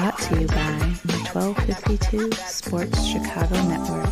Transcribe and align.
Brought 0.00 0.18
to 0.18 0.40
you 0.40 0.46
by 0.46 0.96
the 1.04 1.18
1252 1.30 2.32
Sports 2.32 3.04
Chicago 3.04 3.54
Network. 3.68 4.06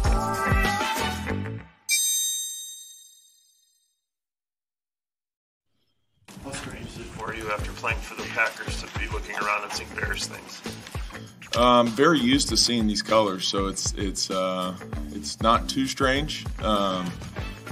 How 6.44 6.50
strange 6.52 6.88
is 6.88 6.98
it 6.98 7.04
for 7.04 7.34
you 7.34 7.50
after 7.50 7.72
playing 7.72 7.96
for 8.00 8.20
the 8.20 8.28
Packers 8.28 8.82
to 8.82 8.98
be 8.98 9.08
looking 9.08 9.34
around 9.36 9.62
and 9.62 9.72
seeing 9.72 9.88
Bears 9.96 10.26
things? 10.26 11.56
Um, 11.56 11.86
very 11.86 12.18
used 12.18 12.50
to 12.50 12.58
seeing 12.58 12.86
these 12.86 13.00
colors, 13.00 13.48
so 13.48 13.68
it's 13.68 13.94
it's 13.94 14.30
uh, 14.30 14.76
it's 15.12 15.40
not 15.40 15.70
too 15.70 15.86
strange. 15.86 16.44
Um, 16.62 17.10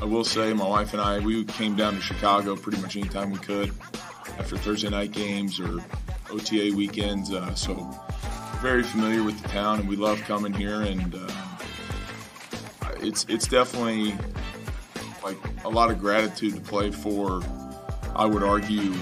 I 0.01 0.07
will 0.07 0.25
say, 0.25 0.55
my 0.55 0.67
wife 0.67 0.95
and 0.95 1.03
I 1.03 1.19
we 1.19 1.45
came 1.45 1.77
down 1.77 1.97
to 1.97 2.01
Chicago 2.01 2.57
pretty 2.57 2.81
much 2.81 2.97
anytime 2.97 3.31
we 3.31 3.41
could 3.41 3.75
after 4.39 4.57
Thursday 4.57 4.89
night 4.89 5.13
games 5.13 5.61
or 5.61 5.85
OTA 6.31 6.75
weekends. 6.75 7.31
Uh, 7.31 7.55
so 7.55 7.95
very 8.67 8.83
familiar 8.83 9.23
with 9.23 9.41
the 9.41 9.49
town, 9.51 9.79
and 9.79 9.89
we 9.89 9.95
love 9.95 10.21
coming 10.23 10.53
here. 10.53 10.83
And 10.83 11.15
uh, 11.15 11.31
it's 13.01 13.25
it's 13.29 13.47
definitely 13.47 14.13
like 15.23 15.37
a 15.65 15.69
lot 15.69 15.89
of 15.89 16.01
gratitude 16.01 16.57
to 16.57 16.61
play 16.61 16.91
for. 16.91 17.43
I 18.17 18.27
would 18.27 18.43
argue 18.43 18.93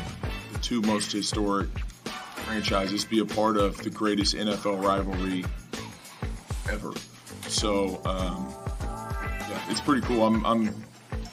the 0.52 0.58
two 0.60 0.82
most 0.82 1.10
historic 1.10 1.70
franchises, 2.44 3.06
be 3.06 3.20
a 3.20 3.24
part 3.24 3.56
of 3.56 3.78
the 3.78 3.88
greatest 3.88 4.34
NFL 4.34 4.84
rivalry 4.84 5.46
ever. 6.70 6.92
So 7.48 8.02
um, 8.04 8.54
yeah, 9.48 9.62
it's 9.70 9.80
pretty 9.80 10.02
cool. 10.02 10.26
I'm 10.26 10.44
I'm 10.44 10.74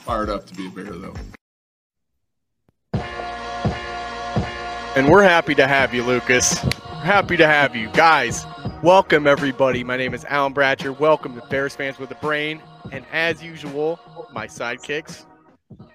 fired 0.06 0.30
up 0.30 0.46
to 0.46 0.54
be 0.54 0.68
a 0.68 0.70
Bear 0.70 0.84
though. 0.84 1.14
And 4.96 5.06
we're 5.10 5.22
happy 5.22 5.54
to 5.56 5.66
have 5.66 5.92
you, 5.92 6.02
Lucas. 6.02 6.64
Happy 7.02 7.36
to 7.36 7.46
have 7.48 7.74
you. 7.74 7.88
Guys, 7.88 8.46
welcome 8.82 9.26
everybody. 9.26 9.82
My 9.82 9.96
name 9.96 10.14
is 10.14 10.24
Alan 10.26 10.54
Bratcher. 10.54 10.96
Welcome 10.96 11.34
to 11.34 11.44
Bears 11.48 11.74
Fans 11.74 11.98
with 11.98 12.12
a 12.12 12.14
Brain. 12.16 12.62
And 12.92 13.04
as 13.12 13.42
usual, 13.42 13.98
my 14.32 14.46
sidekicks, 14.46 15.26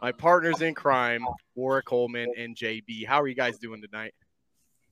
my 0.01 0.11
partners 0.11 0.61
in 0.61 0.73
crime, 0.73 1.25
Warrick 1.55 1.85
Holdman 1.85 2.27
and 2.37 2.57
JB. 2.57 3.05
How 3.05 3.21
are 3.21 3.27
you 3.27 3.35
guys 3.35 3.57
doing 3.57 3.81
tonight? 3.81 4.13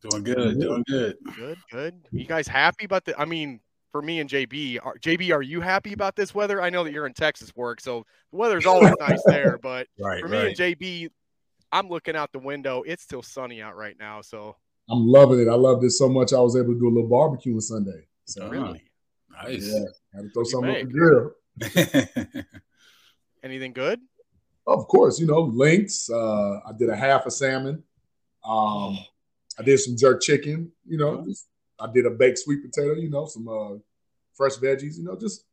Doing 0.10 0.24
good, 0.24 0.60
doing 0.60 0.84
good. 0.88 1.18
Good, 1.36 1.58
good. 1.70 1.96
You 2.12 2.26
guys 2.26 2.48
happy 2.48 2.86
about 2.86 3.04
the 3.04 3.20
I 3.20 3.26
mean, 3.26 3.60
for 3.92 4.02
me 4.02 4.22
and 4.22 4.30
JB, 4.30 4.80
are, 4.86 4.98
JB, 4.98 5.34
are 5.34 5.42
you 5.42 5.60
happy 5.60 5.92
about 5.92 6.16
this 6.16 6.34
weather? 6.34 6.62
I 6.62 6.70
know 6.70 6.86
that 6.86 6.94
you're 6.94 7.08
in 7.08 7.14
Texas 7.14 7.54
work, 7.58 7.82
so 7.82 8.06
the 8.32 8.38
weather's 8.38 8.66
always 8.66 8.94
nice 9.02 9.22
there, 9.26 9.58
but 9.62 9.88
Right, 10.00 10.22
for 10.22 10.30
me 10.30 10.38
right. 10.38 10.48
and 10.48 10.58
JB, 10.58 11.10
I'm 11.74 11.90
looking 11.90 12.16
out 12.16 12.32
the 12.32 12.40
window. 12.40 12.84
It's 12.86 13.04
still 13.04 13.22
sunny 13.22 13.62
out 13.62 13.76
right 13.76 13.96
now, 14.00 14.22
so 14.22 14.56
I'm 14.90 15.08
loving 15.08 15.40
it. 15.40 15.48
I 15.48 15.56
love 15.56 15.82
this 15.82 15.98
so 15.98 16.08
much. 16.10 16.32
I 16.34 16.40
was 16.40 16.56
able 16.56 16.74
to 16.74 16.80
do 16.80 16.88
a 16.88 16.94
little 16.94 17.10
barbecue 17.10 17.54
on 17.54 17.62
Sunday. 17.62 18.06
So 18.26 18.44
Uh-huh. 18.44 18.52
really. 18.52 18.84
Nice. 19.32 19.68
yeah, 19.68 19.80
had 20.14 20.24
to 20.24 20.30
throw 20.30 20.44
you 20.44 20.50
something 20.50 20.76
on 20.76 20.88
the 20.88 22.24
grill. 22.34 22.44
Anything 23.44 23.74
good? 23.74 24.00
Of 24.68 24.88
course, 24.88 25.20
you 25.20 25.28
know 25.28 25.42
links. 25.42 26.10
Uh, 26.10 26.60
I 26.66 26.72
did 26.78 26.90
a 26.90 26.96
half 26.96 27.26
a 27.26 27.32
salmon. 27.32 27.84
Um, 28.44 28.98
I 29.60 29.64
did 29.64 29.78
some 29.80 29.96
jerk 29.98 30.22
chicken. 30.22 30.72
You 30.88 30.98
know, 30.98 31.24
just- 31.26 31.48
I 31.80 31.92
did 31.92 32.06
a 32.06 32.10
baked 32.12 32.40
sweet 32.40 32.62
potato. 32.64 32.94
You 32.94 33.10
know, 33.10 33.26
some 33.26 33.48
uh, 33.50 33.76
fresh 34.34 34.54
veggies. 34.56 34.98
You 34.98 35.04
know, 35.04 35.16
just 35.18 35.44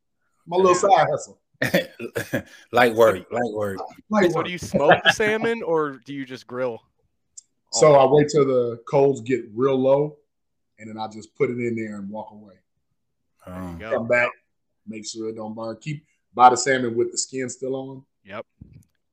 my 0.46 0.56
little 0.56 0.74
side 0.74 1.06
hustle. 1.10 1.40
light 2.72 2.94
work, 2.94 3.26
light 3.30 3.52
work. 3.52 3.78
Like, 4.08 4.30
So 4.30 4.42
do 4.42 4.50
you 4.50 4.58
smoke 4.58 5.00
the 5.04 5.12
salmon 5.12 5.62
or 5.62 6.00
do 6.04 6.14
you 6.14 6.24
just 6.24 6.46
grill? 6.46 6.80
So 7.72 7.94
I 7.94 8.06
wait 8.10 8.28
till 8.28 8.44
the 8.44 8.80
coals 8.88 9.20
get 9.22 9.44
real 9.54 9.76
low, 9.76 10.16
and 10.78 10.88
then 10.88 10.98
I 10.98 11.08
just 11.08 11.34
put 11.34 11.50
it 11.50 11.58
in 11.58 11.76
there 11.76 11.98
and 11.98 12.08
walk 12.10 12.30
away. 12.32 12.54
Um, 13.46 13.78
Go. 13.78 13.90
Come 13.90 14.08
back, 14.08 14.30
make 14.86 15.06
sure 15.06 15.28
it 15.28 15.36
don't 15.36 15.54
burn. 15.54 15.76
Keep 15.80 16.04
buy 16.34 16.50
the 16.50 16.56
salmon 16.56 16.96
with 16.96 17.12
the 17.12 17.18
skin 17.18 17.48
still 17.48 17.74
on. 17.74 18.04
Yep. 18.24 18.46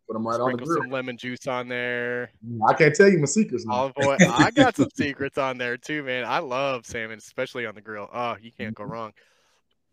Put 0.08 0.14
them 0.14 0.28
right 0.28 0.40
on 0.40 0.52
the 0.54 0.58
grill. 0.58 0.82
some 0.82 0.90
lemon 0.90 1.18
juice 1.18 1.46
on 1.48 1.68
there. 1.68 2.32
I 2.68 2.74
can't 2.74 2.96
tell 2.96 3.08
you 3.08 3.20
my 3.20 3.26
secrets 3.26 3.66
now. 3.66 3.74
Olive 3.74 3.94
oil. 4.04 4.18
I 4.22 4.50
got 4.50 4.76
some 4.76 4.90
secrets 4.96 5.38
on 5.38 5.58
there 5.58 5.78
too, 5.78 6.04
man. 6.04 6.26
I 6.26 6.40
love 6.40 6.86
salmon, 6.86 7.20
especially 7.20 7.66
on 7.66 7.76
the 7.76 7.82
grill. 7.82 8.10
Oh, 8.12 8.36
you 8.42 8.52
can't 8.52 8.74
go 8.74 8.86
wrong. 8.86 9.14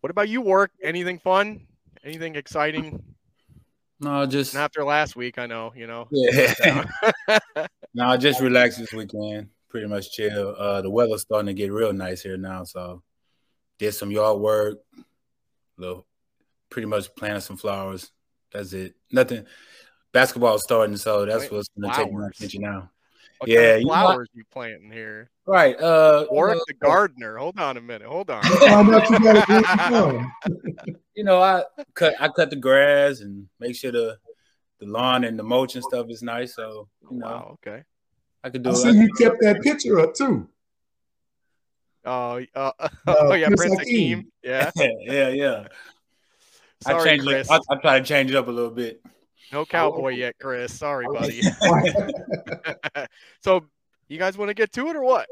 What 0.01 0.09
about 0.09 0.29
you, 0.29 0.41
work? 0.41 0.71
Anything 0.83 1.19
fun? 1.19 1.67
Anything 2.03 2.35
exciting? 2.35 3.03
no, 3.99 4.25
just 4.25 4.53
And 4.53 4.63
after 4.63 4.83
last 4.83 5.15
week, 5.15 5.37
I 5.37 5.45
know, 5.45 5.73
you 5.75 5.87
know. 5.87 6.07
yeah. 6.11 6.83
no, 7.97 8.15
just 8.15 8.39
relax 8.39 8.77
this 8.77 8.93
weekend. 8.93 9.49
Pretty 9.69 9.87
much 9.87 10.11
chill. 10.11 10.55
Uh, 10.57 10.81
the 10.81 10.89
weather's 10.89 11.21
starting 11.23 11.47
to 11.47 11.53
get 11.53 11.71
real 11.71 11.91
nice 11.91 12.21
here 12.21 12.37
now, 12.37 12.63
so 12.63 13.01
did 13.79 13.91
some 13.93 14.11
yard 14.11 14.39
work. 14.39 14.77
Little, 15.77 16.05
pretty 16.69 16.85
much 16.87 17.13
planted 17.15 17.41
some 17.41 17.57
flowers. 17.57 18.11
That's 18.53 18.71
it. 18.73 18.95
Nothing. 19.11 19.45
Basketball's 20.13 20.63
starting, 20.63 20.95
so 20.95 21.25
that's 21.25 21.43
Wait, 21.43 21.51
what's 21.51 21.67
going 21.69 21.91
to 21.91 21.97
take 21.97 22.11
my 22.11 22.17
flowers? 22.19 22.35
attention 22.37 22.61
now. 22.61 22.91
What 23.39 23.49
Yeah, 23.49 23.57
kind 23.57 23.71
of 23.73 23.79
you 23.81 23.85
know- 23.87 23.93
flowers 23.93 24.29
you 24.33 24.43
planting 24.51 24.91
here? 24.91 25.29
Right. 25.45 25.79
Uh, 25.79 26.25
Warrick 26.31 26.57
uh, 26.57 26.61
the 26.67 26.73
gardener. 26.75 27.37
Hold 27.37 27.59
on 27.59 27.77
a 27.77 27.81
minute. 27.81 28.07
Hold 28.07 28.29
on. 28.29 28.43
You 28.45 28.59
got 28.59 29.37
a 29.37 29.45
green 29.45 29.63
thumb. 29.89 30.33
you 31.15 31.23
know, 31.23 31.41
I 31.41 31.63
cut 31.93 32.15
I 32.19 32.27
cut 32.29 32.49
the 32.49 32.55
grass 32.57 33.19
and 33.21 33.47
make 33.59 33.75
sure 33.75 33.91
the 33.91 34.17
the 34.79 34.85
lawn 34.85 35.23
and 35.23 35.37
the 35.37 35.43
mulch 35.43 35.75
and 35.75 35.83
stuff 35.83 36.07
is 36.09 36.21
nice. 36.21 36.55
So 36.55 36.87
you 37.09 37.17
know, 37.17 37.25
Wow. 37.25 37.57
Okay. 37.65 37.83
I 38.43 38.49
could 38.49 38.63
do 38.63 38.69
I 38.69 38.73
it. 38.73 38.75
see 38.77 38.91
you 38.91 39.09
kept 39.17 39.41
that 39.41 39.61
picture 39.61 39.99
up 39.99 40.13
too. 40.13 40.47
Oh, 42.05 42.41
uh, 42.55 42.71
oh 43.07 43.33
yeah, 43.33 43.47
Prince 43.47 43.61
Prince 43.61 43.79
Hakeem. 43.79 44.17
Hakeem. 44.19 44.31
Yeah. 44.43 44.71
yeah, 45.01 45.29
yeah. 45.29 45.67
I 46.85 46.91
Sorry, 46.91 47.09
changed 47.09 47.25
Chris. 47.25 47.49
it. 47.49 47.61
I, 47.69 47.73
I 47.75 47.81
try 47.81 47.99
to 47.99 48.05
change 48.05 48.29
it 48.31 48.35
up 48.37 48.47
a 48.47 48.51
little 48.51 48.71
bit. 48.71 49.01
No 49.51 49.65
cowboy 49.65 50.09
yet, 50.09 50.35
Chris. 50.39 50.77
Sorry, 50.77 51.05
Oh. 51.09 51.13
buddy. 51.13 51.41
so, 53.41 53.65
you 54.07 54.17
guys 54.19 54.37
want 54.37 54.49
to 54.49 54.53
get 54.53 54.71
to 54.73 54.87
it 54.87 54.95
or 54.95 55.03
what? 55.03 55.27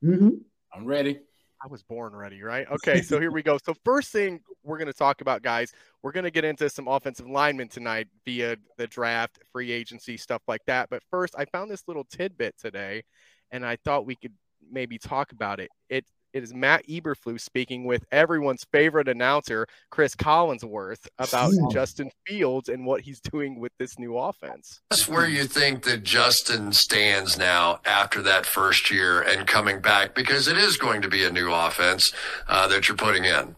hmm 0.00 0.28
I'm 0.72 0.84
ready. 0.86 1.20
I 1.64 1.66
was 1.66 1.82
born 1.82 2.14
ready, 2.14 2.42
right? 2.42 2.66
Okay, 2.74 3.02
so 3.02 3.20
here 3.20 3.30
we 3.30 3.42
go. 3.42 3.56
So 3.64 3.72
first 3.84 4.10
thing 4.10 4.40
we're 4.64 4.76
going 4.78 4.88
to 4.88 4.92
talk 4.92 5.20
about, 5.20 5.42
guys, 5.42 5.72
we're 6.02 6.12
going 6.12 6.24
to 6.24 6.30
get 6.30 6.44
into 6.44 6.68
some 6.68 6.88
offensive 6.88 7.26
linemen 7.26 7.68
tonight 7.68 8.08
via 8.26 8.56
the 8.76 8.86
draft, 8.86 9.38
free 9.52 9.70
agency, 9.70 10.16
stuff 10.16 10.42
like 10.48 10.60
that. 10.66 10.90
But 10.90 11.02
first, 11.10 11.34
I 11.38 11.44
found 11.46 11.70
this 11.70 11.84
little 11.86 12.04
tidbit 12.04 12.56
today, 12.58 13.04
and 13.50 13.64
I 13.64 13.76
thought 13.84 14.06
we 14.06 14.16
could 14.16 14.32
maybe 14.70 14.98
talk 14.98 15.32
about 15.32 15.60
it. 15.60 15.70
It 15.88 16.04
it 16.34 16.42
is 16.42 16.52
Matt 16.52 16.86
Eberflus 16.88 17.40
speaking 17.40 17.84
with 17.84 18.04
everyone's 18.12 18.64
favorite 18.72 19.08
announcer, 19.08 19.66
Chris 19.90 20.14
Collinsworth, 20.14 21.06
about 21.18 21.52
Hmm. 21.52 21.70
Justin 21.70 22.10
Fields 22.26 22.68
and 22.68 22.84
what 22.84 23.02
he's 23.02 23.20
doing 23.20 23.60
with 23.60 23.72
this 23.78 23.98
new 23.98 24.18
offense. 24.18 24.80
That's 24.90 25.08
where 25.08 25.26
you 25.26 25.44
think 25.44 25.84
that 25.84 26.02
Justin 26.02 26.72
stands 26.72 27.38
now 27.38 27.80
after 27.86 28.20
that 28.22 28.44
first 28.44 28.90
year 28.90 29.22
and 29.22 29.46
coming 29.46 29.80
back 29.80 30.14
because 30.14 30.48
it 30.48 30.58
is 30.58 30.76
going 30.76 31.00
to 31.02 31.08
be 31.08 31.24
a 31.24 31.30
new 31.30 31.52
offense 31.52 32.12
uh, 32.48 32.66
that 32.68 32.88
you're 32.88 32.96
putting 32.96 33.24
in. 33.24 33.56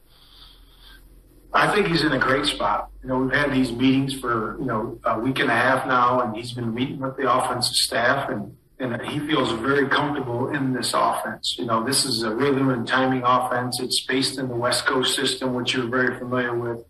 I 1.52 1.74
think 1.74 1.86
he's 1.86 2.04
in 2.04 2.12
a 2.12 2.18
great 2.18 2.44
spot. 2.44 2.90
You 3.02 3.08
know, 3.08 3.18
we've 3.20 3.32
had 3.32 3.50
these 3.52 3.72
meetings 3.72 4.12
for, 4.12 4.58
you 4.60 4.66
know, 4.66 4.98
a 5.06 5.18
week 5.18 5.38
and 5.38 5.48
a 5.50 5.54
half 5.54 5.86
now, 5.86 6.20
and 6.20 6.36
he's 6.36 6.52
been 6.52 6.74
meeting 6.74 6.98
with 6.98 7.16
the 7.16 7.32
offensive 7.32 7.72
staff, 7.74 8.28
and, 8.28 8.54
and 8.78 9.00
he 9.02 9.18
feels 9.20 9.52
very 9.52 9.88
comfortable 9.88 10.50
in 10.50 10.72
this 10.72 10.92
offense. 10.94 11.56
You 11.58 11.64
know, 11.64 11.84
this 11.84 12.04
is 12.04 12.22
a 12.22 12.34
rhythm 12.34 12.68
and 12.68 12.86
timing 12.86 13.22
offense. 13.24 13.80
It's 13.80 14.04
based 14.04 14.38
in 14.38 14.48
the 14.48 14.54
West 14.54 14.84
Coast 14.86 15.14
system, 15.14 15.54
which 15.54 15.74
you're 15.74 15.88
very 15.88 16.18
familiar 16.18 16.54
with. 16.54 16.84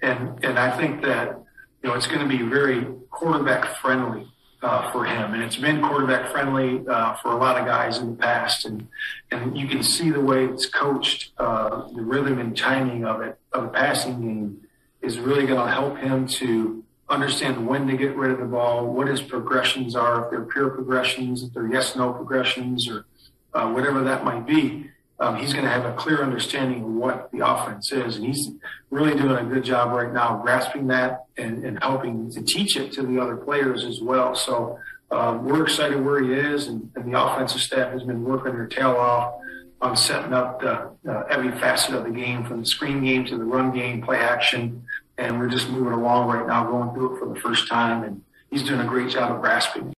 And, 0.00 0.42
and 0.44 0.58
I 0.58 0.76
think 0.78 1.02
that, 1.02 1.38
you 1.82 1.90
know, 1.90 1.94
it's 1.94 2.06
going 2.06 2.20
to 2.20 2.28
be 2.28 2.42
very 2.42 2.86
quarterback 3.10 3.76
friendly 3.76 4.26
uh, 4.62 4.90
for 4.92 5.04
him. 5.04 5.34
And 5.34 5.42
it's 5.42 5.56
been 5.56 5.82
quarterback 5.82 6.30
friendly 6.30 6.82
uh, 6.88 7.14
for 7.16 7.32
a 7.32 7.36
lot 7.36 7.58
of 7.58 7.66
guys 7.66 7.98
in 7.98 8.12
the 8.12 8.16
past. 8.16 8.64
And, 8.64 8.88
and 9.30 9.56
you 9.58 9.68
can 9.68 9.82
see 9.82 10.10
the 10.10 10.20
way 10.20 10.46
it's 10.46 10.66
coached, 10.66 11.32
uh, 11.36 11.88
the 11.94 12.02
rhythm 12.02 12.38
and 12.38 12.56
timing 12.56 13.04
of 13.04 13.20
it, 13.20 13.38
of 13.52 13.64
the 13.64 13.68
passing 13.68 14.20
game 14.20 14.60
is 15.02 15.18
really 15.18 15.46
going 15.46 15.64
to 15.66 15.72
help 15.72 15.98
him 15.98 16.26
to 16.26 16.82
understand 17.08 17.66
when 17.66 17.86
to 17.86 17.96
get 17.96 18.16
rid 18.16 18.32
of 18.32 18.38
the 18.38 18.46
ball, 18.46 18.86
what 18.92 19.08
his 19.08 19.22
progressions 19.22 19.94
are, 19.94 20.24
if 20.24 20.30
they're 20.30 20.44
pure 20.44 20.70
progressions, 20.70 21.42
if 21.42 21.52
they're 21.52 21.72
yes, 21.72 21.94
no 21.96 22.12
progressions, 22.12 22.88
or 22.88 23.06
uh, 23.54 23.70
whatever 23.70 24.02
that 24.02 24.24
might 24.24 24.46
be. 24.46 24.90
Um, 25.18 25.36
he's 25.36 25.54
going 25.54 25.64
to 25.64 25.70
have 25.70 25.86
a 25.86 25.94
clear 25.94 26.22
understanding 26.22 26.82
of 26.82 26.90
what 26.90 27.30
the 27.32 27.46
offense 27.46 27.90
is. 27.90 28.16
And 28.16 28.26
he's 28.26 28.50
really 28.90 29.18
doing 29.18 29.36
a 29.36 29.44
good 29.44 29.64
job 29.64 29.92
right 29.96 30.12
now 30.12 30.36
grasping 30.42 30.88
that 30.88 31.24
and, 31.38 31.64
and 31.64 31.82
helping 31.82 32.30
to 32.32 32.42
teach 32.42 32.76
it 32.76 32.92
to 32.92 33.02
the 33.02 33.18
other 33.18 33.36
players 33.36 33.84
as 33.84 34.00
well. 34.02 34.34
So 34.34 34.78
uh, 35.10 35.38
we're 35.40 35.62
excited 35.62 36.04
where 36.04 36.22
he 36.22 36.34
is, 36.34 36.66
and, 36.66 36.90
and 36.96 37.12
the 37.12 37.18
offensive 37.18 37.62
staff 37.62 37.92
has 37.92 38.02
been 38.02 38.24
working 38.24 38.52
their 38.52 38.66
tail 38.66 38.90
off 38.90 39.40
on 39.80 39.96
setting 39.96 40.32
up 40.32 40.60
the, 40.60 40.90
uh, 41.10 41.24
every 41.30 41.52
facet 41.52 41.94
of 41.94 42.04
the 42.04 42.10
game, 42.10 42.44
from 42.44 42.60
the 42.60 42.66
screen 42.66 43.04
game 43.04 43.24
to 43.24 43.38
the 43.38 43.44
run 43.44 43.72
game, 43.72 44.02
play 44.02 44.18
action, 44.18 44.84
and 45.18 45.38
we're 45.38 45.48
just 45.48 45.68
moving 45.68 45.92
along 45.92 46.28
right 46.28 46.46
now, 46.46 46.70
going 46.70 46.94
through 46.94 47.16
it 47.16 47.18
for 47.18 47.28
the 47.32 47.40
first 47.40 47.68
time, 47.68 48.04
and 48.04 48.22
he's 48.50 48.62
doing 48.62 48.80
a 48.80 48.86
great 48.86 49.10
job 49.10 49.32
of 49.32 49.40
grasping. 49.40 49.92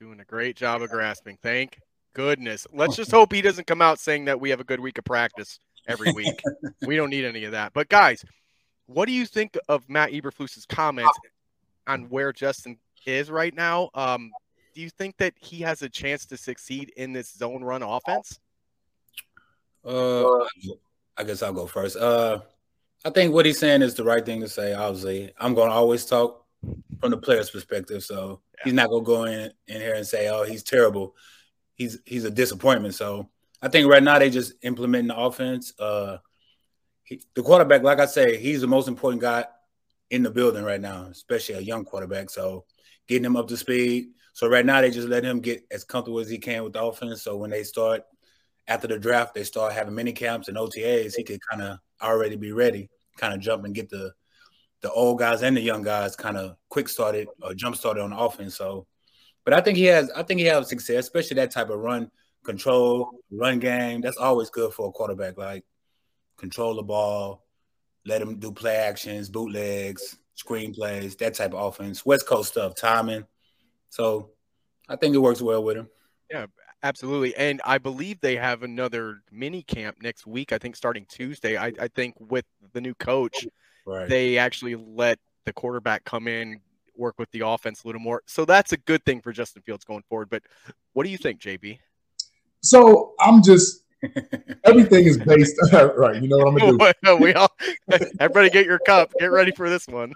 Doing 0.00 0.20
a 0.20 0.24
great 0.24 0.56
job 0.56 0.82
of 0.82 0.90
grasping. 0.90 1.38
Thank 1.42 1.78
goodness. 2.14 2.66
Let's 2.72 2.96
just 2.96 3.10
hope 3.10 3.32
he 3.32 3.42
doesn't 3.42 3.66
come 3.66 3.82
out 3.82 3.98
saying 3.98 4.26
that 4.26 4.40
we 4.40 4.50
have 4.50 4.60
a 4.60 4.64
good 4.64 4.80
week 4.80 4.98
of 4.98 5.04
practice 5.04 5.58
every 5.86 6.12
week. 6.12 6.40
we 6.86 6.96
don't 6.96 7.10
need 7.10 7.24
any 7.24 7.44
of 7.44 7.52
that. 7.52 7.72
But 7.72 7.88
guys, 7.88 8.24
what 8.86 9.06
do 9.06 9.12
you 9.12 9.26
think 9.26 9.56
of 9.68 9.88
Matt 9.88 10.10
Eberflus's 10.10 10.66
comments 10.66 11.18
on 11.86 12.04
where 12.04 12.32
Justin 12.32 12.78
is 13.06 13.30
right 13.30 13.54
now? 13.54 13.90
Um, 13.94 14.30
do 14.74 14.80
you 14.80 14.90
think 14.90 15.16
that 15.18 15.34
he 15.38 15.60
has 15.60 15.82
a 15.82 15.88
chance 15.88 16.24
to 16.26 16.36
succeed 16.36 16.92
in 16.96 17.12
this 17.12 17.32
zone 17.32 17.62
run 17.62 17.82
offense? 17.82 18.38
Uh, 19.84 20.38
I 21.16 21.24
guess 21.24 21.42
I'll 21.42 21.52
go 21.52 21.66
first. 21.66 21.96
Uh, 21.96 22.40
I 23.04 23.10
think 23.10 23.34
what 23.34 23.46
he's 23.46 23.58
saying 23.58 23.82
is 23.82 23.94
the 23.94 24.04
right 24.04 24.24
thing 24.24 24.40
to 24.40 24.48
say. 24.48 24.74
Obviously, 24.74 25.32
I'm 25.38 25.54
going 25.54 25.70
to 25.70 25.74
always 25.74 26.04
talk 26.06 26.44
from 27.00 27.10
the 27.10 27.16
player's 27.16 27.50
perspective, 27.50 28.04
so 28.04 28.40
yeah. 28.58 28.64
he's 28.64 28.74
not 28.74 28.90
going 28.90 29.04
to 29.04 29.06
go 29.06 29.24
in 29.24 29.52
in 29.66 29.80
here 29.80 29.94
and 29.94 30.06
say, 30.06 30.28
"Oh, 30.28 30.44
he's 30.44 30.62
terrible." 30.62 31.16
He's 31.74 31.98
he's 32.04 32.24
a 32.24 32.30
disappointment. 32.30 32.94
So 32.94 33.28
I 33.60 33.68
think 33.68 33.88
right 33.88 34.02
now 34.02 34.18
they 34.18 34.30
just 34.30 34.52
implementing 34.62 35.08
the 35.08 35.18
offense. 35.18 35.72
Uh, 35.78 36.18
he, 37.02 37.22
the 37.34 37.42
quarterback, 37.42 37.82
like 37.82 37.98
I 37.98 38.06
say, 38.06 38.36
he's 38.36 38.60
the 38.60 38.68
most 38.68 38.88
important 38.88 39.22
guy 39.22 39.46
in 40.10 40.22
the 40.22 40.30
building 40.30 40.62
right 40.62 40.80
now, 40.80 41.06
especially 41.10 41.56
a 41.56 41.60
young 41.60 41.84
quarterback. 41.84 42.30
So 42.30 42.66
getting 43.08 43.24
him 43.24 43.36
up 43.36 43.48
to 43.48 43.56
speed. 43.56 44.08
So 44.34 44.48
right 44.48 44.64
now 44.64 44.80
they 44.80 44.90
just 44.90 45.08
let 45.08 45.24
him 45.24 45.40
get 45.40 45.64
as 45.70 45.84
comfortable 45.84 46.20
as 46.20 46.28
he 46.28 46.38
can 46.38 46.62
with 46.62 46.74
the 46.74 46.82
offense. 46.82 47.22
So 47.22 47.36
when 47.36 47.50
they 47.50 47.64
start 47.64 48.02
after 48.68 48.86
the 48.86 48.98
draft, 48.98 49.34
they 49.34 49.44
start 49.44 49.72
having 49.72 49.94
mini 49.94 50.12
camps 50.12 50.48
and 50.48 50.56
OTAs. 50.56 51.14
He 51.16 51.24
could 51.24 51.40
kind 51.50 51.62
of 51.62 51.78
already 52.02 52.36
be 52.36 52.52
ready, 52.52 52.90
kind 53.16 53.34
of 53.34 53.40
jump 53.40 53.64
and 53.64 53.74
get 53.74 53.88
the 53.90 54.12
the 54.82 54.90
old 54.90 55.18
guys 55.18 55.42
and 55.42 55.56
the 55.56 55.60
young 55.60 55.82
guys 55.82 56.16
kind 56.16 56.36
of 56.36 56.56
quick 56.68 56.88
started 56.88 57.28
or 57.40 57.54
jump 57.54 57.76
started 57.76 58.02
on 58.02 58.12
offense. 58.12 58.56
So, 58.56 58.86
but 59.44 59.54
I 59.54 59.60
think 59.60 59.78
he 59.78 59.84
has, 59.84 60.10
I 60.10 60.24
think 60.24 60.40
he 60.40 60.46
has 60.46 60.68
success, 60.68 61.04
especially 61.04 61.36
that 61.36 61.52
type 61.52 61.70
of 61.70 61.78
run 61.78 62.10
control, 62.44 63.10
run 63.30 63.60
game. 63.60 64.00
That's 64.00 64.16
always 64.16 64.50
good 64.50 64.72
for 64.74 64.88
a 64.88 64.92
quarterback. 64.92 65.38
Like 65.38 65.64
control 66.36 66.74
the 66.74 66.82
ball, 66.82 67.46
let 68.04 68.20
him 68.20 68.38
do 68.40 68.52
play 68.52 68.76
actions, 68.76 69.28
bootlegs, 69.28 70.16
screen 70.34 70.74
plays, 70.74 71.14
that 71.16 71.34
type 71.34 71.54
of 71.54 71.64
offense. 71.64 72.04
West 72.04 72.26
Coast 72.26 72.50
stuff, 72.50 72.74
timing. 72.74 73.24
So 73.90 74.30
I 74.88 74.96
think 74.96 75.14
it 75.14 75.18
works 75.18 75.40
well 75.40 75.62
with 75.62 75.76
him. 75.76 75.88
Yeah, 76.28 76.46
absolutely. 76.82 77.34
And 77.36 77.60
I 77.64 77.78
believe 77.78 78.20
they 78.20 78.36
have 78.36 78.62
another 78.62 79.22
mini 79.30 79.62
camp 79.62 79.98
next 80.02 80.26
week. 80.26 80.52
I 80.52 80.58
think 80.58 80.76
starting 80.76 81.06
Tuesday. 81.08 81.56
I, 81.56 81.72
I 81.80 81.88
think 81.88 82.14
with 82.18 82.44
the 82.72 82.80
new 82.80 82.94
coach, 82.94 83.46
right. 83.86 84.08
they 84.08 84.38
actually 84.38 84.74
let 84.74 85.18
the 85.44 85.52
quarterback 85.52 86.04
come 86.04 86.28
in, 86.28 86.60
work 86.96 87.18
with 87.18 87.30
the 87.30 87.46
offense 87.46 87.84
a 87.84 87.86
little 87.86 88.00
more. 88.00 88.22
So 88.26 88.44
that's 88.44 88.72
a 88.72 88.76
good 88.76 89.04
thing 89.04 89.20
for 89.20 89.32
Justin 89.32 89.62
Fields 89.62 89.84
going 89.84 90.02
forward. 90.08 90.30
But 90.30 90.42
what 90.92 91.04
do 91.04 91.10
you 91.10 91.18
think, 91.18 91.40
JB? 91.40 91.78
So 92.60 93.14
I'm 93.20 93.42
just 93.42 93.84
everything 94.64 95.04
is 95.04 95.18
based 95.18 95.56
right. 95.72 96.22
You 96.22 96.28
know 96.28 96.38
what 96.38 96.48
I'm 96.48 96.76
gonna 96.78 96.94
do? 97.02 97.16
we 97.20 97.34
all 97.34 97.50
everybody 98.20 98.50
get 98.50 98.66
your 98.66 98.78
cup. 98.80 99.12
Get 99.18 99.26
ready 99.26 99.52
for 99.52 99.70
this 99.70 99.86
one. 99.86 100.12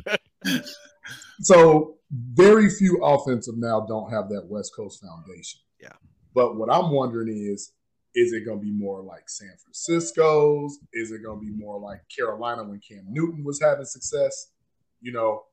so 1.40 1.96
very 2.10 2.70
few 2.70 3.02
offensive 3.02 3.56
now 3.56 3.80
don't 3.80 4.10
have 4.10 4.28
that 4.30 4.46
West 4.46 4.72
Coast 4.74 5.00
foundation. 5.00 5.60
Yeah. 5.80 5.92
But 6.36 6.56
what 6.56 6.70
I'm 6.70 6.90
wondering 6.90 7.28
is, 7.28 7.72
is 8.14 8.34
it 8.34 8.44
going 8.44 8.58
to 8.58 8.64
be 8.64 8.70
more 8.70 9.00
like 9.00 9.26
San 9.26 9.54
Francisco's? 9.58 10.78
Is 10.92 11.10
it 11.10 11.22
going 11.24 11.40
to 11.40 11.46
be 11.46 11.50
more 11.50 11.80
like 11.80 12.02
Carolina 12.14 12.62
when 12.62 12.78
Cam 12.78 13.06
Newton 13.08 13.42
was 13.42 13.58
having 13.58 13.86
success? 13.86 14.48
You 15.00 15.12
know, 15.12 15.44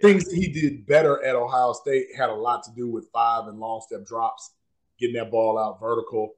things 0.00 0.30
he 0.30 0.46
did 0.46 0.86
better 0.86 1.24
at 1.24 1.34
Ohio 1.34 1.72
State 1.72 2.06
had 2.16 2.30
a 2.30 2.34
lot 2.34 2.62
to 2.64 2.70
do 2.76 2.88
with 2.88 3.08
five 3.12 3.48
and 3.48 3.58
long 3.58 3.82
step 3.84 4.06
drops, 4.06 4.52
getting 5.00 5.16
that 5.16 5.32
ball 5.32 5.58
out 5.58 5.80
vertical. 5.80 6.34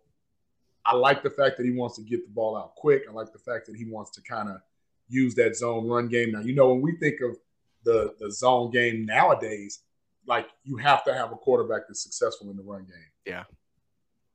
I 0.87 0.95
like 0.95 1.23
the 1.23 1.31
fact 1.31 1.59
that 1.59 1.67
he 1.67 1.73
wants 1.73 1.97
to 1.97 2.03
get 2.03 2.27
the 2.27 2.33
ball 2.33 2.57
out 2.57 2.75
quick. 2.75 3.03
I 3.07 3.13
like 3.13 3.35
the 3.35 3.39
fact 3.39 3.67
that 3.67 3.77
he 3.77 3.85
wants 3.85 4.13
to 4.13 4.23
kind 4.23 4.49
of 4.49 4.63
use 5.09 5.35
that 5.35 5.57
zone 5.57 5.87
run 5.87 6.09
game. 6.09 6.33
Now, 6.33 6.41
you 6.41 6.55
know, 6.55 6.71
when 6.71 6.81
we 6.81 6.97
think 6.97 7.21
of 7.21 7.37
the 7.85 8.15
the 8.19 8.33
zone 8.33 8.71
game 8.71 9.05
nowadays, 9.05 9.81
like 10.27 10.49
you 10.65 10.77
have 10.77 11.05
to 11.05 11.15
have 11.15 11.33
a 11.33 11.37
quarterback 11.37 11.83
that's 11.89 12.03
successful 12.03 12.51
in 12.51 12.57
the 12.57 12.63
run 12.63 12.85
game. 12.85 13.11
Yeah. 13.25 13.45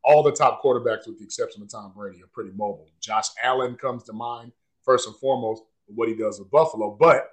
All 0.04 0.24
the 0.24 0.32
top 0.32 0.64
quarterbacks, 0.64 1.08
with 1.08 1.20
the 1.20 1.24
exception 1.24 1.62
of 1.62 1.70
Tom 1.70 1.94
Brady, 1.96 2.24
are 2.24 2.28
pretty 2.32 2.52
mobile. 2.52 2.90
Josh 3.00 3.28
Allen 3.44 3.76
comes 3.76 4.04
to 4.06 4.14
mind 4.14 4.52
first 4.82 5.08
and 5.08 5.16
foremost 5.18 5.64
what 5.86 6.08
he 6.08 6.16
does 6.16 6.40
with 6.40 6.50
Buffalo, 6.50 6.98
but 7.00 7.30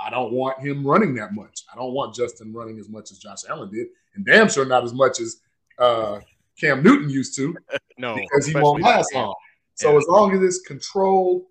I 0.00 0.10
don't 0.10 0.32
want 0.32 0.60
him 0.60 0.86
running 0.86 1.14
that 1.16 1.34
much. 1.34 1.64
I 1.72 1.76
don't 1.76 1.92
want 1.92 2.14
Justin 2.14 2.52
running 2.52 2.78
as 2.78 2.88
much 2.88 3.10
as 3.10 3.18
Josh 3.18 3.40
Allen 3.48 3.70
did, 3.70 3.88
and 4.14 4.24
damn 4.24 4.48
sure 4.48 4.64
not 4.64 4.84
as 4.84 4.94
much 4.94 5.20
as 5.20 5.40
uh, 5.78 6.20
Cam 6.58 6.82
Newton 6.82 7.10
used 7.10 7.34
to. 7.36 7.56
no, 7.98 8.14
because 8.14 8.46
he 8.46 8.54
won't 8.54 8.82
last 8.82 9.12
long. 9.14 9.34
So 9.74 9.92
yeah. 9.92 9.98
as 9.98 10.06
long 10.08 10.34
as 10.34 10.42
it's 10.42 10.60
controlled, 10.66 11.42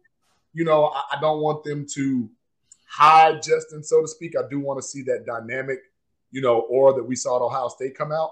you 0.54 0.64
know, 0.64 0.86
I, 0.86 1.18
I 1.18 1.22
don't 1.22 1.42
want 1.42 1.64
them 1.64 1.86
to 1.94 2.30
hide 2.88 3.42
Justin, 3.44 3.84
so 3.84 4.02
to 4.02 4.08
speak. 4.08 4.34
I 4.38 4.48
do 4.50 4.60
want 4.60 4.82
to 4.82 4.88
see 4.88 5.02
that 5.04 5.26
dynamic, 5.26 5.80
you 6.38 6.44
know, 6.44 6.60
or 6.70 6.94
that 6.94 7.04
we 7.04 7.16
saw 7.16 7.38
at 7.38 7.42
Ohio 7.42 7.68
State 7.68 7.98
come 7.98 8.12
out. 8.12 8.30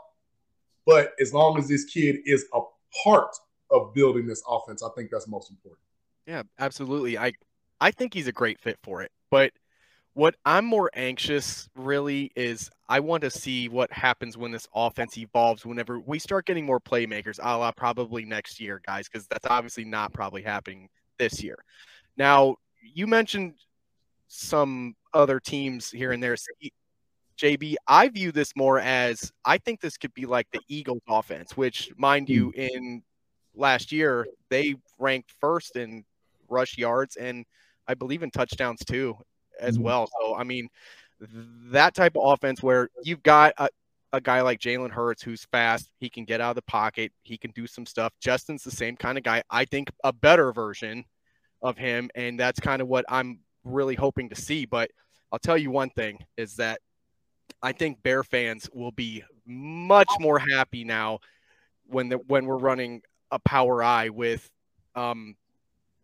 But 0.85 1.13
as 1.19 1.33
long 1.33 1.57
as 1.57 1.67
this 1.67 1.85
kid 1.85 2.17
is 2.23 2.45
a 2.53 2.61
part 3.03 3.35
of 3.71 3.95
building 3.95 4.27
this 4.27 4.43
offense, 4.47 4.83
I 4.83 4.89
think 4.95 5.09
that's 5.09 5.27
most 5.27 5.49
important. 5.49 5.81
Yeah, 6.27 6.43
absolutely. 6.59 7.17
I 7.17 7.33
I 7.81 7.89
think 7.89 8.13
he's 8.13 8.27
a 8.27 8.31
great 8.31 8.59
fit 8.59 8.77
for 8.83 9.01
it. 9.01 9.11
But 9.31 9.53
what 10.13 10.35
I'm 10.45 10.65
more 10.65 10.91
anxious 10.93 11.67
really 11.75 12.31
is 12.35 12.69
I 12.87 12.99
want 12.99 13.21
to 13.23 13.31
see 13.31 13.69
what 13.69 13.91
happens 13.91 14.37
when 14.37 14.51
this 14.51 14.67
offense 14.75 15.17
evolves 15.17 15.65
whenever 15.65 15.99
we 15.99 16.19
start 16.19 16.45
getting 16.45 16.63
more 16.63 16.79
playmakers, 16.79 17.39
a 17.41 17.57
la 17.57 17.71
probably 17.71 18.23
next 18.23 18.59
year, 18.59 18.81
guys, 18.85 19.09
because 19.09 19.25
that's 19.25 19.47
obviously 19.47 19.83
not 19.83 20.13
probably 20.13 20.43
happening 20.43 20.89
this 21.17 21.41
year. 21.41 21.57
Now, 22.17 22.57
you 22.83 23.07
mentioned 23.07 23.55
some 24.27 24.95
other 25.11 25.39
teams 25.39 25.89
here 25.89 26.11
and 26.11 26.21
there. 26.21 26.35
JB, 27.37 27.75
I 27.87 28.09
view 28.09 28.31
this 28.31 28.53
more 28.55 28.79
as 28.79 29.31
I 29.43 29.57
think 29.57 29.81
this 29.81 29.97
could 29.97 30.13
be 30.13 30.25
like 30.25 30.47
the 30.51 30.61
Eagles 30.67 31.01
offense, 31.07 31.57
which, 31.57 31.91
mind 31.97 32.29
you, 32.29 32.51
hmm. 32.55 32.59
in 32.59 33.03
last 33.55 33.91
year, 33.91 34.27
they 34.49 34.75
ranked 34.99 35.31
first 35.39 35.75
in 35.75 36.05
rush 36.47 36.77
yards 36.77 37.15
and 37.15 37.45
I 37.87 37.93
believe 37.93 38.23
in 38.23 38.31
touchdowns 38.31 38.83
too, 38.85 39.17
as 39.59 39.75
hmm. 39.75 39.83
well. 39.83 40.09
So, 40.21 40.35
I 40.35 40.43
mean, 40.43 40.69
that 41.71 41.95
type 41.95 42.15
of 42.15 42.23
offense 42.25 42.61
where 42.61 42.89
you've 43.03 43.23
got 43.23 43.53
a, 43.57 43.69
a 44.13 44.21
guy 44.21 44.41
like 44.41 44.59
Jalen 44.59 44.91
Hurts 44.91 45.21
who's 45.21 45.45
fast, 45.51 45.89
he 45.99 46.09
can 46.09 46.25
get 46.25 46.41
out 46.41 46.51
of 46.51 46.55
the 46.55 46.61
pocket, 46.63 47.11
he 47.23 47.37
can 47.37 47.51
do 47.51 47.67
some 47.67 47.85
stuff. 47.85 48.13
Justin's 48.21 48.63
the 48.63 48.71
same 48.71 48.95
kind 48.95 49.17
of 49.17 49.23
guy. 49.23 49.43
I 49.49 49.65
think 49.65 49.89
a 50.03 50.13
better 50.13 50.53
version 50.53 51.03
of 51.61 51.77
him, 51.77 52.09
and 52.15 52.39
that's 52.39 52.59
kind 52.59 52.81
of 52.81 52.87
what 52.87 53.05
I'm 53.09 53.39
really 53.63 53.95
hoping 53.95 54.29
to 54.29 54.35
see. 54.35 54.65
But 54.65 54.91
I'll 55.31 55.39
tell 55.39 55.57
you 55.57 55.71
one 55.71 55.89
thing 55.89 56.19
is 56.37 56.55
that 56.55 56.79
I 57.61 57.71
think 57.71 58.03
Bear 58.03 58.23
fans 58.23 58.69
will 58.73 58.91
be 58.91 59.23
much 59.45 60.09
more 60.19 60.39
happy 60.39 60.83
now 60.83 61.19
when 61.87 62.09
the 62.09 62.17
when 62.17 62.45
we're 62.45 62.57
running 62.57 63.01
a 63.31 63.39
power 63.39 63.83
I 63.83 64.09
with 64.09 64.49
um, 64.95 65.35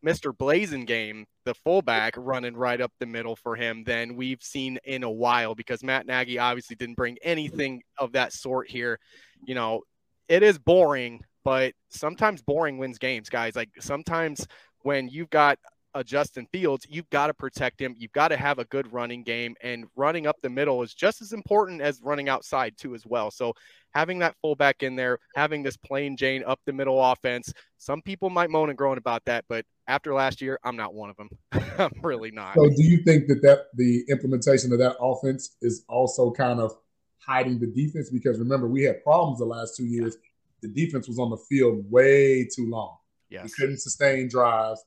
Mr. 0.05 0.35
Blasingame, 0.35 1.25
the 1.45 1.53
fullback, 1.53 2.15
running 2.17 2.55
right 2.55 2.81
up 2.81 2.91
the 2.99 3.05
middle 3.05 3.35
for 3.35 3.55
him 3.55 3.83
than 3.83 4.15
we've 4.15 4.41
seen 4.41 4.79
in 4.83 5.03
a 5.03 5.11
while 5.11 5.55
because 5.55 5.83
Matt 5.83 6.07
Nagy 6.07 6.39
obviously 6.39 6.75
didn't 6.75 6.95
bring 6.95 7.17
anything 7.21 7.83
of 7.97 8.13
that 8.13 8.33
sort 8.33 8.69
here. 8.69 8.99
You 9.43 9.55
know, 9.55 9.81
it 10.27 10.43
is 10.43 10.57
boring, 10.57 11.23
but 11.43 11.73
sometimes 11.89 12.41
boring 12.41 12.77
wins 12.77 12.97
games, 12.97 13.29
guys. 13.29 13.55
Like 13.55 13.69
sometimes 13.79 14.47
when 14.81 15.07
you've 15.07 15.29
got 15.29 15.59
a 15.93 16.03
Justin 16.03 16.47
Fields, 16.51 16.85
you've 16.89 17.09
got 17.09 17.27
to 17.27 17.33
protect 17.33 17.81
him. 17.81 17.95
You've 17.97 18.11
got 18.11 18.29
to 18.29 18.37
have 18.37 18.59
a 18.59 18.65
good 18.65 18.91
running 18.91 19.23
game, 19.23 19.55
and 19.61 19.85
running 19.95 20.27
up 20.27 20.37
the 20.41 20.49
middle 20.49 20.81
is 20.83 20.93
just 20.93 21.21
as 21.21 21.33
important 21.33 21.81
as 21.81 22.01
running 22.01 22.29
outside 22.29 22.75
too, 22.77 22.95
as 22.95 23.05
well. 23.05 23.31
So 23.31 23.53
having 23.93 24.19
that 24.19 24.35
fullback 24.41 24.83
in 24.83 24.95
there, 24.95 25.19
having 25.35 25.63
this 25.63 25.77
plain 25.77 26.15
Jane 26.17 26.43
up 26.45 26.59
the 26.65 26.73
middle 26.73 27.03
offense, 27.03 27.53
some 27.77 28.01
people 28.01 28.29
might 28.29 28.49
moan 28.49 28.69
and 28.69 28.77
groan 28.77 28.97
about 28.97 29.25
that, 29.25 29.45
but 29.49 29.65
after 29.87 30.13
last 30.13 30.41
year, 30.41 30.59
I'm 30.63 30.75
not 30.75 30.93
one 30.93 31.09
of 31.09 31.17
them. 31.17 31.29
I'm 31.77 31.91
really 32.01 32.31
not. 32.31 32.55
So 32.55 32.69
do 32.69 32.83
you 32.83 33.03
think 33.03 33.27
that 33.27 33.41
that 33.41 33.65
the 33.75 34.05
implementation 34.09 34.71
of 34.71 34.79
that 34.79 34.95
offense 34.99 35.57
is 35.61 35.83
also 35.89 36.31
kind 36.31 36.59
of 36.59 36.73
hiding 37.19 37.59
the 37.59 37.67
defense? 37.67 38.09
Because 38.09 38.39
remember, 38.39 38.67
we 38.67 38.83
had 38.83 39.03
problems 39.03 39.39
the 39.39 39.45
last 39.45 39.75
two 39.75 39.85
years. 39.85 40.17
The 40.61 40.69
defense 40.69 41.07
was 41.07 41.19
on 41.19 41.29
the 41.29 41.37
field 41.49 41.83
way 41.89 42.45
too 42.45 42.69
long. 42.69 42.97
Yes. 43.29 43.43
We 43.43 43.49
couldn't 43.49 43.79
sustain 43.79 44.29
drives 44.29 44.83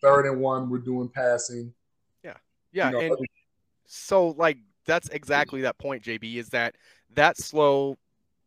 third 0.00 0.26
and 0.26 0.40
one, 0.40 0.70
we're 0.70 0.78
doing 0.78 1.08
passing. 1.08 1.72
Yeah. 2.22 2.34
Yeah. 2.72 2.90
You 2.90 2.92
know, 2.92 3.00
and 3.00 3.16
so, 3.86 4.28
like, 4.28 4.58
that's 4.84 5.08
exactly 5.08 5.62
that 5.62 5.78
point, 5.78 6.02
JB, 6.02 6.36
is 6.36 6.48
that 6.50 6.74
that 7.14 7.36
slow 7.36 7.96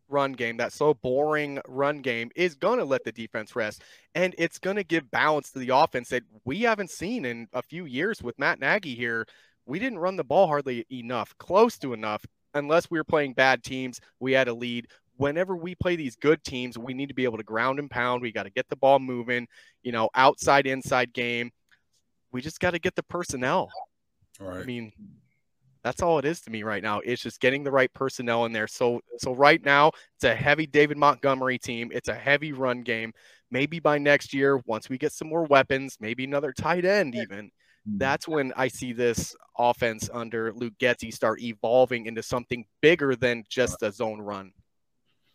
run 0.10 0.34
game, 0.34 0.58
that 0.58 0.74
slow, 0.74 0.94
boring 0.94 1.60
run 1.68 2.02
game 2.02 2.32
is 2.36 2.56
going 2.56 2.80
to 2.80 2.86
let 2.86 3.04
the 3.04 3.12
defense 3.12 3.56
rest. 3.56 3.84
And 4.16 4.34
it's 4.38 4.58
going 4.58 4.76
to 4.76 4.84
give 4.84 5.12
balance 5.12 5.52
to 5.52 5.60
the 5.60 5.70
offense 5.70 6.10
that 6.10 6.24
we 6.46 6.62
haven't 6.62 6.90
seen 6.90 7.26
in 7.26 7.48
a 7.54 7.62
few 7.62 7.86
years 7.86 8.22
with 8.24 8.40
Matt 8.40 8.60
Nagy 8.60 8.96
here. 8.96 9.26
We 9.66 9.80
didn't 9.80 10.00
run 10.00 10.16
the 10.16 10.24
ball 10.24 10.48
hardly 10.48 10.86
enough, 10.92 11.38
close 11.38 11.78
to 11.80 11.94
enough, 11.94 12.26
unless 12.56 12.90
we 12.90 12.98
were 12.98 13.04
playing 13.04 13.34
bad 13.34 13.64
teams. 13.64 14.02
We 14.20 14.32
had 14.32 14.48
a 14.48 14.54
lead 14.54 14.88
whenever 15.20 15.58
we 15.58 15.76
play 15.76 15.98
these 15.98 16.16
good 16.16 16.42
teams, 16.46 16.78
we 16.78 16.94
need 16.94 17.10
to 17.10 17.14
be 17.14 17.26
able 17.26 17.38
to 17.38 17.44
ground 17.44 17.78
and 17.78 17.92
pound. 17.92 18.22
We 18.22 18.32
got 18.32 18.44
to 18.44 18.50
get 18.50 18.70
the 18.70 18.78
ball 18.78 19.00
moving, 19.00 19.48
you 19.84 19.92
know, 19.92 20.10
outside 20.16 20.66
inside 20.66 21.12
game. 21.12 21.52
We 22.32 22.42
just 22.42 22.62
got 22.62 22.72
to 22.72 22.80
get 22.80 22.96
the 22.96 23.04
personnel. 23.04 23.70
Right. 24.40 24.62
I 24.62 24.64
mean, 24.64 24.94
that's 25.84 26.02
all 26.02 26.20
it 26.20 26.26
is 26.26 26.40
to 26.42 26.52
me 26.52 26.64
right 26.64 26.82
now. 26.82 27.02
It's 27.02 27.22
just 27.22 27.42
getting 27.42 27.66
the 27.66 27.72
right 27.72 27.94
personnel 27.94 28.46
in 28.46 28.54
there. 28.54 28.68
So 28.68 29.02
so 29.18 29.34
right 29.34 29.64
now, 29.64 29.92
it's 30.16 30.24
a 30.24 30.34
heavy 30.34 30.66
David 30.66 30.98
Montgomery 30.98 31.58
team. 31.58 31.92
It's 31.94 32.08
a 32.08 32.16
heavy 32.16 32.54
run 32.54 32.82
game. 32.82 33.12
Maybe 33.52 33.82
by 33.82 33.98
next 33.98 34.34
year, 34.34 34.62
once 34.68 34.88
we 34.88 34.98
get 34.98 35.12
some 35.12 35.28
more 35.28 35.44
weapons, 35.44 35.98
maybe 36.00 36.24
another 36.24 36.54
tight 36.54 36.86
end 36.86 37.16
even, 37.16 37.48
mm-hmm. 37.48 37.98
that's 37.98 38.26
when 38.26 38.54
I 38.56 38.70
see 38.70 38.94
this 38.94 39.36
offense 39.58 40.10
under 40.14 40.54
Luke 40.54 40.76
Getsy 40.80 41.14
start 41.14 41.42
evolving 41.42 42.06
into 42.06 42.24
something 42.24 42.64
bigger 42.80 43.18
than 43.18 43.44
just 43.50 43.84
a 43.84 43.92
zone 43.92 44.22
run. 44.22 44.54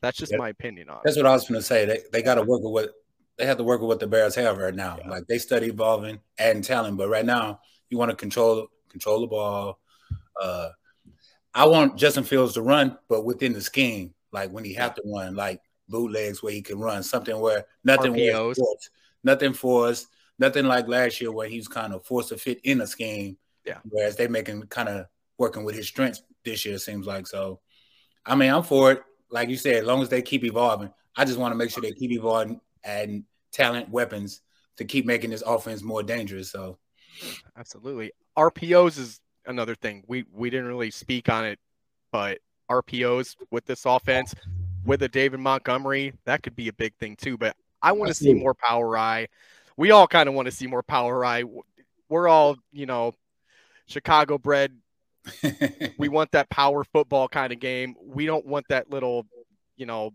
That's 0.05 0.19
just 0.19 0.33
Yeah. 0.33 0.39
my 0.39 0.51
opinion 0.51 0.89
on 0.91 0.99
it. 0.99 1.03
That's 1.05 1.17
what 1.17 1.27
I 1.27 1.33
was 1.33 1.49
going 1.49 1.61
to 1.61 1.67
say. 1.67 1.85
They 1.87 2.01
they 2.13 2.23
got 2.23 2.37
to 2.37 2.43
work 2.43 2.63
with 2.63 2.73
what 2.73 2.91
they 3.37 3.47
have 3.47 3.57
to 3.59 3.65
work 3.65 3.81
with 3.81 3.89
what 3.89 4.01
the 4.01 4.07
Bears 4.07 4.35
have 4.37 4.59
right 4.59 4.75
now. 4.75 4.99
Like 5.09 5.27
they 5.27 5.39
study 5.39 5.67
evolving, 5.67 6.21
adding 6.39 6.63
talent, 6.63 6.97
but 6.97 7.09
right 7.09 7.25
now 7.25 7.61
you 7.91 7.99
want 7.99 8.11
to 8.11 8.17
control 8.17 8.69
control 8.91 9.21
the 9.21 9.27
ball. 9.27 9.81
Uh, 10.41 10.69
I 11.55 11.67
want 11.67 11.97
Justin 11.97 12.25
Fields 12.25 12.55
to 12.55 12.63
run, 12.63 12.99
but 13.09 13.25
within 13.25 13.53
the 13.53 13.61
scheme, 13.61 14.15
like 14.33 14.51
when 14.51 14.65
he 14.65 14.75
have 14.75 14.95
to 14.97 15.03
run, 15.05 15.35
like 15.35 15.61
bootlegs 15.89 16.43
where 16.43 16.53
he 16.53 16.63
can 16.63 16.79
run, 16.79 17.03
something 17.03 17.39
where 17.39 17.67
nothing 17.85 18.15
RPOs. 18.15 18.57
forced, 18.57 18.91
nothing 19.23 19.53
forced, 19.53 20.09
nothing 20.39 20.67
like 20.67 20.89
last 20.89 21.21
year 21.21 21.31
where 21.33 21.49
he 21.49 21.57
was 21.57 21.69
kind 21.69 21.93
of 21.95 22.05
forced 22.05 22.31
to 22.31 22.37
fit 22.39 22.61
in 22.65 22.81
a 22.81 22.87
scheme. 22.87 23.37
Yeah. 23.65 23.79
Whereas 23.89 24.17
they 24.17 24.29
making 24.29 24.63
kind 24.65 24.89
of 24.89 25.07
working 25.39 25.65
with 25.65 25.75
his 25.75 25.87
strengths 25.89 26.23
this 26.45 26.65
year, 26.65 26.75
it 26.75 26.81
seems 26.81 27.07
like. 27.07 27.27
So, 27.27 27.61
I 28.27 28.35
mean, 28.35 28.53
I'm 28.53 28.63
for 28.63 28.93
it. 28.93 29.03
Like 29.35 29.49
you 29.49 29.57
said, 29.57 29.75
as 29.75 29.85
long 29.85 30.01
as 30.01 30.09
they 30.09 30.23
keep 30.23 30.45
evolving, 30.45 30.91
I 31.17 31.25
just 31.25 31.41
want 31.41 31.51
to 31.51 31.57
make 31.57 31.71
sure 31.71 31.83
they 31.83 31.91
keep 31.91 32.13
evolving 32.13 32.61
and 32.85 33.25
talent 33.51 33.91
weapons 33.91 34.43
to 34.77 34.85
keep 34.85 35.07
making 35.07 35.31
this 35.31 35.43
offense 35.43 35.83
more 35.83 36.05
dangerous. 36.05 36.53
So, 36.53 36.79
Absolutely. 37.57 38.13
RPOs 38.39 38.97
is 38.97 39.21
another 39.47 39.75
thing. 39.75 40.05
We 40.07 40.25
we 40.33 40.51
didn't 40.51 40.67
really 40.67 40.93
speak 40.93 41.29
on 41.29 41.45
it, 41.45 41.59
but 42.13 42.39
RPOs 42.71 43.35
with 43.51 43.65
this 43.67 43.85
offense, 43.87 44.37
with 44.85 45.03
a 45.03 45.09
David 45.09 45.41
Montgomery, 45.41 46.13
that 46.27 46.45
could 46.45 46.55
be 46.55 46.69
a 46.69 46.73
big 46.73 46.95
thing 47.01 47.17
too. 47.17 47.37
But 47.37 47.57
I 47.83 47.91
want 47.91 48.09
to 48.09 48.15
see 48.15 48.35
more 48.35 48.55
power 48.55 48.97
I. 48.97 49.27
We 49.77 49.91
all 49.91 50.07
kind 50.07 50.29
of 50.29 50.37
want 50.37 50.47
to 50.47 50.53
see 50.53 50.69
more 50.69 50.85
power 50.85 51.25
I. 51.25 51.43
We're 52.09 52.29
all, 52.29 52.57
you 52.73 52.87
know, 52.87 53.15
Chicago 53.87 54.39
bred. 54.39 54.77
We 55.99 56.09
want 56.09 56.33
that 56.33 56.51
power 56.51 56.85
football 56.85 57.29
kind 57.29 57.53
of 57.53 57.61
game. 57.61 57.95
We 58.03 58.27
don't 58.27 58.47
want 58.47 58.67
that 58.69 58.91
little, 58.91 59.27
you 59.77 59.87
know, 59.87 60.13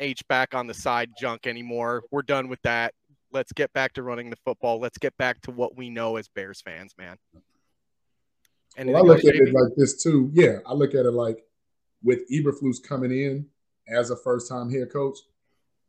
H 0.00 0.26
back 0.28 0.54
on 0.54 0.66
the 0.66 0.74
side 0.74 1.10
junk 1.18 1.46
anymore. 1.46 2.02
We're 2.10 2.22
done 2.22 2.48
with 2.48 2.60
that. 2.62 2.94
Let's 3.32 3.52
get 3.52 3.72
back 3.72 3.92
to 3.94 4.02
running 4.02 4.30
the 4.30 4.36
football. 4.44 4.78
Let's 4.78 4.98
get 4.98 5.16
back 5.16 5.40
to 5.42 5.50
what 5.50 5.76
we 5.76 5.90
know 5.90 6.16
as 6.16 6.28
Bears 6.28 6.60
fans, 6.60 6.94
man. 6.98 7.16
And 8.76 8.90
Well, 8.90 9.04
I 9.04 9.06
look 9.06 9.24
at 9.24 9.34
it 9.34 9.52
like 9.52 9.74
this 9.76 10.02
too. 10.02 10.30
Yeah, 10.32 10.58
I 10.66 10.72
look 10.72 10.94
at 10.94 11.06
it 11.06 11.12
like 11.12 11.44
with 12.02 12.28
Eberflus 12.30 12.82
coming 12.82 13.10
in 13.10 13.46
as 13.88 14.10
a 14.10 14.16
first 14.16 14.48
time 14.48 14.70
head 14.70 14.92
coach, 14.92 15.18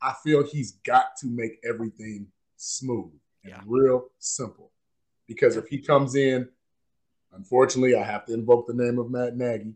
I 0.02 0.14
feel 0.24 0.44
he's 0.44 0.74
got 0.84 1.16
to 1.18 1.28
make 1.28 1.60
everything 1.68 2.28
smooth 2.58 3.14
and 3.44 3.52
Yeah. 3.52 3.62
real 3.66 4.10
simple. 4.20 4.72
Because 5.28 5.56
if 5.56 5.68
he 5.68 5.80
comes 5.80 6.16
in, 6.16 6.50
unfortunately, 7.36 7.96
I 7.96 8.04
have 8.04 8.26
to 8.26 8.34
invoke 8.34 8.68
the 8.68 8.74
name 8.74 9.00
of 9.00 9.10
Matt 9.12 9.36
Nagy. 9.36 9.74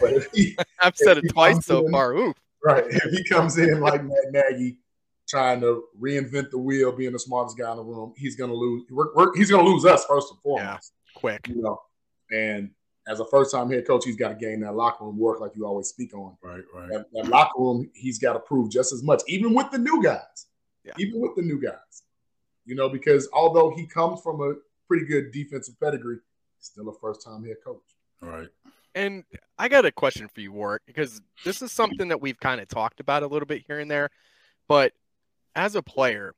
But 0.00 0.12
if 0.14 0.28
he 0.32 0.56
I've 0.80 0.96
said 0.96 1.18
it 1.18 1.24
twice 1.30 1.64
so 1.66 1.84
in- 1.86 1.92
far. 1.92 2.14
Ooh, 2.14 2.34
right, 2.64 2.84
if 2.88 3.10
he 3.12 3.24
comes 3.24 3.58
in 3.58 3.80
like 3.80 4.02
Matt 4.04 4.32
Nagy, 4.32 4.78
trying 5.28 5.60
to 5.60 5.84
reinvent 6.00 6.50
the 6.50 6.58
wheel, 6.58 6.92
being 6.92 7.12
the 7.12 7.18
smartest 7.18 7.58
guy 7.58 7.70
in 7.70 7.76
the 7.76 7.82
room, 7.82 8.14
he's 8.16 8.36
gonna 8.36 8.54
lose. 8.54 8.84
We're, 8.90 9.14
we're, 9.14 9.36
he's 9.36 9.50
gonna 9.50 9.68
lose 9.68 9.84
us 9.84 10.04
first 10.06 10.30
and 10.30 10.40
foremost 10.40 10.92
quick. 11.14 11.46
you 11.48 11.60
know. 11.60 11.80
And 12.30 12.70
as 13.08 13.20
a 13.20 13.24
first 13.24 13.52
time 13.52 13.70
head 13.70 13.86
coach, 13.86 14.04
he's 14.04 14.16
got 14.16 14.28
to 14.28 14.34
gain 14.34 14.60
that 14.60 14.74
locker 14.74 15.04
room 15.04 15.18
work, 15.18 15.40
like 15.40 15.52
you 15.56 15.66
always 15.66 15.88
speak 15.88 16.14
on. 16.14 16.36
right, 16.42 16.62
right. 16.74 16.88
That, 16.90 17.06
that 17.12 17.28
locker 17.28 17.58
room, 17.60 17.90
he's 17.94 18.18
got 18.18 18.34
to 18.34 18.38
prove 18.40 18.70
just 18.70 18.92
as 18.92 19.02
much, 19.02 19.22
even 19.26 19.54
with 19.54 19.70
the 19.70 19.78
new 19.78 20.02
guys. 20.02 20.46
Yeah. 20.84 20.92
Even 20.98 21.20
with 21.20 21.34
the 21.36 21.42
new 21.42 21.60
guys, 21.60 22.02
you 22.64 22.74
know, 22.74 22.88
because 22.88 23.28
although 23.32 23.70
he 23.74 23.86
comes 23.86 24.20
from 24.22 24.40
a 24.40 24.54
pretty 24.86 25.04
good 25.06 25.32
defensive 25.32 25.78
pedigree, 25.80 26.16
he's 26.16 26.27
still 26.60 26.88
a 26.88 26.94
first 27.00 27.24
time 27.24 27.44
head 27.44 27.56
coach. 27.64 27.82
Right. 28.20 28.48
And 28.94 29.24
I 29.58 29.68
got 29.68 29.84
a 29.84 29.92
question 29.92 30.28
for 30.28 30.40
you, 30.40 30.52
Warrick, 30.52 30.82
because 30.86 31.20
this 31.44 31.62
is 31.62 31.70
something 31.70 32.08
that 32.08 32.20
we've 32.20 32.38
kind 32.40 32.60
of 32.60 32.68
talked 32.68 33.00
about 33.00 33.22
a 33.22 33.26
little 33.26 33.46
bit 33.46 33.62
here 33.66 33.78
and 33.78 33.90
there. 33.90 34.10
But 34.66 34.92
as 35.54 35.76
a 35.76 35.82
player, 35.82 36.34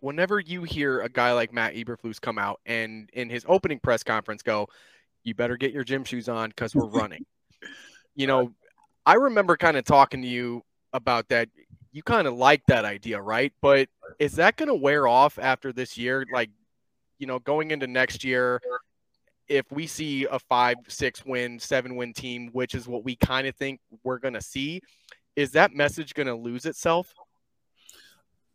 whenever 0.00 0.38
you 0.40 0.62
hear 0.62 1.00
a 1.00 1.08
guy 1.08 1.32
like 1.32 1.52
Matt 1.52 1.74
Eberflus 1.74 2.20
come 2.20 2.38
out 2.38 2.60
and 2.66 3.08
in 3.12 3.30
his 3.30 3.44
opening 3.48 3.80
press 3.80 4.02
conference 4.02 4.42
go, 4.42 4.68
"You 5.24 5.34
better 5.34 5.56
get 5.56 5.72
your 5.72 5.84
gym 5.84 6.04
shoes 6.04 6.28
on 6.28 6.50
because 6.50 6.74
we're 6.74 6.86
running," 6.86 7.24
you 8.14 8.26
know, 8.26 8.52
I 9.06 9.14
remember 9.14 9.56
kind 9.56 9.76
of 9.76 9.84
talking 9.84 10.22
to 10.22 10.28
you 10.28 10.62
about 10.92 11.28
that. 11.28 11.48
You 11.92 12.02
kind 12.02 12.26
of 12.26 12.34
like 12.34 12.62
that 12.66 12.84
idea, 12.84 13.20
right? 13.20 13.52
But 13.60 13.88
is 14.18 14.32
that 14.34 14.56
going 14.56 14.68
to 14.68 14.74
wear 14.74 15.06
off 15.06 15.38
after 15.38 15.72
this 15.72 15.96
year? 15.96 16.26
Like, 16.32 16.50
you 17.18 17.26
know, 17.26 17.38
going 17.38 17.70
into 17.70 17.86
next 17.86 18.24
year, 18.24 18.60
if 19.48 19.70
we 19.70 19.86
see 19.86 20.26
a 20.30 20.38
five, 20.38 20.76
six 20.88 21.24
win, 21.24 21.58
seven 21.58 21.96
win 21.96 22.12
team, 22.12 22.48
which 22.52 22.74
is 22.74 22.88
what 22.88 23.04
we 23.04 23.16
kind 23.16 23.46
of 23.46 23.54
think 23.56 23.80
we're 24.02 24.18
going 24.18 24.34
to 24.34 24.42
see, 24.42 24.80
is 25.36 25.50
that 25.52 25.74
message 25.74 26.14
going 26.14 26.26
to 26.26 26.34
lose 26.34 26.64
itself? 26.64 27.12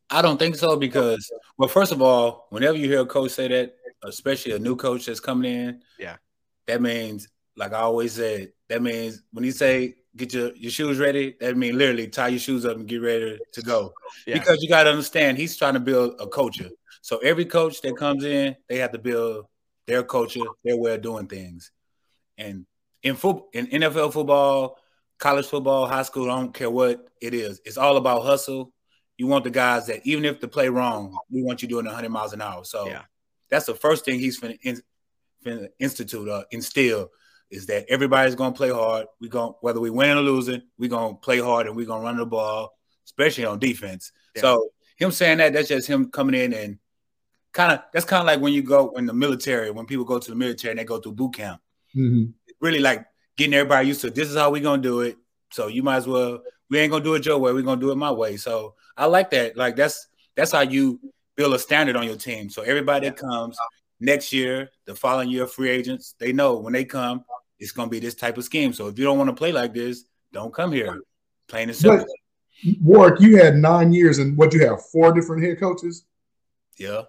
I 0.09 0.21
don't 0.21 0.37
think 0.39 0.55
so 0.55 0.75
because, 0.75 1.31
well, 1.57 1.69
first 1.69 1.91
of 1.91 2.01
all, 2.01 2.47
whenever 2.49 2.77
you 2.77 2.87
hear 2.87 3.01
a 3.01 3.05
coach 3.05 3.31
say 3.31 3.47
that, 3.49 3.75
especially 4.03 4.53
a 4.53 4.59
new 4.59 4.75
coach 4.75 5.05
that's 5.05 5.19
coming 5.19 5.53
in, 5.53 5.81
Yeah. 5.99 6.17
that 6.65 6.81
means, 6.81 7.27
like 7.55 7.73
I 7.73 7.81
always 7.81 8.13
said, 8.13 8.51
that 8.69 8.81
means 8.81 9.21
when 9.31 9.43
you 9.43 9.51
say 9.51 9.95
get 10.15 10.33
your, 10.33 10.55
your 10.55 10.71
shoes 10.71 10.97
ready, 10.97 11.35
that 11.39 11.55
means 11.57 11.75
literally 11.75 12.07
tie 12.07 12.29
your 12.29 12.39
shoes 12.39 12.65
up 12.65 12.77
and 12.77 12.87
get 12.87 13.01
ready 13.01 13.37
to 13.51 13.61
go. 13.61 13.93
Yeah. 14.25 14.39
Because 14.39 14.63
you 14.63 14.69
got 14.69 14.83
to 14.83 14.89
understand, 14.89 15.37
he's 15.37 15.55
trying 15.55 15.75
to 15.75 15.79
build 15.79 16.15
a 16.19 16.27
culture. 16.27 16.69
So 17.01 17.17
every 17.19 17.45
coach 17.45 17.81
that 17.81 17.95
comes 17.95 18.23
in, 18.23 18.55
they 18.67 18.77
have 18.77 18.91
to 18.93 18.97
build 18.97 19.45
their 19.89 20.03
culture, 20.03 20.41
their 20.63 20.77
way 20.77 20.93
of 20.93 21.01
doing 21.01 21.27
things. 21.27 21.71
And 22.37 22.65
in 23.03 23.15
football, 23.15 23.49
in 23.53 23.67
NFL 23.67 24.13
football, 24.13 24.77
college 25.17 25.47
football, 25.47 25.87
high 25.87 26.03
school, 26.03 26.29
I 26.31 26.37
don't 26.39 26.53
care 26.53 26.69
what 26.69 27.07
it 27.21 27.33
is. 27.33 27.59
It's 27.65 27.77
all 27.77 27.97
about 27.97 28.23
hustle. 28.23 28.71
You 29.17 29.27
want 29.27 29.43
the 29.43 29.49
guys 29.49 29.87
that 29.87 30.05
even 30.05 30.23
if 30.25 30.39
the 30.39 30.47
play 30.47 30.69
wrong, 30.69 31.17
we 31.29 31.43
want 31.43 31.61
you 31.61 31.67
doing 31.67 31.85
100 31.85 32.09
miles 32.09 32.33
an 32.33 32.41
hour. 32.41 32.63
So 32.63 32.87
Yeah. 32.87 33.03
that's 33.49 33.65
the 33.65 33.75
first 33.75 34.05
thing 34.05 34.19
he's 34.19 34.39
finna, 34.39 34.57
in, 34.61 34.81
finna 35.45 35.69
institute, 35.79 36.29
uh, 36.29 36.43
instill, 36.51 37.09
is 37.49 37.65
that 37.65 37.85
everybody's 37.89 38.35
gonna 38.35 38.55
play 38.55 38.69
hard. 38.69 39.07
We 39.19 39.27
going 39.27 39.53
whether 39.61 39.79
we 39.79 39.89
win 39.89 40.17
or 40.17 40.21
losing, 40.21 40.61
we're 40.77 40.89
gonna 40.89 41.15
play 41.15 41.39
hard 41.39 41.65
and 41.67 41.75
we're 41.75 41.87
gonna 41.87 42.03
run 42.03 42.17
the 42.17 42.25
ball, 42.25 42.77
especially 43.05 43.45
on 43.45 43.57
defense. 43.59 44.11
Yeah. 44.35 44.41
So 44.43 44.69
him 44.97 45.11
saying 45.11 45.39
that, 45.39 45.53
that's 45.53 45.67
just 45.69 45.87
him 45.87 46.11
coming 46.11 46.35
in 46.35 46.53
and 46.53 46.77
kind 47.59 47.73
of 47.73 47.81
that's 47.91 48.05
kind 48.05 48.21
of 48.21 48.25
like 48.25 48.39
when 48.39 48.53
you 48.53 48.61
go 48.61 48.91
in 48.91 49.05
the 49.05 49.13
military, 49.13 49.69
when 49.69 49.85
people 49.85 50.05
go 50.05 50.17
to 50.17 50.29
the 50.29 50.35
military 50.35 50.71
and 50.71 50.79
they 50.79 50.85
go 50.85 50.99
through 50.99 51.11
boot 51.11 51.33
camp 51.33 51.61
mm-hmm. 51.93 52.31
really 52.61 52.79
like 52.79 53.05
getting 53.35 53.53
everybody 53.53 53.87
used 53.87 53.99
to 54.01 54.09
this 54.09 54.29
is 54.29 54.37
how 54.37 54.49
we 54.49 54.61
gonna 54.61 54.81
do 54.81 55.01
it. 55.01 55.17
So 55.51 55.67
you 55.67 55.83
might 55.83 55.97
as 55.97 56.07
well 56.07 56.41
we 56.69 56.79
ain't 56.79 56.91
gonna 56.91 57.03
do 57.03 57.15
it 57.15 57.25
your 57.25 57.37
way, 57.37 57.51
we're 57.51 57.61
gonna 57.63 57.81
do 57.81 57.91
it 57.91 57.95
my 57.95 58.11
way. 58.11 58.37
So 58.37 58.75
I 58.95 59.07
like 59.07 59.29
that. 59.31 59.57
Like 59.57 59.75
that's 59.75 60.07
that's 60.35 60.53
how 60.53 60.61
you 60.61 60.99
build 61.35 61.53
a 61.53 61.59
standard 61.59 61.97
on 61.97 62.05
your 62.05 62.15
team. 62.15 62.49
So 62.49 62.61
everybody 62.61 63.09
that 63.09 63.17
comes 63.17 63.57
next 63.99 64.31
year, 64.31 64.69
the 64.85 64.95
following 64.95 65.29
year, 65.29 65.45
free 65.45 65.69
agents, 65.69 66.15
they 66.17 66.31
know 66.31 66.57
when 66.59 66.71
they 66.71 66.85
come, 66.85 67.25
it's 67.59 67.73
gonna 67.73 67.89
be 67.89 67.99
this 67.99 68.15
type 68.15 68.37
of 68.37 68.45
scheme. 68.45 68.71
So 68.71 68.87
if 68.87 68.97
you 68.97 69.03
don't 69.03 69.17
want 69.17 69.29
to 69.29 69.35
play 69.35 69.51
like 69.51 69.73
this, 69.73 70.05
don't 70.31 70.53
come 70.53 70.71
here. 70.71 71.01
Plain 71.49 71.67
and 71.67 71.77
simple. 71.77 72.05
But 72.05 72.77
Warrick, 72.81 73.19
you 73.19 73.35
had 73.35 73.55
nine 73.55 73.91
years 73.91 74.19
and 74.19 74.37
what 74.37 74.53
you 74.53 74.65
have 74.65 74.85
four 74.93 75.11
different 75.11 75.43
head 75.43 75.59
coaches, 75.59 76.05
yeah. 76.77 77.01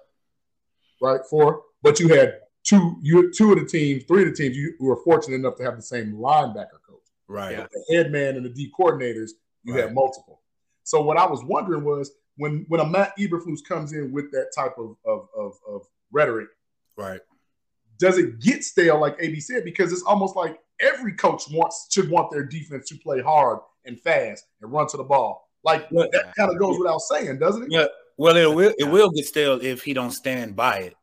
Right? 1.01 1.21
Four, 1.29 1.63
but 1.83 1.99
you 2.01 2.09
had 2.09 2.41
two. 2.65 2.97
You 3.03 3.23
had 3.23 3.33
two 3.37 3.53
of 3.53 3.59
the 3.59 3.67
teams, 3.67 4.05
three 4.05 4.23
of 4.23 4.29
the 4.31 4.35
teams, 4.35 4.57
you 4.57 4.75
were 4.81 4.97
fortunate 5.05 5.37
enough 5.37 5.57
to 5.57 5.65
have 5.65 5.77
the 5.77 5.83
same 5.83 6.13
linebacker 6.13 6.81
coach. 6.87 7.01
Right. 7.29 7.57
The 7.71 7.95
head 7.95 8.11
man 8.13 8.37
and 8.37 8.45
the 8.45 8.51
D 8.51 8.73
coordinators, 8.79 9.31
you 9.65 9.75
Right. 9.75 9.85
had 9.85 9.95
multiple. 9.95 10.43
So 10.85 11.03
what 11.03 11.17
I 11.17 11.27
was 11.27 11.43
wondering 11.45 11.85
was 11.85 12.11
when 12.37 12.65
when 12.69 12.81
a 12.81 12.87
Matt 12.87 13.17
Eberflus 13.19 13.65
comes 13.67 13.93
in 13.93 14.13
with 14.13 14.31
that 14.33 14.51
type 14.57 14.77
of 14.79 14.97
of, 15.05 15.29
of, 15.37 15.55
of 15.69 15.87
rhetoric, 16.11 16.49
Right. 16.97 17.21
does 17.99 18.19
it 18.19 18.41
get 18.41 18.65
stale 18.65 18.99
like 19.01 19.17
AB 19.21 19.41
said? 19.41 19.65
Because 19.65 19.93
it's 19.93 20.03
almost 20.03 20.37
like 20.37 20.59
every 20.81 21.13
coach 21.13 21.45
wants 21.51 21.89
should 21.93 22.11
want 22.11 22.31
their 22.31 22.45
defense 22.45 22.89
to 22.89 22.97
play 22.97 23.21
hard 23.21 23.59
and 23.85 24.01
fast 24.01 24.47
and 24.61 24.73
run 24.73 24.87
to 24.89 24.97
the 24.97 25.05
ball. 25.05 25.49
Like 25.63 25.89
that 25.91 26.33
kind 26.37 26.51
of 26.51 26.59
goes 26.59 26.79
without 26.79 27.01
saying, 27.01 27.39
doesn't 27.39 27.65
it? 27.65 27.71
Yeah. 27.71 27.87
Well, 28.21 28.37
it 28.37 28.55
will 28.55 28.75
it 28.79 28.85
will 28.85 29.09
get 29.09 29.25
stale 29.25 29.59
if 29.63 29.83
he 29.83 29.95
don't 29.95 30.11
stand 30.11 30.55
by 30.55 30.77
it. 30.81 30.95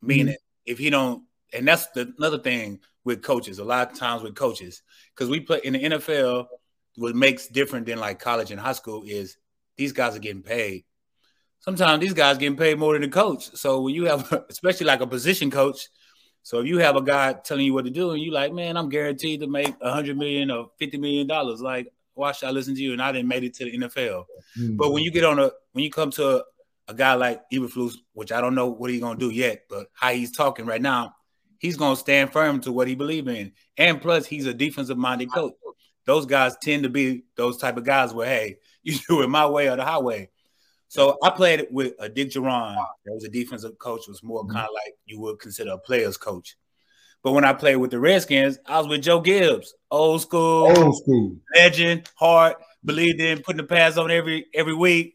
Meaning, 0.00 0.28
Mm-hmm. 0.28 0.72
if 0.72 0.78
he 0.78 0.88
don't, 0.88 1.22
and 1.52 1.68
that's 1.68 1.86
the 1.88 2.14
another 2.16 2.38
thing 2.38 2.80
with 3.04 3.22
coaches. 3.22 3.58
A 3.58 3.64
lot 3.64 3.92
of 3.92 3.98
times 3.98 4.22
with 4.22 4.34
coaches, 4.34 4.82
because 5.14 5.28
we 5.28 5.40
play 5.40 5.60
in 5.64 5.74
the 5.74 5.80
NFL, 5.80 6.46
what 6.96 7.14
makes 7.14 7.46
different 7.48 7.84
than 7.84 7.98
like 7.98 8.18
college 8.20 8.50
and 8.50 8.58
high 8.58 8.72
school 8.72 9.02
is 9.06 9.36
these 9.76 9.92
guys 9.92 10.16
are 10.16 10.18
getting 10.18 10.42
paid. 10.42 10.84
Sometimes 11.60 12.00
these 12.00 12.14
guys 12.14 12.38
getting 12.38 12.56
paid 12.56 12.78
more 12.78 12.94
than 12.94 13.02
the 13.02 13.08
coach. 13.08 13.54
So 13.54 13.82
when 13.82 13.94
you 13.94 14.06
have, 14.06 14.32
especially 14.48 14.86
like 14.86 15.02
a 15.02 15.06
position 15.06 15.50
coach, 15.50 15.88
so 16.42 16.60
if 16.60 16.66
you 16.66 16.78
have 16.78 16.96
a 16.96 17.02
guy 17.02 17.34
telling 17.34 17.66
you 17.66 17.74
what 17.74 17.84
to 17.84 17.90
do, 17.90 18.12
and 18.12 18.20
you 18.22 18.32
like, 18.32 18.54
man, 18.54 18.78
I'm 18.78 18.88
guaranteed 18.88 19.40
to 19.40 19.46
make 19.46 19.74
a 19.82 19.92
hundred 19.92 20.16
million 20.16 20.50
or 20.50 20.70
fifty 20.78 20.96
million 20.96 21.26
dollars, 21.26 21.60
like, 21.60 21.92
why 22.14 22.32
should 22.32 22.48
I 22.48 22.52
listen 22.52 22.74
to 22.74 22.80
you? 22.82 22.92
And 22.92 23.02
I 23.02 23.12
didn't 23.12 23.28
make 23.28 23.42
it 23.42 23.52
to 23.56 23.64
the 23.66 23.76
NFL. 23.76 24.24
Mm-hmm. 24.58 24.76
But 24.76 24.92
when 24.92 25.02
you 25.02 25.10
get 25.10 25.24
on 25.24 25.38
a, 25.38 25.50
when 25.72 25.84
you 25.84 25.90
come 25.90 26.10
to 26.12 26.38
a, 26.38 26.42
a 26.92 26.96
guy 26.96 27.14
like 27.14 27.42
Eberflus, 27.52 27.94
which 28.12 28.32
I 28.32 28.40
don't 28.40 28.54
know 28.54 28.68
what 28.68 28.90
he's 28.90 29.00
gonna 29.00 29.18
do 29.18 29.30
yet, 29.30 29.62
but 29.68 29.88
how 29.92 30.10
he's 30.10 30.30
talking 30.30 30.66
right 30.66 30.80
now, 30.80 31.14
he's 31.58 31.76
gonna 31.76 31.96
stand 31.96 32.32
firm 32.32 32.60
to 32.60 32.72
what 32.72 32.88
he 32.88 32.94
believes 32.94 33.28
in. 33.28 33.52
And 33.76 34.00
plus, 34.00 34.26
he's 34.26 34.46
a 34.46 34.54
defensive 34.54 34.98
minded 34.98 35.32
coach. 35.32 35.54
Those 36.04 36.26
guys 36.26 36.56
tend 36.60 36.82
to 36.82 36.88
be 36.88 37.24
those 37.36 37.58
type 37.58 37.76
of 37.76 37.84
guys 37.84 38.12
where, 38.12 38.26
hey, 38.26 38.58
you 38.82 38.98
do 39.08 39.22
it 39.22 39.28
my 39.28 39.46
way 39.46 39.68
or 39.68 39.76
the 39.76 39.84
highway. 39.84 40.28
So 40.88 41.16
I 41.22 41.30
played 41.30 41.60
it 41.60 41.72
with 41.72 41.94
a 41.98 42.08
Dick 42.08 42.30
Jauron. 42.30 42.74
That 43.06 43.14
was 43.14 43.24
a 43.24 43.28
defensive 43.30 43.78
coach. 43.78 44.02
It 44.06 44.10
was 44.10 44.22
more 44.22 44.42
mm-hmm. 44.42 44.52
kind 44.52 44.66
of 44.66 44.72
like 44.74 44.94
you 45.06 45.20
would 45.20 45.38
consider 45.38 45.70
a 45.70 45.78
player's 45.78 46.16
coach. 46.18 46.56
But 47.22 47.32
when 47.32 47.44
I 47.44 47.52
played 47.52 47.76
with 47.76 47.92
the 47.92 48.00
Redskins, 48.00 48.58
I 48.66 48.78
was 48.78 48.88
with 48.88 49.02
Joe 49.02 49.20
Gibbs, 49.20 49.74
old 49.90 50.20
school, 50.20 50.66
old 50.76 50.96
school 50.96 51.36
legend, 51.54 52.10
hard, 52.16 52.56
believed 52.84 53.20
in 53.20 53.42
putting 53.42 53.58
the 53.58 53.64
pads 53.64 53.96
on 53.96 54.10
every 54.10 54.46
every 54.52 54.74
week. 54.74 55.14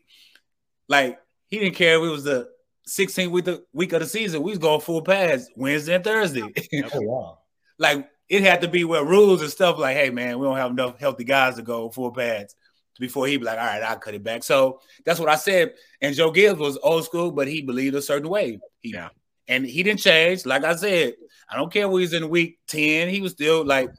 Like 0.88 1.20
he 1.48 1.60
didn't 1.60 1.76
care 1.76 1.98
if 1.98 2.04
it 2.04 2.12
was 2.12 2.24
the 2.24 2.50
16th 2.88 3.32
week, 3.32 3.46
the 3.46 3.64
week 3.74 3.94
of 3.94 4.02
the 4.02 4.08
season. 4.08 4.44
We 4.44 4.52
was 4.52 4.60
going 4.60 4.82
full 4.82 5.02
pads 5.02 5.50
Wednesday 5.56 5.96
and 5.96 6.04
Thursday. 6.04 6.42
oh, 6.94 7.02
wow. 7.02 7.40
like 7.78 8.10
it 8.30 8.44
had 8.44 8.62
to 8.62 8.68
be 8.68 8.84
where 8.84 9.06
rules 9.06 9.42
and 9.42 9.50
stuff 9.50 9.78
like, 9.78 9.96
hey 9.96 10.10
man, 10.10 10.40
we 10.40 10.46
don't 10.46 10.58
have 10.58 10.72
enough 10.72 11.00
healthy 11.00 11.24
guys 11.24 11.56
to 11.56 11.62
go 11.62 11.90
full 11.90 12.12
pads 12.12 12.56
before 13.00 13.28
he 13.28 13.38
be 13.38 13.46
like, 13.46 13.60
all 13.60 13.66
right, 13.66 13.84
I'll 13.84 13.98
cut 13.98 14.16
it 14.16 14.24
back. 14.24 14.44
So 14.44 14.82
that's 15.06 15.20
what 15.20 15.30
I 15.30 15.36
said. 15.36 15.74
And 16.02 16.16
Joe 16.16 16.32
Gibbs 16.32 16.60
was 16.60 16.78
old 16.82 17.06
school, 17.06 17.32
but 17.32 17.48
he 17.48 17.62
believed 17.62 17.96
a 17.96 18.02
certain 18.02 18.30
way. 18.30 18.60
He, 18.82 18.94
yeah. 18.94 19.10
And 19.48 19.66
he 19.66 19.84
didn't 19.84 20.00
change. 20.00 20.46
Like 20.46 20.64
I 20.64 20.76
said, 20.76 21.14
I 21.50 21.56
don't 21.56 21.72
care 21.72 21.88
where 21.88 22.02
he's 22.02 22.14
in 22.14 22.30
week 22.30 22.60
10. 22.68 23.10
He 23.10 23.22
was 23.22 23.32
still 23.32 23.64
like 23.64 23.90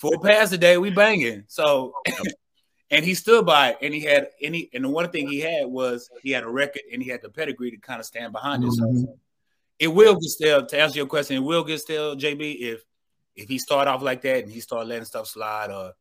full 0.00 0.18
pass 0.20 0.52
a 0.52 0.58
day, 0.58 0.78
we 0.78 0.90
banging. 0.90 1.44
So 1.48 1.92
and 2.90 3.04
he 3.04 3.14
stood 3.14 3.46
by 3.46 3.70
it. 3.70 3.78
And 3.82 3.94
he 3.94 4.00
had 4.00 4.28
any 4.40 4.70
and 4.72 4.84
the 4.84 4.88
one 4.88 5.10
thing 5.10 5.28
he 5.28 5.40
had 5.40 5.66
was 5.66 6.10
he 6.22 6.30
had 6.30 6.44
a 6.44 6.48
record 6.48 6.82
and 6.92 7.02
he 7.02 7.08
had 7.08 7.22
the 7.22 7.30
pedigree 7.30 7.70
to 7.70 7.78
kind 7.78 8.00
of 8.00 8.06
stand 8.06 8.32
behind 8.32 8.62
mm-hmm. 8.62 8.86
it. 8.86 9.06
So 9.06 9.18
it 9.78 9.88
will 9.88 10.14
get 10.14 10.30
still 10.30 10.66
to 10.66 10.80
answer 10.80 10.98
your 10.98 11.06
question, 11.06 11.36
it 11.36 11.40
will 11.40 11.64
get 11.64 11.80
still, 11.80 12.16
JB, 12.16 12.60
if 12.60 12.82
if 13.36 13.48
he 13.48 13.58
start 13.58 13.88
off 13.88 14.02
like 14.02 14.22
that 14.22 14.44
and 14.44 14.52
he 14.52 14.60
start 14.60 14.86
letting 14.86 15.04
stuff 15.04 15.26
slide 15.26 15.70
or 15.70 15.92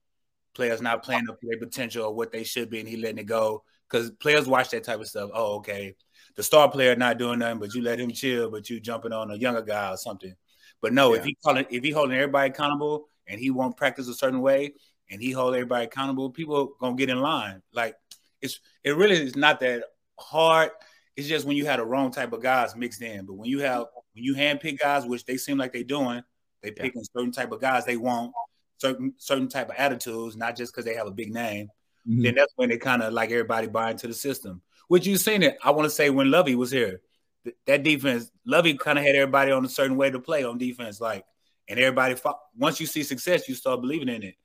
players 0.54 0.82
not 0.82 1.04
playing 1.04 1.28
up 1.30 1.40
to 1.40 1.48
their 1.48 1.58
potential 1.58 2.06
or 2.06 2.14
what 2.14 2.32
they 2.32 2.44
should 2.44 2.70
be, 2.70 2.80
and 2.80 2.88
he 2.88 2.98
letting 2.98 3.18
it 3.18 3.26
go. 3.26 3.64
Because 3.90 4.12
players 4.12 4.48
watch 4.48 4.70
that 4.70 4.84
type 4.84 5.00
of 5.00 5.08
stuff. 5.08 5.30
Oh, 5.34 5.56
okay. 5.58 5.96
The 6.36 6.44
star 6.44 6.70
player 6.70 6.96
not 6.96 7.18
doing 7.18 7.40
nothing, 7.40 7.60
but 7.60 7.74
you 7.74 7.82
let 7.82 8.00
him 8.00 8.12
chill, 8.12 8.50
but 8.50 8.70
you 8.70 8.80
jumping 8.80 9.14
on 9.14 9.32
a 9.32 9.36
younger 9.36 9.62
guy 9.62 9.92
or 9.92 9.98
something. 9.98 10.34
But 10.82 10.94
no, 10.94 11.14
yeah. 11.14 11.20
if 11.20 11.26
he 11.26 11.38
calling, 11.44 11.66
if 11.70 11.84
he 11.84 11.92
holding 11.92 12.16
everybody 12.16 12.50
accountable 12.50 13.08
and 13.28 13.40
he 13.40 13.52
won't 13.52 13.78
practice 13.78 14.08
a 14.08 14.14
certain 14.14 14.42
way 14.42 14.74
and 15.14 15.22
he 15.22 15.32
hold 15.32 15.54
everybody 15.54 15.86
accountable, 15.86 16.30
people 16.30 16.74
gonna 16.82 16.96
get 16.96 17.10
in 17.10 17.20
line. 17.22 17.62
Like 17.72 17.96
it's 18.42 18.60
it 18.84 18.96
really 18.98 19.16
is 19.16 19.36
not 19.36 19.60
that 19.62 19.84
hard. 20.20 20.72
It's 21.16 21.28
just 21.28 21.46
when 21.46 21.56
you 21.56 21.66
have 21.68 21.78
the 21.78 21.86
wrong 21.86 22.12
type 22.12 22.34
of 22.34 22.42
guys 22.42 22.76
mixed 22.76 23.02
in. 23.02 23.26
But 23.26 23.36
when 23.36 23.48
you 23.48 23.60
have 23.60 23.86
when 24.14 24.24
you 24.24 24.34
handpick 24.36 24.80
guys, 24.80 25.06
which 25.06 25.26
they 25.26 25.38
seem 25.38 25.58
like 25.58 25.72
they're 25.72 25.84
doing, 25.84 26.24
they 26.62 26.72
picking 26.72 27.02
yeah. 27.02 27.20
certain 27.20 27.32
type 27.32 27.52
of 27.52 27.62
guys 27.62 27.86
they 27.86 27.98
want 27.98 28.34
certain 28.84 29.14
certain 29.18 29.48
type 29.48 29.70
of 29.70 29.76
attitudes, 29.78 30.36
not 30.36 30.56
just 30.56 30.74
because 30.74 30.86
they 30.86 30.96
have 30.96 31.08
a 31.08 31.12
big 31.12 31.34
name, 31.34 31.68
mm-hmm. 32.08 32.24
then 32.24 32.36
that's 32.36 32.54
when 32.56 32.70
they 32.70 32.78
kind 32.78 33.02
of 33.02 33.14
like 33.14 33.32
everybody 33.32 33.68
buy 33.68 33.92
into 33.92 34.08
the 34.08 34.14
system. 34.14 34.62
Which 34.88 35.08
you've 35.08 35.22
seen 35.22 35.44
it. 35.44 35.58
I 35.64 35.72
want 35.72 35.86
to 35.86 35.90
say 35.90 36.10
when 36.10 36.30
Lovie 36.30 36.56
was 36.56 36.70
here, 36.72 37.02
th- 37.46 37.56
that 37.66 37.84
defense, 37.84 38.30
Lovie 38.46 38.78
kind 38.78 39.00
of 39.00 39.06
had 39.06 39.16
everybody 39.16 39.52
on 39.52 39.64
a 39.64 39.70
certain 39.70 39.96
way 39.96 40.12
to 40.12 40.20
play 40.20 40.44
on 40.44 40.58
defense, 40.58 41.00
like, 41.00 41.24
and 41.70 41.80
everybody. 41.80 42.16
Fought. 42.16 42.40
Once 42.58 42.80
you 42.80 42.86
see 42.86 43.04
success, 43.04 43.48
you 43.48 43.56
start 43.56 43.82
believing 43.82 44.10
in 44.10 44.24
it. 44.24 44.36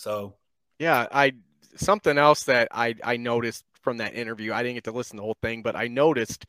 So, 0.00 0.34
yeah, 0.78 1.06
I 1.12 1.32
something 1.76 2.16
else 2.16 2.44
that 2.44 2.68
I 2.72 2.94
I 3.04 3.18
noticed 3.18 3.64
from 3.82 3.98
that 3.98 4.14
interview. 4.14 4.52
I 4.52 4.62
didn't 4.62 4.76
get 4.76 4.84
to 4.84 4.92
listen 4.92 5.16
to 5.16 5.20
the 5.20 5.24
whole 5.24 5.36
thing, 5.42 5.62
but 5.62 5.76
I 5.76 5.88
noticed 5.88 6.46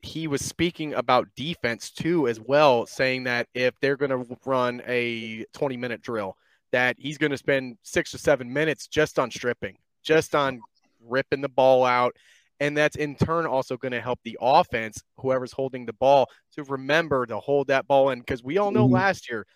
he 0.00 0.26
was 0.26 0.44
speaking 0.44 0.94
about 0.94 1.28
defense 1.36 1.90
too 1.90 2.26
as 2.26 2.40
well 2.40 2.86
saying 2.86 3.22
that 3.24 3.46
if 3.54 3.72
they're 3.80 3.96
going 3.96 4.10
to 4.10 4.36
run 4.44 4.82
a 4.84 5.44
20 5.54 5.76
minute 5.76 6.02
drill 6.02 6.36
that 6.72 6.96
he's 6.98 7.18
going 7.18 7.30
to 7.30 7.38
spend 7.38 7.78
six 7.82 8.10
to 8.10 8.18
seven 8.18 8.52
minutes 8.52 8.88
just 8.88 9.16
on 9.16 9.30
stripping, 9.30 9.76
just 10.02 10.34
on 10.34 10.60
ripping 11.06 11.40
the 11.40 11.48
ball 11.48 11.84
out. 11.84 12.16
And 12.58 12.76
that's 12.76 12.96
in 12.96 13.14
turn 13.14 13.46
also 13.46 13.76
going 13.76 13.92
to 13.92 14.00
help 14.00 14.18
the 14.24 14.38
offense, 14.40 15.02
whoever's 15.18 15.52
holding 15.52 15.86
the 15.86 15.92
ball, 15.92 16.28
to 16.56 16.64
remember 16.64 17.26
to 17.26 17.38
hold 17.38 17.68
that 17.68 17.86
ball 17.86 18.10
in. 18.10 18.20
Because 18.20 18.42
we 18.42 18.58
all 18.58 18.70
know 18.70 18.84
mm-hmm. 18.84 18.94
last 18.94 19.30
year, 19.30 19.46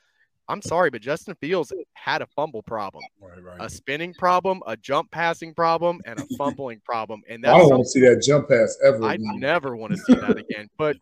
I'm 0.49 0.63
sorry, 0.63 0.91
but 0.91 1.01
Justin 1.01 1.35
Fields 1.41 1.73
had 1.95 2.23
a 2.23 2.27
fumble 2.27 2.63
problem, 2.63 3.03
right, 3.21 3.43
right. 3.43 3.57
a 3.61 3.69
spinning 3.69 4.15
problem, 4.15 4.63
a 4.67 4.77
jump 4.77 5.11
passing 5.11 5.53
problem, 5.55 6.01
and 6.05 6.21
a 6.21 6.27
fumbling 6.39 6.81
problem. 6.85 7.23
And 7.29 7.43
that's 7.43 7.55
I 7.55 7.59
don't 7.59 7.71
want 7.71 7.83
to 7.83 7.89
see 7.89 8.01
that 8.01 8.23
jump 8.23 8.49
pass 8.49 8.79
ever. 8.85 9.05
I 9.05 9.17
never 9.19 9.77
want 9.77 9.93
to 9.93 9.99
see 9.99 10.15
that 10.15 10.37
again. 10.39 10.69
But 10.79 10.97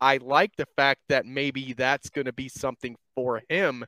I 0.00 0.16
like 0.16 0.56
the 0.56 0.66
fact 0.76 1.00
that 1.08 1.26
maybe 1.26 1.74
that's 1.74 2.10
going 2.10 2.24
to 2.24 2.32
be 2.32 2.48
something 2.48 2.96
for 3.14 3.42
him 3.48 3.84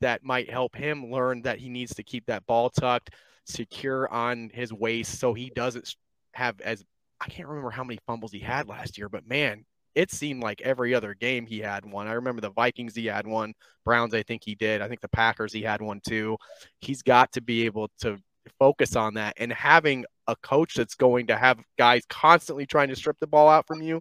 that 0.00 0.24
might 0.24 0.50
help 0.50 0.74
him 0.74 1.10
learn 1.10 1.42
that 1.42 1.58
he 1.58 1.68
needs 1.68 1.94
to 1.94 2.02
keep 2.02 2.26
that 2.26 2.46
ball 2.46 2.68
tucked, 2.68 3.10
secure 3.44 4.12
on 4.12 4.50
his 4.52 4.72
waist 4.72 5.20
so 5.20 5.32
he 5.34 5.50
doesn't 5.50 5.94
have 6.34 6.60
as 6.60 6.84
I 7.20 7.28
can't 7.28 7.48
remember 7.48 7.70
how 7.70 7.84
many 7.84 7.98
fumbles 8.06 8.32
he 8.32 8.40
had 8.40 8.68
last 8.68 8.98
year, 8.98 9.08
but 9.08 9.26
man, 9.26 9.64
it 9.96 10.12
seemed 10.12 10.42
like 10.42 10.60
every 10.60 10.94
other 10.94 11.14
game 11.14 11.46
he 11.46 11.58
had 11.58 11.90
one. 11.90 12.06
I 12.06 12.12
remember 12.12 12.42
the 12.42 12.50
Vikings 12.50 12.94
he 12.94 13.06
had 13.06 13.26
one, 13.26 13.54
Browns 13.84 14.14
I 14.14 14.22
think 14.22 14.42
he 14.44 14.54
did. 14.54 14.82
I 14.82 14.88
think 14.88 15.00
the 15.00 15.08
Packers 15.08 15.52
he 15.52 15.62
had 15.62 15.80
one 15.80 16.00
too. 16.06 16.36
He's 16.80 17.02
got 17.02 17.32
to 17.32 17.40
be 17.40 17.64
able 17.64 17.90
to 18.02 18.18
focus 18.58 18.94
on 18.94 19.14
that 19.14 19.34
and 19.38 19.52
having 19.52 20.04
a 20.28 20.36
coach 20.36 20.74
that's 20.74 20.94
going 20.94 21.28
to 21.28 21.36
have 21.36 21.58
guys 21.78 22.04
constantly 22.10 22.66
trying 22.66 22.88
to 22.88 22.96
strip 22.96 23.18
the 23.18 23.26
ball 23.26 23.48
out 23.48 23.66
from 23.66 23.80
you. 23.82 24.00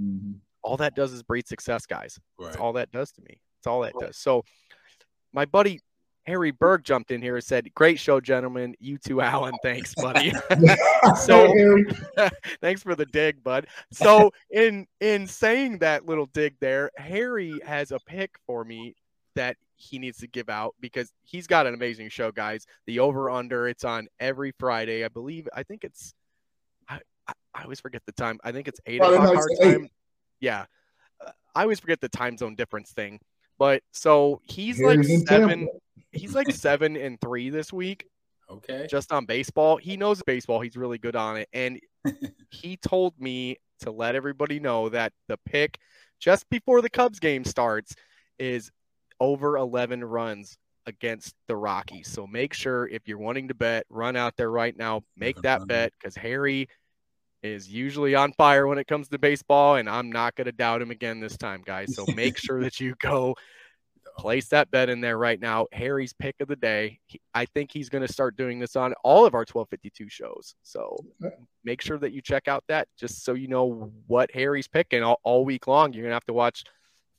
Mm-hmm. 0.00 0.34
All 0.62 0.76
that 0.76 0.94
does 0.94 1.12
is 1.12 1.24
breed 1.24 1.48
success, 1.48 1.86
guys. 1.86 2.20
Right. 2.38 2.46
That's 2.46 2.56
all 2.58 2.74
that 2.74 2.92
does 2.92 3.10
to 3.12 3.22
me. 3.22 3.40
That's 3.58 3.66
all 3.66 3.80
that 3.80 3.94
does. 3.98 4.16
So 4.16 4.44
my 5.32 5.44
buddy 5.44 5.80
Harry 6.24 6.52
Berg 6.52 6.84
jumped 6.84 7.10
in 7.10 7.20
here 7.20 7.36
and 7.36 7.44
said, 7.44 7.72
"Great 7.74 7.98
show, 7.98 8.20
gentlemen. 8.20 8.74
You 8.78 8.98
too, 8.98 9.20
Alan. 9.20 9.54
Thanks, 9.62 9.94
buddy. 9.94 10.32
so, 11.20 11.52
thanks 12.60 12.82
for 12.82 12.94
the 12.94 13.06
dig, 13.06 13.42
bud. 13.42 13.66
So, 13.92 14.32
in 14.50 14.86
in 15.00 15.26
saying 15.26 15.78
that 15.78 16.06
little 16.06 16.26
dig 16.26 16.54
there, 16.60 16.90
Harry 16.96 17.58
has 17.64 17.90
a 17.90 17.98
pick 18.06 18.36
for 18.46 18.64
me 18.64 18.94
that 19.34 19.56
he 19.74 19.98
needs 19.98 20.18
to 20.18 20.28
give 20.28 20.48
out 20.48 20.76
because 20.80 21.12
he's 21.24 21.48
got 21.48 21.66
an 21.66 21.74
amazing 21.74 22.08
show, 22.08 22.30
guys. 22.30 22.66
The 22.86 23.00
over 23.00 23.28
under. 23.28 23.66
It's 23.66 23.84
on 23.84 24.06
every 24.20 24.52
Friday, 24.58 25.04
I 25.04 25.08
believe. 25.08 25.48
I 25.52 25.64
think 25.64 25.82
it's. 25.82 26.14
I, 26.88 27.00
I, 27.26 27.32
I 27.52 27.62
always 27.64 27.80
forget 27.80 28.02
the 28.06 28.12
time. 28.12 28.38
I 28.44 28.52
think 28.52 28.68
it's 28.68 28.80
eight 28.86 29.00
o'clock 29.00 29.36
our 29.36 29.48
time. 29.60 29.88
Yeah, 30.38 30.66
uh, 31.24 31.32
I 31.54 31.62
always 31.62 31.80
forget 31.80 32.00
the 32.00 32.08
time 32.08 32.36
zone 32.36 32.54
difference 32.54 32.92
thing. 32.92 33.18
But 33.58 33.82
so 33.92 34.40
he's 34.44 34.78
Here's 34.78 35.08
like 35.08 35.28
seven. 35.28 35.68
He's 36.12 36.34
like 36.34 36.50
seven 36.52 36.96
and 36.96 37.20
three 37.20 37.50
this 37.50 37.72
week. 37.72 38.06
Okay. 38.50 38.86
Just 38.90 39.12
on 39.12 39.24
baseball. 39.24 39.78
He 39.78 39.96
knows 39.96 40.22
baseball. 40.26 40.60
He's 40.60 40.76
really 40.76 40.98
good 40.98 41.16
on 41.16 41.38
it. 41.38 41.48
And 41.52 41.80
he 42.50 42.76
told 42.76 43.18
me 43.18 43.56
to 43.80 43.90
let 43.90 44.14
everybody 44.14 44.60
know 44.60 44.88
that 44.90 45.12
the 45.28 45.38
pick 45.46 45.78
just 46.20 46.48
before 46.50 46.82
the 46.82 46.90
Cubs 46.90 47.18
game 47.18 47.44
starts 47.44 47.94
is 48.38 48.70
over 49.20 49.56
11 49.56 50.04
runs 50.04 50.56
against 50.86 51.34
the 51.48 51.56
Rockies. 51.56 52.08
So 52.08 52.26
make 52.26 52.52
sure 52.52 52.88
if 52.88 53.06
you're 53.06 53.18
wanting 53.18 53.48
to 53.48 53.54
bet, 53.54 53.86
run 53.88 54.16
out 54.16 54.36
there 54.36 54.50
right 54.50 54.76
now, 54.76 55.02
make 55.16 55.40
that 55.42 55.66
bet 55.66 55.92
because 55.98 56.16
Harry 56.16 56.68
is 57.42 57.68
usually 57.68 58.14
on 58.14 58.32
fire 58.32 58.66
when 58.66 58.78
it 58.78 58.86
comes 58.86 59.08
to 59.08 59.18
baseball, 59.18 59.76
and 59.76 59.88
I'm 59.88 60.12
not 60.12 60.34
going 60.34 60.46
to 60.46 60.52
doubt 60.52 60.82
him 60.82 60.90
again 60.90 61.20
this 61.20 61.36
time, 61.36 61.62
guys. 61.64 61.94
So 61.94 62.04
make 62.14 62.36
sure 62.38 62.60
that 62.62 62.80
you 62.80 62.94
go 63.00 63.34
place 64.16 64.48
that 64.48 64.70
bet 64.70 64.88
in 64.88 65.00
there 65.00 65.18
right 65.18 65.40
now. 65.40 65.66
Harry's 65.72 66.12
pick 66.12 66.36
of 66.40 66.48
the 66.48 66.56
day. 66.56 66.98
He, 67.06 67.20
I 67.34 67.44
think 67.46 67.70
he's 67.72 67.88
going 67.88 68.06
to 68.06 68.12
start 68.12 68.36
doing 68.36 68.58
this 68.58 68.76
on 68.76 68.94
all 69.04 69.24
of 69.24 69.34
our 69.34 69.40
1252 69.40 70.08
shows. 70.08 70.54
So 70.62 70.96
make 71.64 71.80
sure 71.80 71.98
that 71.98 72.12
you 72.12 72.20
check 72.20 72.48
out 72.48 72.64
that 72.68 72.88
just 72.98 73.24
so 73.24 73.34
you 73.34 73.48
know 73.48 73.92
what 74.06 74.30
Harry's 74.32 74.68
picking 74.68 75.02
all, 75.02 75.20
all 75.24 75.44
week 75.44 75.66
long. 75.66 75.92
You're 75.92 76.02
going 76.02 76.10
to 76.10 76.16
have 76.16 76.26
to 76.26 76.32
watch 76.32 76.64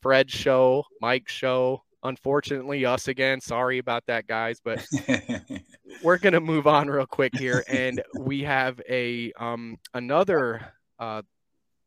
Fred's 0.01 0.33
show, 0.33 0.83
Mike's 1.01 1.31
show, 1.31 1.81
unfortunately 2.03 2.85
us 2.85 3.07
again 3.07 3.39
sorry 3.39 3.77
about 3.77 4.03
that 4.07 4.27
guys 4.27 4.59
but 4.63 4.85
we're 6.03 6.17
gonna 6.17 6.39
move 6.39 6.67
on 6.67 6.89
real 6.89 7.05
quick 7.05 7.35
here 7.37 7.63
and 7.69 8.01
we 8.19 8.43
have 8.43 8.81
a 8.89 9.31
um 9.39 9.77
another 9.93 10.73
uh 10.99 11.21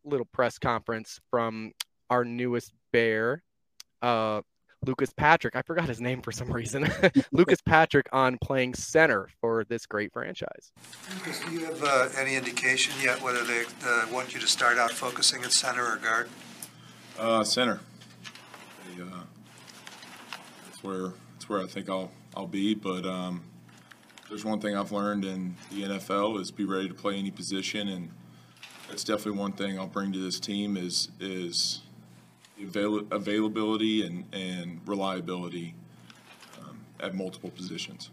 little 0.04 0.26
press 0.32 0.58
conference 0.58 1.20
from 1.30 1.70
our 2.08 2.24
newest 2.24 2.72
bear 2.92 3.42
uh 4.00 4.40
Lucas 4.86 5.10
Patrick. 5.10 5.56
I 5.56 5.62
forgot 5.62 5.88
his 5.88 6.00
name 6.00 6.22
for 6.22 6.32
some 6.32 6.50
reason. 6.50 6.88
Lucas 7.32 7.60
Patrick 7.60 8.08
on 8.12 8.38
playing 8.38 8.74
center 8.74 9.28
for 9.40 9.64
this 9.64 9.86
great 9.86 10.12
franchise. 10.12 10.72
Lucas, 11.14 11.40
do 11.40 11.52
you 11.52 11.64
have 11.66 11.82
uh, 11.82 12.08
any 12.16 12.36
indication 12.36 12.94
yet 13.02 13.20
whether 13.22 13.44
they 13.44 13.64
uh, 13.84 14.06
want 14.12 14.34
you 14.34 14.40
to 14.40 14.46
start 14.46 14.78
out 14.78 14.92
focusing 14.92 15.42
at 15.42 15.52
center 15.52 15.84
or 15.84 15.96
guard? 15.96 16.28
Uh, 17.18 17.42
center. 17.44 17.80
They, 18.94 19.02
uh, 19.02 19.06
that's 20.64 20.82
where 20.82 21.12
that's 21.34 21.48
where 21.48 21.62
I 21.62 21.66
think 21.66 21.88
I'll 21.88 22.10
I'll 22.36 22.46
be. 22.46 22.74
But 22.74 23.04
um, 23.06 23.42
there's 24.28 24.44
one 24.44 24.60
thing 24.60 24.76
I've 24.76 24.92
learned 24.92 25.24
in 25.24 25.56
the 25.70 25.82
NFL 25.82 26.40
is 26.40 26.50
be 26.50 26.64
ready 26.64 26.88
to 26.88 26.94
play 26.94 27.18
any 27.18 27.30
position, 27.30 27.88
and 27.88 28.10
that's 28.88 29.04
definitely 29.04 29.40
one 29.40 29.52
thing 29.52 29.78
I'll 29.78 29.86
bring 29.86 30.12
to 30.12 30.18
this 30.18 30.38
team 30.38 30.76
is 30.76 31.08
is 31.18 31.80
avail- 32.62 33.06
availability 33.10 34.06
and, 34.06 34.24
and 34.32 34.80
reliability 34.86 35.74
um, 36.60 36.78
at 37.00 37.14
multiple 37.14 37.50
positions. 37.50 38.10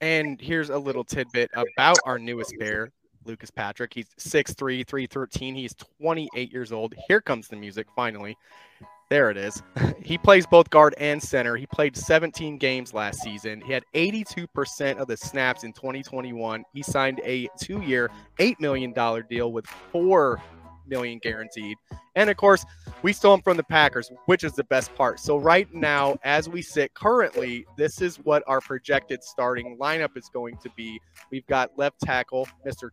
And 0.00 0.40
here's 0.40 0.70
a 0.70 0.78
little 0.78 1.04
tidbit 1.04 1.50
about 1.54 1.98
our 2.04 2.18
newest 2.18 2.54
bear, 2.58 2.90
Lucas 3.24 3.50
Patrick. 3.50 3.94
He's 3.94 4.08
6'3, 4.18 4.86
313. 4.86 5.54
He's 5.54 5.74
28 6.00 6.52
years 6.52 6.70
old. 6.70 6.94
Here 7.08 7.20
comes 7.20 7.48
the 7.48 7.56
music 7.56 7.86
finally. 7.96 8.36
There 9.08 9.30
it 9.30 9.36
is. 9.36 9.62
he 10.02 10.18
plays 10.18 10.46
both 10.46 10.68
guard 10.68 10.94
and 10.98 11.22
center. 11.22 11.56
He 11.56 11.66
played 11.66 11.96
17 11.96 12.58
games 12.58 12.92
last 12.92 13.20
season. 13.20 13.60
He 13.60 13.72
had 13.72 13.84
82% 13.94 14.98
of 14.98 15.06
the 15.06 15.16
snaps 15.16 15.64
in 15.64 15.72
2021. 15.72 16.64
He 16.74 16.82
signed 16.82 17.20
a 17.24 17.48
two 17.60 17.80
year, 17.82 18.10
$8 18.38 18.60
million 18.60 18.92
deal 19.28 19.52
with 19.52 19.66
four 19.66 20.42
million 20.86 21.18
guaranteed. 21.18 21.76
And 22.14 22.30
of 22.30 22.36
course, 22.36 22.64
we 23.02 23.12
stole 23.12 23.34
him 23.34 23.42
from 23.42 23.56
the 23.56 23.64
Packers, 23.64 24.10
which 24.26 24.44
is 24.44 24.52
the 24.52 24.64
best 24.64 24.94
part. 24.94 25.20
So 25.20 25.36
right 25.36 25.72
now, 25.74 26.16
as 26.24 26.48
we 26.48 26.62
sit 26.62 26.94
currently, 26.94 27.66
this 27.76 28.00
is 28.00 28.16
what 28.16 28.42
our 28.46 28.60
projected 28.60 29.22
starting 29.22 29.76
lineup 29.78 30.16
is 30.16 30.28
going 30.32 30.56
to 30.58 30.70
be. 30.76 31.00
We've 31.30 31.46
got 31.46 31.76
left 31.76 32.00
tackle, 32.00 32.48
Mr. 32.66 32.90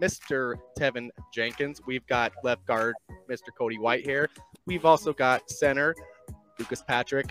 Mr. 0.00 0.56
Tevin 0.78 1.08
Jenkins. 1.32 1.80
We've 1.86 2.06
got 2.06 2.32
left 2.44 2.66
guard, 2.66 2.94
Mr. 3.30 3.48
Cody 3.56 3.78
Whitehair. 3.78 4.28
We've 4.66 4.84
also 4.84 5.12
got 5.12 5.48
center, 5.50 5.94
Lucas 6.58 6.82
Patrick. 6.82 7.30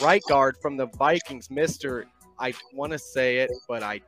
Right 0.00 0.22
guard 0.28 0.56
from 0.60 0.76
the 0.76 0.86
Vikings, 0.86 1.48
Mr. 1.48 2.04
I 2.38 2.52
want 2.74 2.92
to 2.92 2.98
say 2.98 3.38
it, 3.38 3.50
but 3.66 3.82
I 3.82 4.02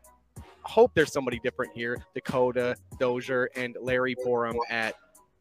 hope 0.62 0.92
there's 0.94 1.12
somebody 1.12 1.40
different 1.42 1.72
here. 1.74 1.96
Dakota 2.14 2.76
Dozier 3.00 3.48
and 3.56 3.76
Larry 3.80 4.14
Borom 4.16 4.56
at 4.68 4.94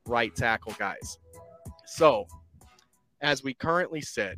right 0.07 0.35
tackle 0.35 0.73
guys. 0.77 1.17
So, 1.85 2.25
as 3.21 3.43
we 3.43 3.53
currently 3.53 4.01
said, 4.01 4.37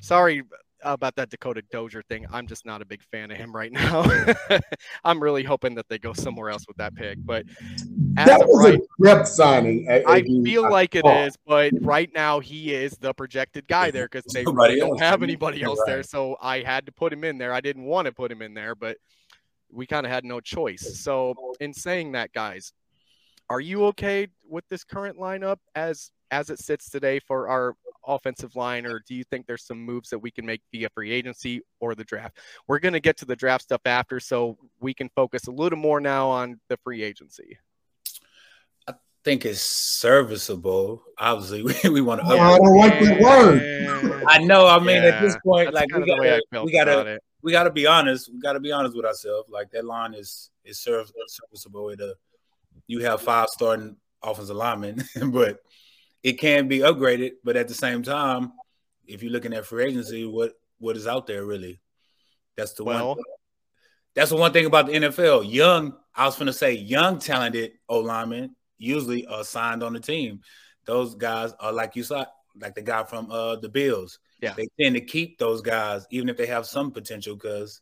sorry 0.00 0.42
about 0.82 1.16
that 1.16 1.30
Dakota 1.30 1.62
Dozier 1.70 2.02
thing. 2.08 2.26
I'm 2.30 2.46
just 2.46 2.64
not 2.64 2.82
a 2.82 2.84
big 2.84 3.02
fan 3.02 3.30
of 3.30 3.36
him 3.36 3.54
right 3.54 3.72
now. 3.72 4.04
I'm 5.04 5.22
really 5.22 5.42
hoping 5.42 5.74
that 5.74 5.88
they 5.88 5.98
go 5.98 6.12
somewhere 6.12 6.50
else 6.50 6.66
with 6.68 6.76
that 6.76 6.94
pick. 6.94 7.18
But 7.24 7.44
that 8.14 8.46
was 8.46 8.70
right, 8.70 8.80
a 8.80 9.04
depth 9.04 9.28
signing. 9.28 9.86
Eh, 9.88 10.02
I 10.06 10.20
eh, 10.20 10.24
feel 10.44 10.70
like 10.70 10.94
it 10.94 11.06
is, 11.06 11.36
but 11.46 11.72
right 11.80 12.10
now 12.14 12.40
he 12.40 12.72
is 12.72 12.96
the 12.98 13.12
projected 13.14 13.66
guy 13.66 13.90
there 13.90 14.08
because 14.10 14.24
they 14.32 14.44
really 14.44 14.78
don't 14.78 15.00
have 15.00 15.22
anybody 15.22 15.62
else 15.62 15.78
right. 15.86 15.94
there. 15.94 16.02
So 16.02 16.36
I 16.40 16.60
had 16.60 16.86
to 16.86 16.92
put 16.92 17.12
him 17.12 17.24
in 17.24 17.38
there. 17.38 17.52
I 17.52 17.60
didn't 17.60 17.84
want 17.84 18.06
to 18.06 18.12
put 18.12 18.30
him 18.30 18.42
in 18.42 18.54
there, 18.54 18.74
but 18.74 18.98
we 19.70 19.86
kind 19.86 20.06
of 20.06 20.12
had 20.12 20.24
no 20.24 20.40
choice. 20.40 21.00
So 21.00 21.34
in 21.60 21.72
saying 21.72 22.12
that, 22.12 22.32
guys, 22.32 22.72
are 23.48 23.60
you 23.60 23.86
okay 23.86 24.28
with 24.48 24.64
this 24.68 24.84
current 24.84 25.18
lineup 25.18 25.58
as 25.74 26.10
as 26.30 26.50
it 26.50 26.58
sits 26.58 26.90
today 26.90 27.20
for 27.20 27.48
our 27.48 27.74
offensive 28.06 28.56
line, 28.56 28.86
or 28.86 29.02
do 29.06 29.14
you 29.14 29.24
think 29.24 29.46
there's 29.46 29.64
some 29.64 29.80
moves 29.80 30.10
that 30.10 30.18
we 30.18 30.30
can 30.30 30.46
make 30.46 30.62
via 30.72 30.88
free 30.90 31.12
agency 31.12 31.60
or 31.80 31.94
the 31.94 32.04
draft? 32.04 32.38
We're 32.66 32.78
going 32.78 32.94
to 32.94 33.00
get 33.00 33.16
to 33.18 33.24
the 33.24 33.36
draft 33.36 33.64
stuff 33.64 33.82
after, 33.84 34.20
so 34.20 34.56
we 34.80 34.94
can 34.94 35.08
focus 35.14 35.46
a 35.46 35.50
little 35.50 35.78
more 35.78 36.00
now 36.00 36.28
on 36.28 36.60
the 36.68 36.76
free 36.78 37.02
agency. 37.02 37.58
I 38.88 38.94
think 39.24 39.44
it's 39.44 39.60
serviceable. 39.60 41.02
Obviously, 41.18 41.62
we, 41.84 41.90
we 41.90 42.00
want 42.00 42.20
to. 42.22 42.26
Oh, 42.26 42.38
I 42.38 42.58
don't 42.58 42.76
like 42.76 43.00
the 43.00 43.18
word. 43.22 44.24
I 44.28 44.38
know. 44.38 44.66
I 44.66 44.78
mean, 44.78 45.02
yeah, 45.02 45.08
at 45.08 45.22
this 45.22 45.36
point, 45.44 45.72
like 45.72 45.88
we 45.94 46.06
gotta, 46.06 46.40
we 46.64 46.72
gotta, 46.72 47.18
we 47.42 47.52
gotta 47.52 47.70
be 47.70 47.86
honest. 47.86 48.32
We 48.32 48.40
gotta 48.40 48.60
be 48.60 48.72
honest 48.72 48.96
with 48.96 49.04
ourselves. 49.04 49.48
Like 49.50 49.70
that 49.72 49.84
line 49.84 50.14
is 50.14 50.50
is 50.64 50.80
serviceable. 50.80 51.90
It 51.90 52.00
uh, 52.00 52.14
you 52.86 53.00
have 53.00 53.22
five 53.22 53.48
starting 53.48 53.96
offensive 54.22 54.56
linemen, 54.56 55.02
but 55.30 55.60
it 56.22 56.34
can 56.34 56.68
be 56.68 56.78
upgraded. 56.80 57.32
But 57.44 57.56
at 57.56 57.68
the 57.68 57.74
same 57.74 58.02
time, 58.02 58.52
if 59.06 59.22
you're 59.22 59.32
looking 59.32 59.54
at 59.54 59.66
free 59.66 59.86
agency, 59.86 60.24
what 60.24 60.52
what 60.78 60.96
is 60.96 61.06
out 61.06 61.26
there 61.26 61.44
really? 61.44 61.80
That's 62.56 62.72
the 62.72 62.84
well, 62.84 63.16
one. 63.16 63.18
That's 64.14 64.30
the 64.30 64.36
one 64.36 64.52
thing 64.52 64.66
about 64.66 64.86
the 64.86 64.92
NFL. 64.92 65.50
Young, 65.50 65.94
I 66.14 66.24
was 66.24 66.36
going 66.36 66.46
to 66.46 66.52
say, 66.52 66.72
young 66.72 67.18
talented 67.18 67.72
O 67.88 67.98
linemen 67.98 68.56
usually 68.78 69.26
are 69.26 69.44
signed 69.44 69.82
on 69.82 69.92
the 69.92 70.00
team. 70.00 70.40
Those 70.86 71.14
guys 71.14 71.52
are 71.60 71.72
like 71.72 71.96
you 71.96 72.02
saw, 72.02 72.24
like 72.58 72.74
the 72.74 72.82
guy 72.82 73.04
from 73.04 73.30
uh, 73.30 73.56
the 73.56 73.68
Bills. 73.68 74.18
Yeah, 74.40 74.54
they 74.54 74.68
tend 74.80 74.94
to 74.94 75.00
keep 75.00 75.38
those 75.38 75.62
guys 75.62 76.06
even 76.10 76.28
if 76.28 76.36
they 76.36 76.46
have 76.46 76.66
some 76.66 76.92
potential 76.92 77.36
because 77.36 77.80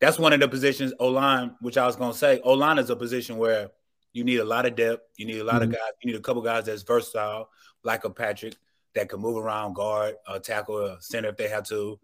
that's 0.00 0.18
one 0.18 0.32
of 0.32 0.40
the 0.40 0.48
positions 0.48 0.92
O 0.98 1.08
line, 1.08 1.54
which 1.60 1.76
I 1.76 1.86
was 1.86 1.96
going 1.96 2.12
to 2.12 2.18
say. 2.18 2.40
O 2.42 2.54
line 2.54 2.78
is 2.78 2.90
a 2.90 2.96
position 2.96 3.36
where 3.36 3.70
you 4.12 4.24
need 4.24 4.38
a 4.38 4.44
lot 4.44 4.66
of 4.66 4.74
depth. 4.74 5.02
You 5.16 5.26
need 5.26 5.38
a 5.38 5.44
lot 5.44 5.56
mm-hmm. 5.56 5.64
of 5.64 5.72
guys. 5.72 5.92
You 6.02 6.12
need 6.12 6.18
a 6.18 6.22
couple 6.22 6.42
guys 6.42 6.64
that's 6.64 6.82
versatile, 6.82 7.48
like 7.84 8.04
a 8.04 8.10
Patrick 8.10 8.56
that 8.94 9.08
can 9.08 9.20
move 9.20 9.36
around, 9.36 9.74
guard, 9.74 10.16
uh, 10.26 10.38
tackle, 10.38 10.76
uh, 10.76 10.96
center 11.00 11.28
if 11.28 11.36
they 11.36 11.48
have 11.48 11.64
to. 11.68 11.98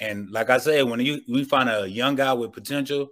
And 0.00 0.30
like 0.30 0.50
I 0.50 0.58
said, 0.58 0.82
when 0.82 1.00
you 1.00 1.20
we 1.28 1.44
find 1.44 1.68
a 1.68 1.88
young 1.88 2.14
guy 2.14 2.32
with 2.32 2.52
potential 2.52 3.08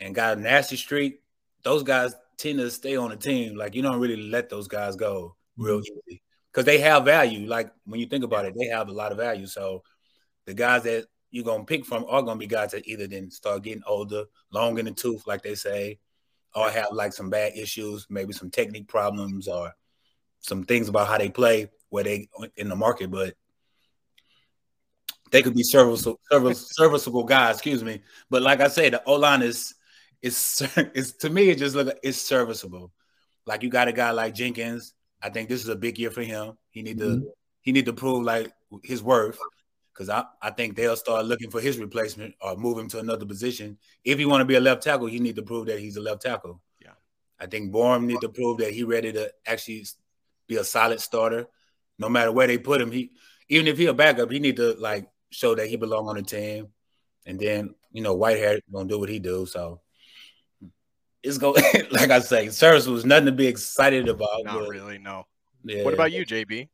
and 0.00 0.14
got 0.14 0.38
a 0.38 0.40
nasty 0.40 0.76
streak, 0.76 1.20
those 1.62 1.82
guys 1.82 2.14
tend 2.38 2.58
to 2.58 2.70
stay 2.70 2.96
on 2.96 3.10
the 3.10 3.16
team. 3.16 3.56
Like 3.56 3.74
you 3.74 3.82
don't 3.82 4.00
really 4.00 4.16
let 4.16 4.48
those 4.48 4.68
guys 4.68 4.96
go 4.96 5.36
real 5.56 5.78
mm-hmm. 5.78 6.10
easy 6.10 6.22
because 6.50 6.64
they 6.64 6.78
have 6.78 7.04
value. 7.04 7.46
Like 7.48 7.72
when 7.84 8.00
you 8.00 8.06
think 8.06 8.24
about 8.24 8.44
it, 8.44 8.54
they 8.58 8.66
have 8.66 8.88
a 8.88 8.92
lot 8.92 9.12
of 9.12 9.18
value. 9.18 9.46
So 9.46 9.82
the 10.46 10.54
guys 10.54 10.82
that 10.84 11.06
you're 11.30 11.44
gonna 11.44 11.64
pick 11.64 11.84
from 11.84 12.04
are 12.08 12.22
gonna 12.22 12.38
be 12.38 12.46
guys 12.46 12.72
that 12.72 12.86
either 12.86 13.06
then 13.06 13.30
start 13.30 13.62
getting 13.62 13.82
older, 13.86 14.24
long 14.52 14.78
in 14.78 14.84
the 14.84 14.92
tooth, 14.92 15.26
like 15.26 15.42
they 15.42 15.54
say, 15.54 15.98
or 16.54 16.70
have 16.70 16.88
like 16.92 17.12
some 17.12 17.30
bad 17.30 17.56
issues, 17.56 18.06
maybe 18.10 18.32
some 18.32 18.50
technique 18.50 18.88
problems 18.88 19.48
or 19.48 19.72
some 20.40 20.64
things 20.64 20.88
about 20.88 21.08
how 21.08 21.18
they 21.18 21.30
play 21.30 21.70
where 21.88 22.04
they 22.04 22.28
in 22.56 22.68
the 22.68 22.76
market, 22.76 23.10
but 23.10 23.34
they 25.30 25.42
could 25.42 25.54
be 25.54 25.62
serviceable, 25.62 26.20
serviceable 26.54 27.24
guys. 27.24 27.56
Excuse 27.56 27.82
me, 27.82 28.02
but 28.30 28.42
like 28.42 28.60
I 28.60 28.68
said, 28.68 28.92
the 28.92 29.02
O 29.04 29.14
line 29.14 29.42
is 29.42 29.74
is 30.20 30.62
is 30.94 31.14
to 31.14 31.30
me 31.30 31.50
it 31.50 31.58
just 31.58 31.74
look 31.74 31.96
it's 32.02 32.18
serviceable. 32.18 32.92
Like 33.46 33.62
you 33.62 33.70
got 33.70 33.88
a 33.88 33.92
guy 33.92 34.10
like 34.10 34.34
Jenkins. 34.34 34.94
I 35.20 35.30
think 35.30 35.48
this 35.48 35.62
is 35.62 35.68
a 35.68 35.76
big 35.76 35.98
year 35.98 36.10
for 36.10 36.22
him. 36.22 36.58
He 36.70 36.82
need 36.82 36.98
to 36.98 37.04
mm-hmm. 37.04 37.26
he 37.60 37.72
need 37.72 37.86
to 37.86 37.92
prove 37.92 38.24
like 38.24 38.52
his 38.82 39.02
worth 39.02 39.38
because 39.92 40.08
I, 40.08 40.24
I 40.40 40.50
think 40.50 40.76
they'll 40.76 40.96
start 40.96 41.26
looking 41.26 41.50
for 41.50 41.60
his 41.60 41.78
replacement 41.78 42.34
or 42.40 42.56
move 42.56 42.78
him 42.78 42.88
to 42.88 42.98
another 42.98 43.26
position. 43.26 43.78
If 44.04 44.18
you 44.18 44.28
want 44.28 44.40
to 44.40 44.46
be 44.46 44.54
a 44.54 44.60
left 44.60 44.82
tackle, 44.82 45.06
he 45.06 45.18
need 45.18 45.36
to 45.36 45.42
prove 45.42 45.66
that 45.66 45.78
he's 45.78 45.96
a 45.96 46.00
left 46.00 46.22
tackle. 46.22 46.60
Yeah, 46.80 46.94
I 47.38 47.46
think 47.46 47.72
Borom 47.72 48.04
need 48.04 48.20
to 48.20 48.28
prove 48.28 48.58
that 48.58 48.72
he 48.72 48.84
ready 48.84 49.12
to 49.12 49.32
actually 49.46 49.86
be 50.46 50.56
a 50.56 50.64
solid 50.64 51.00
starter, 51.00 51.46
no 51.98 52.08
matter 52.08 52.32
where 52.32 52.46
they 52.46 52.58
put 52.58 52.80
him. 52.80 52.90
He 52.90 53.12
even 53.48 53.68
if 53.68 53.78
he 53.78 53.86
a 53.86 53.94
backup, 53.94 54.30
he 54.30 54.38
need 54.38 54.56
to 54.56 54.74
like 54.74 55.08
show 55.30 55.54
that 55.54 55.68
he 55.68 55.76
belong 55.76 56.08
on 56.08 56.16
the 56.16 56.22
team. 56.22 56.68
And 57.26 57.38
then 57.38 57.74
you 57.92 58.02
know 58.02 58.16
Whitehair 58.16 58.60
gonna 58.72 58.88
do 58.88 58.98
what 58.98 59.08
he 59.08 59.18
do. 59.18 59.46
So 59.46 59.80
it's 61.22 61.38
going 61.38 61.62
like 61.90 62.10
I 62.10 62.20
say, 62.20 62.48
service 62.48 62.86
was 62.86 63.04
nothing 63.04 63.26
to 63.26 63.32
be 63.32 63.46
excited 63.46 64.08
about. 64.08 64.44
Not 64.44 64.68
really, 64.68 64.98
no. 64.98 65.26
Yeah. 65.64 65.84
What 65.84 65.94
about 65.94 66.12
you, 66.12 66.26
JB? 66.26 66.68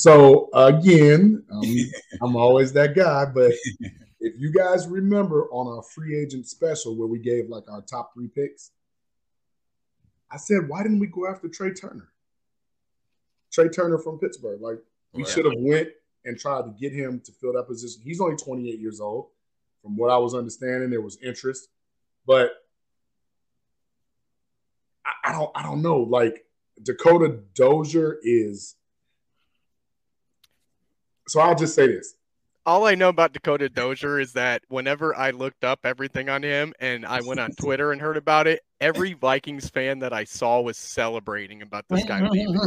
So 0.00 0.48
again, 0.54 1.44
um, 1.50 1.62
I'm 2.22 2.34
always 2.34 2.72
that 2.72 2.94
guy, 2.94 3.26
but 3.26 3.52
if 4.18 4.40
you 4.40 4.50
guys 4.50 4.88
remember 4.88 5.46
on 5.50 5.66
our 5.66 5.82
free 5.82 6.18
agent 6.18 6.46
special 6.46 6.96
where 6.96 7.06
we 7.06 7.18
gave 7.18 7.50
like 7.50 7.64
our 7.70 7.82
top 7.82 8.14
three 8.14 8.28
picks, 8.28 8.70
I 10.30 10.38
said, 10.38 10.66
why 10.68 10.82
didn't 10.82 11.00
we 11.00 11.06
go 11.06 11.28
after 11.28 11.48
Trai 11.48 11.78
Turner? 11.78 12.08
Trai 13.52 13.70
Turner 13.70 13.98
from 13.98 14.18
Pittsburgh. 14.18 14.62
Like 14.62 14.78
we 15.12 15.26
should 15.26 15.44
have 15.44 15.58
went 15.58 15.90
and 16.24 16.38
tried 16.38 16.62
to 16.62 16.70
get 16.80 16.94
him 16.94 17.20
to 17.26 17.32
fill 17.32 17.52
that 17.52 17.64
position. 17.64 18.00
He's 18.02 18.22
only 18.22 18.36
28 18.36 18.80
years 18.80 19.02
old. 19.02 19.26
From 19.82 19.98
what 19.98 20.10
I 20.10 20.16
was 20.16 20.34
understanding, 20.34 20.88
there 20.88 21.02
was 21.02 21.18
interest, 21.22 21.68
but 22.26 22.52
I, 25.04 25.28
I 25.28 25.32
don't 25.32 25.50
I 25.54 25.62
don't 25.62 25.82
know. 25.82 25.98
Like 25.98 26.46
Dakota 26.82 27.40
Dozier 27.54 28.18
is 28.22 28.76
so 31.30 31.40
I'll 31.40 31.54
just 31.54 31.76
say 31.76 31.86
this. 31.86 32.16
all 32.66 32.86
I 32.86 32.96
know 32.96 33.08
about 33.08 33.32
Dakota 33.32 33.68
Dozier 33.68 34.18
is 34.18 34.32
that 34.32 34.62
whenever 34.68 35.14
I 35.14 35.30
looked 35.30 35.64
up 35.64 35.80
everything 35.84 36.28
on 36.28 36.42
him 36.42 36.72
and 36.80 37.06
I 37.06 37.20
went 37.20 37.38
on 37.38 37.52
Twitter 37.52 37.92
and 37.92 38.00
heard 38.00 38.16
about 38.16 38.48
it, 38.48 38.62
every 38.80 39.12
Vikings 39.12 39.68
fan 39.68 40.00
that 40.00 40.12
I 40.12 40.24
saw 40.24 40.60
was 40.60 40.76
celebrating 40.76 41.62
about 41.62 41.84
this 41.88 42.04
guy 42.04 42.28
leaving. 42.28 42.58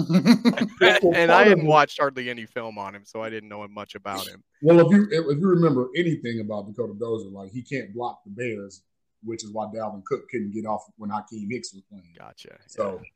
and 1.13 1.29
I 1.29 1.43
hadn't 1.43 1.65
watched 1.65 1.99
hardly 1.99 2.29
any 2.29 2.45
film 2.45 2.77
on 2.77 2.95
him, 2.95 3.03
so 3.03 3.21
I 3.21 3.29
didn't 3.29 3.49
know 3.49 3.67
much 3.67 3.95
about 3.95 4.25
him. 4.27 4.41
Well, 4.61 4.79
if 4.79 4.91
you 4.91 5.07
if 5.11 5.37
you 5.39 5.47
remember 5.47 5.89
anything 5.95 6.39
about 6.39 6.67
Dakota 6.67 6.93
Dozier, 6.97 7.31
like 7.31 7.51
he 7.51 7.61
can't 7.61 7.93
block 7.93 8.21
the 8.23 8.31
Bears, 8.31 8.83
which 9.23 9.43
is 9.43 9.51
why 9.51 9.65
Dalvin 9.65 10.05
Cook 10.05 10.29
couldn't 10.29 10.53
get 10.53 10.65
off 10.65 10.85
when 10.95 11.09
Akiem 11.09 11.51
Hicks 11.51 11.73
was 11.73 11.83
playing. 11.89 12.15
Gotcha. 12.17 12.55
So 12.67 13.01
yeah. 13.01 13.09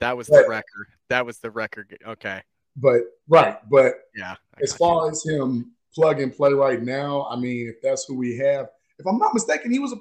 that 0.00 0.16
was 0.18 0.28
but, 0.28 0.42
the 0.42 0.48
record. 0.48 0.88
That 1.08 1.24
was 1.24 1.38
the 1.38 1.50
record. 1.50 1.96
Okay. 2.06 2.42
But 2.76 3.02
right, 3.28 3.58
but 3.70 3.94
yeah, 4.16 4.36
as 4.62 4.74
far 4.74 5.06
you. 5.06 5.10
as 5.10 5.24
him 5.24 5.72
plug 5.94 6.20
and 6.20 6.34
play 6.34 6.52
right 6.52 6.82
now, 6.82 7.26
I 7.30 7.36
mean, 7.36 7.68
if 7.68 7.82
that's 7.82 8.04
who 8.04 8.16
we 8.16 8.36
have, 8.38 8.68
if 8.98 9.06
I'm 9.06 9.18
not 9.18 9.34
mistaken, 9.34 9.72
he 9.72 9.78
was 9.78 9.92
a 9.92 9.96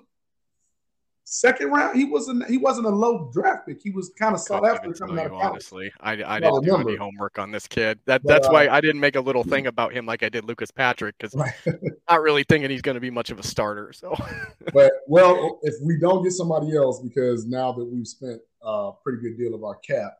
second 1.29 1.69
round. 1.69 1.97
He 1.97 2.05
wasn't. 2.05 2.45
He 2.49 2.57
wasn't 2.57 2.87
a 2.87 2.89
low 2.89 3.29
draft 3.31 3.67
pick. 3.67 3.81
He 3.81 3.91
was 3.91 4.11
kind 4.17 4.33
of 4.33 4.41
sought 4.41 4.65
after 4.65 4.91
coming 4.93 5.19
out 5.19 5.27
of 5.27 5.31
college. 5.31 5.45
Honestly, 5.51 5.91
I, 6.01 6.11
I 6.23 6.39
didn't 6.39 6.63
do 6.63 6.77
any 6.77 6.95
homework 6.95 7.39
on 7.39 7.51
this 7.51 7.67
kid. 7.67 7.99
That 8.05 8.21
that's 8.23 8.47
uh, 8.47 8.51
why 8.51 8.67
I 8.67 8.81
didn't 8.81 8.99
make 8.99 9.15
a 9.15 9.21
little 9.21 9.43
thing 9.43 9.67
about 9.67 9.93
him 9.93 10.05
like 10.05 10.23
I 10.23 10.29
did 10.29 10.45
Lucas 10.45 10.71
Patrick 10.71 11.15
because 11.17 11.33
right. 11.35 11.53
not 12.09 12.21
really 12.21 12.43
thinking 12.43 12.69
he's 12.69 12.81
going 12.81 12.95
to 12.95 13.01
be 13.01 13.11
much 13.11 13.29
of 13.29 13.39
a 13.39 13.43
starter. 13.43 13.93
So, 13.93 14.15
but 14.73 14.91
well, 15.07 15.59
if 15.63 15.75
we 15.81 15.97
don't 15.97 16.23
get 16.23 16.33
somebody 16.33 16.75
else, 16.75 16.99
because 17.01 17.45
now 17.45 17.71
that 17.73 17.85
we've 17.85 18.07
spent 18.07 18.41
a 18.61 18.91
pretty 19.03 19.21
good 19.21 19.37
deal 19.37 19.53
of 19.53 19.63
our 19.63 19.75
cap, 19.75 20.17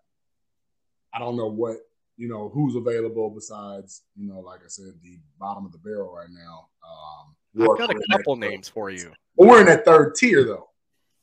I 1.14 1.20
don't 1.20 1.36
know 1.36 1.48
what 1.48 1.78
you 2.20 2.28
know 2.28 2.50
who's 2.54 2.76
available 2.76 3.30
besides 3.30 4.04
you 4.16 4.28
know, 4.28 4.40
like 4.42 4.60
I 4.60 4.68
said, 4.68 4.94
the 5.02 5.18
bottom 5.40 5.66
of 5.66 5.72
the 5.72 5.78
barrel 5.78 6.14
right 6.14 6.30
now. 6.30 6.68
Um, 6.84 7.72
I've 7.72 7.78
got 7.78 7.90
a 7.90 8.00
couple 8.12 8.36
names 8.36 8.68
for 8.68 8.90
you. 8.90 9.12
But 9.38 9.48
we're 9.48 9.62
in 9.62 9.68
that 9.68 9.86
third 9.86 10.16
tier 10.16 10.44
though, 10.44 10.70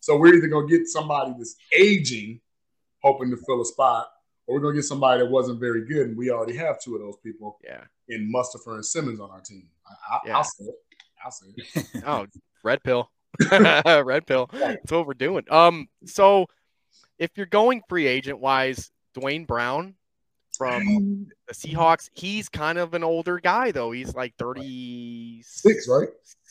so 0.00 0.16
we're 0.16 0.35
either 0.35 0.48
gonna 0.48 0.66
get 0.66 0.87
somebody 0.87 1.35
that's 1.37 1.56
aging, 1.78 2.40
hoping 3.02 3.30
to 3.30 3.37
fill 3.37 3.61
a 3.61 3.64
spot, 3.66 4.09
or 4.46 4.54
we're 4.54 4.62
gonna 4.62 4.74
get 4.74 4.85
somebody 4.85 5.22
that 5.22 5.30
wasn't 5.30 5.61
very 5.61 5.85
good, 5.85 6.09
and 6.09 6.16
we 6.16 6.30
already 6.30 6.56
have 6.56 6.80
two 6.80 6.94
of 6.94 7.02
those 7.02 7.18
people. 7.22 7.59
Yeah. 7.62 7.85
In 8.09 8.32
Mustipher 8.32 8.76
and 8.76 8.87
Simmons 8.87 9.20
on 9.20 9.30
our 9.30 9.40
team. 9.40 9.68
I, 9.87 10.18
will 10.24 10.30
yeah. 10.30 10.42
say 10.42 10.64
it. 10.64 10.74
I'll 11.22 11.30
say 11.30 11.46
it. 11.56 11.87
oh, 12.06 12.26
red 12.64 12.82
pill. 12.82 13.11
red 13.50 14.26
pill. 14.26 14.48
That's 14.52 14.92
what 14.92 15.06
we're 15.06 15.14
doing. 15.14 15.44
Um, 15.50 15.88
so 16.06 16.46
if 17.18 17.30
you're 17.37 17.46
going 17.46 17.82
free 17.88 18.06
agent 18.06 18.38
wise, 18.38 18.90
Duane 19.12 19.44
Brown 19.44 19.94
from 20.57 20.87
um, 20.88 21.27
the 21.49 21.55
Seahawks. 21.55 22.11
He's 22.14 22.49
kind 22.49 22.79
of 22.79 22.95
an 22.95 23.05
older 23.05 23.38
guy 23.38 23.71
though. 23.71 23.92
He's 23.92 24.14
like 24.14 24.35
36, 24.38 25.88
right? 25.88 26.09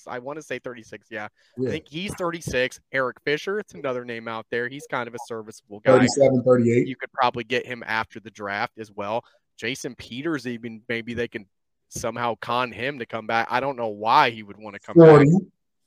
I 0.08 0.20
want 0.20 0.38
to 0.38 0.44
say 0.44 0.60
36. 0.60 1.08
Yeah. 1.10 1.28
yeah. 1.58 1.70
I 1.70 1.72
think 1.72 1.86
he's 1.90 2.14
36. 2.14 2.80
Eric 2.92 3.18
Fisher, 3.26 3.60
it's 3.60 3.74
another 3.74 4.06
name 4.06 4.28
out 4.28 4.46
there. 4.52 4.68
He's 4.68 4.86
kind 4.90 5.08
of 5.08 5.16
a 5.16 5.18
serviceable 5.28 5.80
guy. 5.80 5.94
37, 5.94 6.44
38. 6.44 6.88
You 6.88 6.96
could 6.96 7.12
probably 7.12 7.44
get 7.44 7.66
him 7.66 7.84
after 7.86 8.20
the 8.20 8.32
draft 8.32 8.78
as 8.78 8.92
well. 8.92 9.24
Jason 9.58 9.96
Peters, 9.96 10.48
even 10.48 10.82
maybe 10.88 11.14
they 11.14 11.28
can 11.28 11.46
somehow 11.90 12.36
con 12.42 12.72
him 12.72 13.00
to 13.00 13.06
come 13.06 13.26
back. 13.26 13.48
I 13.50 13.60
don't 13.60 13.78
know 13.78 13.88
why 13.88 14.30
he 14.30 14.44
would 14.44 14.58
want 14.58 14.76
to 14.76 14.80
come 14.80 14.96
40. 14.96 15.26
back. 15.26 15.42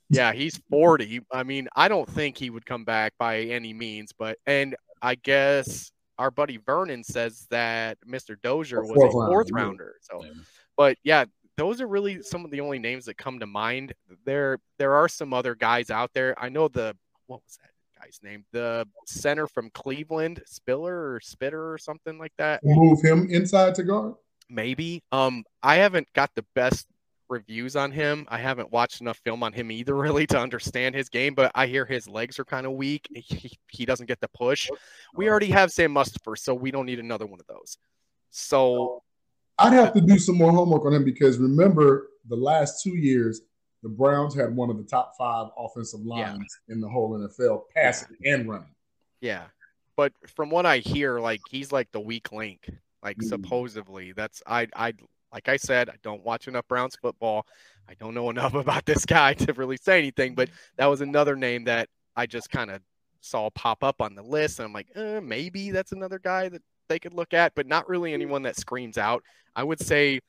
Yeah, 0.09 0.33
he's 0.33 0.59
40. 0.69 1.21
I 1.31 1.43
mean, 1.43 1.67
I 1.75 1.87
don't 1.87 2.09
think 2.09 2.37
he 2.37 2.49
would 2.49 2.65
come 2.65 2.83
back 2.83 3.13
by 3.19 3.41
any 3.41 3.73
means, 3.73 4.11
but 4.11 4.39
and 4.45 4.75
I 5.01 5.15
guess 5.15 5.91
our 6.19 6.29
buddy 6.29 6.57
Vernon 6.57 7.03
says 7.03 7.47
that 7.49 7.97
Mr. 8.07 8.35
Dozier 8.41 8.83
was 8.83 9.01
a 9.01 9.09
fourth 9.09 9.49
rounder. 9.51 9.95
So, 10.01 10.23
but 10.77 10.97
yeah, 11.03 11.25
those 11.55 11.81
are 11.81 11.87
really 11.87 12.21
some 12.21 12.45
of 12.45 12.51
the 12.51 12.59
only 12.59 12.77
names 12.77 13.05
that 13.05 13.17
come 13.17 13.39
to 13.39 13.47
mind. 13.47 13.93
There, 14.25 14.59
there 14.77 14.93
are 14.95 15.07
some 15.07 15.33
other 15.33 15.55
guys 15.55 15.89
out 15.89 16.11
there. 16.13 16.35
I 16.37 16.49
know 16.49 16.67
the 16.67 16.95
what 17.27 17.41
was 17.43 17.57
that 17.61 17.71
guy's 17.99 18.19
name? 18.21 18.43
The 18.51 18.85
center 19.05 19.47
from 19.47 19.69
Cleveland, 19.71 20.41
Spiller 20.45 21.13
or 21.13 21.19
Spitter 21.21 21.71
or 21.71 21.77
something 21.77 22.17
like 22.19 22.33
that. 22.37 22.61
Move 22.63 23.01
him 23.01 23.27
inside 23.29 23.75
to 23.75 23.83
guard. 23.83 24.15
Maybe. 24.49 25.03
Um, 25.11 25.45
I 25.63 25.75
haven't 25.75 26.07
got 26.13 26.31
the 26.35 26.45
best 26.53 26.87
reviews 27.29 27.75
on 27.75 27.91
him. 27.91 28.25
I 28.29 28.39
haven't 28.39 28.71
watched 28.71 29.01
enough 29.01 29.19
film 29.23 29.43
on 29.43 29.53
him 29.53 29.71
either, 29.71 29.95
really, 29.95 30.27
to 30.27 30.39
understand 30.39 30.95
his 30.95 31.09
game. 31.09 31.33
But 31.35 31.51
I 31.55 31.67
hear 31.67 31.85
his 31.85 32.07
legs 32.07 32.39
are 32.39 32.45
kind 32.45 32.65
of 32.65 32.73
weak. 32.73 33.07
He, 33.13 33.57
he 33.69 33.85
doesn't 33.85 34.07
get 34.07 34.19
the 34.19 34.27
push. 34.29 34.69
We 35.13 35.29
already 35.29 35.51
have 35.51 35.71
Sam 35.71 35.93
Mustipher, 35.93 36.37
so 36.37 36.53
we 36.53 36.71
don't 36.71 36.85
need 36.85 36.99
another 36.99 37.25
one 37.25 37.39
of 37.39 37.47
those. 37.47 37.77
So 38.31 39.03
I'd 39.57 39.73
have 39.73 39.93
to 39.93 40.01
do 40.01 40.17
some 40.17 40.35
more 40.35 40.51
homework 40.51 40.85
on 40.85 40.93
him 40.93 41.03
because 41.03 41.37
remember 41.37 42.09
the 42.27 42.35
last 42.35 42.83
two 42.83 42.95
years, 42.95 43.41
the 43.83 43.89
Browns 43.89 44.35
had 44.35 44.55
one 44.55 44.69
of 44.69 44.77
the 44.77 44.83
top 44.83 45.13
five 45.17 45.47
offensive 45.57 46.01
lines 46.01 46.59
yeah. 46.67 46.73
in 46.73 46.81
the 46.81 46.89
whole 46.89 47.17
NFL, 47.17 47.63
passing 47.75 48.15
and 48.25 48.49
running. 48.49 48.75
Yeah. 49.21 49.45
But 49.95 50.13
from 50.27 50.49
what 50.49 50.65
I 50.65 50.77
hear, 50.77 51.19
like 51.19 51.41
he's 51.49 51.71
like 51.71 51.91
the 51.91 51.99
weak 51.99 52.31
link. 52.31 52.69
Like 53.03 53.17
mm. 53.17 53.27
supposedly, 53.27 54.11
that's 54.13 54.41
I 54.45 54.67
I 54.75 54.93
like 55.33 55.49
I 55.49 55.57
said, 55.57 55.89
I 55.89 55.95
don't 56.03 56.23
watch 56.23 56.47
enough 56.47 56.67
Browns 56.67 56.95
football. 56.95 57.45
I 57.87 57.93
don't 57.95 58.13
know 58.13 58.29
enough 58.31 58.53
about 58.53 58.85
this 58.85 59.05
guy 59.05 59.33
to 59.33 59.53
really 59.53 59.77
say 59.77 59.97
anything, 59.97 60.35
but 60.35 60.49
that 60.77 60.87
was 60.87 61.01
another 61.01 61.35
name 61.35 61.65
that 61.65 61.89
I 62.15 62.25
just 62.25 62.49
kind 62.49 62.71
of 62.71 62.81
saw 63.21 63.49
pop 63.49 63.83
up 63.83 64.01
on 64.01 64.15
the 64.15 64.23
list. 64.23 64.59
And 64.59 64.65
I'm 64.65 64.73
like, 64.73 64.87
eh, 64.95 65.19
maybe 65.19 65.71
that's 65.71 65.91
another 65.91 66.19
guy 66.19 66.49
that 66.49 66.61
they 66.87 66.99
could 66.99 67.13
look 67.13 67.33
at, 67.33 67.53
but 67.55 67.67
not 67.67 67.87
really 67.87 68.13
anyone 68.13 68.43
that 68.43 68.57
screams 68.57 68.97
out. 68.97 69.23
I 69.55 69.63
would 69.63 69.79
say 69.79 70.19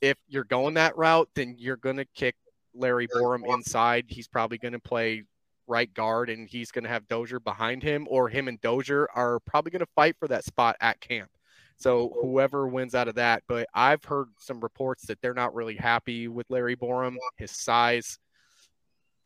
if 0.00 0.16
you're 0.28 0.44
going 0.44 0.74
that 0.74 0.96
route, 0.96 1.28
then 1.34 1.56
you're 1.58 1.76
going 1.76 1.96
to 1.96 2.06
kick 2.14 2.36
Larry 2.74 3.08
Borom 3.08 3.46
inside. 3.46 4.06
He's 4.08 4.28
probably 4.28 4.58
going 4.58 4.72
to 4.72 4.78
play 4.80 5.24
right 5.66 5.92
guard 5.92 6.30
and 6.30 6.48
he's 6.48 6.70
going 6.70 6.84
to 6.84 6.90
have 6.90 7.08
Dozier 7.08 7.40
behind 7.40 7.82
him, 7.82 8.06
or 8.08 8.28
him 8.28 8.48
and 8.48 8.60
Dozier 8.60 9.08
are 9.14 9.40
probably 9.40 9.70
going 9.70 9.80
to 9.80 9.92
fight 9.94 10.16
for 10.18 10.28
that 10.28 10.44
spot 10.44 10.76
at 10.80 11.00
camp. 11.00 11.30
So 11.78 12.16
whoever 12.22 12.66
wins 12.66 12.94
out 12.94 13.08
of 13.08 13.16
that, 13.16 13.42
but 13.48 13.68
I've 13.74 14.02
heard 14.04 14.28
some 14.38 14.60
reports 14.60 15.06
that 15.06 15.20
they're 15.20 15.34
not 15.34 15.54
really 15.54 15.76
happy 15.76 16.26
with 16.26 16.46
Larry 16.48 16.74
Borom, 16.74 17.16
his 17.36 17.50
size. 17.50 18.18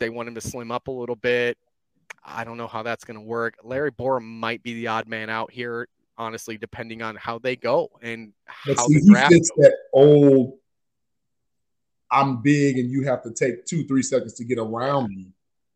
They 0.00 0.10
want 0.10 0.28
him 0.28 0.34
to 0.34 0.40
slim 0.40 0.72
up 0.72 0.88
a 0.88 0.92
little 0.92 1.16
bit. 1.16 1.56
I 2.24 2.44
don't 2.44 2.56
know 2.56 2.66
how 2.66 2.82
that's 2.82 3.04
going 3.04 3.18
to 3.18 3.24
work. 3.24 3.54
Larry 3.62 3.92
Borom 3.92 4.24
might 4.24 4.62
be 4.62 4.74
the 4.74 4.88
odd 4.88 5.06
man 5.06 5.30
out 5.30 5.52
here, 5.52 5.86
honestly, 6.18 6.58
depending 6.58 7.02
on 7.02 7.16
how 7.16 7.38
they 7.38 7.54
go 7.54 7.88
and 8.02 8.32
but 8.66 8.76
how 8.76 8.86
see, 8.86 8.98
the 8.98 9.06
draft. 9.06 9.32
He 9.32 9.38
fits 9.38 9.50
that 9.58 9.76
old. 9.92 10.58
I'm 12.10 12.42
big, 12.42 12.78
and 12.78 12.90
you 12.90 13.04
have 13.04 13.22
to 13.22 13.30
take 13.30 13.64
two, 13.66 13.86
three 13.86 14.02
seconds 14.02 14.34
to 14.34 14.44
get 14.44 14.58
around 14.58 15.08
me. 15.08 15.28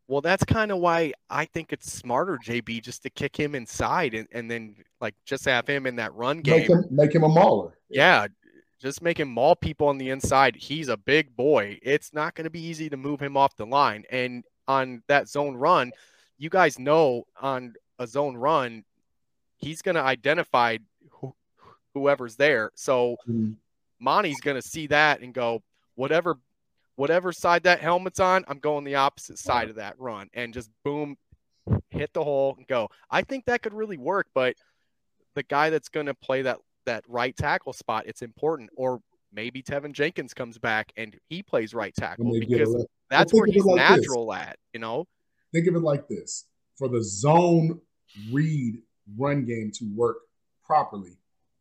Well, 0.07 0.21
that's 0.21 0.45
kind 0.45 0.71
of 0.71 0.79
why 0.79 1.13
I 1.31 1.47
think 1.47 1.73
it's 1.73 1.91
smarter, 1.91 2.39
JB, 2.39 2.83
just 2.83 3.03
to 3.05 3.11
kick 3.11 3.37
him 3.37 3.55
inside 3.55 4.15
and, 4.15 4.29
and 4.33 4.51
then 4.51 4.77
like 5.01 5.15
just 5.25 5.47
have 5.47 5.67
him 5.67 5.87
in 5.87 5.97
that 5.97 6.15
run 6.15 6.41
game. 6.41 6.59
Make 6.59 6.69
him, 6.69 6.85
make 6.91 7.15
him 7.15 7.25
a 7.25 7.29
mauler. 7.29 7.79
Yeah, 7.89 8.27
just 8.81 9.01
make 9.01 9.19
him 9.19 9.31
maul 9.31 9.57
people 9.57 9.89
on 9.89 9.97
the 9.97 10.11
inside. 10.11 10.57
He's 10.57 10.89
a 10.89 10.97
big 10.97 11.35
boy. 11.35 11.79
It's 11.83 12.13
not 12.13 12.35
going 12.35 12.45
to 12.45 12.51
be 12.51 12.61
easy 12.61 12.91
to 12.91 12.99
move 12.99 13.21
him 13.21 13.37
off 13.37 13.57
the 13.57 13.65
line. 13.65 14.05
And 14.11 14.45
on 14.69 15.03
that 15.09 15.29
zone 15.29 15.57
run, 15.57 15.91
you 16.37 16.51
guys 16.51 16.79
know 16.79 17.25
on 17.41 17.75
a 17.99 18.07
zone 18.07 18.37
run, 18.37 18.85
he's 19.57 19.81
going 19.81 19.95
to 19.95 20.03
identify 20.03 20.79
who, 21.13 21.35
whoever's 21.95 22.37
there. 22.37 22.73
So 22.75 23.17
mm-hmm. 23.27 23.53
Monty's 24.01 24.41
going 24.43 24.61
to 24.61 24.69
see 24.69 24.87
that 24.89 25.21
and 25.21 25.33
go, 25.33 25.63
whatever 25.95 26.37
whatever 26.97 27.33
side 27.33 27.65
that 27.65 27.81
helmet's 27.81 28.21
on, 28.21 28.45
I'm 28.49 28.59
going 28.59 28.85
the 28.85 28.97
opposite 28.97 29.39
side 29.39 29.71
of 29.71 29.77
that 29.77 29.99
run 29.99 30.29
and 30.35 30.55
just 30.55 30.71
boom, 30.85 31.17
hit 31.91 32.13
the 32.13 32.25
hole 32.25 32.55
and 32.57 32.67
go. 32.67 32.89
I 33.11 33.23
think 33.23 33.47
that 33.47 33.63
could 33.63 33.75
really 33.75 33.97
work, 33.97 34.29
but 34.35 34.57
the 35.35 35.43
guy 35.43 35.71
that's 35.71 35.89
going 35.89 36.07
to 36.07 36.15
play 36.15 36.43
that 36.43 36.59
that 36.87 37.05
right 37.09 37.37
tackle 37.37 37.73
spot, 37.73 38.05
it's 38.07 38.23
important. 38.23 38.71
Or 38.77 39.01
maybe 39.33 39.63
Tevin 39.63 39.93
Jenkins 39.93 40.35
comes 40.35 40.59
back 40.59 40.93
and 40.97 41.17
he 41.29 41.43
plays 41.43 41.75
right 41.75 41.95
tackle 41.95 42.31
because 42.39 42.87
that's 43.11 43.33
where 43.33 43.47
he's 43.47 43.65
like 43.65 43.77
natural 43.77 44.31
this. 44.31 44.41
at, 44.41 44.59
you 44.73 44.81
know? 44.81 45.07
Think 45.53 45.67
of 45.67 45.75
it 45.77 45.83
like 45.83 46.09
this. 46.09 46.47
For 46.77 46.89
the 46.89 47.03
zone 47.03 47.81
read 48.33 48.83
run 49.17 49.45
game 49.45 49.71
to 49.75 49.85
work 49.95 50.19
properly, 50.65 51.17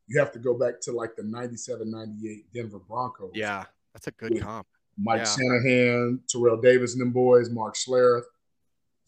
you 0.07 0.19
have 0.19 0.31
to 0.33 0.39
go 0.39 0.57
back 0.57 0.81
to 0.81 0.91
like 0.91 1.15
the 1.15 1.23
97 1.23 1.89
98 1.89 2.45
Denver 2.53 2.79
Broncos. 2.79 3.31
Yeah, 3.33 3.65
that's 3.93 4.07
a 4.07 4.11
good 4.11 4.41
comp. 4.41 4.67
Mike 4.97 5.19
yeah. 5.19 5.35
Shanahan, 5.35 6.19
Terrell 6.27 6.61
Davis 6.61 6.93
and 6.93 7.01
them 7.01 7.11
boys, 7.11 7.49
Mark 7.49 7.75
Schlereth, 7.75 8.23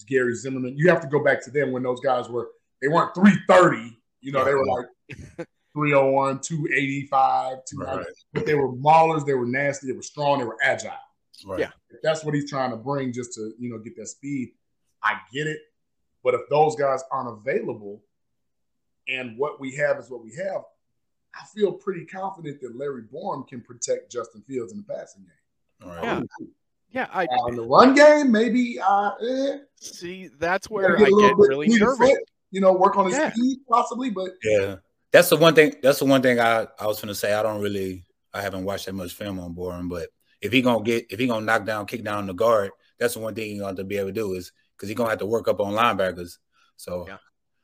Gary 0.07 0.35
Zimmerman. 0.35 0.77
You 0.77 0.89
have 0.89 1.01
to 1.01 1.07
go 1.07 1.23
back 1.23 1.43
to 1.45 1.51
them 1.51 1.71
when 1.71 1.83
those 1.83 1.99
guys 1.99 2.29
were 2.29 2.49
they 2.81 2.87
weren't 2.87 3.15
330, 3.15 3.97
you 4.21 4.31
know, 4.31 4.43
they 4.43 4.53
were 4.53 4.65
like 4.65 4.85
301, 5.73 6.39
285, 6.41 7.57
290. 7.65 7.97
Right. 7.97 8.15
But 8.33 8.45
they 8.45 8.55
were 8.55 8.71
maulers, 8.71 9.25
they 9.25 9.33
were 9.33 9.45
nasty, 9.45 9.87
they 9.87 9.93
were 9.93 10.01
strong, 10.01 10.39
they 10.39 10.45
were 10.45 10.57
agile. 10.61 10.91
Right. 11.45 11.61
Yeah. 11.61 11.71
If 11.89 12.01
that's 12.01 12.23
what 12.23 12.33
he's 12.33 12.49
trying 12.49 12.71
to 12.71 12.77
bring 12.77 13.11
just 13.11 13.33
to, 13.33 13.53
you 13.59 13.69
know, 13.69 13.77
get 13.79 13.95
that 13.97 14.07
speed. 14.07 14.53
I 15.03 15.17
get 15.33 15.47
it. 15.47 15.59
But 16.23 16.33
if 16.33 16.41
those 16.49 16.75
guys 16.75 17.03
aren't 17.11 17.29
available 17.29 18.01
and 19.07 19.37
what 19.37 19.59
we 19.59 19.75
have 19.75 19.99
is 19.99 20.09
what 20.09 20.23
we 20.23 20.33
have, 20.35 20.63
I 21.35 21.45
feel 21.53 21.73
pretty 21.73 22.05
confident 22.05 22.61
that 22.61 22.75
Larry 22.75 23.03
Borom 23.03 23.47
can 23.47 23.61
protect 23.61 24.11
Justin 24.11 24.41
Fields 24.47 24.71
in 24.71 24.77
the 24.77 24.93
passing 24.93 25.23
game. 25.23 25.31
Right. 25.83 26.03
Yeah. 26.03 26.21
Yeah, 26.91 27.07
I 27.11 27.25
Uh, 27.25 27.47
in 27.47 27.55
the 27.55 27.63
run 27.63 27.93
game, 27.93 28.31
maybe. 28.31 28.79
Uh, 28.79 29.11
eh, 29.15 29.57
see. 29.79 30.29
That's 30.39 30.69
where 30.69 30.93
gotta 30.93 31.05
I 31.05 31.07
a 31.07 31.11
little 31.11 31.29
get 31.29 31.37
bit 31.37 31.49
really 31.49 31.67
fleet 31.67 31.81
of 31.81 31.87
nervous. 31.89 32.09
foot, 32.09 32.19
You 32.51 32.61
know, 32.61 32.71
work 32.71 32.95
on 32.95 33.05
his 33.07 33.15
Yeah. 33.15 33.33
speed 33.33 33.59
possibly, 33.69 34.09
but 34.11 34.29
Yeah, 34.43 34.77
that's 35.11 35.27
the 35.29 35.35
one 35.35 35.53
thing. 35.55 35.75
That's 35.83 35.99
the 35.99 36.05
one 36.05 36.21
thing 36.21 36.39
I 36.39 36.67
I 36.79 36.87
was 36.87 37.01
gonna 37.01 37.15
say. 37.15 37.33
I 37.33 37.43
don't 37.43 37.61
really. 37.61 38.05
I 38.33 38.41
haven't 38.41 38.63
watched 38.63 38.85
that 38.85 38.93
much 38.93 39.13
film 39.13 39.39
on 39.39 39.53
Borom, 39.55 39.89
but 39.89 40.09
if 40.41 40.51
he 40.53 40.61
gonna 40.61 40.83
get 40.83 41.07
if 41.11 41.19
he 41.19 41.27
gonna 41.27 41.45
knock 41.45 41.65
down, 41.65 41.85
kick 41.85 42.03
down 42.03 42.27
the 42.27 42.33
guard, 42.33 42.71
that's 42.97 43.15
the 43.15 43.19
one 43.19 43.35
thing 43.35 43.49
he 43.49 43.55
gonna 43.57 43.67
have 43.69 43.77
to 43.77 43.83
be 43.83 43.97
able 43.97 44.09
to 44.09 44.13
do 44.13 44.33
is 44.33 44.53
because 44.77 44.87
he 44.87 44.95
gonna 44.95 45.09
have 45.09 45.19
to 45.19 45.25
work 45.25 45.47
up 45.49 45.59
on 45.59 45.73
linebackers. 45.73 46.37
So 46.77 47.05
Yeah. 47.07 47.17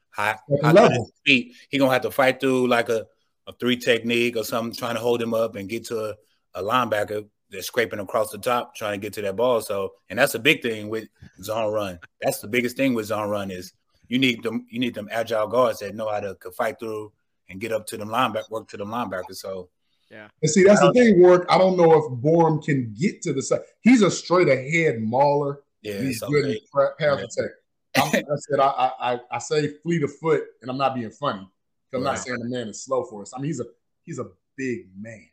high, 0.10 0.32
At 0.32 0.64
high 0.64 0.72
level. 0.74 1.10
feet, 1.26 1.56
he 1.70 1.78
gonna 1.78 1.94
have 1.94 2.02
to 2.02 2.12
fight 2.12 2.42
through 2.42 2.68
like 2.68 2.90
a, 2.90 3.06
a 3.48 3.54
three 3.54 3.78
technique 3.78 4.36
or 4.36 4.44
something, 4.44 4.76
trying 4.78 4.96
to 4.96 5.02
hold 5.02 5.22
him 5.22 5.34
up 5.34 5.56
and 5.56 5.70
get 5.70 5.86
to 5.88 6.10
a, 6.10 6.16
a 6.56 6.62
linebacker 6.64 7.30
that's 7.52 7.68
scraping 7.68 8.00
across 8.00 8.32
the 8.32 8.38
top, 8.38 8.76
trying 8.76 8.94
to 9.00 9.04
get 9.04 9.14
to 9.14 9.22
that 9.24 9.36
ball. 9.36 9.62
So, 9.62 9.94
and 10.10 10.18
that's 10.18 10.36
a 10.36 10.40
big 10.40 10.62
thing 10.62 10.90
with 10.90 11.08
zone 11.42 11.72
run. 11.74 12.00
That's 12.22 12.40
the 12.40 12.48
biggest 12.48 12.78
thing 12.78 12.94
with 12.94 13.08
zone 13.08 13.30
run 13.30 13.52
is 13.52 13.74
you 14.08 14.20
need 14.20 14.44
them 14.44 14.66
you 14.70 14.80
need 14.80 14.94
them 14.96 15.08
agile 15.12 15.48
guards 15.48 15.80
that 15.80 15.96
know 15.96 16.10
how 16.10 16.20
to 16.20 16.36
could 16.36 16.54
fight 16.54 16.80
through 16.80 17.12
and 17.50 17.60
get 17.60 17.72
up 17.72 17.86
to 17.88 17.98
them 17.98 18.10
linebacker, 18.10 18.50
work 18.50 18.68
to 18.70 18.78
them 18.78 18.90
linebackers. 18.90 19.36
So 19.36 19.70
yeah. 20.10 20.28
and 20.42 20.52
see 20.52 20.64
that's 20.64 20.82
the 20.82 20.92
thing, 20.94 21.20
Warrick. 21.22 21.46
I 21.50 21.58
don't 21.58 21.78
know 21.78 21.94
if 21.94 22.06
Borom 22.22 22.64
can 22.64 22.94
get 22.98 23.22
to 23.24 23.34
the 23.34 23.42
side. 23.42 23.62
He's 23.82 24.02
a 24.02 24.12
straight 24.12 24.48
ahead 24.50 25.00
mauler. 25.02 25.62
yeah, 25.82 26.02
He's 26.02 26.20
so 26.20 26.28
good 26.30 26.46
in 26.46 26.52
they- 26.52 26.62
pra- 26.72 26.96
pass 26.98 27.20
Yeah. 27.20 27.26
attack. 27.26 27.52
I'm, 27.98 28.04
like 28.14 28.26
I 28.26 28.36
said 28.38 28.60
I, 28.62 28.68
I 28.68 29.14
I- 29.14 29.20
I 29.32 29.40
say 29.40 29.68
fleet 29.84 30.04
of 30.04 30.16
foot, 30.16 30.44
and 30.62 30.72
I'm 30.72 30.78
not 30.78 30.96
being 30.96 31.12
funny. 31.12 31.46
I'm 31.94 32.04
not 32.04 32.20
saying 32.20 32.40
the 32.40 32.46
man 32.50 32.70
is 32.70 32.84
slow 32.86 33.04
for 33.04 33.22
us. 33.22 33.34
I 33.36 33.40
mean, 33.40 33.48
he's 33.48 33.60
a 33.60 33.66
he's 34.04 34.18
a 34.20 34.28
big 34.56 34.88
man. 34.98 35.28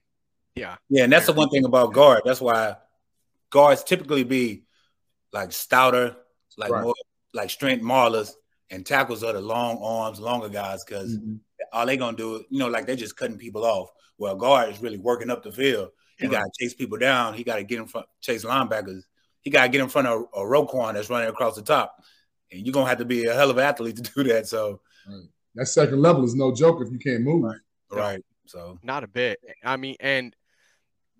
Yeah, 0.58 0.76
yeah, 0.88 1.04
and 1.04 1.12
that's 1.12 1.26
the 1.26 1.32
one 1.32 1.48
thing 1.50 1.64
about 1.64 1.92
guard. 1.92 2.22
That's 2.24 2.40
why 2.40 2.76
guards 3.50 3.84
typically 3.84 4.24
be 4.24 4.64
like 5.32 5.52
stouter, 5.52 6.16
like 6.56 6.70
Right. 6.70 6.84
more 6.84 6.94
like 7.34 7.50
strength 7.50 7.82
maulers, 7.82 8.32
and 8.70 8.84
tackles 8.84 9.22
are 9.22 9.32
the 9.32 9.40
long 9.40 9.78
arms, 9.82 10.20
longer 10.20 10.48
guys 10.48 10.84
because 10.84 11.16
mm-hmm. 11.16 11.36
all 11.72 11.86
they 11.86 11.96
gonna 11.96 12.16
do, 12.16 12.44
you 12.50 12.58
know, 12.58 12.68
like 12.68 12.86
they 12.86 12.96
just 12.96 13.16
cutting 13.16 13.38
people 13.38 13.64
off. 13.64 13.90
Well, 14.18 14.36
guard 14.36 14.70
is 14.70 14.80
really 14.80 14.98
working 14.98 15.30
up 15.30 15.42
the 15.42 15.52
field. 15.52 15.90
He 16.18 16.24
Yeah. 16.26 16.32
got 16.32 16.42
to 16.42 16.50
chase 16.58 16.74
people 16.74 16.98
down. 16.98 17.34
He 17.34 17.44
got 17.44 17.56
to 17.56 17.62
get 17.62 17.78
in 17.78 17.86
front, 17.86 18.06
chase 18.20 18.44
linebackers. 18.44 19.02
He 19.42 19.50
got 19.50 19.62
to 19.62 19.68
get 19.68 19.80
in 19.80 19.88
front 19.88 20.08
of 20.08 20.22
a 20.34 20.40
Roquan 20.40 20.94
that's 20.94 21.08
running 21.08 21.28
across 21.28 21.54
the 21.54 21.62
top. 21.62 22.02
And 22.50 22.66
you're 22.66 22.72
gonna 22.72 22.88
have 22.88 22.98
to 22.98 23.04
be 23.04 23.26
a 23.26 23.34
hell 23.34 23.50
of 23.50 23.56
an 23.58 23.64
athlete 23.64 23.96
to 23.96 24.02
do 24.14 24.24
that. 24.24 24.48
So, 24.48 24.80
That 25.54 25.66
second 25.66 26.00
level 26.02 26.24
is 26.24 26.34
no 26.34 26.52
joke 26.54 26.80
if 26.82 26.90
you 26.90 26.98
can't 26.98 27.22
move. 27.22 27.52
right. 27.90 28.24
So, 28.46 28.78
not 28.82 29.04
a 29.04 29.08
bit. 29.08 29.38
I 29.62 29.76
mean, 29.76 29.96
and 30.00 30.34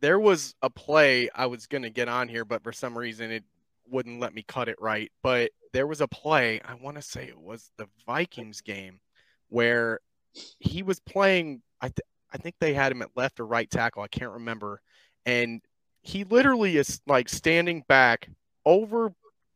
there 0.01 0.21
was 0.21 0.55
a 0.63 0.71
play 0.71 1.29
I 1.35 1.47
was 1.47 1.67
gonna 1.67 1.91
get 1.91 2.09
on 2.09 2.29
here, 2.29 2.45
but 2.45 2.63
for 2.63 2.73
some 2.73 2.97
reason 2.97 3.31
it 3.31 3.45
wouldn't 3.91 4.21
let 4.21 4.35
me 4.35 4.45
cut 4.47 4.69
it 4.69 4.81
right. 4.81 5.11
But 5.23 5.51
there 5.73 5.87
was 5.87 6.01
a 6.01 6.09
play, 6.09 6.61
I 6.65 6.75
want 6.75 6.97
to 6.97 7.03
say 7.03 7.25
it 7.25 7.41
was 7.41 7.71
the 7.77 7.89
Vikings 8.07 8.61
game, 8.61 9.01
where 9.49 10.01
he 10.59 10.83
was 10.83 11.01
playing. 11.01 11.63
I 11.81 11.89
th- 11.89 12.07
I 12.33 12.37
think 12.39 12.57
they 12.59 12.75
had 12.75 12.93
him 12.93 13.03
at 13.03 13.17
left 13.17 13.41
or 13.41 13.47
right 13.47 13.71
tackle. 13.71 14.03
I 14.03 14.09
can't 14.09 14.33
remember, 14.33 14.81
and 15.27 15.61
he 16.03 16.25
literally 16.25 16.77
is 16.77 17.01
like 17.07 17.29
standing 17.29 17.85
back 17.89 18.29
over 18.65 19.13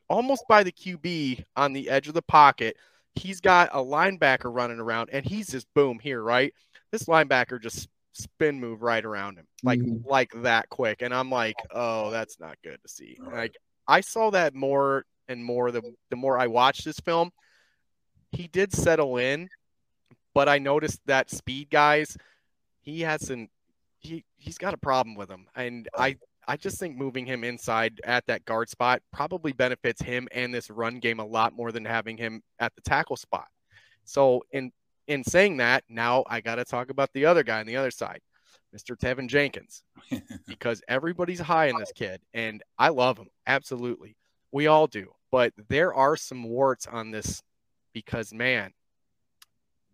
almost 0.08 0.44
by 0.48 0.62
the 0.62 0.72
QB 0.72 1.44
on 1.56 1.72
the 1.72 1.88
edge 1.88 2.08
of 2.08 2.14
the 2.14 2.22
pocket. 2.22 2.76
He's 3.14 3.40
got 3.40 3.70
a 3.72 3.78
linebacker 3.78 4.54
running 4.54 4.80
around, 4.80 5.10
and 5.12 5.24
he's 5.24 5.48
just 5.48 5.72
boom 5.74 5.98
here, 5.98 6.22
right? 6.22 6.54
This 6.90 7.04
linebacker 7.04 7.60
just 7.60 7.88
spin 8.12 8.60
move 8.60 8.82
right 8.82 9.04
around 9.04 9.38
him, 9.38 9.46
like 9.62 9.80
Mhm. 9.80 10.04
like 10.04 10.30
that 10.42 10.68
quick, 10.68 11.02
and 11.02 11.14
I'm 11.14 11.30
like, 11.30 11.56
oh, 11.70 12.10
that's 12.10 12.38
not 12.38 12.58
good 12.62 12.80
to 12.82 12.88
see. 12.88 13.18
Like 13.20 13.56
I 13.88 14.00
saw 14.00 14.30
that 14.30 14.54
more 14.54 15.04
and 15.28 15.44
more 15.44 15.70
the 15.70 15.82
the 16.10 16.16
more 16.16 16.38
I 16.38 16.46
watched 16.46 16.84
this 16.84 17.00
film. 17.00 17.32
He 18.32 18.48
did 18.48 18.72
settle 18.72 19.18
in, 19.18 19.48
but 20.34 20.48
I 20.48 20.58
noticed 20.58 21.00
that 21.06 21.30
speed 21.30 21.70
guys, 21.70 22.16
he 22.80 23.00
has 23.00 23.30
an 23.30 23.48
he 23.98 24.24
he's 24.36 24.58
got 24.58 24.74
a 24.74 24.78
problem 24.78 25.14
with 25.14 25.30
him, 25.30 25.48
and 25.54 25.88
I 25.96 26.16
I 26.48 26.56
just 26.56 26.80
think 26.80 26.96
moving 26.96 27.24
him 27.24 27.44
inside 27.44 28.00
at 28.04 28.26
that 28.26 28.44
guard 28.44 28.68
spot 28.68 29.00
probably 29.12 29.52
benefits 29.52 30.02
him 30.02 30.26
and 30.32 30.52
this 30.52 30.70
run 30.70 30.98
game 30.98 31.20
a 31.20 31.24
lot 31.24 31.52
more 31.52 31.70
than 31.70 31.84
having 31.84 32.16
him 32.16 32.42
at 32.58 32.74
the 32.74 32.80
tackle 32.82 33.16
spot. 33.16 33.46
So 34.04 34.42
in 34.50 34.72
in 35.06 35.24
saying 35.24 35.58
that, 35.58 35.84
now 35.88 36.24
I 36.28 36.40
got 36.40 36.56
to 36.56 36.64
talk 36.64 36.90
about 36.90 37.10
the 37.12 37.26
other 37.26 37.42
guy 37.42 37.60
on 37.60 37.66
the 37.66 37.76
other 37.76 37.90
side, 37.90 38.20
Mr. 38.74 38.96
Tevin 38.96 39.28
Jenkins, 39.28 39.82
because 40.46 40.82
everybody's 40.88 41.40
high 41.40 41.66
in 41.66 41.78
this 41.78 41.92
kid, 41.94 42.20
and 42.34 42.62
I 42.78 42.88
love 42.88 43.18
him 43.18 43.28
absolutely. 43.46 44.16
We 44.52 44.66
all 44.66 44.86
do, 44.86 45.12
but 45.30 45.52
there 45.68 45.94
are 45.94 46.16
some 46.16 46.44
warts 46.44 46.86
on 46.86 47.10
this 47.10 47.42
because 47.92 48.32
man, 48.32 48.72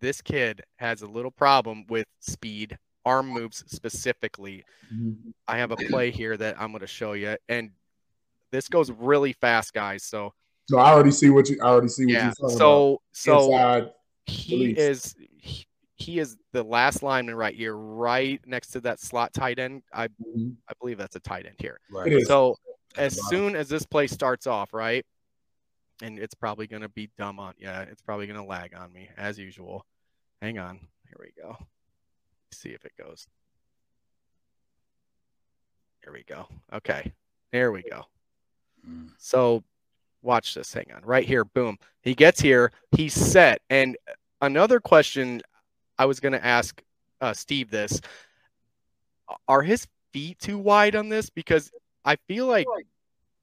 this 0.00 0.20
kid 0.20 0.62
has 0.76 1.02
a 1.02 1.06
little 1.06 1.30
problem 1.30 1.84
with 1.88 2.06
speed, 2.20 2.78
arm 3.04 3.28
moves 3.28 3.64
specifically. 3.66 4.64
Mm-hmm. 4.92 5.30
I 5.46 5.58
have 5.58 5.70
a 5.70 5.76
play 5.76 6.10
here 6.10 6.36
that 6.36 6.60
I'm 6.60 6.70
going 6.70 6.80
to 6.80 6.86
show 6.86 7.12
you, 7.12 7.36
and 7.48 7.70
this 8.50 8.68
goes 8.68 8.90
really 8.90 9.32
fast, 9.32 9.72
guys. 9.72 10.04
So 10.04 10.32
So 10.68 10.78
I 10.78 10.90
already 10.90 11.10
see 11.10 11.30
what 11.30 11.48
you. 11.48 11.58
I 11.62 11.68
already 11.68 11.88
see 11.88 12.04
what 12.04 12.12
yeah, 12.12 12.24
you're 12.24 12.34
talking 12.34 12.58
so 12.58 13.00
so 13.12 13.52
about. 13.52 13.92
Inside, 14.28 14.40
he 14.42 14.56
release. 14.66 14.78
is 14.78 15.16
he, 15.38 15.66
he 15.96 16.18
is 16.20 16.36
the 16.52 16.62
last 16.62 17.02
lineman 17.02 17.34
right 17.34 17.54
here, 17.54 17.74
right 17.76 18.40
next 18.46 18.68
to 18.68 18.80
that 18.82 19.00
slot 19.00 19.32
tight 19.32 19.58
end. 19.58 19.82
I 19.92 20.08
Mhm. 20.08 20.56
I 20.68 20.72
believe 20.80 20.98
that's 20.98 21.16
a 21.16 21.20
tight 21.20 21.46
end 21.46 21.56
here. 21.58 21.80
right. 21.90 22.24
So 22.26 22.56
as 22.96 23.16
bottom. 23.16 23.28
soon 23.38 23.56
as 23.56 23.68
this 23.68 23.84
play 23.84 24.06
starts 24.06 24.46
off, 24.46 24.72
right, 24.72 25.04
and 26.02 26.18
it's 26.18 26.34
probably 26.34 26.66
going 26.66 26.82
to 26.82 26.88
be 26.88 27.10
dumb 27.18 27.38
on, 27.40 27.54
yeah, 27.58 27.82
it's 27.82 28.02
probably 28.02 28.26
going 28.26 28.38
to 28.40 28.46
lag 28.46 28.74
on 28.74 28.92
me 28.92 29.08
as 29.16 29.38
usual. 29.38 29.84
Hang 30.40 30.58
on, 30.58 30.78
here 31.04 31.16
we 31.18 31.32
go. 31.40 31.56
See 32.52 32.70
if 32.70 32.84
it 32.84 32.92
goes. 32.96 33.26
Here 36.02 36.12
we 36.12 36.22
go. 36.24 36.46
Okay, 36.72 37.12
there 37.52 37.72
we 37.72 37.82
go. 37.82 38.04
Mm. 38.88 39.10
So 39.18 39.62
watch 40.22 40.54
this. 40.54 40.72
Hang 40.72 40.86
on. 40.94 41.02
Right 41.04 41.26
here. 41.26 41.44
Boom. 41.44 41.78
He 42.02 42.14
gets 42.14 42.40
here. 42.40 42.72
He's 42.92 43.14
set. 43.14 43.60
And 43.70 43.96
another 44.40 44.80
question 44.80 45.42
I 45.98 46.06
was 46.06 46.20
going 46.20 46.32
to 46.32 46.44
ask 46.44 46.82
uh, 47.20 47.32
Steve 47.32 47.70
this 47.70 48.00
are 49.46 49.62
his 49.62 49.86
feet 50.12 50.38
too 50.38 50.58
wide 50.58 50.96
on 50.96 51.08
this? 51.08 51.30
Because 51.30 51.70
I 52.04 52.16
feel 52.28 52.46
like 52.46 52.66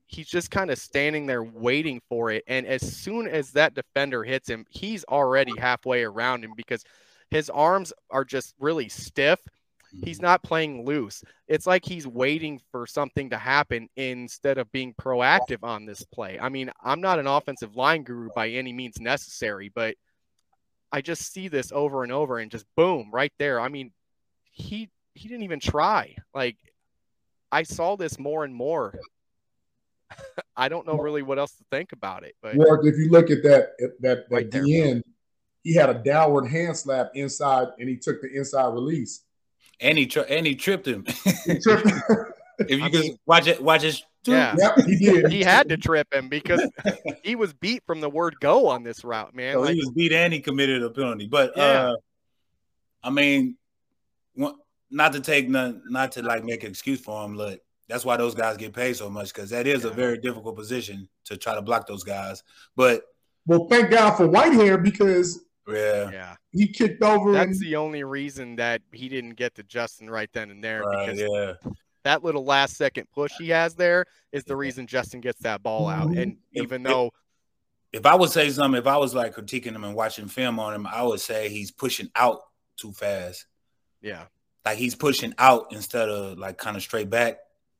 he's 0.07 0.27
just 0.27 0.51
kind 0.51 0.71
of 0.71 0.77
standing 0.77 1.25
there 1.25 1.43
waiting 1.43 2.01
for 2.09 2.31
it. 2.31 2.43
And 2.47 2.65
as 2.65 2.81
soon 2.81 3.27
as 3.27 3.51
that 3.51 3.73
defender 3.73 4.23
hits 4.23 4.49
him, 4.49 4.65
he's 4.69 5.03
already 5.05 5.53
halfway 5.57 6.03
around 6.03 6.43
him 6.43 6.53
because 6.55 6.83
his 7.29 7.49
arms 7.49 7.91
are 8.09 8.23
just 8.23 8.53
really 8.59 8.89
stiff. 8.89 9.39
He's 10.03 10.21
not 10.21 10.43
playing 10.43 10.85
loose. 10.85 11.23
It's 11.47 11.65
like 11.65 11.85
he's 11.85 12.07
waiting 12.07 12.59
for 12.71 12.85
something 12.85 13.29
to 13.29 13.37
happen 13.37 13.87
instead 13.95 14.57
of 14.57 14.71
being 14.71 14.93
proactive 14.93 15.63
on 15.63 15.85
this 15.85 16.03
play. 16.03 16.39
I 16.39 16.49
mean, 16.49 16.71
I'm 16.83 17.01
not 17.01 17.19
an 17.19 17.27
offensive 17.27 17.75
line 17.75 18.03
guru 18.03 18.29
by 18.35 18.49
any 18.49 18.73
means 18.73 18.99
necessary, 18.99 19.71
but 19.73 19.95
I 20.91 21.01
just 21.01 21.31
see 21.33 21.47
this 21.47 21.71
over 21.71 22.03
and 22.03 22.11
over 22.11 22.39
and 22.39 22.51
just 22.51 22.65
boom 22.75 23.09
right 23.11 23.33
there. 23.37 23.59
I 23.59 23.69
mean, 23.69 23.91
he 24.51 24.89
he 25.13 25.27
didn't 25.27 25.43
even 25.43 25.59
try. 25.59 26.15
Like 26.33 26.57
I 27.51 27.63
saw 27.63 27.95
this 27.95 28.19
more 28.19 28.43
and 28.43 28.53
more. 28.53 28.93
I 30.57 30.69
don't 30.69 30.87
know 30.87 30.97
really 30.97 31.21
what 31.21 31.39
else 31.39 31.53
to 31.53 31.63
think 31.71 31.91
about 31.91 32.23
it, 32.23 32.35
but 32.41 32.55
if 32.55 32.97
you 32.97 33.09
look 33.09 33.29
at 33.31 33.43
that 33.43 33.71
at 33.81 34.01
that 34.01 34.29
that 34.29 34.31
Right 34.31 34.51
there. 34.51 34.63
DN, 34.63 35.01
he 35.63 35.73
had 35.73 35.89
a 35.89 35.95
downward 35.95 36.47
hand 36.47 36.77
slap 36.77 37.11
inside, 37.15 37.69
and 37.79 37.89
he 37.89 37.97
took 37.97 38.21
the 38.21 38.29
inside 38.33 38.73
release. 38.73 39.24
And 39.79 39.97
he 39.97 40.05
tri- 40.07 40.23
and 40.23 40.45
he 40.45 40.55
tripped 40.55 40.87
him. 40.87 41.05
He 41.45 41.59
tripped- 41.59 41.87
if 42.59 42.79
you 42.79 42.83
I 42.83 42.89
can 42.89 42.99
mean- 43.01 43.17
watch 43.25 43.47
it, 43.47 43.61
watch 43.61 43.83
it. 43.83 44.01
yeah. 44.25 44.55
yep, 44.57 44.77
he 44.85 44.95
did. 44.97 45.31
He 45.31 45.41
had 45.43 45.69
to 45.69 45.77
trip 45.77 46.11
him 46.13 46.29
because 46.29 46.67
he 47.23 47.35
was 47.35 47.53
beat 47.53 47.83
from 47.85 48.01
the 48.01 48.09
word 48.09 48.35
go 48.39 48.67
on 48.67 48.83
this 48.83 49.03
route, 49.03 49.35
man. 49.35 49.53
So 49.53 49.61
Like, 49.61 49.73
he 49.75 49.79
was 49.79 49.91
beat 49.91 50.11
and 50.13 50.33
he 50.33 50.39
committed 50.39 50.81
a 50.83 50.89
penalty. 50.89 51.27
But 51.27 51.53
Yeah. 51.55 51.63
uh, 51.63 51.95
I 53.03 53.09
mean, 53.11 53.57
not 54.89 55.13
to 55.13 55.19
take 55.19 55.47
none, 55.49 55.81
not 55.89 56.13
to 56.13 56.21
like 56.23 56.43
make 56.43 56.63
an 56.63 56.69
excuse 56.71 56.99
for 57.01 57.23
him. 57.23 57.35
Look, 57.35 57.59
that's 57.87 58.03
why 58.03 58.17
those 58.17 58.33
guys 58.33 58.57
get 58.57 58.73
paid 58.73 58.95
so 58.95 59.09
much 59.09 59.33
because 59.33 59.51
that 59.51 59.67
is 59.67 59.85
a 59.85 59.91
very 59.91 60.17
difficult 60.17 60.55
position 60.55 61.07
to 61.25 61.37
try 61.37 61.53
to 61.53 61.61
block 61.61 61.85
those 61.87 62.03
guys. 62.03 62.41
But 62.75 63.03
Well, 63.45 63.67
thank 63.69 63.91
God 63.91 64.15
for 64.15 64.27
Whitehair 64.27 64.81
because 64.81 65.44
yeah, 65.67 66.09
yeah. 66.11 66.35
he 66.51 66.67
kicked 66.67 67.01
over 67.03 67.31
That's 67.31 67.51
and 67.51 67.59
the 67.59 67.75
only 67.75 68.03
reason 68.03 68.55
that 68.57 68.81
he 68.91 69.09
didn't 69.09 69.35
get 69.35 69.55
to 69.55 69.63
Justin 69.63 70.09
right 70.09 70.29
then 70.33 70.51
and 70.51 70.63
there 70.63 70.81
right, 70.81 71.15
because 71.15 71.19
yeah, 71.29 71.71
that 72.03 72.23
little 72.23 72.43
last 72.45 72.77
second 72.77 73.07
push 73.13 73.31
he 73.37 73.49
has 73.49 73.73
there 73.75 74.05
is 74.31 74.43
the 74.43 74.55
reason 74.55 74.85
Justin 74.87 75.21
gets 75.21 75.41
that 75.41 75.63
ball 75.63 75.87
out. 75.87 76.09
Mhm. 76.09 76.21
And 76.21 76.37
If- 76.53 76.63
even 76.63 76.85
if- 76.85 76.91
though, 76.91 77.11
if 77.91 78.05
I 78.05 78.13
would 78.15 78.29
say 78.29 78.49
something, 78.49 78.77
if 78.79 78.87
I 78.87 78.97
was 78.97 79.15
like 79.15 79.35
critiquing 79.35 79.73
him 79.75 79.83
and 79.83 79.95
watching 79.95 80.27
film 80.27 80.59
on 80.59 80.73
him, 80.73 80.85
I 80.85 81.01
would 81.03 81.21
say 81.21 81.49
he's 81.49 81.71
pushing 81.71 82.09
out 82.15 82.41
too 82.77 82.91
fast. 82.91 83.45
yeah, 84.01 84.25
Like 84.65 84.77
he's 84.77 84.93
pushing 84.95 85.33
out 85.37 85.71
instead 85.71 86.09
of 86.09 86.37
like 86.37 86.57
kind 86.57 86.75
of 86.75 86.83
straight 86.83 87.09
back. 87.09 87.39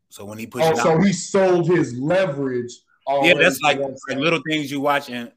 So 0.09 0.23
when 0.25 0.38
he 0.38 0.47
pushes, 0.47 0.79
oh, 0.79 0.83
so 0.83 0.99
he 1.01 1.11
sold 1.13 1.67
his 1.67 1.93
leverage. 1.99 2.71
Yeah, 3.07 3.33
that's 3.36 3.59
like, 3.61 3.79
like 3.79 4.17
little 4.17 4.41
things 4.49 4.71
you 4.71 4.79
watch. 4.79 5.09
And 5.09 5.31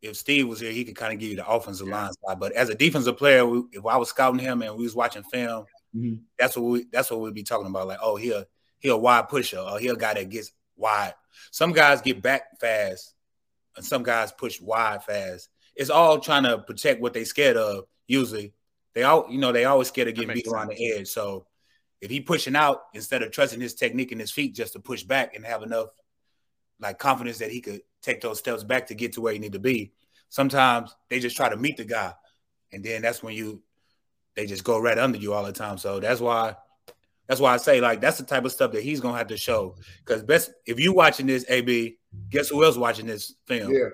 if 0.00 0.16
Steve 0.16 0.48
was 0.48 0.60
here, 0.60 0.70
he 0.70 0.84
could 0.84 0.96
kind 0.96 1.12
of 1.12 1.18
give 1.18 1.30
you 1.30 1.36
the 1.36 1.48
offensive 1.48 1.88
line 1.88 2.12
side. 2.12 2.38
But 2.38 2.52
as 2.52 2.68
a 2.68 2.74
defensive 2.74 3.16
player, 3.16 3.44
we, 3.44 3.64
if 3.72 3.84
I 3.84 3.96
was 3.96 4.10
scouting 4.10 4.38
him 4.38 4.62
and 4.62 4.76
we 4.76 4.84
was 4.84 4.94
watching 4.94 5.24
film, 5.24 5.66
mm-hmm. 5.94 6.14
that's 6.38 6.56
what 6.56 6.64
we 6.64 6.86
that's 6.92 7.10
what 7.10 7.20
we'd 7.20 7.34
be 7.34 7.42
talking 7.42 7.66
about. 7.66 7.88
Like, 7.88 7.98
oh, 8.00 8.16
he'll 8.16 8.44
he'll 8.78 8.96
a 8.96 8.98
wide 8.98 9.28
pusher, 9.28 9.58
or 9.58 9.78
he'll 9.78 9.96
a 9.96 9.98
guy 9.98 10.14
that 10.14 10.28
gets 10.28 10.52
wide. 10.76 11.14
Some 11.50 11.72
guys 11.72 12.00
get 12.00 12.22
back 12.22 12.60
fast, 12.60 13.14
and 13.76 13.84
some 13.84 14.02
guys 14.02 14.32
push 14.32 14.60
wide 14.60 15.02
fast. 15.02 15.48
It's 15.74 15.90
all 15.90 16.20
trying 16.20 16.44
to 16.44 16.58
protect 16.58 17.00
what 17.00 17.12
they 17.12 17.24
scared 17.24 17.56
of. 17.56 17.84
Usually, 18.06 18.52
they 18.94 19.02
all 19.02 19.26
you 19.28 19.38
know 19.38 19.52
they 19.52 19.64
always 19.64 19.88
scared 19.88 20.08
of 20.08 20.14
getting 20.14 20.34
beat 20.34 20.46
sense. 20.46 20.54
around 20.54 20.68
the 20.68 20.92
edge. 20.92 21.08
So 21.08 21.46
if 22.00 22.10
he 22.10 22.20
pushing 22.20 22.54
out 22.54 22.82
instead 22.94 23.22
of 23.22 23.32
trusting 23.32 23.60
his 23.60 23.74
technique 23.74 24.12
and 24.12 24.20
his 24.20 24.30
feet 24.30 24.54
just 24.54 24.74
to 24.74 24.80
push 24.80 25.02
back 25.02 25.34
and 25.34 25.44
have 25.44 25.62
enough 25.62 25.88
like 26.80 26.98
confidence 26.98 27.38
that 27.38 27.50
he 27.50 27.60
could 27.60 27.80
take 28.02 28.20
those 28.20 28.38
steps 28.38 28.64
back 28.64 28.86
to 28.88 28.94
get 28.94 29.12
to 29.14 29.20
where 29.20 29.32
you 29.32 29.38
need 29.38 29.52
to 29.52 29.58
be. 29.58 29.92
Sometimes 30.28 30.94
they 31.08 31.20
just 31.20 31.36
try 31.36 31.48
to 31.48 31.56
meet 31.56 31.76
the 31.76 31.84
guy, 31.84 32.12
and 32.72 32.84
then 32.84 33.02
that's 33.02 33.22
when 33.22 33.34
you 33.34 33.62
they 34.36 34.46
just 34.46 34.64
go 34.64 34.78
right 34.78 34.98
under 34.98 35.18
you 35.18 35.34
all 35.34 35.44
the 35.44 35.52
time. 35.52 35.78
So 35.78 36.00
that's 36.00 36.20
why 36.20 36.56
that's 37.26 37.40
why 37.40 37.54
I 37.54 37.56
say 37.56 37.80
like 37.80 38.00
that's 38.00 38.18
the 38.18 38.24
type 38.24 38.44
of 38.44 38.52
stuff 38.52 38.72
that 38.72 38.82
he's 38.82 39.00
gonna 39.00 39.18
have 39.18 39.28
to 39.28 39.36
show. 39.36 39.76
Because 40.04 40.22
best 40.22 40.52
if 40.66 40.78
you 40.78 40.92
watching 40.92 41.26
this, 41.26 41.44
AB, 41.48 41.98
guess 42.30 42.48
who 42.48 42.64
else 42.64 42.76
watching 42.76 43.06
this 43.06 43.34
film? 43.46 43.72
Yeah. 43.72 43.88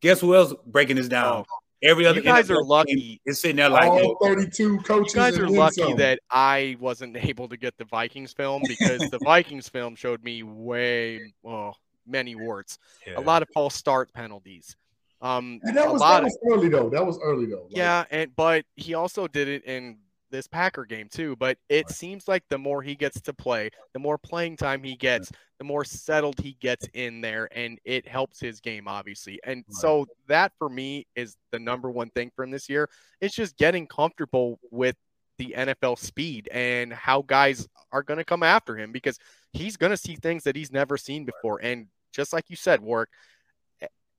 Guess 0.00 0.20
who 0.20 0.34
else 0.34 0.54
breaking 0.66 0.96
this 0.96 1.08
down? 1.08 1.44
Oh. 1.48 1.54
Every 1.82 2.06
other 2.06 2.18
you 2.18 2.24
guys 2.24 2.50
are 2.50 2.62
lucky. 2.62 3.20
It's 3.24 3.40
sitting 3.40 3.56
there 3.56 3.68
like 3.68 3.88
all 3.88 4.16
32 4.20 4.78
coaches. 4.78 5.14
You 5.14 5.20
guys 5.20 5.38
are 5.38 5.48
lucky 5.48 5.94
that 5.94 6.18
I 6.28 6.76
wasn't 6.80 7.16
able 7.24 7.48
to 7.48 7.56
get 7.56 7.76
the 7.78 7.84
Vikings 7.84 8.32
film 8.32 8.62
because 8.66 9.08
the 9.10 9.18
Vikings 9.24 9.68
film 9.68 9.94
showed 9.94 10.22
me 10.24 10.42
way 10.42 11.32
oh 11.44 11.72
many 12.08 12.34
warts, 12.34 12.78
yeah. 13.06 13.18
a 13.18 13.20
lot 13.20 13.42
of 13.42 13.48
false 13.54 13.74
start 13.74 14.12
penalties. 14.12 14.76
Um, 15.20 15.60
and 15.64 15.76
that 15.76 15.90
was, 15.90 16.00
that 16.00 16.22
was 16.22 16.34
of, 16.34 16.52
early 16.52 16.68
though. 16.68 16.88
That 16.88 17.04
was 17.04 17.18
early 17.22 17.46
though. 17.46 17.64
Like, 17.64 17.76
yeah, 17.76 18.04
and 18.10 18.34
but 18.36 18.64
he 18.76 18.94
also 18.94 19.26
did 19.26 19.48
it 19.48 19.64
in 19.64 19.98
this 20.30 20.46
Packer 20.46 20.84
game 20.84 21.08
too. 21.10 21.34
But 21.36 21.58
it 21.68 21.86
right. 21.86 21.90
seems 21.90 22.28
like 22.28 22.44
the 22.48 22.58
more 22.58 22.82
he 22.82 22.94
gets 22.94 23.20
to 23.22 23.32
play, 23.32 23.70
the 23.92 23.98
more 23.98 24.18
playing 24.18 24.56
time 24.56 24.82
he 24.82 24.94
gets, 24.94 25.32
the 25.58 25.64
more 25.64 25.84
settled 25.84 26.38
he 26.40 26.56
gets 26.60 26.86
in 26.94 27.20
there, 27.20 27.48
and 27.52 27.78
it 27.84 28.06
helps 28.06 28.38
his 28.38 28.60
game 28.60 28.86
obviously. 28.86 29.40
And 29.44 29.64
right. 29.66 29.74
so 29.74 30.06
that 30.28 30.52
for 30.58 30.68
me 30.68 31.06
is 31.16 31.36
the 31.50 31.58
number 31.58 31.90
one 31.90 32.10
thing 32.10 32.30
from 32.36 32.50
this 32.50 32.68
year. 32.68 32.88
It's 33.20 33.34
just 33.34 33.56
getting 33.56 33.86
comfortable 33.86 34.60
with 34.70 34.96
the 35.38 35.54
NFL 35.56 35.98
speed 35.98 36.48
and 36.52 36.92
how 36.92 37.22
guys 37.22 37.68
are 37.92 38.02
going 38.02 38.18
to 38.18 38.24
come 38.24 38.42
after 38.42 38.76
him 38.76 38.92
because 38.92 39.18
he's 39.52 39.76
going 39.76 39.90
to 39.90 39.96
see 39.96 40.16
things 40.16 40.44
that 40.44 40.56
he's 40.56 40.72
never 40.72 40.96
seen 40.96 41.24
before. 41.24 41.60
And 41.62 41.86
just 42.18 42.32
like 42.32 42.46
you 42.48 42.56
said, 42.56 42.80
Warrick, 42.80 43.10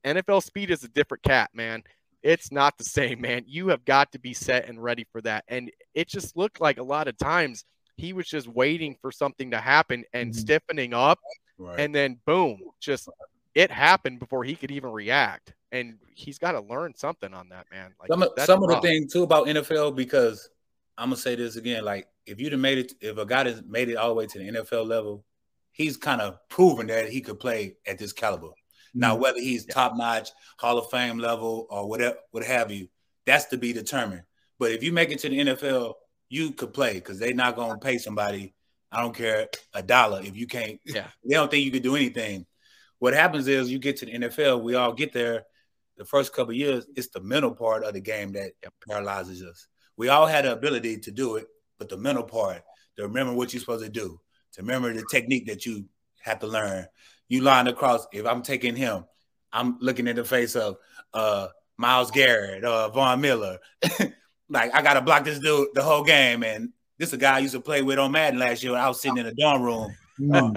NFL 0.04 0.42
speed 0.42 0.70
is 0.70 0.84
a 0.84 0.88
different 0.88 1.22
cat, 1.22 1.50
man. 1.52 1.82
It's 2.22 2.50
not 2.50 2.78
the 2.78 2.84
same, 2.84 3.20
man. 3.20 3.44
You 3.46 3.68
have 3.68 3.84
got 3.84 4.12
to 4.12 4.18
be 4.18 4.32
set 4.32 4.68
and 4.68 4.82
ready 4.82 5.06
for 5.12 5.20
that. 5.22 5.44
And 5.48 5.70
it 5.94 6.08
just 6.08 6.36
looked 6.36 6.60
like 6.60 6.78
a 6.78 6.82
lot 6.82 7.08
of 7.08 7.18
times 7.18 7.64
he 7.96 8.14
was 8.14 8.26
just 8.26 8.48
waiting 8.48 8.96
for 9.02 9.12
something 9.12 9.50
to 9.50 9.58
happen 9.58 10.04
and 10.14 10.30
mm-hmm. 10.30 10.40
stiffening 10.40 10.94
up. 10.94 11.18
Right. 11.58 11.78
And 11.78 11.94
then 11.94 12.18
boom, 12.26 12.60
just 12.80 13.08
it 13.54 13.70
happened 13.70 14.18
before 14.18 14.44
he 14.44 14.54
could 14.54 14.70
even 14.70 14.90
react. 14.90 15.52
And 15.72 15.98
he's 16.14 16.38
got 16.38 16.52
to 16.52 16.60
learn 16.60 16.94
something 16.96 17.34
on 17.34 17.50
that, 17.50 17.66
man. 17.70 17.92
Like 18.00 18.08
some, 18.08 18.28
some 18.46 18.62
of 18.62 18.70
the 18.70 18.80
thing 18.80 19.08
too 19.08 19.22
about 19.22 19.46
NFL, 19.46 19.94
because 19.94 20.48
I'm 20.96 21.10
gonna 21.10 21.16
say 21.16 21.36
this 21.36 21.56
again, 21.56 21.84
like 21.84 22.08
if 22.26 22.40
you'd 22.40 22.52
have 22.52 22.60
made 22.60 22.78
it, 22.78 22.92
if 23.00 23.18
a 23.18 23.26
guy 23.26 23.44
has 23.44 23.62
made 23.62 23.88
it 23.90 23.96
all 23.96 24.08
the 24.08 24.14
way 24.14 24.26
to 24.26 24.38
the 24.38 24.48
NFL 24.50 24.86
level, 24.86 25.24
he's 25.72 25.96
kind 25.96 26.20
of 26.20 26.38
proven 26.48 26.88
that 26.88 27.10
he 27.10 27.20
could 27.20 27.40
play 27.40 27.76
at 27.86 27.98
this 27.98 28.12
caliber. 28.12 28.50
Now, 28.94 29.12
mm-hmm. 29.12 29.22
whether 29.22 29.40
he's 29.40 29.66
top 29.66 29.96
notch, 29.96 30.30
Hall 30.58 30.78
of 30.78 30.90
Fame 30.90 31.18
level, 31.18 31.66
or 31.70 31.88
whatever, 31.88 32.16
what 32.30 32.44
have 32.44 32.70
you, 32.70 32.88
that's 33.26 33.46
to 33.46 33.58
be 33.58 33.72
determined. 33.72 34.22
But 34.58 34.72
if 34.72 34.82
you 34.82 34.92
make 34.92 35.10
it 35.10 35.20
to 35.20 35.28
the 35.28 35.38
NFL, 35.38 35.94
you 36.28 36.52
could 36.52 36.74
play 36.74 36.94
because 36.94 37.18
they're 37.18 37.34
not 37.34 37.56
going 37.56 37.72
to 37.72 37.78
pay 37.84 37.98
somebody. 37.98 38.54
I 38.92 39.00
don't 39.00 39.14
care 39.14 39.48
a 39.72 39.82
dollar 39.82 40.20
if 40.22 40.36
you 40.36 40.46
can't. 40.46 40.80
Yeah, 40.84 41.06
they 41.24 41.34
don't 41.34 41.50
think 41.50 41.64
you 41.64 41.70
could 41.70 41.82
do 41.82 41.96
anything. 41.96 42.46
What 42.98 43.14
happens 43.14 43.48
is 43.48 43.70
you 43.70 43.78
get 43.78 43.98
to 43.98 44.06
the 44.06 44.12
NFL. 44.12 44.62
We 44.62 44.74
all 44.74 44.92
get 44.92 45.12
there. 45.12 45.44
The 45.96 46.04
first 46.04 46.34
couple 46.34 46.52
years, 46.54 46.86
it's 46.96 47.08
the 47.08 47.20
mental 47.20 47.54
part 47.54 47.84
of 47.84 47.94
the 47.94 48.00
game 48.00 48.32
that 48.32 48.52
paralyzes 48.86 49.42
us. 49.42 49.66
We 49.96 50.08
all 50.08 50.26
had 50.26 50.44
the 50.44 50.52
ability 50.52 50.98
to 51.00 51.10
do 51.10 51.36
it, 51.36 51.46
but 51.78 51.88
the 51.88 51.96
mental 51.96 52.24
part, 52.24 52.62
to 52.96 53.02
remember 53.02 53.32
what 53.32 53.52
you're 53.52 53.60
supposed 53.60 53.84
to 53.84 53.90
do, 53.90 54.18
to 54.52 54.62
remember 54.62 54.92
the 54.92 55.04
technique 55.10 55.46
that 55.46 55.66
you 55.66 55.84
have 56.20 56.40
to 56.40 56.46
learn, 56.46 56.86
you 57.28 57.42
line 57.42 57.66
across. 57.66 58.06
If 58.12 58.26
I'm 58.26 58.42
taking 58.42 58.76
him, 58.76 59.04
I'm 59.52 59.78
looking 59.80 60.06
in 60.06 60.16
the 60.16 60.24
face 60.24 60.56
of 60.56 60.76
uh 61.14 61.48
Myles 61.76 62.10
Garrett, 62.10 62.64
uh 62.64 62.88
Von 62.90 63.20
Miller. 63.20 63.58
like 64.48 64.74
I 64.74 64.82
gotta 64.82 65.00
block 65.00 65.24
this 65.24 65.38
dude 65.38 65.68
the 65.74 65.82
whole 65.82 66.04
game. 66.04 66.42
And 66.42 66.70
this 66.98 67.08
is 67.08 67.14
a 67.14 67.18
guy 67.18 67.36
I 67.36 67.38
used 67.40 67.54
to 67.54 67.60
play 67.60 67.82
with 67.82 67.98
on 67.98 68.12
Madden 68.12 68.38
last 68.38 68.62
year. 68.62 68.72
When 68.72 68.80
I 68.80 68.88
was 68.88 69.00
sitting 69.00 69.18
in 69.18 69.26
the 69.26 69.34
dorm 69.34 69.62
room. 69.62 69.94
Mm. 70.20 70.54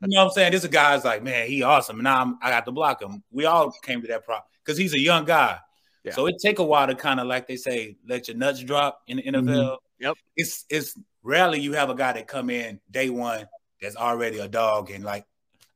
you 0.00 0.08
know 0.08 0.24
what 0.24 0.24
I'm 0.24 0.30
saying? 0.30 0.52
This 0.52 0.64
a 0.64 0.68
guy's 0.70 1.04
like, 1.04 1.22
man, 1.22 1.46
he 1.46 1.62
awesome. 1.62 1.96
And 1.96 2.04
now 2.04 2.22
I'm, 2.22 2.38
i 2.40 2.48
got 2.48 2.64
to 2.64 2.72
block 2.72 3.02
him. 3.02 3.22
We 3.30 3.44
all 3.44 3.70
came 3.82 4.00
to 4.00 4.08
that 4.08 4.24
problem 4.24 4.46
because 4.64 4.78
he's 4.78 4.94
a 4.94 4.98
young 4.98 5.26
guy. 5.26 5.58
Yeah. 6.04 6.12
So 6.12 6.26
it 6.26 6.36
take 6.40 6.58
a 6.58 6.64
while 6.64 6.86
to 6.86 6.94
kind 6.94 7.20
of 7.20 7.26
like 7.26 7.46
they 7.46 7.56
say, 7.56 7.96
let 8.08 8.28
your 8.28 8.36
nuts 8.36 8.60
drop 8.60 9.02
in 9.06 9.18
the 9.18 9.22
NFL. 9.24 9.44
Mm-hmm. 9.44 9.74
Yep. 10.00 10.14
It's 10.36 10.64
it's 10.68 10.98
rarely 11.22 11.60
you 11.60 11.72
have 11.72 11.90
a 11.90 11.94
guy 11.94 12.12
that 12.12 12.26
come 12.26 12.50
in 12.50 12.80
day 12.90 13.10
one 13.10 13.46
that's 13.80 13.96
already 13.96 14.38
a 14.38 14.48
dog 14.48 14.90
and 14.90 15.04
like 15.04 15.26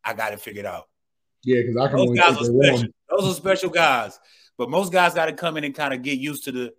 I 0.05 0.15
got 0.15 0.33
it 0.33 0.41
figured 0.41 0.67
out. 0.67 0.89
Yeah, 1.43 1.63
because 1.63 1.77
I 1.77 1.89
can 1.89 1.97
those 1.99 2.19
guys 2.19 2.37
are 2.37 2.45
special. 2.45 2.89
Those 3.11 3.33
are 3.33 3.35
special 3.35 3.71
guys. 3.71 4.19
But 4.59 4.71
most 4.71 4.93
guys 4.93 5.15
got 5.15 5.27
to 5.27 5.33
come 5.33 5.57
in 5.57 5.65
and 5.65 5.75
kind 5.75 5.93
of 5.93 6.03
get 6.03 6.19
used 6.19 6.45
to 6.45 6.53
the 6.53 6.75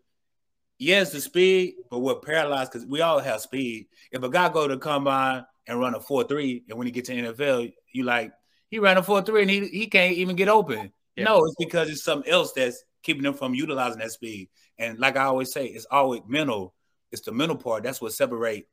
yes, 0.79 1.11
the 1.11 1.21
speed, 1.21 1.75
but 1.89 1.99
we're 1.99 2.15
paralyzed 2.15 2.71
because 2.71 2.87
we 2.87 3.01
all 3.01 3.19
have 3.19 3.41
speed. 3.41 3.87
If 4.11 4.23
a 4.23 4.29
guy 4.29 4.49
go 4.49 4.67
to 4.67 4.77
combine 4.77 5.45
and 5.67 5.79
run 5.79 5.95
a 5.95 5.99
four 5.99 6.23
three, 6.23 6.63
and 6.69 6.77
when 6.77 6.87
he 6.87 6.91
gets 6.91 7.09
to 7.09 7.15
NFL, 7.15 7.71
you 7.93 8.03
like 8.03 8.31
he 8.69 8.79
ran 8.79 8.97
a 8.97 9.03
four 9.03 9.21
three 9.21 9.41
and 9.41 9.51
he 9.51 9.67
he 9.67 9.87
can't 9.87 10.13
even 10.13 10.35
get 10.35 10.49
open. 10.49 10.91
Yeah. 11.15 11.25
No, 11.25 11.45
it's 11.45 11.55
because 11.57 11.89
it's 11.89 12.03
something 12.03 12.31
else 12.31 12.53
that's 12.53 12.83
keeping 13.03 13.23
them 13.23 13.33
from 13.33 13.53
utilizing 13.53 13.99
that 13.99 14.11
speed. 14.11 14.49
And 14.77 14.99
like 14.99 15.17
I 15.17 15.23
always 15.23 15.51
say, 15.51 15.65
it's 15.65 15.87
always 15.89 16.21
mental. 16.27 16.73
It's 17.11 17.21
the 17.21 17.31
mental 17.31 17.57
part. 17.57 17.83
That's 17.83 18.01
what 18.01 18.13
separate 18.13 18.67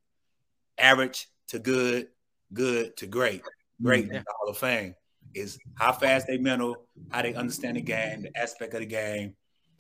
average 0.79 1.29
to 1.49 1.59
good, 1.59 2.09
good 2.53 2.97
to 2.99 3.07
great 3.07 3.43
great 3.83 4.07
mm-hmm. 4.07 4.17
in 4.17 4.25
the 4.25 4.33
Hall 4.39 4.49
of 4.49 4.59
Fame 4.59 4.95
is 5.35 5.59
how 5.77 5.93
fast 5.93 6.27
they 6.27 6.39
mental, 6.39 6.87
how 7.11 7.23
they 7.23 7.35
understand 7.35 7.77
the 7.77 7.81
game, 7.81 8.23
the 8.23 8.39
aspect 8.39 8.75
of 8.75 8.81
the 8.81 8.87
game, 8.87 9.35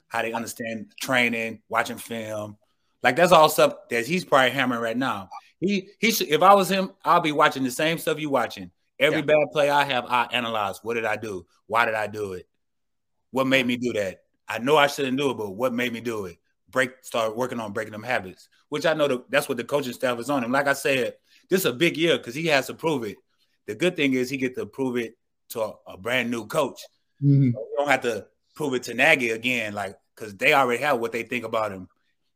how 0.08 0.22
they 0.22 0.32
understand 0.32 0.92
training, 1.00 1.60
watching 1.68 1.98
film. 1.98 2.56
Like 3.02 3.16
that's 3.16 3.32
all 3.32 3.48
stuff 3.48 3.74
that 3.90 4.06
he's 4.06 4.24
probably 4.24 4.50
hammering 4.50 4.80
right 4.80 4.96
now. 4.96 5.28
He 5.60 5.88
he 5.98 6.10
should, 6.10 6.28
if 6.28 6.42
I 6.42 6.54
was 6.54 6.68
him, 6.68 6.92
I'll 7.04 7.20
be 7.20 7.32
watching 7.32 7.62
the 7.62 7.70
same 7.70 7.98
stuff 7.98 8.18
you 8.18 8.30
watching. 8.30 8.70
Every 8.98 9.20
yeah. 9.20 9.26
bad 9.26 9.46
play 9.52 9.70
I 9.70 9.84
have, 9.84 10.06
I 10.06 10.24
analyze. 10.32 10.80
What 10.82 10.94
did 10.94 11.04
I 11.04 11.16
do? 11.16 11.46
Why 11.66 11.84
did 11.84 11.94
I 11.94 12.06
do 12.06 12.32
it? 12.34 12.48
What 13.30 13.46
made 13.46 13.66
me 13.66 13.76
do 13.76 13.92
that? 13.94 14.22
I 14.48 14.58
know 14.58 14.76
I 14.76 14.86
shouldn't 14.86 15.18
do 15.18 15.30
it, 15.30 15.36
but 15.36 15.50
what 15.50 15.72
made 15.72 15.92
me 15.92 16.00
do 16.00 16.26
it? 16.26 16.38
Break, 16.74 16.90
start 17.02 17.36
working 17.36 17.60
on 17.60 17.72
breaking 17.72 17.92
them 17.92 18.02
habits, 18.02 18.48
which 18.68 18.84
I 18.84 18.94
know 18.94 19.06
the, 19.06 19.24
that's 19.30 19.48
what 19.48 19.56
the 19.56 19.64
coaching 19.64 19.92
staff 19.92 20.18
is 20.18 20.28
on 20.28 20.42
him. 20.42 20.50
Like 20.50 20.66
I 20.66 20.72
said, 20.72 21.14
this 21.48 21.60
is 21.60 21.66
a 21.66 21.72
big 21.72 21.96
year 21.96 22.18
because 22.18 22.34
he 22.34 22.46
has 22.48 22.66
to 22.66 22.74
prove 22.74 23.04
it. 23.04 23.16
The 23.68 23.76
good 23.76 23.94
thing 23.94 24.14
is 24.14 24.28
he 24.28 24.36
get 24.36 24.56
to 24.56 24.66
prove 24.66 24.96
it 24.96 25.16
to 25.50 25.62
a, 25.62 25.72
a 25.86 25.96
brand 25.96 26.32
new 26.32 26.46
coach. 26.46 26.80
Mm-hmm. 27.22 27.52
So 27.52 27.60
you 27.60 27.74
don't 27.78 27.88
have 27.88 28.02
to 28.02 28.26
prove 28.56 28.74
it 28.74 28.82
to 28.84 28.94
Nagy 28.94 29.30
again, 29.30 29.72
like 29.72 29.96
because 30.16 30.34
they 30.34 30.52
already 30.52 30.82
have 30.82 30.98
what 30.98 31.12
they 31.12 31.22
think 31.22 31.44
about 31.44 31.70
him. 31.70 31.88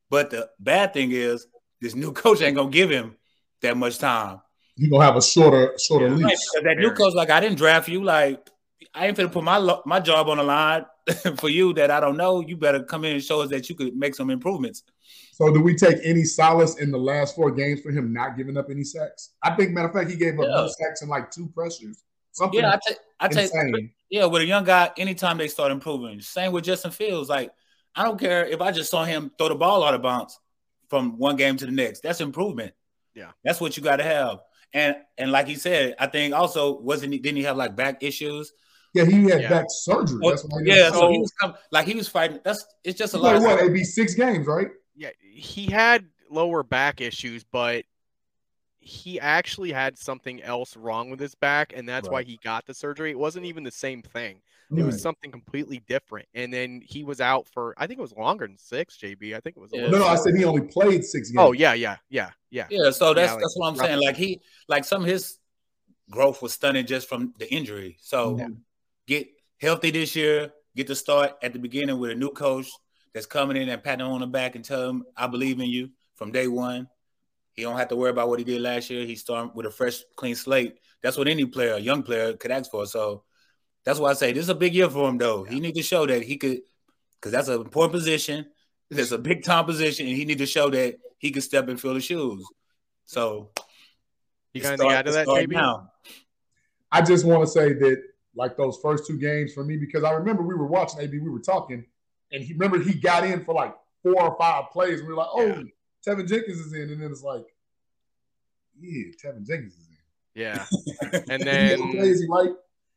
But 0.09 0.31
the 0.31 0.49
bad 0.61 0.93
thing 0.95 1.11
is 1.11 1.49
this 1.81 1.97
new 1.97 2.13
coach 2.25 2.41
ain't 2.41 2.57
gonna 2.57 2.71
give 2.71 2.91
him 2.91 3.17
that 3.63 3.77
much 3.77 3.99
time. 3.99 4.41
You 4.77 4.89
gonna 4.89 5.05
have 5.05 5.17
a 5.17 5.23
shorter, 5.23 5.75
shorter 5.85 6.07
yeah, 6.07 6.15
leash. 6.15 6.39
Right, 6.55 6.65
that 6.65 6.79
new 6.79 6.93
coach, 6.93 7.15
like 7.15 7.31
I 7.31 7.41
didn't 7.41 7.59
draft 7.59 7.89
you, 7.89 8.05
like 8.05 8.49
I 8.95 9.07
ain't 9.07 9.17
gonna 9.17 9.29
put 9.29 9.45
my 9.45 9.79
my 9.87 10.01
job 10.01 10.29
on 10.29 10.37
the 10.37 10.43
line 10.43 10.85
for 11.39 11.49
you 11.49 11.73
that 11.75 11.91
I 11.91 12.01
don't 12.01 12.17
know. 12.17 12.41
You 12.41 12.57
better 12.57 12.83
come 12.83 13.05
in 13.05 13.15
and 13.15 13.23
show 13.23 13.41
us 13.43 13.51
that 13.51 13.69
you 13.69 13.75
could 13.75 13.97
make 13.97 14.15
some 14.15 14.31
improvements. 14.31 14.83
So, 15.33 15.53
do 15.53 15.61
we 15.61 15.77
take 15.77 15.99
any 16.05 16.25
solace 16.25 16.79
in 16.79 16.91
the 16.91 16.99
last 16.99 17.37
four 17.37 17.51
games 17.51 17.81
for 17.81 17.91
him 17.91 18.13
not 18.13 18.37
giving 18.37 18.57
up 18.57 18.67
any 18.71 18.85
sacks? 18.85 19.35
I 19.43 19.55
think, 19.55 19.71
matter 19.71 19.89
of 19.89 19.95
fact, 19.95 20.11
he 20.11 20.17
gave 20.17 20.35
up 20.39 20.47
yeah. 20.49 20.57
no 20.57 20.69
sacks 20.69 21.03
and 21.03 21.11
like 21.11 21.31
two 21.31 21.49
pressures. 21.49 22.03
Something 22.33 22.61
yeah, 22.61 22.75
I 22.75 22.79
take, 22.87 22.99
I 23.21 23.29
take, 23.29 23.51
yeah, 24.11 24.27
with 24.27 24.43
a 24.43 24.47
young 24.47 24.65
guy, 24.65 24.91
anytime 24.97 25.39
they 25.39 25.49
start 25.49 25.73
improving. 25.73 26.21
Same 26.21 26.53
with 26.53 26.65
Justin 26.65 26.91
Fields. 26.91 27.29
Like, 27.29 27.51
I 27.95 28.05
don't 28.05 28.19
care 28.19 28.47
if 28.47 28.61
I 28.61 28.71
just 28.71 28.91
saw 28.91 29.05
him 29.05 29.33
throw 29.39 29.49
the 29.49 29.55
ball 29.55 29.83
out 29.83 29.95
of 29.95 30.03
bounds 30.03 30.39
from 30.89 31.19
one 31.19 31.37
game 31.37 31.57
to 31.57 31.67
the 31.67 31.73
next. 31.73 32.01
That's 32.01 32.21
improvement. 32.21 32.75
Yeah, 33.15 33.31
that's 33.43 33.61
what 33.61 33.77
you 33.77 33.83
got 33.83 33.97
to 33.97 34.05
have. 34.05 34.41
And 34.73 34.97
and 35.17 35.33
like 35.33 35.47
he 35.47 35.55
said, 35.55 35.97
I 35.99 36.07
think 36.07 36.35
also 36.35 36.79
wasn't 36.79 37.13
he, 37.13 37.19
didn't 37.19 37.39
he 37.39 37.45
have 37.45 37.57
like 37.57 37.75
back 37.75 38.03
issues? 38.03 38.53
Yeah, 38.99 39.05
he 39.05 39.31
had 39.31 39.43
yeah. 39.43 39.49
back 39.49 39.67
surgery. 39.69 40.19
Oh, 40.25 40.61
yeah, 40.65 40.91
so 40.91 41.09
he 41.09 41.19
was 41.19 41.33
like 41.71 41.87
he 41.87 41.95
was 41.95 42.09
fighting. 42.09 42.41
That's 42.45 42.65
it's 42.83 42.99
just 42.99 43.15
a 43.15 43.19
lot. 43.19 43.35
Like 43.37 43.43
What? 43.43 43.61
It'd 43.61 43.73
be 43.73 43.85
six 43.85 44.15
games, 44.15 44.47
right? 44.47 44.69
yeah, 44.97 45.11
he 45.21 45.67
had 45.67 46.07
lower 46.29 46.65
back 46.65 47.01
issues, 47.01 47.45
but 47.45 47.85
he 48.81 49.21
actually 49.21 49.71
had 49.71 49.99
something 49.99 50.43
else 50.43 50.77
wrong 50.77 51.11
with 51.11 51.21
his 51.21 51.35
back, 51.37 51.73
and 51.77 51.89
that's 51.89 52.09
why 52.09 52.23
he 52.25 52.41
got 52.43 52.67
the 52.67 52.75
surgery. 52.75 53.13
It 53.13 53.19
wasn't 53.19 53.45
even 53.45 53.63
the 53.63 53.71
same 53.71 54.03
thing. 54.03 54.41
It 54.77 54.83
was 54.83 55.01
something 55.01 55.31
completely 55.31 55.83
different. 55.89 56.29
And 56.35 56.53
then 56.53 56.83
he 56.85 57.05
was 57.05 57.21
out 57.21 57.47
for 57.47 57.75
I 57.79 57.87
think 57.87 57.99
it 57.99 58.03
was 58.03 58.13
longer 58.13 58.47
than 58.47 58.59
six, 58.59 58.97
JB. 58.97 59.35
I 59.35 59.41
think 59.41 59.57
it 59.57 59.61
was 59.61 59.73
a 59.73 59.77
Yeah. 59.77 59.91
No, 59.91 59.99
no, 59.99 60.07
I 60.07 60.17
said 60.17 60.37
he 60.37 60.45
only 60.45 60.63
played 60.63 61.05
six 61.05 61.31
games. 61.31 61.39
Oh 61.39 61.53
yeah, 61.53 61.75
yeah, 61.75 61.97
yeah, 62.11 62.31
yeah. 62.51 62.67
Yeah, 62.71 62.91
so 62.91 63.15
that's 63.15 63.29
Yeah, 63.29 63.33
like 63.35 63.43
that's 63.43 63.57
what 63.57 63.69
I'm 63.69 63.75
roughly. 63.75 63.89
saying. 63.89 64.01
Like 64.03 64.17
he, 64.17 64.41
like 64.69 64.85
some 64.85 65.03
of 65.03 65.09
his 65.09 65.39
growth 66.11 66.43
was 66.43 66.53
stunning 66.53 66.87
just 66.87 67.09
from 67.09 67.35
the 67.39 67.53
injury. 67.53 67.99
So 68.01 68.37
Mhm. 68.37 68.59
Get 69.09 69.27
healthy 69.61 69.91
this 69.91 70.15
year. 70.15 70.53
Get 70.77 70.87
to 70.87 70.95
start 70.95 71.33
at 71.43 71.53
the 71.53 71.59
beginning 71.59 71.99
with 71.99 72.13
a 72.13 72.15
new 72.15 72.31
coach 72.31 72.69
that's 73.13 73.27
coming 73.27 73.57
in 73.57 73.69
and 73.69 73.83
patting 73.83 74.07
him 74.07 74.13
on 74.13 74.21
the 74.21 74.27
back 74.29 74.55
and 74.55 74.65
tell 74.65 74.89
him, 74.89 75.05
"I 75.17 75.27
believe 75.27 75.59
in 75.59 75.67
you" 75.69 75.91
from 76.15 76.31
day 76.31 76.47
one. 76.47 76.89
He 77.55 77.63
don't 77.63 77.77
have 77.77 77.89
to 77.89 77.97
worry 77.97 78.11
about 78.11 78.29
what 78.29 78.39
he 78.39 78.45
did 78.45 78.61
last 78.61 78.89
year. 78.91 79.05
He's 79.05 79.21
starting 79.23 79.51
with 79.55 79.67
a 79.67 79.71
fresh, 79.71 80.05
clean 80.15 80.37
slate. 80.37 80.79
That's 81.03 81.17
what 81.17 81.27
any 81.27 81.45
player, 81.47 81.75
a 81.75 81.79
young 81.81 82.05
player, 82.05 82.35
could 82.35 82.53
ask 82.53 82.71
for. 82.71 82.87
So 82.87 83.25
that's 83.85 83.99
why 83.99 84.11
I 84.11 84.13
say 84.13 84.33
this 84.33 84.45
is 84.45 84.49
a 84.51 84.55
big 84.55 84.75
year 84.75 84.89
for 84.89 85.09
him, 85.09 85.19
though. 85.19 85.43
He 85.43 85.59
need 85.59 85.75
to 85.75 85.83
show 85.83 86.07
that 86.07 86.23
he 86.23 86.37
could, 86.37 86.61
because 87.15 87.33
that's 87.33 87.49
an 87.49 87.61
important 87.61 87.93
position. 87.93 88.47
It's 88.91 89.11
a 89.13 89.19
big 89.19 89.43
time 89.43 89.65
position, 89.67 90.07
and 90.07 90.17
he 90.17 90.25
need 90.25 90.39
to 90.39 90.47
show 90.47 90.71
that 90.71 90.97
he 91.19 91.31
can 91.31 91.43
step 91.43 91.69
and 91.69 91.79
fill 91.81 91.93
the 91.95 92.01
shoes. 92.01 92.43
So 93.05 93.51
You 94.55 94.61
it 94.61 94.63
got 94.63 94.69
anything 94.69 94.77
start- 94.79 94.91
to 94.93 94.97
add 94.99 95.05
to 95.05 95.11
it 95.11 95.15
that, 95.15 95.25
start 95.25 95.45
JB? 95.45 95.53
now. 95.53 95.93
I 96.91 97.03
just 97.03 97.25
want 97.27 97.43
to 97.43 97.47
say 97.49 97.73
that 97.75 98.03
like 98.35 98.57
those 98.57 98.79
first 98.83 99.07
two 99.07 99.19
games 99.19 99.53
for 99.53 99.65
me, 99.65 99.77
because 99.77 100.05
I 100.05 100.13
remember 100.13 100.43
we 100.43 100.55
were 100.55 100.67
watching 100.67 101.01
AB, 101.01 101.19
we 101.19 101.31
were 101.31 101.39
talking, 101.41 101.85
and 102.33 102.43
he 102.45 102.53
remember 102.53 102.79
he 102.79 102.95
got 102.95 103.25
in 103.25 103.45
for 103.45 103.55
like 103.55 103.75
four 104.03 104.21
or 104.23 104.37
five 104.39 104.71
plays, 104.73 105.01
and 105.01 105.09
we 105.09 105.15
were 105.15 105.19
like, 105.21 105.31
oh, 105.33 105.47
Yeah. 105.47 105.63
Tevin 106.07 106.29
Jenkins 106.29 106.59
is 106.61 106.73
in, 106.73 106.91
and 106.91 107.03
then 107.03 107.11
it's 107.11 107.23
like, 107.23 107.45
yeah, 108.81 109.07
Tevin 109.23 109.47
Jenkins 109.47 109.75
is 109.75 109.89
in. 109.89 109.97
Yeah. 110.35 110.65
And 111.31 111.43
then 111.43 111.91
crazy, 111.91 112.27
like, 112.29 112.51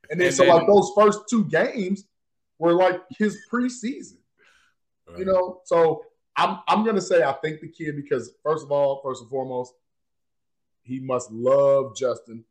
and 0.09 0.19
then 0.19 0.27
and 0.27 0.35
so 0.35 0.43
then- 0.45 0.55
like 0.55 0.67
those 0.67 0.91
first 0.95 1.21
two 1.29 1.45
games 1.45 2.05
were 2.59 2.73
like 2.73 3.01
his 3.17 3.39
preseason, 3.51 4.17
you 5.17 5.25
know. 5.25 5.61
So 5.65 6.05
I'm 6.35 6.59
I'm 6.67 6.85
gonna 6.85 7.01
say 7.01 7.23
I 7.23 7.31
think 7.33 7.61
the 7.61 7.67
kid 7.69 7.95
because 7.95 8.33
first 8.43 8.63
of 8.63 8.71
all, 8.71 9.01
first 9.03 9.21
and 9.21 9.29
foremost, 9.29 9.73
he 10.83 10.99
must 10.99 11.31
love 11.31 11.95
Justin. 11.95 12.43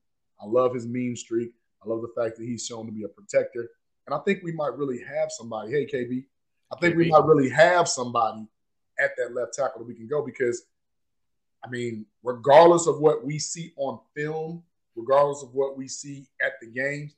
I 0.43 0.47
love 0.47 0.75
his 0.75 0.87
mean 0.87 1.15
streak. 1.15 1.53
I 1.83 1.89
love 1.89 2.03
the 2.03 2.13
fact 2.21 2.37
that 2.37 2.45
he's 2.45 2.67
shown 2.67 2.87
to 2.87 2.93
be 2.93 3.05
a 3.05 3.09
protector, 3.09 3.71
and 4.07 4.15
I 4.15 4.19
think 4.25 4.43
we 4.43 4.53
might 4.53 4.77
really 4.77 5.03
have 5.03 5.31
somebody. 5.31 5.71
Hey, 5.71 5.87
KB, 5.87 6.25
I 6.73 6.77
think 6.79 6.97
we 6.97 7.09
might 7.11 7.25
really 7.25 7.51
have 7.51 7.89
somebody 7.89 8.47
at 8.99 9.13
that 9.17 9.35
left 9.35 9.55
tackle 9.55 9.81
that 9.81 9.89
we 9.89 9.95
can 9.95 10.07
go 10.07 10.25
because, 10.25 10.63
I 11.65 11.69
mean, 11.69 12.07
regardless 12.23 12.87
of 12.87 13.01
what 13.01 13.25
we 13.25 13.39
see 13.39 13.73
on 13.77 13.99
film, 14.15 14.63
regardless 14.95 15.43
of 15.43 15.55
what 15.55 15.77
we 15.77 15.89
see 15.89 16.29
at 16.43 16.53
the 16.61 16.67
games, 16.67 17.15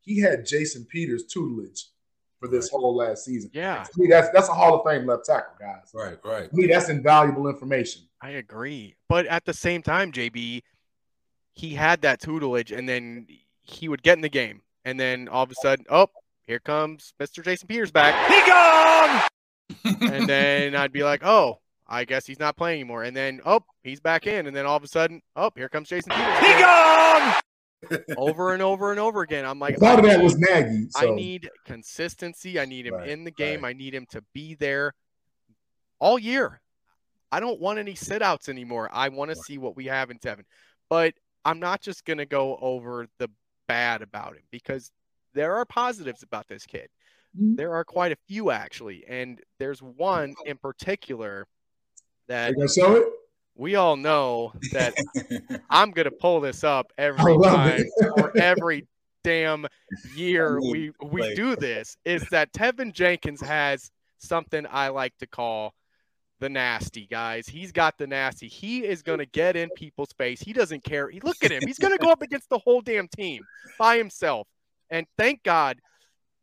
he 0.00 0.20
had 0.20 0.44
Jason 0.44 0.84
Peters 0.84 1.24
tutelage 1.24 1.86
for 2.38 2.48
this 2.48 2.68
whole 2.68 2.96
last 2.96 3.24
season. 3.24 3.50
yeah, 3.54 3.84
To 3.84 4.00
me, 4.00 4.08
that's 4.08 4.28
that's 4.30 4.48
a 4.48 4.52
Hall 4.52 4.74
of 4.74 4.84
Fame 4.84 5.06
left 5.06 5.24
tackle, 5.24 5.54
guys. 5.58 5.90
Right, 5.94 6.18
right. 6.24 6.50
To 6.50 6.56
me, 6.56 6.66
that's 6.66 6.88
invaluable 6.88 7.48
information. 7.48 8.02
I 8.20 8.30
agree. 8.30 8.96
But 9.08 9.26
at 9.26 9.44
the 9.44 9.54
same 9.54 9.80
time, 9.80 10.10
JB, 10.10 10.62
he 11.54 11.74
had 11.74 12.02
that 12.02 12.20
tutelage, 12.20 12.72
and 12.72 12.88
then 12.88 13.26
he 13.62 13.88
would 13.88 14.02
get 14.02 14.18
in 14.18 14.22
the 14.22 14.28
game, 14.28 14.62
and 14.84 14.98
then 14.98 15.28
all 15.28 15.42
of 15.44 15.50
a 15.50 15.54
sudden, 15.54 15.84
oh, 15.88 16.08
here 16.46 16.58
comes 16.58 17.14
Mr. 17.20 17.44
Jason 17.44 17.68
Peters 17.68 17.90
back. 17.90 18.14
He 18.28 18.50
gone. 18.50 20.12
and 20.12 20.28
then 20.28 20.74
I'd 20.74 20.92
be 20.92 21.02
like, 21.04 21.24
oh, 21.24 21.60
I 21.86 22.04
guess 22.04 22.26
he's 22.26 22.38
not 22.40 22.56
playing 22.56 22.80
anymore. 22.80 23.04
And 23.04 23.16
then, 23.16 23.40
oh, 23.46 23.60
he's 23.82 24.00
back 24.00 24.26
in. 24.26 24.46
And 24.46 24.54
then 24.56 24.66
all 24.66 24.76
of 24.76 24.82
a 24.82 24.88
sudden, 24.88 25.22
oh, 25.36 25.50
here 25.54 25.68
comes 25.68 25.88
Jason 25.88 26.12
Peters. 26.12 26.38
He 26.38 26.60
gone. 26.60 27.34
over 28.16 28.52
and 28.52 28.62
over 28.62 28.90
and 28.90 29.00
over 29.00 29.22
again. 29.22 29.44
I'm 29.44 29.58
like, 29.58 29.78
Part 29.78 29.98
of 29.98 30.04
that 30.06 30.20
was 30.22 30.36
Nagy. 30.36 30.88
I 30.96 31.10
need 31.10 31.50
consistency. 31.64 32.58
I 32.60 32.64
need 32.64 32.86
him 32.86 32.94
Right, 32.94 33.08
in 33.08 33.24
the 33.24 33.30
game. 33.30 33.62
right. 33.62 33.70
I 33.70 33.72
need 33.78 33.94
him 33.94 34.06
to 34.10 34.22
be 34.32 34.54
there 34.54 34.94
all 35.98 36.18
year. 36.18 36.60
I 37.30 37.40
don't 37.40 37.60
want 37.60 37.78
any 37.78 37.94
sit 37.94 38.22
outs 38.22 38.48
anymore. 38.48 38.88
I 38.92 39.08
want 39.08 39.30
to 39.30 39.36
see 39.36 39.58
what 39.58 39.76
we 39.76 39.86
have 39.86 40.10
in 40.10 40.18
Tevin. 40.18 40.44
But 40.90 41.14
I'm 41.44 41.60
not 41.60 41.80
just 41.80 42.04
going 42.04 42.18
to 42.18 42.26
go 42.26 42.56
over 42.60 43.06
the 43.18 43.28
bad 43.72 44.02
about 44.02 44.34
him 44.36 44.42
because 44.50 44.90
there 45.34 45.56
are 45.56 45.64
positives 45.64 46.22
about 46.22 46.46
this 46.48 46.66
kid. 46.66 46.88
Mhm. 47.38 47.56
There 47.56 47.74
are 47.74 47.84
quite 47.84 48.12
a 48.12 48.16
few 48.28 48.50
actually. 48.50 49.04
And 49.08 49.40
there's 49.58 49.80
one 49.82 50.34
in 50.44 50.58
particular 50.58 51.46
that 52.28 52.52
you 52.56 52.68
show 52.68 52.96
it? 52.96 53.06
we 53.54 53.74
all 53.76 53.96
know 53.96 54.52
that 54.72 54.92
I'm 55.70 55.90
going 55.92 56.04
to 56.04 56.10
pull 56.10 56.40
this 56.40 56.64
up 56.64 56.92
every 56.98 57.36
time 57.42 57.80
it. 57.80 57.86
or 58.18 58.36
every 58.36 58.86
damn 59.24 59.66
year 60.16 60.58
Ooh, 60.58 60.70
we 60.70 60.92
we 61.02 61.20
play. 61.22 61.34
do 61.34 61.56
this 61.56 61.96
is 62.04 62.22
that 62.30 62.52
Tevin 62.52 62.92
Jenkins 62.92 63.40
has 63.40 63.90
something 64.18 64.66
I 64.70 64.88
like 64.88 65.16
to 65.18 65.26
call 65.26 65.72
the 66.42 66.48
nasty 66.48 67.06
guys. 67.06 67.46
He's 67.46 67.70
got 67.70 67.96
the 67.96 68.06
nasty. 68.06 68.48
He 68.48 68.84
is 68.84 69.02
going 69.02 69.20
to 69.20 69.26
get 69.26 69.54
in 69.54 69.70
people's 69.70 70.12
face. 70.12 70.40
He 70.40 70.52
doesn't 70.52 70.82
care. 70.82 71.08
He, 71.08 71.20
look 71.20 71.36
at 71.44 71.52
him. 71.52 71.62
He's 71.64 71.78
going 71.78 71.96
to 71.96 72.04
go 72.04 72.10
up 72.10 72.20
against 72.20 72.48
the 72.48 72.58
whole 72.58 72.80
damn 72.80 73.06
team 73.06 73.44
by 73.78 73.96
himself. 73.96 74.48
And 74.90 75.06
thank 75.16 75.44
God, 75.44 75.78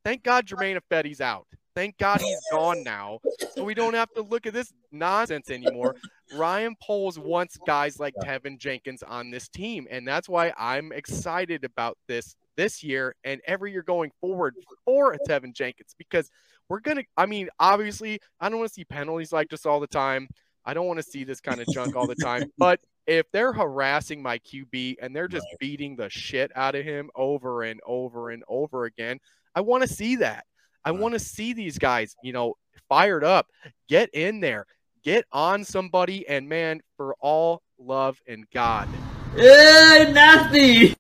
thank 0.06 0.24
God 0.24 0.46
Germain 0.46 0.80
Ifedi's 0.80 1.20
out. 1.20 1.48
Thank 1.76 1.98
God 1.98 2.22
he's 2.22 2.40
gone 2.50 2.82
now. 2.82 3.20
So 3.56 3.66
we 3.66 3.74
don't 3.74 3.94
have 3.94 4.12
to 4.14 4.22
look 4.22 4.48
at 4.48 4.54
this 4.54 4.72
nonsense 4.94 5.50
anymore. 5.50 5.96
Ryan 6.34 6.76
Poles 6.82 7.20
wants 7.20 7.58
guys 7.68 8.00
like 8.00 8.14
Tevin 8.24 8.58
Jenkins 8.58 9.04
on 9.04 9.32
this 9.32 9.50
team, 9.50 9.86
and 9.92 10.08
that's 10.08 10.30
why 10.30 10.54
I'm 10.58 10.92
excited 10.92 11.64
about 11.66 11.98
this 12.08 12.36
this 12.56 12.84
year 12.84 13.16
and 13.24 13.40
every 13.48 13.72
year 13.72 13.82
going 13.82 14.12
forward 14.20 14.56
for 14.84 15.14
a 15.14 15.20
Tevin 15.20 15.54
Jenkins 15.54 15.96
because 15.98 16.30
we're 16.70 16.80
gonna. 16.80 17.04
I 17.18 17.26
mean, 17.26 17.50
obviously, 17.60 18.20
I 18.40 18.50
don't 18.50 18.60
want 18.60 18.70
to 18.70 18.74
see 18.74 18.86
penalties 18.86 19.34
like 19.34 19.50
this 19.50 19.66
all 19.66 19.80
the 19.80 19.88
time. 19.88 20.30
I 20.66 20.74
don't 20.74 20.88
want 20.88 20.98
to 20.98 21.04
see 21.04 21.24
this 21.24 21.42
kind 21.42 21.60
of 21.62 21.70
junk 21.70 21.96
all 21.96 22.08
the 22.08 22.16
time. 22.16 22.52
But 22.58 22.80
if 23.08 23.26
they're 23.34 23.54
harassing 23.54 24.22
my 24.22 24.38
QB 24.40 24.98
and 25.02 25.16
they're 25.16 25.28
just 25.28 25.48
beating 25.60 25.96
the 25.96 26.10
shit 26.10 26.52
out 26.56 26.76
of 26.76 26.86
him 26.86 27.10
over 27.16 27.64
and 27.64 27.80
over 27.86 28.30
and 28.30 28.44
over 28.48 28.86
again, 28.86 29.20
I 29.56 29.62
want 29.62 29.82
to 29.84 29.90
see 29.90 30.18
that. 30.18 30.46
I 30.86 30.92
Right. 30.92 31.00
want 31.00 31.14
to 31.14 31.20
see 31.20 31.54
these 31.54 31.78
guys, 31.80 32.16
you 32.24 32.32
know, 32.34 32.54
fired 32.88 33.24
up. 33.24 33.48
Get 33.88 34.10
in 34.14 34.40
there 34.40 34.66
get 35.04 35.26
on 35.32 35.64
somebody 35.64 36.28
and 36.28 36.48
man 36.50 36.82
for 36.98 37.16
all 37.22 37.62
love 37.80 38.20
and 38.28 38.46
god 38.54 38.88
Hey, 39.36 40.12
nasty. 40.14 40.96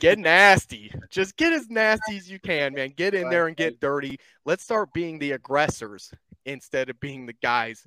Get 0.00 0.18
nasty. 0.18 0.92
Just 1.10 1.36
get 1.36 1.52
as 1.52 1.68
nasty 1.68 2.16
as 2.16 2.30
you 2.30 2.38
can 2.38 2.74
man. 2.74 2.92
Get 2.96 3.14
in 3.14 3.28
there 3.30 3.46
and 3.46 3.56
get 3.56 3.80
dirty. 3.80 4.18
Let's 4.44 4.64
start 4.64 4.92
being 4.92 5.18
the 5.18 5.32
aggressors 5.32 6.12
instead 6.44 6.90
of 6.90 7.00
being 7.00 7.26
the 7.26 7.32
guys 7.34 7.84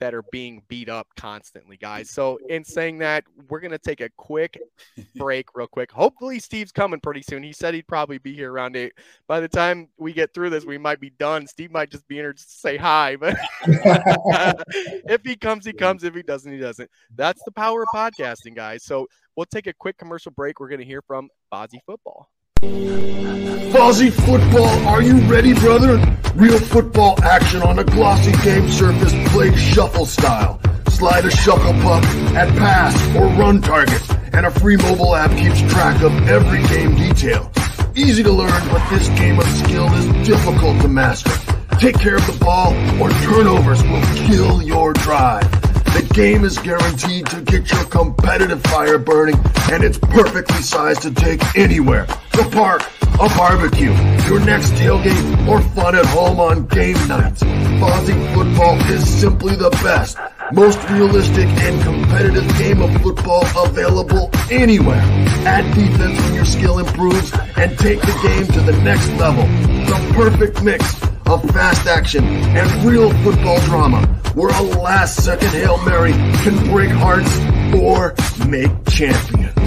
that 0.00 0.14
are 0.14 0.22
being 0.30 0.62
beat 0.68 0.88
up 0.88 1.08
constantly 1.16 1.76
guys. 1.76 2.10
So 2.10 2.38
in 2.48 2.64
saying 2.64 2.98
that 2.98 3.24
we're 3.48 3.60
going 3.60 3.72
to 3.72 3.78
take 3.78 4.00
a 4.00 4.10
quick 4.16 4.58
break 5.16 5.48
real 5.54 5.66
quick. 5.66 5.90
Hopefully 5.90 6.38
steve's 6.38 6.72
coming 6.72 7.00
pretty 7.00 7.22
soon. 7.22 7.42
He 7.42 7.52
said 7.52 7.74
he'd 7.74 7.88
probably 7.88 8.18
be 8.18 8.34
here 8.34 8.52
around 8.52 8.76
eight. 8.76 8.92
By 9.26 9.40
the 9.40 9.48
time 9.48 9.88
we 9.98 10.12
get 10.12 10.32
through 10.32 10.50
this 10.50 10.64
we 10.64 10.78
might 10.78 11.00
be 11.00 11.10
done. 11.10 11.46
Steve 11.46 11.72
might 11.72 11.90
just 11.90 12.06
be 12.06 12.18
in 12.18 12.24
here 12.24 12.32
to 12.32 12.42
say 12.42 12.76
hi 12.76 13.16
but 13.16 13.36
if 13.66 15.22
he 15.24 15.36
comes, 15.36 15.66
he 15.66 15.72
comes. 15.72 16.04
If 16.04 16.14
he 16.14 16.22
doesn't, 16.22 16.52
he 16.52 16.58
doesn't. 16.58 16.90
That's 17.14 17.42
the 17.44 17.52
power 17.52 17.82
of 17.82 17.88
podcasting, 17.94 18.54
guys. 18.54 18.84
So 18.84 19.08
we'll 19.38 19.46
take 19.46 19.68
a 19.68 19.72
quick 19.72 19.96
commercial 19.96 20.32
break. 20.32 20.58
We're 20.58 20.68
going 20.68 20.80
to 20.80 20.84
hear 20.84 21.00
from 21.00 21.28
Fozzy 21.52 21.78
Football. 21.86 22.28
Fozzy 22.60 24.10
Football, 24.10 24.88
are 24.88 25.00
you 25.00 25.20
ready, 25.30 25.54
brother? 25.54 25.96
Real 26.34 26.58
football 26.58 27.22
action 27.22 27.62
on 27.62 27.78
a 27.78 27.84
glossy 27.84 28.32
game 28.42 28.68
surface 28.68 29.12
played 29.30 29.56
shuffle 29.56 30.06
style. 30.06 30.60
Slide 30.88 31.24
a 31.24 31.30
shuffle 31.30 31.72
puck 31.82 32.02
at 32.34 32.48
pass 32.58 33.00
or 33.14 33.26
run 33.26 33.62
targets, 33.62 34.10
and 34.32 34.44
a 34.44 34.50
free 34.50 34.76
mobile 34.76 35.14
app 35.14 35.30
keeps 35.38 35.60
track 35.72 36.02
of 36.02 36.12
every 36.28 36.66
game 36.66 36.96
detail. 36.96 37.52
Easy 37.94 38.24
to 38.24 38.32
learn, 38.32 38.68
but 38.70 38.90
this 38.90 39.08
game 39.10 39.38
of 39.38 39.46
skill 39.46 39.92
is 39.94 40.26
difficult 40.26 40.82
to 40.82 40.88
master. 40.88 41.30
Take 41.78 42.00
care 42.00 42.16
of 42.16 42.26
the 42.26 42.36
ball 42.44 42.72
or 43.00 43.10
turnovers 43.10 43.82
will 43.84 44.02
kill 44.26 44.62
your 44.62 44.94
drive. 44.94 45.48
The 45.94 46.08
game 46.14 46.44
is 46.44 46.58
guaranteed 46.58 47.26
to 47.26 47.40
get 47.40 47.70
your 47.70 47.84
competitive 47.84 48.62
fire 48.62 48.98
burning 48.98 49.36
and 49.70 49.82
it's 49.82 49.98
perfectly 49.98 50.62
sized 50.62 51.02
to 51.02 51.12
take 51.12 51.42
anywhere. 51.56 52.06
The 52.32 52.48
park, 52.52 52.82
a 53.14 53.28
barbecue, 53.36 53.92
your 54.28 54.40
next 54.40 54.70
tailgate, 54.72 55.48
or 55.48 55.60
fun 55.74 55.94
at 55.96 56.06
home 56.06 56.40
on 56.40 56.66
game 56.66 56.96
nights. 57.08 57.42
Fozzy 57.42 58.34
football 58.34 58.76
is 58.90 59.20
simply 59.20 59.56
the 59.56 59.70
best, 59.82 60.18
most 60.52 60.78
realistic 60.90 61.46
and 61.46 61.82
competitive 61.82 62.46
game 62.58 62.80
of 62.80 62.90
football 63.02 63.44
available 63.64 64.30
anywhere. 64.50 65.02
Add 65.44 65.74
defense 65.74 66.20
when 66.22 66.34
your 66.34 66.44
skill 66.44 66.78
improves 66.78 67.32
and 67.56 67.78
take 67.78 68.00
the 68.00 68.18
game 68.22 68.46
to 68.46 68.60
the 68.60 68.80
next 68.82 69.08
level. 69.14 69.42
The 69.86 70.12
perfect 70.14 70.62
mix 70.62 71.02
of 71.26 71.42
fast 71.50 71.86
action 71.86 72.24
and 72.24 72.84
real 72.84 73.12
football 73.22 73.60
drama 73.60 74.06
where 74.34 74.54
a 74.56 74.62
last 74.62 75.22
second 75.22 75.48
Hail 75.48 75.82
Mary 75.84 76.12
can 76.12 76.56
break 76.70 76.90
hearts 76.90 77.36
or 77.74 78.14
make 78.46 78.70
champions. 78.88 79.58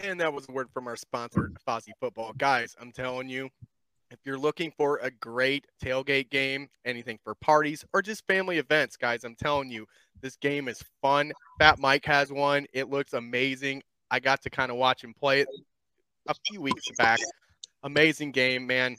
And 0.00 0.20
that 0.20 0.32
was 0.32 0.46
a 0.48 0.52
word 0.52 0.68
from 0.72 0.86
our 0.86 0.96
sponsor, 0.96 1.52
Fozzy 1.66 1.92
Football. 2.00 2.32
Guys, 2.36 2.74
I'm 2.80 2.92
telling 2.92 3.28
you, 3.28 3.50
if 4.10 4.18
you're 4.24 4.38
looking 4.38 4.72
for 4.76 4.98
a 5.02 5.10
great 5.10 5.66
tailgate 5.82 6.30
game, 6.30 6.68
anything 6.84 7.18
for 7.22 7.34
parties 7.34 7.84
or 7.92 8.02
just 8.02 8.26
family 8.26 8.58
events, 8.58 8.96
guys, 8.96 9.24
I'm 9.24 9.34
telling 9.34 9.70
you, 9.70 9.86
this 10.20 10.36
game 10.36 10.68
is 10.68 10.82
fun. 11.02 11.32
Fat 11.58 11.78
Mike 11.78 12.04
has 12.06 12.32
one. 12.32 12.66
It 12.72 12.88
looks 12.88 13.12
amazing. 13.12 13.82
I 14.10 14.20
got 14.20 14.42
to 14.42 14.50
kind 14.50 14.70
of 14.70 14.76
watch 14.76 15.04
him 15.04 15.14
play 15.14 15.40
it 15.40 15.48
a 16.26 16.34
few 16.48 16.60
weeks 16.60 16.84
back. 16.96 17.20
Amazing 17.82 18.32
game, 18.32 18.66
man. 18.66 18.96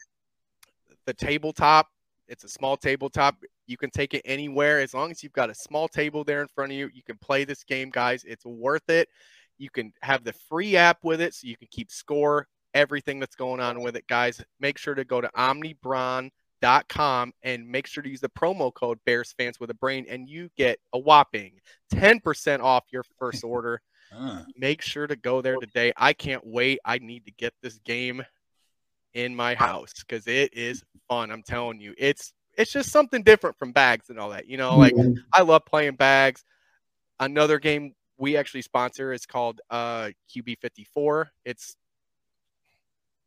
The 1.06 1.14
tabletop, 1.14 1.88
it's 2.28 2.44
a 2.44 2.50
small 2.50 2.78
tabletop. 2.78 3.36
You 3.66 3.78
can 3.78 3.90
take 3.90 4.14
it 4.14 4.22
anywhere 4.26 4.80
as 4.80 4.94
long 4.94 5.12
as 5.12 5.24
you've 5.24 5.34
got 5.34 5.50
a 5.50 5.56
small 5.56 5.88
table 5.88 6.24
there 6.24 6.42
in 6.42 6.48
front 6.48 6.72
of 6.72 6.78
you. 6.78 6.90
You 6.94 7.04
can 7.04 7.18
play 7.18 7.44
this 7.44 7.64
game, 7.64 7.90
guys. 7.90 8.24
It's 8.24 8.46
worth 8.46 8.90
it. 8.90 9.10
You 9.58 9.70
can 9.70 9.92
have 10.02 10.24
the 10.24 10.34
free 10.34 10.78
app 10.78 11.00
with 11.04 11.20
it 11.20 11.34
so 11.34 11.48
you 11.48 11.58
can 11.58 11.68
keep 11.70 11.92
score, 11.92 12.48
everything 12.74 13.20
that's 13.20 13.36
going 13.36 13.60
on 13.60 13.82
with 13.82 13.96
it, 13.96 14.08
guys. 14.08 14.42
Make 14.60 14.78
sure 14.78 14.96
to 14.96 15.04
go 15.04 15.22
to 15.22 15.30
omnibron.com 15.36 17.34
and 17.44 17.68
make 17.68 17.88
sure 17.88 18.04
to 18.04 18.10
use 18.10 18.22
the 18.22 18.30
promo 18.30 18.74
code 18.74 19.00
Bears 19.06 19.34
fans 19.38 19.60
with 19.60 19.70
a 19.70 19.76
brain, 19.76 20.06
and 20.10 20.28
you 20.30 20.50
get 20.58 20.80
a 20.94 21.00
whopping 21.00 21.54
10% 21.94 22.62
off 22.62 22.86
your 22.92 23.04
first 23.18 23.44
order. 23.46 23.82
Uh, 24.16 24.44
Make 24.58 24.82
sure 24.82 25.06
to 25.08 25.16
go 25.16 25.42
there 25.42 25.58
today. 25.58 25.94
I 25.96 26.14
can't 26.14 26.46
wait. 26.46 26.80
I 26.84 26.98
need 26.98 27.26
to 27.26 27.32
get 27.32 27.54
this 27.62 27.78
game 27.86 28.24
in 29.14 29.36
my 29.36 29.54
house 29.56 29.94
because 30.00 30.26
it 30.28 30.54
is 30.54 30.84
fun. 31.08 31.32
I'm 31.32 31.44
telling 31.44 31.80
you, 31.80 31.94
it's 31.98 32.34
it's 32.58 32.72
just 32.72 32.90
something 32.92 33.24
different 33.24 33.58
from 33.58 33.72
bags 33.72 34.10
and 34.10 34.20
all 34.20 34.30
that. 34.32 34.48
You 34.48 34.58
know, 34.58 34.78
like 34.78 34.94
I 35.32 35.42
love 35.44 35.66
playing 35.66 35.96
bags. 35.96 36.44
Another 37.20 37.60
game 37.60 37.94
we 38.18 38.36
actually 38.36 38.64
sponsor 38.64 39.14
is 39.14 39.26
called 39.26 39.62
uh, 39.70 40.10
QB54. 40.36 41.28
It's 41.46 41.76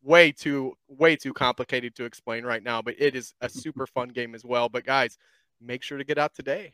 way 0.02 0.32
too 0.32 0.74
way 0.88 1.16
too 1.16 1.32
complicated 1.32 1.94
to 1.96 2.04
explain 2.04 2.44
right 2.44 2.62
now, 2.62 2.82
but 2.82 2.94
it 2.98 3.14
is 3.14 3.34
a 3.40 3.48
super 3.48 3.86
fun 3.86 4.08
game 4.08 4.34
as 4.34 4.44
well. 4.44 4.68
But 4.68 4.84
guys, 4.84 5.18
make 5.60 5.82
sure 5.82 5.98
to 5.98 6.04
get 6.04 6.18
out 6.18 6.34
today. 6.34 6.72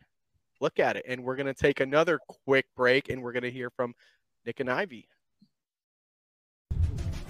Look 0.61 0.81
at 0.81 0.97
it, 0.97 1.05
and 1.07 1.23
we're 1.23 1.37
gonna 1.37 1.55
take 1.55 1.81
another 1.81 2.19
quick 2.47 2.67
break, 2.77 3.09
and 3.09 3.23
we're 3.23 3.33
gonna 3.33 3.51
hear 3.51 3.71
from 3.71 3.95
Nick 4.45 4.61
and 4.61 4.71
Ivy. 4.71 5.09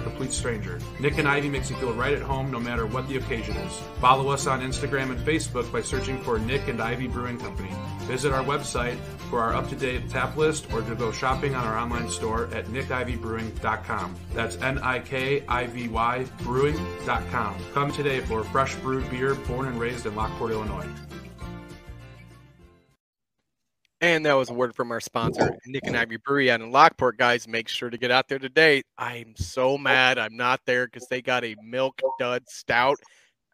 complete 0.00 0.32
stranger. 0.32 0.78
Nick 0.98 1.18
and 1.18 1.28
Ivy 1.28 1.48
makes 1.48 1.70
you 1.70 1.76
feel 1.76 1.92
right 1.92 2.14
at 2.14 2.22
home 2.22 2.50
no 2.50 2.60
matter 2.60 2.86
what 2.86 3.08
the 3.08 3.16
occasion 3.16 3.56
is. 3.56 3.72
Follow 4.00 4.28
us 4.30 4.46
on 4.46 4.60
Instagram 4.60 5.10
and 5.10 5.18
Facebook 5.20 5.70
by 5.72 5.82
searching 5.82 6.20
for 6.22 6.38
Nick 6.38 6.68
and 6.68 6.80
Ivy 6.80 7.08
Brewing 7.08 7.38
Company. 7.38 7.70
Visit 8.00 8.32
our 8.32 8.44
website 8.44 8.96
for 9.30 9.40
our 9.40 9.54
up-to-date 9.54 10.10
tap 10.10 10.36
list 10.36 10.72
or 10.72 10.82
to 10.82 10.94
go 10.94 11.12
shopping 11.12 11.54
on 11.54 11.64
our 11.64 11.78
online 11.78 12.08
store 12.08 12.48
at 12.52 12.66
nickivybrewing.com. 12.66 14.16
That's 14.34 14.56
N-I-K-I-V-Y 14.56 16.24
brewing.com. 16.42 17.56
Come 17.72 17.92
today 17.92 18.20
for 18.20 18.44
fresh 18.44 18.74
brewed 18.76 19.08
beer 19.10 19.34
born 19.34 19.68
and 19.68 19.78
raised 19.78 20.06
in 20.06 20.14
Lockport, 20.14 20.52
Illinois. 20.52 20.88
And 24.02 24.24
that 24.24 24.32
was 24.32 24.48
a 24.48 24.54
word 24.54 24.74
from 24.74 24.92
our 24.92 25.00
sponsor, 25.00 25.58
Nick 25.66 25.86
and 25.86 25.94
Ivy 25.96 26.16
Brewery 26.16 26.50
out 26.50 26.62
in 26.62 26.72
Lockport. 26.72 27.18
Guys, 27.18 27.46
make 27.46 27.68
sure 27.68 27.90
to 27.90 27.98
get 27.98 28.10
out 28.10 28.28
there 28.28 28.38
today. 28.38 28.82
I'm 28.96 29.34
so 29.36 29.76
mad 29.76 30.18
I'm 30.18 30.34
not 30.36 30.60
there 30.64 30.86
because 30.86 31.06
they 31.08 31.20
got 31.20 31.44
a 31.44 31.54
milk 31.62 32.00
dud 32.18 32.44
stout. 32.48 32.96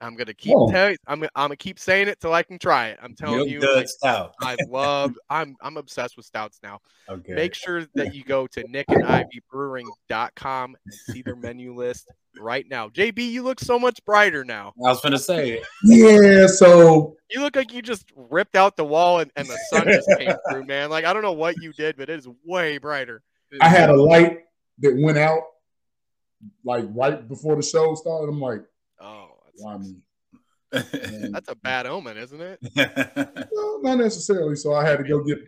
I'm 0.00 0.14
gonna 0.14 0.34
keep 0.34 0.54
Oh. 0.54 0.70
telling. 0.70 0.98
I'm 1.06 1.22
I'm 1.24 1.28
gonna 1.34 1.56
keep 1.56 1.78
saying 1.80 2.08
it 2.08 2.20
till 2.20 2.34
I 2.34 2.42
can 2.42 2.58
try 2.58 2.88
it. 2.88 2.98
I'm 3.02 3.14
telling 3.16 3.38
Milk 3.38 3.48
you, 3.48 3.60
Dud 3.60 3.76
like, 3.76 3.88
Stout. 3.88 4.34
I 4.40 4.56
love. 4.68 5.16
I'm 5.30 5.56
I'm 5.62 5.78
obsessed 5.78 6.18
with 6.18 6.26
stouts 6.26 6.60
now. 6.62 6.80
Oh, 7.08 7.14
okay. 7.14 7.32
Make 7.32 7.54
sure 7.54 7.86
that 7.94 8.14
you 8.14 8.22
go 8.22 8.46
to 8.48 8.62
nickandivybrewing.com 8.64 10.76
and 10.84 10.94
see 10.94 11.22
their 11.22 11.36
menu 11.36 11.74
list 11.74 12.08
right 12.38 12.66
now. 12.68 12.88
JB, 12.88 13.30
you 13.30 13.42
look 13.42 13.60
so 13.60 13.78
much 13.78 14.04
brighter 14.04 14.44
now. 14.44 14.72
I 14.84 14.88
was 14.88 15.00
gonna 15.00 15.18
say. 15.18 15.62
Yeah, 15.84 16.46
so 16.46 17.16
You 17.30 17.40
look 17.40 17.56
like 17.56 17.72
you 17.72 17.82
just 17.82 18.06
ripped 18.14 18.56
out 18.56 18.76
the 18.76 18.84
wall 18.84 19.20
and, 19.20 19.30
and 19.36 19.48
the 19.48 19.58
sun 19.70 19.84
just 19.86 20.08
came 20.18 20.32
through, 20.50 20.64
man. 20.64 20.90
Like 20.90 21.04
I 21.04 21.12
don't 21.12 21.22
know 21.22 21.32
what 21.32 21.56
you 21.62 21.72
did, 21.72 21.96
but 21.96 22.08
it 22.08 22.18
is 22.18 22.28
way 22.44 22.78
brighter. 22.78 23.22
I 23.60 23.68
had 23.68 23.90
a 23.90 23.96
light 23.96 24.40
that 24.80 24.96
went 24.96 25.18
out 25.18 25.40
like 26.64 26.84
right 26.94 27.26
before 27.26 27.56
the 27.56 27.62
show 27.62 27.94
started. 27.94 28.28
I'm 28.28 28.40
like, 28.40 28.62
oh, 29.00 29.28
why 29.56 29.78
me? 29.78 29.96
That's 30.72 31.48
a 31.48 31.54
bad 31.54 31.86
omen, 31.86 32.16
isn't 32.18 32.40
it? 32.40 32.60
No, 33.52 33.78
not 33.82 33.98
necessarily. 33.98 34.56
So 34.56 34.74
I 34.74 34.84
had 34.86 34.98
to 34.98 35.04
go 35.04 35.22
get 35.22 35.38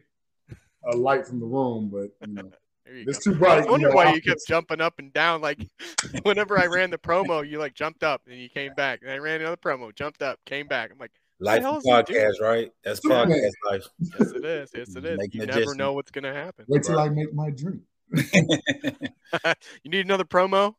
a 0.93 0.97
light 0.97 1.26
from 1.26 1.41
the 1.41 1.47
room, 1.47 1.91
but 1.93 2.11
you 2.26 2.34
know, 2.34 2.43
There 2.43 2.45
you 2.45 2.67
it's 2.91 3.24
go. 3.24 3.32
too 3.32 3.39
bright. 3.39 3.51
I 3.51 3.55
wonder 3.57 3.70
wondering 3.70 3.91
know, 3.91 3.97
why 3.97 4.07
I'll 4.07 4.14
you 4.14 4.22
kept 4.22 4.47
jumping 4.47 4.80
up 4.80 4.99
and 4.99 5.12
down. 5.12 5.41
Like 5.41 5.66
whenever 6.22 6.59
I 6.59 6.66
ran 6.66 6.91
the 6.91 6.99
promo, 6.99 7.49
you 7.49 7.59
like 7.59 7.74
jumped 7.74 8.03
up 8.03 8.22
and 8.26 8.39
you 8.39 8.49
came 8.49 8.74
back. 8.74 9.03
And 9.03 9.11
I 9.11 9.18
ran 9.18 9.41
another 9.41 9.57
promo, 9.57 9.95
jumped 9.95 10.22
up, 10.22 10.39
came 10.47 10.66
back. 10.66 10.91
I'm 10.93 10.99
like, 10.99 11.12
what 11.39 11.47
Life 11.47 11.62
the 11.62 11.68
hell 11.68 11.78
is 11.78 11.84
podcast, 11.84 12.41
right? 12.41 12.72
That's 12.82 13.01
Yeah. 13.05 13.24
podcast 13.24 13.51
life. 13.70 13.84
Yes, 14.01 14.30
it 14.32 14.45
is. 14.45 14.70
Yes, 14.74 14.97
it 14.97 15.05
is. 15.05 15.18
Making 15.18 15.41
You 15.43 15.47
never 15.47 15.74
know 15.74 15.93
what's 15.93 16.11
gonna 16.11 16.34
happen. 16.34 16.64
Wait 16.68 16.82
till 16.82 16.99
I 16.99 17.09
make 17.09 17.32
my 17.32 17.51
drink. 17.51 17.82
you 18.12 19.91
need 19.91 20.05
another 20.05 20.24
promo? 20.24 20.74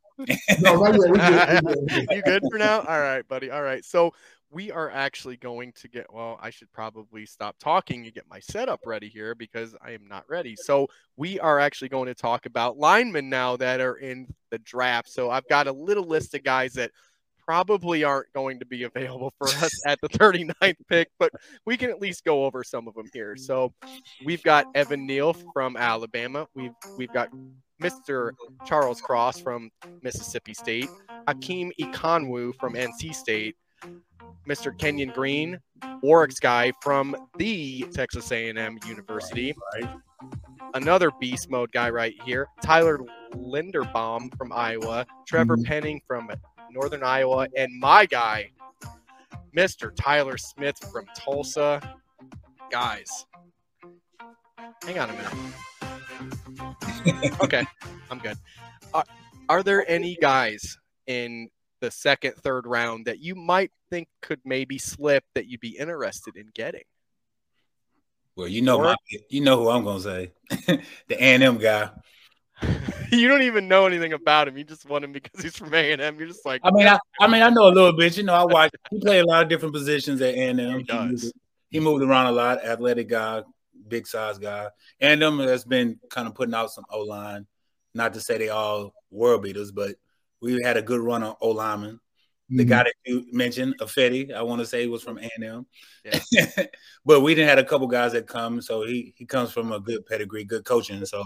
No, 0.59 0.81
not 0.81 0.99
yet. 0.99 1.11
We 1.11 1.17
good. 1.17 1.63
We 1.63 1.73
good. 1.73 1.89
Good. 1.89 2.07
you 2.11 2.21
good 2.23 2.43
for 2.51 2.57
now? 2.57 2.81
All 2.81 2.99
right, 2.99 3.25
buddy. 3.27 3.49
All 3.51 3.61
right. 3.61 3.85
So 3.85 4.13
we 4.51 4.71
are 4.71 4.89
actually 4.89 5.37
going 5.37 5.71
to 5.73 5.87
get 5.87 6.11
well, 6.11 6.39
I 6.41 6.49
should 6.49 6.71
probably 6.71 7.25
stop 7.25 7.55
talking 7.59 8.05
and 8.05 8.13
get 8.13 8.29
my 8.29 8.39
setup 8.39 8.79
ready 8.85 9.07
here 9.07 9.35
because 9.35 9.75
I 9.81 9.91
am 9.91 10.07
not 10.07 10.23
ready. 10.27 10.55
So 10.55 10.87
we 11.17 11.39
are 11.39 11.59
actually 11.59 11.89
going 11.89 12.07
to 12.07 12.15
talk 12.15 12.45
about 12.45 12.77
linemen 12.77 13.29
now 13.29 13.57
that 13.57 13.79
are 13.79 13.95
in 13.95 14.33
the 14.49 14.59
draft. 14.59 15.09
So 15.09 15.29
I've 15.29 15.47
got 15.47 15.67
a 15.67 15.71
little 15.71 16.05
list 16.05 16.33
of 16.33 16.43
guys 16.43 16.73
that 16.73 16.91
probably 17.49 18.03
aren't 18.03 18.31
going 18.33 18.59
to 18.59 18.65
be 18.65 18.83
available 18.83 19.33
for 19.39 19.47
us 19.47 19.71
at 19.87 19.99
the 20.01 20.09
39th 20.09 20.75
pick, 20.87 21.09
but 21.17 21.31
we 21.65 21.77
can 21.77 21.89
at 21.89 21.99
least 21.99 22.23
go 22.23 22.45
over 22.45 22.63
some 22.63 22.87
of 22.87 22.93
them 22.93 23.07
here. 23.11 23.35
So 23.35 23.73
we've 24.23 24.43
got 24.43 24.67
Evan 24.75 25.07
Neal 25.07 25.33
from 25.53 25.75
Alabama. 25.75 26.47
We've 26.53 26.75
we've 26.97 27.11
got 27.11 27.29
Mr. 27.81 28.31
Charles 28.65 29.01
Cross 29.01 29.39
from 29.39 29.71
Mississippi 30.03 30.53
State, 30.53 30.89
Ikem 31.27 31.71
Ekwonu 31.79 32.53
from 32.59 32.73
NC 32.73 33.15
State, 33.15 33.55
Mr. 34.47 34.77
Kenyon 34.77 35.09
Green, 35.09 35.59
Warrick's 36.01 36.39
guy 36.39 36.71
from 36.81 37.15
the 37.37 37.85
Texas 37.93 38.31
A&M 38.31 38.79
University. 38.87 39.53
Another 40.73 41.11
beast 41.19 41.49
mode 41.49 41.71
guy 41.71 41.89
right 41.89 42.15
here, 42.25 42.47
Tyler 42.63 42.99
Linderbaum 43.33 44.35
from 44.37 44.51
Iowa, 44.51 45.05
Trevor 45.27 45.57
mm-hmm. 45.57 45.65
Penning 45.65 46.01
from 46.07 46.29
Northern 46.71 47.03
Iowa, 47.03 47.47
and 47.55 47.71
my 47.79 48.05
guy, 48.05 48.51
Mr. 49.55 49.91
Tyler 49.95 50.37
Smith 50.37 50.77
from 50.91 51.05
Tulsa. 51.15 51.81
Guys, 52.69 53.25
hang 54.83 54.99
on 54.99 55.09
a 55.09 55.13
minute. 55.13 55.33
okay, 57.43 57.65
I'm 58.11 58.19
good. 58.19 58.37
Are, 58.93 59.03
are 59.47 59.63
there 59.63 59.89
any 59.89 60.15
guys 60.21 60.77
in 61.07 61.49
the 61.79 61.91
second, 61.91 62.35
third 62.35 62.65
round 62.65 63.05
that 63.05 63.19
you 63.19 63.35
might 63.35 63.71
think 63.89 64.07
could 64.21 64.39
maybe 64.45 64.77
slip 64.77 65.23
that 65.35 65.47
you'd 65.47 65.59
be 65.59 65.77
interested 65.77 66.35
in 66.35 66.49
getting? 66.53 66.83
Well, 68.35 68.47
you 68.47 68.61
know, 68.61 68.79
my, 68.79 68.95
you 69.29 69.41
know 69.41 69.57
who 69.57 69.69
I'm 69.69 69.83
gonna 69.83 69.99
say, 69.99 70.31
the 70.49 70.83
A 71.11 71.35
and 71.35 71.43
M 71.43 71.57
guy. 71.57 71.89
you 73.11 73.27
don't 73.27 73.43
even 73.43 73.67
know 73.67 73.85
anything 73.85 74.13
about 74.13 74.47
him. 74.47 74.57
You 74.57 74.63
just 74.63 74.87
want 74.87 75.03
him 75.03 75.11
because 75.11 75.41
he's 75.41 75.55
from 75.55 75.73
A 75.73 75.91
and 75.91 76.01
M. 76.01 76.17
You're 76.17 76.27
just 76.27 76.45
like, 76.45 76.61
I 76.63 76.71
mean, 76.71 76.87
I, 76.87 76.99
I 77.19 77.27
mean, 77.27 77.41
I 77.41 77.49
know 77.49 77.67
a 77.67 77.71
little 77.73 77.93
bit. 77.93 78.17
You 78.17 78.23
know, 78.23 78.33
I 78.33 78.43
watch. 78.51 78.71
He 78.91 78.99
played 78.99 79.19
a 79.19 79.27
lot 79.27 79.43
of 79.43 79.49
different 79.49 79.73
positions 79.73 80.21
at 80.21 80.35
A 80.35 80.37
and 80.37 80.59
M. 80.59 80.77
He 80.79 80.83
does. 80.83 81.31
He 81.69 81.79
moved 81.79 82.03
around 82.03 82.27
a 82.27 82.31
lot. 82.31 82.63
Athletic 82.63 83.09
guy, 83.09 83.43
big 83.87 84.07
size 84.07 84.37
guy. 84.37 84.67
And 84.99 85.21
them 85.21 85.39
has 85.39 85.65
been 85.65 85.99
kind 86.09 86.27
of 86.27 86.35
putting 86.35 86.53
out 86.53 86.71
some 86.71 86.85
O 86.89 87.01
line. 87.01 87.45
Not 87.93 88.13
to 88.13 88.21
say 88.21 88.37
they 88.37 88.49
all 88.49 88.93
world 89.11 89.43
beaters, 89.43 89.71
but 89.71 89.95
we 90.41 90.61
had 90.63 90.77
a 90.77 90.81
good 90.81 91.01
run 91.01 91.23
on 91.23 91.35
O 91.41 91.49
lineman. 91.49 91.99
The 92.51 92.65
guy 92.65 92.83
that 92.83 92.93
you 93.05 93.27
mentioned, 93.31 93.75
Ifedi, 93.79 94.33
I 94.33 94.41
want 94.41 94.59
to 94.59 94.65
say 94.65 94.87
was 94.87 95.03
from 95.03 95.19
A&M. 95.19 95.67
Yeah. 96.03 96.65
but 97.05 97.21
we 97.21 97.35
didn't 97.35 97.47
had 97.49 97.59
a 97.59 97.63
couple 97.63 97.85
guys 97.85 98.13
that 98.13 98.25
come, 98.25 98.59
so 98.59 98.83
he 98.87 99.13
he 99.15 99.25
comes 99.27 99.51
from 99.51 99.71
a 99.71 99.79
good 99.79 100.03
pedigree, 100.07 100.45
good 100.45 100.65
coaching. 100.65 101.05
So 101.05 101.23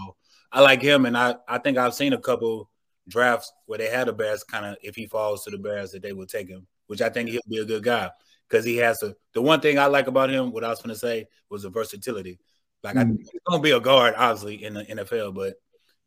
I 0.51 0.59
like 0.59 0.81
him, 0.81 1.05
and 1.05 1.17
I 1.17 1.35
I 1.47 1.59
think 1.59 1.77
I've 1.77 1.93
seen 1.93 2.11
a 2.11 2.17
couple 2.17 2.69
drafts 3.07 3.53
where 3.67 3.77
they 3.77 3.89
had 3.89 4.07
the 4.07 4.13
Bears 4.13 4.43
kind 4.43 4.65
of 4.65 4.75
if 4.81 4.97
he 4.97 5.07
falls 5.07 5.45
to 5.45 5.51
the 5.51 5.57
Bears 5.57 5.91
that 5.91 6.01
they 6.01 6.11
would 6.11 6.27
take 6.27 6.49
him, 6.49 6.67
which 6.87 7.01
I 7.01 7.09
think 7.09 7.29
he'll 7.29 7.41
be 7.49 7.59
a 7.59 7.65
good 7.65 7.83
guy 7.83 8.11
because 8.49 8.65
he 8.65 8.75
has 8.77 9.01
a. 9.01 9.15
The 9.33 9.41
one 9.41 9.61
thing 9.61 9.79
I 9.79 9.85
like 9.85 10.07
about 10.07 10.29
him, 10.29 10.51
what 10.51 10.65
I 10.65 10.69
was 10.69 10.81
going 10.81 10.93
to 10.93 10.99
say, 10.99 11.27
was 11.49 11.63
the 11.63 11.69
versatility. 11.69 12.37
Like 12.83 12.97
I, 12.97 13.05
Mhm. 13.05 13.17
he's 13.19 13.41
gonna 13.47 13.61
be 13.63 13.71
a 13.71 13.79
guard, 13.79 14.13
obviously 14.17 14.61
in 14.61 14.73
the 14.73 14.83
NFL, 14.83 15.33
but 15.33 15.55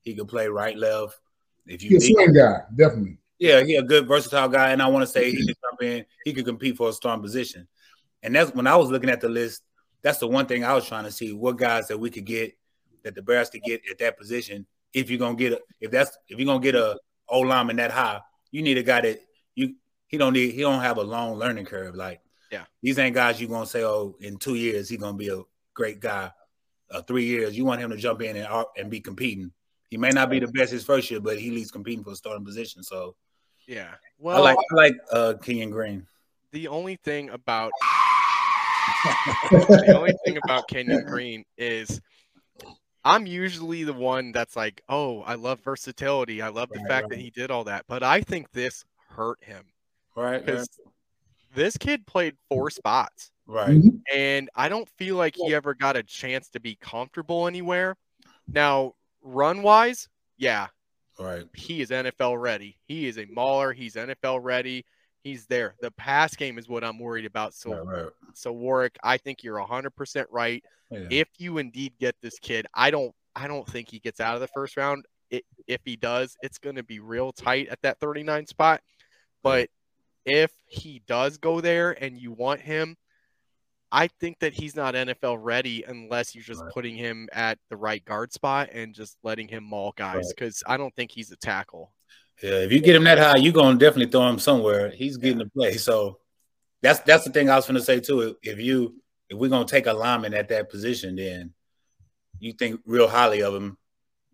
he 0.02 0.14
can 0.14 0.26
play 0.26 0.46
right, 0.46 0.76
left. 0.76 1.18
If 1.66 1.82
you 1.82 1.90
He's 1.90 2.04
a 2.04 2.08
need- 2.08 2.14
swing 2.14 2.32
guy, 2.34 2.60
definitely. 2.74 3.18
yeah, 3.38 3.62
he 3.64 3.76
a 3.76 3.82
good 3.82 4.06
versatile 4.06 4.48
guy, 4.48 4.70
and 4.70 4.80
I 4.80 4.86
want 4.88 5.02
to 5.04 5.06
say 5.10 5.30
he 5.30 5.36
can 5.36 5.46
jump 5.46 5.82
in. 5.82 6.04
He 6.24 6.32
could 6.32 6.44
compete 6.44 6.76
for 6.76 6.88
a 6.88 6.92
strong 6.92 7.20
position, 7.20 7.66
and 8.22 8.34
that's 8.34 8.54
when 8.54 8.66
I 8.66 8.76
was 8.76 8.90
looking 8.90 9.10
at 9.10 9.20
the 9.20 9.28
list. 9.28 9.62
That's 10.02 10.18
the 10.18 10.28
one 10.28 10.46
thing 10.46 10.64
I 10.64 10.74
was 10.74 10.86
trying 10.86 11.04
to 11.04 11.10
see 11.10 11.32
what 11.32 11.56
guys 11.56 11.88
that 11.88 11.98
we 11.98 12.10
could 12.10 12.24
get 12.24 12.56
that 13.02 13.14
the 13.14 13.22
Bears 13.22 13.50
could 13.50 13.62
get 13.62 13.82
at 13.90 13.98
that 13.98 14.16
position. 14.18 14.66
If 14.92 15.10
you're 15.10 15.18
gonna 15.18 15.34
get 15.36 15.52
a, 15.52 15.60
if 15.80 15.90
that's 15.90 16.16
if 16.28 16.38
you're 16.38 16.46
gonna 16.46 16.60
get 16.60 16.74
a 16.76 16.98
O 17.28 17.40
lineman 17.40 17.76
that 17.76 17.90
high, 17.90 18.20
you 18.52 18.62
need 18.62 18.78
a 18.78 18.82
guy 18.84 19.00
that 19.00 19.20
you 19.56 19.74
he 20.06 20.16
don't 20.16 20.32
need 20.32 20.52
he 20.54 20.60
don't 20.60 20.80
have 20.80 20.98
a 20.98 21.02
long 21.02 21.36
learning 21.36 21.64
curve. 21.64 21.96
Like 21.96 22.20
Yeah. 22.52 22.64
these 22.82 22.98
ain't 22.98 23.14
guys 23.16 23.40
you 23.40 23.48
gonna 23.48 23.66
say 23.66 23.82
oh 23.84 24.16
in 24.20 24.36
two 24.38 24.54
years 24.54 24.88
he 24.88 24.96
gonna 24.96 25.16
be 25.16 25.28
a 25.28 25.42
great 25.74 25.98
guy. 25.98 26.30
Uh, 26.88 27.02
three 27.02 27.24
years 27.24 27.58
you 27.58 27.64
want 27.64 27.80
him 27.80 27.90
to 27.90 27.96
jump 27.96 28.22
in 28.22 28.36
and 28.36 28.64
and 28.76 28.88
be 28.90 29.00
competing. 29.00 29.50
He 29.90 29.96
may 29.96 30.10
not 30.10 30.30
be 30.30 30.40
the 30.40 30.48
best 30.48 30.72
his 30.72 30.84
first 30.84 31.10
year, 31.10 31.20
but 31.20 31.38
he 31.38 31.50
leads 31.50 31.70
competing 31.70 32.02
for 32.02 32.10
a 32.12 32.16
starting 32.16 32.44
position. 32.44 32.82
So. 32.82 33.14
Yeah. 33.66 33.94
I 33.94 33.96
Well, 34.18 34.42
like 34.44 34.58
I 34.58 34.74
like 34.74 34.94
uh 35.12 35.34
Kenyon 35.42 35.70
Green. 35.70 36.06
the 36.52 36.68
only 36.68 36.96
thing 36.96 37.30
about 37.30 37.72
the 39.04 39.92
only 39.94 40.14
thing 40.24 40.36
about 40.36 40.66
Kenyon 40.68 41.04
Green 41.04 41.44
is 41.58 42.00
I'm 43.04 43.26
usually 43.26 43.84
the 43.84 43.92
one 43.92 44.32
that's 44.32 44.56
like, 44.56 44.82
oh, 44.88 45.22
I 45.22 45.34
love 45.34 45.60
versatility. 45.60 46.42
I 46.42 46.48
love 46.48 46.70
the 46.70 46.80
Right, 46.80 46.88
fact 46.88 47.10
that 47.10 47.18
he 47.20 47.30
did 47.30 47.50
all 47.52 47.64
that. 47.64 47.84
But 47.88 48.02
I 48.02 48.20
think 48.20 48.50
this 48.52 48.84
hurt 49.10 49.42
him 49.44 49.64
Right, 50.16 50.44
because 50.44 50.68
this 51.54 51.76
kid 51.76 52.04
played 52.06 52.36
four 52.48 52.70
spots. 52.70 53.30
right. 53.46 53.76
Mhm. 53.76 54.00
And 54.12 54.50
I 54.54 54.68
don't 54.68 54.88
feel 54.88 55.16
like 55.16 55.36
he 55.36 55.54
ever 55.54 55.74
got 55.74 55.96
a 55.96 56.02
chance 56.02 56.48
to 56.50 56.60
be 56.60 56.76
comfortable 56.76 57.46
anywhere. 57.46 57.96
Now, 58.48 58.94
run 59.26 59.62
wise, 59.62 60.08
yeah, 60.38 60.68
Right. 61.18 61.44
he 61.54 61.80
is 61.80 61.90
NFL 61.90 62.40
ready. 62.40 62.78
He 62.86 63.06
is 63.08 63.18
a 63.18 63.26
mauler. 63.26 63.72
He's 63.72 63.94
NFL 63.96 64.40
ready. 64.42 64.84
He's 65.22 65.46
there. 65.46 65.74
The 65.80 65.90
pass 65.90 66.36
game 66.36 66.56
is 66.58 66.68
what 66.68 66.84
I'm 66.84 66.98
worried 66.98 67.24
about. 67.24 67.52
So, 67.54 67.72
Right, 67.84 68.02
right. 68.04 68.12
so 68.34 68.52
Warrick, 68.52 68.96
I 69.02 69.16
think 69.18 69.42
you're 69.42 69.58
100% 69.58 70.26
right. 70.30 70.62
Yeah. 70.90 71.06
If 71.10 71.28
you 71.38 71.58
indeed 71.58 71.94
get 71.98 72.14
this 72.22 72.38
kid, 72.38 72.66
I 72.72 72.90
don't, 72.90 73.12
I 73.34 73.48
don't 73.48 73.66
think 73.68 73.90
he 73.90 73.98
gets 73.98 74.20
out 74.20 74.34
of 74.36 74.40
the 74.40 74.46
first 74.48 74.76
round. 74.76 75.04
It, 75.30 75.44
if 75.66 75.80
he 75.84 75.96
does, 75.96 76.36
it's 76.42 76.58
going 76.58 76.76
to 76.76 76.84
be 76.84 77.00
real 77.00 77.32
tight 77.32 77.68
at 77.68 77.82
that 77.82 77.98
39 77.98 78.46
spot. 78.46 78.80
But 79.42 79.68
if 80.24 80.52
he 80.66 81.02
does 81.08 81.38
go 81.38 81.60
there 81.60 81.90
and 82.02 82.16
you 82.16 82.30
want 82.30 82.60
him, 82.60 82.96
I 83.92 84.08
think 84.08 84.38
that 84.40 84.52
he's 84.52 84.74
not 84.74 84.94
NFL 84.94 85.38
ready 85.40 85.84
unless 85.84 86.34
you're 86.34 86.42
just 86.44 86.62
Right. 86.62 86.72
putting 86.72 86.96
him 86.96 87.28
at 87.32 87.58
the 87.70 87.76
right 87.76 88.04
guard 88.04 88.32
spot 88.32 88.70
and 88.72 88.94
just 88.94 89.16
letting 89.22 89.48
him 89.48 89.64
maul 89.64 89.92
guys 89.96 90.16
Right. 90.16 90.24
because 90.36 90.62
I 90.66 90.76
don't 90.76 90.94
think 90.96 91.10
he's 91.12 91.30
a 91.30 91.36
tackle. 91.36 91.92
Yeah, 92.42 92.58
if 92.58 92.72
you 92.72 92.80
get 92.80 92.96
him 92.96 93.04
that 93.04 93.18
high, 93.18 93.36
you're 93.38 93.52
gonna 93.52 93.78
definitely 93.78 94.10
throw 94.10 94.28
him 94.28 94.38
somewhere. 94.38 94.90
He's 94.90 95.16
getting 95.16 95.38
to 95.38 95.46
play. 95.48 95.74
So 95.78 96.18
that's 96.82 97.00
that's 97.00 97.24
the 97.24 97.30
thing 97.30 97.48
I 97.48 97.56
was 97.56 97.66
gonna 97.66 97.80
say 97.80 98.00
too. 98.00 98.36
If 98.42 98.58
you 98.60 99.00
if 99.30 99.38
we're 99.38 99.48
gonna 99.50 99.66
take 99.66 99.86
a 99.86 99.92
lineman 99.92 100.34
at 100.34 100.48
that 100.48 100.68
position, 100.68 101.16
then 101.16 101.54
you 102.38 102.52
think 102.52 102.80
real 102.84 103.08
highly 103.08 103.42
of 103.42 103.54
him. 103.54 103.78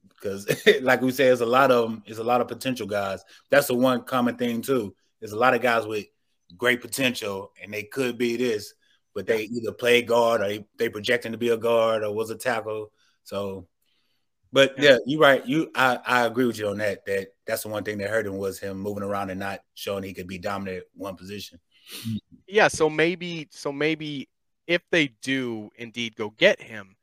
Because 0.09 0.47
like 0.83 1.01
we 1.01 1.13
said, 1.13 1.27
there's 1.29 1.41
a 1.43 1.47
lot 1.47 1.71
of 1.71 1.89
them, 1.91 2.03
there's 2.07 2.19
a 2.19 2.25
lot 2.25 2.41
of 2.41 2.49
potential 2.49 2.87
guys. 2.87 3.23
That's 3.51 3.69
the 3.69 3.75
one 3.75 4.03
common 4.03 4.37
thing 4.37 4.63
too. 4.63 4.95
There's 5.21 5.33
a 5.33 5.39
lot 5.39 5.55
of 5.55 5.61
guys 5.63 5.87
with 5.87 6.07
great 6.57 6.81
potential 6.81 7.53
and 7.63 7.73
they 7.73 7.85
could 7.85 8.19
be 8.19 8.37
this, 8.37 8.75
but 9.15 9.27
they 9.27 9.43
either 9.43 9.73
play 9.73 10.03
guard 10.03 10.41
or 10.41 10.49
they, 10.49 10.67
they 10.79 10.89
projecting 10.89 11.33
to 11.33 11.39
be 11.39 11.51
a 11.51 11.57
guard 11.57 12.03
or 12.03 12.15
was 12.15 12.31
a 12.31 12.37
tackle. 12.37 12.91
So 13.25 13.67
but 14.53 14.75
yeah, 14.79 14.99
you're 15.07 15.21
right. 15.21 15.45
You 15.47 15.71
I, 15.75 15.99
I 16.05 16.27
agree 16.27 16.45
with 16.45 16.59
you 16.59 16.69
on 16.69 16.79
that. 16.79 17.07
That 17.07 17.29
that's 17.47 17.63
the 17.63 17.71
one 17.71 17.85
thing 17.85 17.99
that 17.99 18.11
hurt 18.11 18.27
him 18.27 18.37
was 18.37 18.59
him 18.59 18.79
moving 18.79 19.03
around 19.03 19.31
and 19.31 19.41
not 19.41 19.61
showing 19.75 20.05
he 20.05 20.13
could 20.13 20.27
be 20.27 20.39
dominant 20.39 20.79
at 20.79 20.85
one 20.95 21.17
position. 21.17 21.59
Yeah, 22.47 22.69
so 22.69 22.91
maybe 22.91 23.49
so 23.51 23.73
maybe 23.73 24.29
if 24.67 24.83
they 24.91 25.09
do 25.23 25.71
indeed 25.77 26.17
go 26.17 26.31
get 26.31 26.61
him, 26.61 26.95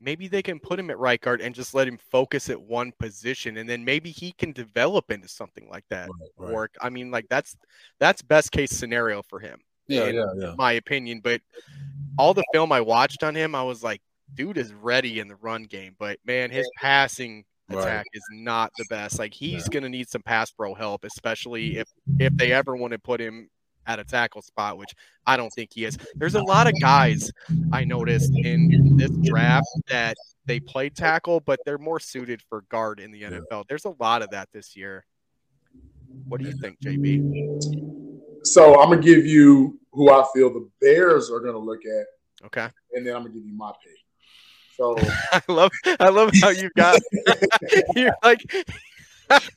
maybe 0.00 0.26
they 0.26 0.42
can 0.42 0.58
put 0.58 0.80
him 0.80 0.90
at 0.90 0.98
right 0.98 1.20
guard 1.20 1.40
and 1.40 1.54
just 1.54 1.74
let 1.74 1.86
him 1.86 1.96
focus 2.10 2.50
at 2.50 2.60
one 2.60 2.92
position 2.98 3.58
and 3.58 3.68
then 3.68 3.84
maybe 3.84 4.10
he 4.10 4.32
can 4.32 4.50
develop 4.50 5.12
into 5.12 5.28
something 5.28 5.68
like 5.70 5.84
that. 5.90 6.08
right. 6.36 6.52
Work. 6.52 6.74
I 6.80 6.90
mean 6.90 7.12
like 7.12 7.26
that's 7.30 7.56
that's 8.00 8.20
best 8.20 8.50
case 8.50 8.72
scenario 8.72 9.22
for 9.22 9.38
him. 9.38 9.60
Yeah, 9.88 10.06
yeah, 10.06 10.26
yeah. 10.36 10.54
my 10.56 10.72
opinion, 10.72 11.20
but 11.22 11.40
all 12.18 12.34
the 12.34 12.44
film 12.52 12.72
I 12.72 12.80
watched 12.80 13.22
on 13.22 13.34
him, 13.34 13.54
I 13.54 13.62
was 13.62 13.82
like 13.82 14.00
dude 14.34 14.58
is 14.58 14.72
ready 14.72 15.20
in 15.20 15.28
the 15.28 15.36
run 15.36 15.64
game, 15.64 15.94
but 15.98 16.18
man, 16.24 16.50
his 16.50 16.68
passing 16.76 17.44
Right. 17.68 17.82
attack 17.82 18.06
is 18.12 18.22
not 18.30 18.70
the 18.78 18.84
best. 18.88 19.18
Like 19.18 19.34
he's 19.34 19.68
gonna 19.68 19.88
need 19.88 20.08
some 20.08 20.22
pass 20.22 20.52
pro 20.52 20.72
help, 20.72 21.04
especially 21.04 21.70
mm-hmm. 21.70 21.80
if 21.80 21.88
if 22.20 22.36
they 22.36 22.52
ever 22.52 22.76
want 22.76 22.92
to 22.92 22.98
put 22.98 23.20
him 23.20 23.50
at 23.88 23.98
a 23.98 24.04
tackle 24.04 24.42
spot, 24.42 24.78
which 24.78 24.92
I 25.26 25.36
don't 25.36 25.50
think 25.50 25.70
he 25.72 25.84
is. 25.84 25.98
There's 26.14 26.36
a 26.36 26.42
lot 26.42 26.68
of 26.68 26.74
guys 26.80 27.30
I 27.72 27.84
noticed 27.84 28.32
in 28.36 28.96
this 28.96 29.10
draft 29.22 29.66
that 29.88 30.16
they 30.44 30.60
play 30.60 30.90
tackle, 30.90 31.40
but 31.40 31.58
they're 31.64 31.78
more 31.78 31.98
suited 31.98 32.40
for 32.48 32.62
guard 32.68 33.00
in 33.00 33.10
the 33.10 33.22
NFL. 33.22 33.64
There's 33.68 33.84
a 33.84 33.94
lot 33.98 34.22
of 34.22 34.30
that 34.30 34.48
this 34.52 34.76
year. 34.76 35.04
What 36.28 36.40
do 36.40 36.46
you 36.46 36.56
think, 36.60 36.80
JB? 36.80 38.15
So 38.46 38.80
I'm 38.80 38.90
gonna 38.90 39.02
give 39.02 39.26
you 39.26 39.78
who 39.92 40.10
I 40.10 40.24
feel 40.34 40.52
the 40.52 40.68
Bears 40.80 41.30
are 41.30 41.40
gonna 41.40 41.58
look 41.58 41.80
at, 41.84 42.46
Okay. 42.46 42.68
and 42.92 43.06
then 43.06 43.14
I'm 43.16 43.22
gonna 43.22 43.34
give 43.34 43.44
you 43.44 43.54
my 43.56 43.72
pick. 43.82 43.92
So 44.76 44.96
I 45.32 45.40
love 45.48 45.70
I 46.00 46.08
love 46.10 46.30
how 46.40 46.50
you 46.50 46.70
got 46.76 47.00
you're 47.96 48.14
like 48.22 48.42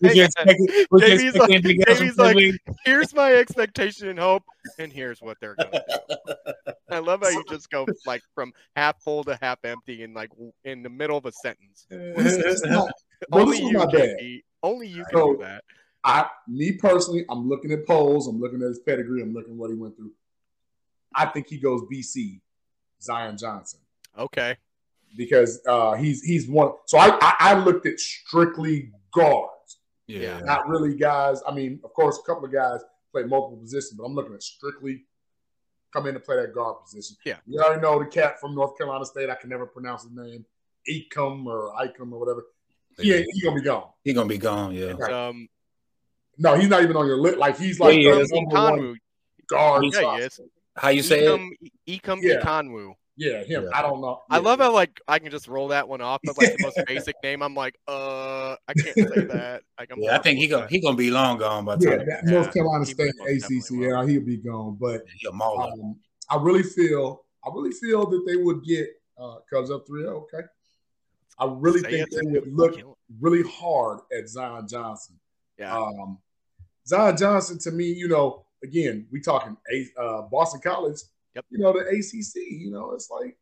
We 0.02 0.10
can 0.10 0.18
expect- 0.26 0.60
we 0.92 1.02
can 1.02 1.10
JB's 1.12 1.24
expect 1.24 1.38
like, 1.40 1.50
anything 1.52 1.82
else 1.88 2.00
JB's 2.00 2.16
from 2.16 2.26
like, 2.36 2.56
here's 2.86 3.14
my 3.14 3.34
expectation 3.34 4.08
and 4.08 4.18
hope, 4.18 4.44
and 4.80 4.92
here's 4.92 5.22
what 5.22 5.38
they're 5.40 5.56
gonna 5.56 5.84
do. 6.00 6.74
I 6.90 7.00
love 7.00 7.22
how 7.22 7.30
you 7.30 7.44
just 7.50 7.70
go 7.70 7.86
like 8.08 8.24
from 8.34 8.52
half 8.76 9.00
full 9.04 9.24
to 9.26 9.38
half 9.42 9.60
empty 9.64 10.02
in 10.04 10.14
like 10.16 10.32
in 10.64 10.82
the 10.82 10.90
middle 10.90 11.18
of 11.18 11.26
a 11.26 11.32
sentence. 11.32 11.86
Only 13.32 13.60
you, 13.60 13.74
not 13.74 13.92
bad. 13.92 14.16
Only 14.64 14.88
you 14.88 15.04
can 15.06 15.14
So- 15.20 15.34
do 15.34 15.40
that. 15.44 15.64
I, 16.04 16.28
me 16.47 16.74
personally, 16.74 17.26
I'm 17.30 17.47
looking 17.50 17.72
at 17.72 17.86
Poles. 17.86 18.28
I'm 18.28 18.39
looking 18.39 18.62
at 18.62 18.68
his 18.70 18.80
pedigree. 18.80 19.22
I'm 19.22 19.34
looking 19.34 19.54
at 19.54 19.58
what 19.58 19.70
he 19.70 19.76
went 19.76 19.97
through. 19.97 20.12
I 21.14 21.26
think 21.26 21.47
he 21.50 21.58
goes 21.58 21.82
BC, 21.91 22.39
Zion 23.02 23.38
Johnson, 23.38 23.80
Okay. 24.18 24.56
because 25.18 25.60
uh, 25.68 25.93
he's 25.95 26.24
he's 26.24 26.47
one. 26.47 26.72
So 26.86 26.97
I, 26.97 27.18
I 27.22 27.36
I 27.39 27.54
looked 27.64 27.86
at 27.86 28.00
strictly 28.00 28.91
guards, 29.14 29.80
Yeah. 30.08 30.39
not 30.41 30.68
really 30.68 30.95
guys. 30.95 31.41
I 31.47 31.54
mean, 31.54 31.80
of 31.84 31.93
course, 31.93 32.20
a 32.20 32.22
couple 32.26 32.45
of 32.45 32.54
guys 32.54 32.80
play 33.12 33.24
multiple 33.24 33.58
positions, 33.58 33.97
but 33.97 34.06
I'm 34.06 34.14
looking 34.14 34.34
at 34.36 34.43
strictly 34.43 35.06
come 35.91 36.06
in 36.06 36.14
to 36.14 36.20
play 36.20 36.36
that 36.36 36.54
guard 36.54 36.78
position. 36.86 37.18
Yeah. 37.26 37.38
You 37.47 37.60
already 37.60 37.82
know 37.82 37.97
the 37.97 38.06
cat 38.06 38.39
from 38.39 38.54
North 38.54 38.78
Carolina 38.78 39.06
State. 39.06 39.30
I 39.32 39.36
can 39.36 39.50
never 39.50 39.66
pronounce 39.66 40.04
his 40.04 40.12
name, 40.12 40.45
Ecom 40.88 41.47
or 41.47 41.74
Icom 41.82 42.12
or 42.14 42.20
whatever. 42.20 42.45
He 43.00 43.12
ain't, 43.14 43.26
he 43.34 43.41
gonna 43.41 43.56
be 43.56 43.64
gone. 43.64 43.88
He 44.04 44.14
gonna 44.14 44.30
be 44.30 44.38
gone. 44.38 44.76
Yeah. 44.76 44.91
Right. 44.97 45.12
Um, 45.12 45.50
No, 46.40 46.56
he's 46.56 46.70
not 46.70 46.82
even 46.84 46.96
on 46.96 47.06
your 47.06 47.18
list. 47.18 47.38
Like 47.38 47.58
he's 47.58 47.80
like 47.80 47.98
Yeah, 47.98 48.12
the 48.14 48.18
yeah, 48.18 48.26
number 48.36 48.56
one 48.56 48.80
Ekwonu. 48.80 48.96
guard. 49.48 49.84
Yeah, 49.84 50.02
he 50.02 50.06
prospect. 50.08 50.24
is. 50.24 50.40
How 50.78 50.90
you 50.90 51.04
say 51.04 51.20
it? 51.20 51.28
Ekom, 51.28 51.50
Ekom 51.88 52.20
Yeah. 52.24 52.36
Ekwonu. 52.38 52.94
Yeah, 53.18 53.44
him. 53.44 53.66
Yeah. 53.66 53.70
I 53.74 53.82
don't 53.82 54.00
know. 54.00 54.22
I 54.30 54.38
love 54.38 54.60
how 54.60 54.74
like 54.74 55.02
I 55.06 55.20
can 55.20 55.30
just 55.30 55.50
roll 55.50 55.68
that 55.70 55.90
one 55.90 56.00
off, 56.00 56.22
but 56.24 56.38
like 56.38 56.54
the 56.54 56.64
most 56.64 56.80
basic 56.88 57.18
name, 57.22 57.44
I'm 57.44 57.54
like, 57.54 57.76
uh, 57.86 58.56
I 58.66 58.74
can't 58.74 58.96
say 58.96 59.26
that. 59.28 59.64
Like, 59.78 59.90
I'm 59.92 60.02
Yeah, 60.02 60.16
I 60.16 60.22
think 60.22 60.40
he 60.40 60.48
gonna 60.48 60.68
he 60.68 60.80
gonna 60.80 60.96
be 60.96 61.12
long 61.12 61.38
gone 61.38 61.66
by 61.66 61.76
the 61.76 61.90
Yeah, 61.90 61.98
time. 61.98 62.06
that 62.08 62.22
Yeah, 62.26 62.32
North 62.32 62.54
Carolina 62.54 62.86
he 62.86 62.94
State 62.94 63.14
most 63.18 63.42
definitely 63.42 63.58
ACC. 63.58 63.72
will. 63.72 64.06
Yeah, 64.06 64.08
he'll 64.14 64.26
be 64.26 64.38
gone. 64.38 64.78
But 64.80 65.04
He 65.20 65.28
um, 65.28 66.00
I 66.30 66.38
really 66.38 66.64
feel, 66.64 67.26
I 67.46 67.50
really 67.54 67.72
feel 67.72 68.06
that 68.10 68.24
they 68.26 68.38
would 68.38 68.64
get 68.64 68.88
uh, 69.18 69.40
Cubs 69.52 69.72
up 69.72 69.86
3 69.86 70.06
Okay, 70.06 70.44
I 71.40 71.46
really 71.58 71.82
Say 71.82 71.90
think 71.90 72.10
they 72.12 72.22
would 72.24 72.54
look 72.54 72.82
really 73.20 73.44
hard 73.50 74.00
at 74.18 74.30
Zion 74.30 74.66
Johnson. 74.70 75.20
Yeah. 75.58 75.76
Um, 75.78 76.20
Zion 76.90 77.16
Johnson, 77.18 77.60
to 77.60 77.72
me, 77.72 77.86
you 77.86 78.08
know, 78.08 78.46
again, 78.64 79.08
we 79.12 79.22
talking 79.22 79.56
A- 79.72 80.02
uh, 80.02 80.22
Boston 80.24 80.60
College. 80.62 80.98
Yep. 81.36 81.46
You 81.52 81.60
know, 81.60 81.72
the 81.74 81.82
ACC. 81.82 82.36
You 82.60 82.72
know, 82.72 82.92
it's 82.94 83.10
like 83.12 83.38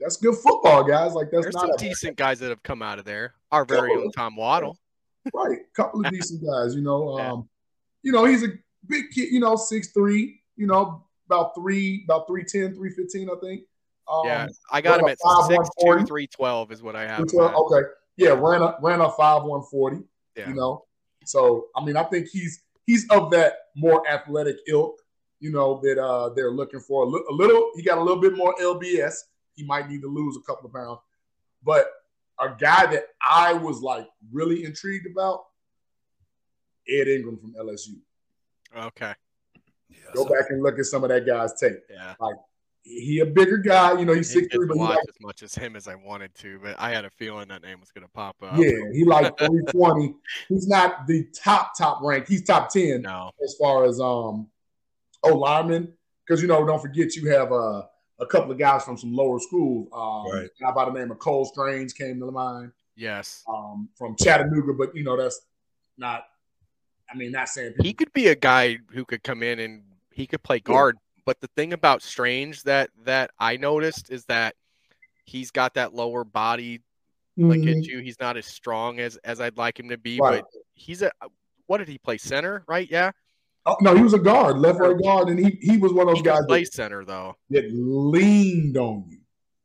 that's 0.00 0.16
good 0.16 0.36
football, 0.36 0.84
guys. 0.84 1.12
Like 1.14 1.30
that's 1.32 1.44
There's 1.46 1.54
not 1.54 1.66
some 1.66 1.76
decent 1.88 2.16
guys 2.16 2.38
that 2.38 2.50
have 2.50 2.62
come 2.62 2.80
out 2.82 2.98
of 3.00 3.04
there. 3.04 3.34
Our 3.50 3.64
very 3.64 3.90
own 3.92 4.12
Tom 4.12 4.36
Waddle. 4.36 4.78
right. 5.34 5.58
Couple 5.74 6.06
of 6.06 6.12
decent 6.12 6.42
guys. 6.44 6.74
You 6.76 6.82
know, 6.82 7.18
Yeah. 7.18 7.32
um, 7.32 7.48
you 8.02 8.12
know, 8.12 8.24
he's 8.24 8.44
a 8.44 8.48
big 8.86 9.10
kid, 9.12 9.32
you 9.32 9.40
know, 9.40 9.56
six 9.56 9.88
three, 9.88 10.40
you 10.56 10.66
know, 10.68 11.04
about 11.26 11.54
three, 11.56 12.02
about 12.04 12.28
310, 12.28 12.76
315, 12.76 13.28
I 13.28 13.40
think. 13.44 13.62
Um, 14.10 14.22
yeah, 14.24 14.46
I 14.72 14.80
got 14.80 15.00
him 15.00 15.08
at 15.08 15.18
a 15.22 15.26
5'140. 15.28 15.48
six 15.48 15.68
two 15.82 16.06
three 16.06 16.26
twelve 16.28 16.72
is 16.72 16.82
what 16.82 16.96
I 16.96 17.02
have. 17.02 17.18
him 17.18 17.28
312, 17.28 17.50
at. 17.50 17.56
Okay. 17.56 17.88
Yeah, 18.16 18.28
ran 18.30 18.62
a 18.62 18.76
ran 18.80 19.00
a 19.00 19.10
five 19.10 19.42
one 19.42 19.62
forty. 19.62 19.98
Yeah. 20.36 20.48
You 20.48 20.54
know. 20.54 20.84
So 21.28 21.66
I 21.76 21.84
mean 21.84 21.96
I 21.96 22.04
think 22.04 22.28
he's 22.28 22.62
he's 22.86 23.06
of 23.10 23.30
that 23.32 23.54
more 23.76 24.08
athletic 24.08 24.56
ilk, 24.68 25.00
you 25.40 25.52
know, 25.52 25.80
that 25.82 25.98
uh 25.98 26.30
they're 26.30 26.50
looking 26.50 26.80
for. 26.80 27.04
A, 27.04 27.06
li- 27.06 27.24
a 27.30 27.32
little 27.32 27.70
he 27.76 27.82
got 27.82 27.98
a 27.98 28.02
little 28.02 28.20
bit 28.20 28.36
more 28.36 28.54
LBS. 28.60 29.14
He 29.54 29.64
might 29.64 29.88
need 29.88 30.02
to 30.02 30.08
lose 30.08 30.36
a 30.36 30.40
couple 30.40 30.66
of 30.66 30.74
pounds. 30.74 31.00
But 31.64 31.90
a 32.40 32.54
guy 32.58 32.86
that 32.86 33.04
I 33.28 33.52
was 33.52 33.80
like 33.80 34.08
really 34.32 34.64
intrigued 34.64 35.06
about, 35.06 35.40
Ed 36.88 37.08
Ingram 37.08 37.36
from 37.38 37.54
LSU. 37.54 37.96
Okay. 38.76 39.14
Go 40.14 40.24
back 40.24 40.50
and 40.50 40.62
look 40.62 40.78
at 40.78 40.86
some 40.86 41.02
of 41.04 41.10
that 41.10 41.26
guy's 41.26 41.58
tape. 41.60 41.80
Yeah. 41.90 42.14
Like 42.20 42.36
he 42.82 43.20
a 43.20 43.26
bigger 43.26 43.58
guy, 43.58 43.98
you 43.98 44.04
know, 44.04 44.14
he's 44.14 44.32
six 44.32 44.48
three, 44.48 44.60
get 44.60 44.60
to 44.60 44.66
but 44.68 44.74
he 44.74 44.80
watch 44.80 44.96
like 44.96 45.08
as 45.08 45.20
much 45.20 45.42
as 45.42 45.54
him 45.54 45.76
as 45.76 45.88
I 45.88 45.94
wanted 45.94 46.34
to, 46.36 46.58
but 46.62 46.76
I 46.78 46.90
had 46.90 47.04
a 47.04 47.10
feeling 47.10 47.48
that 47.48 47.62
name 47.62 47.80
was 47.80 47.90
going 47.90 48.06
to 48.06 48.10
pop 48.10 48.36
up. 48.42 48.56
Yeah, 48.58 48.70
he 48.92 49.04
like 49.04 49.36
320. 49.38 50.14
He's 50.48 50.66
not 50.66 51.06
the 51.06 51.26
top 51.34 51.76
top 51.76 52.00
rank. 52.02 52.26
He's 52.28 52.44
top 52.44 52.70
10 52.70 53.02
no. 53.02 53.30
as 53.42 53.56
far 53.60 53.84
as 53.84 54.00
um 54.00 54.48
O 55.22 55.34
lineman. 55.34 55.92
Because 56.26 56.42
you 56.42 56.48
know, 56.48 56.64
don't 56.66 56.80
forget 56.80 57.14
you 57.16 57.30
have 57.30 57.52
uh, 57.52 57.82
a 58.20 58.26
couple 58.26 58.50
of 58.52 58.58
guys 58.58 58.84
from 58.84 58.96
some 58.96 59.14
lower 59.14 59.38
schools. 59.38 59.88
Um 59.92 60.40
Right. 60.40 60.50
guy 60.60 60.72
by 60.72 60.84
the 60.86 60.92
name 60.92 61.10
of 61.10 61.18
Cole 61.18 61.44
Strange 61.44 61.94
came 61.94 62.18
to 62.20 62.26
the 62.26 62.32
mind 62.32 62.72
Yes. 62.96 63.44
um 63.48 63.88
from 63.96 64.16
Chattanooga, 64.16 64.72
but 64.72 64.94
you 64.96 65.04
know, 65.04 65.16
that's 65.16 65.40
not 65.96 66.24
I 67.10 67.16
mean, 67.16 67.32
not 67.32 67.48
saying 67.48 67.74
He 67.80 67.92
could 67.92 68.12
be 68.12 68.28
a 68.28 68.34
guy 68.34 68.78
who 68.92 69.04
could 69.04 69.22
come 69.22 69.42
in 69.42 69.58
and 69.58 69.82
he 70.12 70.26
could 70.26 70.42
play 70.42 70.60
guard. 70.60 70.96
But 71.28 71.42
the 71.42 71.48
thing 71.48 71.74
about 71.74 72.00
Strange 72.00 72.62
that 72.62 72.88
that 73.04 73.32
I 73.38 73.58
noticed 73.58 74.10
is 74.10 74.24
that 74.28 74.54
he's 75.26 75.50
got 75.50 75.74
that 75.74 75.92
lower 75.92 76.24
body 76.24 76.80
like 77.36 77.60
Mhm. 77.60 77.76
at 77.80 77.84
you. 77.84 77.98
He's 77.98 78.18
not 78.18 78.38
as 78.38 78.46
strong 78.46 78.98
as 78.98 79.18
as 79.18 79.38
I'd 79.38 79.58
like 79.58 79.78
him 79.78 79.90
to 79.90 79.98
be, 79.98 80.18
Right. 80.18 80.42
but 80.42 80.50
he's 80.72 81.02
a 81.02 81.12
what 81.66 81.78
did 81.78 81.88
he 81.88 81.98
play 81.98 82.16
center, 82.16 82.64
right? 82.66 82.90
Yeah. 82.90 83.10
Oh, 83.66 83.76
no, 83.82 83.94
he 83.94 84.02
was 84.02 84.14
a 84.14 84.18
guard, 84.18 84.56
left 84.56 84.78
right 84.80 84.96
guard, 85.02 85.28
and 85.28 85.38
he 85.38 85.58
he 85.60 85.76
was 85.76 85.92
one 85.92 86.08
of 86.08 86.14
He 86.16 86.22
those 86.22 86.32
guys 86.38 86.46
play 86.48 86.64
that, 86.64 86.72
center 86.72 87.04
though. 87.04 87.36
that 87.50 87.66
leaned 87.74 88.78
on 88.78 89.04
you. 89.10 89.20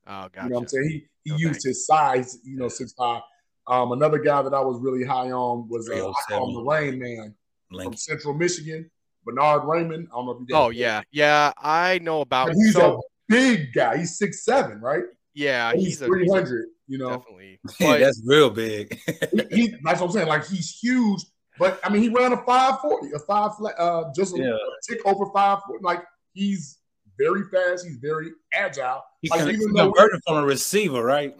Oh, 0.06 0.28
gotcha. 0.34 0.44
You 0.44 0.50
know 0.50 0.56
what 0.56 0.62
I'm 0.64 0.68
saying? 0.68 0.90
He 0.90 1.08
he 1.24 1.30
No, 1.30 1.38
used 1.38 1.46
thanks. 1.46 1.64
his 1.64 1.86
size, 1.86 2.40
you 2.44 2.58
know, 2.58 2.68
six 2.68 2.92
five. 2.92 3.22
Um, 3.68 3.94
another 3.94 4.20
guy 4.20 4.42
that 4.42 4.54
I 4.54 4.60
was 4.60 4.82
really 4.82 5.06
high 5.06 5.32
on 5.32 5.70
was 5.70 5.90
uh, 5.90 6.10
I 6.10 6.14
call 6.28 6.56
the 6.62 6.70
Rain 6.70 7.00
Man 7.00 7.34
from 7.72 7.96
Central 7.96 8.34
Michigan, 8.34 8.92
Bernhard 9.26 9.64
Raimann. 9.64 10.08
I 10.08 10.16
don't 10.16 10.26
know 10.26 10.32
if 10.34 10.40
you 10.42 10.48
guys 10.48 10.56
Oh 10.60 10.70
yeah, 10.70 11.02
yeah. 11.12 11.52
I 11.58 12.00
know 12.00 12.22
about. 12.22 12.48
But 12.48 12.56
he's 12.56 12.74
so, 12.74 12.98
a 12.98 13.02
big 13.28 13.74
guy. 13.74 13.98
He's 13.98 14.18
six 14.18 14.44
seven, 14.46 14.80
right? 14.82 15.04
yeah, 15.34 15.74
he's, 15.74 15.86
he's 15.86 16.00
three 16.00 16.28
hundred. 16.30 16.68
You 16.88 16.98
know, 16.98 17.10
definitely. 17.10 17.60
But 17.80 18.00
that's 18.00 18.22
real 18.26 18.50
big. 18.50 19.00
he, 19.52 19.56
he- 19.56 19.76
that's 19.84 20.00
what 20.02 20.08
I'm 20.08 20.12
saying. 20.12 20.28
Like 20.28 20.46
he's 20.48 20.78
huge, 20.78 21.22
but 21.58 21.80
I 21.84 21.90
mean, 21.90 22.02
he 22.04 22.10
ran 22.10 22.34
a 22.34 22.38
five 22.46 22.80
forty, 22.82 23.08
a 23.16 23.20
five 23.20 23.56
flat, 23.56 23.74
uh, 23.80 24.06
just 24.16 24.36
a, 24.36 24.40
Yeah. 24.40 24.50
a 24.54 24.58
tick 24.88 25.00
over 25.06 25.26
five. 25.34 25.60
Like 25.82 26.04
he's 26.34 26.78
very 27.18 27.44
fast. 27.52 27.86
He's 27.86 27.98
very 27.98 28.32
agile. 28.54 29.02
He 29.22 29.30
like 29.30 29.40
con- 29.40 29.50
even 29.50 29.60
he 29.70 29.74
though 29.76 29.92
converted 29.92 30.22
from 30.28 30.38
a 30.38 30.46
receiver, 30.46 31.04
right? 31.04 31.36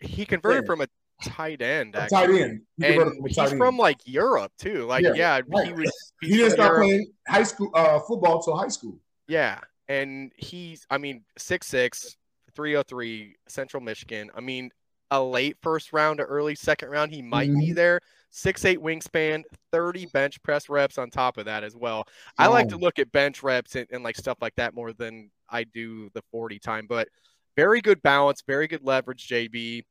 he 0.00 0.24
converted 0.26 0.64
Yeah. 0.64 0.66
from 0.66 0.80
a 0.82 0.86
tight 1.22 1.62
end. 1.62 1.96
Actually. 1.96 2.16
tight 2.16 2.40
end, 2.42 2.60
And 2.82 3.26
he's 3.26 3.36
tight 3.36 3.50
end. 3.50 3.58
from 3.58 3.76
like 3.76 3.98
Europe 4.04 4.52
too. 4.58 4.84
Like 4.86 5.02
Yeah, 5.04 5.12
yeah, 5.14 5.40
right. 5.46 5.66
he 5.66 5.72
was. 5.72 6.12
he 6.20 6.28
didn't 6.36 6.52
start 6.52 6.70
Europe. 6.70 6.82
playing 6.86 7.12
high 7.28 7.42
school 7.42 7.70
uh, 7.74 8.00
football 8.00 8.42
till 8.42 8.56
high 8.56 8.68
school. 8.68 8.98
Yeah, 9.26 9.60
and 9.88 10.32
he's 10.36 10.86
I 10.90 10.98
mean 10.98 11.24
6'6", 11.38 12.16
303, 12.54 13.36
Central 13.48 13.82
Michigan. 13.82 14.30
I 14.34 14.40
mean 14.40 14.70
a 15.10 15.22
late 15.22 15.56
first 15.62 15.92
round 15.94 16.18
to 16.18 16.24
early 16.24 16.54
second 16.54 16.90
round, 16.90 17.12
he 17.12 17.22
might 17.22 17.48
be 17.48 17.70
Mhm. 17.70 17.74
there. 17.74 18.00
Six 18.30 18.66
eight 18.66 18.78
wingspan, 18.78 19.42
30 19.72 20.04
bench 20.12 20.42
press 20.42 20.68
reps 20.68 20.98
on 20.98 21.08
top 21.08 21.38
of 21.38 21.46
that 21.46 21.64
as 21.64 21.74
well. 21.74 22.04
I 22.36 22.46
like 22.48 22.68
to 22.68 22.76
look 22.76 22.98
at 22.98 23.10
bench 23.10 23.42
reps 23.42 23.74
and, 23.74 23.86
and 23.90 24.04
like 24.04 24.16
stuff 24.16 24.36
like 24.42 24.54
that 24.56 24.74
more 24.74 24.92
than 24.92 25.30
I 25.48 25.64
do 25.64 26.10
the 26.12 26.20
40 26.30 26.58
time, 26.58 26.86
but 26.86 27.08
very 27.56 27.80
good 27.80 28.02
balance, 28.02 28.42
very 28.46 28.68
good 28.68 28.82
leverage, 28.84 29.26
JB. 29.28 29.82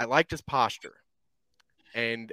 I 0.00 0.06
liked 0.06 0.30
his 0.30 0.40
posture. 0.40 0.94
And 1.94 2.32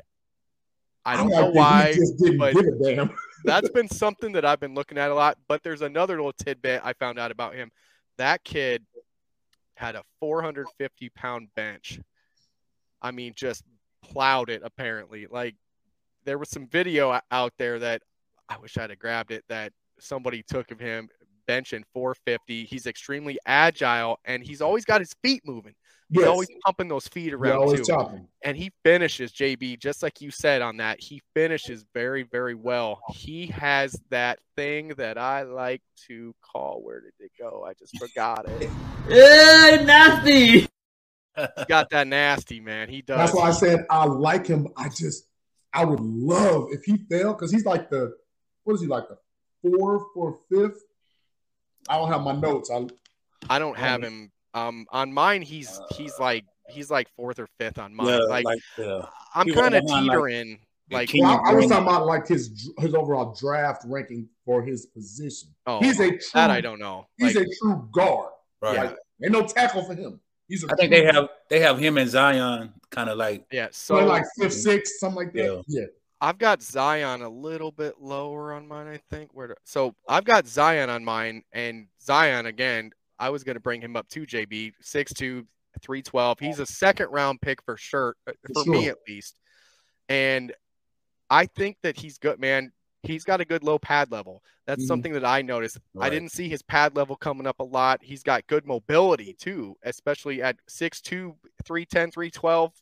I 1.05 1.18
don't 1.18 1.30
like 1.30 1.41
know 1.41 1.51
why, 1.51 1.95
but 2.38 2.53
give 2.53 2.65
a 2.65 2.95
damn. 2.95 3.15
that's 3.43 3.70
been 3.70 3.89
something 3.89 4.32
that 4.34 4.45
I've 4.45 4.59
been 4.59 4.74
looking 4.74 4.97
at 4.97 5.11
a 5.11 5.13
lot. 5.13 5.38
But 5.47 5.63
there's 5.63 5.82
another 5.82 6.15
little 6.15 6.34
tidbit 6.34 6.82
I 6.84 6.93
found 6.93 7.20
out 7.20 7.32
about 7.32 7.53
him. 7.53 7.72
That 8.18 8.43
kid 8.43 8.84
had 9.76 9.95
a 9.95 10.03
450 10.20 11.09
pound 11.09 11.49
bench. 11.55 11.99
I 13.01 13.11
mean, 13.11 13.34
just 13.36 13.63
plowed 14.01 14.49
it 14.49 14.61
apparently. 14.63 15.28
Like 15.30 15.55
there 16.26 16.38
was 16.38 16.49
some 16.49 16.68
video 16.68 17.20
out 17.32 17.53
there 17.57 17.80
that 17.80 18.01
I 18.49 18.57
wish 18.57 18.78
I'd 18.78 18.89
have 18.89 18.99
grabbed 18.99 19.32
it 19.32 19.43
that 19.49 19.74
somebody 19.99 20.43
took 20.43 20.72
of 20.72 20.80
him 20.80 21.09
benching 21.47 21.84
450. 21.93 22.65
He's 22.65 22.86
extremely 22.86 23.38
agile 23.45 24.20
and 24.26 24.43
he's 24.43 24.61
always 24.61 24.86
got 24.86 25.01
his 25.01 25.15
feet 25.24 25.43
moving. 25.45 25.74
He's 26.10 26.22
Yes. 26.22 26.28
always 26.30 26.47
pumping 26.64 26.88
those 26.88 27.08
feet 27.10 27.34
around 27.34 27.76
too 27.76 27.84
chopping. 27.84 28.28
and 28.43 28.55
he 28.55 28.72
finishes 28.86 29.34
JB 29.34 29.78
just 29.78 30.01
like 30.01 30.22
you 30.22 30.32
said 30.32 30.62
on 30.62 30.78
that. 30.78 31.01
He 31.01 31.22
finishes 31.34 31.84
very 31.93 32.24
very 32.24 32.55
well. 32.55 33.01
He 33.14 33.47
has 33.47 33.93
that 34.10 34.39
thing 34.55 34.89
that 34.97 35.18
I 35.18 35.41
like 35.43 35.82
to 36.08 36.34
call. 36.41 36.82
Where 36.82 37.01
did 37.01 37.14
it 37.20 37.32
go? 37.38 37.66
I 37.68 37.74
just 37.74 37.97
forgot 37.97 38.45
it. 38.47 38.70
Nasty. 39.86 40.60
He 40.62 41.66
got 41.68 41.89
that 41.91 42.08
nasty 42.08 42.60
man. 42.60 42.89
He 42.89 43.01
does. 43.03 43.18
That's 43.18 43.34
why 43.34 43.49
I 43.49 43.51
said 43.51 43.86
I 43.89 44.05
like 44.05 44.47
him. 44.47 44.70
I 44.76 44.89
just 44.89 45.26
I 45.74 45.86
would 45.86 45.99
love 45.99 46.70
if 46.72 46.84
he 46.84 46.97
fell 47.10 47.34
because 47.34 47.51
he's 47.51 47.66
like 47.66 47.89
the 47.89 48.16
what 48.64 48.74
is 48.74 48.82
he 48.82 48.88
like 48.88 49.03
the 49.10 49.18
fourth 49.62 50.03
or 50.16 50.39
fifth? 50.49 50.84
I 51.89 51.97
don't 51.97 52.12
have 52.12 52.22
my 52.22 52.34
notes. 52.34 52.72
I 52.72 52.88
I 53.49 53.60
don't 53.60 53.78
have 53.78 54.01
him. 54.01 54.32
Um, 54.58 54.86
on 54.91 55.14
mine 55.14 55.41
he's 55.41 55.80
he's 55.95 56.18
like 56.20 56.45
he's 56.70 56.89
like 56.89 57.08
fourth 57.16 57.39
or 57.39 57.47
fifth 57.60 57.78
on 57.80 57.93
mine. 57.93 58.08
Yeah, 58.08 58.18
like, 58.18 58.45
like, 58.45 58.60
uh, 58.80 59.05
I'm 59.36 59.47
kind 59.53 59.76
of 59.76 59.86
behind, 59.86 60.08
like, 60.08 60.16
teetering. 60.16 60.60
Like, 60.89 61.12
Well, 61.14 61.41
I, 61.45 61.51
I 61.51 61.53
was 61.53 61.68
talking 61.68 61.84
about 61.84 62.05
like 62.05 62.28
his 62.28 62.72
his 62.80 62.93
overall 62.93 63.36
draft 63.39 63.84
ranking 63.86 64.28
for 64.45 64.62
his 64.64 64.86
position. 64.88 65.49
oh, 65.66 65.80
he's 65.80 65.99
a 65.99 66.10
true, 66.10 66.20
that 66.34 66.49
I 66.49 66.62
don't 66.62 66.80
know. 66.80 67.08
He's 67.18 67.36
Like, 67.36 67.45
a 67.45 67.49
true 67.62 67.89
guard. 67.91 68.32
right. 68.62 68.78
Like, 68.78 68.95
ain't 69.24 69.32
no 69.34 69.45
tackle 69.45 69.84
for 69.84 69.93
him. 69.95 70.20
He's 70.47 70.64
a 70.64 70.68
I 70.72 70.76
think 70.76 70.91
true- 70.93 71.01
they 71.01 71.05
have 71.05 71.30
they 71.49 71.60
have 71.60 71.78
him 71.78 71.97
and 71.97 72.10
Zion 72.10 72.74
kind 72.89 73.10
of 73.10 73.18
like 73.18 73.45
yeah. 73.51 73.68
so 73.72 73.99
So 73.99 74.05
like 74.05 74.24
fifth, 74.39 74.53
sixth, 74.53 74.93
something 74.99 75.26
like 75.26 75.34
that. 75.34 75.64
Yeah. 75.68 75.86
I've 76.20 76.39
got 76.39 76.64
Zion 76.64 77.22
a 77.22 77.30
little 77.30 77.72
bit 77.72 78.01
lower 78.01 78.53
on 78.53 78.68
mine, 78.68 78.88
I 78.88 78.99
think. 79.14 79.30
Where 79.34 79.47
to, 79.47 79.55
so 79.66 79.93
I've 80.08 80.24
got 80.26 80.47
Zion 80.47 80.89
on 80.89 81.05
mine, 81.05 81.43
and 81.51 81.88
Zion 82.01 82.47
again. 82.47 82.91
I 83.20 83.30
was 83.30 83.43
going 83.43 83.55
to 83.55 83.59
bring 83.61 83.82
him 83.82 83.95
up 83.95 84.07
to 84.09 84.22
JB, 84.26 84.74
6'2", 84.82 85.45
312. 85.82 86.39
He's 86.39 86.59
a 86.59 86.65
second 86.65 87.09
round 87.09 87.41
pick 87.41 87.61
for 87.63 87.78
sure, 87.78 88.15
uh, 88.28 88.34
for 88.53 88.63
For 88.63 88.70
me 88.70 88.88
at 88.88 88.97
least. 89.07 89.39
And 90.09 90.53
I 91.30 91.45
think 91.45 91.78
that 91.84 91.97
he's 91.97 92.18
good, 92.18 92.39
man. 92.39 92.72
He's 93.03 93.24
got 93.24 93.41
a 93.41 93.45
good 93.45 93.63
low 93.63 93.78
pad 93.78 94.11
level. 94.11 94.43
That's 94.65 94.84
Mhm. 94.84 94.88
something 94.88 95.13
that 95.13 95.26
I 95.26 95.41
noticed. 95.41 95.78
I 95.99 96.09
didn't 96.09 96.32
see 96.32 96.49
his 96.49 96.61
pad 96.61 96.95
level 96.95 97.15
coming 97.15 97.47
up 97.47 97.59
a 97.59 97.63
lot. 97.63 98.01
He's 98.03 98.24
got 98.24 98.47
good 98.47 98.65
mobility 98.65 99.34
too, 99.34 99.78
especially 99.84 100.41
at 100.41 100.57
6'2", 100.68 101.38
310, 101.63 102.11
312, 102.11 102.74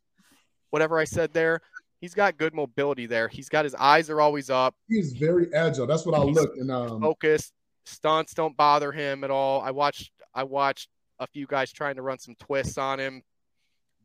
whatever 0.69 0.99
I 0.99 1.03
said 1.03 1.33
there. 1.33 1.61
He's 1.99 2.13
got 2.13 2.37
good 2.37 2.53
mobility 2.53 3.05
there. 3.07 3.27
He's 3.27 3.49
got 3.49 3.65
his 3.65 3.75
eyes 3.75 4.09
are 4.09 4.21
always 4.21 4.49
up, 4.49 4.75
He's 4.87 5.13
very 5.13 5.53
agile. 5.53 5.87
That's 5.87 6.05
what 6.05 6.15
I 6.15 6.23
He's 6.25 6.35
looked 6.35 6.57
and 6.57 6.71
um 6.71 7.01
focused. 7.01 7.53
Stunts 7.85 8.33
don't 8.33 8.57
bother 8.57 8.91
him 8.91 9.23
at 9.23 9.31
all. 9.31 9.61
I 9.61 9.71
watched 9.71 10.11
I 10.33 10.43
watched 10.43 10.89
a 11.19 11.27
few 11.27 11.45
guys 11.47 11.71
trying 11.71 11.95
to 11.95 12.01
run 12.01 12.19
some 12.19 12.35
twists 12.39 12.77
on 12.77 12.99
him. 12.99 13.21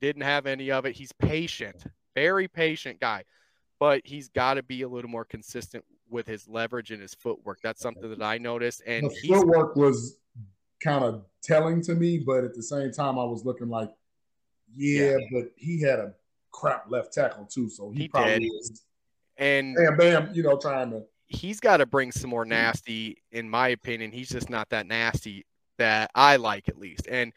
Didn't 0.00 0.22
have 0.22 0.46
any 0.46 0.70
of 0.70 0.86
it. 0.86 0.94
He's 0.94 1.12
patient, 1.12 1.84
very 2.14 2.46
patient 2.48 3.00
guy, 3.00 3.24
but 3.78 4.02
he's 4.04 4.28
got 4.28 4.54
to 4.54 4.62
be 4.62 4.82
a 4.82 4.88
little 4.88 5.10
more 5.10 5.24
consistent 5.24 5.84
with 6.08 6.26
his 6.26 6.48
leverage 6.48 6.90
and 6.90 7.00
his 7.00 7.14
footwork. 7.14 7.58
That's 7.62 7.80
something 7.80 8.08
that 8.10 8.22
I 8.22 8.38
noticed. 8.38 8.82
And 8.86 9.06
the 9.06 9.28
footwork 9.28 9.76
was 9.76 10.18
kind 10.82 11.04
of 11.04 11.24
telling 11.42 11.82
to 11.82 11.94
me, 11.94 12.18
but 12.18 12.44
at 12.44 12.54
the 12.54 12.62
same 12.62 12.92
time, 12.92 13.18
I 13.18 13.24
was 13.24 13.44
looking 13.44 13.68
like, 13.68 13.90
yeah, 14.74 15.16
but 15.32 15.50
he 15.56 15.80
had 15.80 15.98
a 15.98 16.14
crap 16.52 16.90
left 16.90 17.12
tackle 17.12 17.44
too, 17.44 17.68
so 17.68 17.90
he, 17.90 18.02
He 18.02 18.08
probably 18.08 18.40
did. 18.40 18.52
is 18.60 18.82
and 19.36 19.74
bam, 19.76 19.96
bam, 19.96 20.30
you 20.34 20.42
know, 20.42 20.56
trying 20.58 20.90
to. 20.90 21.02
He's 21.30 21.60
got 21.60 21.78
to 21.78 21.86
bring 21.86 22.12
some 22.12 22.28
more 22.28 22.44
nasty, 22.44 23.22
in 23.32 23.48
my 23.48 23.68
opinion. 23.68 24.12
He's 24.12 24.28
just 24.28 24.50
not 24.50 24.68
that 24.70 24.86
nasty 24.86 25.46
that 25.78 26.10
I 26.14 26.36
like, 26.36 26.68
at 26.68 26.78
least. 26.78 27.06
And 27.08 27.32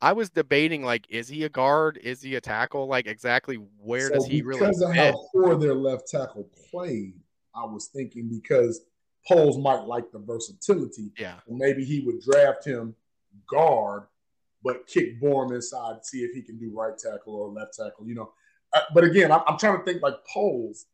I 0.00 0.12
was 0.12 0.30
debating, 0.30 0.84
like, 0.84 1.06
is 1.10 1.28
he 1.28 1.44
a 1.44 1.48
guard? 1.48 1.98
Is 2.02 2.22
he 2.22 2.36
a 2.36 2.40
tackle? 2.40 2.86
Like, 2.86 3.06
exactly 3.06 3.56
where 3.78 4.08
so 4.08 4.14
does 4.14 4.26
he 4.26 4.42
really 4.42 4.60
because 4.60 4.80
of 4.80 4.92
fit? 4.92 5.12
how 5.12 5.26
poor 5.32 5.56
their 5.56 5.74
left 5.74 6.08
tackle 6.08 6.48
played, 6.70 7.14
I 7.54 7.64
was 7.64 7.88
thinking 7.88 8.28
because 8.28 8.82
Poles 9.26 9.58
might 9.58 9.82
like 9.82 10.10
the 10.10 10.20
versatility. 10.20 11.12
Yeah. 11.18 11.34
Maybe 11.48 11.84
he 11.84 12.00
would 12.00 12.20
draft 12.20 12.64
him 12.64 12.94
guard, 13.46 14.04
but 14.62 14.86
kick 14.86 15.20
Borom 15.20 15.54
inside, 15.54 16.04
see 16.04 16.20
if 16.22 16.32
he 16.32 16.42
can 16.42 16.58
do 16.58 16.70
right 16.74 16.96
tackle 16.96 17.34
or 17.34 17.48
left 17.48 17.74
tackle. 17.74 18.06
You 18.06 18.14
know, 18.14 18.32
uh, 18.72 18.80
but 18.94 19.04
again, 19.04 19.32
I'm, 19.32 19.40
I'm, 19.46 19.58
trying 19.58 19.78
to 19.78 19.84
think 19.84 20.02
like 20.02 20.14
Poles. 20.32 20.86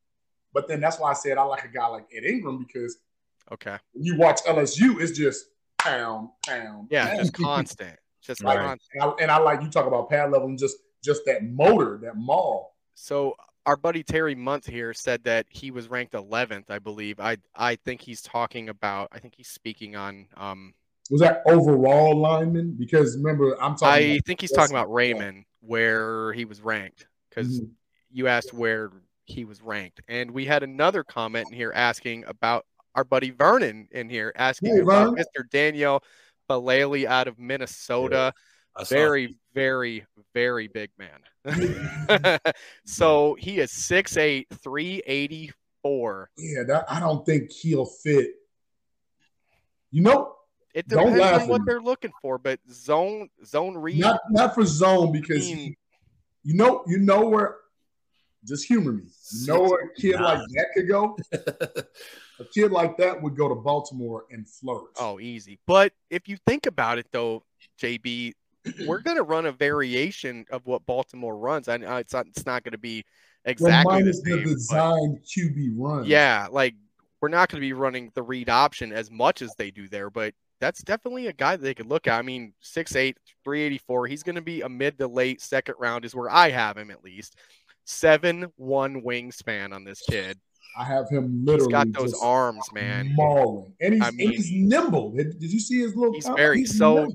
But 0.55 0.69
then 0.69 0.81
that's 0.81 0.99
why 0.99 1.11
I 1.11 1.15
said 1.15 1.37
I 1.37 1.43
like 1.43 1.65
a 1.65 1.69
guy 1.69 1.87
like 1.89 2.07
Ed 2.17 2.25
Ingram 2.25 2.65
because 2.65 2.97
okay, 3.53 3.77
when 3.93 4.05
you 4.05 4.17
watch 4.17 4.41
LSU, 4.45 5.01
it's 5.01 5.19
just 5.19 5.47
pound, 5.79 6.31
pound, 6.47 6.89
yeah, 6.91 7.09
pound. 7.09 7.19
just 7.19 7.33
constant, 7.43 7.99
just 8.23 8.43
Like, 8.43 8.59
constant. 8.59 8.81
and, 8.95 9.03
I, 9.03 9.23
and 9.23 9.31
I 9.31 9.39
like 9.39 9.61
you 9.63 9.69
talk 9.69 9.87
about 9.87 10.09
pad 10.09 10.31
level 10.31 10.49
and 10.49 10.59
just 10.59 10.77
just 11.03 11.23
that 11.27 11.45
motor, 11.45 11.99
that 12.03 12.17
maul. 12.17 12.75
So 12.95 13.35
our 13.67 13.77
buddy 13.77 14.03
Terry 14.03 14.37
Munt 14.37 14.69
here 14.69 14.95
said 14.95 15.25
that 15.25 15.47
he 15.51 15.71
was 15.71 15.89
ranked 15.89 16.13
11th, 16.15 16.71
I 16.71 16.79
believe. 16.79 17.19
I 17.19 17.39
I 17.55 17.77
think 17.77 18.01
he's 18.01 18.23
talking 18.23 18.69
about. 18.69 19.09
I 19.13 19.19
think 19.19 19.35
he's 19.37 19.49
speaking 19.49 19.97
on. 19.97 20.27
Um, 20.37 20.73
Was 21.11 21.21
that 21.21 21.43
overall 21.47 22.17
lineman? 22.17 22.77
Because 22.79 23.17
remember, 23.17 23.61
I'm 23.61 23.75
talking. 23.77 24.13
I 24.13 24.19
think 24.25 24.41
he's 24.41 24.53
talking 24.53 24.75
about 24.75 24.89
Raimann, 24.89 25.45
where 25.61 26.33
he 26.33 26.45
was 26.45 26.61
ranked, 26.61 27.09
because 27.29 27.61
Mhm. 27.61 27.71
you 28.13 28.29
asked 28.29 28.53
where 28.55 28.93
he 29.25 29.45
was 29.45 29.63
ranked, 29.63 30.01
and 30.09 30.31
we 30.31 30.45
had 30.45 30.63
another 30.63 31.03
comment 31.05 31.47
in 31.51 31.57
here 31.57 31.73
asking 31.75 32.25
about 32.27 32.67
our 32.95 33.05
buddy 33.05 33.31
Vernon 33.31 33.89
in 33.91 34.09
here 34.09 34.33
asking 34.37 34.75
Hey, 34.77 34.81
about 34.83 35.17
Mr. 35.17 35.49
Daniel 35.51 36.03
Faalele 36.49 37.07
out 37.07 37.27
of 37.29 37.39
Minnesota. 37.39 38.33
I 38.77 38.83
saw 38.85 38.95
Very, 38.95 39.37
very, 39.55 40.05
very 40.35 40.69
big 40.69 40.91
man. 40.99 41.21
so 42.85 43.35
he 43.39 43.59
is 43.61 43.71
6'8", 43.73 44.47
384. 44.63 46.31
Yeah, 46.37 46.63
that, 46.69 46.85
I 46.89 47.01
don't 47.01 47.25
think 47.25 47.51
he'll 47.51 47.87
fit. 47.87 48.31
You 49.91 50.03
know, 50.03 50.35
It 50.75 50.89
Don't 50.89 51.13
depends 51.13 51.21
laugh 51.21 51.43
on 51.43 51.49
what 51.49 51.61
me. 51.63 51.65
they're 51.69 51.81
looking 51.81 52.13
for, 52.21 52.37
but 52.39 52.59
zone 52.71 53.29
zone 53.45 53.77
read. 53.77 54.01
not 54.01 54.21
not 54.31 54.55
for 54.55 54.65
zone 54.67 55.13
because 55.13 55.47
mean- 55.47 55.57
he- 55.57 55.77
you 56.43 56.55
know 56.55 56.83
you 56.87 56.99
know 56.99 57.29
where. 57.29 57.57
Just 58.47 58.67
humor 58.67 58.93
me. 58.93 59.03
You 59.41 59.47
know 59.47 59.63
where 59.63 59.87
a 59.87 59.95
kid 59.95 60.21
like 60.21 60.39
that 60.39 60.67
could 60.75 60.89
go. 60.89 61.17
a 62.41 62.45
kid 62.53 62.71
like 62.73 62.97
that 62.99 63.21
would 63.23 63.37
go 63.37 63.49
to 63.49 63.55
Baltimore 63.55 64.25
and 64.31 64.47
flourish. 64.49 64.93
Oh, 64.99 65.19
easy. 65.21 65.59
But 65.67 65.93
if 66.11 66.29
you 66.29 66.37
think 66.47 66.67
about 66.67 66.99
it, 66.99 67.07
though, 67.13 67.43
JB, 67.81 68.33
we're 68.87 69.01
going 69.01 69.17
to 69.17 69.23
run 69.23 69.47
a 69.47 69.53
variation 69.53 70.45
of 70.51 70.67
what 70.67 70.85
Baltimore 70.87 71.37
runs. 71.37 71.69
I 71.69 71.77
know 71.79 71.97
it's 71.97 72.13
not, 72.13 72.27
it's 72.27 72.47
not 72.47 72.65
going 72.65 72.73
to 72.73 72.79
be 72.79 73.05
Well, 73.45 73.53
exactly 73.53 73.95
the 73.95 74.01
minus 74.01 74.21
the, 74.23 74.31
same. 74.31 74.43
but 74.43 74.51
design 74.51 75.21
QB 75.25 75.69
run. 75.77 76.05
yeah, 76.05 76.47
like 76.51 76.75
we're 77.21 77.29
not 77.29 77.49
going 77.49 77.61
to 77.61 77.67
be 77.67 77.73
running 77.73 78.11
the 78.15 78.23
read 78.23 78.51
option 78.51 78.93
as 78.93 79.11
much 79.11 79.41
as 79.41 79.55
they 79.57 79.71
do 79.71 79.89
there, 79.89 80.11
but 80.11 80.35
that's 80.61 80.83
definitely 80.83 81.27
a 81.27 81.33
guy 81.33 81.57
that 81.57 81.63
they 81.63 81.75
could 81.75 81.87
look 81.87 82.07
at. 82.07 82.19
I 82.19 82.23
mean, 82.23 82.55
6'8, 82.63 83.17
384. 83.45 84.07
He's 84.07 84.23
going 84.23 84.37
to 84.37 84.41
be 84.43 84.63
a 84.63 84.69
mid 84.69 84.99
to 84.99 85.07
late 85.09 85.43
second 85.43 85.75
round, 85.79 86.05
is 86.05 86.15
where 86.15 86.31
I 86.31 86.51
have 86.51 86.77
him 86.79 86.91
at 86.91 87.05
least. 87.05 87.37
Seven 87.85 88.47
one 88.57 89.03
wingspan 89.03 89.73
on 89.75 89.85
this 89.85 90.01
kid. 90.09 90.39
I 90.77 90.85
have 90.85 91.09
him 91.09 91.39
He's 91.41 91.47
literally. 91.47 91.71
got 91.73 91.93
those 91.93 92.15
arms, 92.21 92.65
man. 92.73 93.13
mauling, 93.15 93.73
and 93.81 93.95
he's 93.95 94.03
I 94.03 94.09
and 94.09 94.19
he's 94.21 94.51
nimble. 94.51 95.13
Did, 95.13 95.39
did 95.39 95.53
you 95.53 95.61
see 95.61 95.81
his 95.81 95.95
little? 95.95 96.15
He's 96.15 96.25
top? 96.25 96.37
very 96.37 96.65
so. 96.65 96.95
nimble. 96.97 97.15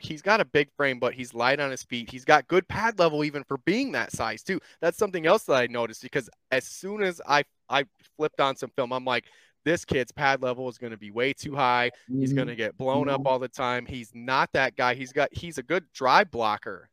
He's 0.00 0.22
got 0.22 0.40
a 0.40 0.44
big 0.44 0.68
frame, 0.76 1.00
but 1.00 1.12
he's 1.12 1.34
light 1.34 1.58
on 1.58 1.72
his 1.72 1.82
feet. 1.82 2.08
He's 2.08 2.24
got 2.24 2.46
good 2.46 2.66
pad 2.68 3.00
level 3.00 3.24
even 3.24 3.42
for 3.44 3.58
being 3.58 3.90
that 3.92 4.12
size 4.12 4.44
too. 4.44 4.60
That's 4.80 4.96
something 4.96 5.26
else 5.26 5.42
that 5.44 5.54
I 5.56 5.66
noticed 5.66 6.02
because 6.02 6.30
as 6.52 6.64
soon 6.64 7.02
as 7.02 7.20
I 7.26 7.42
I 7.68 7.84
flipped 8.16 8.40
on 8.40 8.54
some 8.56 8.70
film, 8.76 8.92
I'm 8.92 9.04
like, 9.04 9.24
this 9.64 9.84
kid's 9.84 10.12
pad 10.12 10.40
level 10.40 10.68
is 10.68 10.78
going 10.78 10.92
to 10.92 10.96
be 10.96 11.10
way 11.10 11.32
too 11.32 11.54
high. 11.54 11.90
He's 12.08 12.32
Mhm. 12.32 12.36
going 12.36 12.48
to 12.48 12.54
get 12.56 12.78
blown 12.78 13.08
up 13.08 13.22
Mhm. 13.22 13.26
all 13.26 13.38
the 13.40 13.48
time. 13.48 13.86
He's 13.86 14.12
not 14.14 14.50
that 14.52 14.76
guy. 14.76 14.94
He's 14.94 15.12
got 15.12 15.28
he's 15.34 15.58
a 15.58 15.62
good 15.64 15.84
drive 15.92 16.30
blocker. 16.30 16.88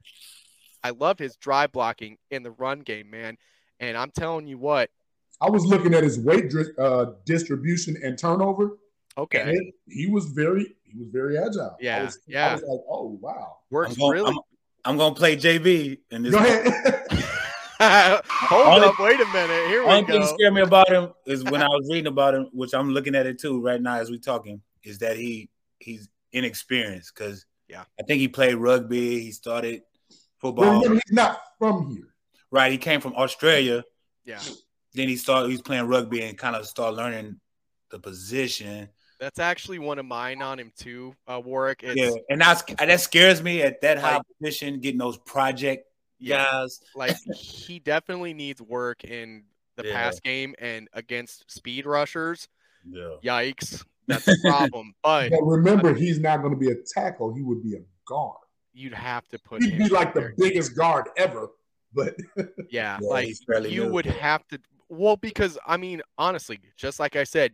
I 0.86 0.92
love 0.92 1.18
his 1.18 1.36
drive 1.38 1.72
blocking 1.72 2.18
in 2.30 2.44
the 2.44 2.52
run 2.52 2.82
game, 2.82 3.10
man. 3.10 3.38
And 3.80 3.98
I'm 3.98 4.12
telling 4.12 4.46
you 4.48 4.58
what, 4.60 4.90
I 5.42 5.50
was 5.50 5.66
looking 5.66 5.94
at 5.96 6.04
his 6.04 6.20
weight 6.20 6.54
uh, 6.78 7.06
distribution 7.26 7.98
and 8.04 8.18
turnover. 8.18 8.78
okay, 9.18 9.42
And 9.42 9.50
it, 9.52 9.74
he 9.88 10.06
was 10.08 10.26
very 10.26 10.76
he 10.84 10.98
was 11.00 11.08
very 11.10 11.38
agile. 11.38 11.72
I 11.72 11.84
Yeah, 11.84 12.04
was, 12.06 12.20
yeah. 12.28 12.50
I 12.50 12.54
was 12.54 12.62
like, 12.62 12.80
oh 12.90 13.18
wow. 13.20 13.58
works 13.72 13.94
I'm 13.94 14.00
gonna, 14.00 14.12
really. 14.14 14.30
I'm, 14.32 14.40
I'm 14.86 14.98
gonna 14.98 15.16
play 15.16 15.36
JB 15.36 15.98
in 16.12 16.22
this. 16.24 16.32
Go 16.34 16.38
ahead. 16.38 17.02
Hold 18.30 18.68
Only- 18.68 18.88
up, 18.88 19.00
wait 19.00 19.20
a 19.20 19.26
minute. 19.34 19.68
Here 19.68 19.82
we 19.84 19.88
Only 19.90 20.06
thing 20.06 20.20
go. 20.22 20.26
that 20.26 20.34
scared 20.36 20.54
me 20.54 20.62
about 20.62 20.88
him 20.90 21.12
is 21.26 21.44
when 21.44 21.62
I 21.62 21.68
was 21.68 21.88
reading 21.92 22.08
about 22.08 22.36
him, 22.36 22.50
which 22.54 22.74
I'm 22.74 22.92
looking 22.92 23.16
at 23.16 23.26
it 23.26 23.40
too 23.40 23.60
right 23.62 23.82
now 23.82 23.96
as 23.96 24.10
we 24.12 24.20
talking, 24.20 24.62
is 24.84 25.00
that 25.00 25.18
he 25.18 25.50
he's 25.80 26.08
inexperienced 26.32 27.14
because 27.14 27.46
Yeah. 27.68 27.84
I 28.00 28.04
think 28.04 28.20
he 28.22 28.28
played 28.30 28.56
rugby. 28.56 29.20
He 29.22 29.32
started 29.32 29.82
Well, 29.82 29.82
football. 30.40 30.82
remember, 30.82 31.02
he's 31.06 31.14
not 31.16 31.40
from 31.60 31.90
here. 31.92 32.08
Right, 32.52 32.72
he 32.72 32.78
came 32.78 33.02
from 33.02 33.14
Australia. 33.16 33.84
Yeah. 34.26 34.40
Then 34.94 35.08
he 35.10 35.16
started. 35.18 35.50
He's 35.50 35.62
playing 35.62 35.88
rugby 35.88 36.22
and 36.22 36.38
kind 36.38 36.56
of 36.56 36.66
started 36.66 36.96
learning 36.98 37.40
the 37.92 38.00
position. 38.00 38.90
That's 39.20 39.40
actually 39.40 39.80
one 39.80 40.00
of 40.00 40.06
mine 40.06 40.42
on 40.42 40.60
him 40.60 40.72
too, 40.78 41.16
uh, 41.28 41.42
Warrick. 41.44 41.82
It's, 41.84 41.96
yeah, 41.96 42.12
and 42.30 42.40
that's 42.42 42.64
that 42.80 43.00
scares 43.02 43.42
me 43.42 43.62
at 43.62 43.82
that 43.82 43.98
high 43.98 44.18
Like- 44.18 44.26
position, 44.42 44.80
getting 44.80 44.98
those 45.00 45.18
project 45.18 45.86
Yeah. 46.20 46.46
guys. 46.52 46.80
like 46.96 47.16
he 47.36 47.80
definitely 47.80 48.34
needs 48.34 48.62
work 48.62 49.04
in 49.04 49.46
the 49.78 49.86
Yeah. 49.88 49.94
pass 49.94 50.20
game 50.20 50.54
and 50.60 50.88
against 50.94 51.50
speed 51.52 51.86
rushers. 51.86 52.48
Yeah. 52.90 53.16
Yikes, 53.24 53.84
that's 54.08 54.28
a 54.28 54.36
problem. 54.44 54.94
but 55.04 55.30
But 55.32 55.44
remember, 55.44 55.94
he's 55.94 56.20
not 56.20 56.42
going 56.42 56.54
to 56.54 56.60
be 56.60 56.72
a 56.72 56.76
tackle. 56.94 57.34
He 57.34 57.42
would 57.42 57.64
be 57.64 57.76
a 57.76 57.82
guard. 58.06 58.38
You'd 58.76 58.94
have 58.94 59.28
to 59.30 59.40
put 59.40 59.64
He'd 59.64 59.78
be 59.78 59.88
like 59.90 60.14
the 60.14 60.20
there. 60.20 60.34
biggest 60.38 60.76
guard 60.76 61.06
ever. 61.18 61.50
But 61.94 62.16
Yeah, 62.70 63.00
Yeah, 63.02 63.08
like 63.08 63.28
he's 63.28 63.42
you 63.70 63.86
new. 63.86 63.92
would 63.92 64.06
have 64.06 64.46
to. 64.50 64.60
Well, 64.90 65.16
because 65.16 65.58
I 65.66 65.78
mean, 65.78 66.02
honestly, 66.18 66.60
just 66.76 67.00
like 67.00 67.16
I 67.16 67.24
said, 67.24 67.54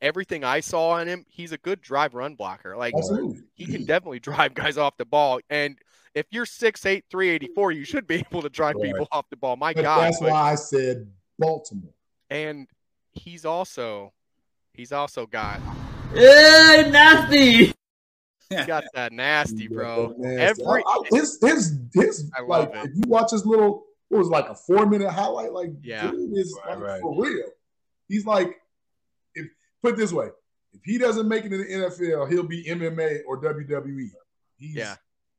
everything 0.00 0.42
I 0.44 0.60
saw 0.60 0.90
on 0.90 1.06
him, 1.06 1.24
he's 1.28 1.52
a 1.52 1.58
good 1.58 1.80
drive 1.82 2.14
run 2.14 2.34
blocker. 2.34 2.76
Like 2.76 2.94
absolutely, 2.96 3.42
he 3.54 3.66
can 3.66 3.84
definitely 3.84 4.18
drive 4.30 4.54
guys 4.54 4.78
off 4.78 4.96
the 4.96 5.04
ball. 5.04 5.40
And 5.50 5.78
if 6.14 6.26
you're 6.30 6.44
6'8", 6.46 7.02
384, 7.10 7.72
you 7.72 7.84
should 7.84 8.06
be 8.06 8.14
able 8.30 8.42
to 8.42 8.48
drive 8.48 8.74
Right. 8.76 8.86
people 8.86 9.06
off 9.12 9.26
the 9.30 9.36
ball. 9.36 9.56
My 9.56 9.72
but 9.74 9.82
God. 9.82 10.00
that's 10.04 10.20
but- 10.20 10.30
why 10.30 10.52
I 10.52 10.54
said 10.56 11.06
Baltimore. 11.38 11.92
and 12.30 12.66
he's 13.12 13.44
also 13.44 14.12
he's 14.72 14.90
also 14.92 15.26
got 15.26 15.60
Hey, 16.14 16.88
nasty! 16.90 17.72
he 18.60 18.66
got 18.66 18.84
that 18.94 19.12
nasty, 19.12 19.68
bro. 19.68 20.14
Yeah, 20.18 20.28
Every 20.30 20.64
I- 20.64 20.82
I- 20.86 21.00
his 21.10 21.38
his 21.42 21.78
his 21.94 22.30
I 22.36 22.42
love 22.42 22.68
like 22.68 22.84
it. 22.84 22.90
if 22.90 22.96
you 22.96 23.02
watch 23.06 23.30
his 23.30 23.44
little 23.46 23.84
it 24.10 24.16
was 24.16 24.28
like 24.28 24.48
a 24.48 24.54
four 24.54 24.84
minute 24.86 25.10
highlight, 25.10 25.52
like 25.52 25.70
Yeah. 25.82 26.10
dude 26.10 26.36
is 26.36 26.54
Right, 26.66 26.74
like, 26.74 26.84
right. 26.86 27.00
for 27.00 27.22
real. 27.24 27.46
He's 28.08 28.26
like, 28.26 28.56
if 29.34 29.46
put 29.82 29.94
it 29.94 29.96
this 29.96 30.12
way, 30.12 30.28
if 30.74 30.80
he 30.84 30.98
doesn't 30.98 31.26
make 31.28 31.44
it 31.46 31.52
in 31.52 31.60
the 31.60 31.66
NFL, 31.66 32.30
he'll 32.30 32.42
be 32.42 32.64
MMA 32.64 33.20
or 33.26 33.40
WWE. 33.40 34.10
He's, 34.58 34.74
Yeah. 34.76 34.96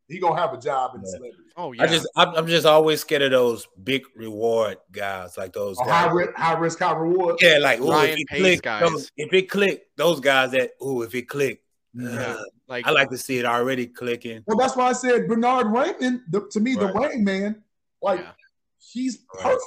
he 0.08 0.20
gonna 0.20 0.40
have 0.42 0.54
a 0.54 0.58
job 0.60 0.96
in 0.96 1.02
Yeah. 1.02 1.08
celebrity. 1.12 1.38
oh 1.56 1.72
yeah, 1.72 1.84
I 1.84 1.88
just 1.88 2.08
I'm, 2.16 2.30
I'm 2.36 2.48
just 2.48 2.66
always 2.66 3.02
scared 3.02 3.22
of 3.22 3.30
those 3.30 3.68
big 3.84 4.06
reward 4.16 4.78
guys, 4.92 5.38
like 5.38 5.54
those 5.54 5.78
A 5.80 5.84
guys. 5.86 5.92
high 6.08 6.12
risk, 6.12 6.34
high 6.36 6.58
risk, 6.58 6.80
high 6.80 6.96
reward. 6.96 7.36
Yeah, 7.42 7.60
like 7.60 7.80
ooh, 7.80 7.92
Ryan 7.92 8.10
if 8.14 8.20
it 8.22 8.28
Pace 8.30 8.40
click, 8.42 8.62
guys. 8.64 8.82
those- 8.90 9.12
if 9.18 9.34
it 9.34 9.50
click, 9.52 9.84
those 9.98 10.20
guys 10.20 10.50
that 10.52 10.72
ooh, 10.84 11.04
if 11.04 11.14
it 11.14 11.30
click, 11.30 11.62
yeah. 11.94 12.10
uh, 12.40 12.44
Like 12.68 12.88
I 12.88 12.92
like 12.92 13.10
to 13.10 13.18
see 13.18 13.38
it 13.38 13.46
already 13.46 13.88
clicking. 13.88 14.44
Well, 14.48 14.58
that's 14.58 14.76
why 14.76 14.86
I 14.90 14.94
said 14.94 15.28
Bernhard 15.28 15.68
Raimann. 15.68 16.22
The, 16.30 16.48
to 16.52 16.60
me, 16.60 16.76
the 16.76 16.88
Right. 16.88 17.12
Rain 17.12 17.24
Man, 17.24 17.64
like 18.02 18.22
Yeah. 18.22 18.32
he's 18.80 19.18
perfect. 19.18 19.64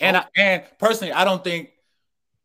And 0.00 0.16
I, 0.16 0.24
and 0.36 0.64
personally, 0.78 1.12
I 1.12 1.24
don't 1.24 1.44
think 1.44 1.70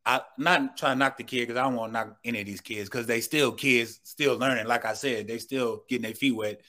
I 0.06 0.22
not 0.38 0.78
trying 0.78 0.96
to 0.96 1.00
knock 1.00 1.18
the 1.18 1.24
kid 1.24 1.48
because 1.48 1.58
I 1.58 1.64
don't 1.64 1.76
want 1.76 1.92
to 1.92 1.94
knock 1.94 2.18
any 2.24 2.40
of 2.42 2.46
these 2.46 2.62
kids 2.62 2.88
because 2.88 3.08
they 3.08 3.20
still 3.20 3.52
kids, 3.52 4.00
still 4.04 4.38
learning. 4.38 4.68
Like 4.68 4.86
I 4.86 4.94
said, 4.94 5.28
they 5.28 5.40
still 5.40 5.84
getting 5.90 6.04
their 6.04 6.14
feet 6.14 6.36
wet. 6.36 6.62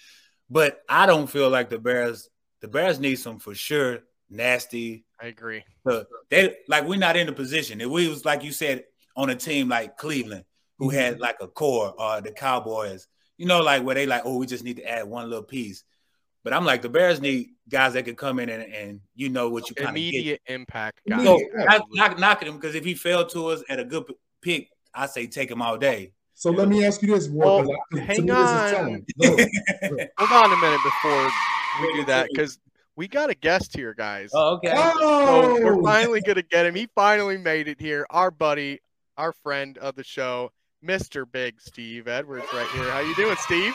But 0.51 0.81
I 0.89 1.07
don't 1.07 1.27
feel 1.29 1.51
like 1.51 1.69
the 1.71 1.79
Bears. 1.79 2.31
The 2.61 2.69
Bears 2.69 2.99
need 2.99 3.17
some 3.17 3.39
for 3.39 3.55
sure. 3.55 4.01
Nasty. 4.31 5.05
I 5.21 5.27
agree. 5.27 5.65
Uh, 5.89 6.05
they 6.31 6.57
like 6.69 6.85
we're 6.85 6.99
not 6.99 7.17
in 7.17 7.27
the 7.27 7.33
position. 7.33 7.81
If 7.81 7.89
we 7.89 8.09
was 8.09 8.25
like 8.25 8.43
you 8.43 8.53
said 8.53 8.85
on 9.17 9.31
a 9.31 9.35
team 9.35 9.69
like 9.69 9.97
Cleveland, 9.99 10.45
who 10.79 10.91
had 10.91 11.21
like 11.21 11.37
a 11.41 11.49
core, 11.49 11.95
or 11.99 12.21
the 12.21 12.31
Cowboys, 12.31 13.09
you 13.37 13.47
know, 13.47 13.61
like 13.61 13.83
where 13.83 13.95
they 13.95 14.07
like, 14.07 14.23
oh, 14.25 14.37
we 14.37 14.47
just 14.47 14.65
need 14.65 14.77
to 14.77 14.89
add 14.89 15.09
one 15.09 15.29
little 15.29 15.45
piece. 15.45 15.85
But 16.45 16.53
I'm 16.53 16.65
like, 16.65 16.83
the 16.83 16.89
Bears 16.89 17.21
need 17.21 17.51
guys 17.69 17.95
that 17.95 18.05
can 18.05 18.15
come 18.15 18.39
in 18.39 18.49
and, 18.49 18.63
and 18.73 19.01
you 19.15 19.29
know 19.29 19.49
what 19.51 19.69
you 19.69 19.75
kind 19.75 19.91
of 19.91 19.95
get. 19.97 20.15
Immediate 20.15 20.41
impact 20.47 21.01
guy. 21.09 21.23
So 21.25 21.39
Yeah, 21.39 21.65
not, 21.65 21.83
not 21.93 22.19
knocking 22.19 22.49
him 22.49 22.55
because 22.57 22.75
if 22.75 22.85
he 22.85 22.95
fell 22.95 23.27
to 23.27 23.49
us 23.49 23.63
at 23.69 23.81
a 23.81 23.85
good 23.85 24.05
pick, 24.41 24.69
I 24.95 25.07
say 25.07 25.27
take 25.27 25.51
him 25.51 25.61
all 25.61 25.77
day. 25.77 26.13
So 26.35 26.51
let 26.51 26.69
me 26.69 26.87
ask 26.87 27.03
you 27.03 27.09
this: 27.09 27.29
Well, 27.29 27.57
Warren, 27.65 27.81
'cause 27.93 28.01
hang 28.03 28.25
me, 28.25 28.33
this 28.33 28.53
is 28.53 28.61
on. 28.63 28.71
telling. 28.71 29.07
Hold 30.19 30.33
on 30.33 30.53
a 30.53 30.57
minute 30.63 30.81
before 30.85 31.31
we 31.81 31.93
do 31.95 32.05
that 32.07 32.29
because 32.33 32.59
we 32.95 33.09
got 33.09 33.29
a 33.29 33.35
guest 33.35 33.77
here, 33.77 33.93
guys. 33.93 34.31
Oh, 34.33 34.55
okay. 34.57 34.73
Oh! 34.75 35.25
So 35.27 35.65
we're 35.65 35.75
Oh! 35.75 35.83
finally 35.85 36.21
gonna 36.21 36.43
get 36.43 36.65
him. 36.65 36.77
He 36.77 36.89
finally 36.95 37.37
made 37.37 37.67
it 37.67 37.81
here. 37.81 38.07
Our 38.11 38.31
buddy, 38.31 38.79
our 39.17 39.33
friend 39.33 39.77
of 39.79 39.97
the 39.97 40.05
show, 40.05 40.53
Mr. 40.85 41.25
Big 41.31 41.61
Steve 41.61 42.07
Edwards, 42.09 42.47
right 42.53 42.67
here. 42.69 42.85
How 42.91 43.01
you 43.01 43.15
doing, 43.17 43.37
Steve? 43.41 43.75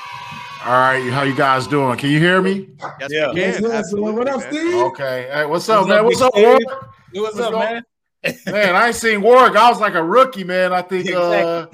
All 0.66 0.72
right, 0.72 1.10
how 1.12 1.24
you 1.24 1.36
guys 1.36 1.68
doing? 1.68 1.98
Can 1.98 2.10
you 2.10 2.20
hear 2.20 2.42
me? 2.42 2.70
Yes, 3.00 3.10
Yeah. 3.12 3.28
we 3.34 3.42
can. 3.42 3.62
yes, 3.64 3.64
Absolutely, 3.66 4.12
what 4.14 4.28
up. 4.30 4.42
Steve? 4.42 4.76
Okay. 4.76 5.30
Hey, 5.32 5.46
what's 5.46 5.68
up, 5.68 5.80
What's 5.82 5.90
man? 5.90 5.98
up, 6.00 6.06
What's 6.06 6.22
up, 6.22 6.32
Steve? 6.34 6.46
Warrick? 6.46 6.68
What's 6.70 6.82
What's 7.14 7.40
up, 7.40 7.52
going- 7.52 7.74
man? 7.74 7.84
Man, 8.46 8.74
I 8.74 8.88
ain't 8.88 8.96
seen 8.96 9.22
Warrick. 9.22 9.54
I 9.58 9.70
was 9.70 9.82
like 9.82 9.96
a 9.96 10.02
rookie, 10.04 10.46
man. 10.46 10.72
I 10.72 10.82
think 10.82 11.12
uh 11.12 11.68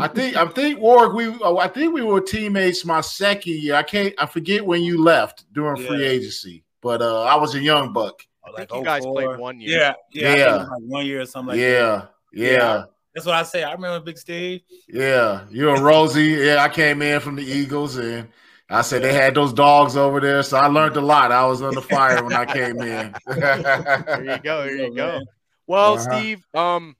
I 0.00 0.06
think 0.06 0.36
I 0.36 0.46
think 0.46 0.78
Warrick 0.78 1.14
we 1.14 1.26
oh, 1.42 1.58
I 1.58 1.66
think 1.66 1.92
we 1.92 2.00
were 2.02 2.20
teammates 2.20 2.84
my 2.84 3.00
second 3.00 3.54
year. 3.54 3.74
I 3.74 3.82
can't 3.82 4.14
I 4.16 4.26
forget 4.26 4.64
when 4.64 4.82
you 4.82 5.02
left 5.02 5.52
during 5.52 5.84
free 5.84 6.06
agency. 6.06 6.62
But 6.80 7.02
uh 7.02 7.22
I 7.24 7.34
was 7.34 7.56
a 7.56 7.60
young 7.60 7.92
buck. 7.92 8.22
I 8.44 8.52
Like 8.52 8.72
you 8.72 8.84
guys 8.84 9.02
04. 9.02 9.14
played 9.14 9.40
one 9.40 9.60
year. 9.60 9.78
Yeah, 9.80 9.92
yeah, 10.12 10.22
I 10.22 10.34
think 10.34 10.38
Yeah. 10.38 10.54
like 10.58 10.68
one 10.86 11.06
year 11.06 11.20
or 11.22 11.26
something 11.26 11.56
like 11.56 11.60
that. 11.60 12.08
yeah, 12.32 12.44
yeah, 12.46 12.52
Yeah. 12.52 12.84
That's 13.14 13.26
what 13.26 13.34
I 13.34 13.42
say. 13.42 13.62
I 13.64 13.72
remember 13.72 14.00
Big 14.04 14.18
Steve. 14.18 14.60
yeah. 14.88 15.44
You 15.50 15.70
and 15.70 15.82
Rosie. 15.84 16.22
Yeah, 16.26 16.62
I 16.62 16.68
came 16.68 17.02
in 17.02 17.20
from 17.20 17.36
the 17.36 17.42
Eagles 17.44 17.96
and 17.96 18.28
I 18.68 18.82
said 18.82 19.02
they 19.02 19.12
had 19.12 19.34
those 19.34 19.52
dogs 19.52 19.96
over 19.96 20.20
there, 20.20 20.44
so 20.44 20.56
I 20.56 20.66
learned 20.68 20.96
a 20.96 21.00
lot. 21.00 21.32
I 21.32 21.44
was 21.46 21.60
under 21.60 21.80
fire 21.80 22.22
when 22.22 22.32
I 22.34 22.44
came 22.46 22.80
in. 22.80 23.12
There 23.26 24.24
you 24.24 24.38
go. 24.38 24.62
There 24.64 24.76
you 24.76 24.94
go. 24.94 25.20
Well, 25.66 25.94
Uh-huh. 25.94 26.02
Steve, 26.18 26.46
um, 26.54 26.94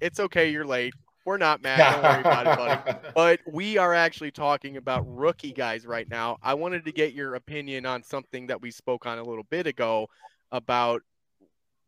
it's 0.00 0.20
okay. 0.20 0.50
You're 0.50 0.66
late. 0.66 0.94
We're 1.24 1.38
not 1.38 1.62
mad. 1.62 1.78
Don't 1.78 2.02
worry 2.02 2.20
about 2.20 2.46
it, 2.46 2.84
buddy. 2.84 2.98
But 3.14 3.40
we 3.50 3.78
are 3.78 3.94
actually 3.94 4.30
talking 4.30 4.76
about 4.76 5.04
rookie 5.08 5.52
guys 5.52 5.86
right 5.86 6.08
now. 6.08 6.36
I 6.42 6.54
wanted 6.54 6.84
to 6.84 6.92
get 6.92 7.12
your 7.14 7.34
opinion 7.34 7.86
on 7.86 8.02
something 8.02 8.46
that 8.48 8.60
we 8.60 8.70
spoke 8.70 9.06
on 9.06 9.18
a 9.18 9.22
little 9.24 9.46
bit 9.50 9.66
ago 9.66 10.08
about 10.52 11.00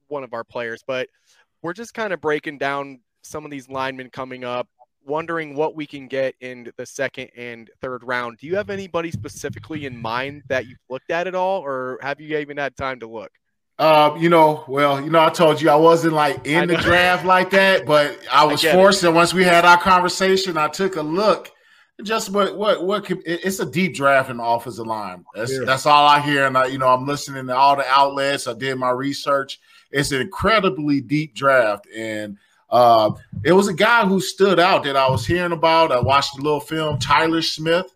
one 0.09 0.25
of 0.25 0.33
our 0.33 0.43
players, 0.45 0.83
but 0.87 1.09
we're 1.67 1.73
just 1.73 1.95
kind 1.95 2.13
of 2.13 2.21
breaking 2.21 2.59
down 2.59 3.01
some 3.23 3.45
of 3.45 3.51
these 3.51 3.69
linemen 3.69 4.09
coming 4.09 4.45
up, 4.45 4.69
wondering 5.05 5.57
what 5.57 5.75
we 5.75 5.85
can 5.85 6.07
get 6.07 6.33
in 6.41 6.71
the 6.77 6.87
second 6.87 7.29
and 7.37 7.69
third 7.83 8.05
round. 8.05 8.39
Do 8.39 8.47
you 8.47 8.55
have 8.55 8.71
anybody 8.71 9.11
specifically 9.11 9.85
in 9.85 10.01
mind 10.01 10.45
that 10.49 10.67
you've 10.69 10.79
looked 10.89 11.11
at 11.11 11.27
at 11.27 11.35
all, 11.35 11.61
or 11.63 11.99
have 12.03 12.21
you 12.21 12.39
even 12.39 12.57
had 12.57 12.77
time 12.77 13.01
to 13.01 13.09
look? 13.09 13.33
Um, 13.81 14.17
you 14.19 14.29
know, 14.29 14.65
well, 14.69 15.01
you 15.03 15.11
know, 15.11 15.21
I 15.21 15.29
told 15.29 15.61
you 15.61 15.69
I 15.69 15.75
wasn't 15.75 16.15
like 16.15 16.47
in 16.47 16.69
the 16.69 16.77
draft 16.77 17.27
like 17.27 17.51
that, 17.51 17.85
but 17.85 18.17
I 18.33 18.45
was 18.47 18.63
it. 18.63 18.73
forced. 18.73 19.03
And 19.03 19.17
once 19.17 19.35
we 19.35 19.43
had 19.43 19.65
our 19.65 19.77
conversation, 19.77 20.57
I 20.57 20.69
took 20.69 20.95
a 20.95 21.03
look. 21.03 21.51
Just 22.05 22.31
what 22.31 22.57
what 22.57 22.85
what 22.85 23.05
could, 23.07 23.23
it's 23.27 23.59
a 23.59 23.67
deep 23.67 23.97
draft 23.97 24.31
in 24.31 24.37
the 24.37 24.45
offensive 24.45 24.87
line. 24.87 25.25
That's 25.35 25.51
Yeah. 25.53 25.65
that's 25.65 25.85
all 25.85 26.07
I 26.07 26.21
hear, 26.21 26.47
and 26.47 26.57
I, 26.57 26.67
you 26.67 26.79
know, 26.79 26.89
I'm 26.89 27.07
listening 27.07 27.49
to 27.49 27.57
all 27.57 27.75
the 27.75 27.87
outlets. 27.89 28.47
I 28.47 28.53
did 28.53 28.77
my 28.77 28.91
research. 28.91 29.59
It's 29.97 30.13
an 30.13 30.21
incredibly 30.21 31.01
deep 31.01 31.35
draft, 31.35 31.87
and 31.95 32.37
uh, 32.71 33.11
it 33.45 33.53
was 33.53 33.69
a 33.69 33.75
guy 33.75 34.05
who 34.07 34.21
stood 34.21 34.59
out 34.61 34.85
that 34.85 34.97
I 34.97 35.09
was 35.09 35.25
hearing 35.27 35.53
about. 35.53 35.93
I 35.93 36.01
watched 36.01 36.39
a 36.39 36.43
little 36.43 36.61
film, 36.61 36.99
Tyler 36.99 37.43
Smith 37.43 37.87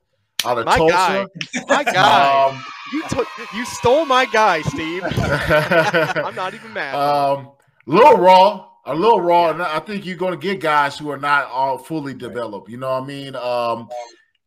out 0.45 0.59
of 0.59 0.65
My 0.67 0.79
Tulsa. 0.79 0.95
guy. 0.95 1.27
My 1.69 1.85
guy. 1.85 2.49
Um, 2.51 2.65
You 2.93 3.03
took 3.09 3.29
you 3.55 3.65
stole 3.65 4.05
my 4.07 4.25
guy, 4.27 4.63
Steve. 4.63 5.03
I'm 5.05 6.35
not 6.35 6.55
even 6.55 6.73
mad. 6.73 6.95
um, 6.95 7.51
a 7.87 7.91
little 7.91 8.17
raw, 8.17 8.67
a 8.87 8.95
little 8.95 9.21
raw, 9.21 9.51
and 9.51 9.63
I 9.63 9.79
think 9.81 10.07
you're 10.07 10.17
going 10.17 10.33
to 10.33 10.39
get 10.39 10.61
guys 10.61 10.99
who 10.99 11.11
are 11.11 11.19
not 11.19 11.47
all 11.47 11.79
fully 11.79 12.15
developed. 12.15 12.69
You 12.71 12.79
know 12.79 12.91
what 12.93 13.03
I 13.03 13.07
mean? 13.07 13.37
Um, 13.37 13.89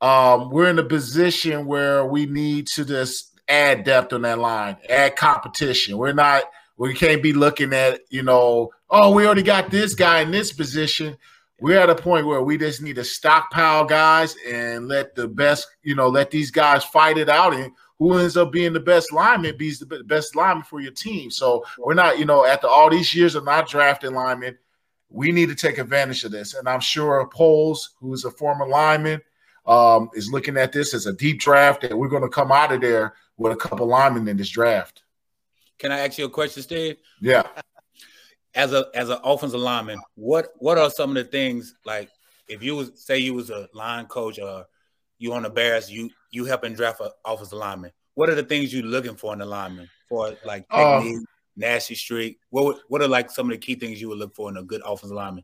um, 0.02 0.50
we're 0.50 0.70
in 0.70 0.80
a 0.80 0.84
position 0.84 1.66
where 1.66 2.06
we 2.06 2.26
need 2.26 2.68
to 2.68 2.84
just 2.84 3.40
add 3.48 3.84
depth 3.84 4.12
on 4.14 4.24
that 4.24 4.40
line, 4.40 4.78
add 4.90 5.16
competition. 5.16 5.98
We're 5.98 6.14
not, 6.14 6.44
we 6.78 6.94
can't 6.94 7.22
be 7.22 7.34
looking 7.34 7.74
at, 7.74 8.02
you 8.10 8.24
know, 8.24 8.72
oh, 8.90 9.14
we 9.14 9.26
already 9.26 9.44
got 9.44 9.70
this 9.70 9.94
guy 9.94 10.22
in 10.22 10.32
this 10.32 10.52
position. 10.52 11.18
We're 11.60 11.80
at 11.80 11.90
a 11.90 11.96
point 11.96 12.26
where 12.26 12.42
we 12.42 12.58
just 12.58 12.82
need 12.82 12.96
to 12.96 13.04
stockpile 13.04 13.86
guys 13.86 14.36
and 14.50 14.88
let 14.88 15.16
the 15.16 15.28
best, 15.28 15.68
you 15.84 15.96
know, 15.96 16.10
let 16.10 16.32
these 16.32 16.52
guys 16.52 16.84
fight 16.84 17.18
it 17.18 17.30
out 17.30 17.54
and 17.54 17.72
who 18.00 18.18
ends 18.18 18.36
up 18.36 18.52
being 18.52 18.74
the 18.74 18.80
best 18.80 19.14
lineman 19.14 19.56
be 19.56 19.72
the 19.72 20.04
best 20.06 20.36
lineman 20.36 20.64
for 20.64 20.82
your 20.82 20.92
team. 20.92 21.32
So 21.32 21.64
we're 21.78 21.94
not, 21.94 22.20
you 22.20 22.26
know, 22.26 22.46
after 22.46 22.68
all 22.68 22.90
these 22.90 23.14
years 23.16 23.36
of 23.36 23.46
not 23.46 23.70
drafting 23.70 24.14
linemen, 24.14 24.58
we 25.10 25.32
need 25.32 25.50
to 25.50 25.56
take 25.56 25.78
advantage 25.78 26.24
of 26.24 26.32
this. 26.32 26.56
And 26.56 26.68
I'm 26.68 26.80
sure 26.80 27.30
Poles, 27.32 27.92
who 28.00 28.14
is 28.14 28.26
a 28.26 28.32
former 28.32 28.68
lineman, 28.68 29.22
um, 29.66 30.10
is 30.14 30.32
looking 30.32 30.58
at 30.58 30.74
this 30.74 30.94
as 30.94 31.06
a 31.06 31.14
deep 31.14 31.40
draft, 31.40 31.84
and 31.84 31.98
we're 31.98 32.10
going 32.10 32.24
to 32.24 32.30
come 32.30 32.52
out 32.52 32.74
of 32.74 32.82
there 32.82 33.14
with 33.38 33.54
a 33.54 33.56
couple 33.56 33.88
linemen 33.88 34.28
in 34.28 34.38
this 34.38 34.50
draft. 34.50 35.03
Can 35.84 35.92
I 35.92 36.00
ask 36.00 36.18
you 36.18 36.24
a 36.24 36.30
question, 36.30 36.64
Steve? 36.64 36.96
Yeah. 37.20 37.44
As 38.56 38.72
a 38.72 38.86
as 38.94 39.10
an 39.10 39.18
offensive 39.22 39.60
lineman, 39.60 40.00
what 40.16 40.52
what 40.60 40.78
are 40.78 40.90
some 40.90 41.10
of 41.10 41.16
the 41.16 41.30
things 41.30 41.76
like 41.86 42.10
if 42.48 42.64
you 42.64 42.78
was 42.78 42.92
say 42.96 43.18
you 43.18 43.34
was 43.34 43.50
a 43.50 43.68
line 43.74 44.06
coach 44.06 44.40
or 44.40 44.66
you 45.18 45.34
on 45.34 45.44
the 45.44 45.50
Bears, 45.50 45.92
you 45.92 46.10
you 46.32 46.46
helping 46.46 46.74
draft 46.74 47.02
an 47.02 47.10
offensive 47.26 47.58
lineman. 47.58 47.92
What 48.14 48.30
are 48.30 48.36
the 48.36 48.44
things 48.44 48.72
you 48.72 48.82
looking 48.84 49.18
for 49.18 49.34
in 49.34 49.40
the 49.40 49.46
lineman 49.46 49.90
for 50.08 50.38
like 50.46 50.66
Uh, 50.70 51.02
technique, 51.02 51.28
nasty 51.58 51.96
streak? 51.96 52.40
What 52.50 52.80
what 52.88 53.02
are 53.02 53.10
like 53.10 53.30
some 53.30 53.48
of 53.48 53.52
the 53.52 53.58
key 53.58 53.76
things 53.76 54.00
you 54.00 54.08
would 54.08 54.20
look 54.20 54.34
for 54.36 54.50
in 54.50 54.56
a 54.56 54.64
good 54.64 54.84
offensive 54.86 55.18
lineman? 55.18 55.44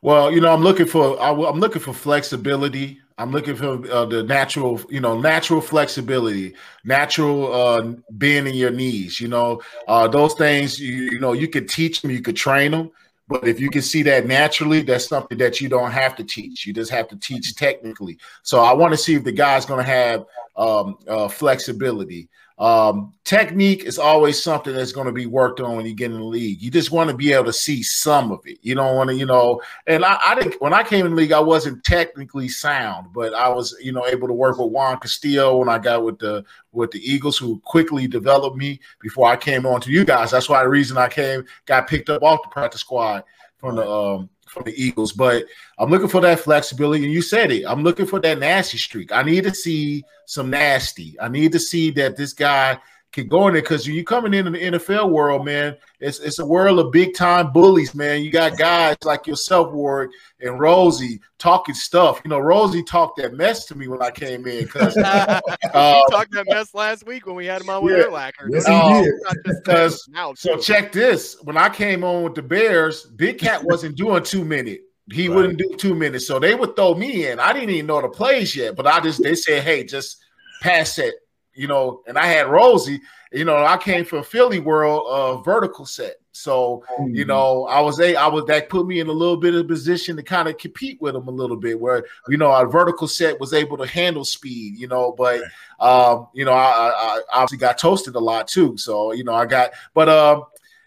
Well, 0.00 0.32
you 0.32 0.40
know, 0.40 0.50
I'm 0.50 0.62
looking 0.62 0.86
for 0.86 1.20
I, 1.20 1.30
am 1.30 1.60
looking 1.60 1.82
for 1.82 1.92
flexibility. 1.92 3.01
I'm 3.18 3.30
looking 3.30 3.56
for 3.56 3.90
uh, 3.90 4.04
the 4.06 4.22
natural, 4.22 4.80
you 4.88 5.00
know, 5.00 5.18
natural 5.18 5.60
flexibility, 5.60 6.54
natural 6.84 7.52
uh, 7.52 7.92
being 8.16 8.46
in 8.46 8.54
your 8.54 8.70
knees. 8.70 9.20
You 9.20 9.28
know, 9.28 9.60
uh, 9.88 10.08
those 10.08 10.34
things. 10.34 10.78
You, 10.80 10.94
you 10.94 11.20
know, 11.20 11.32
you 11.32 11.48
could 11.48 11.68
teach 11.68 12.02
them, 12.02 12.10
you 12.10 12.22
could 12.22 12.36
train 12.36 12.72
them, 12.72 12.90
but 13.28 13.46
if 13.46 13.60
you 13.60 13.70
can 13.70 13.82
see 13.82 14.02
that 14.02 14.26
naturally, 14.26 14.82
that's 14.82 15.08
something 15.08 15.38
that 15.38 15.60
you 15.60 15.68
don't 15.68 15.92
have 15.92 16.16
to 16.16 16.24
teach. 16.24 16.66
You 16.66 16.72
just 16.72 16.90
have 16.90 17.08
to 17.08 17.16
teach 17.16 17.54
technically. 17.54 18.18
So 18.42 18.60
I 18.60 18.72
want 18.72 18.92
to 18.92 18.98
see 18.98 19.14
if 19.14 19.24
the 19.24 19.32
guy's 19.32 19.64
going 19.64 19.84
to 19.84 19.90
have 19.90 20.24
um, 20.56 20.98
uh, 21.08 21.28
flexibility. 21.28 22.28
Um, 22.62 23.12
technique 23.24 23.86
is 23.86 23.98
always 23.98 24.40
something 24.40 24.72
that's 24.72 24.92
going 24.92 25.08
to 25.08 25.12
be 25.12 25.26
worked 25.26 25.58
on 25.58 25.74
when 25.74 25.84
you 25.84 25.96
get 25.96 26.12
in 26.12 26.18
the 26.18 26.24
league. 26.24 26.62
You 26.62 26.70
just 26.70 26.92
want 26.92 27.10
to 27.10 27.16
be 27.16 27.32
able 27.32 27.46
to 27.46 27.52
see 27.52 27.82
some 27.82 28.30
of 28.30 28.38
it. 28.44 28.58
You 28.62 28.76
don't 28.76 28.94
want 28.94 29.10
to, 29.10 29.16
you 29.16 29.26
know. 29.26 29.60
And 29.88 30.04
I, 30.04 30.16
I 30.24 30.36
didn't 30.36 30.62
when 30.62 30.72
I 30.72 30.84
came 30.84 31.04
in 31.04 31.10
the 31.10 31.16
league, 31.16 31.32
I 31.32 31.40
wasn't 31.40 31.82
technically 31.82 32.48
sound, 32.48 33.08
but 33.12 33.34
I 33.34 33.48
was, 33.48 33.76
you 33.82 33.90
know, 33.90 34.06
able 34.06 34.28
to 34.28 34.32
work 34.32 34.58
with 34.58 34.70
Juan 34.70 35.00
Castillo 35.00 35.56
when 35.56 35.68
I 35.68 35.78
got 35.78 36.04
with 36.04 36.20
the 36.20 36.44
with 36.70 36.92
the 36.92 37.00
Eagles, 37.00 37.36
who 37.36 37.58
quickly 37.64 38.06
developed 38.06 38.56
me 38.56 38.78
before 39.00 39.26
I 39.26 39.34
came 39.34 39.66
on 39.66 39.80
to 39.80 39.90
you 39.90 40.04
guys. 40.04 40.30
That's 40.30 40.48
why 40.48 40.62
the 40.62 40.68
reason 40.68 40.96
I 40.96 41.08
came 41.08 41.44
got 41.66 41.88
picked 41.88 42.10
up 42.10 42.22
off 42.22 42.44
the 42.44 42.48
practice 42.50 42.82
squad 42.82 43.24
from 43.56 43.74
the 43.74 43.90
um 43.90 44.30
from 44.52 44.64
the 44.64 44.82
Eagles. 44.82 45.12
But 45.12 45.46
I'm 45.78 45.90
looking 45.90 46.08
for 46.08 46.20
that 46.20 46.40
flexibility, 46.40 47.04
and 47.04 47.12
you 47.12 47.22
said 47.22 47.50
it. 47.50 47.64
I'm 47.66 47.82
looking 47.82 48.06
for 48.06 48.20
that 48.20 48.38
nasty 48.38 48.78
streak. 48.78 49.10
I 49.10 49.22
need 49.22 49.44
to 49.44 49.54
see 49.54 50.04
some 50.26 50.50
nasty. 50.50 51.16
I 51.20 51.28
need 51.28 51.52
to 51.52 51.58
see 51.58 51.90
that 51.92 52.16
this 52.16 52.32
guy 52.32 52.78
can 53.12 53.28
go 53.28 53.46
in 53.46 53.52
there 53.54 53.62
because 53.62 53.86
you're 53.86 54.02
coming 54.04 54.32
in 54.34 54.50
the 54.50 54.58
NFL 54.58 55.10
world, 55.10 55.44
man. 55.44 55.76
It's 56.00 56.18
it's 56.20 56.38
a 56.38 56.46
world 56.46 56.78
of 56.78 56.90
big 56.90 57.14
time 57.14 57.52
bullies, 57.52 57.94
man. 57.94 58.22
You 58.22 58.30
got 58.30 58.56
guys 58.56 58.96
like 59.04 59.26
yourself, 59.26 59.72
Warrick 59.72 60.10
and 60.40 60.58
Rosie, 60.58 61.20
talking 61.38 61.74
stuff. 61.74 62.20
You 62.24 62.30
know, 62.30 62.38
Rosie 62.38 62.82
talked 62.82 63.18
that 63.18 63.34
mess 63.34 63.66
to 63.66 63.74
me 63.74 63.86
when 63.86 64.00
I 64.02 64.10
came 64.10 64.46
in 64.46 64.64
because 64.64 64.96
you 64.96 65.02
uh, 65.74 66.02
talked 66.10 66.32
that 66.32 66.46
mess 66.48 66.74
last 66.74 67.06
week 67.06 67.26
when 67.26 67.36
we 67.36 67.46
had 67.46 67.60
him 67.60 67.70
on 67.70 67.84
with 67.84 67.96
Yeah. 67.96 68.04
Urlacher. 68.04 68.48
Yes, 68.50 68.66
he 68.66 68.72
did. 69.02 69.12
Not 69.24 69.36
because 69.44 70.04
now, 70.10 70.32
so 70.34 70.56
check 70.56 70.90
this. 70.90 71.36
When 71.42 71.56
I 71.56 71.68
came 71.68 72.02
on 72.04 72.24
with 72.24 72.34
the 72.34 72.42
Bears, 72.42 73.04
Big 73.04 73.38
Cat 73.38 73.62
wasn't 73.62 73.96
doing 73.96 74.22
two 74.22 74.44
minute. 74.44 74.80
He 75.12 75.28
Right. 75.28 75.34
wouldn't 75.36 75.58
do 75.58 75.74
two 75.76 75.94
minutes. 75.94 76.26
So 76.26 76.38
they 76.38 76.54
would 76.54 76.76
throw 76.76 76.94
me 76.94 77.26
in. 77.28 77.38
I 77.40 77.52
didn't 77.52 77.70
even 77.70 77.86
know 77.86 78.00
the 78.00 78.08
plays 78.08 78.56
yet, 78.56 78.74
but 78.76 78.86
I 78.86 79.00
just 79.00 79.22
they 79.22 79.34
said, 79.34 79.62
hey, 79.62 79.84
just 79.84 80.16
pass 80.62 80.98
it, 80.98 81.14
you 81.54 81.66
know. 81.66 82.02
And 82.06 82.18
I 82.18 82.26
had 82.26 82.48
Rosie, 82.48 83.00
you 83.32 83.44
know, 83.44 83.64
I 83.64 83.76
came 83.76 84.04
from 84.04 84.24
Philly 84.24 84.58
world 84.58 85.06
of 85.08 85.44
vertical 85.44 85.86
set. 85.86 86.16
So, 86.34 86.82
you 87.10 87.26
know, 87.26 87.66
I 87.66 87.80
was 87.80 88.00
a 88.00 88.16
I 88.16 88.26
was 88.26 88.46
that 88.46 88.70
put 88.70 88.86
me 88.86 89.00
in 89.00 89.08
a 89.08 89.12
little 89.12 89.36
bit 89.36 89.54
of 89.54 89.68
position 89.68 90.16
to 90.16 90.22
kind 90.22 90.48
of 90.48 90.56
compete 90.56 91.00
with 91.00 91.12
them 91.12 91.28
a 91.28 91.30
little 91.30 91.58
bit, 91.58 91.78
where 91.78 92.04
you 92.28 92.38
know 92.38 92.50
our 92.50 92.66
vertical 92.66 93.06
set 93.06 93.38
was 93.38 93.52
able 93.52 93.76
to 93.76 93.86
handle 93.86 94.24
speed, 94.24 94.78
you 94.78 94.88
know, 94.88 95.12
but 95.12 95.42
um, 95.78 96.28
you 96.32 96.44
know, 96.46 96.52
I, 96.52 96.70
I, 96.70 96.90
I 96.90 97.20
obviously 97.32 97.58
got 97.58 97.76
toasted 97.76 98.14
a 98.14 98.20
lot 98.20 98.48
too. 98.48 98.76
So, 98.78 99.12
you 99.12 99.24
know, 99.24 99.34
I 99.34 99.44
got 99.44 99.72
but 99.92 100.08
um 100.08 100.44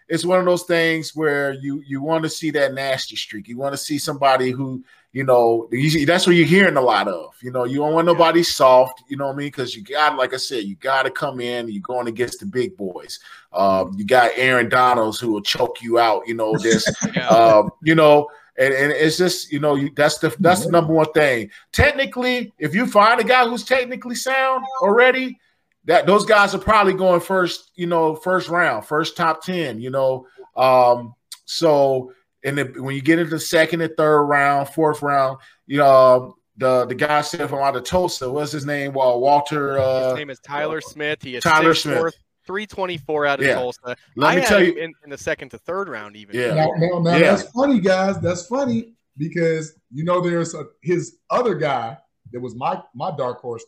it's 0.08 0.24
one 0.24 0.38
of 0.38 0.44
those 0.44 0.62
things 0.64 1.14
where 1.14 1.52
you 1.52 1.82
you 1.86 2.02
want 2.02 2.24
to 2.24 2.30
see 2.30 2.50
that 2.52 2.74
nasty 2.74 3.16
streak. 3.16 3.48
You 3.48 3.56
want 3.56 3.72
to 3.72 3.78
see 3.78 3.98
somebody 3.98 4.50
who 4.50 4.84
you 5.16 5.24
know 5.24 5.66
that's 6.04 6.26
what 6.26 6.36
you're 6.36 6.44
hearing 6.44 6.76
a 6.76 6.80
lot 6.82 7.08
of. 7.08 7.34
You 7.40 7.50
know, 7.50 7.64
you 7.64 7.78
don't 7.78 7.94
want 7.94 8.06
nobody 8.06 8.42
soft. 8.42 9.02
You 9.08 9.16
know 9.16 9.28
what 9.28 9.32
I 9.32 9.36
mean? 9.36 9.46
Because 9.46 9.74
you 9.74 9.82
got, 9.82 10.14
like 10.18 10.34
I 10.34 10.36
said, 10.36 10.64
you 10.64 10.76
got 10.76 11.04
to 11.04 11.10
come 11.10 11.40
in. 11.40 11.70
You're 11.70 11.80
going 11.80 12.06
against 12.06 12.40
the 12.40 12.44
big 12.44 12.76
boys. 12.76 13.18
Um, 13.50 13.94
you 13.96 14.04
got 14.04 14.32
Aaron 14.34 14.68
Donalds 14.68 15.18
who 15.18 15.32
will 15.32 15.40
choke 15.40 15.80
you 15.80 15.98
out. 15.98 16.28
You 16.28 16.34
know 16.34 16.54
this. 16.58 16.86
Yeah. 17.14 17.28
um, 17.28 17.70
you 17.82 17.94
know. 17.94 18.28
And, 18.58 18.74
and 18.74 18.92
it's 18.92 19.16
just 19.16 19.50
you 19.50 19.58
know 19.58 19.74
you, 19.74 19.90
that's 19.96 20.18
the 20.18 20.34
that's 20.38 20.66
the 20.66 20.70
number 20.70 20.92
one 20.92 21.10
thing. 21.12 21.50
Technically, 21.72 22.52
if 22.58 22.74
you 22.74 22.86
find 22.86 23.18
a 23.18 23.24
guy 23.24 23.48
who's 23.48 23.64
technically 23.64 24.16
sound 24.16 24.64
already, 24.82 25.38
that 25.86 26.06
those 26.06 26.26
guys 26.26 26.54
are 26.54 26.58
probably 26.58 26.92
going 26.92 27.20
first, 27.20 27.70
you 27.74 27.86
know, 27.86 28.14
first 28.16 28.48
round, 28.48 28.84
first 28.84 29.16
top 29.16 29.42
10, 29.42 29.80
you 29.80 29.90
know. 29.90 30.26
Um, 30.56 31.14
so 31.44 32.12
and 32.44 32.76
when 32.76 32.94
you 32.94 33.02
get 33.02 33.18
into 33.18 33.30
the 33.30 33.40
second 33.40 33.80
and 33.80 33.92
third 33.96 34.22
round, 34.24 34.68
fourth 34.68 35.02
round, 35.02 35.38
you 35.66 35.78
know, 35.78 35.86
um, 36.26 36.34
the 36.56 36.86
the 36.86 36.94
guy 36.94 37.20
said 37.20 37.48
from 37.50 37.58
out 37.60 37.76
of 37.76 37.84
Tulsa, 37.84 38.30
what's 38.30 38.52
his 38.52 38.64
name? 38.64 38.92
Well, 38.92 39.20
Walter. 39.20 39.78
Uh, 39.78 40.10
his 40.10 40.14
name 40.18 40.28
uh, 40.30 40.32
is 40.32 40.40
Tyler 40.40 40.78
uh, 40.78 40.80
Smith. 40.88 41.22
He 41.22 41.36
is 41.36 41.42
Tyler 41.42 41.74
Smith. 41.74 42.14
324 42.46 43.26
out 43.26 43.40
of 43.40 43.46
Yeah. 43.46 43.54
Tulsa. 43.54 43.96
Let 44.14 44.32
I 44.32 44.36
me 44.36 44.46
tell 44.46 44.62
you- 44.62 44.74
in, 44.74 44.94
in 45.02 45.10
the 45.10 45.18
second 45.18 45.48
to 45.50 45.58
third 45.58 45.88
round, 45.88 46.14
even. 46.16 46.36
Yeah. 46.36 46.54
Now, 46.54 46.70
now, 46.76 46.98
now 47.00 47.16
Yeah. 47.16 47.34
that's 47.34 47.50
funny, 47.50 47.80
guys. 47.80 48.20
That's 48.20 48.46
funny 48.46 48.94
because 49.18 49.74
you 49.92 50.04
know 50.04 50.20
there's 50.20 50.54
a, 50.54 50.64
his 50.82 51.18
other 51.30 51.54
guy 51.56 51.98
that 52.32 52.40
was 52.40 52.54
my 52.54 52.80
my 52.94 53.10
dark 53.16 53.40
horse, 53.40 53.64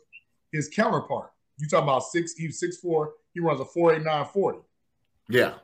his 0.53 0.69
counterpart. 0.69 1.31
You 1.59 1.67
talking 1.69 1.89
about 1.89 2.05
six? 2.05 2.35
He's 2.35 2.61
six 2.61 2.77
four. 2.79 3.15
He 3.35 3.41
runs 3.41 3.61
a 3.61 3.65
four 3.65 3.95
eight 3.95 4.03
nine 4.05 4.25
forty. 4.27 4.61
Yeah, 5.29 5.55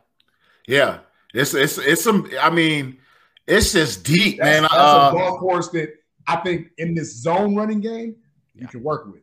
yeah. 0.67 0.99
It's 1.35 1.53
it's 1.53 1.77
it's 1.79 2.03
some. 2.05 2.31
I 2.41 2.49
mean, 2.49 2.99
it's 3.47 3.73
just 3.73 4.05
deep, 4.05 4.39
That's, 4.39 4.47
man. 4.49 4.63
that's 4.63 4.75
Uh, 4.75 5.11
a 5.15 5.19
dark 5.19 5.41
horse 5.41 5.69
that 5.71 5.91
I 6.27 6.37
think 6.37 6.69
in 6.79 6.95
this 6.95 7.21
zone 7.21 7.55
running 7.55 7.81
game 7.81 8.17
you 8.55 8.67
can 8.69 8.83
work 8.83 9.07
with. 9.07 9.21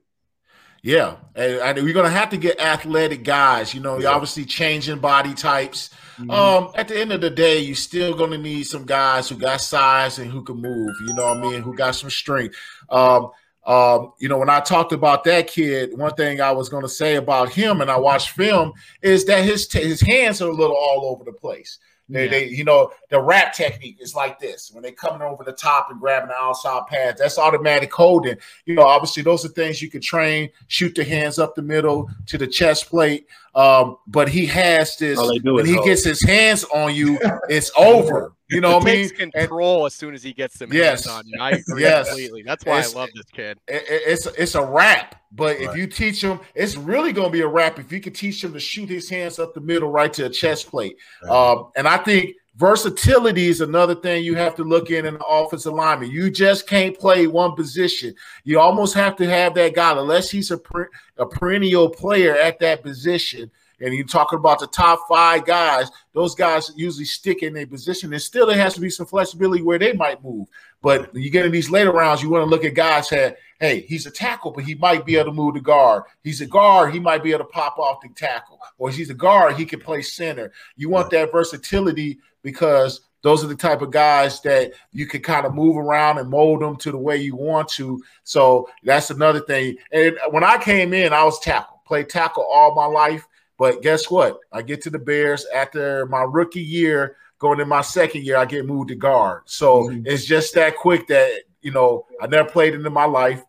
Yeah, 0.83 1.17
and, 1.35 1.77
and 1.77 1.83
we're 1.85 1.93
gonna 1.93 2.09
have 2.09 2.31
to 2.31 2.37
get 2.37 2.59
athletic 2.59 3.23
guys. 3.23 3.73
You 3.73 3.81
know, 3.81 3.99
you're 3.99 4.09
obviously 4.11 4.45
changing 4.45 4.99
body 4.99 5.33
types. 5.33 5.89
Um, 6.29 6.69
at 6.75 6.87
the 6.87 6.99
end 6.99 7.11
of 7.11 7.21
the 7.21 7.29
day, 7.29 7.59
you're 7.59 7.75
still 7.75 8.15
gonna 8.15 8.37
need 8.37 8.63
some 8.63 8.85
guys 8.85 9.29
who 9.29 9.35
got 9.37 9.61
size 9.61 10.19
and 10.19 10.29
who 10.31 10.43
can 10.43 10.57
move. 10.57 10.95
You 11.07 11.13
know 11.13 11.25
what 11.33 11.37
I 11.37 11.41
mean? 11.41 11.61
Who 11.61 11.73
got 11.75 11.95
some 11.95 12.09
strength. 12.09 12.55
Um, 12.89 13.29
um, 13.65 14.13
you 14.19 14.27
know, 14.27 14.39
when 14.39 14.49
I 14.49 14.59
talked 14.59 14.91
about 14.91 15.23
that 15.25 15.45
kid, 15.47 15.95
one 15.95 16.13
thing 16.15 16.41
I 16.41 16.51
was 16.51 16.67
gonna 16.67 16.89
say 16.89 17.15
about 17.15 17.49
him, 17.51 17.81
and 17.81 17.89
I 17.91 17.97
watched 17.99 18.31
film, 18.31 18.73
is 19.03 19.25
that 19.25 19.45
his 19.45 19.67
t- 19.67 19.83
his 19.83 20.01
hands 20.01 20.41
are 20.41 20.49
a 20.49 20.53
little 20.53 20.75
all 20.75 21.11
over 21.13 21.23
the 21.23 21.31
place. 21.33 21.77
They, 22.11 22.25
Yeah. 22.25 22.31
they, 22.31 22.47
you 22.49 22.63
know, 22.63 22.91
the 23.09 23.21
rap 23.21 23.53
technique 23.53 23.97
is 24.01 24.13
like 24.13 24.39
this 24.39 24.69
when 24.73 24.83
they 24.83 24.91
coming 24.91 25.21
over 25.21 25.43
the 25.43 25.53
top 25.53 25.87
and 25.89 25.99
grabbing 25.99 26.29
the 26.29 26.35
outside 26.35 26.85
pads. 26.87 27.19
That's 27.19 27.37
automatic 27.39 27.91
holding. 27.93 28.37
You 28.65 28.75
know, 28.75 28.83
obviously 28.83 29.23
those 29.23 29.45
are 29.45 29.49
things 29.49 29.81
you 29.81 29.89
can 29.89 30.01
train. 30.01 30.49
Shoot 30.67 30.95
the 30.95 31.03
hands 31.03 31.39
up 31.39 31.55
the 31.55 31.61
middle 31.61 32.09
to 32.27 32.37
the 32.37 32.47
chest 32.47 32.89
plate. 32.89 33.27
Um, 33.53 33.97
but 34.07 34.29
he 34.29 34.45
has 34.45 34.95
this 34.97 35.19
All 35.19 35.27
they 35.27 35.39
do 35.39 35.55
when 35.55 35.63
is 35.65 35.69
he 35.69 35.75
hold. 35.75 35.87
gets 35.87 36.03
his 36.05 36.23
hands 36.23 36.63
on 36.73 36.95
you, 36.95 37.19
it's 37.49 37.69
over. 37.77 38.33
You 38.49 38.59
know 38.61 38.77
what 38.77 38.87
I 38.87 38.91
he 38.91 38.97
mean? 38.97 39.09
takes 39.09 39.33
control 39.33 39.85
as 39.85 39.93
soon 39.93 40.13
as 40.13 40.23
he 40.23 40.33
gets 40.33 40.57
them 40.57 40.71
Yes. 40.73 41.05
hands 41.05 41.17
on 41.19 41.27
you. 41.27 41.37
I 41.39 41.51
agree 41.69 41.81
Yes. 41.83 42.07
completely. 42.07 42.43
That's 42.43 42.65
why 42.65 42.79
It's- 42.79 42.95
I 42.95 42.99
love 42.99 43.09
this 43.15 43.25
kid. 43.33 43.57
it- 43.67 43.83
it- 43.89 44.01
it's 44.07 44.25
it's 44.25 44.55
a 44.55 44.63
wrap. 44.63 45.15
But 45.33 45.57
if 45.61 45.75
you 45.77 45.87
teach 45.87 46.21
him, 46.21 46.41
it's 46.55 46.75
really 46.75 47.13
going 47.13 47.27
to 47.27 47.31
be 47.31 47.39
a 47.41 47.47
wrap 47.47 47.79
if 47.79 47.89
you 47.93 48.01
can 48.01 48.11
teach 48.11 48.43
him 48.43 48.51
to 48.51 48.59
shoot 48.59 48.89
his 48.89 49.09
hands 49.09 49.39
up 49.39 49.53
the 49.53 49.61
middle, 49.61 49.89
right 49.89 50.11
to 50.13 50.25
a 50.25 50.29
chest 50.29 50.67
plate. 50.69 50.97
Um, 51.29 51.71
and 51.77 51.87
I 51.87 51.97
think 51.97 52.35
versatility 52.61 53.47
is 53.47 53.59
another 53.59 53.95
thing 53.95 54.23
you 54.23 54.35
have 54.35 54.53
to 54.53 54.63
look 54.63 54.91
in 54.91 55.07
in 55.07 55.15
the 55.15 55.25
offensive 55.25 55.73
alignment. 55.73 56.11
You 56.11 56.29
just 56.29 56.67
can't 56.67 56.95
play 56.95 57.25
one 57.25 57.55
position. 57.55 58.13
You 58.43 58.59
almost 58.59 58.93
have 58.93 59.15
to 59.15 59.27
have 59.27 59.55
that 59.55 59.73
guy, 59.73 59.97
unless 59.97 60.29
he's 60.29 60.51
a, 60.51 60.59
per, 60.59 60.87
a 61.17 61.25
perennial 61.25 61.89
player 61.89 62.35
at 62.35 62.59
that 62.59 62.83
position. 62.83 63.49
And 63.81 63.93
you're 63.93 64.05
talking 64.05 64.39
about 64.39 64.59
the 64.59 64.67
top 64.67 64.99
five 65.09 65.45
guys; 65.45 65.89
those 66.13 66.35
guys 66.35 66.71
usually 66.75 67.05
stick 67.05 67.43
in 67.43 67.53
their 67.53 67.67
position, 67.67 68.13
and 68.13 68.21
still 68.21 68.45
there 68.45 68.57
has 68.57 68.73
to 68.75 68.81
be 68.81 68.89
some 68.89 69.05
flexibility 69.05 69.63
where 69.63 69.79
they 69.79 69.93
might 69.93 70.23
move. 70.23 70.47
But 70.81 71.13
when 71.13 71.21
you 71.21 71.29
get 71.29 71.45
in 71.45 71.51
these 71.51 71.69
later 71.69 71.91
rounds, 71.91 72.23
you 72.23 72.29
want 72.29 72.43
to 72.43 72.49
look 72.49 72.65
at 72.65 72.73
guys 72.73 73.09
that, 73.09 73.37
hey, 73.59 73.81
he's 73.81 74.07
a 74.07 74.11
tackle, 74.11 74.51
but 74.51 74.63
he 74.63 74.75
might 74.75 75.05
be 75.05 75.15
able 75.15 75.31
to 75.31 75.35
move 75.35 75.53
to 75.55 75.61
guard. 75.61 76.03
He's 76.23 76.41
a 76.41 76.47
guard, 76.47 76.93
he 76.93 76.99
might 76.99 77.23
be 77.23 77.31
able 77.31 77.45
to 77.45 77.51
pop 77.51 77.77
off 77.77 78.01
the 78.01 78.09
tackle. 78.15 78.59
Or 78.77 78.89
he's 78.89 79.09
a 79.09 79.15
guard, 79.15 79.55
he 79.55 79.65
can 79.65 79.79
play 79.79 80.01
center. 80.01 80.51
You 80.75 80.89
want 80.89 81.11
that 81.11 81.31
versatility 81.31 82.19
because 82.41 83.01
those 83.21 83.43
are 83.43 83.47
the 83.47 83.55
type 83.55 83.81
of 83.81 83.91
guys 83.91 84.41
that 84.41 84.73
you 84.91 85.05
can 85.05 85.21
kind 85.21 85.45
of 85.45 85.53
move 85.53 85.77
around 85.77 86.17
and 86.17 86.29
mold 86.29 86.61
them 86.61 86.75
to 86.77 86.91
the 86.91 86.97
way 86.97 87.17
you 87.17 87.35
want 87.35 87.69
to. 87.69 88.01
So 88.23 88.67
that's 88.83 89.11
another 89.11 89.41
thing. 89.41 89.77
And 89.91 90.17
when 90.31 90.43
I 90.43 90.57
came 90.57 90.93
in, 90.93 91.13
I 91.13 91.23
was 91.23 91.39
tackle, 91.39 91.81
played 91.85 92.09
tackle 92.09 92.47
all 92.51 92.73
my 92.73 92.85
life. 92.85 93.27
But 93.61 93.83
guess 93.83 94.09
what? 94.09 94.39
I 94.51 94.63
get 94.63 94.81
to 94.81 94.89
the 94.89 94.97
Bears 94.97 95.45
after 95.53 96.07
my 96.07 96.23
rookie 96.23 96.63
year, 96.63 97.17
going 97.37 97.59
in 97.59 97.67
my 97.67 97.81
second 97.81 98.25
year, 98.25 98.37
I 98.37 98.45
get 98.45 98.65
moved 98.65 98.89
to 98.89 98.95
guard. 98.95 99.43
So 99.45 99.87
it's 100.03 100.25
just 100.25 100.55
that 100.55 100.77
quick 100.77 101.05
that 101.09 101.31
you 101.61 101.69
know 101.69 102.07
I 102.19 102.25
never 102.25 102.49
played 102.49 102.73
it 102.73 102.83
in 102.83 102.91
my 102.91 103.05
life. 103.05 103.43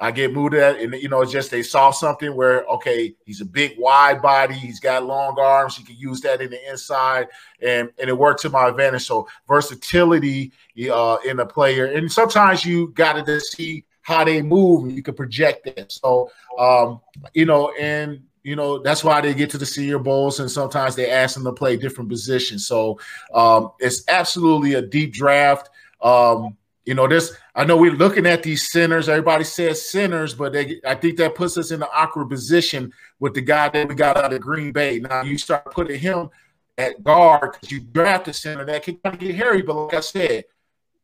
I 0.00 0.12
get 0.12 0.32
moved 0.32 0.52
to 0.52 0.58
that, 0.58 0.78
and 0.78 0.94
you 0.94 1.08
know, 1.08 1.20
it's 1.20 1.32
just 1.32 1.50
they 1.50 1.64
saw 1.64 1.90
something 1.90 2.36
where 2.36 2.64
okay, 2.66 3.16
he's 3.24 3.40
a 3.40 3.44
big 3.44 3.72
wide 3.76 4.22
body, 4.22 4.54
he's 4.54 4.78
got 4.78 5.04
long 5.04 5.36
arms, 5.36 5.76
he 5.76 5.82
can 5.82 5.96
use 5.96 6.20
that 6.20 6.40
in 6.40 6.50
the 6.50 6.70
inside, 6.70 7.26
and 7.60 7.90
and 7.98 8.08
it 8.08 8.16
worked 8.16 8.42
to 8.42 8.50
my 8.50 8.68
advantage. 8.68 9.04
So 9.04 9.26
versatility 9.48 10.52
uh, 10.92 11.16
in 11.26 11.40
a 11.40 11.46
player, 11.46 11.86
and 11.86 12.12
sometimes 12.12 12.64
you 12.64 12.92
got 12.92 13.14
to 13.14 13.24
just 13.24 13.56
see 13.56 13.84
how 14.02 14.22
they 14.22 14.42
move, 14.42 14.84
and 14.84 14.92
you 14.92 15.02
can 15.02 15.14
project 15.14 15.66
it. 15.66 15.90
So 15.90 16.30
um, 16.56 17.00
you 17.34 17.46
know, 17.46 17.72
and 17.72 18.22
you 18.46 18.54
know 18.54 18.78
that's 18.78 19.02
why 19.02 19.20
they 19.20 19.34
get 19.34 19.50
to 19.50 19.58
the 19.58 19.66
senior 19.66 19.98
bowls 19.98 20.38
and 20.38 20.48
sometimes 20.48 20.94
they 20.94 21.10
ask 21.10 21.34
them 21.34 21.42
to 21.42 21.52
play 21.52 21.76
different 21.76 22.08
positions. 22.08 22.64
So 22.64 23.00
um, 23.34 23.72
it's 23.80 24.04
absolutely 24.06 24.74
a 24.74 24.82
deep 24.82 25.12
draft. 25.12 25.68
Um, 26.00 26.56
you 26.84 26.94
know 26.94 27.08
this 27.08 27.36
i 27.56 27.64
know 27.64 27.76
we're 27.76 27.90
looking 27.90 28.24
at 28.26 28.44
these 28.44 28.70
centers. 28.70 29.08
Everybody 29.08 29.42
says 29.42 29.90
centers 29.90 30.34
but 30.34 30.52
they, 30.52 30.80
i 30.86 30.94
think 30.94 31.16
that 31.16 31.34
puts 31.34 31.58
us 31.58 31.72
in 31.72 31.82
an 31.82 31.88
awkward 31.92 32.28
position 32.28 32.92
with 33.18 33.34
the 33.34 33.40
guy 33.40 33.68
that 33.68 33.88
we 33.88 33.96
got 33.96 34.16
out 34.16 34.32
of 34.32 34.40
green 34.40 34.70
bay. 34.70 35.00
Now 35.00 35.22
you 35.22 35.36
start 35.36 35.72
putting 35.72 35.98
him 35.98 36.30
at 36.78 37.02
guard 37.02 37.54
because 37.54 37.72
you 37.72 37.80
draft 37.80 38.28
a 38.28 38.32
center 38.32 38.64
that 38.66 38.84
can 38.84 38.98
kind 38.98 39.16
of 39.16 39.20
get 39.20 39.34
hairy 39.34 39.62
but 39.62 39.74
like 39.74 39.94
i 39.94 40.00
said 40.00 40.44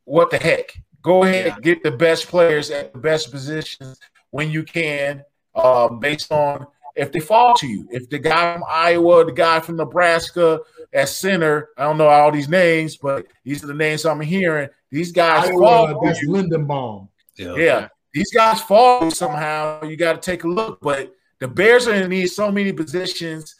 what 0.05 0.31
the 0.31 0.39
heck? 0.39 0.81
Go 1.02 1.24
ahead 1.24 1.60
get 1.62 1.82
the 1.82 1.90
best 1.90 2.28
players 2.28 2.70
at 2.70 2.93
the 2.93 3.01
best 3.01 3.32
positions 3.32 3.98
when 4.31 4.52
you 4.52 4.62
can 4.62 5.24
um, 5.56 5.98
based 5.98 6.31
on 6.31 6.69
if 6.97 7.12
they 7.12 7.20
fall 7.20 7.55
to 7.55 7.66
you. 7.66 7.86
If 7.90 8.09
the 8.10 8.19
guy 8.19 8.55
from 8.55 8.64
Iowa, 8.69 9.24
the 9.24 9.32
guy 9.32 9.60
from 9.60 9.77
Nebraska 9.77 10.60
at 10.93 11.09
center, 11.09 11.70
I 11.77 11.85
don't 11.85 11.98
know 11.98 12.09
all 12.09 12.31
these 12.31 12.48
names, 12.48 12.97
but 12.97 13.27
these 13.44 13.62
are 13.64 13.69
the 13.69 13.74
names 13.74 14.05
I'm 14.05 14.20
hearing. 14.20 14.69
These 14.90 15.12
guys 15.12 15.48
Iowa, 15.48 15.60
fall. 15.60 16.05
that's 16.05 16.23
you. 16.23 16.28
Linderbaum. 16.31 17.09
Yeah. 17.36 17.89
These 18.12 18.32
guys 18.32 18.60
fall 18.60 19.10
somehow. 19.10 19.82
You 19.85 19.97
got 19.97 20.20
to 20.20 20.31
take 20.31 20.44
a 20.44 20.48
look. 20.48 20.81
But 20.81 21.12
the 21.39 21.48
Bears 21.48 21.89
are 21.89 21.94
in 21.94 22.10
need 22.10 22.27
so 22.28 22.52
many 22.52 22.73
positions. 22.73 23.55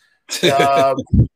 Um, 0.61 0.97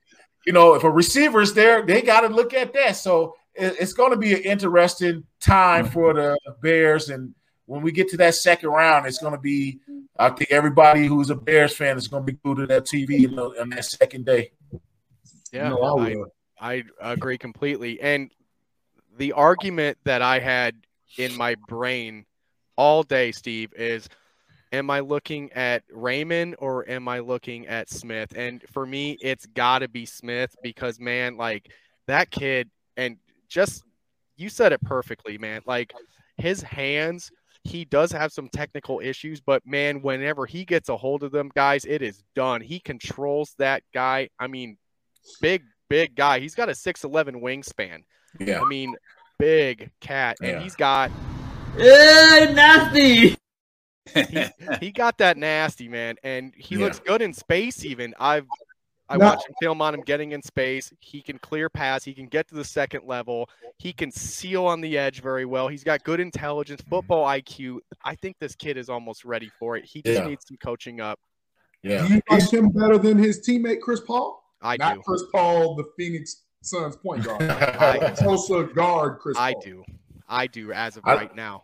you 0.46 0.52
know, 0.52 0.74
if 0.74 0.84
a 0.84 0.90
receiver 0.90 1.40
is 1.40 1.54
there, 1.54 1.84
they 1.84 2.02
got 2.02 2.20
to 2.20 2.28
look 2.28 2.52
at 2.54 2.72
that. 2.74 2.96
So 2.96 3.34
it's 3.54 3.94
going 3.94 4.10
to 4.10 4.18
be 4.18 4.34
an 4.34 4.42
interesting 4.42 5.24
time 5.40 5.86
for 5.86 6.12
the 6.12 6.38
Bears. 6.60 7.08
And 7.08 7.34
when 7.66 7.82
we 7.82 7.92
get 7.92 8.08
to 8.10 8.16
that 8.18 8.34
second 8.34 8.70
round, 8.70 9.06
it's 9.06 9.18
going 9.18 9.34
to 9.34 9.40
be, 9.40 9.80
I 10.18 10.30
think 10.30 10.50
everybody 10.50 11.06
who's 11.06 11.30
a 11.30 11.34
Bears 11.34 11.76
fan 11.76 11.96
is 11.96 12.08
going 12.08 12.24
to 12.24 12.32
be 12.32 12.38
glued 12.38 12.58
to 12.58 12.66
that 12.66 12.84
TV 12.84 13.28
on 13.60 13.70
that 13.70 13.84
second 13.84 14.24
day. 14.24 14.52
Yeah, 15.52 15.68
No, 15.70 15.98
I 15.98 16.16
I. 16.60 16.84
I 17.02 17.12
agree 17.12 17.38
completely. 17.38 18.00
And 18.00 18.32
the 19.18 19.32
argument 19.32 19.98
that 20.04 20.22
I 20.22 20.38
had 20.38 20.74
in 21.18 21.36
my 21.36 21.56
brain 21.68 22.24
all 22.76 23.02
day, 23.02 23.32
Steve, 23.32 23.72
is 23.76 24.08
am 24.72 24.90
I 24.90 25.00
looking 25.00 25.52
at 25.52 25.82
Raimann 25.88 26.54
or 26.58 26.88
am 26.88 27.08
I 27.08 27.20
looking 27.20 27.66
at 27.66 27.90
Smith? 27.90 28.32
And 28.36 28.62
for 28.72 28.86
me, 28.86 29.16
it's 29.20 29.46
got 29.46 29.80
to 29.80 29.88
be 29.88 30.06
Smith 30.06 30.54
because, 30.62 30.98
man, 31.00 31.36
like 31.36 31.70
that 32.06 32.30
kid, 32.30 32.70
and 32.96 33.16
just 33.48 33.82
you 34.36 34.48
said 34.48 34.72
it 34.72 34.82
perfectly, 34.82 35.38
man. 35.38 35.62
Like 35.66 35.94
his 36.36 36.62
hands, 36.62 37.30
he 37.66 37.84
does 37.84 38.12
have 38.12 38.32
some 38.32 38.48
technical 38.48 39.00
issues, 39.00 39.40
but 39.40 39.66
man, 39.66 40.00
whenever 40.02 40.46
he 40.46 40.64
gets 40.64 40.88
a 40.88 40.96
hold 40.96 41.22
of 41.22 41.32
them, 41.32 41.50
guys, 41.54 41.84
it 41.84 42.02
is 42.02 42.22
done. 42.34 42.60
He 42.60 42.80
controls 42.80 43.54
that 43.58 43.82
guy. 43.92 44.28
I 44.38 44.46
mean, 44.46 44.76
big, 45.40 45.62
big 45.88 46.14
guy. 46.14 46.38
He's 46.40 46.54
got 46.54 46.68
a 46.68 46.72
6'11 46.72 47.42
wingspan. 47.42 48.02
Yeah. 48.38 48.60
I 48.60 48.68
mean, 48.68 48.94
big 49.38 49.90
cat. 50.00 50.36
And 50.40 50.50
Yeah. 50.52 50.60
he's 50.60 50.76
got 50.76 51.10
Hey, 51.76 52.52
nasty. 52.54 53.36
he, 54.14 54.44
he 54.80 54.90
got 54.92 55.18
that 55.18 55.36
nasty 55.36 55.88
man, 55.88 56.16
and 56.22 56.54
he 56.56 56.76
Yeah. 56.76 56.84
looks 56.84 57.00
good 57.00 57.20
in 57.20 57.32
space. 57.34 57.84
Even 57.84 58.14
I've 58.18 58.46
I 59.08 59.16
Now- 59.16 59.26
watched 59.34 59.48
him 59.48 59.54
film 59.60 59.80
on 59.82 59.94
him 59.94 60.00
getting 60.00 60.32
in 60.32 60.42
space. 60.42 60.92
He 61.00 61.22
can 61.22 61.38
clear 61.38 61.68
pass. 61.70 62.02
He 62.04 62.12
can 62.12 62.26
get 62.26 62.48
to 62.48 62.54
the 62.56 62.64
second 62.64 63.04
level. 63.06 63.48
He 63.78 63.92
can 63.92 64.10
seal 64.10 64.66
on 64.66 64.80
the 64.80 64.98
edge 64.98 65.20
very 65.22 65.44
well. 65.44 65.68
He's 65.68 65.84
got 65.84 66.02
good 66.02 66.18
intelligence, 66.18 66.82
football 66.88 67.24
IQ. 67.26 67.78
I 68.04 68.14
think 68.16 68.36
this 68.40 68.56
kid 68.56 68.76
is 68.76 68.88
almost 68.88 69.24
ready 69.24 69.50
for 69.60 69.76
it. 69.76 69.84
He 69.84 70.02
just 70.02 70.20
Yeah. 70.22 70.26
needs 70.26 70.44
some 70.48 70.56
coaching 70.56 71.00
up. 71.00 71.20
Yeah. 71.82 72.06
Do 72.06 72.14
you 72.14 72.22
like 72.30 72.50
him 72.52 72.70
better 72.70 72.98
than 72.98 73.16
his 73.18 73.46
teammate 73.46 73.80
Chris 73.80 74.00
Paul? 74.00 74.42
I 74.60 74.76
Not 74.76 74.96
do. 74.96 75.02
Chris 75.02 75.22
Paul, 75.32 75.76
the 75.76 75.84
Phoenix 75.96 76.42
Suns 76.62 76.96
point 76.96 77.22
guard. 77.24 77.42
I- 77.42 78.10
Tulsa 78.10 78.64
guard 78.74 79.20
Chris 79.20 79.36
I 79.38 79.52
Paul. 79.52 79.62
do. 79.62 79.84
I 80.28 80.48
do 80.48 80.72
as 80.72 80.96
of 80.96 81.04
I- 81.06 81.14
right 81.14 81.36
now. 81.36 81.62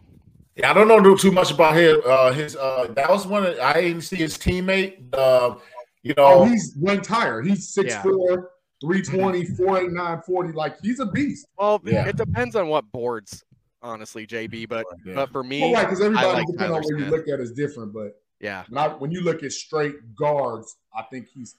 Yeah, 0.55 0.71
I 0.71 0.75
don't 0.75 0.87
know 0.87 1.17
too 1.17 1.33
much 1.33 1.51
about 1.51 1.77
him. 1.77 2.03
Uh, 2.05 2.31
his 2.31 2.57
uh, 2.57 2.87
that 2.95 3.09
was 3.09 3.27
one. 3.27 3.47
Of, 3.47 3.59
I 3.59 3.81
didn't 3.81 4.03
see 4.03 4.17
his 4.17 4.37
teammate. 4.37 5.03
Uh, 5.15 5.55
you 6.03 6.15
oh, 6.17 6.23
know, 6.23 6.39
oh, 6.41 6.45
he's 6.45 6.77
ranked 6.81 7.05
tire. 7.07 7.43
He's 7.43 7.73
6'4", 7.75 7.87
Yeah. 7.87 8.37
320, 8.83 9.45
mhm. 9.45 9.57
489, 9.57 10.23
40. 10.27 10.53
Like 10.53 10.77
he's 10.83 11.01
a 11.01 11.07
beast. 11.07 11.47
Well, 11.57 11.81
Yeah. 11.85 12.07
it 12.07 12.17
depends 12.17 12.57
on 12.57 12.69
what 12.69 12.91
boards, 12.91 13.45
honestly, 13.81 14.27
JB. 14.27 14.67
But 14.69 14.85
Yeah. 15.05 15.15
but 15.15 15.31
for 15.31 15.45
me, 15.45 15.61
Well, 15.61 15.73
right, 15.75 15.85
because 15.87 16.01
everybody, 16.01 16.27
like 16.27 16.47
depending 16.47 16.77
on 16.77 16.83
Tyler 16.83 16.95
where 16.97 17.05
you 17.05 17.11
look 17.11 17.29
at, 17.29 17.41
is 17.41 17.53
different. 17.53 17.93
But 17.93 18.21
yeah, 18.41 18.65
when, 18.69 18.79
I, 18.79 18.89
when 18.89 19.13
you 19.13 19.21
look 19.23 19.43
at 19.45 19.53
straight 19.53 20.15
guards, 20.17 20.77
I 20.97 21.03
think 21.03 21.29
he's 21.29 21.57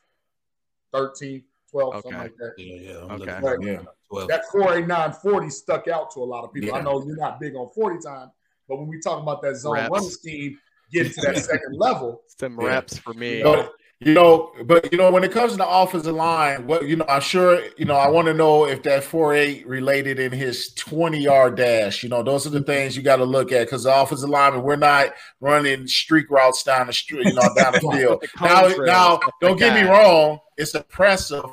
13, 0.92 1.44
12, 1.72 1.94
something 1.94 2.14
like 2.14 2.36
that. 2.38 2.54
Yeah, 2.58 2.76
yeah. 2.76 3.06
I'm 3.10 3.22
Okay. 3.22 3.40
looking 3.42 3.68
Yeah. 3.68 3.82
12. 4.10 4.28
That 4.28 4.44
489, 4.52 5.14
40 5.14 5.50
stuck 5.50 5.88
out 5.88 6.12
to 6.12 6.20
a 6.20 6.26
lot 6.26 6.44
of 6.44 6.54
people. 6.54 6.76
I 6.76 6.82
know 6.82 7.04
you're 7.06 7.16
not 7.16 7.40
big 7.40 7.56
on 7.56 7.70
40 7.74 8.00
time, 8.06 8.32
but 8.68 8.78
when 8.78 8.88
we 8.88 9.00
talk 9.00 9.22
about 9.22 9.42
that 9.44 9.56
zone 9.56 9.74
Reps. 9.76 9.90
running 9.90 10.10
scheme, 10.10 10.60
getting 10.92 11.14
to 11.14 11.22
that 11.22 11.38
second 11.38 11.76
level, 11.78 12.22
some 12.28 12.60
Yeah. 12.60 12.68
reps 12.68 12.98
for 12.98 13.14
me. 13.14 13.42
But, 13.42 13.74
you 14.06 14.14
know, 14.14 14.52
but 14.66 14.92
you 14.92 14.98
know, 14.98 15.12
when 15.12 15.24
it 15.24 15.32
comes 15.32 15.52
to 15.54 15.58
the 15.58 15.68
offensive 15.68 16.16
line, 16.16 16.68
what 16.68 16.88
you 16.88 16.96
know, 16.96 17.06
I'm 17.08 17.22
sure 17.22 17.62
you 17.78 17.86
know. 17.86 17.96
I 17.96 18.08
want 18.10 18.28
to 18.28 18.34
know 18.34 18.66
if 18.66 18.84
that 18.84 19.04
four 19.04 19.34
eight 19.34 19.68
related 19.68 20.20
in 20.20 20.32
his 20.32 20.74
20 20.74 21.20
yard 21.20 21.56
dash. 21.56 22.04
You 22.04 22.10
know, 22.10 22.24
those 22.24 22.46
are 22.46 22.50
the 22.50 22.62
things 22.62 22.96
you 22.98 23.04
got 23.04 23.18
to 23.18 23.26
look 23.26 23.52
at 23.52 23.68
because 23.68 23.84
the 23.84 24.02
offensive 24.02 24.30
lineman, 24.30 24.64
we're 24.64 24.76
not 24.76 25.14
running 25.40 25.88
streak 25.88 26.30
routes 26.30 26.64
down 26.64 26.88
the 26.88 26.94
street, 26.94 27.28
you 27.28 27.34
know, 27.34 27.54
down 27.56 27.74
the 27.74 27.80
field. 27.92 28.22
The 28.22 28.30
now, 28.42 28.68
now, 28.86 29.20
don't 29.42 29.52
like 29.52 29.60
get 29.60 29.74
me 29.74 29.90
wrong, 29.90 30.40
it's 30.58 30.76
impressive. 30.76 31.46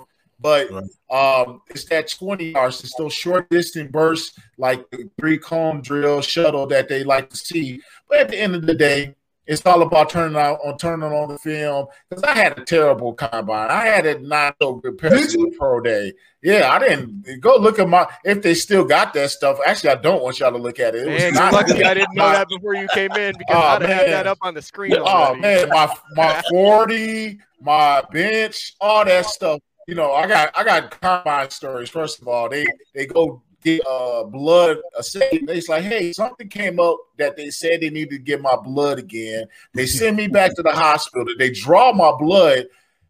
But 0.43 0.69
Right. 0.71 1.45
um, 1.45 1.61
it's 1.69 1.85
that 1.87 2.09
20 2.09 2.53
yards, 2.53 2.83
it's 2.83 2.95
those 2.95 3.13
short 3.13 3.51
distance 3.51 3.91
bursts, 3.91 4.39
like 4.57 4.89
the 4.91 5.11
three 5.19 5.37
cone 5.37 5.83
drill 5.83 6.23
shuttle 6.23 6.67
that 6.69 6.89
they 6.89 7.05
like 7.05 7.29
to 7.31 7.37
see. 7.37 7.81
But 8.09 8.21
at 8.21 8.29
the 8.31 8.39
end 8.39 8.55
of 8.55 8.65
the 8.67 8.75
day, 8.75 9.15
it's 9.47 9.65
all 9.67 9.83
about 9.83 10.11
turning 10.11 10.37
out 10.37 10.59
on 10.65 10.79
turning 10.79 11.11
on 11.13 11.29
the 11.29 11.39
film. 11.39 11.87
Because 12.09 12.23
I 12.23 12.35
had 12.35 12.59
a 12.59 12.65
terrible 12.65 13.15
combine. 13.15 13.71
I 13.71 13.87
had 13.87 14.07
it 14.07 14.23
not 14.23 14.57
so 14.61 14.75
good 14.75 14.97
Did 14.99 15.33
you? 15.33 15.55
pro 15.59 15.81
day. 15.81 16.13
Yeah, 16.43 16.71
I 16.71 16.79
didn't 16.79 17.41
go 17.41 17.57
look 17.57 17.79
at 17.79 17.89
my 17.89 18.07
if 18.25 18.43
they 18.43 18.55
still 18.55 18.85
got 18.85 19.13
that 19.15 19.31
stuff. 19.31 19.59
Actually, 19.67 19.91
I 19.91 19.95
don't 19.97 20.23
want 20.23 20.39
y'all 20.41 20.53
to 20.53 20.59
look 20.59 20.79
at 20.79 20.95
it. 20.95 21.03
It 21.03 21.07
Man, 21.07 21.21
you're 21.21 21.33
not 21.33 21.53
lucky. 21.53 21.85
I 21.85 21.95
didn't 21.95 22.15
know 22.15 22.31
that 22.31 22.49
before 22.49 22.75
you 22.75 22.89
came 22.95 23.13
in 23.13 23.37
because 23.37 23.57
Oh, 23.57 23.61
I'd 23.61 23.83
have 23.83 23.91
had 23.91 24.11
that 24.11 24.27
up 24.27 24.39
on 24.43 24.55
the 24.55 24.63
screen 24.63 24.95
Oh 24.99 25.35
man, 25.35 25.69
my 25.69 25.93
my 26.15 26.43
forty, 26.49 27.39
my 27.61 28.03
bench, 28.13 28.75
all 28.81 29.05
that 29.05 29.27
stuff. 29.27 29.61
You 29.89 29.97
know, 29.97 30.13
I 30.13 30.27
got 30.27 30.57
I 30.57 30.65
got 30.65 31.01
combine 31.01 31.51
stories. 31.51 31.91
First 31.91 32.23
of 32.23 32.29
all, 32.29 32.49
they 32.49 32.65
they 32.95 33.07
go 33.07 33.43
get 33.63 33.87
uh 33.87 34.25
blood. 34.25 34.79
A 34.97 35.03
second, 35.03 35.51
it's 35.51 35.69
like, 35.69 35.85
hey, 35.85 36.13
something 36.13 36.49
came 36.49 36.81
up 36.81 36.97
that 37.19 37.37
they 37.37 37.51
said 37.51 37.81
they 37.81 37.91
needed 37.91 38.11
to 38.11 38.19
get 38.19 38.41
my 38.41 38.57
blood 38.57 38.99
again. 38.99 39.47
They 39.75 39.87
send 40.01 40.17
me 40.17 40.29
back 40.29 40.55
to 40.57 40.63
the 40.63 40.73
hospital. 40.73 41.27
They 41.39 41.51
draw 41.51 41.93
my 41.93 42.13
blood. 42.19 42.67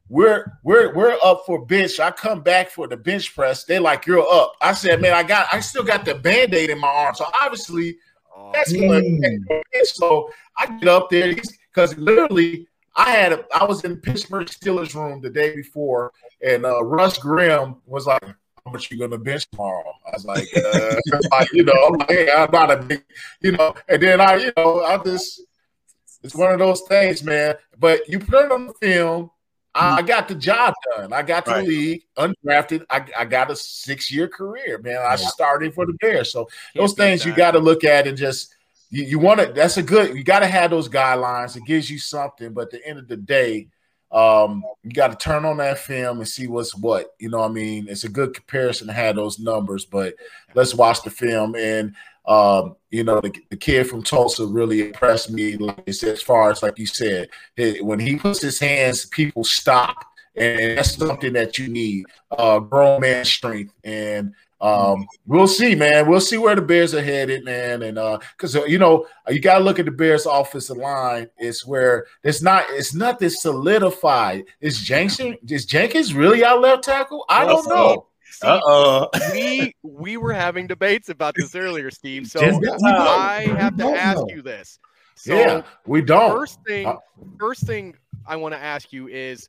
We're 0.09 0.45
we're 0.65 0.93
we're 0.95 1.17
up 1.23 1.45
for 1.47 1.65
bench. 1.65 2.01
I 2.01 2.11
come 2.11 2.43
back 2.43 2.71
for 2.71 2.89
the 2.89 2.97
bench 2.97 3.35
press. 3.35 3.65
They 3.65 3.79
like 3.79 4.07
you're 4.07 4.27
up. 4.29 4.55
I 4.61 4.73
said, 4.73 5.01
man, 5.01 5.15
I 5.15 5.23
got 5.23 5.47
I 5.53 5.61
still 5.61 5.85
got 5.85 6.05
the 6.05 6.17
band-aid 6.17 6.71
in 6.71 6.79
my 6.79 6.89
arm. 6.89 7.15
So 7.15 7.27
obviously 7.41 7.97
Oh, 8.41 8.51
that's 8.55 8.73
gonna 8.73 9.01
Mm. 9.01 9.63
so 9.85 10.31
I 10.59 10.67
get 10.79 10.89
up 10.89 11.11
there 11.11 11.35
because 11.35 11.97
literally 11.97 12.67
I 12.97 13.11
had 13.11 13.33
a, 13.33 13.45
I 13.55 13.65
was 13.65 13.85
in 13.85 13.97
Pittsburgh 13.97 14.47
Steelers 14.49 14.95
room 14.95 15.21
the 15.21 15.31
day 15.31 15.55
before, 15.55 16.13
and 16.43 16.65
uh, 16.65 16.83
Russ 16.85 17.19
Grimm 17.19 17.77
was 17.87 18.07
like, 18.07 18.23
"How 18.65 18.73
much 18.73 18.91
you 18.91 18.99
gonna 18.99 19.19
bench 19.19 19.49
tomorrow?" 19.51 19.93
I 20.07 20.11
was 20.13 20.25
like, 20.25 20.49
uh, 20.57 20.97
like, 21.31 21.53
you 21.53 21.65
know, 21.65 21.87
I'm 21.87 21.95
like, 21.95 22.11
hey, 22.11 22.31
I'm 22.31 22.51
not 22.51 22.71
a 22.71 22.77
big, 22.77 23.05
you 23.41 23.53
know, 23.53 23.75
and 23.89 24.03
then 24.03 24.21
I, 24.21 24.37
you 24.37 24.53
know, 24.57 24.83
I 24.83 24.99
just 24.99 25.43
it's 26.23 26.35
one 26.35 26.53
of 26.53 26.59
those 26.59 26.83
things, 26.83 27.23
man. 27.23 27.55
But 27.79 28.09
you 28.09 28.19
put 28.19 28.45
it 28.45 28.53
on 28.53 28.67
the 28.67 28.75
film. 28.75 29.31
I, 29.75 29.99
I 29.99 30.03
got 30.03 30.27
the 30.27 30.35
job 30.35 30.75
done. 30.97 31.13
I 31.13 31.23
got 31.23 31.45
to 31.47 31.53
Right. 31.53 31.61
the 31.65 31.69
league 31.69 32.03
undrafted. 32.19 32.85
I, 32.91 33.07
I 33.17 33.25
got 33.25 33.53
a 33.53 33.57
six 33.57 34.11
year 34.11 34.27
career, 34.27 34.79
man. 34.79 34.99
I 34.99 35.15
started 35.17 35.75
for 35.75 35.87
the 35.87 35.93
Bears. 35.95 36.33
So 36.33 36.45
Can't 36.45 36.83
those 36.83 36.95
things 36.95 37.25
you 37.25 37.35
got 37.35 37.53
to 37.53 37.61
look 37.61 37.85
at 37.85 38.09
and 38.09 38.19
just 38.19 38.55
you, 38.91 39.05
you 39.05 39.19
want 39.19 39.41
to 39.41 39.47
that's 39.47 39.77
a 39.77 39.83
good 39.83 40.17
you 40.17 40.25
got 40.25 40.41
to 40.41 40.47
have 40.47 40.71
those 40.71 40.89
guidelines 40.89 41.57
it 41.57 41.65
gives 41.65 41.89
you 41.89 41.99
something 41.99 42.53
but 42.53 42.63
at 42.63 42.71
the 42.73 42.87
end 42.87 42.99
of 42.99 43.09
the 43.09 43.17
day 43.17 43.69
um 44.13 44.65
you 44.83 44.91
got 44.91 45.09
to 45.09 45.17
turn 45.17 45.45
on 45.45 45.59
that 45.59 45.79
film 45.79 46.19
and 46.19 46.29
see 46.29 46.49
what's 46.49 46.75
what 46.75 47.15
you 47.21 47.29
know 47.29 47.39
what 47.39 47.51
i 47.51 47.53
mean? 47.53 47.87
It's 47.89 48.05
a 48.05 48.09
good 48.09 48.35
comparison 48.35 48.89
to 48.89 48.93
have 48.93 49.17
those 49.17 49.39
numbers 49.39 49.85
but 49.85 50.15
let's 50.55 50.75
watch 50.75 51.03
the 51.03 51.11
film. 51.11 51.55
And 51.55 51.95
um 52.27 52.77
you 52.91 53.03
know 53.05 53.21
the, 53.21 53.33
the 53.49 53.57
kid 53.57 53.89
from 53.89 54.03
tulsa 54.03 54.45
really 54.45 54.89
impressed 54.89 55.31
me 55.31 55.57
like 55.57 55.83
as 55.89 56.21
far 56.23 56.51
as 56.51 56.63
like 56.63 56.79
you 56.79 56.87
said 56.87 57.29
he- 57.57 57.81
when 57.81 57.99
he 57.99 58.17
puts 58.17 58.43
his 58.43 58.59
hands 58.59 59.07
people 59.07 59.43
stop 59.43 60.05
and 60.37 60.77
that's 60.77 60.97
something 60.97 61.33
that 61.33 61.57
you 61.59 61.69
need 61.69 62.05
uh 62.31 62.59
grown 62.59 63.01
man 63.01 63.25
strength. 63.25 63.73
And 63.85 64.35
um, 64.61 65.07
we'll 65.27 65.47
see, 65.47 65.75
man. 65.75 66.09
We'll 66.09 66.21
see 66.21 66.37
where 66.39 66.55
the 66.55 66.63
Bears 66.63 66.95
are 66.95 67.03
headed, 67.03 67.45
man. 67.45 67.83
And 67.83 67.99
uh, 67.99 68.19
because 68.37 68.55
you 68.55 68.79
know, 68.79 69.07
you 69.29 69.41
gotta 69.41 69.65
look 69.65 69.79
at 69.79 69.85
the 69.87 69.91
Bears 69.91 70.27
offensive 70.27 70.77
line. 70.77 71.29
It's 71.39 71.67
where 71.67 72.07
it's 72.23 72.43
not, 72.43 72.65
it's 72.71 72.95
nothing 72.95 73.31
solidified. 73.31 74.45
Is 74.61 74.81
Jenkins 74.81 75.37
is 75.49 75.65
Jenkins 75.67 76.15
really 76.15 76.45
our 76.45 76.59
left 76.59 76.85
tackle? 76.85 77.25
I 77.29 77.47
don't 77.47 77.67
know. 77.69 78.07
See, 78.33 78.47
Uh 78.47 78.61
oh. 78.65 79.09
we 79.33 79.75
we 79.83 80.17
were 80.17 80.33
having 80.33 80.67
debates 80.67 81.09
about 81.09 81.35
this 81.37 81.55
earlier, 81.55 81.91
Steve. 81.91 82.27
So 82.27 82.41
Just- 82.41 82.85
I 82.85 83.43
have 83.59 83.77
to 83.79 83.85
ask 83.87 84.19
know. 84.19 84.29
you 84.29 84.43
this. 84.43 84.79
So 85.17 85.35
yeah, 85.35 85.63
we 85.87 86.01
don't. 86.01 86.31
first 86.39 86.59
thing, 86.67 86.87
Uh, 86.87 86.97
first 87.39 87.67
thing 87.67 87.95
I 88.27 88.37
want 88.37 88.55
to 88.55 88.61
ask 88.61 88.93
you 88.93 89.09
is, 89.09 89.49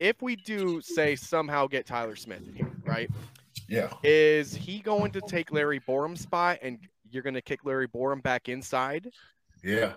if 0.00 0.22
we 0.22 0.36
do 0.36 0.80
say 0.80 1.16
somehow 1.16 1.66
get 1.66 1.84
Tyler 1.86 2.16
Smith 2.16 2.46
in 2.46 2.54
here, 2.54 2.70
right? 2.86 3.10
Yeah. 3.68 3.92
Is 4.02 4.54
he 4.54 4.78
going 4.80 5.12
to 5.12 5.20
take 5.20 5.52
Larry 5.52 5.80
Borom's 5.80 6.20
spot, 6.20 6.58
and 6.62 6.78
you're 7.10 7.22
going 7.22 7.34
to 7.34 7.42
kick 7.42 7.60
Larry 7.64 7.88
Borom 7.88 8.22
back 8.22 8.48
inside? 8.48 9.10
Yeah, 9.64 9.92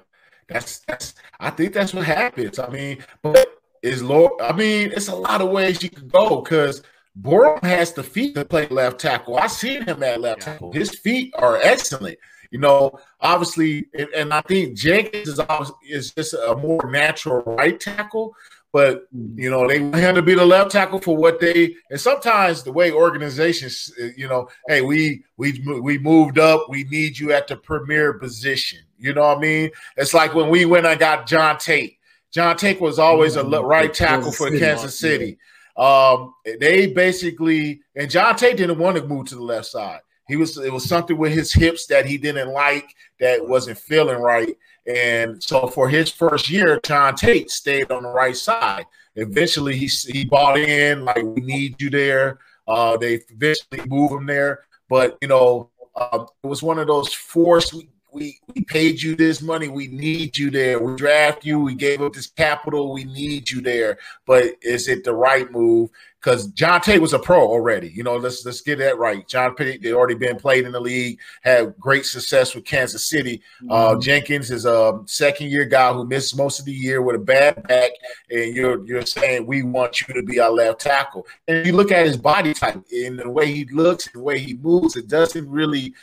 that's 0.47 0.79
that's. 0.79 1.15
I 1.39 1.49
think 1.51 1.73
that's 1.73 1.93
what 1.93 2.05
happens. 2.05 2.57
I 2.59 2.69
mean, 2.69 3.03
but 3.21 3.47
is 3.83 4.01
Lord? 4.01 4.33
I 4.41 4.53
mean, 4.53 4.91
it's 4.91 5.07
a 5.07 5.15
lot 5.15 5.41
of 5.41 5.49
ways 5.49 5.83
you 5.83 5.89
could 5.89 6.11
go 6.11 6.41
because 6.41 6.81
Borom 7.19 7.61
has 7.63 7.93
the 7.93 8.03
feet 8.03 8.35
to 8.35 8.45
play 8.45 8.67
left 8.67 8.99
tackle. 8.99 9.37
I've 9.37 9.51
seen 9.51 9.83
him 9.83 10.01
at 10.03 10.21
left 10.21 10.41
Yeah. 10.41 10.53
tackle. 10.53 10.71
His 10.71 10.97
feet 10.99 11.33
are 11.37 11.57
excellent. 11.61 12.17
You 12.51 12.57
know, 12.57 12.97
obviously, 13.21 13.85
and, 13.93 14.07
and 14.15 14.33
I 14.33 14.41
think 14.41 14.75
Jenkins 14.75 15.27
is 15.29 15.39
is 15.87 16.11
just 16.13 16.33
a 16.33 16.55
more 16.55 16.89
natural 16.89 17.41
right 17.43 17.79
tackle. 17.79 18.33
But 18.71 19.07
you 19.35 19.49
know, 19.49 19.67
they 19.67 19.79
want 19.79 19.95
him 19.95 20.15
to 20.15 20.21
be 20.21 20.35
the 20.35 20.45
left 20.45 20.71
tackle 20.71 20.99
for 20.99 21.17
what 21.17 21.39
they 21.39 21.75
and 21.89 21.99
sometimes 21.99 22.61
the 22.61 22.71
way 22.71 22.91
organizations, 22.91 23.91
uh, 23.99 24.09
you 24.15 24.27
know, 24.27 24.47
hey, 24.67 24.81
we 24.81 25.23
we 25.37 25.59
we 25.81 25.97
moved 25.97 26.37
up, 26.37 26.67
we 26.69 26.83
need 26.85 27.17
you 27.17 27.33
at 27.33 27.47
the 27.47 27.57
premier 27.57 28.13
position. 28.13 28.79
You 28.99 29.13
know 29.13 29.21
what 29.21 29.37
I 29.37 29.41
mean? 29.41 29.71
It's 29.97 30.13
like 30.13 30.35
when 30.35 30.49
we 30.49 30.65
went 30.65 30.85
and 30.85 30.99
got 30.99 31.25
John 31.25 31.57
Tait. 31.57 31.97
John 32.31 32.57
Tait 32.57 32.79
was 32.79 32.99
always 32.99 33.37
a 33.37 33.43
le- 33.43 33.65
right 33.65 33.91
tackle 33.91 34.31
for 34.31 34.51
Kansas 34.51 34.99
City. 34.99 35.39
Um, 35.75 36.35
they 36.59 36.87
basically 36.87 37.81
and 37.95 38.11
John 38.11 38.35
Tait 38.35 38.57
didn't 38.57 38.77
want 38.77 38.97
to 38.97 39.07
move 39.07 39.27
to 39.27 39.35
the 39.35 39.41
left 39.41 39.65
side. 39.65 40.01
He 40.27 40.35
was 40.35 40.57
it 40.59 40.71
was 40.71 40.87
something 40.87 41.17
with 41.17 41.33
his 41.33 41.51
hips 41.51 41.87
that 41.87 42.05
he 42.05 42.19
didn't 42.19 42.53
like 42.53 42.93
that 43.19 43.47
wasn't 43.47 43.79
feeling 43.79 44.21
right. 44.21 44.55
And 44.89 45.41
so 45.43 45.67
for 45.67 45.87
his 45.87 46.09
first 46.09 46.49
year, 46.49 46.79
John 46.83 47.15
Tait 47.15 47.51
stayed 47.51 47.91
on 47.91 48.03
the 48.03 48.09
right 48.09 48.35
side. 48.35 48.85
Eventually, 49.15 49.75
he 49.75 49.85
he 49.85 50.25
bought 50.25 50.57
in 50.57 51.05
like 51.05 51.23
we 51.23 51.41
need 51.41 51.79
you 51.81 51.89
there. 51.89 52.39
Uh, 52.67 52.97
they 52.97 53.21
eventually 53.29 53.81
moved 53.87 54.13
him 54.13 54.25
there, 54.25 54.63
but 54.89 55.17
you 55.21 55.27
know 55.27 55.69
uh, 55.95 56.25
it 56.43 56.47
was 56.47 56.63
one 56.63 56.79
of 56.79 56.87
those 56.87 57.13
forced. 57.13 57.75
We, 58.11 58.39
we 58.53 58.63
paid 58.63 59.01
you 59.01 59.15
this 59.15 59.41
money. 59.41 59.67
We 59.67 59.87
need 59.87 60.37
you 60.37 60.49
there. 60.49 60.79
We 60.79 60.95
draft 60.95 61.45
you. 61.45 61.59
We 61.59 61.75
gave 61.75 62.01
up 62.01 62.13
this 62.13 62.27
capital. 62.27 62.91
We 62.91 63.03
need 63.03 63.49
you 63.49 63.61
there. 63.61 63.99
But 64.25 64.55
is 64.61 64.87
it 64.87 65.03
the 65.03 65.13
right 65.13 65.51
move? 65.51 65.89
Because 66.19 66.47
John 66.47 66.81
Tait 66.81 67.01
was 67.01 67.13
a 67.13 67.19
pro 67.19 67.39
already. 67.39 67.89
You 67.89 68.03
know, 68.03 68.17
let's 68.17 68.45
let's 68.45 68.59
get 68.59 68.79
that 68.79 68.97
right. 68.97 69.25
John 69.25 69.55
Tait 69.55 69.81
had 69.81 69.93
already 69.93 70.15
been 70.15 70.35
played 70.35 70.65
in 70.65 70.73
the 70.73 70.79
league, 70.79 71.17
had 71.43 71.77
great 71.79 72.05
success 72.05 72.53
with 72.53 72.65
Kansas 72.65 73.07
City. 73.07 73.41
Uh, 73.69 73.97
Jenkins 73.99 74.51
is 74.51 74.65
a 74.65 74.99
second 75.05 75.49
year 75.49 75.63
guy 75.63 75.93
who 75.93 76.05
missed 76.05 76.35
most 76.35 76.59
of 76.59 76.65
the 76.65 76.73
year 76.73 77.01
with 77.01 77.15
a 77.15 77.19
bad 77.19 77.65
back, 77.67 77.91
and 78.29 78.53
you're 78.53 78.85
you're 78.85 79.05
saying 79.05 79.45
we 79.45 79.63
want 79.63 80.01
you 80.01 80.13
to 80.13 80.23
be 80.23 80.41
our 80.41 80.51
left 80.51 80.81
tackle. 80.81 81.25
And 81.47 81.65
you 81.65 81.71
look 81.71 81.91
at 81.91 82.05
his 82.05 82.17
body 82.17 82.53
type 82.53 82.83
and 82.91 83.19
the 83.19 83.29
way 83.29 83.53
he 83.53 83.63
looks, 83.65 84.11
the 84.11 84.19
way 84.19 84.39
he 84.39 84.55
moves, 84.55 84.97
it 84.97 85.07
doesn't 85.07 85.49
really, 85.49 85.93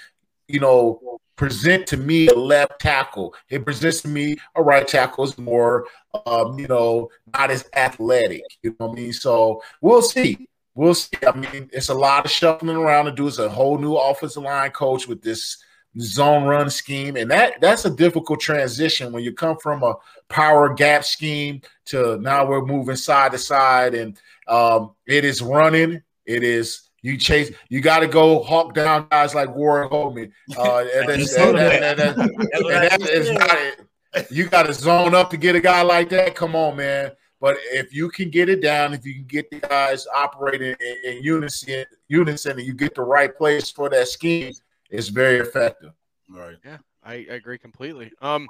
you 0.49 0.61
know, 0.61 1.21
present 1.37 1.87
to 1.89 1.97
me 1.97 2.29
a 2.29 2.35
left 2.35 2.81
tackle. 2.81 3.35
It 3.49 3.65
presents 3.65 4.03
to 4.03 4.09
me 4.09 4.37
a 4.55 4.63
right 4.63 4.87
tackle 4.87 5.25
is 5.25 5.39
more, 5.39 5.87
um, 6.27 6.59
you 6.59 6.67
know, 6.67 7.11
not 7.33 7.51
as 7.51 7.69
athletic. 7.75 8.43
You 8.63 8.71
know 8.81 8.87
what 8.87 8.99
I 8.99 9.01
mean? 9.01 9.13
So 9.13 9.63
we'll 9.81 10.03
see. 10.03 10.49
We'll 10.75 10.95
see. 10.95 11.17
I 11.27 11.35
mean, 11.37 11.71
it's 11.73 11.89
a 11.89 11.95
lot 11.95 12.25
of 12.25 12.31
shuffling 12.31 12.77
around 12.77 13.07
to 13.07 13.13
do. 13.13 13.27
It's 13.27 13.39
a 13.39 13.49
whole 13.49 13.79
new 13.79 13.95
offensive 13.95 14.43
line 14.43 14.71
coach 14.71 15.09
with 15.09 15.23
this 15.23 15.57
zone 15.99 16.45
run 16.45 16.69
scheme, 16.69 17.17
and 17.17 17.31
that 17.31 17.61
that's 17.61 17.87
a 17.87 17.91
difficult 17.91 18.41
transition 18.41 19.13
when 19.13 19.25
you 19.25 19.33
come 19.33 19.57
from 19.57 19.83
a 19.83 19.95
power 20.29 20.75
gap 20.75 21.05
scheme 21.05 21.63
to 21.87 22.19
now 22.19 22.47
we're 22.47 22.65
moving 22.65 22.97
side 22.97 23.33
to 23.33 23.39
side, 23.39 23.95
and 23.95 24.21
um, 24.49 24.95
it 25.07 25.25
is 25.25 25.41
running. 25.41 26.03
It 26.27 26.43
is 26.43 26.86
you 27.07 27.17
chase. 27.17 27.53
You 27.69 27.81
got 27.81 28.01
to 28.01 28.07
go 28.09 28.43
hawk 28.43 28.75
down 28.75 29.07
guys 29.11 29.35
like 29.35 29.55
Warrick 29.55 29.93
Holdman. 29.93 30.33
Uh, 30.57 30.85
and 30.95 31.09
that's, 31.09 31.35
and 31.37 31.57
that- 31.57 31.83
and 31.83 31.99
that- 32.01 32.19
and 32.19 32.67
that 32.71 33.01
is 33.09 33.31
not- 33.31 34.31
you 34.31 34.49
got 34.49 34.65
to 34.65 34.73
zone 34.73 35.15
up 35.15 35.31
to 35.31 35.37
get 35.37 35.55
a 35.55 35.61
guy 35.61 35.83
like 35.83 36.09
that. 36.11 36.35
Come 36.35 36.57
on, 36.57 36.77
man. 36.77 37.13
But 37.41 37.59
if 37.71 37.95
you 37.95 38.09
can 38.09 38.31
get 38.31 38.49
it 38.49 38.63
down, 38.63 38.95
if 38.95 39.05
you 39.05 39.15
can 39.15 39.25
get 39.25 39.51
the 39.51 39.61
guys 39.61 40.07
operating 40.15 40.75
in, 40.81 40.97
in 41.17 41.23
unison, 41.23 41.85
unison, 42.09 42.53
and 42.59 42.67
you 42.67 42.73
get 42.73 42.95
the 42.95 43.03
right 43.03 43.37
place 43.37 43.71
for 43.71 43.89
that 43.91 44.09
scheme, 44.09 44.53
it's 44.91 45.09
very 45.09 45.39
effective. 45.39 45.93
Right. 46.31 46.57
Yeah, 46.65 46.79
I, 47.05 47.15
I 47.31 47.35
agree 47.35 47.59
completely. 47.59 48.11
Um, 48.23 48.49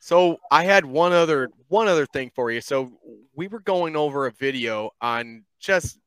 so 0.00 0.38
I 0.50 0.64
had 0.64 0.84
one 0.84 1.12
other 1.12 1.50
one 1.68 1.86
other 1.86 2.06
thing 2.06 2.32
for 2.34 2.50
you. 2.50 2.60
So 2.60 2.92
we 3.36 3.46
were 3.46 3.60
going 3.60 3.94
over 3.96 4.26
a 4.26 4.32
video 4.32 4.90
on 5.00 5.44
just 5.60 6.00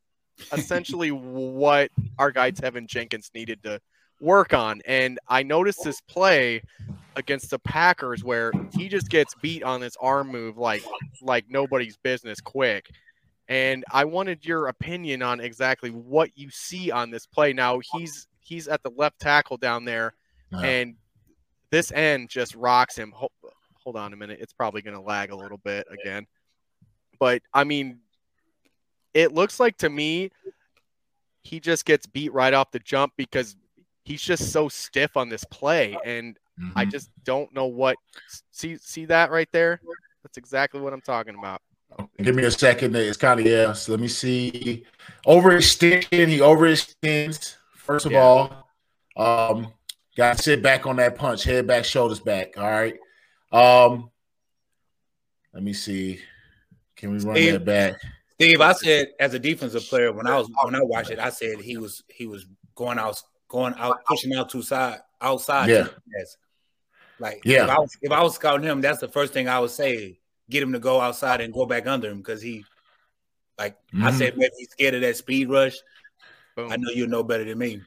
essentially 0.54 1.12
what 1.12 1.92
our 2.18 2.32
guy 2.32 2.52
Tevin 2.52 2.88
Jenkins 2.88 3.32
needed 3.34 3.64
to 3.64 3.80
work 4.20 4.54
on, 4.54 4.82
and 4.86 5.20
I 5.28 5.44
noticed 5.44 5.84
this 5.84 6.02
play 6.02 6.62
against 7.16 7.50
the 7.50 7.60
Packers 7.60 8.24
where 8.24 8.52
he 8.76 8.88
just 8.88 9.10
gets 9.10 9.34
beat 9.42 9.64
on 9.64 9.82
this 9.82 9.96
arm 10.00 10.28
move 10.30 10.58
like 10.58 10.84
like 11.22 11.46
nobody's 11.50 11.98
business 11.98 12.40
quick. 12.40 12.90
And 13.50 13.86
I 13.92 14.06
wanted 14.06 14.46
your 14.46 14.68
opinion 14.68 15.22
on 15.22 15.40
exactly 15.40 15.90
what 15.90 16.32
you 16.36 16.50
see 16.50 16.92
on 16.92 17.10
this 17.12 17.26
play. 17.26 17.54
Now 17.54 17.80
he's 17.94 18.28
he's 18.40 18.68
at 18.68 18.84
the 18.84 18.92
left 18.92 19.20
tackle 19.20 19.58
down 19.58 19.86
there, 19.86 20.14
Yeah. 20.52 20.60
and 20.62 20.96
this 21.72 21.92
end 21.92 22.30
just 22.30 22.56
rocks 22.56 22.96
him. 22.98 23.12
Hold, 23.16 23.32
hold 23.74 23.96
on 23.96 24.14
a 24.14 24.16
minute. 24.16 24.40
It's 24.42 24.54
probably 24.54 24.82
going 24.82 24.96
to 24.96 25.02
lag 25.02 25.32
a 25.32 25.36
little 25.36 25.58
bit 25.60 25.88
again. 25.90 26.28
But 27.20 27.42
I 27.54 27.64
mean, 27.64 28.00
it 29.14 29.34
looks 29.34 29.60
like 29.60 29.78
to 29.78 29.90
me 29.90 30.32
he 31.44 31.60
just 31.60 31.86
gets 31.86 32.06
beat 32.06 32.34
right 32.34 32.54
off 32.54 32.72
the 32.72 32.80
jump 32.80 33.14
because 33.18 33.56
he's 34.04 34.22
just 34.22 34.52
so 34.52 34.68
stiff 34.70 35.16
on 35.18 35.30
this 35.30 35.44
play 35.46 35.98
and 36.06 36.38
I 36.76 36.86
Mm-hmm. 36.86 36.90
just 36.90 37.12
don't 37.24 37.54
know 37.54 37.68
what 37.68 37.98
see 38.52 38.78
see 38.78 39.06
that 39.06 39.30
right 39.30 39.48
there? 39.52 39.80
That's 40.24 40.38
exactly 40.40 40.82
what 40.82 40.92
I'm 40.92 41.02
talking 41.02 41.36
about. 41.38 41.62
Give 42.22 42.34
me 42.36 42.46
a 42.46 42.52
second. 42.52 42.96
It's 42.96 43.16
kind 43.16 43.40
of 43.40 43.46
yeah. 43.46 43.74
So 43.74 43.92
let 43.92 44.02
me 44.02 44.08
see. 44.08 44.84
Overextension. 45.28 46.28
He 46.28 46.40
overextends. 46.40 47.58
First 47.76 48.08
of 48.08 48.12
Yeah. 48.12 48.22
all, 48.22 48.68
um, 49.16 49.72
got 50.18 50.38
to 50.38 50.44
sit 50.44 50.64
back 50.64 50.88
on 50.88 50.96
that 50.96 51.16
punch. 51.16 51.44
Head 51.44 51.68
back, 51.68 51.86
shoulders 51.86 52.20
back. 52.20 52.58
All 52.58 52.70
right. 52.70 52.96
Um, 53.52 54.10
let 55.54 55.62
me 55.62 55.74
see. 55.74 56.20
Can 56.96 57.12
we 57.12 57.20
run 57.20 57.36
Steve. 57.36 57.54
that 57.54 57.66
back? 57.66 58.02
Steve, 58.40 58.62
I 58.62 58.74
said 58.74 59.08
as 59.20 59.34
a 59.34 59.40
defensive 59.40 59.84
player 59.84 60.12
when 60.14 60.28
I 60.28 60.38
was 60.38 60.50
when 60.64 60.76
I 60.76 60.82
watched 60.84 61.10
it, 61.10 61.20
I 61.20 61.30
said 61.30 61.60
he 61.60 61.78
was 61.78 62.04
he 62.08 62.28
was 62.28 62.46
going 62.76 63.00
out 63.00 63.22
going 63.48 63.74
out 63.78 64.04
pushing 64.06 64.34
out 64.36 64.50
to 64.52 64.62
side 64.62 65.00
outside. 65.20 65.70
Yeah. 65.70 65.84
too. 65.86 65.92
Like 67.20 67.42
Yeah. 67.44 67.64
if 67.64 67.70
I 67.72 67.80
was 67.80 67.98
if 68.02 68.12
I 68.12 68.22
was 68.22 68.36
scouting 68.36 68.68
him, 68.68 68.80
that's 68.82 69.00
the 69.00 69.08
first 69.08 69.34
thing 69.34 69.48
I 69.48 69.60
would 69.60 69.72
say. 69.72 70.20
Get 70.50 70.64
him 70.64 70.72
to 70.72 70.80
go 70.80 71.02
outside 71.02 71.42
and 71.42 71.54
go 71.54 71.66
back 71.66 71.88
under 71.88 72.10
him 72.10 72.20
because 72.20 72.42
he 72.42 72.64
like 73.58 73.76
I 73.96 74.12
Mhm. 74.12 74.18
said 74.18 74.38
maybe 74.38 74.54
he's 74.58 74.70
scared 74.70 74.94
of 74.94 75.02
that 75.02 75.18
speed 75.18 75.50
rush. 75.50 75.76
I 76.58 76.78
know 76.78 76.90
you 76.92 77.06
know 77.08 77.24
better 77.24 77.44
than 77.44 77.58
me. 77.58 77.82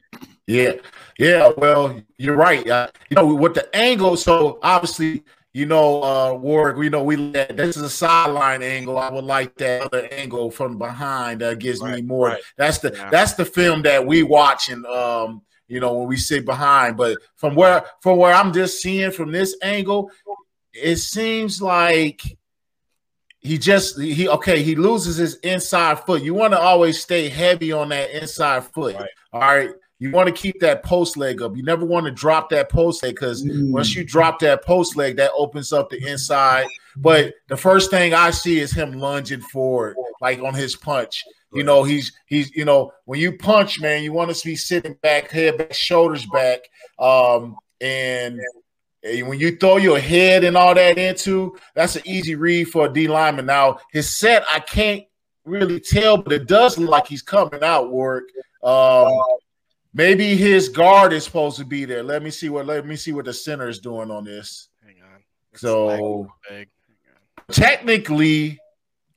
Yeah, 0.47 0.73
yeah. 1.17 1.51
Well, 1.57 2.01
you're 2.17 2.35
right. 2.35 2.67
Uh, 2.67 2.89
you 3.09 3.15
know, 3.15 3.33
with 3.33 3.53
the 3.53 3.73
angle, 3.75 4.15
so 4.17 4.59
obviously, 4.63 5.23
you 5.53 5.65
know, 5.65 6.01
uh, 6.03 6.33
Warrick. 6.33 6.77
We 6.77 6.89
know 6.89 7.03
we 7.03 7.17
let 7.17 7.57
this 7.57 7.75
is 7.75 7.83
a 7.83 7.89
sideline 7.89 8.63
angle. 8.63 8.97
I 8.97 9.09
would 9.09 9.25
like 9.25 9.55
that 9.57 9.81
other 9.81 10.07
angle 10.11 10.49
from 10.49 10.77
behind. 10.77 11.41
That 11.41 11.59
gives 11.59 11.81
me 11.83 12.01
more. 12.01 12.27
right. 12.27 12.41
That's 12.57 12.77
the 12.77 12.93
Yeah. 12.95 13.09
that's 13.09 13.33
the 13.33 13.45
film 13.45 13.81
that 13.83 14.05
we 14.05 14.23
watch 14.23 14.69
and 14.69 14.85
um, 14.85 15.41
you 15.67 15.79
know, 15.79 15.93
when 15.99 16.07
we 16.07 16.17
sit 16.17 16.45
behind. 16.45 16.97
But 16.97 17.17
from 17.35 17.55
where 17.55 17.83
from 18.01 18.17
where 18.17 18.33
I'm 18.33 18.53
just 18.53 18.81
seeing 18.81 19.11
from 19.11 19.31
this 19.31 19.57
angle, 19.61 20.11
it 20.73 20.97
seems 20.97 21.61
like 21.61 22.21
he 23.39 23.57
just 23.57 23.99
he 23.99 24.29
okay 24.29 24.61
he 24.61 24.75
loses 24.75 25.17
his 25.17 25.35
inside 25.37 25.99
foot 26.01 26.21
you 26.21 26.31
want 26.33 26.53
to 26.53 26.59
always 26.59 27.01
stay 27.01 27.27
heavy 27.27 27.71
on 27.71 27.89
that 27.89 28.11
inside 28.11 28.63
foot 28.63 28.95
all 29.33 29.39
right 29.41 29.71
you 30.01 30.09
want 30.09 30.25
to 30.25 30.33
keep 30.33 30.59
that 30.59 30.83
post 30.83 31.15
leg 31.15 31.41
up 31.41 31.55
you 31.55 31.61
never 31.61 31.85
want 31.85 32.05
to 32.05 32.11
drop 32.11 32.49
that 32.49 32.69
post 32.69 33.03
leg 33.03 33.13
because 33.13 33.43
once 33.45 33.95
you 33.95 34.03
drop 34.03 34.39
that 34.39 34.63
post 34.65 34.95
leg 34.95 35.15
that 35.15 35.29
opens 35.37 35.71
up 35.71 35.89
the 35.89 36.07
inside 36.07 36.65
but 36.97 37.33
the 37.49 37.55
first 37.55 37.91
thing 37.91 38.13
i 38.13 38.31
see 38.31 38.59
is 38.59 38.71
him 38.71 38.93
lunging 38.93 39.41
forward 39.41 39.95
like 40.19 40.41
on 40.41 40.53
his 40.55 40.75
punch 40.75 41.23
you 41.53 41.63
know 41.63 41.83
he's 41.83 42.11
he's 42.25 42.53
you 42.55 42.65
know 42.65 42.91
when 43.05 43.19
you 43.19 43.37
punch 43.37 43.79
man 43.79 44.01
you 44.03 44.11
want 44.11 44.33
to 44.33 44.45
be 44.45 44.55
sitting 44.55 44.95
back 45.03 45.29
head 45.29 45.57
back 45.57 45.73
shoulders 45.73 46.25
back 46.33 46.61
um 46.97 47.55
and 47.79 48.39
and 49.03 49.27
when 49.27 49.39
you 49.39 49.55
throw 49.55 49.77
your 49.77 49.99
head 49.99 50.43
and 50.43 50.55
all 50.55 50.75
that 50.75 50.99
into, 50.99 51.57
that's 51.73 51.95
an 51.95 52.03
easy 52.05 52.35
read 52.35 52.65
for 52.65 52.85
a 52.85 52.93
D 52.93 53.07
lineman. 53.07 53.47
Now 53.47 53.79
his 53.91 54.15
set, 54.15 54.43
I 54.47 54.59
can't 54.59 55.03
really 55.43 55.79
tell, 55.79 56.17
but 56.17 56.33
it 56.33 56.47
does 56.47 56.77
look 56.77 56.89
like 56.89 57.07
he's 57.07 57.23
coming 57.23 57.63
out. 57.63 57.91
Work. 57.91 58.25
Um, 58.63 59.19
maybe 59.93 60.35
his 60.35 60.69
guard 60.69 61.13
is 61.13 61.23
supposed 61.23 61.57
to 61.57 61.65
be 61.65 61.85
there. 61.85 62.03
Let 62.03 62.23
me 62.23 62.29
see 62.29 62.49
what. 62.49 62.65
Let 62.65 62.85
me 62.85 62.95
see 62.95 63.11
what 63.11 63.25
the 63.25 63.33
center 63.33 63.67
is 63.67 63.79
doing 63.79 64.11
on 64.11 64.23
this. 64.23 64.69
Hang 64.85 64.95
on. 65.01 65.21
So 65.55 66.27
Big. 66.49 66.69
technically, 67.51 68.59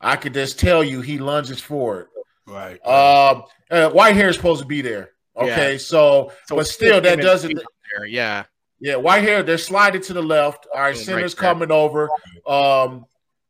I 0.01 0.17
could 0.17 0.35
just 0.35 0.59
tell 0.59 0.83
you 0.85 1.01
he 1.01 1.19
lunges 1.19 1.61
forward. 1.61 2.09
Right. 2.47 2.85
Um, 2.87 3.45
uh, 3.71 3.91
white 3.91 4.17
hair 4.17 4.29
is 4.29 4.37
supposed 4.37 4.61
to 4.61 4.67
be 4.67 4.83
there. 4.83 5.11
Okay, 5.37 5.73
Yeah. 5.73 5.79
so, 5.79 6.33
So 6.47 6.57
but 6.57 6.67
still, 6.67 7.01
that 7.01 7.21
doesn't. 7.21 7.55
There, 7.55 8.07
Yeah. 8.07 8.45
Yeah, 8.81 8.97
white 8.97 9.23
hair, 9.23 9.43
they're 9.43 9.57
sliding 9.57 10.03
to 10.03 10.13
the 10.13 10.23
left. 10.23 10.67
All 10.75 10.81
right, 10.83 10.97
center's 10.97 11.35
right 11.35 11.41
coming 11.41 11.71
over. 11.71 12.11
Um, 12.47 13.07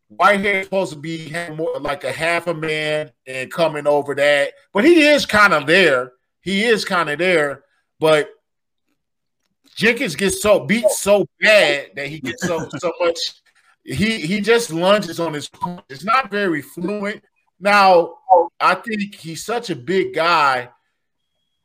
white 0.09 0.39
hair 0.41 0.61
is 0.61 0.67
supposed 0.67 0.93
to 0.93 0.99
be 0.99 1.35
more 1.57 1.81
like 1.81 2.05
a 2.05 2.13
half 2.13 2.47
a 2.47 2.55
man 2.55 3.11
and 3.27 3.51
coming 3.51 3.87
over 3.87 4.15
that, 4.15 4.53
but 4.73 4.85
he 4.85 5.03
is 5.09 5.27
kind 5.27 5.53
of 5.53 5.67
there. 5.67 6.13
He 6.45 6.65
is 6.65 6.85
kind 6.85 7.09
of 7.09 7.19
there, 7.19 7.65
but 7.99 8.29
Jenkins 9.75 10.15
gets 10.15 10.43
so 10.43 10.61
beat 10.61 10.89
so 10.91 11.27
bad 11.41 11.93
that 11.97 12.07
he 12.09 12.21
gets 12.21 12.47
so 12.47 12.69
so 12.79 12.93
much. 13.01 13.19
He 13.83 14.21
he 14.21 14.41
just 14.41 14.71
lunges 14.71 15.19
on 15.19 15.33
his. 15.33 15.51
It's 15.89 16.05
not 16.05 16.31
very 16.31 16.61
fluent. 16.61 17.25
Now, 17.59 18.17
I 18.61 18.75
think 18.75 19.15
he's 19.15 19.45
such 19.45 19.71
a 19.71 19.77
big 19.77 20.15
guy, 20.15 20.69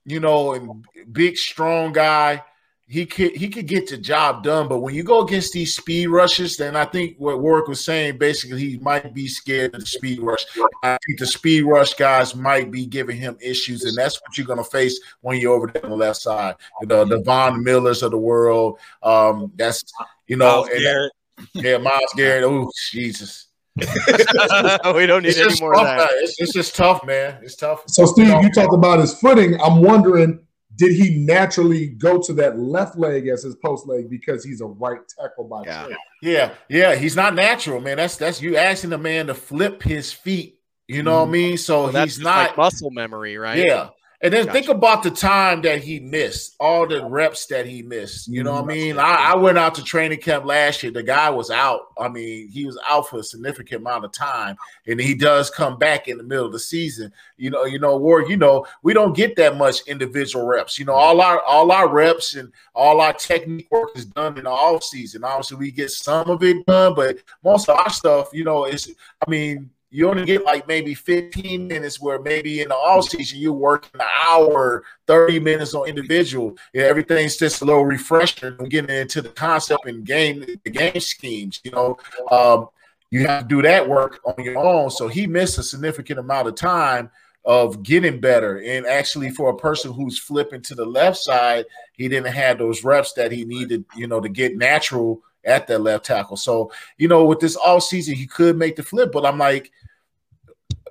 you 0.06 0.22
know, 0.22 0.54
and 0.54 0.86
big 1.12 1.38
strong 1.38 1.92
guy 1.92 2.44
he 2.90 3.06
could 3.06 3.36
he 3.36 3.50
could 3.50 3.68
get 3.68 3.88
the 3.88 3.98
job 3.98 4.44
done. 4.44 4.68
But 4.68 4.80
when 4.80 4.96
you 4.96 5.04
go 5.04 5.22
against 5.22 5.54
these 5.54 5.76
speed 5.76 6.08
rushes, 6.08 6.58
then 6.58 6.76
I 6.76 6.86
think 6.86 7.18
what 7.20 7.40
Warrick 7.40 7.68
was 7.68 7.86
saying 7.86 8.18
basically 8.18 8.60
he 8.60 8.78
might 8.80 9.14
be 9.14 9.28
scared 9.28 9.76
of 9.76 9.82
the 9.82 9.86
speed 9.86 10.20
rush. 10.22 10.44
I 10.82 10.98
think 11.06 11.20
the 11.20 11.28
speed 11.28 11.62
rush 11.62 11.94
guys 11.94 12.36
might 12.36 12.72
be 12.72 12.88
giving 12.88 13.18
him 13.18 13.38
issues, 13.40 13.84
and 13.84 13.96
that's 13.96 14.20
what 14.22 14.38
you're 14.38 14.48
gonna 14.48 14.64
face 14.64 15.00
when 15.22 15.40
you're 15.40 15.54
over 15.54 15.68
there 15.68 15.84
on 15.86 15.92
the 15.92 15.98
left 15.98 16.20
side. 16.20 16.56
You 16.82 16.88
know, 16.88 17.06
the 17.06 17.22
Von 17.22 17.64
Millers 17.64 18.02
of 18.02 18.10
the 18.10 18.18
world. 18.18 18.80
Um, 19.04 19.52
that's 19.56 19.84
you 20.28 20.36
know, 20.38 20.64
Myles 20.64 20.70
and- 20.74 21.12
yeah, 21.54 21.78
Myles 21.78 22.12
Garrett. 22.16 22.44
Oh, 22.44 22.72
Jesus. 22.92 23.46
we 23.78 25.06
don't 25.06 25.24
need 25.24 25.30
It's 25.30 25.38
any 25.38 25.50
just 25.50 25.62
more 25.62 25.74
of 25.74 25.80
tough, 25.82 25.88
that. 25.88 25.98
man. 25.98 26.08
It's, 26.24 26.42
it's 26.42 26.54
just 26.54 26.76
tough, 26.76 27.06
man. 27.06 27.38
It's 27.44 27.56
tough. 27.56 27.84
So, 27.88 28.06
Steve, 28.06 28.28
You 28.28 28.34
know, 28.34 28.42
you 28.42 28.52
talked 28.52 28.74
about 28.74 29.00
his 29.00 29.14
footing. 29.20 29.60
I'm 29.62 29.82
wondering, 29.82 30.40
did 30.80 30.96
he 30.96 31.20
naturally 31.20 31.88
go 31.88 32.20
to 32.22 32.34
that 32.34 32.58
left 32.58 32.98
leg 32.98 33.28
as 33.28 33.44
his 33.44 33.56
post 33.58 33.86
leg 33.86 34.10
because 34.10 34.46
he's 34.46 34.62
a 34.62 34.66
right 34.66 35.02
tackle 35.10 35.44
by 35.44 35.64
Yeah. 35.66 35.84
trade? 35.86 35.98
Yeah, 36.22 36.52
yeah, 36.70 36.96
he's 36.96 37.16
not 37.18 37.36
natural, 37.36 37.82
man. 37.82 37.98
That's 37.98 38.16
that's 38.16 38.42
you 38.42 38.56
asking 38.56 38.90
the 38.90 38.98
man 38.98 39.28
to 39.28 39.34
flip 39.34 39.84
his 39.84 40.12
feet. 40.14 40.56
You 40.88 41.04
know 41.04 41.20
what 41.20 41.26
I 41.26 41.28
mm. 41.28 41.32
mean? 41.32 41.58
So 41.58 41.84
Well, 41.84 42.04
he's 42.04 42.16
just 42.16 42.24
not. 42.24 42.48
like 42.50 42.58
muscle 42.58 42.92
memory, 42.92 43.38
right? 43.38 43.60
Yeah, 43.60 43.90
and 44.22 44.34
then 44.34 44.46
Gotcha. 44.46 44.54
think 44.54 44.68
about 44.68 45.02
the 45.02 45.12
time 45.12 45.62
that 45.62 45.82
he 45.82 46.02
missed, 46.02 46.56
all 46.60 46.86
the 46.86 47.06
reps 47.06 47.46
that 47.46 47.66
he 47.66 47.82
missed. 47.82 48.28
You 48.28 48.44
know 48.44 48.52
what 48.52 48.66
I 48.66 48.68
mm, 48.68 48.68
mean? 48.68 49.00
I, 49.00 49.32
I 49.32 49.36
went 49.36 49.58
out 49.58 49.76
to 49.76 49.84
training 49.84 50.20
camp 50.20 50.44
last 50.44 50.84
year. 50.84 50.92
The 50.92 51.04
guy 51.04 51.30
was 51.30 51.50
out. 51.50 51.94
I 51.98 52.10
mean, 52.10 52.50
he 52.50 52.66
was 52.66 52.78
out 52.86 53.08
for 53.08 53.20
a 53.20 53.24
significant 53.24 53.80
amount 53.80 54.04
of 54.04 54.12
time, 54.12 54.58
and 54.88 55.00
he 55.00 55.16
does 55.16 55.50
come 55.50 55.78
back 55.78 56.10
in 56.10 56.18
the 56.18 56.24
middle 56.24 56.46
of 56.46 56.52
the 56.52 56.60
season. 56.60 57.14
You 57.38 57.50
know, 57.50 57.64
you 57.64 57.80
know, 57.80 57.96
Ward. 57.96 58.30
You 58.30 58.36
know, 58.36 58.66
we 58.84 58.94
don't 58.94 59.16
get 59.16 59.38
that 59.38 59.56
much 59.56 59.88
individual 59.88 60.46
reps. 60.46 60.78
You 60.78 60.84
know, 60.84 60.96
all 60.96 61.22
our 61.22 61.42
all 61.44 61.72
our 61.72 61.88
reps 61.88 62.36
and 62.36 62.52
all 62.76 63.00
our 63.00 63.14
technique 63.14 63.72
work 63.72 63.92
is 63.96 64.06
done 64.06 64.38
in 64.38 64.44
the 64.44 64.50
off 64.50 64.84
season. 64.84 65.24
Obviously, 65.24 65.58
we 65.58 65.72
get 65.72 65.92
some 65.92 66.30
of 66.30 66.44
it 66.44 66.66
done, 66.66 66.94
but 66.94 67.20
most 67.42 67.70
of 67.70 67.80
our 67.80 67.90
stuff, 67.90 68.30
you 68.34 68.44
know, 68.44 68.66
is. 68.66 68.94
I 69.26 69.30
mean, 69.30 69.70
you 69.92 70.08
only 70.08 70.26
get 70.26 70.46
like 70.46 70.68
maybe 70.68 70.94
15 70.94 71.68
minutes 71.68 72.00
where 72.00 72.20
maybe 72.20 72.62
in 72.62 72.70
the 72.70 72.76
off 72.76 73.10
season 73.10 73.40
you're 73.40 73.54
working 73.54 73.90
an 73.96 74.08
hour, 74.24 74.84
30 75.08 75.40
minutes 75.40 75.74
on 75.74 75.88
individual. 75.88 76.56
Everything's 76.76 77.38
just 77.38 77.62
a 77.62 77.66
little 77.66 77.86
refresher 77.86 78.56
and 78.60 78.70
getting 78.70 78.96
into 78.96 79.22
the 79.22 79.30
concept 79.30 79.88
and 79.88 80.06
game 80.06 80.46
the 80.64 80.70
game 80.70 81.00
schemes. 81.00 81.60
You 81.64 81.72
know, 81.72 81.98
um, 82.30 82.68
you 83.10 83.26
have 83.26 83.44
to 83.44 83.48
do 83.48 83.62
that 83.64 83.88
work 83.88 84.20
on 84.26 84.44
your 84.44 84.60
own. 84.60 84.92
So 84.92 85.08
he 85.08 85.26
missed 85.26 85.58
a 85.58 85.64
significant 85.64 86.20
amount 86.20 86.48
of 86.48 86.56
time 86.56 87.10
of 87.46 87.82
getting 87.82 88.20
better. 88.20 88.62
And 88.62 88.86
actually, 88.86 89.32
for 89.32 89.50
a 89.50 89.58
person 89.58 89.92
who's 89.92 90.20
flipping 90.20 90.62
to 90.64 90.76
the 90.76 90.86
left 90.86 91.18
side, 91.18 91.66
he 91.94 92.08
didn't 92.08 92.32
have 92.34 92.60
those 92.60 92.84
reps 92.84 93.14
that 93.14 93.32
he 93.32 93.44
needed, 93.44 93.86
you 93.96 94.06
know, 94.06 94.20
to 94.20 94.30
get 94.30 94.56
natural 94.56 95.24
at 95.46 95.68
that 95.68 95.80
left 95.80 96.06
tackle. 96.06 96.38
So, 96.38 96.72
you 96.98 97.08
know, 97.08 97.26
with 97.26 97.40
this 97.40 97.56
all 97.56 97.82
season, 97.82 98.16
he 98.16 98.28
could 98.28 98.58
make 98.58 98.76
the 98.76 98.84
flip, 98.84 99.12
but 99.12 99.26
I'm 99.26 99.38
like, 99.38 99.72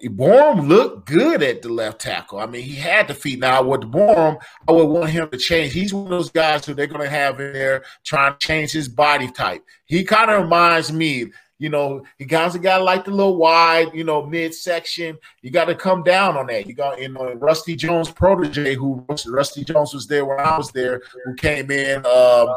Borom 0.04 0.68
looked 0.68 1.06
good 1.06 1.42
at 1.42 1.62
the 1.62 1.68
left 1.68 2.00
tackle. 2.00 2.38
I 2.38 2.46
mean, 2.46 2.62
he 2.62 2.74
had 2.74 3.08
the 3.08 3.14
feet. 3.14 3.40
Now, 3.40 3.62
with 3.62 3.82
Borom, 3.82 4.40
I 4.68 4.72
would 4.72 4.84
want 4.84 5.10
him 5.10 5.28
to 5.30 5.38
change. 5.38 5.72
He's 5.72 5.92
one 5.92 6.04
of 6.04 6.10
those 6.10 6.30
guys 6.30 6.64
who 6.64 6.74
they're 6.74 6.86
going 6.86 7.02
to 7.02 7.08
have 7.08 7.40
in 7.40 7.52
there 7.52 7.84
trying 8.04 8.32
to 8.32 8.38
change 8.38 8.72
his 8.72 8.88
body 8.88 9.30
type. 9.30 9.64
He 9.86 10.04
kind 10.04 10.30
of 10.30 10.42
reminds 10.42 10.92
me, 10.92 11.26
you 11.58 11.68
know, 11.68 12.04
he 12.18 12.24
kind 12.24 12.54
of 12.54 12.62
got 12.62 12.82
like 12.82 13.04
the 13.04 13.10
little 13.10 13.36
wide, 13.36 13.88
you 13.92 14.04
know, 14.04 14.24
midsection. 14.24 15.18
You 15.42 15.50
got 15.50 15.64
to 15.64 15.74
come 15.74 16.02
down 16.02 16.36
on 16.36 16.46
that. 16.46 16.66
You 16.66 16.74
got, 16.74 17.00
you 17.00 17.08
know, 17.08 17.32
Rusty 17.34 17.74
Jones' 17.74 18.10
protege, 18.10 18.74
who 18.74 19.04
Rusty 19.26 19.64
Jones 19.64 19.92
was 19.92 20.06
there 20.06 20.24
when 20.24 20.38
I 20.38 20.56
was 20.56 20.70
there, 20.70 21.02
who 21.24 21.34
came 21.34 21.70
in 21.70 22.06
um, 22.06 22.48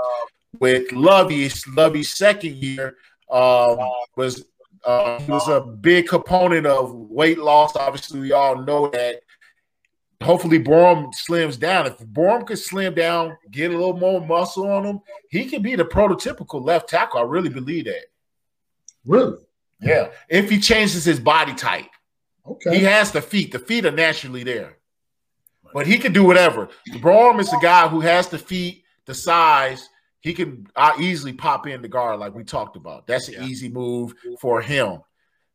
with 0.59 0.91
Lovie, 0.91 1.49
Lovie's 1.75 2.13
second 2.13 2.55
year. 2.55 2.95
Um, 3.31 3.79
was 4.17 4.43
uh, 4.83 5.19
he 5.19 5.31
was 5.31 5.47
a 5.47 5.61
big 5.61 6.07
component 6.07 6.65
of 6.65 6.93
weight 6.93 7.37
loss. 7.37 7.75
Obviously, 7.75 8.19
we 8.19 8.31
all 8.31 8.63
know 8.63 8.89
that. 8.89 9.21
Hopefully, 10.23 10.63
Borom 10.63 11.11
slims 11.13 11.59
down. 11.59 11.87
If 11.87 11.97
Borom 11.99 12.45
could 12.45 12.59
slim 12.59 12.93
down, 12.93 13.37
get 13.49 13.71
a 13.71 13.73
little 13.73 13.97
more 13.97 14.25
muscle 14.25 14.69
on 14.69 14.85
him, 14.85 14.99
he 15.29 15.45
can 15.45 15.61
be 15.61 15.75
the 15.75 15.85
prototypical 15.85 16.63
left 16.63 16.89
tackle. 16.89 17.19
I 17.19 17.23
really 17.23 17.49
believe 17.49 17.85
that. 17.85 18.05
Really? 19.05 19.37
Yeah. 19.81 20.09
If 20.29 20.49
he 20.49 20.59
changes 20.59 21.05
his 21.05 21.19
body 21.19 21.55
type. 21.55 21.87
Okay. 22.45 22.77
He 22.77 22.83
has 22.83 23.11
the 23.11 23.21
feet. 23.21 23.51
The 23.51 23.59
feet 23.59 23.85
are 23.85 23.91
naturally 23.91 24.43
there. 24.43 24.77
But 25.73 25.87
he 25.87 25.97
can 25.97 26.13
do 26.13 26.23
whatever. 26.23 26.69
Borom 26.89 27.39
is 27.39 27.49
the 27.49 27.59
guy 27.61 27.87
who 27.87 28.01
has 28.01 28.27
the 28.27 28.37
feet, 28.37 28.83
the 29.05 29.13
size, 29.13 29.89
he 30.21 30.33
can 30.33 30.67
easily 30.99 31.33
pop 31.33 31.67
in 31.67 31.81
the 31.81 31.87
guard 31.87 32.19
like 32.19 32.33
we 32.33 32.43
talked 32.43 32.75
about. 32.75 33.07
That's 33.07 33.27
an 33.27 33.35
yeah. 33.35 33.45
easy 33.45 33.69
move 33.69 34.13
for 34.39 34.61
him. 34.61 34.99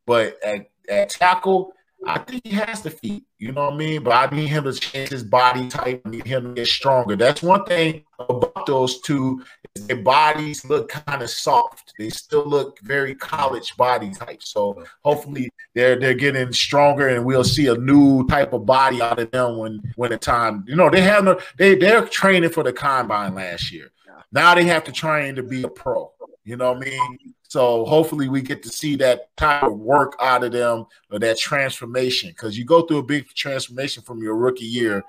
But 0.06 0.36
at, 0.44 0.70
at 0.88 1.10
tackle, 1.10 1.72
I 2.04 2.18
think 2.18 2.42
he 2.44 2.54
has 2.54 2.82
the 2.82 2.90
feet. 2.90 3.24
You 3.38 3.52
know 3.52 3.66
what 3.66 3.74
I 3.74 3.76
mean? 3.76 4.02
But 4.02 4.12
I 4.12 4.34
need 4.34 4.48
him 4.48 4.64
to 4.64 4.72
change 4.72 5.10
his 5.10 5.22
body 5.22 5.68
type. 5.68 6.02
I 6.04 6.08
need 6.08 6.26
him 6.26 6.44
to 6.44 6.54
get 6.54 6.66
stronger. 6.66 7.16
That's 7.16 7.42
one 7.42 7.64
thing 7.64 8.04
about 8.18 8.66
those 8.66 9.00
two 9.00 9.42
is 9.74 9.86
their 9.86 10.02
bodies 10.02 10.64
look 10.64 10.88
kind 10.88 11.22
of 11.22 11.30
soft. 11.30 11.94
They 11.98 12.10
still 12.10 12.46
look 12.46 12.78
very 12.80 13.14
college 13.14 13.76
body 13.76 14.10
type. 14.10 14.42
So 14.42 14.84
hopefully 15.04 15.48
they're 15.74 15.98
they're 15.98 16.14
getting 16.14 16.52
stronger 16.52 17.08
and 17.08 17.24
we'll 17.24 17.44
see 17.44 17.66
a 17.66 17.74
new 17.74 18.26
type 18.26 18.52
of 18.52 18.66
body 18.66 19.00
out 19.00 19.18
of 19.18 19.30
them 19.30 19.58
when 19.58 19.80
when 19.96 20.10
the 20.10 20.18
time. 20.18 20.64
You 20.66 20.76
know, 20.76 20.90
they 20.90 21.00
have 21.00 21.24
no 21.24 21.40
they 21.58 21.76
they're 21.76 22.06
training 22.06 22.50
for 22.50 22.62
the 22.62 22.72
combine 22.72 23.34
last 23.34 23.72
year. 23.72 23.90
Now 24.36 24.54
they 24.54 24.64
have 24.64 24.84
to 24.84 24.92
train 24.92 25.34
to 25.36 25.42
be 25.42 25.62
a 25.62 25.68
pro. 25.68 26.12
You 26.44 26.58
know 26.58 26.74
what 26.74 26.86
I 26.86 26.90
mean? 26.90 27.34
So 27.48 27.86
hopefully 27.86 28.28
we 28.28 28.42
get 28.42 28.62
to 28.64 28.68
see 28.68 28.94
that 28.96 29.34
type 29.34 29.62
of 29.62 29.78
work 29.78 30.14
out 30.20 30.44
of 30.44 30.52
them 30.52 30.84
or 31.10 31.18
that 31.20 31.38
transformation 31.38 32.28
because 32.28 32.58
you 32.58 32.66
go 32.66 32.82
through 32.82 32.98
a 32.98 33.02
big 33.02 33.26
transformation 33.28 34.02
from 34.02 34.22
your 34.22 34.36
rookie 34.36 34.66
year 34.66 35.02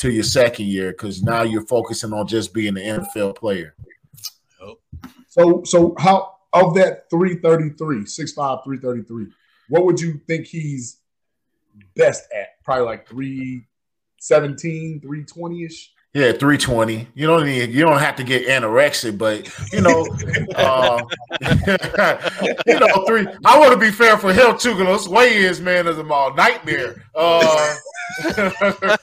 to 0.00 0.10
your 0.10 0.24
second 0.24 0.66
year 0.66 0.90
because 0.90 1.22
now 1.22 1.42
you're 1.42 1.64
focusing 1.66 2.12
on 2.12 2.26
just 2.26 2.52
being 2.52 2.76
an 2.76 3.04
NFL 3.04 3.36
player. 3.36 3.76
So 5.28 5.62
so 5.62 5.94
how 6.00 6.38
of 6.52 6.74
that 6.74 7.08
333, 7.08 8.00
6'5, 8.00 8.64
333, 8.64 9.26
what 9.68 9.84
would 9.84 10.00
you 10.00 10.20
think 10.26 10.48
he's 10.48 10.96
best 11.94 12.24
at? 12.36 12.60
Probably 12.64 12.84
like 12.84 13.08
317, 13.08 15.02
320-ish? 15.02 15.92
Yeah, 16.14 16.32
320. 16.32 17.08
You 17.14 17.26
don't 17.26 17.46
need 17.46 17.70
you 17.70 17.80
don't 17.80 17.98
have 17.98 18.16
to 18.16 18.24
get 18.24 18.46
anorexic, 18.46 19.16
but 19.16 19.48
you 19.72 19.80
know, 19.80 20.06
uh, 20.56 21.02
you 22.66 22.78
know, 22.78 23.04
three. 23.06 23.26
I 23.46 23.58
want 23.58 23.72
to 23.72 23.78
be 23.78 23.90
fair 23.90 24.18
for 24.18 24.30
him 24.30 24.58
too, 24.58 24.74
because 24.74 25.04
those 25.04 25.08
weigh-ins, 25.08 25.62
man, 25.62 25.86
is 25.86 25.96
a 25.96 26.02
nightmare. 26.02 27.02
Uh, 27.14 27.74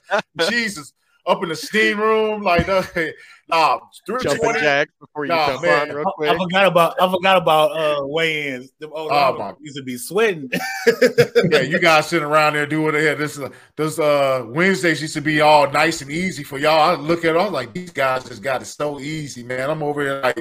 Jesus, 0.49 0.94
up 1.30 1.43
in 1.43 1.49
the 1.49 1.56
steam 1.56 1.99
room, 1.99 2.41
like 2.41 2.68
uh, 2.68 2.84
nah, 3.47 3.80
jumping 4.22 4.53
jacks 4.56 4.91
before 4.99 5.26
you 5.26 5.30
nah, 5.30 5.47
jump 5.47 5.61
man. 5.61 5.89
on 5.89 5.95
real 5.95 6.14
quick. 6.15 6.30
I, 6.30 6.34
I, 6.34 6.38
forgot 6.38 6.65
about 6.65 7.01
I 7.01 7.11
forgot 7.11 7.38
about 7.38 7.72
uh, 7.77 8.07
weigh-ins. 8.07 8.72
Them 8.80 8.91
old 8.93 9.11
oh, 9.11 9.38
my. 9.38 9.53
used 9.61 9.77
to 9.77 9.84
be 9.84 9.97
sweating. 9.97 10.49
yeah, 11.51 11.61
you 11.61 11.80
guys 11.80 12.07
sitting 12.07 12.27
around 12.27 12.53
there 12.53 12.65
doing 12.65 12.95
it. 12.95 13.18
This 13.18 13.38
uh, 13.38 13.49
this 13.77 13.99
uh 13.99 14.43
Wednesdays 14.47 15.01
used 15.01 15.14
to 15.14 15.22
be 15.22 15.41
all 15.41 15.69
nice 15.72 16.01
and 16.01 16.11
easy 16.11 16.43
for 16.43 16.57
y'all. 16.57 16.91
I 16.91 16.95
look 16.95 17.19
at 17.19 17.35
it, 17.35 17.39
I 17.39 17.43
was 17.43 17.53
like, 17.53 17.73
these 17.73 17.91
guys 17.91 18.23
just 18.23 18.41
got 18.41 18.61
it 18.61 18.65
so 18.65 18.99
easy, 18.99 19.43
man. 19.43 19.69
I'm 19.69 19.84
over 19.84 20.01
here 20.01 20.22
like. 20.22 20.39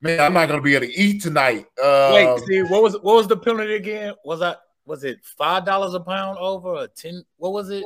Man, 0.00 0.20
I'm 0.20 0.34
not 0.34 0.48
gonna 0.48 0.60
be 0.60 0.74
able 0.74 0.86
to 0.86 0.92
eat 0.92 1.22
tonight. 1.22 1.64
Uh, 1.82 2.10
Wait, 2.12 2.40
see, 2.40 2.62
what 2.64 2.82
was 2.82 2.92
what 3.00 3.16
was 3.16 3.26
the 3.26 3.38
penalty 3.38 3.74
again? 3.74 4.12
Was 4.22 4.40
that 4.40 4.58
was 4.84 5.02
it 5.02 5.20
five 5.38 5.64
dollars 5.64 5.94
a 5.94 6.00
pound 6.00 6.36
over 6.36 6.68
or 6.68 6.88
ten? 6.88 7.24
What 7.38 7.54
was 7.54 7.70
it? 7.70 7.84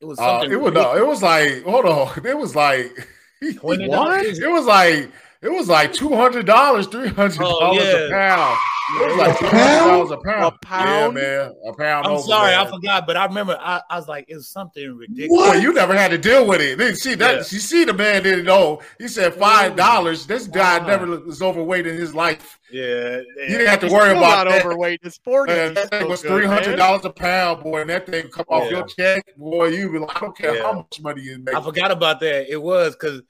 It 0.00 0.04
was 0.04 0.18
uh, 0.18 0.22
something. 0.22 0.50
Uh, 0.50 0.54
it 0.54 0.60
was 0.60 0.72
no. 0.74 0.96
It 0.96 1.06
was 1.06 1.22
like 1.22 1.62
hold 1.64 1.86
on. 1.86 2.20
It 2.24 2.36
was 2.36 2.54
like 2.54 3.08
what? 3.60 3.80
It 3.80 4.50
was 4.50 4.66
like 4.66 5.10
it 5.42 5.50
was 5.50 5.68
like 5.68 5.92
two 5.92 6.14
hundred 6.14 6.46
dollars, 6.46 6.86
three 6.86 7.08
hundred 7.08 7.38
dollars 7.38 7.58
oh, 7.60 7.72
yeah. 7.72 8.06
a 8.06 8.10
pound. 8.10 8.58
It 8.90 9.06
was 9.06 9.16
like 9.18 9.38
two 9.38 9.46
hundred 9.46 9.90
dollars 9.90 10.10
a 10.10 10.16
pound. 10.16 10.54
A 10.54 10.66
pound? 10.66 11.16
Yeah, 11.16 11.22
man, 11.22 11.54
a 11.66 11.72
pound. 11.74 12.06
I'm 12.06 12.12
over, 12.12 12.22
sorry, 12.22 12.52
man. 12.52 12.66
I 12.66 12.70
forgot, 12.70 13.06
but 13.06 13.16
I 13.18 13.26
remember 13.26 13.58
I, 13.60 13.82
I 13.90 13.96
was 13.96 14.08
like, 14.08 14.24
it's 14.28 14.48
something 14.48 14.96
ridiculous. 14.96 15.30
Well, 15.30 15.60
you 15.60 15.74
never 15.74 15.94
had 15.94 16.10
to 16.10 16.18
deal 16.18 16.46
with 16.46 16.60
it. 16.62 16.78
Then 16.78 16.96
see 16.96 17.14
that 17.16 17.32
yeah. 17.32 17.38
you 17.38 17.60
see 17.60 17.84
the 17.84 17.92
man 17.92 18.22
didn't 18.22 18.46
know. 18.46 18.80
He 18.98 19.06
said 19.06 19.34
five 19.34 19.76
dollars. 19.76 20.26
This 20.26 20.46
guy 20.46 20.78
wow. 20.78 20.86
never 20.86 21.06
was 21.20 21.42
overweight 21.42 21.86
in 21.86 21.96
his 21.96 22.14
life. 22.14 22.58
Yeah, 22.72 22.84
yeah. 22.84 23.20
you 23.42 23.48
didn't 23.58 23.66
have 23.66 23.80
to 23.80 23.86
He's 23.86 23.92
worry 23.92 24.10
about 24.10 24.46
not 24.46 24.48
that. 24.48 24.64
overweight. 24.64 25.00
It's 25.02 25.18
forty. 25.18 25.52
Man, 25.52 25.74
that 25.74 25.90
thing 25.90 26.08
was 26.08 26.22
three 26.22 26.46
hundred 26.46 26.76
dollars 26.76 27.04
a 27.04 27.10
pound, 27.10 27.62
boy, 27.62 27.82
and 27.82 27.90
that 27.90 28.06
thing 28.06 28.28
come 28.30 28.46
off 28.48 28.70
your 28.70 28.86
check, 28.86 29.24
boy. 29.36 29.68
You 29.68 29.92
be 29.92 29.98
like, 29.98 30.16
I 30.16 30.20
don't 30.20 30.36
care 30.36 30.62
how 30.62 30.72
much 30.72 31.00
money 31.02 31.20
you 31.20 31.38
make. 31.38 31.54
I 31.54 31.62
forgot 31.62 31.90
about 31.90 32.20
that. 32.20 32.50
It 32.50 32.60
was 32.60 32.96
because 32.96 33.20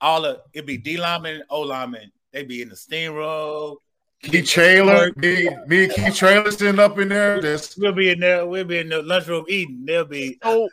all 0.00 0.24
of 0.24 0.40
it'd 0.52 0.66
be 0.66 0.78
D 0.78 0.96
lineman, 0.96 1.42
O 1.50 1.60
lineman. 1.60 2.12
They'd 2.32 2.48
be 2.48 2.62
in 2.62 2.68
the 2.68 2.76
steam 2.76 3.14
room. 3.14 3.76
Keith 4.22 4.48
Traylor, 4.48 5.12
me, 5.16 5.48
me 5.66 5.84
and 5.84 5.92
Keith 5.92 6.14
Traylor 6.14 6.50
sitting 6.50 6.80
up 6.80 6.98
in 6.98 7.08
there. 7.08 7.40
This 7.40 7.76
we'll 7.76 7.92
be 7.92 8.10
in 8.10 8.20
there. 8.20 8.46
We'll 8.46 8.64
be 8.64 8.78
in 8.78 8.88
the 8.88 9.02
lunchroom 9.02 9.44
eating. 9.48 9.84
They'll 9.84 10.04
be. 10.04 10.38
Oh, 10.42 10.68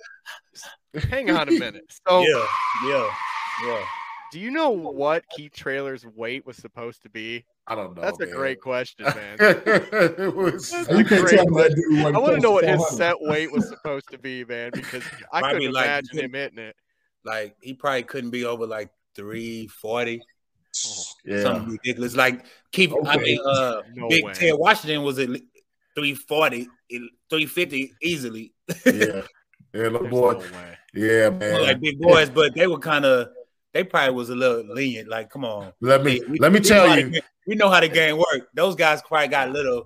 hang 1.09 1.29
on 1.29 1.49
a 1.49 1.51
minute. 1.59 1.99
So 2.07 2.21
yeah, 2.21 2.45
yeah, 2.85 3.09
yeah. 3.65 3.85
Do 4.31 4.39
you 4.39 4.49
know 4.49 4.71
what 4.71 5.23
Keith 5.35 5.53
Traylor's 5.53 6.05
weight 6.05 6.45
was 6.45 6.57
supposed 6.57 7.03
to 7.03 7.09
be? 7.09 7.45
I 7.67 7.75
don't 7.75 7.95
know. 7.95 8.01
That's 8.01 8.19
man. 8.19 8.29
a 8.29 8.31
great 8.31 8.59
question, 8.59 9.05
man. 9.05 9.37
was, 10.35 10.71
you 10.71 11.05
can't 11.05 11.29
tell 11.29 11.45
that 11.45 11.73
dude 11.75 12.15
I 12.15 12.17
want 12.17 12.35
to 12.35 12.41
know 12.41 12.51
what 12.51 12.65
his 12.65 12.89
set 12.89 13.15
weight 13.21 13.51
was 13.51 13.69
supposed 13.69 14.09
to 14.09 14.17
be, 14.17 14.43
man, 14.43 14.71
because 14.73 15.03
I 15.31 15.53
couldn't 15.53 15.71
like, 15.71 15.85
imagine 15.85 16.19
him 16.19 16.33
hitting 16.33 16.59
it. 16.59 16.75
Like 17.23 17.55
he 17.61 17.73
probably 17.73 18.03
couldn't 18.03 18.31
be 18.31 18.43
over 18.43 18.65
like 18.65 18.89
340. 19.15 20.21
Oh, 20.85 21.03
yeah. 21.25 21.41
Something 21.43 21.71
ridiculous. 21.73 22.15
Like 22.15 22.45
keep 22.71 22.91
okay. 22.91 23.09
I 23.09 23.17
mean 23.17 23.39
uh 23.45 23.81
no 23.93 24.09
Big 24.09 24.25
way. 24.25 24.33
Ted 24.33 24.53
Washington 24.57 25.03
was 25.03 25.19
at 25.19 25.29
340, 25.95 26.67
350 27.29 27.93
easily. 28.01 28.53
yeah. 28.85 29.21
Yeah, 29.73 29.87
little 29.87 30.07
boy. 30.07 30.33
No 30.33 30.41
yeah, 30.93 31.29
man. 31.29 31.63
Like 31.63 31.79
big 31.81 31.99
boys, 31.99 32.29
but 32.29 32.53
they 32.53 32.67
were 32.67 32.77
kind 32.77 33.05
of 33.05 33.29
they 33.73 33.83
probably 33.83 34.13
was 34.13 34.29
a 34.29 34.35
little 34.35 34.63
lenient. 34.73 35.09
Like, 35.09 35.31
come 35.31 35.45
on. 35.45 35.73
Let 35.81 36.03
me 36.03 36.21
we, 36.29 36.37
let 36.37 36.51
me 36.51 36.59
tell 36.59 36.97
you. 36.97 37.19
we 37.47 37.55
know 37.55 37.69
how 37.69 37.79
the 37.79 37.89
game 37.89 38.17
work. 38.17 38.49
Those 38.53 38.75
guys 38.75 39.01
probably 39.01 39.29
got 39.29 39.49
a 39.49 39.51
little 39.51 39.85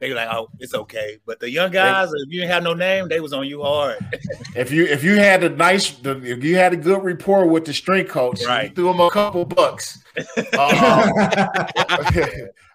they 0.00 0.08
were 0.10 0.14
like, 0.14 0.28
"Oh, 0.30 0.48
it's 0.60 0.74
okay." 0.74 1.18
But 1.26 1.40
the 1.40 1.50
young 1.50 1.72
guys, 1.72 2.08
if 2.12 2.32
you 2.32 2.40
didn't 2.40 2.52
have 2.52 2.62
no 2.62 2.74
name, 2.74 3.08
they 3.08 3.20
was 3.20 3.32
on 3.32 3.46
you 3.46 3.62
hard. 3.62 3.98
if 4.56 4.70
you 4.70 4.84
if 4.84 5.02
you 5.02 5.16
had 5.16 5.42
a 5.42 5.48
nice, 5.48 5.96
if 6.04 6.44
you 6.44 6.56
had 6.56 6.72
a 6.72 6.76
good 6.76 7.02
rapport 7.02 7.46
with 7.46 7.64
the 7.64 7.74
strength 7.74 8.10
coach, 8.10 8.44
right. 8.46 8.68
you 8.68 8.74
threw 8.74 8.90
him 8.90 9.00
a 9.00 9.10
couple 9.10 9.44
bucks. 9.44 10.02
Uh, 10.52 11.08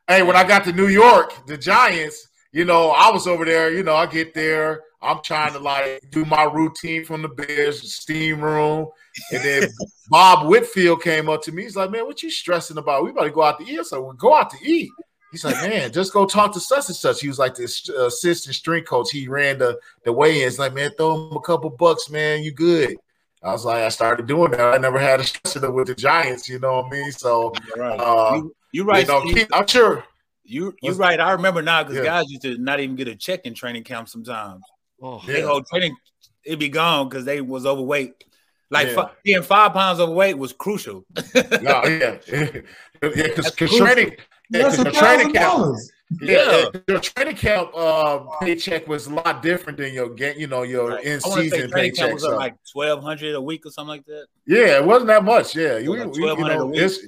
hey, 0.08 0.22
when 0.24 0.36
I 0.36 0.44
got 0.46 0.64
to 0.66 0.74
New 0.74 0.88
York, 0.88 1.46
the 1.48 1.58
Giants, 1.58 2.28
you 2.52 2.66
know, 2.66 2.90
I 2.90 3.10
was 3.10 3.26
over 3.26 3.46
there. 3.46 3.72
You 3.72 3.84
know, 3.84 3.96
I 3.96 4.06
get 4.06 4.34
there, 4.34 4.82
I'm 5.02 5.22
trying 5.22 5.54
to 5.54 5.60
like 5.60 6.02
do 6.12 6.26
my 6.26 6.44
routine 6.44 7.06
from 7.06 7.22
the 7.22 7.30
Bears 7.30 7.94
steam 7.94 8.42
room, 8.42 8.88
and 9.32 9.44
then 9.44 9.70
Bob 10.10 10.48
Whitfield 10.48 11.02
came 11.02 11.30
up 11.30 11.42
to 11.44 11.52
me. 11.54 11.64
He's 11.64 11.78
like, 11.78 11.90
"Man, 11.90 12.06
what 12.06 12.22
you 12.22 12.30
stressing 12.30 12.78
about? 12.78 13.06
We 13.06 13.12
about 13.12 13.24
to 13.24 13.32
go 13.32 13.44
out 13.44 13.60
to 13.60 13.66
eat." 13.66 13.86
So 13.86 14.02
we 14.02 14.18
go 14.18 14.36
out 14.36 14.50
to 14.50 14.58
eat. 14.62 14.92
He's 15.34 15.44
like, 15.44 15.56
man, 15.68 15.92
just 15.92 16.14
go 16.14 16.26
talk 16.28 16.54
to 16.54 16.60
such 16.60 16.88
and 16.90 16.96
such. 16.96 17.20
He 17.20 17.28
was 17.28 17.40
like 17.40 17.56
the 17.56 17.64
uh, 17.98 18.06
assistant 18.06 18.54
strength 18.56 18.88
coach. 18.88 19.10
He 19.12 19.28
ran 19.28 19.58
the 19.58 19.80
the 20.06 20.14
weigh-ins. 20.14 20.60
Like, 20.60 20.74
man, 20.76 20.92
throw 20.96 21.28
him 21.28 21.36
a 21.36 21.42
couple 21.42 21.72
bucks, 21.72 22.10
man. 22.10 22.44
You 22.44 22.52
good? 22.52 22.96
I 23.44 23.52
was 23.52 23.66
like, 23.66 23.82
I 23.82 23.90
started 23.90 24.28
doing 24.28 24.52
that. 24.52 24.62
I 24.62 24.78
never 24.78 25.00
had 25.00 25.20
a 25.20 25.24
stressor 25.24 25.74
with 25.74 25.88
the 25.88 25.96
Giants. 25.96 26.48
You 26.48 26.60
know 26.60 26.76
what 26.82 26.86
I 26.86 26.90
mean? 26.92 27.12
So, 27.12 27.52
right. 27.76 28.00
uh, 28.00 28.36
you, 28.36 28.56
you 28.74 28.84
right. 28.84 29.08
You 29.08 29.12
know, 29.12 29.26
Steve. 29.28 29.48
I'm 29.52 29.66
sure. 29.68 30.04
You 30.46 30.76
you 30.84 30.94
right. 30.94 31.20
I 31.20 31.32
remember 31.32 31.62
now 31.64 31.82
because 31.84 31.98
Yeah. 31.98 32.04
guys 32.04 32.30
used 32.30 32.44
to 32.44 32.58
not 32.60 32.80
even 32.80 32.96
get 32.96 33.08
a 33.08 33.16
check 33.16 33.42
in 33.46 33.56
training 33.56 33.84
camp 33.86 34.10
sometimes. 34.10 34.62
Oh, 35.02 35.20
They 35.26 35.40
Yeah. 35.40 35.48
whole 35.48 35.64
training 35.64 35.96
it'd 36.46 36.60
be 36.60 36.70
gone 36.70 37.10
because 37.10 37.26
they 37.26 37.42
was 37.42 37.66
overweight. 37.66 38.24
Like 38.70 38.90
Yeah. 38.90 38.94
fi- 38.96 39.12
being 39.24 39.42
five 39.42 39.74
pounds 39.74 40.00
overweight 40.00 40.38
was 40.38 40.54
crucial. 40.54 41.06
No, 41.62 41.84
yeah, 41.86 42.18
yeah, 42.28 42.62
because 43.02 43.52
crucial. 43.52 43.80
training, 43.80 44.10
yeah, 44.10 44.16
'cause 44.16 44.26
That's 44.50 44.78
a 44.78 44.84
your 44.84 44.92
training 44.92 45.32
thousand 45.32 45.34
camp, 45.34 45.58
dollars. 45.58 45.92
yeah, 46.22 46.66
your 46.88 47.00
training 47.00 47.36
camp 47.36 47.76
um, 47.76 48.30
paycheck 48.42 48.88
was 48.88 49.08
a 49.08 49.14
lot 49.14 49.42
different 49.42 49.78
than 49.80 49.94
your 49.94 50.10
get, 50.10 50.38
you 50.38 50.48
know, 50.48 50.64
your 50.64 51.00
in 51.00 51.20
I 51.24 51.28
want 51.28 51.42
to 51.44 51.50
say 51.50 51.50
season 51.50 51.70
training 51.72 51.96
camp 51.96 51.98
paycheck. 52.10 52.14
was 52.14 52.24
So. 52.24 52.36
like 52.36 52.56
twelve 52.72 53.02
hundred 53.04 53.36
a 53.36 53.42
week 53.42 53.66
or 53.66 53.72
something 53.72 53.90
like 53.90 54.06
that. 54.06 54.28
Yeah, 54.46 54.78
it 54.78 54.86
wasn't 54.86 55.08
that 55.08 55.24
much. 55.24 55.56
Yeah, 55.56 55.78
you, 55.78 55.96
like 55.96 56.16
you- 56.16 56.28
you 56.30 56.46
know, 56.46 56.66
week. 56.68 56.82
it's, 56.82 57.00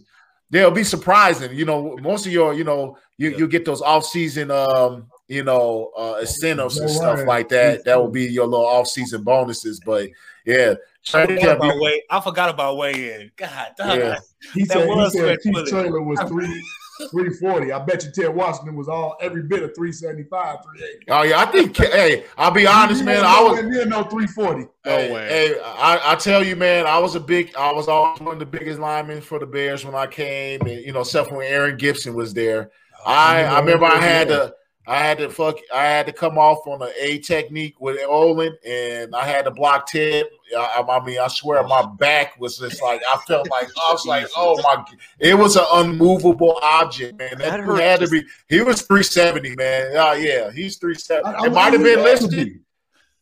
they'll 0.49 0.71
be 0.71 0.83
surprising. 0.83 1.53
You 1.53 1.65
know, 1.65 1.97
most 2.01 2.25
of 2.25 2.31
your, 2.31 2.53
you 2.53 2.63
know, 2.63 2.97
you 3.17 3.35
you 3.37 3.47
get 3.47 3.65
those 3.65 3.81
off 3.81 4.05
season, 4.05 4.49
um, 4.49 5.07
you 5.27 5.43
know, 5.43 5.91
uh, 5.97 6.17
incentives 6.21 6.77
and 6.77 6.89
stuff 6.89 7.25
like 7.27 7.49
that. 7.49 7.83
That 7.85 7.99
will 7.99 8.09
be 8.09 8.23
your 8.25 8.45
little 8.47 8.65
off 8.65 8.87
season 8.87 9.23
bonuses. 9.23 9.81
But 9.85 10.09
yeah, 10.45 10.75
I 11.13 11.25
training 11.25 11.37
forgot 11.37 11.47
camp. 11.47 11.59
about 11.59 11.75
you- 11.75 11.81
weigh. 11.81 12.03
I 12.09 12.19
forgot 12.21 12.49
about 12.49 12.77
weigh 12.77 13.13
in. 13.21 13.31
God, 13.35 13.67
damn. 13.77 13.99
Yeah. 13.99 14.15
He 14.53 14.63
That 14.65 14.73
said, 14.73 14.87
he 14.89 15.09
said 15.09 15.11
sweat 15.11 15.39
Keith. 15.43 15.69
Traylor 15.69 16.01
was 16.01 16.19
three 16.27 16.63
three 17.11 17.31
forty. 17.31 17.71
I 17.71 17.79
bet 17.79 18.03
you 18.03 18.11
Ted 18.11 18.33
Washington 18.33 18.75
was 18.75 18.87
all 18.87 19.17
every 19.21 19.43
bit 19.43 19.63
of 19.63 19.75
three 19.75 19.91
seventy 19.91 20.23
five, 20.23 20.57
three 20.63 20.83
eighty. 20.83 21.05
Oh 21.09 21.23
yeah, 21.23 21.39
I 21.39 21.45
think. 21.45 21.75
Hey, 21.77 22.25
I'll 22.37 22.51
be 22.51 22.67
honest, 22.67 23.03
man. 23.03 23.23
I 23.23 23.41
was. 23.41 23.63
near 23.63 23.85
no 23.85 24.03
three 24.03 24.27
forty. 24.27 24.61
No 24.61 24.69
Hey, 24.83 25.09
hey, 25.09 25.59
I, 25.63 26.13
I 26.13 26.15
tell 26.15 26.43
you, 26.43 26.55
man, 26.55 26.85
I 26.85 26.99
was 26.99 27.15
a 27.15 27.19
big, 27.19 27.55
I 27.55 27.71
was 27.71 27.87
always 27.87 28.21
one 28.21 28.33
of 28.33 28.39
the 28.39 28.45
biggest 28.45 28.79
linemen 28.79 29.21
for 29.21 29.39
the 29.39 29.45
Bears 29.47 29.83
when 29.83 29.95
I 29.95 30.05
came, 30.07 30.61
and 30.61 30.85
you 30.85 30.91
know, 30.91 31.01
except 31.01 31.31
when 31.31 31.45
Aaron 31.45 31.77
Gibson 31.77 32.13
was 32.13 32.33
there. 32.33 32.71
Oh, 32.99 33.11
I, 33.11 33.41
I 33.43 33.59
remember 33.59 33.85
I 33.85 33.97
had 33.97 34.27
to, 34.27 34.53
I 34.87 34.99
had 34.99 35.17
to 35.17 35.29
fuck, 35.29 35.57
I 35.73 35.83
had 35.83 36.05
to 36.05 36.13
come 36.13 36.37
off 36.37 36.59
on 36.67 36.81
an 36.81 36.91
A 36.99 37.17
technique 37.19 37.79
with 37.79 37.99
Olin, 38.07 38.55
and 38.65 39.15
I 39.15 39.25
had 39.25 39.45
to 39.45 39.51
block 39.51 39.87
Ted. 39.87 40.25
I, 40.55 40.83
I 40.87 41.03
mean, 41.03 41.17
I 41.19 41.27
swear, 41.27 41.63
my 41.63 41.85
back 41.97 42.39
was 42.39 42.59
just 42.59 42.81
like 42.83 43.01
I 43.09 43.17
felt 43.27 43.49
like 43.49 43.67
I 43.67 43.91
was 43.91 44.05
like, 44.05 44.27
oh 44.37 44.61
my, 44.61 44.83
it 45.19 45.33
was 45.33 45.55
an 45.55 45.65
unmovable 45.73 46.59
object, 46.61 47.17
man. 47.17 47.37
That, 47.39 47.65
That 47.65 47.79
had 47.81 47.99
to 48.01 48.07
be. 48.09 48.23
He 48.47 48.61
was 48.61 48.83
three 48.83 49.01
seventy, 49.03 49.55
man. 49.55 49.91
Oh 49.95 50.13
yeah, 50.13 50.51
he's 50.51 50.77
three 50.77 50.95
seventy. 50.95 51.35
I- 51.35 51.45
It 51.47 51.51
might 51.51 51.73
have 51.73 51.81
been 51.83 52.03
listed. 52.03 52.59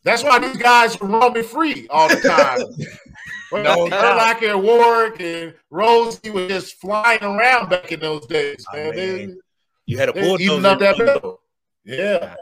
That's 0.04 0.22
why 0.22 0.40
these 0.40 0.58
guys 0.58 1.00
were 1.00 1.08
roaming 1.08 1.44
free 1.44 1.88
all 1.90 2.10
the 2.10 2.18
time. 2.22 2.88
Well, 3.52 3.64
No 3.64 3.84
no, 3.86 3.90
doubt. 3.90 4.42
Urlacher 4.42 4.50
and 4.56 4.64
Warrick 4.64 5.22
and 5.22 5.54
Rosie 5.70 6.32
were 6.32 6.48
just 6.48 6.82
flying 6.82 7.22
around 7.22 7.70
back 7.70 7.92
in 7.92 8.00
those 8.00 8.26
days, 8.26 8.66
I 8.74 8.78
man. 8.78 8.96
They, 8.96 9.28
You 9.86 10.00
had 10.00 10.10
a 10.10 10.12
they 10.12 10.22
bulldozer. 10.22 10.44
eating 10.54 10.66
up 10.66 10.80
that 10.80 10.98
middle. 10.98 11.40
Yeah. 11.86 12.36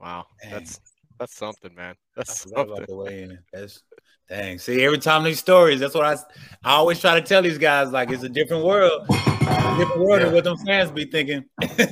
Wow, 0.00 0.26
Dang. 0.42 0.52
that's 0.52 0.80
that's 1.18 1.36
something, 1.36 1.74
man. 1.74 1.94
I 1.94 1.96
That's 2.16 2.42
forgot 2.42 2.66
about 2.66 2.76
something. 2.76 2.96
the 2.96 3.02
weigh 3.02 3.22
in. 3.22 3.38
That's 3.52 3.82
dang. 4.28 4.58
See, 4.58 4.84
every 4.84 4.98
time 4.98 5.24
these 5.24 5.38
stories, 5.38 5.80
that's 5.80 5.94
what 5.94 6.04
I 6.04 6.12
I 6.64 6.74
always 6.74 7.00
try 7.00 7.18
to 7.18 7.26
tell 7.26 7.42
these 7.42 7.58
guys. 7.58 7.90
Like 7.92 8.10
it's 8.10 8.22
a 8.22 8.28
different 8.28 8.64
world, 8.64 9.06
a 9.10 9.74
different 9.78 10.00
world 10.00 10.20
Yeah. 10.20 10.24
than 10.26 10.34
what 10.34 10.44
them 10.44 10.56
fans 10.58 10.90
be 10.90 11.04
thinking. 11.06 11.44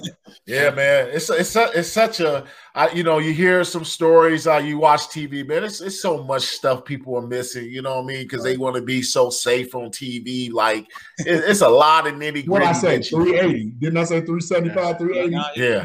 Yeah, 0.47 0.71
man. 0.71 1.09
It's 1.11 1.31
it's 1.31 1.57
it's 1.57 1.91
such 1.91 2.21
a 2.21 2.45
I, 2.75 2.91
you 2.91 3.03
know 3.03 3.19
you 3.19 3.33
hear 3.33 3.65
some 3.65 3.85
stories. 3.85 4.47
Uh, 4.47 4.57
you 4.59 4.79
watch 4.79 5.03
TV, 5.03 5.47
man. 5.47 5.65
It's 5.65 5.81
it's 5.81 6.03
so 6.03 6.23
much 6.23 6.43
stuff 6.43 6.85
people 6.85 7.17
are 7.17 7.27
missing. 7.27 7.67
You 7.71 7.81
know 7.81 7.97
what 7.97 8.03
I 8.05 8.07
mean? 8.09 8.23
Because 8.25 8.43
they 8.45 8.59
want 8.59 8.77
to 8.77 8.83
be 8.83 9.01
so 9.01 9.31
safe 9.31 9.75
on 9.75 9.91
TV. 9.91 10.53
Like 10.53 10.87
it, 11.21 11.45
it's 11.49 11.63
a 11.63 11.69
lot 11.69 12.07
of 12.07 12.15
nitty 12.15 12.45
gritty. 12.45 12.49
What 12.49 12.63
I 12.63 12.73
say, 12.73 12.97
gritty. 12.97 13.09
three 13.11 13.39
eighty? 13.39 13.65
Didn't 13.79 13.97
I 13.97 14.05
say 14.05 14.21
three 14.21 14.41
seventy 14.43 14.75
five, 14.75 14.99
three 14.99 15.17
eighty? 15.19 15.31
Nah, 15.35 15.49
Yeah, 15.57 15.83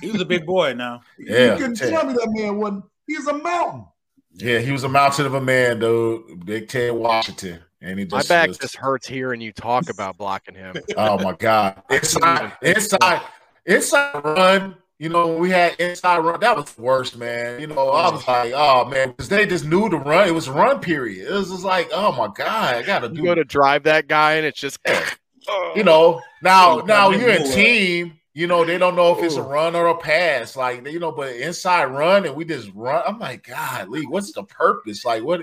He 0.00 0.10
was 0.12 0.20
a 0.20 0.26
big 0.26 0.46
boy 0.46 0.74
now. 0.74 1.00
yeah, 1.18 1.54
You 1.54 1.58
couldn't 1.58 1.76
tell 1.76 2.04
me 2.06 2.12
that 2.12 2.28
man 2.30 2.58
wasn't. 2.58 2.84
He's 3.08 3.26
a 3.26 3.32
mountain. 3.36 3.86
Yeah. 4.36 4.58
He 4.58 4.72
was 4.72 4.84
a 4.84 4.88
mountain 4.88 5.26
of 5.26 5.34
a 5.34 5.40
man, 5.40 5.78
dude. 5.80 6.44
Big 6.44 6.68
Ted 6.68 6.92
Washington, 6.92 7.60
and 7.80 7.98
he 7.98 8.04
just, 8.04 8.12
My 8.12 8.18
just 8.18 8.28
back 8.28 8.48
was- 8.48 8.58
just 8.58 8.76
hurts 8.76 9.06
hearing 9.06 9.40
you 9.40 9.52
talk 9.52 9.88
about 9.90 10.16
blocking 10.16 10.54
him. 10.54 10.74
Oh 10.96 11.18
my 11.22 11.32
god! 11.32 11.82
Inside, 11.90 12.52
inside, 12.62 13.22
inside 13.66 14.24
run. 14.24 14.76
You 14.98 15.10
know, 15.10 15.36
we 15.36 15.50
had 15.50 15.78
inside 15.78 16.18
run. 16.20 16.40
That 16.40 16.56
was 16.56 16.72
the 16.72 16.80
worst, 16.80 17.18
man. 17.18 17.60
You 17.60 17.66
know, 17.66 17.90
I 17.90 18.10
was 18.10 18.26
like, 18.26 18.52
oh 18.56 18.86
man, 18.86 19.10
because 19.10 19.28
they 19.28 19.44
just 19.46 19.66
knew 19.66 19.90
to 19.90 19.96
run. 19.98 20.26
It 20.26 20.30
was 20.32 20.48
run 20.48 20.80
period. 20.80 21.28
It 21.28 21.32
was 21.34 21.50
just 21.50 21.64
like, 21.64 21.90
oh 21.92 22.12
my 22.12 22.28
god, 22.34 22.76
I 22.76 22.82
gotta 22.82 23.08
You 23.08 23.14
do. 23.14 23.22
go 23.24 23.34
to 23.34 23.44
drive 23.44 23.82
that 23.82 24.08
guy, 24.08 24.34
and 24.34 24.46
it's 24.46 24.58
just 24.58 24.78
You 25.76 25.84
know, 25.84 26.20
now 26.42 26.78
now 26.78 27.10
you're 27.10 27.28
a 27.28 27.38
knew, 27.40 27.44
uh, 27.44 27.52
team. 27.54 28.18
You 28.36 28.46
know, 28.46 28.66
they 28.66 28.76
don't 28.76 28.96
know 28.96 29.16
if 29.16 29.24
it's 29.24 29.36
a 29.36 29.42
run 29.42 29.74
or 29.74 29.86
a 29.86 29.96
pass. 29.96 30.56
Like 30.56 30.86
you 30.86 30.98
know, 30.98 31.10
but 31.10 31.34
inside 31.36 31.86
run 31.86 32.26
and 32.26 32.36
we 32.36 32.44
just 32.44 32.70
run. 32.74 33.02
I'm 33.06 33.18
like, 33.18 33.46
God, 33.46 33.88
Lee, 33.88 34.04
what's 34.04 34.32
the 34.32 34.42
purpose? 34.42 35.06
Like, 35.06 35.24
what 35.24 35.40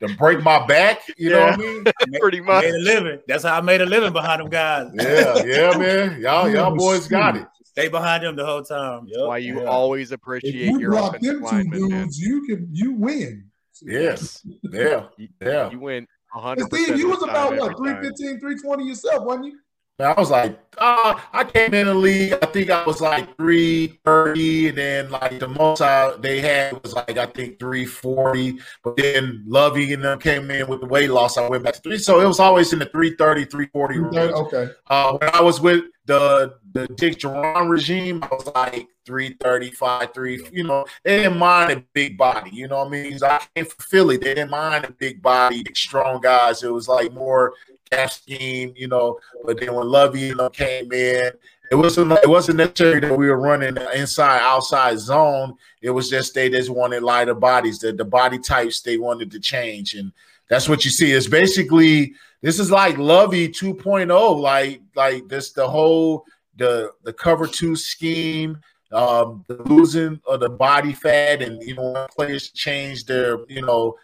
to 0.00 0.14
break 0.16 0.42
my 0.42 0.66
back? 0.66 1.00
You 1.16 1.30
know 1.30 1.40
what 1.40 1.54
I 1.54 1.56
mean? 1.56 1.84
pretty 2.20 2.42
much. 2.42 2.64
made 2.64 2.74
a 2.74 2.78
living. 2.80 3.20
That's 3.26 3.44
how 3.44 3.56
I 3.56 3.62
made 3.62 3.80
a 3.80 3.86
living 3.86 4.12
behind 4.12 4.42
them 4.42 4.50
guys. 4.50 4.90
Yeah, 4.92 5.42
yeah, 5.42 5.78
man. 5.78 6.20
Y'all, 6.20 6.46
y'all 6.50 6.76
boys 6.76 7.08
got 7.08 7.38
it. 7.38 7.46
Stay 7.64 7.88
behind 7.88 8.22
them 8.22 8.36
the 8.36 8.44
whole 8.44 8.62
time. 8.62 9.06
That's 9.10 9.22
why 9.22 9.38
you 9.38 9.62
yeah. 9.62 9.66
always 9.66 10.12
If 10.12 10.16
appreciate 10.16 10.54
you 10.54 10.78
your 10.78 10.90
block 10.90 11.16
offensive 11.16 11.36
them 11.36 11.40
two 11.40 11.46
lineman, 11.46 11.88
man. 11.88 12.02
dudes, 12.02 12.18
you 12.18 12.46
can 12.46 12.68
you 12.70 12.92
win. 12.92 13.50
Yes, 13.80 14.46
yeah, 14.64 15.06
yeah. 15.40 15.70
You 15.70 15.80
win 15.80 16.06
And 16.34 16.42
100. 16.44 16.66
Steve, 16.66 16.98
you 16.98 17.08
was 17.08 17.22
about 17.22 17.56
what 17.56 17.72
every 17.72 17.94
315, 17.94 18.40
320 18.40 18.86
yourself, 18.86 19.24
wasn't 19.24 19.46
you? 19.46 19.58
I 20.00 20.12
was 20.14 20.28
like, 20.28 20.58
uh, 20.76 21.20
I 21.32 21.44
came 21.44 21.72
in 21.72 21.86
the 21.86 21.94
league. 21.94 22.32
I 22.42 22.46
think 22.46 22.68
I 22.68 22.84
was 22.84 23.00
like 23.00 23.36
three 23.36 24.00
thirty, 24.04 24.68
and 24.68 24.78
then 24.78 25.10
like 25.10 25.38
the 25.38 25.46
most 25.46 25.80
I, 25.80 26.16
they 26.16 26.40
had 26.40 26.82
was 26.82 26.94
like 26.94 27.16
I 27.16 27.26
think 27.26 27.60
three 27.60 27.84
forty. 27.84 28.58
But 28.82 28.96
then 28.96 29.44
Lovie 29.46 29.92
and 29.92 30.02
them 30.02 30.18
came 30.18 30.50
in 30.50 30.66
with 30.66 30.80
the 30.80 30.86
weight 30.86 31.10
loss. 31.10 31.38
I 31.38 31.48
went 31.48 31.62
back 31.62 31.74
to 31.74 31.80
three, 31.80 31.98
so 31.98 32.20
it 32.20 32.26
was 32.26 32.40
always 32.40 32.72
in 32.72 32.80
the 32.80 32.86
330, 32.86 33.44
340 33.44 33.98
range. 33.98 34.16
Okay. 34.16 34.70
Uh, 34.88 35.16
when 35.16 35.30
I 35.32 35.40
was 35.40 35.60
with 35.60 35.84
the 36.06 36.56
the 36.72 36.88
Dick 36.88 37.18
Jauron 37.18 37.70
regime, 37.70 38.24
I 38.24 38.34
was 38.34 38.50
like 38.52 38.88
335, 39.06 40.12
3, 40.12 40.48
you 40.52 40.64
know, 40.64 40.84
they 41.04 41.22
didn't 41.22 41.38
mind 41.38 41.72
a 41.72 41.84
big 41.92 42.18
body, 42.18 42.50
you 42.52 42.66
know 42.66 42.78
what 42.78 42.88
I 42.88 42.90
mean? 42.90 43.18
I 43.22 43.40
came 43.54 43.66
from 43.66 43.78
Philly, 43.78 44.16
they 44.16 44.34
didn't 44.34 44.50
mind 44.50 44.84
a 44.84 44.92
big 44.92 45.22
body, 45.22 45.64
strong 45.74 46.20
guys. 46.20 46.62
It 46.62 46.72
was 46.72 46.88
like 46.88 47.12
more 47.12 47.54
cap 47.90 48.10
scheme, 48.10 48.72
you 48.76 48.88
know. 48.88 49.18
But 49.44 49.60
then 49.60 49.74
when 49.74 49.88
Lovie 49.88 50.20
you 50.20 50.34
know, 50.34 50.50
came 50.50 50.92
in, 50.92 51.32
it 51.70 51.74
wasn't 51.74 52.12
it 52.12 52.28
wasn't 52.28 52.58
necessarily 52.58 53.00
that 53.00 53.16
we 53.16 53.28
were 53.28 53.40
running 53.40 53.76
inside 53.94 54.40
outside 54.40 54.98
zone. 54.98 55.54
It 55.80 55.90
was 55.90 56.10
just 56.10 56.34
they 56.34 56.50
just 56.50 56.70
wanted 56.70 57.02
lighter 57.02 57.34
bodies. 57.34 57.78
The 57.78 57.92
the 57.92 58.04
body 58.04 58.38
types 58.38 58.80
they 58.80 58.98
wanted 58.98 59.30
to 59.32 59.40
change, 59.40 59.94
and 59.94 60.12
that's 60.48 60.68
what 60.68 60.84
you 60.84 60.90
see. 60.90 61.12
It's 61.12 61.26
basically 61.26 62.14
this 62.42 62.60
is 62.60 62.70
like 62.70 62.98
Lovie 62.98 63.48
2.0, 63.48 64.40
like 64.40 64.82
like 64.94 65.28
this 65.28 65.52
the 65.52 65.66
whole 65.66 66.24
the 66.56 66.90
the 67.02 67.12
cover 67.12 67.46
two 67.46 67.74
scheme, 67.74 68.60
um, 68.92 69.44
the 69.48 69.62
losing 69.64 70.20
of 70.26 70.40
the 70.40 70.50
body 70.50 70.92
fat, 70.92 71.40
and 71.40 71.62
you 71.62 71.74
know 71.74 72.06
players 72.14 72.50
change 72.50 73.06
their 73.06 73.38
you 73.48 73.62
know 73.62 73.96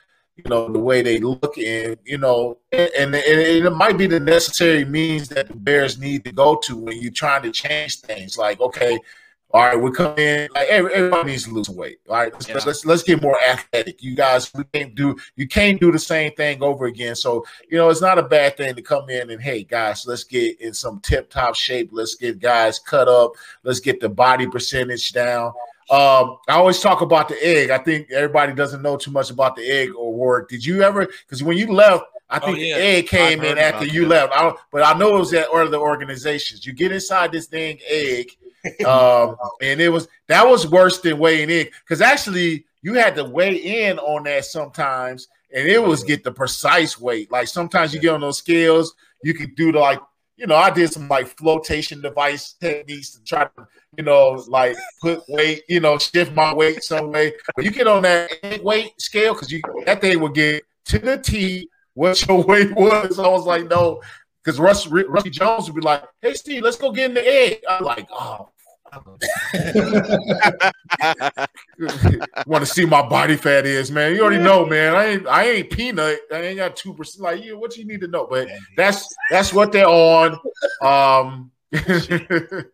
you 0.44 0.50
know 0.50 0.72
the 0.72 0.78
way 0.78 1.02
they 1.02 1.18
look 1.18 1.58
and 1.58 1.96
you 2.04 2.18
know 2.18 2.58
and, 2.72 2.90
and, 2.98 3.14
and 3.14 3.66
it 3.66 3.70
might 3.70 3.98
be 3.98 4.06
the 4.06 4.20
necessary 4.20 4.84
means 4.84 5.28
that 5.28 5.48
the 5.48 5.56
bears 5.56 5.98
need 5.98 6.24
to 6.24 6.32
go 6.32 6.56
to 6.56 6.76
when 6.76 7.00
you're 7.00 7.12
trying 7.12 7.42
to 7.42 7.50
change 7.50 8.00
things. 8.00 8.36
Like 8.36 8.60
okay 8.60 8.98
all 9.52 9.62
right 9.62 9.80
we 9.80 9.90
come 9.90 10.16
in 10.16 10.48
like 10.54 10.68
everybody 10.68 11.32
needs 11.32 11.42
to 11.42 11.50
lose 11.50 11.68
weight 11.68 11.98
all 12.08 12.14
right? 12.16 12.32
Let's, 12.32 12.48
let's, 12.48 12.66
let's 12.66 12.86
let's 12.86 13.02
get 13.02 13.20
more 13.20 13.36
athletic. 13.42 14.02
You 14.02 14.14
guys 14.14 14.52
we 14.54 14.64
can't 14.72 14.94
do 14.94 15.16
you 15.36 15.48
can't 15.48 15.80
do 15.80 15.90
the 15.90 15.98
same 15.98 16.32
thing 16.32 16.62
over 16.62 16.86
again. 16.86 17.16
So 17.16 17.44
you 17.68 17.76
know 17.76 17.88
it's 17.88 18.00
not 18.00 18.18
a 18.18 18.22
bad 18.22 18.56
thing 18.56 18.74
to 18.74 18.82
come 18.82 19.10
in 19.10 19.30
and 19.30 19.42
hey 19.42 19.64
guys 19.64 20.06
let's 20.06 20.24
get 20.24 20.60
in 20.60 20.72
some 20.72 21.00
tip 21.00 21.30
top 21.30 21.54
shape. 21.54 21.90
Let's 21.92 22.14
get 22.14 22.38
guys 22.38 22.78
cut 22.78 23.08
up. 23.08 23.32
Let's 23.64 23.80
get 23.80 24.00
the 24.00 24.08
body 24.08 24.46
percentage 24.46 25.12
down 25.12 25.52
um, 25.90 26.38
I 26.48 26.52
always 26.52 26.80
talk 26.80 27.00
about 27.00 27.28
the 27.28 27.36
egg. 27.44 27.70
I 27.70 27.78
think 27.78 28.10
everybody 28.10 28.52
doesn't 28.54 28.80
know 28.82 28.96
too 28.96 29.10
much 29.10 29.30
about 29.30 29.56
the 29.56 29.62
egg 29.68 29.90
or 29.96 30.12
work. 30.12 30.48
Did 30.48 30.64
you 30.64 30.82
ever? 30.82 31.06
Because 31.06 31.42
when 31.42 31.56
you 31.58 31.72
left, 31.72 32.04
I 32.28 32.38
Oh, 32.40 32.46
think 32.46 32.58
yeah. 32.60 32.76
the 32.78 32.82
egg 32.84 33.06
came 33.08 33.42
in 33.42 33.58
after 33.58 33.84
you 33.84 34.02
that. 34.02 34.30
left. 34.30 34.32
I 34.34 34.52
but 34.70 34.82
I 34.82 34.96
know 34.96 35.16
it 35.16 35.18
was 35.18 35.34
at 35.34 35.48
other 35.48 35.78
organizations. 35.78 36.64
You 36.64 36.72
get 36.72 36.92
inside 36.92 37.32
this 37.32 37.48
dang 37.48 37.78
egg, 37.88 38.30
um, 38.86 39.36
and 39.60 39.80
it 39.80 39.88
was 39.88 40.06
that 40.28 40.46
was 40.46 40.66
worse 40.66 41.00
than 41.00 41.18
weighing 41.18 41.50
in 41.50 41.66
because 41.80 42.00
actually 42.00 42.66
you 42.82 42.94
had 42.94 43.16
to 43.16 43.24
weigh 43.24 43.56
in 43.88 43.98
on 43.98 44.22
that 44.24 44.44
sometimes, 44.44 45.26
and 45.52 45.66
it 45.66 45.82
was 45.82 46.04
get 46.04 46.22
the 46.22 46.30
precise 46.30 47.00
weight. 47.00 47.32
Like 47.32 47.48
sometimes 47.48 47.92
you 47.92 48.00
get 48.00 48.14
on 48.14 48.20
those 48.20 48.38
scales, 48.38 48.94
you 49.24 49.34
could 49.34 49.56
do 49.56 49.72
the 49.72 49.80
like 49.80 50.00
you 50.40 50.46
know, 50.46 50.56
I 50.56 50.70
did 50.70 50.90
some 50.90 51.06
like 51.06 51.26
flotation 51.26 52.00
device 52.00 52.54
techniques 52.54 53.10
to 53.10 53.22
try 53.24 53.44
to, 53.44 53.68
you 53.98 54.04
know, 54.04 54.42
like 54.48 54.76
put 55.02 55.22
weight, 55.28 55.64
you 55.68 55.80
know, 55.80 55.98
shift 55.98 56.32
my 56.32 56.54
weight 56.54 56.82
some 56.82 57.12
way. 57.12 57.34
But 57.54 57.66
you 57.66 57.70
get 57.70 57.86
on 57.86 58.02
that 58.02 58.64
weight 58.64 58.98
scale 58.98 59.34
because 59.34 59.52
you 59.52 59.60
that 59.84 60.00
thing 60.00 60.18
will 60.18 60.30
get 60.30 60.64
to 60.86 60.98
the 60.98 61.18
T 61.18 61.68
what 61.92 62.26
your 62.26 62.42
weight 62.46 62.74
was. 62.74 63.18
I 63.18 63.28
was 63.28 63.44
like, 63.44 63.68
no, 63.68 64.00
because 64.42 64.58
Russ 64.58 64.86
Rusty 64.86 65.28
Jones 65.28 65.66
would 65.66 65.78
be 65.78 65.86
like, 65.86 66.04
"Hey 66.22 66.32
Steve, 66.32 66.62
let's 66.62 66.78
go 66.78 66.90
get 66.90 67.10
in 67.10 67.14
the 67.14 67.26
egg." 67.26 67.58
I'm 67.68 67.84
like, 67.84 68.08
"Oh, 68.10 68.48
want 72.46 72.64
to 72.64 72.66
see 72.66 72.84
my 72.84 73.06
body 73.06 73.36
fat 73.36 73.66
is, 73.66 73.90
man. 73.90 74.14
You 74.14 74.22
already 74.22 74.42
know, 74.42 74.66
man. 74.66 74.94
I 74.94 75.06
ain't 75.06 75.26
I 75.26 75.44
ain't 75.44 75.70
peanut. 75.70 76.20
I 76.32 76.42
ain't 76.42 76.56
got 76.56 76.76
two 76.76 76.94
percent. 76.94 77.22
Like, 77.22 77.44
yeah, 77.44 77.52
what 77.52 77.76
you 77.76 77.84
need 77.84 78.00
to 78.00 78.08
know. 78.08 78.26
But 78.28 78.48
that's 78.76 79.06
that's 79.30 79.52
what 79.52 79.72
they're 79.72 79.86
on. 79.86 80.38
Um 80.82 81.50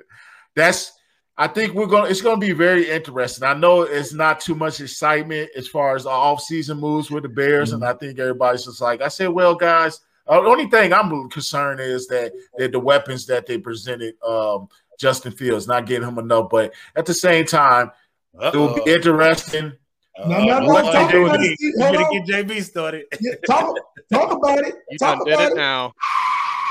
that's 0.55 0.93
I 1.39 1.49
think 1.49 1.75
we're 1.75 1.87
going 1.87 2.05
to 2.05 2.11
it's 2.11 2.23
going 2.23 2.41
to 2.41 2.47
be 2.47 2.53
very 2.53 2.89
interesting. 2.89 3.45
I 3.45 3.55
know 3.55 3.83
it's 3.83 4.15
not 4.15 4.41
too 4.41 4.55
much 4.55 4.81
excitement 4.81 5.51
as 5.55 5.69
far 5.69 5.95
as 5.95 6.07
off-season 6.07 6.79
moves 6.79 7.11
with 7.11 7.25
the 7.25 7.29
Bears, 7.29 7.73
mm-hmm. 7.73 7.83
and 7.83 7.91
I 7.91 7.99
think 7.99 8.19
everybody's 8.19 8.65
just 8.65 8.81
like, 8.81 9.03
I 9.03 9.09
said, 9.09 9.29
well, 9.29 9.55
guys, 9.55 10.01
uh, 10.27 10.41
the 10.41 10.49
only 10.49 10.67
thing 10.67 10.93
I'm 10.93 11.29
concerned 11.29 11.81
is 11.81 12.07
that, 12.09 12.33
that 12.57 12.73
the 12.73 12.81
weapons 12.81 13.27
that 13.27 13.47
they 13.47 13.59
presented 13.59 14.15
um, 14.27 14.69
Justin 14.99 15.33
Fields, 15.33 15.67
not 15.67 15.87
getting 15.87 16.09
him 16.09 16.19
enough. 16.19 16.49
But 16.51 16.75
at 16.95 17.07
the 17.07 17.15
same 17.15 17.45
time, 17.45 17.91
Uh-oh. 18.39 18.49
it 18.49 18.57
will 18.57 18.85
be 18.85 18.93
interesting. 18.93 19.73
No, 20.19 20.45
no, 20.45 20.59
no. 20.61 20.93
Talk 20.93 21.13
about 21.13 21.41
it. 21.41 21.57
You 21.61 21.73
to 21.73 22.25
get 22.25 22.47
JB 22.47 22.63
started. 22.63 23.05
Yeah, 23.21 23.35
talk, 23.47 23.77
talk 24.13 24.33
about 24.33 24.61
it. 24.61 24.75
You 24.91 24.99
talk 24.99 25.19
done 25.19 25.27
did 25.27 25.41
it, 25.41 25.53
it 25.53 25.57
now. 25.57 25.93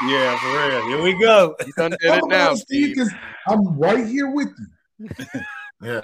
Yeah, 0.07 0.38
for 0.39 0.69
real. 0.69 0.88
Here 0.88 1.02
we 1.03 1.19
go. 1.19 1.56
You 1.65 1.73
done 1.77 1.91
did 1.91 1.99
it 2.02 2.23
now, 2.27 2.56
Steve. 2.56 2.95
Steve. 2.95 3.07
I'm 3.47 3.77
right 3.77 4.06
here 4.06 4.31
with 4.31 4.49
you. 4.97 5.07
yeah. 5.81 6.02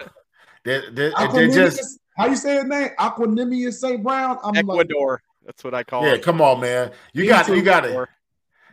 They, 0.64 0.82
they, 0.92 1.12
they 1.34 1.50
just 1.50 2.00
how 2.18 2.28
you 2.28 2.36
say 2.36 2.56
his 2.56 2.66
name? 2.66 2.90
Equanimeous 3.00 3.74
St. 3.74 4.04
Brown. 4.04 4.38
I'm 4.44 4.56
Ecuador. 4.56 5.14
Like, 5.14 5.46
That's 5.48 5.64
what 5.64 5.74
I 5.74 5.84
call 5.84 6.04
yeah, 6.04 6.10
it. 6.10 6.18
Yeah, 6.18 6.22
come 6.22 6.42
on, 6.42 6.60
man. 6.60 6.92
You 7.14 7.26
got 7.26 7.48
you 7.48 7.64
got 7.64 7.86
it 7.86 8.08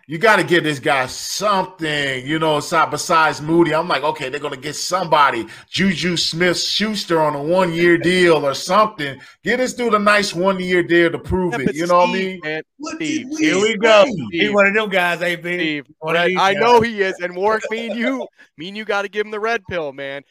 you 0.09 0.17
got 0.17 0.37
to 0.37 0.43
give 0.43 0.65
this 0.65 0.79
guy 0.79 1.05
something, 1.05 2.27
you 2.27 2.39
know, 2.39 2.63
besides 2.91 3.43
Mooney. 3.43 3.75
I'm 3.75 3.87
like, 3.89 4.03
okay, 4.03 4.31
they're 4.31 4.41
going 4.41 4.55
to 4.55 4.61
get 4.61 4.75
somebody, 4.75 5.47
Juju 5.69 6.17
Smith 6.17 6.59
Schuster 6.59 7.21
on 7.21 7.35
a 7.35 7.43
one 7.43 7.75
year 7.75 7.99
deal 8.13 8.47
or 8.47 8.55
something. 8.55 9.21
Get 9.45 9.59
this 9.59 9.75
dude 9.75 9.93
a 9.93 9.99
nice 9.99 10.33
one 10.33 10.59
year 10.61 10.83
deal 10.83 11.11
to 11.13 11.19
prove 11.19 11.53
yeah, 11.53 11.67
it. 11.69 11.75
You 11.75 11.87
know 11.87 12.07
Steve, 12.07 12.09
what 12.09 12.09
I 12.09 12.13
mean? 12.15 12.41
Man, 12.43 12.63
Steve, 12.97 13.39
here 13.39 13.61
we 13.61 13.77
go. 13.77 14.05
Steve. 14.07 14.29
He's 14.31 14.51
one 14.51 14.67
of 14.69 14.75
them 14.75 14.89
guys, 14.89 15.21
ain't 15.21 15.41
Steve, 15.41 15.85
I 16.03 16.55
know 16.55 16.81
he 16.81 17.03
is. 17.03 17.21
And 17.21 17.37
Warrick, 17.37 17.65
me 17.71 17.91
and 17.91 17.99
you, 17.99 18.27
me 18.57 18.69
and 18.69 18.77
you 18.79 18.87
got 18.87 19.03
to 19.03 19.11
give 19.11 19.27
him 19.27 19.31
the 19.31 19.41
red 19.41 19.63
pill, 19.69 19.93
man. 19.93 20.23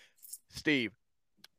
Steve, 0.49 0.91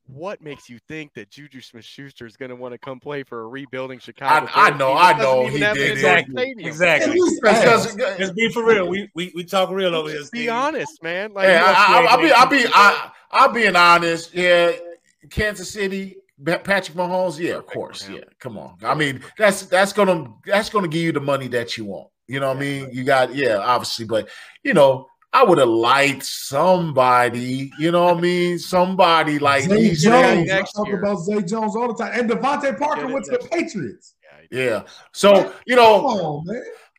what 0.09 0.41
makes 0.43 0.71
you 0.71 0.79
think 0.89 1.13
that 1.15 1.31
Juju 1.31 1.61
Smith 1.61 1.85
Schuster 1.85 2.27
is 2.27 2.37
going 2.37 2.49
to 2.49 2.57
want 2.57 2.73
to 2.73 2.79
come 2.79 2.99
play 2.99 3.23
for 3.23 3.43
a 3.43 3.47
rebuilding 3.47 3.99
Chicago? 3.99 4.51
I, 4.55 4.69
I 4.69 4.77
know, 4.77 4.95
I 4.95 5.19
know 5.19 5.47
he 5.47 5.59
did. 5.59 5.93
Exactly. 5.93 6.55
exactly. 6.59 7.21
Because, 7.43 7.97
Let's 7.97 8.33
be 8.33 8.49
for 8.51 8.65
real. 8.65 8.89
We, 8.89 9.11
we 9.15 9.33
we 9.35 9.45
talk 9.45 9.71
real 9.71 9.95
over 9.95 10.09
here. 10.09 10.23
Be 10.33 10.49
honest, 10.49 11.03
man. 11.03 11.35
Like, 11.35 11.49
yeah, 11.49 11.63
I, 11.77 12.17
will 12.17 12.23
be, 12.23 12.33
I'll 12.33 12.47
be, 12.49 12.65
I, 12.73 13.11
I'll 13.31 13.53
being 13.53 13.77
honest. 13.77 14.35
Yeah, 14.35 14.73
Kansas 15.29 15.71
City, 15.71 16.17
Patrick 16.43 16.97
Mahomes. 16.97 17.39
Yeah, 17.39 17.55
of 17.55 17.67
course. 17.67 18.09
Yeah, 18.09 18.21
come 18.39 18.57
on. 18.57 18.77
I 18.83 18.95
mean, 18.95 19.21
that's 19.37 19.67
that's 19.67 19.93
gonna 19.93 20.33
that's 20.47 20.71
gonna 20.71 20.89
give 20.89 21.03
you 21.03 21.13
the 21.13 21.21
money 21.21 21.49
that 21.49 21.77
you 21.77 21.85
want. 21.85 22.09
You 22.27 22.41
know 22.41 22.49
what 22.49 22.57
I 22.57 22.61
mean? 22.61 22.91
You 22.93 23.05
got 23.05 23.35
yeah, 23.35 23.59
obviously, 23.59 24.07
but 24.07 24.29
you 24.63 24.75
know, 24.75 25.08
I 25.33 25.45
would 25.45 25.59
have 25.59 25.69
liked 25.69 26.25
somebody, 26.25 27.71
you 27.79 27.93
know 27.93 28.05
what 28.05 28.19
I 28.19 28.21
mean? 28.21 28.59
Somebody 28.59 29.39
like 29.39 29.65
Zay 29.65 29.95
Jones. 29.95 30.51
I 30.51 30.63
talk 30.63 30.93
about 30.93 31.17
Zay 31.17 31.43
Jones 31.43 31.77
all 31.77 31.93
the 31.93 32.03
time. 32.03 32.19
And 32.19 32.31
DeVante 32.31 32.79
Parker 32.79 33.07
went 33.07 33.27
to 33.27 33.33
the 33.33 33.49
Patriots. 33.51 34.15
Yeah. 34.51 34.85
So, 35.13 35.53
you 35.67 35.77
know, 35.77 36.07
on, 36.07 36.47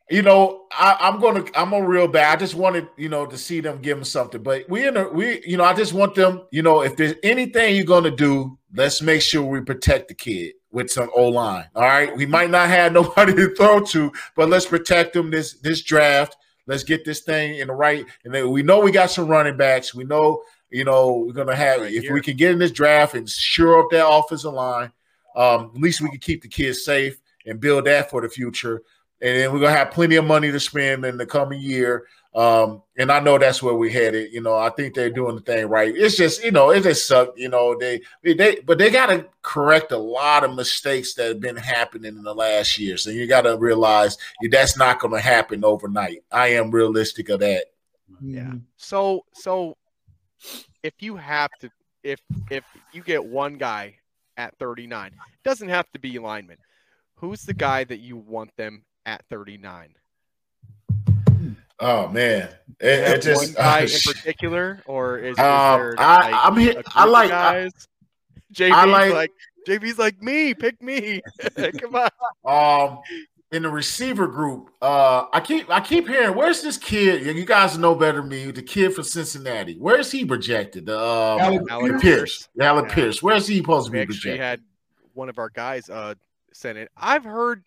you 0.09 0.21
know, 0.21 0.65
I, 0.71 0.97
am 1.01 1.19
gonna 1.19 1.43
I'm 1.55 1.73
a 1.73 1.81
real 1.81 2.07
bad. 2.07 2.37
I 2.37 2.39
just 2.39 2.55
wanted, 2.55 2.87
you 2.97 3.09
know, 3.09 3.25
to 3.25 3.37
see 3.37 3.61
them 3.61 3.81
give 3.81 3.97
them 3.97 4.05
something. 4.05 4.41
But 4.41 4.69
we 4.69 4.87
in 4.87 4.97
a 4.97 5.09
we, 5.09 5.41
you 5.45 5.57
know, 5.57 5.63
I 5.63 5.73
just 5.73 5.93
want 5.93 6.13
them, 6.15 6.43
you 6.51 6.61
know, 6.61 6.81
if 6.81 6.95
there's 6.95 7.15
anything 7.23 7.75
you're 7.75 7.85
gonna 7.85 8.11
do, 8.11 8.57
let's 8.75 9.01
make 9.01 9.21
sure 9.21 9.43
we 9.43 9.61
protect 9.61 10.07
the 10.07 10.13
kid 10.13 10.53
with 10.71 10.91
some 10.91 11.09
O 11.15 11.29
line. 11.29 11.65
All 11.75 11.83
right. 11.83 12.15
We 12.15 12.27
might 12.27 12.51
not 12.51 12.69
have 12.69 12.93
nobody 12.93 13.33
to 13.35 13.55
throw 13.55 13.81
to, 13.81 14.11
but 14.35 14.49
let's 14.49 14.67
protect 14.67 15.13
them 15.13 15.31
this 15.31 15.59
this 15.59 15.81
draft 15.81 16.37
Let's 16.69 16.83
get 16.83 17.03
this 17.03 17.21
thing 17.21 17.55
in 17.55 17.67
the 17.67 17.73
right. 17.73 18.05
And 18.23 18.31
then 18.31 18.51
we 18.51 18.61
know 18.61 18.79
we 18.79 18.91
got 18.91 19.09
some 19.09 19.27
running 19.27 19.57
backs. 19.57 19.95
We 19.95 20.03
know, 20.03 20.43
you 20.69 20.83
know, 20.83 21.23
we're 21.25 21.33
gonna 21.33 21.55
have 21.55 21.81
if 21.81 22.11
we 22.11 22.21
can 22.21 22.37
get 22.37 22.51
in 22.51 22.59
this 22.59 22.69
draft 22.69 23.15
and 23.15 23.27
shore 23.27 23.83
up 23.83 23.89
that 23.89 24.07
offensive 24.07 24.53
line, 24.53 24.91
um, 25.35 25.71
at 25.73 25.81
least 25.81 25.99
we 25.99 26.09
can 26.09 26.19
keep 26.19 26.43
the 26.43 26.47
kids 26.47 26.85
safe 26.85 27.19
and 27.47 27.59
build 27.59 27.85
that 27.85 28.11
for 28.11 28.21
the 28.21 28.29
future. 28.29 28.83
And 29.19 29.35
then 29.35 29.51
we're 29.51 29.61
gonna 29.61 29.75
have 29.75 29.89
plenty 29.89 30.17
of 30.17 30.25
money 30.25 30.51
to 30.51 30.59
spend 30.59 31.03
in 31.05 31.17
the 31.17 31.25
coming 31.25 31.59
year. 31.59 32.05
Um, 32.35 32.83
and 32.97 33.11
I 33.11 33.19
know 33.19 33.39
that's 33.39 33.63
where 33.63 33.73
we 33.73 33.91
headed. 33.91 34.31
You 34.31 34.41
know, 34.41 34.55
I 34.55 34.69
think 34.69 34.93
they're 34.93 35.09
doing 35.09 35.35
the 35.35 35.41
thing 35.41 35.67
right. 35.67 35.93
It's 35.95 36.15
just, 36.15 36.43
you 36.43 36.51
know, 36.51 36.69
it 36.69 36.83
just 36.83 37.07
sucked. 37.07 37.39
You 37.39 37.49
know, 37.49 37.75
they 37.77 38.01
they 38.23 38.59
but 38.65 38.77
they 38.77 38.91
got 38.91 39.07
to 39.07 39.27
correct 39.41 39.91
a 39.91 39.97
lot 39.97 40.43
of 40.43 40.53
mistakes 40.53 41.15
that 41.15 41.27
have 41.27 41.39
been 41.39 41.55
happening 41.55 42.15
in 42.15 42.23
the 42.23 42.35
last 42.35 42.77
year. 42.77 42.97
So 42.97 43.09
you 43.09 43.25
got 43.25 43.41
to 43.41 43.57
realize 43.57 44.17
that's 44.51 44.77
not 44.77 44.99
going 44.99 45.13
to 45.13 45.19
happen 45.19 45.65
overnight. 45.65 46.23
I 46.31 46.49
am 46.49 46.69
realistic 46.69 47.29
of 47.29 47.39
that. 47.39 47.65
Yeah. 48.21 48.41
Mm-hmm. 48.41 48.57
So 48.77 49.25
so 49.33 49.75
if 50.83 50.93
you 50.99 51.15
have 51.15 51.49
to, 51.61 51.71
if 52.03 52.19
if 52.51 52.63
you 52.93 53.01
get 53.01 53.25
one 53.25 53.57
guy 53.57 53.95
at 54.37 54.57
39, 54.59 55.11
doesn't 55.43 55.69
have 55.69 55.89
to 55.91 55.99
be 55.99 56.19
lineman. 56.19 56.57
Who's 57.15 57.43
the 57.43 57.53
guy 57.53 57.83
that 57.85 57.99
you 57.99 58.17
want 58.17 58.55
them 58.55 58.83
at 59.05 59.23
39? 59.29 59.95
Oh 61.81 62.09
man, 62.09 62.49
it, 62.79 62.87
it 62.87 63.21
just 63.21 63.53
one 63.53 63.53
guy 63.63 63.81
uh, 63.81 63.83
in 63.83 63.99
particular, 64.05 64.81
or 64.85 65.17
is, 65.17 65.33
is 65.33 65.39
um, 65.39 65.79
there 65.79 65.95
I, 65.97 66.15
like 66.15 66.33
I 66.33 66.49
mean, 66.55 66.83
I 66.93 67.05
like 67.05 67.29
guys? 67.29 67.71
JB's 68.53 68.71
I 68.71 68.85
like, 68.85 69.13
like 69.13 69.31
JB's 69.67 69.97
like 69.99 70.21
me, 70.21 70.53
pick 70.53 70.81
me. 70.81 71.21
Come 71.79 71.95
on. 71.95 72.89
Um, 72.91 72.99
in 73.51 73.63
the 73.63 73.69
receiver 73.69 74.27
group, 74.27 74.71
uh, 74.81 75.25
I 75.31 75.39
keep 75.39 75.69
I 75.69 75.79
keep 75.79 76.07
hearing, 76.07 76.35
where's 76.35 76.61
this 76.61 76.77
kid? 76.77 77.25
You 77.25 77.45
guys 77.45 77.77
know 77.77 77.95
better 77.95 78.19
than 78.19 78.29
me. 78.29 78.51
The 78.51 78.61
kid 78.61 78.93
from 78.93 79.05
Cincinnati. 79.05 79.77
Where's 79.77 80.11
he 80.11 80.25
projected? 80.25 80.89
Um, 80.89 81.39
Alec, 81.39 81.61
Alec 81.69 81.91
Pierce. 81.93 82.01
Pierce. 82.01 82.49
Alec 82.59 82.85
yeah. 82.89 82.95
Pierce. 82.95 83.23
Where's 83.23 83.47
he 83.47 83.57
supposed 83.57 83.85
to 83.87 83.91
be 83.91 84.05
projected? 84.05 84.33
We 84.33 84.37
had 84.39 84.61
one 85.13 85.29
of 85.29 85.37
our 85.37 85.49
guys 85.49 85.89
uh 85.89 86.15
sent 86.51 86.77
it. 86.77 86.91
I've 86.97 87.23
heard 87.23 87.63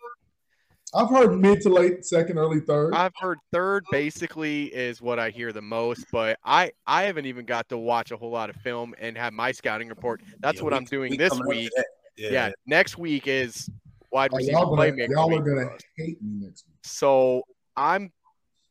I've 0.95 1.09
heard 1.09 1.41
mid 1.41 1.63
to 1.63 1.71
late 1.71 2.05
second, 2.05 2.39
early 2.39 2.61
third. 2.61 2.95
I've 2.95 3.15
heard 3.19 3.39
third 3.51 3.85
basically 3.91 4.65
is 4.67 5.01
what 5.01 5.19
I 5.19 5.31
hear 5.31 5.53
the 5.53 5.63
most, 5.63 6.05
but 6.13 6.39
I 6.45 6.73
I 6.87 7.05
haven't 7.05 7.27
even 7.27 7.47
got 7.47 7.69
to 7.71 7.79
watch 7.79 8.11
a 8.11 8.17
whole 8.17 8.31
lot 8.31 8.51
of 8.51 8.57
film 8.57 8.95
and 8.99 9.17
have 9.17 9.33
my 9.33 9.53
scouting 9.53 9.89
report. 9.89 10.21
That's 10.41 10.59
yeah, 10.59 10.65
what 10.65 10.73
we, 10.73 10.77
I'm 10.77 10.85
doing 10.85 11.17
this 11.17 11.39
week. 11.47 11.71
Yeah. 12.17 12.31
yeah. 12.31 12.51
next 12.67 12.99
week 12.99 13.27
is 13.27 13.71
wide 14.11 14.31
oh, 14.35 14.37
receiver 14.37 14.53
y'all 14.53 14.77
playmaker. 14.77 15.09
Y'all 15.09 15.35
are 15.35 15.43
gonna 15.43 15.71
hate 15.97 16.23
me 16.23 16.45
next 16.47 16.67
week. 16.67 16.77
So 16.83 17.45
I'm 17.77 18.13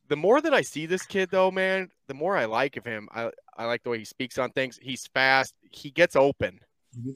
the 0.10 0.16
more 0.16 0.42
that 0.42 0.54
I 0.54 0.62
see 0.62 0.86
this 0.86 1.06
kid 1.06 1.30
though, 1.32 1.50
man, 1.50 1.90
the 2.08 2.14
more 2.14 2.38
I 2.38 2.46
like 2.46 2.78
of 2.78 2.86
him. 2.86 3.10
I 3.12 3.32
I 3.58 3.66
like 3.66 3.82
the 3.84 3.90
way 3.90 3.98
he 3.98 4.06
speaks 4.06 4.38
on 4.38 4.52
things. 4.52 4.78
He's 4.82 5.08
fast. 5.08 5.56
He 5.72 5.90
gets 5.90 6.16
open. 6.16 6.60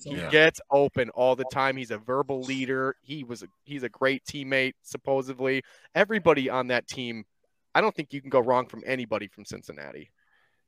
He 0.03 0.15
gets 0.31 0.61
open 0.71 1.09
all 1.09 1.35
the 1.35 1.45
time. 1.51 1.77
He's 1.77 1.91
a 1.91 1.97
verbal 1.97 2.41
leader. 2.41 2.95
He 3.01 3.23
was 3.23 3.43
a, 3.43 3.47
he's 3.63 3.83
a 3.83 3.89
great 3.89 4.23
teammate 4.25 4.73
supposedly. 4.81 5.63
Everybody 5.93 6.49
on 6.49 6.67
that 6.67 6.87
team, 6.87 7.25
I 7.73 7.81
don't 7.81 7.93
think 7.93 8.13
you 8.13 8.21
can 8.21 8.29
go 8.29 8.39
wrong 8.39 8.67
from 8.67 8.83
anybody 8.85 9.27
from 9.27 9.45
Cincinnati. 9.45 10.11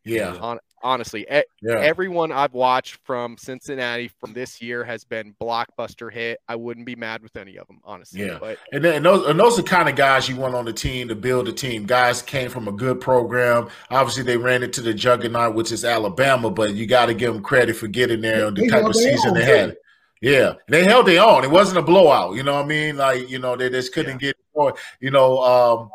Yeah. 0.08 0.38
On, 0.42 0.60
honestly, 0.84 1.22
e- 1.32 1.44
yeah. 1.62 1.80
everyone 1.80 2.32
I've 2.32 2.54
watched 2.54 2.98
from 3.04 3.38
Cincinnati 3.38 4.08
from 4.08 4.34
this 4.34 4.62
year 4.62 4.84
has 4.84 5.04
been 5.04 5.36
blockbuster 5.42 6.12
hit. 6.12 6.40
I 6.48 6.56
wouldn't 6.56 6.86
be 6.86 6.96
mad 6.96 7.22
with 7.22 7.36
any 7.36 7.58
of 7.58 7.68
them, 7.68 7.80
honestly. 7.84 8.26
Yeah. 8.26 8.38
But 8.40 8.58
and, 8.72 8.84
then, 8.84 8.96
and 8.96 9.06
those 9.06 9.28
and 9.28 9.40
those 9.40 9.60
are 9.60 9.62
the 9.62 9.68
kind 9.68 9.90
of 9.90 9.96
guys 9.96 10.30
you 10.30 10.36
want 10.36 10.56
on 10.56 10.66
the 10.66 10.74
team 10.74 11.08
to 11.10 11.16
build 11.16 11.48
a 11.48 11.54
team. 11.54 11.86
Guys 11.86 12.22
came 12.22 12.50
from 12.50 12.68
a 12.68 12.72
good 12.72 13.02
program. 13.02 13.70
Obviously, 13.90 14.24
they 14.24 14.38
ran 14.38 14.64
into 14.64 14.82
the 14.82 14.94
juggernaut, 14.94 15.56
which 15.56 15.72
is 15.72 15.84
Alabama, 15.84 16.50
but 16.50 16.74
you 16.74 16.86
got 16.86 17.08
to 17.08 17.14
give 17.14 17.34
them 17.34 17.44
credit 17.44 17.76
for 17.76 17.88
getting 17.88 18.22
there 18.22 18.46
on 18.46 18.54
the 18.54 18.68
type 18.70 18.86
of 18.86 18.96
season 18.96 19.34
they 19.34 19.46
had. 19.46 19.76
Yeah, 20.22 20.54
they 20.68 20.84
held 20.84 21.06
their 21.06 21.24
own. 21.24 21.44
It 21.44 21.52
wasn't 21.52 21.78
a 21.78 21.84
blowout. 21.84 22.36
You 22.36 22.44
know 22.44 22.56
what 22.56 22.66
I 22.66 22.68
mean? 22.68 22.98
Like 22.98 23.30
you 23.30 23.40
know, 23.40 23.56
they 23.56 23.70
just 23.70 23.94
couldn't 23.94 24.22
yeah. 24.22 24.30
get 24.30 24.38
more. 24.56 24.74
You 25.00 25.12
know, 25.12 25.42
um, 25.42 25.90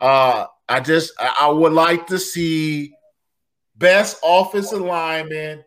uh, 0.00 0.46
I 0.68 0.80
just 0.80 1.12
I 1.18 1.48
would 1.48 1.72
like 1.72 2.08
to 2.08 2.18
see 2.18 2.94
best 3.80 4.18
offensive 4.22 4.80
lineman, 4.80 5.64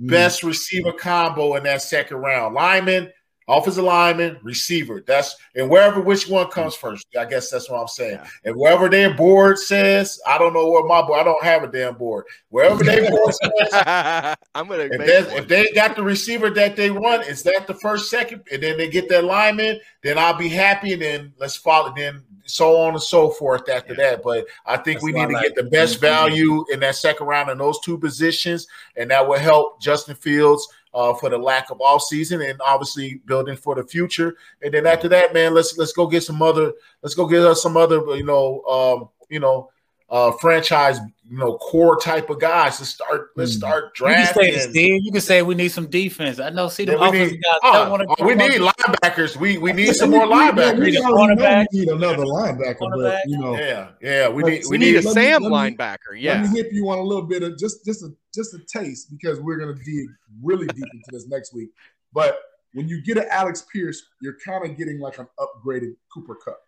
mm. 0.00 0.08
best 0.08 0.42
receiver 0.42 0.92
combo 0.92 1.56
in 1.56 1.64
that 1.64 1.82
second 1.82 2.16
round. 2.18 2.54
Lineman, 2.54 3.12
offensive 3.46 3.84
lineman, 3.84 4.38
receiver. 4.42 5.02
That's 5.06 5.36
and 5.56 5.68
wherever 5.68 6.00
which 6.00 6.28
one 6.28 6.46
comes 6.48 6.74
first. 6.74 7.06
I 7.18 7.24
guess 7.26 7.50
that's 7.50 7.68
what 7.68 7.80
I'm 7.80 7.88
saying. 7.88 8.20
And 8.44 8.56
wherever 8.56 8.88
their 8.88 9.12
board 9.12 9.58
says, 9.58 10.18
I 10.26 10.38
don't 10.38 10.54
know 10.54 10.68
what 10.68 10.86
my 10.86 11.02
board. 11.02 11.20
I 11.20 11.24
don't 11.24 11.44
have 11.44 11.64
a 11.64 11.70
damn 11.70 11.96
board. 11.96 12.24
Wherever 12.48 12.82
their 12.82 13.10
board 13.10 13.34
says, 13.34 13.68
I'm 14.54 14.68
gonna 14.68 14.84
if, 14.84 14.98
make 14.98 15.06
they, 15.06 15.36
if 15.36 15.48
they 15.48 15.72
got 15.72 15.96
the 15.96 16.02
receiver 16.02 16.48
that 16.50 16.76
they 16.76 16.90
want, 16.90 17.26
is 17.26 17.42
that 17.42 17.66
the 17.66 17.74
first, 17.74 18.08
second, 18.08 18.42
and 18.50 18.62
then 18.62 18.78
they 18.78 18.88
get 18.88 19.08
that 19.10 19.24
lineman, 19.24 19.80
then 20.02 20.16
I'll 20.16 20.38
be 20.38 20.48
happy. 20.48 20.92
And 20.92 21.02
then 21.02 21.32
let's 21.38 21.56
follow. 21.56 21.92
Then 21.94 22.22
so 22.44 22.76
on 22.78 22.94
and 22.94 23.02
so 23.02 23.30
forth 23.30 23.68
after 23.68 23.94
that. 23.96 24.22
But 24.22 24.46
I 24.66 24.76
think 24.76 24.96
That's 24.96 25.04
we 25.04 25.12
need 25.12 25.28
to 25.28 25.34
like. 25.34 25.42
get 25.42 25.54
the 25.54 25.64
best 25.64 26.00
value 26.00 26.64
in 26.72 26.80
that 26.80 26.96
second 26.96 27.26
round 27.26 27.50
in 27.50 27.58
those 27.58 27.80
two 27.80 27.98
positions, 27.98 28.66
and 28.96 29.10
that 29.10 29.26
will 29.26 29.38
help 29.38 29.80
Justin 29.80 30.14
Fields 30.14 30.66
uh, 30.94 31.14
for 31.14 31.30
the 31.30 31.38
lack 31.38 31.70
of 31.70 31.80
off 31.80 32.02
season 32.02 32.42
and 32.42 32.60
obviously 32.66 33.20
building 33.26 33.56
for 33.56 33.74
the 33.74 33.84
future. 33.84 34.36
And 34.62 34.74
then 34.74 34.86
after 34.86 35.08
that, 35.08 35.32
man, 35.32 35.54
let's 35.54 35.76
let's 35.78 35.92
go 35.92 36.06
get 36.06 36.22
some 36.22 36.42
other 36.42 36.72
let's 37.02 37.14
go 37.14 37.26
get 37.26 37.42
us 37.42 37.62
some 37.62 37.76
other 37.76 38.00
you 38.16 38.24
know 38.24 38.62
um, 38.64 39.08
you 39.28 39.40
know 39.40 39.70
uh, 40.10 40.32
franchise 40.32 40.98
you 41.28 41.38
know 41.38 41.56
core 41.58 41.96
type 42.00 42.28
of 42.30 42.40
guys 42.40 42.78
to 42.78 42.84
start. 42.84 43.28
Let's 43.36 43.52
start 43.52 43.92
You 44.00 44.06
can 44.06 44.26
say 44.26 44.32
drafting. 44.32 44.54
it, 44.54 44.70
Steve. 44.70 45.04
You 45.04 45.12
can 45.12 45.20
say 45.20 45.42
we 45.42 45.54
need 45.54 45.68
some 45.68 45.86
defense. 45.86 46.40
I 46.40 46.50
know. 46.50 46.66
See 46.66 46.84
the 46.84 46.92
Yeah, 46.98 47.08
offensive 47.08 47.32
need, 47.34 47.42
guys 47.44 47.58
uh, 47.62 47.72
don't 47.84 47.90
want 48.08 48.18
to. 48.18 48.24
we 48.24 48.34
need 48.34 48.60
linebackers. 48.60 49.36
We 49.36 49.56
we 49.58 49.72
need 49.72 49.94
some 49.94 50.10
We- 50.10 50.18
more 50.18 50.26
we- 50.26 50.32
we- 50.34 50.40
linebackers. 50.40 50.78
We, 50.80 50.98
already 50.98 51.66
we 51.72 51.78
need 51.80 51.88
another 51.90 52.24
linebacker, 52.24 52.90
but 53.00 53.22
you 53.26 53.38
know, 53.38 53.54
Yeah, 53.56 53.90
yeah. 54.02 54.28
We 54.28 54.42
need 54.42 54.64
we 54.68 54.78
need 54.78 54.96
a 54.96 55.02
let 55.02 55.04
me- 55.04 55.12
Sam 55.12 55.42
let 55.44 55.50
me- 55.50 55.76
linebacker. 55.76 56.20
Let 56.20 56.42
me 56.42 56.48
hit 56.48 56.72
you 56.72 56.88
on 56.90 56.98
a 56.98 57.02
little 57.04 57.26
bit 57.26 57.44
of 57.44 57.56
just 57.56 57.84
just 57.84 58.02
a 58.02 58.08
just 58.34 58.52
a 58.54 58.58
taste 58.66 59.12
because 59.12 59.38
we're 59.40 59.58
gonna 59.58 59.74
dig 59.84 60.08
really 60.42 60.66
deep 60.66 60.84
into 60.92 61.10
this 61.12 61.28
next 61.28 61.54
week. 61.54 61.70
But 62.12 62.40
when 62.72 62.88
you 62.88 63.02
get 63.02 63.18
an 63.18 63.26
Alex 63.30 63.64
Pierce, 63.72 64.02
you're 64.20 64.36
kind 64.44 64.68
of 64.68 64.76
getting 64.76 64.98
like 64.98 65.18
an 65.18 65.28
upgraded 65.38 65.94
Cooper 66.12 66.34
Kupp, 66.44 66.58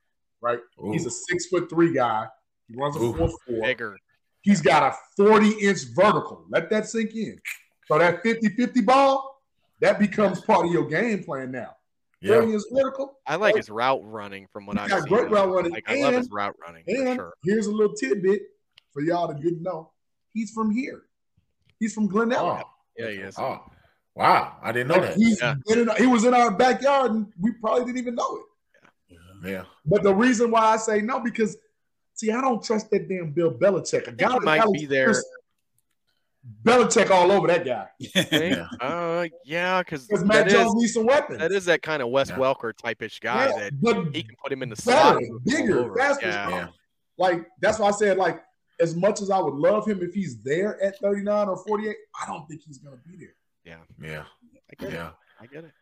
right? 0.40 0.60
He's 0.93 1.05
a 1.06 1.10
six 1.10 1.47
foot 1.47 1.69
three 1.69 1.93
guy. 1.93 2.27
He 2.73 2.81
runs 2.81 2.97
a 2.97 3.01
Ooh. 3.01 3.15
four 3.15 3.28
four. 3.47 3.61
Bigger. 3.62 3.97
He's 4.43 4.61
got 4.61 4.82
a 4.82 4.97
40 5.16 5.51
inch 5.66 5.78
vertical. 5.94 6.44
Let 6.51 6.69
that 6.70 6.89
sink 6.89 7.15
in. 7.15 7.39
So 7.86 7.99
that 7.99 8.23
50 8.23 8.49
50 8.51 8.81
ball, 8.81 9.40
that 9.81 9.99
becomes 9.99 10.40
part 10.40 10.66
of 10.66 10.73
your 10.73 10.86
game 10.86 11.23
plan 11.23 11.53
now. 11.53 11.77
Yeah. 12.20 12.40
30 12.40 12.53
inch 12.55 12.62
vertical. 12.73 13.19
I 13.27 13.36
like 13.36 13.57
his 13.57 13.70
route 13.70 14.01
running 14.05 14.47
from 14.53 14.66
what 14.66 14.77
He's 14.77 14.85
I've 14.85 14.90
got 14.90 15.03
seen. 15.03 15.09
great 15.09 15.31
route 15.31 15.49
running. 15.51 15.73
Like 15.73 15.85
I 15.89 16.01
love 16.01 16.15
his 16.15 16.31
route 16.31 16.57
running 16.61 16.85
for 16.85 16.94
And 17.07 17.16
sure. 17.16 17.35
here's 17.44 17.66
a 17.66 17.73
little 17.73 17.94
tidbit 17.94 18.43
for 18.93 19.03
y'all 19.03 19.28
that 19.28 19.40
didn't 19.40 19.62
know. 19.62 19.90
He's 20.32 20.51
from 20.51 20.70
here. 20.70 21.03
He's 21.78 21.93
from 21.94 22.07
Glen 22.07 22.32
Oh, 22.32 22.62
Yeah, 22.97 23.11
he 23.11 23.16
is. 23.19 23.35
oh, 23.39 23.61
wow! 24.15 24.57
I 24.62 24.70
didn't 24.73 24.89
know 24.89 24.94
Like, 24.94 25.03
that. 25.11 25.16
he's 25.16 25.40
Yeah. 25.40 25.55
in, 25.69 25.90
he 25.99 26.07
was 26.07 26.24
in 26.24 26.32
our 26.32 26.51
backyard 26.51 27.11
and 27.12 27.27
we 27.40 27.53
probably 27.53 27.85
didn't 27.86 27.99
even 27.99 28.15
know 28.15 28.36
it. 28.36 28.43
Yeah. 29.44 29.51
Yeah, 29.51 29.65
But 29.85 30.05
the 30.05 30.15
reason 30.15 30.51
why 30.53 30.61
I 30.61 30.77
say 30.77 31.01
no, 31.01 31.19
because 31.19 31.57
see, 32.23 32.31
I 32.32 32.40
don't 32.40 32.62
trust 32.62 32.90
that 32.90 33.09
damn 33.09 33.32
Bill 33.32 33.53
Belichick. 33.53 34.07
A 34.09 34.12
guy 34.12 34.28
he 34.28 34.35
like 34.40 34.44
might 34.65 34.73
be 34.73 34.86
there. 34.86 35.15
Belichick 36.65 37.11
all 37.11 37.31
over 37.31 37.47
that 37.47 37.65
guy. 37.65 37.86
Think? 38.03 38.57
Yeah. 38.57 38.66
Uh, 38.81 39.27
yeah, 39.44 39.82
because 39.82 40.07
Because 40.07 40.24
Mac 40.24 40.47
that 40.47 40.51
Jones 40.51 40.69
is 40.69 40.74
needs 40.74 40.94
some 40.94 41.07
weapons. 41.07 41.39
that 41.39 41.53
is 41.53 41.65
that 41.66 41.82
kind 41.82 42.03
of 42.03 42.09
Wes 42.09 42.31
Yeah. 42.31 42.36
Welker 42.36 42.73
type-ish 42.77 43.20
guy 43.20 43.47
Yeah, 43.49 43.59
that 43.61 43.81
but 43.81 44.15
he 44.15 44.23
can 44.24 44.35
put 44.43 44.53
him 44.53 44.62
in 44.62 44.69
the 44.69 44.74
better, 44.77 44.99
slot, 45.01 45.16
and 45.19 45.31
move 45.31 45.40
all 45.47 45.61
bigger, 45.61 45.94
faster. 45.97 46.27
Yeah. 46.27 46.49
yeah, 46.51 46.69
Like 47.16 47.47
that's 47.61 47.78
why 47.78 47.89
I 47.89 47.93
said 47.93 48.16
like 48.16 48.43
as 48.81 48.97
much 48.97 49.20
as 49.20 49.31
I 49.31 49.39
would 49.39 49.55
love 49.55 49.86
him 49.86 50.03
if 50.03 50.15
he's 50.15 50.43
there 50.43 50.82
at 50.82 50.99
39 50.99 51.49
or 51.49 51.57
48, 51.65 51.94
I 52.20 52.27
don't 52.27 52.49
think 52.49 52.62
he's 52.66 52.78
gonna 52.78 52.97
be 53.09 53.16
there. 53.16 53.35
yeah, 54.01 54.24
I 54.70 54.74
get 54.85 54.93
yeah. 54.93 55.09
it. 55.09 55.12
I 55.40 55.47
get 55.47 55.65
it. 55.65 55.73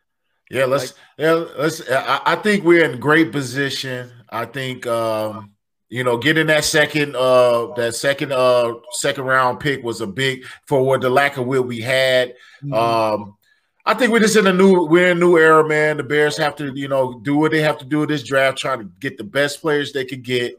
Yeah, 0.50 0.64
let's 0.64 0.94
yeah, 1.16 1.32
let's. 1.32 1.88
I, 1.88 2.20
I 2.26 2.34
think 2.36 2.64
we're 2.64 2.84
in 2.84 2.98
great 3.00 3.30
position. 3.32 4.10
I 4.28 4.44
think 4.46 4.86
um, 4.86 5.52
you 5.90 6.04
know 6.04 6.16
getting 6.16 6.46
that 6.46 6.64
second 6.64 7.14
uh 7.16 7.72
that 7.74 7.94
second 7.94 8.32
uh 8.32 8.72
second 8.92 9.24
round 9.24 9.60
pick 9.60 9.82
was 9.82 10.00
a 10.00 10.06
big 10.06 10.44
for 10.66 10.82
what 10.82 11.00
the 11.00 11.10
lack 11.10 11.36
of 11.36 11.46
will 11.46 11.62
we 11.62 11.80
had. 11.80 12.34
Um, 12.72 13.36
I 13.84 13.94
think 13.94 14.12
we're 14.12 14.20
just 14.20 14.36
in 14.36 14.46
a 14.46 14.52
new 14.52 14.86
we're 14.86 15.10
in 15.10 15.16
a 15.16 15.20
new 15.20 15.36
era, 15.36 15.66
man. 15.66 15.96
The 15.96 16.04
Bears 16.04 16.36
have 16.38 16.56
to 16.56 16.72
you 16.74 16.88
know 16.88 17.20
do 17.20 17.36
what 17.36 17.50
they 17.50 17.60
have 17.60 17.78
to 17.78 17.84
do 17.84 18.00
with 18.00 18.08
this 18.08 18.22
draft, 18.22 18.58
trying 18.58 18.78
to 18.78 18.90
get 19.00 19.18
the 19.18 19.24
best 19.24 19.60
players 19.60 19.92
they 19.92 20.04
could 20.04 20.22
get. 20.22 20.54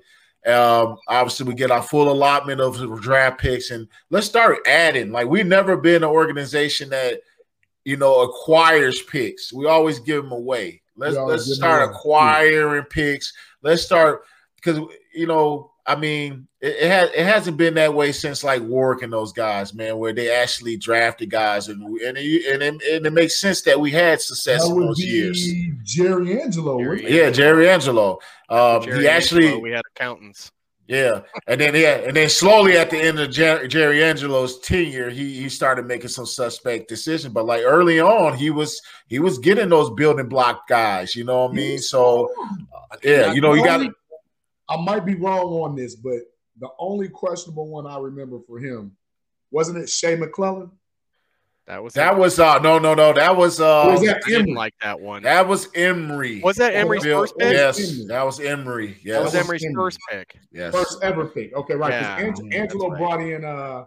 Um, 0.46 0.98
obviously, 1.08 1.48
we 1.48 1.54
get 1.54 1.72
our 1.72 1.84
full 1.84 2.12
allotment 2.12 2.62
of 2.62 3.02
draft 3.02 3.40
picks, 3.40 3.72
and 3.72 3.88
let's 4.10 4.28
start 4.28 4.60
adding. 4.68 5.12
Like 5.12 5.28
we've 5.28 5.46
never 5.46 5.78
been 5.78 6.04
an 6.04 6.10
organization 6.10 6.90
that 6.90 7.22
you 7.84 7.98
know, 7.98 8.22
acquires 8.22 9.02
picks. 9.02 9.52
We 9.52 9.66
always 9.66 10.00
give 10.00 10.24
them 10.24 10.32
away. 10.32 10.82
Let's 10.96 11.18
let's 11.18 11.56
start 11.56 11.90
acquiring 11.90 12.84
picks. 12.84 13.34
Let's 13.64 13.82
start 13.82 14.24
because 14.56 14.80
you 15.14 15.28
know, 15.28 15.72
I 15.86 15.96
mean, 15.96 16.48
it, 16.62 16.76
it 16.80 16.88
has 16.92 17.10
it 17.16 17.26
hasn't 17.26 17.58
been 17.58 17.74
that 17.74 17.94
way 17.94 18.12
since 18.12 18.44
like 18.44 18.62
Warrick 18.62 19.02
and 19.02 19.12
those 19.12 19.34
guys, 19.34 19.74
man, 19.74 19.98
where 19.98 20.14
they 20.14 20.32
actually 20.32 20.78
drafted 20.78 21.30
guys 21.32 21.68
and 21.70 21.82
and 21.84 22.18
it, 22.18 22.46
and, 22.54 22.62
it, 22.62 22.82
and 22.96 23.06
it 23.06 23.14
makes 23.14 23.40
sense 23.42 23.62
that 23.64 23.80
we 23.80 23.92
had 23.92 24.22
success 24.22 24.62
That 24.64 24.70
in 24.70 24.76
would 24.76 24.88
those 24.90 25.00
years. 25.04 25.54
Jerry 25.84 26.42
Angelo. 26.42 26.78
wouldn't 26.78 27.02
it? 27.02 27.12
Yeah, 27.12 27.30
Jerry 27.32 27.70
Angelo. 27.70 28.20
Um, 28.50 28.84
Jerry 28.84 29.02
he 29.02 29.08
actually 29.08 29.46
Angelo, 29.48 29.62
we 29.64 29.72
had 29.72 29.82
accountants. 29.96 30.52
yeah, 30.88 31.22
and 31.48 31.60
then 31.60 31.74
yeah, 31.74 31.96
and 32.06 32.16
then 32.16 32.30
slowly 32.30 32.78
at 32.78 32.90
the 32.92 32.98
end 33.00 33.20
of 33.20 33.32
Jer- 33.32 33.66
Jerry 33.68 34.04
Angelo's 34.04 34.60
tenure, 34.60 35.10
he 35.10 35.34
he 35.42 35.50
started 35.50 35.88
making 35.88 36.10
some 36.10 36.28
suspect 36.28 36.90
decisions. 36.90 37.34
But 37.34 37.46
like 37.48 37.64
early 37.64 38.00
on, 38.00 38.38
he 38.38 38.52
was 38.52 38.80
he 39.08 39.18
was 39.20 39.40
getting 39.40 39.70
those 39.70 39.90
building 39.90 40.28
block 40.30 40.68
guys. 40.68 41.16
You 41.16 41.24
know 41.24 41.46
what 41.46 41.52
I 41.54 41.56
mean? 41.56 41.80
So 41.80 42.30
uh, 42.92 42.98
yeah, 43.04 43.34
you 43.34 43.42
know 43.42 43.54
you 43.56 43.64
got 43.66 43.80
Only- 43.80 43.94
I 44.72 44.82
might 44.84 45.06
be 45.06 45.16
wrong 45.16 45.44
on 45.64 45.76
this, 45.76 45.96
but 45.96 46.20
the 46.60 46.70
only 46.80 47.10
questionable 47.10 47.68
one 47.68 47.86
I 47.88 47.98
remember 47.98 48.40
for 48.48 48.60
him 48.60 48.96
wasn't 49.52 49.78
it 49.80 49.90
Shea 49.90 50.16
McClellin? 50.16 50.72
That 51.68 51.84
was 51.84 51.94
that 51.94 52.18
was 52.18 52.40
uh 52.40 52.58
no 52.60 52.80
no 52.80 52.94
no 52.96 53.14
that 53.14 53.36
was 53.38 53.62
uh 53.62 53.86
was 53.88 54.02
that 54.02 54.18
I 54.18 54.28
didn't 54.28 54.42
Emery? 54.50 54.54
like 54.56 54.74
that 54.82 55.00
one. 55.00 55.24
that 55.24 55.48
was 55.48 55.68
Emery. 55.76 56.42
Was 56.42 56.58
that 56.58 56.74
Emery's 56.74 57.04
Bill- 57.04 57.22
first 57.22 57.38
pick? 57.38 57.54
Yes, 57.54 57.80
Emery. 57.92 58.08
that 58.08 58.24
was 58.24 58.40
Emery. 58.40 58.98
Yes, 59.04 59.16
That 59.18 59.24
was 59.24 59.34
That 59.34 59.38
was 59.40 59.46
Emery's 59.46 59.76
first 59.76 60.00
pick. 60.10 60.40
yes. 60.52 60.74
First 60.74 61.04
ever 61.04 61.26
pick. 61.28 61.54
Okay, 61.56 61.76
right. 61.76 61.92
Yeah, 61.92 62.16
Because 62.18 62.40
that's 62.42 62.56
Angelo 62.56 62.90
right. 62.90 62.98
brought 63.00 63.22
in 63.22 63.46
uh 63.46 63.86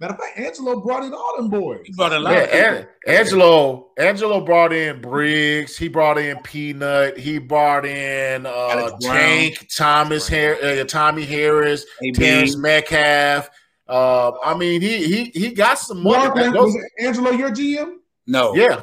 matter 0.00 0.14
of 0.14 0.20
fact, 0.20 0.38
Angelo 0.38 0.80
brought 0.80 1.04
in 1.04 1.12
all 1.12 1.34
them 1.36 1.48
boys. 1.50 1.82
He 1.84 1.92
brought 1.92 2.12
a 2.12 2.18
lot 2.18 2.32
Yeah, 2.32 2.40
of 2.40 2.50
people. 2.50 2.68
An- 3.06 3.16
Angelo 3.18 3.86
Angelo 3.98 4.40
brought 4.44 4.72
in 4.72 5.00
Briggs. 5.00 5.76
He 5.76 5.88
brought 5.88 6.18
in 6.18 6.38
Peanut. 6.38 7.18
He 7.18 7.38
brought 7.38 7.84
in 7.86 8.46
uh, 8.46 8.50
Alex 8.70 9.04
Brown. 9.06 9.16
Tank, 9.16 9.68
Thomas, 9.76 10.28
Har- 10.28 10.56
uh, 10.62 10.84
Tommy 10.84 11.24
Harris, 11.24 11.84
AB. 12.02 12.12
Terrence 12.12 12.56
Metcalf. 12.56 13.48
Uh, 13.88 14.32
I 14.44 14.56
mean, 14.56 14.80
he 14.80 15.04
he 15.04 15.24
he 15.34 15.50
got 15.52 15.78
some 15.78 16.02
money. 16.02 16.18
Mark, 16.18 16.34
back. 16.36 16.54
was 16.54 16.76
Angelo 17.00 17.30
your 17.32 17.50
GM? 17.50 17.96
No, 18.26 18.54
yeah, 18.54 18.82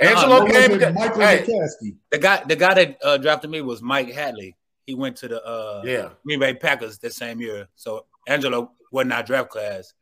Angelo 0.00 0.38
Or 0.40 0.44
was 0.44 0.52
came. 0.52 0.94
Michael 0.94 1.20
hey, 1.20 1.44
McCaskey? 1.46 1.96
the 2.10 2.18
guy 2.18 2.42
the 2.44 2.56
guy 2.56 2.74
that 2.74 2.98
uh, 3.04 3.16
drafted 3.18 3.50
me 3.50 3.60
was 3.62 3.80
Mike 3.82 4.08
Hatley. 4.12 4.54
He 4.86 4.94
went 4.94 5.16
to 5.18 5.28
the 5.28 5.44
uh, 5.44 5.82
yeah, 5.84 6.08
Green 6.24 6.40
Bay 6.40 6.54
Packers 6.54 6.98
that 6.98 7.12
same 7.12 7.40
year. 7.40 7.68
So 7.76 8.06
Angelo 8.26 8.72
wasn't 8.90 9.12
our 9.12 9.22
draft 9.22 9.50
class, 9.50 9.92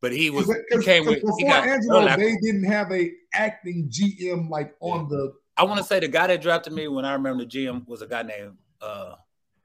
but 0.00 0.12
he 0.12 0.30
was 0.30 0.46
he 0.46 0.54
Because 0.70 0.84
came 0.84 1.04
with 1.06 1.16
he 1.16 1.20
before 1.20 1.48
got 1.48 1.66
Angelo, 1.68 2.00
Urlacher. 2.06 2.16
they 2.16 2.36
didn't 2.42 2.64
have 2.64 2.90
a 2.92 3.10
acting 3.34 3.88
GM 3.90 4.48
like 4.50 4.74
on 4.80 5.08
the 5.08 5.32
I 5.56 5.64
want 5.64 5.78
to 5.78 5.84
say 5.84 6.00
the 6.00 6.08
guy 6.08 6.26
that 6.26 6.42
drafted 6.42 6.72
me 6.72 6.86
when 6.88 7.04
I 7.04 7.12
remember 7.14 7.44
the 7.44 7.50
GM 7.50 7.86
was 7.88 8.02
a 8.02 8.06
guy 8.06 8.22
named 8.22 8.58
uh, 8.82 9.14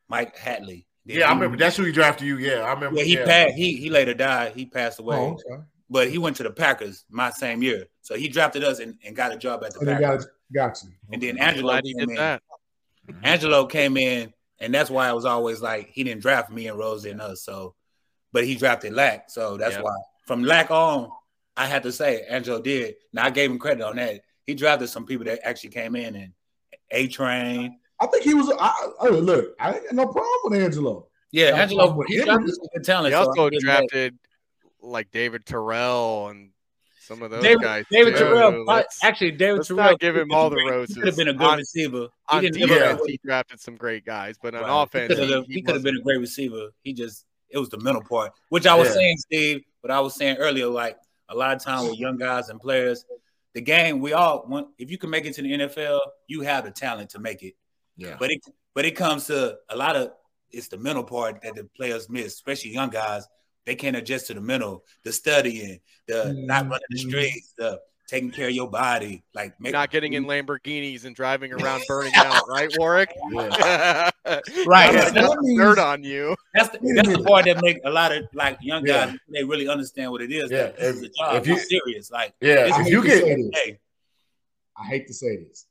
Mike 0.08 0.38
Hatley. 0.38 0.86
Then 1.06 1.18
yeah. 1.20 1.30
I 1.30 1.34
remember 1.34 1.58
that's 1.58 1.76
who 1.76 1.84
he 1.84 1.91
drafted 1.91 2.28
you. 2.28 2.38
Yeah, 2.38 2.62
I 2.62 2.72
remember. 2.74 2.99
Yeah, 2.99 3.03
he 3.06 3.14
yeah. 3.16 3.26
passed. 3.26 3.56
He 3.56 3.76
he 3.76 3.90
later 3.90 4.14
died. 4.14 4.53
He 4.56 4.66
passed 4.66 4.99
away. 4.99 5.18
Oh, 5.18 5.32
okay. 5.34 5.64
But 5.90 6.10
he 6.10 6.18
went 6.18 6.38
to 6.38 6.44
the 6.44 6.52
Packers 6.52 7.03
my 7.10 7.30
same 7.32 7.62
year. 7.62 7.88
So 8.02 8.16
he 8.16 8.30
drafted 8.30 8.64
us 8.64 8.80
and, 8.80 8.95
and 9.06 9.14
got 9.16 9.34
a 9.34 9.38
job 9.38 9.64
at 9.66 9.74
the 9.74 9.80
And 9.80 9.90
Packers. 9.90 10.26
got 10.53 10.72
got 10.72 10.84
you. 10.84 10.90
And 11.12 11.22
then 11.22 11.38
Angelo 11.38 11.74
came 11.82 11.98
did 11.98 12.10
in. 12.10 12.16
that. 12.16 12.41
Angelo 13.24 13.66
came 13.66 13.98
in, 13.98 14.32
and 14.60 14.74
that's 14.74 14.90
why 14.90 15.10
I 15.10 15.14
was 15.14 15.26
always 15.26 15.60
like, 15.62 15.90
he 15.90 16.03
didn't 16.06 16.22
draft 16.22 16.49
me 16.49 16.68
and 16.68 16.78
Rose 16.78 17.03
and 17.06 17.20
us. 17.22 17.44
So, 17.44 17.76
but 18.32 18.45
he 18.45 18.56
drafted 18.56 18.94
Lack. 18.94 19.30
So 19.30 19.58
that's 19.58 19.76
Yeah. 19.76 19.82
why 19.82 19.95
from 20.32 20.45
Lack 20.45 20.72
on, 20.72 21.10
I 21.58 21.68
had 21.68 21.84
to 21.84 21.91
say 21.91 22.22
Angelo 22.30 22.62
did. 22.62 22.95
Now 23.12 23.26
I 23.26 23.32
gave 23.32 23.52
him 23.52 23.60
credit 23.60 23.84
on 23.84 23.98
that. 23.98 24.22
He 24.48 24.53
drafted 24.53 24.88
some 24.88 25.06
people 25.06 25.26
that 25.26 25.45
actually 25.45 25.72
came 25.72 25.94
in 25.98 26.16
and 26.16 26.32
A 26.91 27.08
Train. 27.10 27.78
I 27.99 28.08
think 28.08 28.24
he 28.24 28.34
was. 28.34 28.49
I, 28.58 28.88
I, 29.02 29.08
look, 29.10 29.53
I 29.60 29.74
ain't 29.74 29.84
got 29.84 29.94
no 29.94 30.06
problem 30.08 30.53
with 30.53 30.62
Angelo. 30.64 31.08
Yeah, 31.34 31.49
No 31.49 31.56
Angelo, 31.58 31.80
problem 31.82 31.98
with 31.98 32.08
he 32.08 32.16
Emery. 32.22 32.26
drafted 32.28 32.56
some 32.56 32.66
good 32.74 32.84
talent. 32.86 33.08
He 33.10 33.14
also 33.14 33.32
I'm 33.44 33.49
getting 33.49 33.68
that. 33.68 33.80
drafted 33.91 34.18
like 34.82 35.12
David 35.12 35.45
Terrell 35.45 36.30
and 36.30 36.52
some 37.02 37.22
of 37.24 37.30
those 37.32 37.44
David, 37.44 37.62
guys. 37.62 37.86
David 37.91 38.14
too. 38.14 38.20
Terrell. 38.20 38.64
Let's- 38.66 39.03
Actually, 39.03 39.32
David 39.32 39.58
let's 39.58 39.68
Terrell. 39.68 39.84
not 39.91 39.99
give 39.99 40.16
him 40.16 40.32
all 40.32 40.49
the 40.49 40.64
roses. 40.66 40.95
He 40.95 41.02
could 41.02 41.08
have 41.10 41.18
been 41.18 41.28
a 41.28 41.34
good 41.34 41.45
On- 41.48 41.58
receiver. 41.58 42.08
He 42.30 42.38
On 42.38 42.41
didn't 42.41 42.58
defense, 42.70 43.02
he 43.06 43.20
drafted 43.26 43.60
some 43.60 43.76
great 43.76 44.06
guys, 44.06 44.38
but 44.41 44.56
on 44.56 44.62
Right. 44.64 44.82
offense, 44.84 45.10
he 45.12 45.20
could 45.20 45.30
have 45.30 45.45
he, 45.48 45.53
he 45.56 45.62
could 45.62 45.76
have 45.76 45.84
been 45.84 45.98
a 45.98 46.02
great 46.02 46.20
receiver. 46.22 46.70
He 46.84 46.94
just 46.94 47.26
it 47.49 47.58
was 47.58 47.68
the 47.68 47.78
mental 47.82 48.02
part, 48.02 48.32
which 48.48 48.66
I 48.66 48.76
was 48.76 48.88
Yeah. 48.88 48.94
saying, 48.94 49.18
Steve. 49.18 49.62
What 49.82 49.91
I 49.91 49.99
was 49.99 50.16
saying 50.16 50.38
earlier, 50.38 50.68
like 50.68 50.98
a 51.30 51.36
lot 51.36 51.56
of 51.56 51.64
time 51.64 51.88
with 51.88 51.99
young 51.99 52.18
guys 52.18 52.49
and 52.49 52.60
players, 52.60 53.06
the 53.53 53.62
game. 53.62 53.99
We 53.99 54.14
all 54.14 54.45
want 54.48 54.70
if 54.78 54.91
you 54.91 54.98
can 54.98 55.10
make 55.10 55.26
it 55.26 55.34
to 55.36 55.41
the 55.41 55.52
NFL, 55.52 55.99
you 56.28 56.41
have 56.41 56.66
the 56.66 56.72
talent 56.72 57.12
to 57.12 57.20
make 57.20 57.44
it. 57.44 57.56
Yeah. 57.98 58.16
But 58.20 58.32
it 58.32 58.41
but 58.74 58.86
it 58.86 58.91
comes 58.91 59.28
to 59.28 59.58
a 59.70 59.76
lot 59.76 59.95
of 59.95 60.12
it's 60.49 60.68
the 60.68 60.78
mental 60.78 61.03
part 61.03 61.41
that 61.44 61.56
the 61.56 61.68
players 61.76 62.10
miss, 62.10 62.28
especially 62.28 62.74
young 62.74 62.90
guys. 62.90 63.28
They 63.66 63.76
can't 63.76 63.95
adjust 63.95 64.28
to 64.28 64.34
the 64.34 64.41
mental, 64.41 64.84
the 65.03 65.12
studying, 65.12 65.80
the 66.08 66.34
not 66.36 66.64
running 66.64 66.82
the 66.90 66.98
mm-hmm. 66.98 67.10
streets, 67.10 67.53
the 67.58 67.80
taking 68.12 68.30
care 68.30 68.50
of 68.50 68.54
your 68.54 68.70
body, 68.70 69.24
like 69.34 69.58
make, 69.60 69.72
Not 69.72 69.90
getting 69.90 70.12
in 70.14 70.26
Lamborghinis 70.26 71.06
and 71.06 71.16
driving 71.16 71.54
around 71.58 71.82
burning 71.88 72.12
out, 72.16 72.44
right, 72.50 72.70
Warrick? 72.78 73.10
right. 73.32 74.12
That's 74.92 75.12
That's, 75.14 75.36
dirt 75.58 75.80
on 75.80 76.04
you. 76.04 76.36
that's 76.54 76.70
the, 76.70 76.80
that's 76.96 77.08
the 77.18 77.24
part 77.24 77.46
that 77.46 77.62
make 77.62 77.80
a 77.86 77.90
lot 77.90 78.12
of 78.12 78.26
like 78.34 78.58
young 78.62 78.86
Yeah. 78.86 79.06
guys 79.08 79.18
they 79.34 79.44
really 79.46 79.68
understand 79.70 80.12
what 80.12 80.22
it 80.22 80.32
is. 80.32 80.52
Yeah, 80.52 80.58
that 80.64 80.78
this 80.78 80.96
is 80.98 81.04
if- 81.04 81.10
a 81.10 81.14
job. 81.18 81.36
if 81.42 81.48
you- 81.48 81.56
it's 81.56 81.70
serious. 81.70 82.12
Like 82.12 82.34
Yeah, 82.42 82.82
if 82.82 82.88
you 82.90 83.02
get 83.02 83.24
say 83.24 83.50
hey, 83.54 83.80
I 84.78 84.86
hate 84.88 85.08
to 85.08 85.14
say 85.14 85.38
this. 85.38 85.66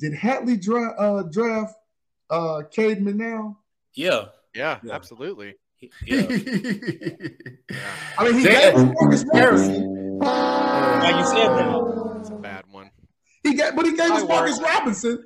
Did 0.00 0.12
Hatley 0.14 0.60
dra- 0.60 0.94
uh, 0.98 1.22
draft 1.22 1.74
uh, 2.28 2.62
Cade 2.72 2.98
McNown? 2.98 3.54
yeah, 3.94 4.26
Yeah, 4.52 4.78
Yeah. 4.82 4.92
absolutely. 4.94 5.54
yeah. 5.80 5.90
I 8.18 8.24
mean, 8.24 8.34
he 8.34 8.42
They- 8.44 8.72
gave 8.72 8.74
Marcus 8.94 9.24
Robinson. 9.32 10.20
Like 11.04 11.16
you 11.16 11.26
said, 11.26 11.48
man, 11.56 12.18
It's 12.20 12.30
a 12.30 12.34
bad 12.34 12.64
one. 12.70 12.90
He 13.42 13.54
got, 13.54 13.76
but 13.76 13.84
he 13.86 13.92
gave 13.92 14.10
us 14.10 14.22
Hi, 14.22 14.26
Marcus 14.26 14.60
Robinson. 14.60 15.24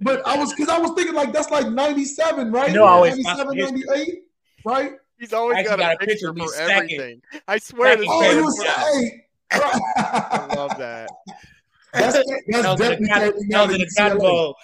But 0.00 0.26
I 0.26 0.36
was 0.36 0.52
because 0.52 0.68
I 0.68 0.78
was 0.78 0.92
thinking 0.96 1.14
like 1.14 1.32
that's 1.32 1.50
like 1.50 1.68
'97, 1.68 2.50
right? 2.50 2.68
You 2.70 2.76
know, 2.76 2.84
always 2.84 3.16
97, 3.18 3.56
98, 3.56 4.22
right? 4.64 4.92
He's 5.18 5.32
always 5.32 5.64
got 5.68 5.78
a 5.78 5.82
got 5.82 5.94
a 5.94 5.98
picture 5.98 6.32
picture 6.32 6.46
for 6.46 6.52
stacking- 6.52 7.00
everything. 7.00 7.22
I 7.46 7.58
swear 7.58 7.96
this 7.96 8.06
Oh, 8.08 8.22
he 8.22 8.34
man 8.34 8.44
was 8.44 8.60
eight. 8.96 9.12
I 9.52 10.54
love 10.56 10.76
that. 10.78 11.08
That's, 11.92 12.14
that 12.14 12.42
that's 12.48 12.66
was 12.66 12.80
in 12.80 13.02
definitely 13.02 13.06
the 13.06 13.08
cotton, 13.12 13.32
Cade 13.32 13.32
that 13.32 13.34
was 13.34 13.44
McNown 13.44 13.74
in 13.74 13.80
the 13.80 13.86
at 13.86 13.94
cotton 13.96 14.18
UCLA. 14.18 14.20
bowl. 14.20 14.56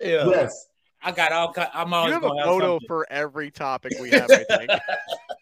Yeah, 0.00 0.26
Yes. 0.28 0.66
I 1.02 1.12
got 1.12 1.32
all. 1.32 1.52
ki- 1.52 1.62
I'm 1.72 1.88
You 1.88 1.94
always 1.94 2.12
have 2.14 2.24
a 2.24 2.28
photo 2.44 2.78
for 2.86 3.06
every 3.10 3.50
topic 3.50 3.94
we 4.00 4.10
have, 4.10 4.30
I 4.30 4.44
think. 4.44 4.70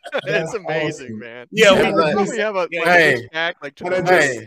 it's 0.15 0.27
That's 0.27 0.55
amazing, 0.55 1.19
man. 1.19 1.47
Yeah, 1.51 1.73
Yeah, 1.75 1.87
we, 1.91 2.15
but- 2.15 2.29
we 2.29 2.39
have 2.39 2.57
a 2.57 2.69
Yeah, 2.71 2.81
like, 2.81 2.89
hey. 2.89 3.15
a 3.15 3.29
snack, 3.31 3.57
like 3.63 3.75
But 3.81 3.93
I 3.95 3.97
to- 4.01 4.03
just- 4.07 4.39
Hey, 4.39 4.47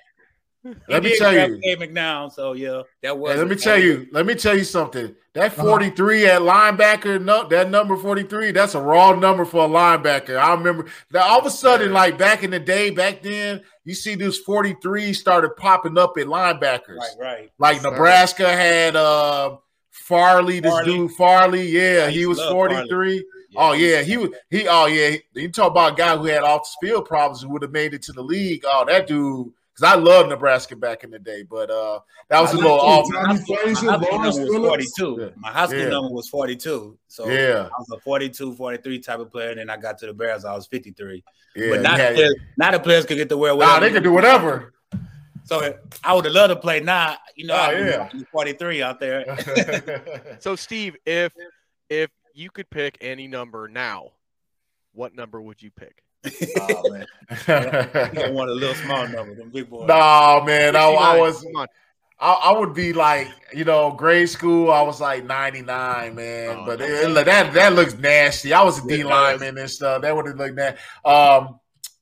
he 0.64 0.76
let 0.90 1.02
me 1.04 1.18
tell 1.18 1.34
you. 1.34 1.60
Cade 1.64 1.80
McNown, 1.80 2.32
so 2.32 2.54
yeah, 2.54 2.84
that 3.02 3.18
was. 3.18 3.34
Hey, 3.34 3.40
let 3.40 3.48
me 3.48 3.56
tell 3.56 3.80
you. 3.80 4.06
Let 4.12 4.28
me 4.28 4.36
tell 4.36 4.56
you 4.56 4.64
something. 4.64 5.16
That 5.34 5.54
Uh-huh. 5.54 5.64
43 5.64 6.28
at 6.28 6.42
linebacker, 6.42 7.20
no, 7.20 7.48
that 7.48 7.72
number 7.72 7.98
43, 7.98 8.52
that's 8.52 8.76
a 8.76 8.80
raw 8.80 9.14
number 9.16 9.44
for 9.44 9.66
a 9.66 9.68
linebacker. 9.68 10.38
I 10.38 10.54
remember 10.54 10.86
that 11.10 11.24
all 11.24 11.40
of 11.40 11.48
a 11.48 11.50
sudden, 11.50 11.92
like 11.94 12.20
back 12.20 12.44
in 12.44 12.52
the 12.52 12.60
day, 12.60 12.92
back 12.92 13.24
then, 13.24 13.64
you 13.86 13.96
see 13.96 14.14
these 14.14 14.38
43 14.38 15.14
started 15.14 15.56
popping 15.58 15.98
up 15.98 16.16
at 16.20 16.28
linebackers. 16.28 16.98
Right, 16.98 17.16
right. 17.20 17.52
Like 17.58 17.82
Nebraska 17.82 18.48
had 18.48 18.96
uh, 18.96 19.58
Farley, 19.92 20.60
this 20.60 20.72
Farley. 20.72 20.86
dude 20.86 21.12
Farley. 21.12 21.68
Yeah, 21.68 22.06
I 22.08 22.12
he 22.12 22.26
was 22.26 22.38
love 22.40 22.52
43. 22.54 23.26
Oh 23.58 23.74
yeah, 23.74 24.02
he 24.02 24.18
was 24.18 24.30
he. 24.50 24.68
Oh 24.68 24.86
yeah, 24.88 25.18
you 25.34 25.50
talk 25.52 25.72
about 25.72 25.94
a 25.94 25.96
guy 25.96 26.16
who 26.18 26.26
had 26.26 26.44
off 26.44 26.68
the 26.82 26.88
field 26.88 27.06
problems 27.06 27.42
who 27.42 27.50
would 27.50 27.62
have 27.62 27.72
made 27.72 27.94
it 27.94 28.02
to 28.04 28.14
the 28.14 28.24
league. 28.24 28.64
Oh, 28.66 28.86
that 28.88 29.08
dude. 29.08 29.52
Because 29.74 29.94
I 29.94 29.96
loved 29.98 30.28
Nebraska 30.30 30.76
back 30.76 31.06
in 31.06 31.12
the 31.12 31.18
day, 31.18 31.44
but 31.44 31.72
uh, 31.72 32.02
that 32.28 32.42
was 32.42 32.54
a 32.54 32.58
I 32.58 32.62
little 32.62 32.72
off. 32.80 33.06
My 33.10 33.38
Frazier, 33.38 33.90
high 33.92 34.30
school 34.32 34.52
number 34.52 34.68
was 34.68 34.84
42. 34.98 35.18
Yeah. 35.22 35.28
My 35.38 35.50
high 35.50 35.66
school 35.68 35.80
Yeah. 35.80 35.88
number 35.88 36.10
was 36.14 36.28
42. 36.28 36.98
So 37.08 37.30
Yeah. 37.30 37.70
I 37.74 37.80
was 37.80 37.88
a 37.94 38.00
42, 38.02 38.54
43 38.56 39.00
type 39.00 39.20
of 39.20 39.32
player. 39.32 39.52
And 39.52 39.60
then 39.60 39.70
I 39.70 39.78
got 39.78 39.98
to 40.00 40.08
the 40.08 40.14
Bears, 40.14 40.44
I 40.44 40.54
was 40.56 40.68
53. 40.68 41.24
Yeah, 41.56 41.70
but 41.70 41.82
not, 41.84 41.98
had- 41.98 42.12
the 42.12 42.16
players, 42.18 42.36
not 42.58 42.74
the 42.74 42.80
players 42.82 43.06
could 43.06 43.16
get 43.16 43.30
to 43.30 43.38
wear 43.38 43.56
Nah, 43.56 43.80
they 43.80 43.92
could 43.92 44.04
do 44.04 44.12
whatever. 44.12 44.74
So 45.44 45.74
I 46.04 46.14
would 46.14 46.26
have 46.26 46.34
loved 46.34 46.52
to 46.52 46.56
play 46.56 46.80
now. 46.80 47.18
You 47.36 47.48
know, 47.48 47.56
Oh, 47.58 47.72
yeah. 47.72 48.10
43 48.32 48.82
out 48.84 49.00
there. 49.00 49.26
So, 50.40 50.56
Steve, 50.56 50.96
if 51.06 51.34
if 51.90 52.10
you 52.34 52.50
could 52.50 52.70
pick 52.70 52.98
any 53.02 53.28
number 53.28 53.68
now, 53.68 54.12
what 54.94 55.14
number 55.16 55.42
would 55.42 55.62
you 55.62 55.72
pick? 55.72 56.04
oh, 56.60 56.90
man. 56.92 57.06
You 58.14 58.20
don't 58.22 58.34
want 58.34 58.50
a 58.50 58.54
little 58.54 58.76
small 58.76 59.08
number, 59.08 59.36
them 59.36 59.50
big 59.50 59.70
boys. 59.70 59.88
no, 59.88 60.44
man, 60.46 60.76
I, 60.76 60.80
I 60.90 61.18
was. 61.20 61.42
come. 61.56 61.68
I, 62.24 62.34
I 62.34 62.58
would 62.60 62.76
be 62.76 62.94
like, 62.94 63.28
you 63.52 63.66
know, 63.66 63.92
grade 63.94 64.30
school. 64.30 64.70
I 64.72 64.84
was 64.84 65.02
like 65.02 65.26
99, 65.26 66.14
man. 66.14 66.58
Oh, 66.60 66.66
but 66.68 66.80
it, 66.80 66.90
it- 67.18 67.26
that 67.26 67.52
that 67.54 67.74
looks 67.74 67.96
nasty. 67.96 68.54
I 68.54 68.62
was 68.64 68.78
a 68.80 68.84
It 68.84 68.90
D 68.90 68.98
does. 68.98 69.10
lineman 69.10 69.58
and 69.58 69.70
stuff. 69.70 70.04
That 70.04 70.16
would 70.16 70.28
have 70.28 70.38
looked 70.38 70.54
nasty. 70.56 70.80
Um, 71.04 71.60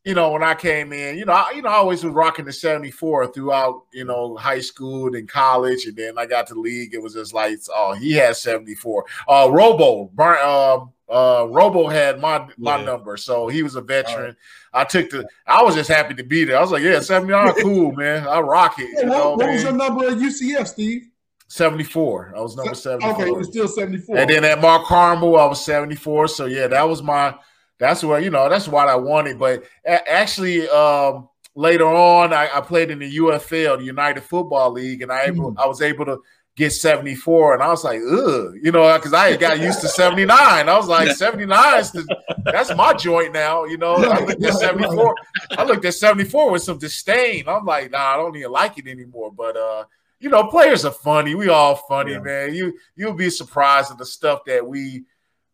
you 0.10 0.16
know, 0.16 0.32
when 0.32 0.42
I 0.42 0.56
came 0.56 0.92
in, 0.92 1.20
you 1.20 1.26
know, 1.26 1.34
I, 1.34 1.52
you 1.56 1.62
know, 1.62 1.70
I 1.70 1.74
always 1.74 2.04
was 2.04 2.12
rocking 2.12 2.46
the 2.46 2.52
74 2.52 3.28
throughout, 3.28 3.84
you 3.94 4.06
know, 4.06 4.36
high 4.38 4.60
school 4.60 5.16
and 5.16 5.30
college, 5.30 5.86
and 5.86 5.96
then 5.96 6.18
I 6.18 6.26
got 6.26 6.48
to 6.48 6.56
the 6.56 6.60
league. 6.60 6.96
It 6.96 7.02
was 7.02 7.14
just 7.14 7.32
like, 7.32 7.60
oh, 7.72 7.94
he 7.94 8.14
had 8.14 8.36
74. 8.36 9.06
Uh, 9.28 9.50
Robo, 9.52 10.10
um, 10.18 10.92
uh, 11.08 11.46
Robo 11.48 11.88
had 11.90 12.20
my 12.20 12.48
my 12.58 12.78
Yeah. 12.78 12.86
number, 12.86 13.18
so 13.18 13.50
he 13.50 13.62
was 13.62 13.76
a 13.76 13.82
veteran. 13.82 14.36
I 14.74 14.84
took 14.84 15.12
the. 15.12 15.28
I 15.46 15.62
was 15.62 15.76
just 15.76 15.92
happy 15.92 16.16
to 16.16 16.24
be 16.24 16.44
there. 16.44 16.58
I 16.58 16.62
was 16.62 16.72
like, 16.72 16.82
yeah, 16.82 17.02
79, 17.02 17.54
cool, 17.62 17.92
man. 17.92 18.28
I 18.28 18.40
rock 18.40 18.80
it. 18.80 18.88
Hey, 18.96 19.04
You 19.04 19.10
what, 19.10 19.16
know, 19.16 19.36
what 19.36 19.48
was 19.52 19.62
your 19.62 19.74
number 19.74 20.08
at 20.08 20.18
UCF, 20.18 20.68
Steve? 20.70 21.04
74. 21.50 22.34
I 22.36 22.42
was 22.42 22.56
number 22.56 22.74
74. 22.74 23.14
Okay, 23.14 23.28
it 23.30 23.38
was 23.38 23.48
still 23.50 23.68
74. 23.68 24.18
And 24.18 24.30
then 24.30 24.44
at 24.44 24.60
Mount 24.60 24.86
Carmel, 24.86 25.38
I 25.38 25.46
was 25.46 25.64
74. 25.64 26.30
So 26.30 26.46
yeah, 26.46 26.68
that 26.68 26.90
was 26.90 27.04
my 27.04 27.36
that's 27.80 28.04
what 28.04 28.24
you 28.24 28.30
know, 28.30 28.50
that's 28.50 28.68
what 28.68 28.88
I 28.88 28.96
wanted. 28.96 29.40
But 29.40 29.64
a- 29.86 30.12
actually, 30.12 30.68
um, 30.70 31.30
later 31.56 31.88
on, 31.88 32.34
I, 32.34 32.50
I 32.54 32.62
played 32.62 32.92
in 32.92 33.00
the 33.00 33.18
UFL, 33.18 33.80
the 33.80 33.86
United 33.86 34.22
Football 34.24 34.72
League, 34.72 35.02
and 35.02 35.12
I 35.12 35.24
able 35.26 35.56
I 35.58 35.66
was 35.66 35.82
able 35.82 36.06
to 36.06 36.20
get 36.56 36.72
74. 36.74 37.54
And 37.54 37.64
I 37.64 37.70
was 37.70 37.86
like, 37.86 38.02
ugh, 38.02 38.54
you 38.62 38.72
know, 38.74 38.94
because 38.98 39.14
I 39.14 39.30
had 39.32 39.40
got 39.40 39.60
used 39.62 39.80
to 39.80 39.88
79. 39.88 40.30
I 40.38 40.76
was 40.78 40.90
like, 40.90 41.10
79 41.16 41.80
is 41.80 41.92
the, 41.94 42.18
that's 42.44 42.76
my 42.76 42.92
joint 42.94 43.32
now, 43.32 43.64
you 43.64 43.78
know. 43.78 43.96
I 43.96 44.20
looked 44.26 44.44
at 44.44 44.54
74. 44.56 45.16
I 45.52 45.64
looked 45.64 45.86
at 45.86 45.94
74 45.94 46.52
with 46.52 46.62
some 46.64 46.78
disdain. 46.78 47.46
I'm 47.48 47.64
like, 47.66 47.92
nah, 47.92 48.14
I 48.14 48.18
don't 48.18 48.36
even 48.36 48.52
like 48.52 48.78
it 48.78 48.88
anymore. 48.88 49.32
But 49.32 49.56
uh 49.56 49.86
you 50.22 50.30
know, 50.30 50.48
players 50.48 50.84
are 50.84 50.92
funny. 50.92 51.34
We 51.34 51.48
all 51.48 51.76
funny, 51.76 52.12
Yeah. 52.12 52.20
man. 52.20 52.54
You 52.54 52.74
you'll 52.98 53.14
be 53.14 53.30
surprised 53.30 53.90
at 53.92 53.98
the 53.98 54.06
stuff 54.06 54.44
that 54.48 54.68
we 54.68 55.06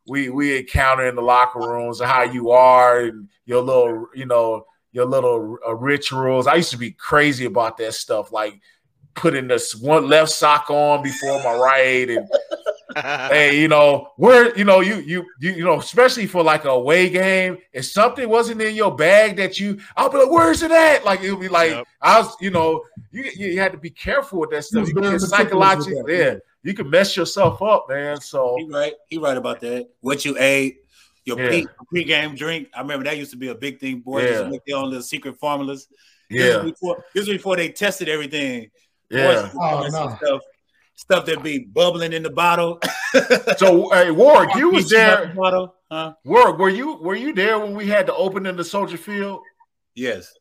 we 0.08 0.30
we 0.30 0.58
encounter 0.58 1.08
in 1.08 1.16
the 1.16 1.22
locker 1.22 1.60
rooms 1.60 2.02
and 2.02 2.10
how 2.10 2.24
you 2.24 2.52
are 2.52 3.00
and 3.02 3.30
your 3.46 3.62
little, 3.62 4.08
you 4.14 4.26
know, 4.26 4.66
your 4.92 5.06
little 5.06 5.58
uh, 5.68 5.76
rituals. 5.76 6.48
I 6.48 6.56
used 6.56 6.72
to 6.72 6.78
be 6.78 6.92
crazy 6.92 7.46
about 7.46 7.78
that 7.78 7.94
stuff, 7.94 8.32
like 8.32 8.60
putting 9.14 9.48
this 9.48 9.76
one 9.76 10.08
left 10.08 10.32
sock 10.32 10.70
on 10.70 11.02
before 11.02 11.42
my 11.44 11.54
right 11.54 12.10
and 12.10 12.28
hey, 12.96 13.60
you 13.60 13.68
know, 13.68 14.10
where 14.16 14.58
you 14.58 14.64
know 14.64 14.80
you 14.80 14.98
you 14.98 15.26
you 15.40 15.52
you 15.52 15.64
know, 15.64 15.80
especially 15.80 16.28
for 16.28 16.44
like 16.44 16.66
a 16.66 16.70
away 16.70 17.10
game, 17.10 17.58
if 17.74 17.86
something 17.86 18.30
wasn't 18.30 18.62
in 18.62 18.76
your 18.76 18.96
bag 18.96 19.36
that 19.38 19.60
you, 19.60 19.80
I'll 19.98 20.10
be 20.10 20.18
like, 20.18 20.32
where's 20.32 20.62
it 20.62 20.72
at? 20.72 21.04
Like 21.04 21.22
it'll 21.22 21.38
be 21.38 21.50
like 21.50 21.72
Yep. 21.72 21.88
I 22.02 22.20
was, 22.22 22.36
you 22.40 22.52
know, 22.52 22.84
you 23.12 23.24
you 23.36 23.60
had 23.60 23.72
to 23.72 23.78
be 23.78 23.90
careful 23.90 24.40
with 24.40 24.52
that 24.52 24.64
stuff. 24.64 24.82
was 24.82 24.90
You 24.90 24.96
can 24.96 25.04
very 25.04 25.20
get 25.20 25.28
psychological, 25.28 26.04
that, 26.06 26.14
yeah. 26.14 26.36
Yeah. 26.66 26.70
You 26.72 26.74
can 26.76 26.90
mess 26.90 27.16
yourself 27.16 27.62
up, 27.62 27.88
man. 27.90 28.20
So 28.20 28.56
He 28.58 28.66
right. 28.66 28.94
He 29.10 29.18
right 29.18 29.38
about 29.38 29.60
that. 29.62 29.88
What 30.02 30.26
you 30.26 30.36
ate, 30.40 30.80
your 31.24 31.40
Yeah. 31.40 31.48
pre 31.50 31.68
pre-game 31.90 32.36
drink. 32.36 32.70
I 32.74 32.82
remember 32.82 33.06
that 33.06 33.18
used 33.18 33.32
to 33.32 33.38
be 33.38 33.50
a 33.50 33.56
big 33.56 33.80
thing. 33.80 34.00
Boys 34.00 34.24
used 34.24 34.34
Yeah. 34.34 34.42
to 34.44 34.50
make 34.50 34.66
their 34.66 34.78
own 34.78 34.86
little 34.90 35.04
secret 35.04 35.38
formulas. 35.40 35.88
This 36.30 36.42
yeah, 36.42 36.58
was 36.64 36.72
before, 36.72 37.06
this 37.14 37.28
was 37.28 37.38
before 37.38 37.56
they 37.56 37.70
tested 37.70 38.10
everything. 38.10 38.72
Yeah. 39.12 39.52
Oh, 39.54 39.88
no. 39.92 40.16
stuff, 40.18 40.42
stuff 40.96 41.26
that 41.28 41.44
be 41.44 41.60
bubbling 41.60 42.14
in 42.14 42.24
the 42.24 42.30
bottle. 42.32 42.80
So 43.58 43.90
hey, 43.92 44.12
Warrick, 44.12 44.56
you 44.56 44.72
was 44.72 44.90
there. 44.90 45.28
the 45.28 45.34
Bottle, 45.36 45.74
huh? 45.90 46.14
Warrick, 46.26 46.58
were 46.58 46.68
you 46.70 46.96
were 46.98 47.16
you 47.16 47.32
there 47.34 47.58
when 47.60 47.74
we 47.74 47.88
had 47.88 48.08
the 48.08 48.14
opening 48.14 48.50
of 48.50 48.58
the 48.58 48.64
Soldier 48.66 48.98
Field, 48.98 49.40
Yes. 49.94 50.34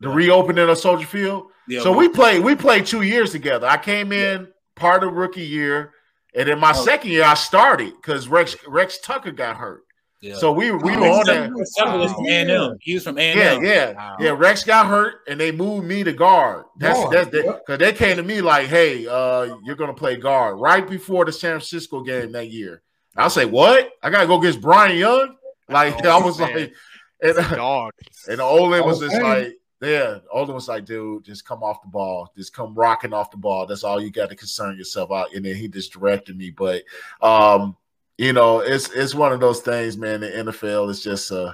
the 0.00 0.08
reopening 0.08 0.66
of 0.66 0.78
Soldier 0.78 1.06
Field? 1.06 1.48
Yeah, 1.68 1.82
so 1.82 1.92
we 1.92 2.08
played 2.08 2.42
we 2.42 2.54
played 2.56 2.86
two 2.86 3.02
years 3.02 3.32
together. 3.32 3.66
I 3.66 3.76
came 3.76 4.12
in 4.12 4.48
part 4.76 5.04
of 5.04 5.12
rookie 5.12 5.42
year, 5.42 5.92
and 6.34 6.48
in 6.48 6.58
my 6.58 6.70
Oh. 6.74 6.84
second 6.84 7.10
year 7.10 7.24
I 7.24 7.34
started 7.34 7.92
because 7.96 8.28
Rex 8.28 8.56
Rex 8.66 8.98
Tucker 8.98 9.32
got 9.32 9.56
hurt. 9.56 9.82
Yeah. 10.20 10.36
So 10.36 10.52
we 10.52 10.70
we 10.70 10.94
Oh, 10.94 11.00
were 11.00 11.06
on 11.08 11.26
that. 11.26 11.50
Tucker 11.78 11.98
was 11.98 12.12
from 12.12 12.26
A&M. 12.26 12.76
He 12.80 12.94
was 12.94 13.02
from 13.02 13.18
A&M. 13.18 13.36
Yeah, 13.36 13.58
yeah, 13.60 13.92
Wow. 13.92 14.16
yeah. 14.20 14.30
Rex 14.30 14.62
got 14.62 14.86
hurt, 14.86 15.16
and 15.28 15.40
they 15.40 15.50
moved 15.50 15.84
me 15.86 16.04
to 16.04 16.12
guard. 16.12 16.64
That's 16.78 16.98
Guard, 17.00 17.12
that's 17.12 17.34
yeah. 17.34 17.52
because 17.66 17.78
they 17.78 17.92
came 17.92 18.16
to 18.18 18.22
me 18.22 18.40
like, 18.40 18.68
"Hey, 18.68 19.06
uh, 19.08 19.56
you're 19.64 19.74
gonna 19.76 19.94
play 19.94 20.16
guard." 20.16 20.60
Right 20.60 20.88
before 20.88 21.24
the 21.24 21.32
San 21.32 21.52
Francisco 21.58 22.02
game 22.02 22.30
that 22.32 22.48
year, 22.50 22.82
I 23.16 23.26
say, 23.28 23.46
"What? 23.46 23.90
I 24.02 24.10
gotta 24.10 24.26
go 24.28 24.38
against 24.38 24.60
Bryant 24.60 24.96
Young?" 24.96 25.36
Like 25.68 26.04
Oh, 26.04 26.08
I 26.20 26.24
was 26.24 26.38
man. 26.38 26.54
like, 26.54 26.72
and, 27.20 27.36
Dog. 27.56 27.92
and 28.28 28.40
Olin 28.40 28.84
was 28.84 29.02
Oh, 29.02 29.06
just 29.06 29.16
hey. 29.16 29.22
like, 29.22 29.52
"Yeah." 29.82 30.18
Olin 30.32 30.54
was 30.54 30.68
like, 30.68 30.84
"Dude, 30.84 31.24
just 31.24 31.46
come 31.46 31.62
off 31.62 31.82
the 31.82 31.88
ball. 31.88 32.32
Just 32.36 32.54
come 32.54 32.74
rocking 32.74 33.12
off 33.12 33.30
the 33.30 33.36
ball. 33.36 33.66
That's 33.66 33.84
all 33.84 34.00
you 34.00 34.10
got 34.10 34.30
to 34.30 34.36
concern 34.36 34.76
yourself 34.76 35.10
out." 35.10 35.34
And 35.34 35.44
then 35.44 35.56
he 35.56 35.68
just 35.68 35.92
directed 35.92 36.36
me, 36.36 36.50
but 36.50 36.82
um, 37.20 37.76
you 38.18 38.32
know, 38.32 38.60
it's 38.60 38.90
it's 38.92 39.14
one 39.14 39.32
of 39.32 39.40
those 39.40 39.60
things, 39.60 39.96
man. 39.96 40.20
The 40.20 40.28
NFL 40.28 40.90
is 40.90 41.02
just 41.02 41.32
uh 41.32 41.52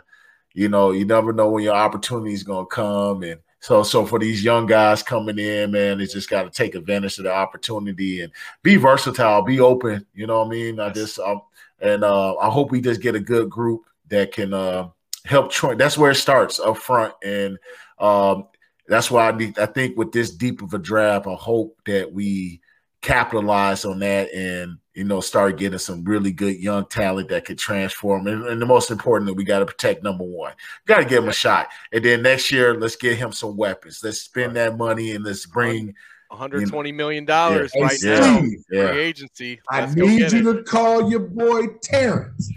you 0.55 0.69
know, 0.69 0.91
you 0.91 1.05
never 1.05 1.33
know 1.33 1.49
when 1.51 1.65
your 1.65 1.75
opportunity 1.75 2.33
is 2.33 2.43
gonna 2.43 2.67
come. 2.67 3.23
And 3.23 3.41
so, 3.61 3.83
so 3.83 4.07
for 4.07 4.19
these 4.19 4.43
young 4.43 4.67
guys 4.67 5.03
coming 5.03 5.39
in, 5.39 5.71
man, 5.71 5.99
they 5.99 6.07
just 6.07 6.31
got 6.31 6.45
to 6.45 6.51
take 6.51 6.75
advantage 6.75 7.19
of 7.19 7.25
the 7.25 7.33
opportunity 7.33 8.23
and 8.23 8.33
be 8.63 8.77
versatile, 8.77 9.43
be 9.43 9.61
open. 9.61 10.07
You 10.15 10.27
know 10.27 10.41
what 10.41 10.49
I 10.49 10.51
mean? 10.51 10.81
I 10.81 10.91
just, 10.91 11.19
um, 11.19 11.43
and 11.81 12.05
uh, 12.05 12.37
I 12.37 12.51
hope 12.51 12.71
we 12.71 12.81
just 12.81 13.01
get 13.01 13.15
a 13.15 13.21
good 13.21 13.51
group 13.51 13.83
that 14.09 14.33
can 14.33 14.55
uh, 14.55 14.89
help. 15.29 15.51
Train. 15.53 15.79
That's 15.79 15.99
where 15.99 16.11
it 16.11 16.17
starts 16.17 16.59
up 16.59 16.79
front, 16.79 17.15
and 17.23 17.59
um, 17.99 18.49
that's 18.87 19.11
why 19.11 19.29
I 19.29 19.37
need. 19.37 19.59
I 19.59 19.67
think 19.67 19.97
with 19.97 20.13
this 20.13 20.31
deep 20.31 20.63
of 20.63 20.75
a 20.75 20.79
draft, 20.79 21.27
I 21.27 21.35
hope 21.35 21.77
that 21.87 22.13
we 22.13 22.61
capitalize 23.01 23.85
on 23.85 24.01
that 24.01 24.29
and 24.35 24.77
you 24.93 25.05
know 25.05 25.21
start 25.21 25.57
getting 25.57 25.79
some 25.79 26.03
really 26.03 26.33
good 26.33 26.57
young 26.57 26.85
talent 26.87 27.29
that 27.29 27.45
could 27.45 27.59
transform. 27.59 28.27
And, 28.27 28.45
and 28.49 28.61
the 28.61 28.67
most 28.67 28.91
important, 28.91 29.27
that 29.29 29.35
we 29.35 29.45
got 29.45 29.61
to 29.61 29.67
protect 29.67 30.03
number 30.03 30.25
one. 30.25 30.53
Got 30.87 30.99
to 30.99 31.05
give 31.05 31.23
him 31.23 31.29
a 31.29 31.33
shot, 31.33 31.69
and 31.93 32.05
then 32.05 32.23
next 32.23 32.51
year, 32.51 32.75
let's 32.79 32.97
get 32.97 33.17
him 33.19 33.31
some 33.33 33.57
weapons. 33.57 34.01
Let's 34.03 34.21
spend 34.23 34.57
that 34.57 34.77
money 34.77 35.13
and 35.13 35.25
let's 35.25 35.47
bring. 35.47 35.95
120 36.31 36.93
million 36.93 37.25
dollars 37.25 37.73
Yeah. 37.75 37.83
right 37.85 37.99
Hey, 38.03 38.21
now. 38.21 38.43
Yeah. 38.71 38.89
Free 38.89 39.01
agency. 39.01 39.61
I 39.71 39.81
Let's 39.81 39.95
go 39.95 40.05
need 40.07 40.31
you 40.31 40.51
it. 40.51 40.57
to 40.59 40.63
call 40.63 41.11
your 41.11 41.21
boy 41.21 41.69
Terrence, 41.83 42.51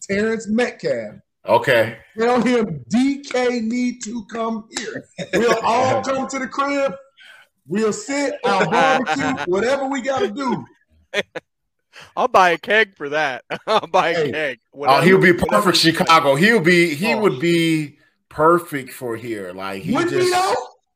Terrence 0.00 0.48
Metcalf. 0.48 1.21
Okay. 1.46 1.98
Tell 2.18 2.40
him 2.40 2.84
DK 2.88 3.62
need 3.62 4.02
to 4.04 4.24
come 4.26 4.68
here. 4.78 5.04
We'll 5.34 5.58
all 5.62 6.02
come 6.04 6.28
to 6.28 6.38
the 6.38 6.46
crib. 6.46 6.92
We'll 7.66 7.92
sit, 7.92 8.34
I'll 8.44 8.68
barbecue, 8.70 9.34
whatever 9.46 9.86
we 9.86 10.02
got 10.02 10.20
to 10.20 10.28
do. 10.28 10.64
I'll 12.16 12.28
buy 12.28 12.50
a 12.50 12.58
keg 12.58 12.96
for 12.96 13.08
that. 13.10 13.44
I'll 13.66 13.86
buy 13.86 14.10
a 14.10 14.14
Hey. 14.14 14.30
keg. 14.32 14.60
Oh, 14.74 15.00
he'll 15.00 15.20
be 15.20 15.32
perfect 15.32 15.76
Chicago. 15.78 16.34
He'll 16.34 16.60
be 16.60 16.94
he 16.94 17.14
Oh. 17.14 17.20
would 17.20 17.38
be 17.40 17.98
perfect 18.28 18.92
for 18.92 19.16
here. 19.16 19.52
Like 19.52 19.82
he 19.82 19.92
Wouldn't 19.92 20.12
he 20.12 20.18
just 20.18 20.32
though? 20.32 20.54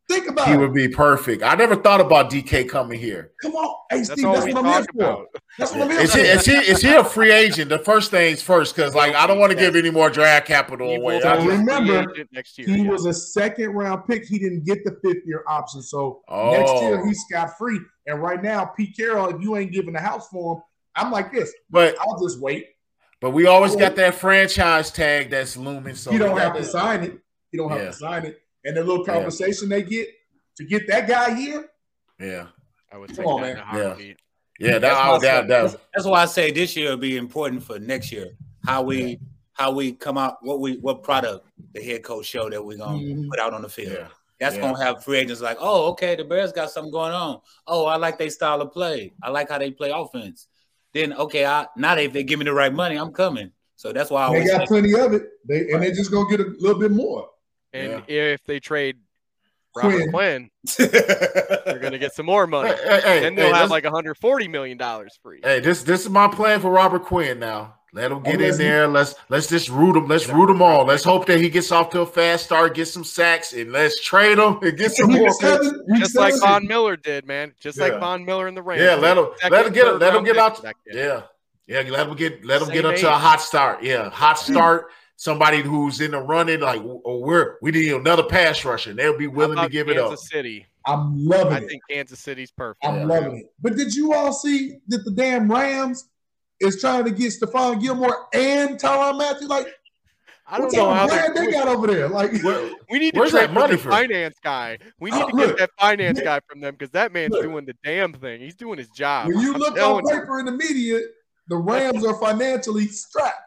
Think 0.08 0.28
about 0.28 0.46
he 0.46 0.54
it. 0.54 0.58
would 0.58 0.72
be 0.72 0.86
perfect. 0.86 1.42
I 1.42 1.56
never 1.56 1.74
thought 1.74 2.00
about 2.00 2.30
DK 2.30 2.68
coming 2.68 3.00
here. 3.00 3.32
Come 3.42 3.56
on. 3.56 3.74
Hey, 3.90 3.96
That's 3.98 4.12
Steve, 4.12 4.24
all 4.26 4.34
that's 4.34 4.46
what 4.54 4.56
I'm 4.58 4.64
here 4.64 4.82
talk 4.82 4.92
for. 4.94 5.26
That's 5.58 5.72
what 5.72 5.82
I'm 5.82 5.90
here 5.90 6.00
Is 6.00 6.12
for. 6.12 6.18
he 6.18 6.24
is 6.24 6.46
he 6.46 6.52
is 6.52 6.80
he 6.80 6.94
a 6.94 7.02
free 7.02 7.32
agent? 7.32 7.70
The 7.70 7.80
first 7.80 8.12
things 8.12 8.40
first, 8.40 8.76
because 8.76 8.94
like 8.94 9.16
I 9.16 9.26
don't 9.26 9.40
want 9.40 9.50
to 9.50 9.58
give 9.58 9.74
any 9.74 9.90
more 9.90 10.08
draft 10.08 10.46
capital 10.46 10.90
He 10.90 10.94
away. 10.96 11.18
will 11.18 11.26
I 11.26 11.38
So 11.38 11.42
be 11.44 11.48
a 11.48 11.56
just- 11.56 11.64
free 11.64 11.74
remember, 11.74 12.14
next 12.32 12.58
year. 12.58 12.68
He 12.68 12.82
yeah. 12.84 12.90
was 12.90 13.04
a 13.06 13.12
second 13.12 13.70
round 13.70 14.06
pick. 14.08 14.24
He 14.24 14.38
didn't 14.38 14.64
get 14.64 14.84
the 14.84 14.96
fifth 15.02 15.24
year 15.26 15.42
option. 15.48 15.82
So 15.82 16.22
Oh. 16.28 16.52
next 16.52 16.82
year 16.82 17.04
he's 17.06 17.20
scot 17.28 17.58
free. 17.58 17.80
And 18.06 18.22
right 18.22 18.40
now, 18.40 18.64
Pete 18.64 18.96
Carroll, 18.96 19.34
if 19.34 19.42
you 19.42 19.56
ain't 19.56 19.72
giving 19.72 19.92
the 19.94 20.00
house 20.00 20.28
for 20.28 20.56
him, 20.58 20.62
I'm 20.94 21.10
like 21.10 21.32
this. 21.32 21.52
but 21.68 21.96
I'll 22.00 22.22
just 22.22 22.40
wait. 22.40 22.66
but 23.20 23.30
we 23.30 23.46
always 23.46 23.74
got 23.74 23.96
that 23.96 24.14
franchise 24.14 24.92
tag 24.92 25.30
that's 25.30 25.56
looming. 25.56 25.96
So 25.96 26.12
you 26.12 26.18
don't 26.20 26.38
have 26.38 26.54
to 26.54 26.62
sign 26.62 27.02
it. 27.02 27.18
You 27.50 27.58
don't 27.58 27.70
have 27.70 27.80
Yeah. 27.80 27.86
to 27.86 27.92
sign 27.92 28.24
it. 28.26 28.38
And 28.66 28.76
the 28.76 28.82
little 28.84 29.04
Yeah. 29.06 29.14
conversation 29.14 29.68
they 29.68 29.82
get 29.82 30.08
to 30.56 30.64
get 30.64 30.86
that 30.88 31.06
guy 31.08 31.34
here. 31.34 31.70
Yeah, 32.20 32.48
I 32.92 32.98
would 32.98 33.08
Come 33.08 33.16
take 33.16 33.26
on, 33.26 33.40
that 33.42 33.50
in 33.52 33.58
a 33.58 33.64
man. 33.66 33.74
Yeah. 33.98 34.14
yeah. 34.58 34.72
That, 34.72 34.80
That's 34.80 34.98
why, 34.98 35.18
that, 35.18 35.20
that, 35.20 35.62
that's, 35.62 35.76
that's 35.94 36.06
why 36.06 36.22
I 36.22 36.26
say 36.26 36.50
this 36.50 36.76
year 36.76 36.90
will 36.90 36.96
be 36.96 37.16
important 37.16 37.62
for 37.62 37.78
next 37.78 38.10
year. 38.10 38.32
How 38.64 38.82
we 38.82 39.20
how 39.52 39.70
we 39.72 39.92
come 39.92 40.18
out, 40.18 40.36
what 40.42 40.60
we 40.60 40.76
what 40.78 41.02
product 41.02 41.46
the 41.72 41.82
head 41.82 42.02
coach 42.02 42.26
show 42.26 42.50
that 42.50 42.62
we're 42.62 42.76
gonna 42.76 42.98
Mhm. 42.98 43.28
put 43.30 43.38
out 43.38 43.54
on 43.54 43.62
the 43.62 43.68
field. 43.68 43.92
yeah. 43.98 44.08
That's 44.40 44.56
Yeah. 44.56 44.62
gonna 44.62 44.84
have 44.84 45.02
free 45.04 45.18
agents 45.18 45.40
like, 45.40 45.56
oh, 45.60 45.90
okay, 45.92 46.14
the 46.16 46.24
Bears 46.24 46.52
got 46.52 46.70
something 46.70 46.90
going 46.92 47.12
on. 47.12 47.40
Oh, 47.66 47.86
I 47.86 47.96
like 47.96 48.18
their 48.18 48.28
style 48.30 48.60
of 48.60 48.72
play. 48.72 49.12
I 49.22 49.30
like 49.30 49.48
how 49.48 49.58
they 49.58 49.70
play 49.70 49.90
offense. 49.90 50.48
Then 50.92 51.12
okay, 51.12 51.46
I 51.46 51.66
now 51.76 51.94
they, 51.94 52.06
if 52.06 52.12
they 52.12 52.24
give 52.24 52.38
me 52.40 52.44
the 52.46 52.52
right 52.52 52.72
money, 52.72 52.96
I'm 52.96 53.12
coming. 53.12 53.52
So 53.76 53.92
that's 53.92 54.10
why 54.10 54.24
I 54.24 54.30
They 54.30 54.36
always 54.38 54.50
got 54.50 54.60
say, 54.62 54.66
plenty 54.66 54.94
of 54.98 55.12
it. 55.12 55.22
They 55.46 55.70
and 55.70 55.82
they're 55.82 55.92
just 55.94 56.10
gonna 56.10 56.28
get 56.28 56.40
a 56.40 56.50
little 56.58 56.78
bit 56.80 56.90
more. 56.90 57.28
And 57.76 58.02
if 58.08 58.44
they 58.44 58.60
trade 58.60 58.96
Robert 59.74 60.10
Quinn, 60.10 60.50
they're 60.78 61.78
going 61.80 61.92
to 61.92 61.98
get 61.98 62.14
some 62.14 62.26
more 62.26 62.46
money. 62.46 62.70
Hey, 62.70 62.76
hey, 62.84 63.00
hey, 63.02 63.20
then 63.20 63.34
they'll 63.34 63.52
hey, 63.52 63.60
have 63.60 63.70
like 63.70 63.84
140 63.84 64.48
million 64.48 64.78
dollars 64.78 65.18
free. 65.22 65.40
Hey, 65.42 65.60
this 65.60 65.82
this 65.82 66.02
is 66.02 66.10
my 66.10 66.28
plan 66.28 66.60
for 66.60 66.70
Robert 66.70 67.04
Quinn. 67.04 67.38
Now 67.38 67.74
let 67.92 68.10
him 68.10 68.22
get 68.22 68.40
Oh, 68.40 68.44
in 68.44 68.52
he? 68.52 68.56
there. 68.58 68.88
Let's 68.88 69.14
let's 69.28 69.46
just 69.48 69.68
root 69.68 69.96
him. 69.96 70.08
Let's 70.08 70.28
root 70.28 70.48
him 70.50 70.62
on. 70.62 70.86
Let's 70.86 71.04
hope 71.04 71.26
that 71.26 71.40
he 71.40 71.50
gets 71.50 71.70
off 71.72 71.90
to 71.90 72.00
a 72.00 72.06
fast 72.06 72.44
start, 72.46 72.74
get 72.74 72.86
some 72.88 73.04
sacks, 73.04 73.52
and 73.52 73.70
let's 73.72 74.02
trade 74.02 74.38
him 74.38 74.58
and 74.62 74.76
get 74.78 74.92
some 74.92 75.10
more. 75.12 75.30
seven, 75.32 75.84
week 75.88 76.00
Just 76.00 76.14
like 76.16 76.34
seven. 76.34 76.48
Von 76.48 76.66
Miller 76.66 76.96
did, 76.96 77.26
man. 77.26 77.52
Just 77.60 77.78
Yeah. 77.78 77.84
like 77.88 78.00
Von 78.00 78.24
Miller 78.24 78.48
in 78.48 78.54
the 78.54 78.62
Rams. 78.62 78.82
Yeah, 78.82 78.94
let 78.94 79.18
him 79.18 79.26
Second, 79.40 79.52
let 79.52 79.66
him 79.66 79.72
get 79.74 79.98
let 80.00 80.14
him 80.14 80.24
get 80.24 80.36
out. 80.38 80.56
for. 80.56 80.72
Yeah, 80.90 81.22
yeah. 81.66 81.82
Let 81.90 82.08
him 82.08 82.16
get 82.16 82.44
let 82.46 82.60
him 82.62 82.68
Same 82.68 82.74
get 82.76 82.86
up 82.86 82.94
age. 82.94 83.02
a 83.02 83.12
hot 83.12 83.40
start. 83.42 83.82
Yeah, 83.82 84.08
hot 84.10 84.38
start. 84.38 84.86
Somebody 85.18 85.62
who's 85.62 86.00
in 86.02 86.10
the 86.10 86.20
running, 86.20 86.60
like 86.60 86.80
oh, 86.82 87.18
we're 87.20 87.56
we 87.62 87.70
need 87.70 87.92
another 87.92 88.22
pass 88.24 88.64
rusher. 88.64 88.90
and 88.90 88.98
They'll 88.98 89.16
be 89.16 89.26
willing 89.26 89.56
to 89.56 89.62
about 89.62 89.70
give 89.70 89.88
it 89.88 89.96
up. 89.96 90.08
Kansas 90.10 90.28
City. 90.28 90.66
I'm 90.86 91.26
loving 91.26 91.52
I 91.54 91.56
it. 91.58 91.64
I 91.64 91.66
think 91.66 91.82
Kansas 91.90 92.20
City's 92.20 92.50
perfect. 92.50 92.84
I'm 92.84 93.08
loving 93.08 93.38
it. 93.38 93.52
But 93.60 93.76
did 93.76 93.94
you 93.94 94.12
all 94.12 94.32
see 94.32 94.76
that 94.88 95.04
the 95.04 95.10
damn 95.10 95.50
Rams 95.50 96.08
is 96.60 96.80
trying 96.80 97.04
to 97.06 97.10
get 97.10 97.32
Stephon 97.32 97.80
Gilmore 97.80 98.26
and 98.34 98.78
Tyrann 98.78 99.16
Mathieu? 99.18 99.48
Like, 99.48 99.66
I 100.46 100.58
don't 100.58 100.72
know 100.74 100.86
type 100.86 100.96
how 100.96 101.08
brand 101.08 101.36
they 101.36 101.46
they 101.46 101.52
got 101.52 101.66
over 101.66 101.86
there? 101.88 102.08
Like, 102.08 102.30
We 102.90 102.98
need 103.00 103.14
to 103.14 103.18
Where's 103.18 103.30
trade 103.32 103.44
that 103.44 103.48
for 103.48 103.54
money 103.54 103.72
the 103.72 103.78
from? 103.78 103.90
finance 103.92 104.36
guy. 104.44 104.78
We 105.00 105.10
need 105.10 105.22
Uh, 105.22 105.26
to 105.26 105.32
get 105.32 105.46
look, 105.48 105.58
that 105.58 105.70
finance 105.80 106.16
look, 106.18 106.24
guy 106.24 106.40
from 106.48 106.60
them 106.60 106.74
because 106.74 106.90
that 106.92 107.12
man's 107.12 107.32
look. 107.32 107.42
doing 107.42 107.64
the 107.64 107.74
damn 107.82 108.12
thing. 108.12 108.40
He's 108.42 108.54
doing 108.54 108.78
his 108.78 108.90
job. 108.90 109.28
when 109.28 109.40
you 109.40 109.54
I'm 109.54 109.58
look 109.60 109.70
on 109.72 109.76
telling 109.76 110.06
you. 110.06 110.20
paper 110.20 110.38
in 110.40 110.46
the 110.46 110.52
media, 110.52 111.00
the 111.48 111.56
Rams 111.56 112.04
are 112.04 112.14
financially 112.20 112.86
strapped. 112.86 113.45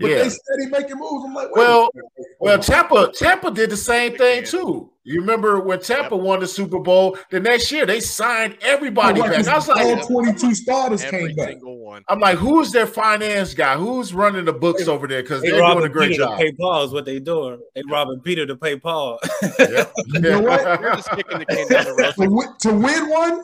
But 0.00 0.10
Yeah. 0.10 0.22
they 0.22 0.28
steady 0.30 0.66
making 0.70 0.98
moves. 0.98 1.24
I'm 1.26 1.34
like, 1.34 1.54
Well, 1.54 1.90
a. 1.94 2.00
Well, 2.40 2.58
Tampa, 2.58 3.12
Tampa 3.14 3.50
did 3.50 3.68
the 3.70 3.76
same 3.76 4.16
thing 4.16 4.44
too. 4.44 4.90
You 5.04 5.20
remember 5.20 5.60
when 5.60 5.80
Tampa 5.80 6.16
won 6.16 6.40
the 6.40 6.46
Super 6.46 6.78
Bowl? 6.78 7.18
The 7.30 7.40
next 7.40 7.70
year 7.72 7.84
they 7.84 8.00
signed 8.00 8.56
everybody 8.62 9.20
Oh, 9.20 9.24
right, 9.24 9.44
back. 9.44 9.48
I 9.48 9.54
was 9.56 9.68
like, 9.68 9.84
all 9.84 10.06
twenty-two 10.06 10.54
starters 10.54 11.02
Every 11.02 11.28
came 11.28 11.36
back. 11.36 11.56
One. 11.62 12.02
I'm 12.08 12.20
like, 12.20 12.38
who's 12.38 12.70
their 12.70 12.86
finance 12.86 13.52
guy? 13.52 13.76
Who's 13.76 14.14
running 14.14 14.44
the 14.44 14.52
books 14.52 14.86
over 14.88 15.06
there? 15.08 15.22
Because 15.22 15.42
they 15.42 15.50
they're 15.50 15.60
doing 15.60 15.84
a 15.84 15.88
great 15.88 16.10
Peter 16.12 16.24
job. 16.24 16.38
to 16.38 16.44
pay 16.44 16.52
Paul 16.52 16.84
is 16.84 16.92
what 16.92 17.04
they 17.04 17.18
doing. 17.18 17.60
They 17.74 17.82
robbing 17.90 18.20
Peter 18.20 18.46
to 18.46 18.56
pay 18.56 18.76
Paul. 18.78 19.18
Yep. 19.58 19.92
You 20.06 20.20
know 20.20 20.40
what? 20.42 20.62
They're 20.80 20.94
just 20.94 21.10
kicking 21.10 21.38
the 21.40 21.46
can 21.46 21.68
down 21.68 21.84
the 21.84 21.94
road. 21.94 22.14
to, 22.14 22.30
win, 22.30 22.48
to 22.60 22.72
win 22.72 23.08
one? 23.10 23.42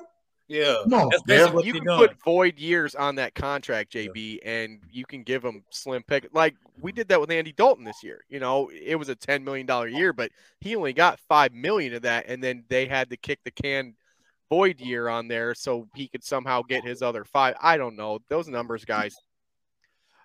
Yeah. 0.48 0.76
No. 0.86 1.10
Yeah. 1.26 1.58
you 1.60 1.72
can 1.72 1.84
doing. 1.84 1.98
put 1.98 2.22
void 2.22 2.58
years 2.58 2.94
on 2.94 3.16
that 3.16 3.34
contract, 3.34 3.92
JB, 3.92 4.40
and 4.44 4.80
you 4.90 5.04
can 5.04 5.22
give 5.22 5.44
him 5.44 5.64
slim 5.70 6.02
pick. 6.02 6.28
Like 6.32 6.54
we 6.80 6.92
did 6.92 7.08
that 7.08 7.20
with 7.20 7.30
Andy 7.30 7.52
Dalton 7.52 7.84
this 7.84 8.02
year. 8.02 8.22
You 8.28 8.40
know, 8.40 8.70
it 8.70 8.96
was 8.96 9.08
a 9.08 9.14
ten 9.16 9.42
million 9.42 9.66
dollar 9.66 9.88
year, 9.88 10.12
but 10.12 10.30
he 10.60 10.76
only 10.76 10.92
got 10.92 11.20
five 11.28 11.52
million 11.52 11.94
of 11.94 12.02
that, 12.02 12.26
and 12.28 12.42
then 12.42 12.64
they 12.68 12.86
had 12.86 13.10
to 13.10 13.16
kick 13.16 13.40
the 13.44 13.50
can 13.50 13.94
void 14.48 14.80
year 14.80 15.08
on 15.08 15.26
there 15.26 15.54
so 15.54 15.88
he 15.94 16.06
could 16.06 16.22
somehow 16.22 16.62
get 16.62 16.84
his 16.84 17.02
other 17.02 17.24
five. 17.24 17.56
I 17.60 17.76
don't 17.76 17.96
know 17.96 18.20
those 18.28 18.48
numbers, 18.48 18.84
guys. 18.84 19.16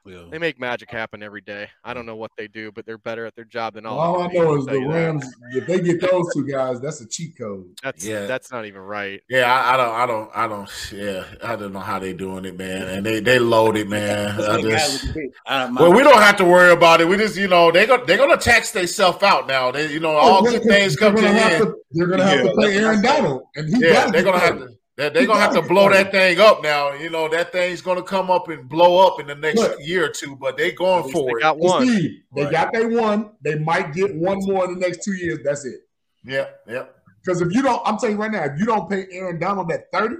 Yeah. 0.06 0.23
They 0.32 0.40
make 0.40 0.60
magic 0.60 0.90
happen 0.90 1.22
every 1.22 1.41
day. 1.41 1.68
I 1.84 1.94
don't 1.94 2.03
mm. 2.03 2.07
know 2.07 2.15
what 2.15 2.32
they 2.38 2.48
do, 2.48 2.72
but 2.72 2.86
they're 2.86 2.98
better 2.98 3.26
at 3.26 3.36
their 3.36 3.45
job 3.45 3.76
than 3.76 3.86
all. 3.86 3.99
All 3.99 4.22
I 4.23 4.28
know 4.28 4.56
is 4.57 4.65
the 4.65 4.73
you 4.73 4.88
that. 4.88 4.94
Rams, 4.94 5.36
if 5.52 5.68
they 5.68 5.80
get 5.80 6.02
those 6.02 6.34
two 6.34 6.48
guys, 6.48 6.82
that's 6.82 7.02
a 7.02 7.07
cheat 7.07 7.38
code. 7.38 7.65
That's 7.84 8.03
Yeah. 8.03 8.26
that's 8.26 8.52
not 8.52 8.65
even 8.65 8.82
right. 8.82 9.22
Yeah, 9.30 9.52
I, 9.53 9.73
I 9.73 9.78
don't, 9.78 9.94
I 9.94 10.06
don't, 10.06 10.32
I 10.36 10.48
don't. 10.48 10.91
Yeah, 10.91 11.26
I 11.44 11.56
don't 11.56 11.73
know 11.73 11.80
how 11.80 11.99
they 11.99 12.14
doing 12.14 12.45
it, 12.45 12.57
man. 12.57 12.88
And 12.88 13.06
they 13.06 13.19
they 13.19 13.38
loaded, 13.38 13.90
man. 13.90 14.41
I 14.41 14.61
just, 14.61 15.06
would 15.06 15.14
do. 15.14 15.32
My- 15.48 15.69
well, 15.69 15.94
we 15.94 16.02
don't 16.03 16.22
have 16.22 16.38
to 16.38 16.45
worry 16.45 16.72
about 16.72 17.02
it. 17.02 17.07
We 17.07 17.18
just, 17.18 17.38
you 17.38 17.48
know, 17.48 17.72
they 17.72 17.86
go, 17.86 18.03
they're 18.03 18.18
gonna 18.18 18.38
tax 18.38 18.72
themselves 18.72 19.22
out 19.22 19.48
now. 19.48 19.72
They, 19.72 19.91
you 19.91 19.99
know, 19.99 20.11
all 20.11 20.44
Well, 20.44 20.52
good 20.53 20.64
things 20.64 20.95
they're 20.95 21.10
come 21.11 21.15
to 21.18 21.22
gonna 21.22 21.34
an 21.34 21.41
have 21.44 21.52
end. 21.53 21.64
to, 21.64 21.76
They're 21.91 22.07
going 22.07 22.19
to 22.19 22.26
have 22.26 22.38
Yeah, 22.40 22.44
to 22.49 22.56
play 22.56 22.78
Aaron 22.78 22.98
I'm. 22.98 23.02
Donald, 23.03 23.44
and 23.56 23.69
he 23.69 23.86
Yeah, 23.88 24.10
they're 24.10 24.23
gonna 24.23 24.40
have 24.40 24.57
to. 24.60 24.69
They're, 24.97 25.09
they're 25.09 25.26
gonna 25.26 25.39
have 25.39 25.53
gotta 25.53 25.68
blow 25.68 25.89
that 25.89 26.11
thing 26.11 26.39
up 26.39 26.61
now. 26.61 26.93
You 26.93 27.09
know 27.09 27.27
that 27.30 27.51
thing's 27.51 27.81
gonna 27.81 28.03
come 28.03 28.30
up 28.30 28.49
and 28.49 28.68
blow 28.68 29.07
up 29.07 29.19
in 29.19 29.27
the 29.27 29.35
next 29.35 29.59
Look. 29.59 29.80
year 29.81 30.05
or 30.05 30.09
two. 30.09 30.35
But 30.35 30.57
they 30.57 30.72
At 30.72 30.77
going 30.77 31.03
least 31.03 31.13
for 31.13 31.26
they 31.27 31.31
it. 31.31 31.41
got 31.41 31.57
one. 31.57 31.88
Steve, 31.88 32.11
they 32.35 32.43
Right. 32.43 32.51
got 32.51 32.73
they 32.73 32.85
one. 32.85 33.31
They 33.41 33.57
might 33.57 33.93
get 33.93 34.13
one 34.15 34.39
more 34.41 34.65
in 34.65 34.73
the 34.73 34.80
next 34.80 35.03
two 35.03 35.13
years. 35.13 35.39
That's 35.43 35.65
it. 35.65 35.80
Yeah, 36.23 36.49
yeah, 36.68 36.85
Because 37.23 37.41
if 37.41 37.51
you 37.53 37.63
don't, 37.63 37.81
I'm 37.85 37.97
telling 37.97 38.15
you 38.18 38.22
right 38.22 38.31
now, 38.31 38.43
if 38.43 38.59
you 38.59 38.65
don't 38.68 38.88
pay 38.89 39.07
Aaron 39.11 39.39
Donald 39.39 39.69
that 39.69 39.85
30, 39.91 40.15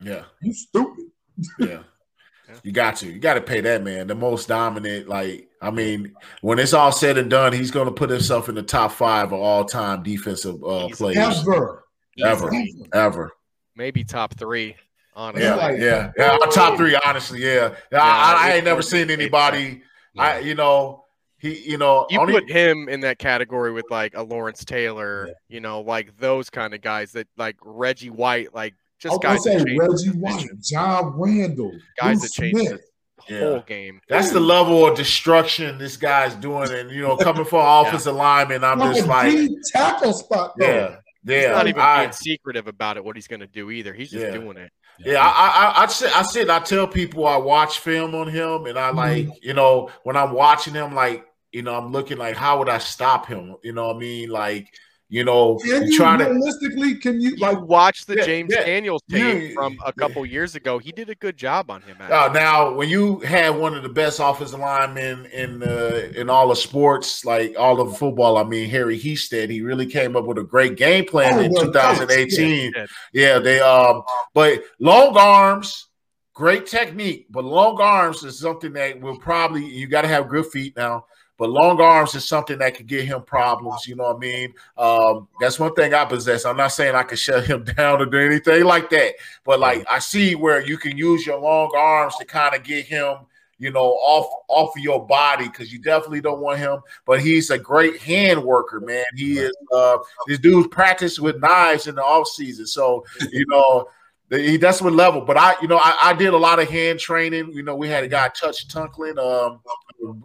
yeah, 0.00 0.22
you 0.40 0.52
stupid. 0.54 1.04
yeah. 1.58 1.78
You 2.64 2.72
got 2.72 2.96
to. 2.96 3.06
You 3.06 3.18
got 3.20 3.34
to 3.34 3.40
pay 3.42 3.60
that 3.60 3.84
man. 3.84 4.08
The 4.08 4.14
most 4.16 4.48
dominant. 4.48 5.06
Like, 5.08 5.48
I 5.62 5.70
mean, 5.70 6.14
when 6.40 6.58
it's 6.58 6.72
all 6.72 6.90
said 6.90 7.16
and 7.16 7.30
done, 7.30 7.52
he's 7.52 7.70
going 7.70 7.86
to 7.86 7.92
put 7.92 8.10
himself 8.10 8.48
in 8.48 8.56
the 8.56 8.62
top 8.62 8.90
five 8.90 9.26
of 9.32 9.38
all 9.40 9.64
time 9.64 10.02
defensive 10.02 10.56
uh, 10.64 10.88
players 10.88 11.16
Ever. 11.46 11.84
ever, 12.24 12.52
Easily. 12.52 12.88
ever. 12.92 13.30
Maybe 13.80 14.04
top 14.04 14.34
three. 14.36 14.76
Honestly. 15.16 15.42
Yeah, 15.42 15.54
like- 15.54 15.78
yeah, 15.78 16.12
yeah. 16.18 16.32
Our 16.32 16.38
top 16.52 16.76
three, 16.76 16.98
honestly, 17.02 17.42
yeah. 17.42 17.74
yeah 17.90 18.02
I, 18.02 18.34
I, 18.34 18.50
I 18.50 18.52
ain't 18.56 18.66
never 18.66 18.82
seen 18.82 19.10
anybody. 19.10 19.82
I, 20.18 20.40
you 20.40 20.54
know, 20.54 21.04
he, 21.38 21.58
you 21.60 21.78
know, 21.78 22.06
you 22.10 22.20
only, 22.20 22.34
put 22.34 22.50
him 22.50 22.90
in 22.90 23.00
that 23.00 23.18
category 23.18 23.72
with 23.72 23.86
like 23.90 24.14
a 24.14 24.22
Lawrence 24.22 24.66
Taylor, 24.66 25.30
you 25.48 25.60
know, 25.60 25.80
like 25.80 26.14
those 26.18 26.50
kind 26.50 26.74
of 26.74 26.82
guys 26.82 27.12
that 27.12 27.26
like 27.38 27.56
Reggie 27.62 28.10
White, 28.10 28.54
like 28.54 28.74
just 28.98 29.12
was 29.12 29.18
gonna 29.20 29.36
guys 29.36 29.44
say 29.44 29.76
Reggie 29.78 30.18
White, 30.18 30.48
John 30.60 31.14
Randle, 31.18 31.72
guys 31.98 32.18
Bruce 32.18 32.32
that 32.36 32.42
change 32.42 32.58
Smith. 32.68 32.80
whole 33.30 33.60
game. 33.60 34.02
That's 34.10 34.30
the 34.32 34.40
level 34.40 34.86
of 34.86 34.94
destruction 34.94 35.78
this 35.78 35.96
guy's 35.96 36.34
doing, 36.34 36.70
and 36.70 36.90
you 36.90 37.00
know, 37.00 37.16
coming 37.16 37.46
for 37.46 37.60
an 37.62 37.86
offensive 37.86 38.14
lineman, 38.14 38.62
I'm 38.62 38.78
Like 38.78 38.96
just 38.96 39.08
like, 39.08 39.30
deep 39.32 39.58
tackle 39.72 40.12
spot. 40.12 40.52
though. 40.58 40.66
yeah, 40.66 40.96
yeah. 41.24 41.40
He's 41.40 41.48
not 41.48 41.66
even 41.68 41.80
I- 41.80 42.02
being 42.02 42.12
secretive 42.12 42.66
about 42.66 42.96
it. 42.96 43.04
What 43.04 43.16
he's 43.16 43.28
going 43.28 43.40
to 43.40 43.46
do 43.46 43.70
either. 43.70 43.92
He's 43.92 44.10
just 44.10 44.24
Yeah. 44.24 44.32
doing 44.32 44.56
it. 44.56 44.70
Yeah, 45.02 45.20
I, 45.22 45.28
I, 45.28 45.48
I, 45.48 45.82
I 45.84 45.86
sit, 45.86 46.14
I 46.14 46.22
sit, 46.22 46.50
I 46.50 46.58
tell 46.58 46.86
people 46.86 47.26
I 47.26 47.38
watch 47.38 47.78
film 47.78 48.14
on 48.14 48.28
him, 48.28 48.66
and 48.66 48.78
I 48.78 48.88
mm-hmm. 48.88 48.96
like, 48.98 49.42
you 49.42 49.54
know, 49.54 49.88
when 50.02 50.14
I'm 50.14 50.32
watching 50.32 50.74
him, 50.74 50.94
like, 50.94 51.24
you 51.52 51.62
know, 51.62 51.74
I'm 51.74 51.90
looking 51.90 52.18
like, 52.18 52.36
how 52.36 52.58
would 52.58 52.68
I 52.68 52.78
stop 52.78 53.26
him? 53.26 53.56
You 53.62 53.72
know 53.72 53.88
what 53.88 53.96
I 53.96 53.98
mean? 53.98 54.28
Like, 54.28 54.68
you 55.10 55.24
know, 55.24 55.56
Can 55.58 55.82
you 55.82 55.88
you 55.90 55.96
try 55.98 56.16
to, 56.16 56.24
realistically? 56.24 56.94
Can 56.94 57.20
you 57.20 57.34
like 57.36 57.60
Watch 57.60 58.06
the 58.06 58.16
Yeah, 58.16 58.24
James 58.24 58.54
yeah. 58.54 58.64
Daniels 58.64 59.02
tape 59.10 59.42
Yeah. 59.42 59.54
from 59.54 59.76
a 59.84 59.92
couple 59.92 60.24
years 60.24 60.54
ago. 60.54 60.78
He 60.78 60.92
did 60.92 61.10
a 61.10 61.14
good 61.16 61.36
job 61.36 61.68
on 61.70 61.82
him. 61.82 61.96
Uh, 62.00 62.30
now, 62.32 62.72
when 62.72 62.88
you 62.88 63.18
had 63.20 63.50
one 63.50 63.74
of 63.74 63.82
the 63.82 63.88
best 63.88 64.20
offensive 64.22 64.60
linemen 64.60 65.26
in 65.26 65.62
uh, 65.64 66.12
in 66.14 66.30
all 66.30 66.50
of 66.52 66.58
sports, 66.58 67.24
like 67.24 67.54
all 67.58 67.80
of 67.80 67.98
football, 67.98 68.38
I 68.38 68.44
mean 68.44 68.70
Harry 68.70 68.98
Hiestand, 68.98 69.50
he 69.50 69.62
really 69.62 69.86
came 69.86 70.16
up 70.16 70.24
with 70.26 70.38
a 70.38 70.44
great 70.44 70.76
game 70.76 71.04
plan 71.04 71.34
Oh, 71.34 71.40
in 71.40 71.50
well, 71.52 71.64
2018. 71.64 72.72
yeah. 72.74 72.86
Yeah, 73.12 73.38
they 73.40 73.58
um, 73.60 74.02
but 74.32 74.62
long 74.78 75.16
arms, 75.16 75.88
great 76.34 76.66
technique, 76.66 77.26
but 77.30 77.44
long 77.44 77.80
arms 77.80 78.22
is 78.22 78.38
something 78.38 78.72
that 78.74 79.00
will 79.00 79.18
probably 79.18 79.64
you 79.66 79.88
got 79.88 80.02
to 80.02 80.08
have 80.08 80.28
good 80.28 80.46
feet 80.46 80.76
now. 80.76 81.06
But 81.40 81.48
long 81.48 81.80
arms 81.80 82.14
is 82.14 82.26
something 82.26 82.58
that 82.58 82.74
could 82.74 82.86
get 82.86 83.06
him 83.06 83.22
problems. 83.22 83.86
You 83.86 83.96
know 83.96 84.12
what 84.12 84.16
I 84.16 84.18
mean? 84.18 84.52
Um, 84.76 85.26
that's 85.40 85.58
one 85.58 85.72
thing 85.72 85.94
I 85.94 86.04
possess. 86.04 86.44
I'm 86.44 86.58
not 86.58 86.68
saying 86.68 86.94
I 86.94 87.02
can 87.02 87.16
shut 87.16 87.46
him 87.46 87.64
down 87.76 88.02
or 88.02 88.04
do 88.04 88.18
anything 88.18 88.64
like 88.64 88.90
that. 88.90 89.14
But 89.42 89.58
like 89.58 89.86
I 89.90 90.00
see 90.00 90.34
where 90.34 90.60
you 90.60 90.76
can 90.76 90.98
use 90.98 91.24
your 91.24 91.40
long 91.40 91.72
arms 91.74 92.16
to 92.16 92.26
kind 92.26 92.54
of 92.54 92.62
get 92.62 92.84
him, 92.84 93.14
you 93.58 93.72
know, 93.72 93.86
off 93.86 94.30
off 94.48 94.76
of 94.76 94.82
your 94.82 95.06
body 95.06 95.46
because 95.46 95.72
you 95.72 95.78
definitely 95.78 96.20
don't 96.20 96.42
want 96.42 96.58
him. 96.58 96.80
But 97.06 97.20
he's 97.20 97.48
a 97.48 97.58
great 97.58 98.02
hand 98.02 98.44
worker, 98.44 98.78
man. 98.78 99.06
He 99.16 99.38
is. 99.38 99.56
Uh, 99.72 99.96
this 100.26 100.40
dude's 100.40 100.68
practiced 100.68 101.20
with 101.20 101.40
knives 101.40 101.86
in 101.86 101.94
the 101.94 102.04
off 102.04 102.28
season, 102.28 102.66
so 102.66 103.02
you 103.32 103.46
know. 103.48 103.88
He, 104.32 104.58
that's 104.58 104.80
what 104.80 104.92
level, 104.92 105.22
but 105.22 105.36
I, 105.36 105.56
you 105.60 105.66
know, 105.66 105.78
I, 105.78 105.98
I 106.00 106.12
did 106.12 106.32
a 106.32 106.36
lot 106.36 106.60
of 106.60 106.70
hand 106.70 107.00
training. 107.00 107.52
You 107.52 107.64
know, 107.64 107.74
we 107.74 107.88
had 107.88 108.04
a 108.04 108.06
guy 108.06 108.28
touch 108.28 108.68
Tunklin. 108.68 109.18
Um, 109.18 109.58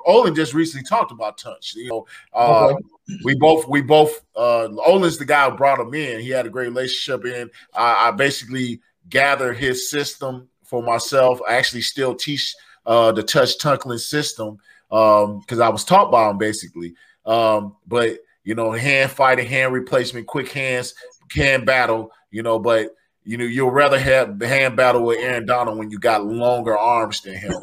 Olin 0.05 0.35
just 0.35 0.53
recently 0.53 0.85
talked 0.85 1.11
about 1.11 1.37
touch. 1.37 1.73
You 1.75 1.89
know, 1.89 2.07
uh, 2.33 2.67
Okay. 2.69 2.83
we 3.23 3.35
both, 3.35 3.67
we 3.67 3.81
both. 3.81 4.21
Uh, 4.35 4.69
Olin's 4.85 5.17
the 5.17 5.25
guy 5.25 5.49
who 5.49 5.55
brought 5.57 5.79
him 5.79 5.93
in. 5.93 6.19
He 6.19 6.29
had 6.29 6.45
a 6.45 6.49
great 6.49 6.67
relationship, 6.67 7.23
and 7.25 7.49
I, 7.73 8.07
I 8.07 8.11
basically 8.11 8.81
gathered 9.09 9.57
his 9.57 9.89
system 9.89 10.47
for 10.63 10.81
myself. 10.81 11.39
I 11.47 11.55
actually 11.55 11.81
still 11.81 12.15
teach 12.15 12.55
uh, 12.85 13.11
the 13.11 13.23
touch 13.23 13.57
Tunklin 13.57 13.99
system 13.99 14.57
because 14.89 15.59
I 15.59 15.69
was 15.69 15.83
taught 15.83 16.11
by 16.11 16.29
him 16.29 16.37
basically. 16.37 16.95
Um, 17.25 17.75
but 17.87 18.19
you 18.43 18.55
know, 18.55 18.71
hand 18.71 19.11
fighting, 19.11 19.47
hand 19.47 19.73
replacement, 19.73 20.27
quick 20.27 20.51
hands, 20.51 20.93
hand 21.35 21.65
battle. 21.65 22.11
You 22.31 22.43
know, 22.43 22.59
but 22.59 22.95
you 23.25 23.37
know, 23.37 23.43
you'll 23.43 23.71
rather 23.71 23.99
have 23.99 24.37
the 24.37 24.47
hand 24.47 24.77
battle 24.77 25.03
with 25.03 25.19
Aaron 25.19 25.47
Donald 25.47 25.79
when 25.79 25.89
you 25.89 25.97
got 25.97 26.25
longer 26.25 26.77
arms 26.77 27.21
than 27.21 27.35
him. 27.35 27.53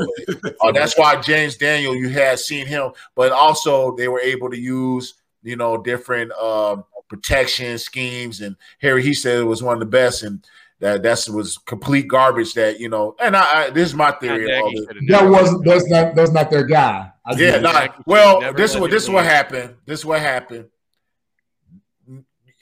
But, 0.42 0.56
uh, 0.60 0.72
that's 0.72 0.98
why 0.98 1.20
James 1.20 1.56
Daniel, 1.56 1.94
you 1.94 2.08
had 2.08 2.40
seen 2.40 2.66
him, 2.66 2.90
but 3.14 3.30
also 3.30 3.94
they 3.96 4.08
were 4.08 4.20
able 4.20 4.50
to 4.50 4.58
use, 4.58 5.14
you 5.44 5.56
know, 5.56 5.80
different 5.80 6.32
um, 6.32 6.84
protection 7.08 7.78
schemes. 7.78 8.40
And 8.40 8.56
Harry, 8.80 9.04
he 9.04 9.14
said 9.14 9.38
it 9.38 9.44
was 9.44 9.62
one 9.62 9.74
of 9.74 9.80
the 9.80 9.86
best, 9.86 10.24
and 10.24 10.44
that 10.80 11.04
that's 11.04 11.28
was 11.28 11.58
complete 11.58 12.08
garbage. 12.08 12.54
That 12.54 12.80
you 12.80 12.88
know, 12.88 13.14
and 13.20 13.36
I, 13.36 13.66
I 13.66 13.70
this 13.70 13.88
is 13.88 13.94
my 13.94 14.10
theory. 14.12 14.52
of 14.52 14.64
all 14.64 14.70
this. 14.72 14.86
that 15.08 15.28
wasn't 15.28 15.64
that's 15.64 15.88
not 15.88 16.14
that's 16.16 16.32
not 16.32 16.50
their 16.50 16.64
guy. 16.64 17.12
I 17.24 17.34
Yeah, 17.36 17.60
not 17.60 18.04
well. 18.04 18.52
This 18.52 18.74
is 18.74 18.80
what 18.80 18.90
this 18.90 19.04
is 19.04 19.10
what 19.10 19.24
happened. 19.24 19.76
This 19.86 20.00
is 20.00 20.04
what 20.04 20.20
happened. 20.20 20.66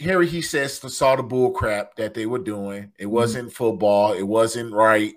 Harry 0.00 0.26
Hiestand 0.26 0.90
saw 0.90 1.16
the 1.16 1.22
bull 1.22 1.50
crap 1.50 1.96
that 1.96 2.14
they 2.14 2.26
were 2.26 2.38
doing. 2.38 2.92
It 2.98 3.06
wasn't 3.06 3.52
football. 3.52 4.14
It 4.14 4.22
wasn't 4.22 4.72
right. 4.72 5.14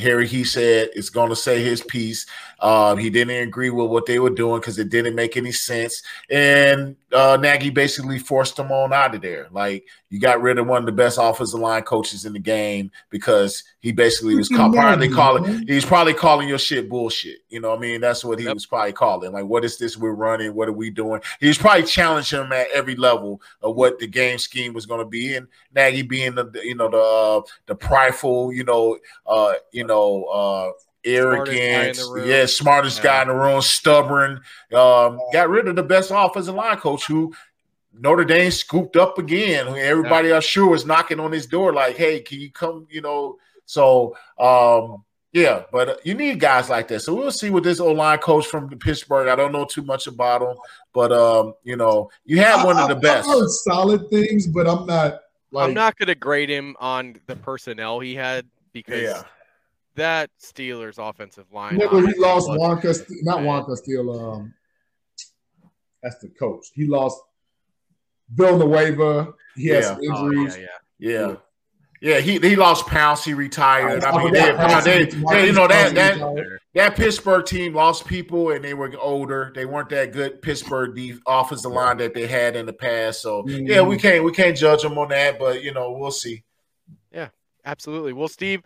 Harry 0.00 0.26
Hiestand 0.26 0.88
is 0.94 1.10
going 1.10 1.28
to 1.28 1.36
say 1.36 1.62
his 1.62 1.82
piece. 1.82 2.24
Um, 2.60 2.96
he 2.96 3.10
didn't 3.10 3.42
agree 3.42 3.68
with 3.68 3.90
what 3.90 4.06
they 4.06 4.18
were 4.18 4.30
doing 4.30 4.60
because 4.60 4.78
it 4.78 4.88
didn't 4.88 5.14
make 5.14 5.36
any 5.36 5.52
sense. 5.52 6.02
And 6.30 6.96
uh, 7.12 7.36
Nagy 7.40 7.68
basically 7.70 8.18
forced 8.18 8.56
them 8.56 8.72
on 8.72 8.92
out 8.92 9.14
of 9.14 9.20
there. 9.20 9.48
Like 9.50 9.86
you 10.12 10.20
got 10.20 10.42
rid 10.42 10.58
of 10.58 10.66
one 10.66 10.76
of 10.82 10.84
the 10.84 10.92
best 10.92 11.18
offensive 11.18 11.58
line 11.58 11.84
coaches 11.84 12.26
in 12.26 12.34
the 12.34 12.38
game 12.38 12.90
because 13.08 13.64
he 13.80 13.92
basically 13.92 14.34
was 14.34 14.50
Freaking 14.50 14.56
call, 14.58 14.72
probably 14.74 15.06
Nagy, 15.06 15.16
calling. 15.16 15.66
He's 15.66 15.86
probably 15.86 16.12
calling 16.12 16.50
your 16.50 16.58
shit 16.58 16.90
bullshit. 16.90 17.38
You 17.48 17.60
know 17.60 17.70
what 17.70 17.78
I 17.78 17.80
mean? 17.80 18.02
That's 18.02 18.22
what 18.22 18.38
he 18.38 18.46
was 18.46 18.66
probably 18.66 18.92
calling. 18.92 19.32
Like, 19.32 19.46
what 19.46 19.64
is 19.64 19.78
this 19.78 19.96
we're 19.96 20.12
running? 20.12 20.54
What 20.54 20.68
are 20.68 20.72
we 20.72 20.90
doing? 20.90 21.22
He's 21.40 21.56
probably 21.56 21.84
challenging 21.84 22.42
him 22.42 22.52
at 22.52 22.68
every 22.74 22.94
level 22.94 23.40
of 23.62 23.74
what 23.74 23.98
the 23.98 24.06
game 24.06 24.36
scheme 24.36 24.74
was 24.74 24.84
going 24.84 25.00
to 25.00 25.08
be. 25.08 25.34
And 25.34 25.48
Nagy 25.74 26.02
being 26.02 26.34
the 26.34 26.50
you 26.62 26.74
know 26.74 26.90
the 26.90 26.98
uh, 26.98 27.40
the 27.64 27.74
prideful, 27.74 28.52
you 28.52 28.64
know, 28.64 28.98
uh, 29.26 29.54
you 29.72 29.86
know, 29.86 30.24
uh 30.24 30.72
Smartest 31.04 31.58
guy 31.58 31.64
in 31.64 31.64
arrogant, 31.64 31.96
the 31.96 32.24
yeah, 32.26 32.46
smartest 32.46 32.98
Yeah. 32.98 33.04
guy 33.04 33.22
in 33.22 33.28
the 33.28 33.34
room, 33.34 33.60
stubborn. 33.62 34.40
Um, 34.72 35.18
got 35.32 35.48
rid 35.48 35.68
of 35.68 35.74
the 35.74 35.82
best 35.82 36.12
offensive 36.14 36.54
line 36.54 36.76
coach 36.76 37.06
who 37.06 37.34
Notre 37.94 38.24
Dame 38.24 38.50
scooped 38.50 38.96
up 38.96 39.18
again. 39.18 39.68
Everybody 39.68 40.30
else 40.30 40.44
sure 40.44 40.68
was 40.70 40.86
knocking 40.86 41.20
on 41.20 41.30
his 41.32 41.46
door, 41.46 41.72
like, 41.72 41.96
"Hey, 41.96 42.20
can 42.20 42.40
you 42.40 42.50
come?" 42.50 42.86
You 42.90 43.00
know, 43.02 43.36
so 43.66 44.16
um, 44.38 45.04
yeah. 45.32 45.62
But 45.70 45.88
uh, 45.88 45.96
you 46.04 46.14
need 46.14 46.40
guys 46.40 46.70
like 46.70 46.88
that. 46.88 47.00
So 47.00 47.14
we'll 47.14 47.30
see 47.30 47.50
what 47.50 47.64
this 47.64 47.80
O 47.80 47.92
line 47.92 48.18
coach 48.18 48.46
from 48.46 48.68
Pittsburgh. 48.78 49.28
I 49.28 49.36
don't 49.36 49.52
know 49.52 49.64
too 49.66 49.82
much 49.82 50.06
about 50.06 50.42
him, 50.42 50.56
but 50.94 51.12
um, 51.12 51.54
you 51.64 51.76
know, 51.76 52.10
you 52.24 52.38
have 52.40 52.64
one 52.64 52.78
of 52.78 52.88
the 52.88 52.96
I- 52.96 53.00
best. 53.00 53.28
I've 53.28 53.38
heard 53.40 53.48
solid 53.50 54.08
things, 54.10 54.46
but 54.46 54.66
I'm 54.66 54.86
not 54.86 55.20
like 55.50 55.68
I'm 55.68 55.74
not 55.74 55.96
going 55.98 56.08
to 56.08 56.14
grade 56.14 56.48
him 56.48 56.74
on 56.80 57.16
the 57.26 57.36
personnel 57.36 58.00
he 58.00 58.14
had 58.14 58.46
because 58.72 59.02
Yeah. 59.02 59.22
that 59.96 60.30
Steelers 60.42 60.96
offensive 60.98 61.44
line. 61.52 61.74
Remember, 61.74 61.98
he 61.98 62.02
honestly 62.04 62.20
lost 62.22 62.48
Wonka, 62.48 63.06
not 63.22 63.42
man. 63.42 63.62
Wonka 63.64 63.76
Steele. 63.76 64.18
Um, 64.18 64.54
that's 66.02 66.18
the 66.20 66.28
coach. 66.30 66.66
He 66.74 66.86
lost 66.86 67.20
Villanueva. 68.34 69.32
He 69.56 69.68
has 69.68 69.84
Yeah. 69.84 69.90
some 69.90 70.00
Oh, 70.10 70.26
injuries. 70.32 70.56
yeah, 70.56 70.66
yeah. 70.98 71.28
Yeah. 71.28 71.34
Yeah, 72.04 72.18
he, 72.18 72.40
he 72.40 72.56
lost 72.56 72.86
Pouncey. 72.86 73.26
He 73.26 73.34
retired. 73.34 74.02
Oh, 74.02 74.08
I 74.08 74.10
Oh, 74.10 74.24
mean, 74.24 74.34
yeah, 74.34 74.80
they, 74.80 75.06
Pouncey- 75.06 75.12
they, 75.30 75.36
they- 75.38 75.46
you 75.46 75.52
know 75.52 75.68
that 75.68 75.94
that 75.94 76.58
that 76.74 76.96
Pittsburgh 76.96 77.46
team 77.46 77.74
lost 77.74 78.06
people 78.06 78.50
and 78.50 78.64
they 78.64 78.74
were 78.74 78.92
older. 78.98 79.52
They 79.54 79.66
weren't 79.66 79.88
that 79.90 80.12
good 80.12 80.42
Pittsburgh 80.42 80.96
de- 80.96 81.20
offensive 81.28 81.70
line 81.70 81.98
that 81.98 82.12
they 82.12 82.26
had 82.26 82.56
in 82.56 82.66
the 82.66 82.72
past. 82.72 83.22
So 83.22 83.46
yeah, 83.46 83.82
we 83.82 83.94
mm-hmm. 83.94 84.00
can't 84.02 84.24
we 84.24 84.32
can't 84.32 84.56
judge 84.56 84.82
them 84.82 84.98
on 84.98 85.10
that, 85.10 85.38
but 85.38 85.62
you 85.62 85.72
know 85.72 85.92
we'll 85.92 86.10
see. 86.10 86.42
Yeah, 87.12 87.28
absolutely. 87.64 88.14
Well, 88.14 88.26
Steve, 88.26 88.62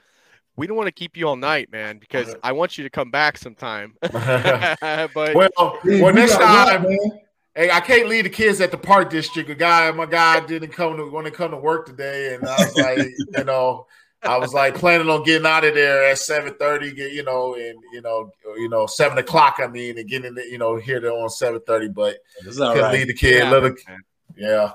we 0.57 0.67
don't 0.67 0.77
want 0.79 0.87
to 0.87 0.93
keep 0.93 1.15
you 1.15 1.29
all 1.29 1.37
night, 1.37 1.71
man, 1.71 1.99
because 1.99 2.35
I 2.43 2.53
want 2.53 2.79
you 2.79 2.85
to 2.85 2.91
come 2.91 3.11
back 3.11 3.37
sometime. 3.37 3.97
but 4.01 5.15
Well, 5.15 5.51
well 5.59 5.79
we 5.85 6.13
next 6.13 6.39
time. 6.39 6.85
what, 6.85 6.91
man? 6.91 7.21
Hey, 7.57 7.71
I 7.71 7.81
can't 7.81 8.07
leave 8.07 8.25
the 8.25 8.31
kids 8.31 8.61
at 8.61 8.71
the 8.71 8.77
park 8.77 9.09
district. 9.09 9.49
A 9.49 9.55
guy, 9.55 9.91
my 9.91 10.05
guy 10.05 10.45
didn't 10.45 10.73
come 10.73 10.99
to 10.99 11.11
want 11.11 11.25
to 11.25 11.33
come 11.33 11.53
to 11.53 11.57
work 11.57 11.87
today, 11.87 12.35
and 12.35 12.47
I 12.47 12.55
was 12.59 12.77
like, 12.77 12.99
you 13.39 13.45
know, 13.45 13.87
I 14.23 14.37
was 14.37 14.53
like 14.53 14.75
planning 14.75 15.09
on 15.09 15.23
getting 15.23 15.47
out 15.47 15.65
of 15.65 15.75
there 15.75 16.05
at 16.05 16.19
seven 16.19 16.55
thirty. 16.59 16.93
Get 16.93 17.13
you 17.13 17.23
know, 17.23 17.55
and 17.55 17.83
you 17.95 18.03
know, 18.03 18.31
you 18.57 18.69
know, 18.69 18.87
seven 18.87 19.17
o'clock. 19.17 19.57
I 19.59 19.69
mean, 19.69 19.97
and 19.99 20.07
getting 20.07 20.35
the, 20.35 20.43
you 20.43 20.59
know 20.59 20.77
here 20.77 21.01
there 21.01 21.13
on 21.13 21.31
seven 21.31 21.61
thirty, 21.67 21.89
but 21.89 22.19
It's 22.45 22.61
all 22.61 22.75
couldn't 22.75 22.85
right. 22.91 22.93
leave 22.99 23.07
the 23.07 23.15
kid. 23.15 23.43
Yeah, 23.45 23.51
little, 23.51 23.71
man. 23.89 24.01
yeah. 24.37 24.73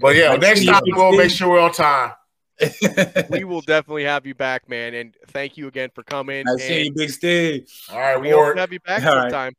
But 0.00 0.14
yeah, 0.14 0.36
next 0.36 0.64
time 0.64 0.82
we'll 0.86 1.16
make 1.16 1.30
sure 1.30 1.50
we're 1.50 1.60
on 1.60 1.72
time. 1.72 2.12
we 3.30 3.42
will 3.42 3.62
definitely 3.62 4.04
have 4.04 4.26
you 4.26 4.34
back, 4.36 4.68
man. 4.68 4.94
And 4.94 5.16
thank 5.28 5.56
you 5.56 5.66
again 5.66 5.90
for 5.92 6.04
coming. 6.04 6.44
I 6.48 6.56
see 6.60 6.84
you, 6.84 6.92
Big 6.94 7.10
Steve. 7.10 7.66
All 7.90 7.98
right, 7.98 8.20
we 8.20 8.30
hope 8.30 8.38
Ward. 8.38 8.56
to 8.56 8.60
have 8.60 8.72
you 8.72 8.80
back 8.80 9.02
All 9.04 9.16
right. 9.16 9.22
sometime. 9.22 9.54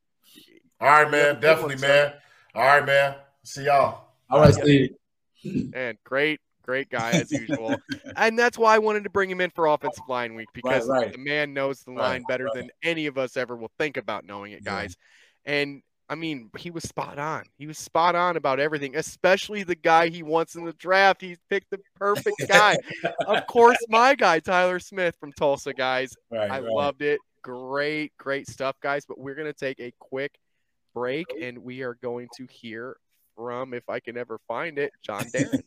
All 0.79 0.87
right, 0.87 1.11
man. 1.11 1.41
Definitely, 1.41 1.75
one, 1.75 1.79
sir. 1.79 1.87
man. 1.87 2.13
All 2.55 2.63
right, 2.63 2.85
man. 2.85 3.15
See 3.43 3.65
y'all. 3.65 4.05
All 4.29 4.39
right, 4.41 4.53
Steve. 4.53 4.91
And 5.73 5.97
great, 6.03 6.39
great 6.63 6.89
guy 6.89 7.11
as 7.11 7.31
usual. 7.31 7.75
and 8.15 8.37
that's 8.37 8.57
why 8.57 8.75
I 8.75 8.79
wanted 8.79 9.03
to 9.03 9.09
bring 9.09 9.29
him 9.29 9.41
in 9.41 9.49
for 9.49 9.65
offensive 9.67 10.03
line 10.07 10.35
week 10.35 10.47
because 10.53 10.87
right. 10.87 11.11
the 11.11 11.17
man 11.17 11.53
knows 11.53 11.83
the 11.83 11.91
Right, 11.91 11.99
line 12.11 12.23
better 12.27 12.47
than 12.53 12.69
any 12.83 13.07
of 13.07 13.17
us 13.17 13.35
ever 13.37 13.55
will 13.55 13.71
think 13.79 13.97
about 13.97 14.25
knowing 14.25 14.51
it, 14.53 14.61
Yeah. 14.63 14.71
guys. 14.71 14.95
And 15.45 15.81
I 16.09 16.15
mean, 16.15 16.51
he 16.57 16.69
was 16.69 16.83
spot 16.83 17.17
on. 17.17 17.43
He 17.57 17.65
was 17.65 17.77
spot 17.77 18.13
on 18.15 18.37
about 18.37 18.59
everything, 18.59 18.95
especially 18.95 19.63
the 19.63 19.75
guy 19.75 20.09
he 20.09 20.21
wants 20.21 20.55
in 20.55 20.63
the 20.63 20.73
draft. 20.73 21.21
He 21.21 21.37
picked 21.49 21.71
the 21.71 21.79
perfect 21.95 22.37
guy. 22.47 22.77
of 23.25 23.47
course, 23.47 23.77
my 23.89 24.13
guy, 24.13 24.39
Tyler 24.39 24.79
Smith 24.79 25.15
from 25.19 25.31
Tulsa, 25.33 25.73
guys. 25.73 26.13
Right, 26.29 26.51
I 26.51 26.59
right. 26.59 26.71
loved 26.71 27.01
it. 27.01 27.19
Great, 27.41 28.13
great 28.17 28.47
stuff, 28.47 28.75
guys. 28.81 29.05
But 29.05 29.17
we're 29.17 29.35
going 29.35 29.47
to 29.47 29.53
take 29.53 29.79
a 29.79 29.91
quick 29.99 30.31
break 30.93 31.27
and 31.41 31.57
we 31.57 31.81
are 31.81 31.95
going 31.95 32.27
to 32.37 32.47
hear 32.49 32.97
from, 33.35 33.73
if 33.73 33.89
I 33.89 33.99
can 33.99 34.17
ever 34.17 34.39
find 34.47 34.77
it, 34.77 34.91
John 35.01 35.23
Darren. 35.25 35.63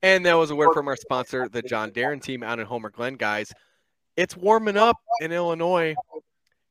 And 0.06 0.23
that 0.27 0.36
was 0.36 0.52
a 0.52 0.56
word 0.56 0.73
from 0.73 0.88
our 0.88 0.95
sponsor, 0.95 1.49
the 1.49 1.64
John 1.64 1.90
Darren 1.90 2.22
team 2.22 2.44
out 2.44 2.60
in 2.60 2.68
Homer 2.68 2.91
Glen, 2.91 3.15
guys. 3.15 3.52
It's 4.15 4.38
warming 4.38 4.77
up 4.77 4.98
in 5.19 5.32
Illinois. 5.32 5.95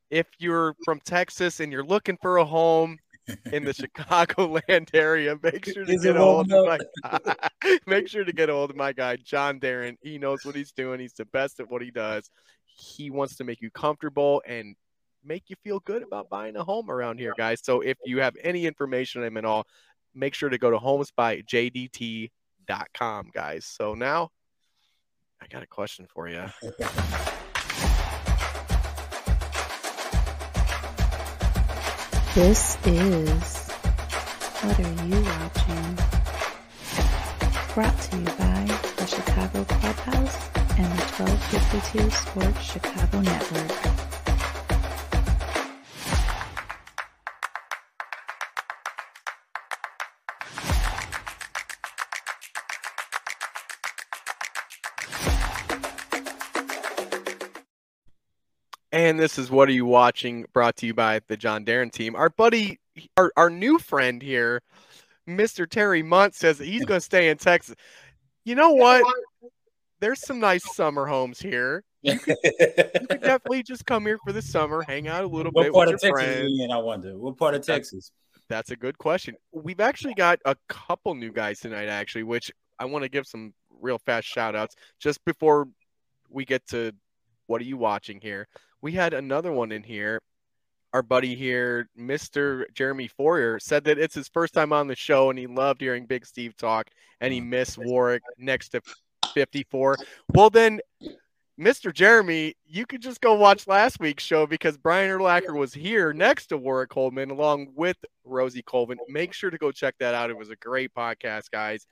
If 0.09 0.27
you're 0.39 0.73
from 0.85 1.01
Texas 1.01 1.59
and 1.59 1.69
you're 1.69 1.83
looking 1.83 2.17
for 2.21 2.37
a 2.37 2.45
home 2.45 2.97
in 3.51 3.65
the 3.65 3.73
Chicagoland 3.97 4.89
area, 4.93 5.37
make 5.43 5.65
sure 5.65 5.83
to 5.83 5.91
Is 5.91 6.03
get 6.03 6.11
it 6.11 6.15
a 6.15 6.19
hold 6.19 6.49
of 6.49 6.65
warming 6.65 6.85
my 7.03 7.79
make 7.87 8.07
sure 8.07 8.23
to 8.23 8.31
get 8.31 8.49
a 8.49 8.53
hold 8.53 8.69
of 8.69 8.77
my 8.77 8.93
guy, 8.93 9.17
John 9.17 9.59
Darren. 9.59 9.97
He 10.01 10.17
knows 10.17 10.45
what 10.45 10.55
he's 10.55 10.71
doing. 10.71 11.01
He's 11.01 11.13
the 11.13 11.25
best 11.25 11.59
at 11.59 11.69
what 11.69 11.81
he 11.81 11.91
does. 11.91 12.29
He 12.63 13.09
wants 13.09 13.35
to 13.35 13.43
make 13.43 13.61
you 13.61 13.69
comfortable 13.69 14.41
and 14.47 14.75
make 15.25 15.49
you 15.49 15.55
feel 15.63 15.79
good 15.79 16.03
about 16.03 16.29
buying 16.29 16.55
a 16.55 16.63
home 16.63 16.89
around 16.89 17.19
here, 17.19 17.33
guys. 17.37 17.59
So 17.63 17.81
if 17.81 17.97
you 18.05 18.19
have 18.19 18.37
any 18.43 18.65
information 18.65 19.21
on 19.21 19.27
him 19.27 19.37
at 19.37 19.45
all, 19.45 19.65
make 20.13 20.33
sure 20.35 20.49
to 20.49 20.57
go 20.57 20.71
to 20.71 20.77
homesbyjdt.com, 20.77 23.31
guys. 23.33 23.65
So 23.65 23.93
now 23.95 24.29
I 25.41 25.47
got 25.47 25.63
a 25.63 25.67
question 25.67 26.07
for 26.13 26.29
you. 26.29 26.45
This 32.35 32.77
is 32.85 33.69
What 34.61 34.79
Are 34.79 35.05
You 35.05 35.21
Watching? 35.21 35.97
Brought 37.73 37.99
to 38.01 38.17
you 38.17 38.25
by 38.25 38.65
the 38.97 39.05
Chicago 39.05 39.63
Clubhouse 39.63 40.49
and 40.77 40.91
the 40.91 41.01
1252 41.17 42.11
Sports 42.11 42.61
Chicago 42.61 43.21
Network. 43.21 43.71
And 58.95 59.19
this 59.19 59.37
is 59.37 59.51
What 59.51 59.67
Are 59.67 59.73
You 59.73 59.85
Watching? 59.85 60.45
brought 60.53 60.77
to 60.77 60.85
you 60.85 60.93
by 60.93 61.19
the 61.27 61.35
John 61.35 61.65
Darren 61.65 61.91
team. 61.91 62.15
Our 62.15 62.29
buddy, 62.29 62.79
our, 63.17 63.29
our 63.35 63.49
new 63.49 63.77
friend 63.77 64.21
here, 64.21 64.61
Mr. 65.27 65.69
Terry 65.69 66.01
Munt, 66.01 66.33
says 66.33 66.59
that 66.59 66.65
he's 66.65 66.85
going 66.85 66.99
to 67.01 67.05
stay 67.05 67.27
in 67.27 67.35
Texas. 67.35 67.75
You 68.45 68.55
know 68.55 68.71
what? 68.71 69.03
There's 69.99 70.21
some 70.21 70.39
nice 70.39 70.63
summer 70.73 71.05
homes 71.05 71.41
here. 71.41 71.83
You 72.03 72.17
could, 72.17 72.37
you 72.45 73.07
could 73.09 73.19
definitely 73.19 73.63
just 73.63 73.85
come 73.85 74.05
here 74.05 74.17
for 74.23 74.31
the 74.31 74.41
summer, 74.41 74.81
hang 74.81 75.09
out 75.09 75.25
a 75.25 75.27
little 75.27 75.51
What 75.51 75.63
bit 75.63 75.73
part 75.73 75.87
with 75.89 75.95
of 75.95 76.01
your 76.01 76.13
Texas 76.13 76.27
friends. 76.27 76.45
are 76.45 76.47
you 76.47 76.63
in? 76.63 76.71
I 76.71 76.77
wonder. 76.77 77.17
What 77.17 77.35
part 77.35 77.53
of 77.53 77.65
Texas? 77.65 78.13
That's 78.47 78.71
a 78.71 78.77
good 78.77 78.97
question. 78.97 79.35
We've 79.51 79.81
actually 79.81 80.13
got 80.13 80.39
a 80.45 80.55
couple 80.69 81.15
new 81.15 81.33
guys 81.33 81.59
tonight, 81.59 81.89
actually, 81.89 82.23
which 82.23 82.49
I 82.79 82.85
want 82.85 83.03
to 83.03 83.09
give 83.09 83.27
some 83.27 83.53
real 83.81 83.97
fast 83.97 84.25
shout 84.25 84.55
outs 84.55 84.77
just 85.01 85.25
before 85.25 85.67
we 86.29 86.45
get 86.45 86.65
to 86.67 86.93
what 87.47 87.59
are 87.59 87.65
you 87.65 87.75
watching 87.75 88.21
here. 88.21 88.47
We 88.81 88.91
had 88.93 89.13
another 89.13 89.51
one 89.51 89.71
in 89.71 89.83
here. 89.83 90.21
Our 90.93 91.01
buddy 91.01 91.35
here, 91.35 91.89
Mr. 91.99 92.63
Jeremy 92.73 93.07
Fourier, 93.07 93.59
said 93.59 93.83
that 93.83 93.97
it's 93.97 94.15
his 94.15 94.29
first 94.29 94.53
time 94.53 94.71
on 94.71 94.87
the 94.87 94.95
show 94.95 95.29
and 95.29 95.37
he 95.37 95.47
loved 95.47 95.81
hearing 95.81 96.05
Big 96.05 96.25
Steve 96.25 96.55
talk 96.55 96.89
and 97.19 97.33
he 97.33 97.41
mm. 97.41 97.47
missed 97.47 97.77
Warrick 97.77 98.23
next 98.37 98.69
to 98.69 98.81
54. 99.33 99.97
Well, 100.33 100.49
then, 100.49 100.79
Mr. 101.59 101.93
Jeremy, 101.93 102.55
you 102.65 102.85
could 102.85 103.01
just 103.01 103.21
go 103.21 103.33
watch 103.33 103.67
last 103.67 103.99
week's 103.99 104.23
show 104.23 104.45
because 104.45 104.77
Brian 104.77 105.09
Urlacher 105.09 105.57
was 105.57 105.73
here 105.73 106.11
next 106.11 106.47
to 106.47 106.57
Warrick 106.57 106.89
Holdman 106.89 107.31
along 107.31 107.69
with 107.75 107.97
Rosie 108.25 108.61
Colvin. 108.61 108.97
Make 109.07 109.33
sure 109.33 109.49
to 109.49 109.57
go 109.57 109.71
check 109.71 109.95
that 109.99 110.13
out. 110.13 110.29
It 110.29 110.37
was 110.37 110.49
a 110.49 110.55
great 110.57 110.93
podcast, 110.93 111.51
guys. 111.51 111.87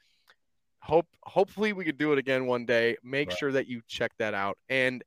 Hope 0.79 1.07
hopefully 1.23 1.71
we 1.71 1.85
could 1.85 1.97
do 1.97 2.11
it 2.11 2.19
again 2.19 2.45
one 2.45 2.65
day. 2.65 2.97
Make 3.03 3.31
sure 3.31 3.53
that 3.53 3.67
you 3.67 3.81
check 3.87 4.11
that 4.19 4.33
out. 4.33 4.57
And 4.67 5.01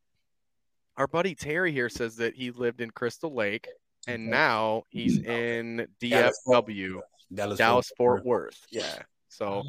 our 0.97 1.07
buddy 1.07 1.35
Terry 1.35 1.73
here 1.73 1.89
says 1.89 2.17
that 2.17 2.35
he 2.35 2.51
lived 2.51 2.81
in 2.81 2.91
Crystal 2.91 3.33
Lake 3.33 3.69
and 4.07 4.31
now 4.31 4.85
he's 4.89 5.19
in 5.19 5.87
DFW, 6.01 7.01
Dallas, 7.35 7.59
Dallas, 7.59 7.93
Fort 7.97 8.23
Fort 8.23 8.27
Worth. 8.27 8.67
Yeah. 8.71 9.03
So 9.29 9.63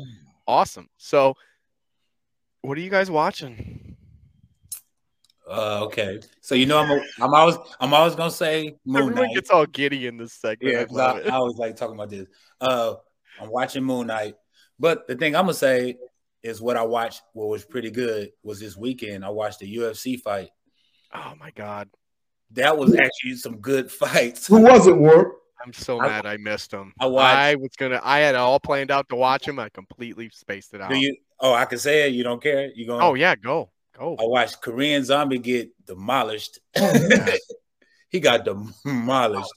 awesome. 0.48 0.88
So 0.98 1.36
what 2.62 2.78
are 2.78 2.82
you 2.82 2.90
guys 2.90 3.10
watching? 3.12 3.95
Uh, 5.49 5.86
okay. 5.86 6.20
So 6.41 6.56
you 6.56 6.66
know 6.66 6.78
I'm 6.78 6.91
a, 6.91 7.02
I'm 7.20 7.34
always 7.34 7.58
I'm 7.80 7.94
always 7.94 8.16
gonna 8.16 8.32
say 8.32 8.76
Moon 8.86 9.04
Everyone 9.04 9.24
Knight. 9.28 9.36
gets 9.36 9.49
all 9.49 9.66
giddy 9.66 10.08
in 10.08 10.18
this 10.18 10.34
segment. 10.34 10.91
Yeah, 10.91 11.02
I 11.02 11.14
I. 11.14 11.20
I 11.22 11.30
always 11.36 11.58
like 11.58 11.76
talking 11.76 11.95
about 11.95 12.10
this. 12.10 12.28
Uh, 12.60 12.95
I'm 13.41 13.49
watching 13.49 13.84
Moon 13.84 14.08
Knight, 14.08 14.36
but 14.80 15.08
the 15.08 15.16
thing 15.16 15.36
I'm 15.36 15.44
gonna 15.44 15.54
say 15.54 15.98
is 16.44 16.62
what 16.62 16.78
I 16.78 16.84
watched. 16.84 17.22
What 17.34 17.48
was 17.48 17.64
pretty 17.66 17.91
good 17.91 18.32
was 18.44 18.60
this 18.60 18.76
weekend. 18.76 19.24
I 19.24 19.30
watched 19.30 19.60
the 19.60 19.78
UFC 19.78 20.20
fight. 20.20 20.49
Oh 21.14 21.34
my 21.40 21.52
god, 21.52 21.90
that 22.52 22.78
was 22.78 22.96
actually 22.96 23.36
some 23.36 23.58
good 23.58 23.92
fights. 24.04 24.48
Who 24.48 24.62
was 24.62 24.88
it, 24.88 24.98
Warp? 24.98 25.34
I'm 25.64 25.74
so 25.74 26.00
I- 26.00 26.08
mad 26.08 26.26
I 26.26 26.38
missed 26.38 26.72
him. 26.72 26.94
I 27.00 27.08
watched- 27.08 27.38
I 27.38 27.56
was 27.56 27.72
gonna. 27.78 28.00
I 28.04 28.20
had 28.20 28.36
it 28.36 28.40
all 28.40 28.60
planned 28.60 28.92
out 28.92 29.10
to 29.10 29.16
watch 29.16 29.48
him. 29.48 29.60
I 29.60 29.70
completely 29.70 30.30
spaced 30.34 30.74
it 30.74 30.82
out. 30.82 30.90
Do 30.90 30.98
you? 30.98 31.16
Oh, 31.40 31.54
I 31.54 31.66
can 31.66 31.78
say 31.80 32.08
it. 32.08 32.14
You 32.14 32.24
don't 32.24 32.42
care. 32.42 32.72
You 32.74 32.88
going? 32.88 33.02
Oh 33.02 33.14
yeah, 33.14 33.36
go 33.36 33.72
go. 33.98 34.16
I 34.20 34.24
watched 34.26 34.62
Korean 34.62 35.04
Zombie 35.04 35.40
get 35.40 35.70
demolished. 35.86 36.60
Oh, 36.78 36.94
he 38.10 38.20
got 38.20 38.46
demolished. 38.46 39.52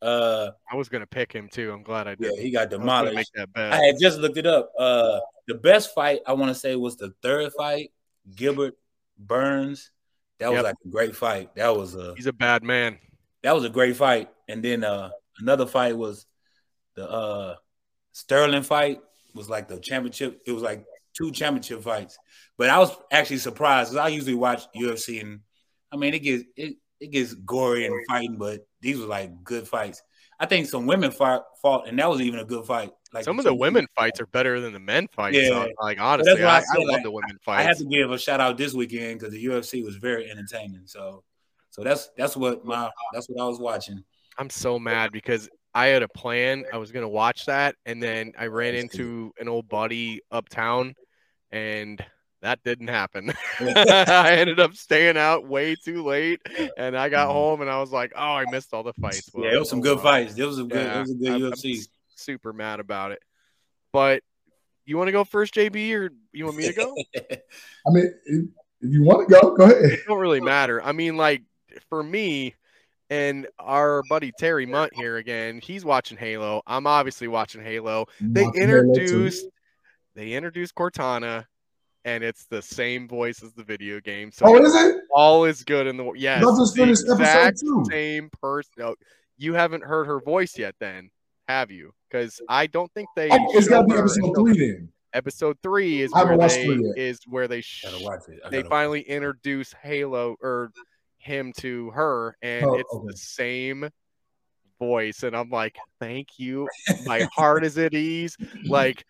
Uh, 0.00 0.50
I 0.70 0.76
was 0.76 0.88
gonna 0.88 1.06
pick 1.06 1.32
him 1.32 1.48
too. 1.48 1.72
I'm 1.72 1.82
glad 1.82 2.08
I 2.08 2.16
did. 2.16 2.24
yeah, 2.24 2.30
did. 2.36 2.42
he 2.42 2.50
got 2.50 2.62
I 2.62 2.66
demolished. 2.66 3.14
Make 3.14 3.26
that 3.34 3.52
bet. 3.52 3.72
I 3.72 3.76
had 3.84 3.94
just 4.00 4.18
looked 4.18 4.36
it 4.36 4.46
up. 4.46 4.72
Uh, 4.78 5.20
the 5.46 5.54
best 5.54 5.94
fight 5.94 6.20
I 6.26 6.32
want 6.32 6.48
to 6.48 6.54
say 6.58 6.74
was 6.76 6.96
the 6.96 7.14
third 7.22 7.52
fight, 7.56 7.92
Gilbert 8.34 8.74
Burns. 9.18 9.90
That 10.42 10.50
was 10.50 10.56
Yep. 10.58 10.64
like 10.64 10.76
a 10.84 10.88
great 10.88 11.16
fight. 11.16 11.54
That 11.54 11.76
was 11.76 11.94
a 11.94 12.14
He's 12.16 12.26
a 12.26 12.32
bad 12.32 12.62
man. 12.62 12.98
that 13.42 13.54
was 13.54 13.64
a 13.64 13.70
great 13.70 13.96
fight. 13.96 14.28
And 14.48 14.62
then 14.62 14.84
uh 14.84 15.10
another 15.38 15.66
fight 15.66 15.96
was 15.96 16.26
the 16.96 17.08
uh 17.08 17.56
Sterling 18.12 18.62
fight 18.62 19.00
was 19.34 19.48
like 19.48 19.68
the 19.68 19.78
championship. 19.78 20.42
It 20.46 20.52
was 20.52 20.62
like 20.62 20.84
two 21.16 21.30
championship 21.32 21.82
fights. 21.82 22.18
But 22.58 22.68
I 22.70 22.78
was 22.78 22.90
actually 23.10 23.38
surprised 23.38 23.90
because 23.92 24.04
I 24.04 24.08
usually 24.08 24.34
watch 24.34 24.62
UFC 24.76 25.20
and 25.20 25.40
I 25.92 25.96
mean 25.96 26.12
it 26.14 26.18
gets 26.20 26.44
it, 26.56 26.76
it 27.00 27.10
gets 27.10 27.34
gory 27.34 27.86
and 27.86 27.94
fighting, 28.08 28.36
but 28.36 28.60
these 28.80 28.98
were 28.98 29.06
like 29.06 29.42
good 29.42 29.66
fights. 29.66 30.02
I 30.42 30.46
think 30.46 30.66
some 30.66 30.86
women 30.86 31.12
fought, 31.12 31.44
fought 31.62 31.86
and 31.86 31.96
that 32.00 32.10
was 32.10 32.20
even 32.20 32.40
a 32.40 32.44
good 32.44 32.66
fight. 32.66 32.90
Like 33.12 33.22
Some 33.22 33.38
of 33.38 33.44
the 33.44 33.54
women 33.54 33.86
fights 33.94 34.20
are 34.20 34.26
better 34.26 34.60
than 34.60 34.72
the 34.72 34.80
men 34.80 35.06
fights. 35.14 35.36
Yeah. 35.36 35.68
like 35.80 36.00
honestly, 36.00 36.42
I, 36.42 36.56
I, 36.56 36.60
said, 36.62 36.78
love 36.78 36.88
like, 36.88 37.02
the 37.04 37.12
women 37.12 37.38
fights. 37.44 37.60
I 37.60 37.62
had 37.62 37.76
fights. 37.76 37.82
to 37.82 37.84
give 37.88 38.10
a 38.10 38.18
shout 38.18 38.40
out 38.40 38.56
this 38.56 38.74
weekend 38.74 39.20
because 39.20 39.32
the 39.32 39.44
UFC 39.44 39.84
was 39.84 39.94
very 39.94 40.28
entertaining. 40.28 40.82
So, 40.86 41.22
so 41.70 41.84
that's 41.84 42.10
that's 42.16 42.36
what 42.36 42.64
my 42.64 42.90
that's 43.12 43.28
what 43.28 43.40
I 43.40 43.46
was 43.46 43.60
watching. 43.60 44.02
I'm 44.36 44.50
so 44.50 44.80
mad 44.80 45.12
because 45.12 45.48
I 45.74 45.86
had 45.86 46.02
a 46.02 46.08
plan. 46.08 46.64
I 46.72 46.78
was 46.78 46.90
gonna 46.90 47.08
watch 47.08 47.46
that, 47.46 47.76
and 47.86 48.02
then 48.02 48.32
I 48.36 48.46
ran 48.46 48.74
into 48.74 49.32
an 49.38 49.46
old 49.46 49.68
buddy 49.68 50.22
uptown, 50.32 50.94
and 51.52 52.04
that 52.42 52.62
didn't 52.64 52.88
happen. 52.88 53.32
I 53.60 54.32
ended 54.36 54.60
up 54.60 54.74
staying 54.74 55.16
out 55.16 55.46
way 55.46 55.74
too 55.76 56.02
late, 56.04 56.40
and 56.76 56.96
I 56.96 57.08
got 57.08 57.28
home 57.28 57.60
and 57.60 57.70
I 57.70 57.80
was 57.80 57.90
like, 57.92 58.12
"Oh, 58.14 58.20
I 58.20 58.44
missed 58.50 58.74
all 58.74 58.82
the 58.82 58.92
fights." 58.94 59.30
Mm-hmm. 59.30 59.44
Yeah, 59.44 59.54
it 59.54 59.58
was 59.58 59.70
some 59.70 59.80
good 59.80 59.96
well. 59.96 60.04
fights. 60.04 60.36
It 60.36 60.44
was 60.44 60.58
a 60.58 60.64
good, 60.64 60.72
it 60.78 60.84
Yeah, 60.86 61.00
was 61.00 61.10
a 61.10 61.14
good 61.14 61.28
I'm- 61.30 61.44
I'm 61.44 61.52
UFC. 61.52 61.86
super 62.14 62.52
mad 62.52 62.80
about 62.80 63.12
it. 63.12 63.22
But 63.92 64.22
you 64.84 64.96
want 64.96 65.08
to 65.08 65.12
go 65.12 65.24
first, 65.24 65.54
JB, 65.54 65.94
or 65.94 66.10
you 66.32 66.44
want 66.44 66.56
me 66.56 66.66
to 66.66 66.72
go? 66.72 66.94
I 67.16 67.90
mean, 67.90 68.12
if, 68.26 68.44
you 68.80 69.02
want 69.04 69.28
to 69.28 69.34
go, 69.40 69.54
go 69.54 69.64
ahead. 69.64 69.84
It 69.84 70.00
don't 70.06 70.18
really 70.18 70.40
matter. 70.40 70.82
I 70.82 70.92
mean, 70.92 71.16
like 71.16 71.42
for 71.88 72.02
me, 72.02 72.54
and 73.10 73.46
our 73.58 74.02
buddy 74.08 74.32
Terry 74.36 74.66
Munt 74.66 74.94
here 74.94 75.18
again. 75.18 75.60
He's 75.60 75.84
watching 75.84 76.16
Halo. 76.16 76.62
I'm 76.66 76.86
obviously 76.86 77.28
watching 77.28 77.62
Halo. 77.62 78.06
They 78.20 78.44
introduced 78.56 79.46
they 80.14 80.32
introduced 80.32 80.74
Cortana, 80.74 81.46
and 82.04 82.24
it's 82.24 82.46
the 82.46 82.60
same 82.62 83.06
voice 83.08 83.42
as 83.42 83.52
the 83.52 83.62
video 83.64 84.00
game. 84.00 84.30
So 84.32 84.46
Oh, 84.46 84.56
is 84.64 84.74
it? 84.74 85.02
all 85.14 85.44
is 85.44 85.62
good 85.64 85.86
in 85.86 85.96
the 85.96 86.04
wo- 86.04 86.14
yes. 86.14 86.38
I 86.38 86.46
just 86.58 86.74
the 86.74 86.82
finished 86.82 87.02
episode 87.04 87.20
exact 87.22 87.60
two. 87.60 87.84
Same 87.90 88.30
person. 88.40 88.72
No, 88.78 88.94
you 89.38 89.54
haven't 89.54 89.84
heard 89.84 90.06
her 90.06 90.20
voice 90.20 90.58
yet, 90.58 90.74
then 90.80 91.10
have 91.48 91.70
you? 91.70 91.92
Because 92.10 92.40
I 92.48 92.66
don't 92.66 92.92
think 92.92 93.08
they. 93.16 93.28
Oh, 93.30 93.36
it's 93.56 93.66
show 93.66 93.70
got 93.70 93.82
to 93.82 93.94
be 93.94 93.94
episode 93.98 94.34
three 94.34 94.58
then. 94.58 94.88
Episode 95.14 95.58
three 95.62 96.00
is 96.00 96.10
where 96.14 96.38
they 96.38 96.64
three 96.64 96.92
is 96.96 97.20
where 97.26 97.46
they 97.46 97.60
sh- 97.60 97.84
Gotta 97.84 98.20
it. 98.28 98.50
They 98.50 98.62
finally 98.62 99.02
introduce 99.02 99.72
Halo 99.74 100.36
or 100.42 100.72
him 101.18 101.52
to 101.58 101.90
her, 101.90 102.34
and 102.42 102.64
Oh, 102.64 102.74
it's 102.78 102.92
okay. 102.94 103.06
the 103.08 103.16
same 103.16 103.90
voice. 104.78 105.22
And 105.22 105.36
I'm 105.36 105.50
like, 105.50 105.76
thank 106.00 106.38
you. 106.38 106.68
My 107.04 107.28
heart 107.34 107.64
is 107.64 107.76
at 107.78 107.94
ease. 107.94 108.36
Like 108.64 109.04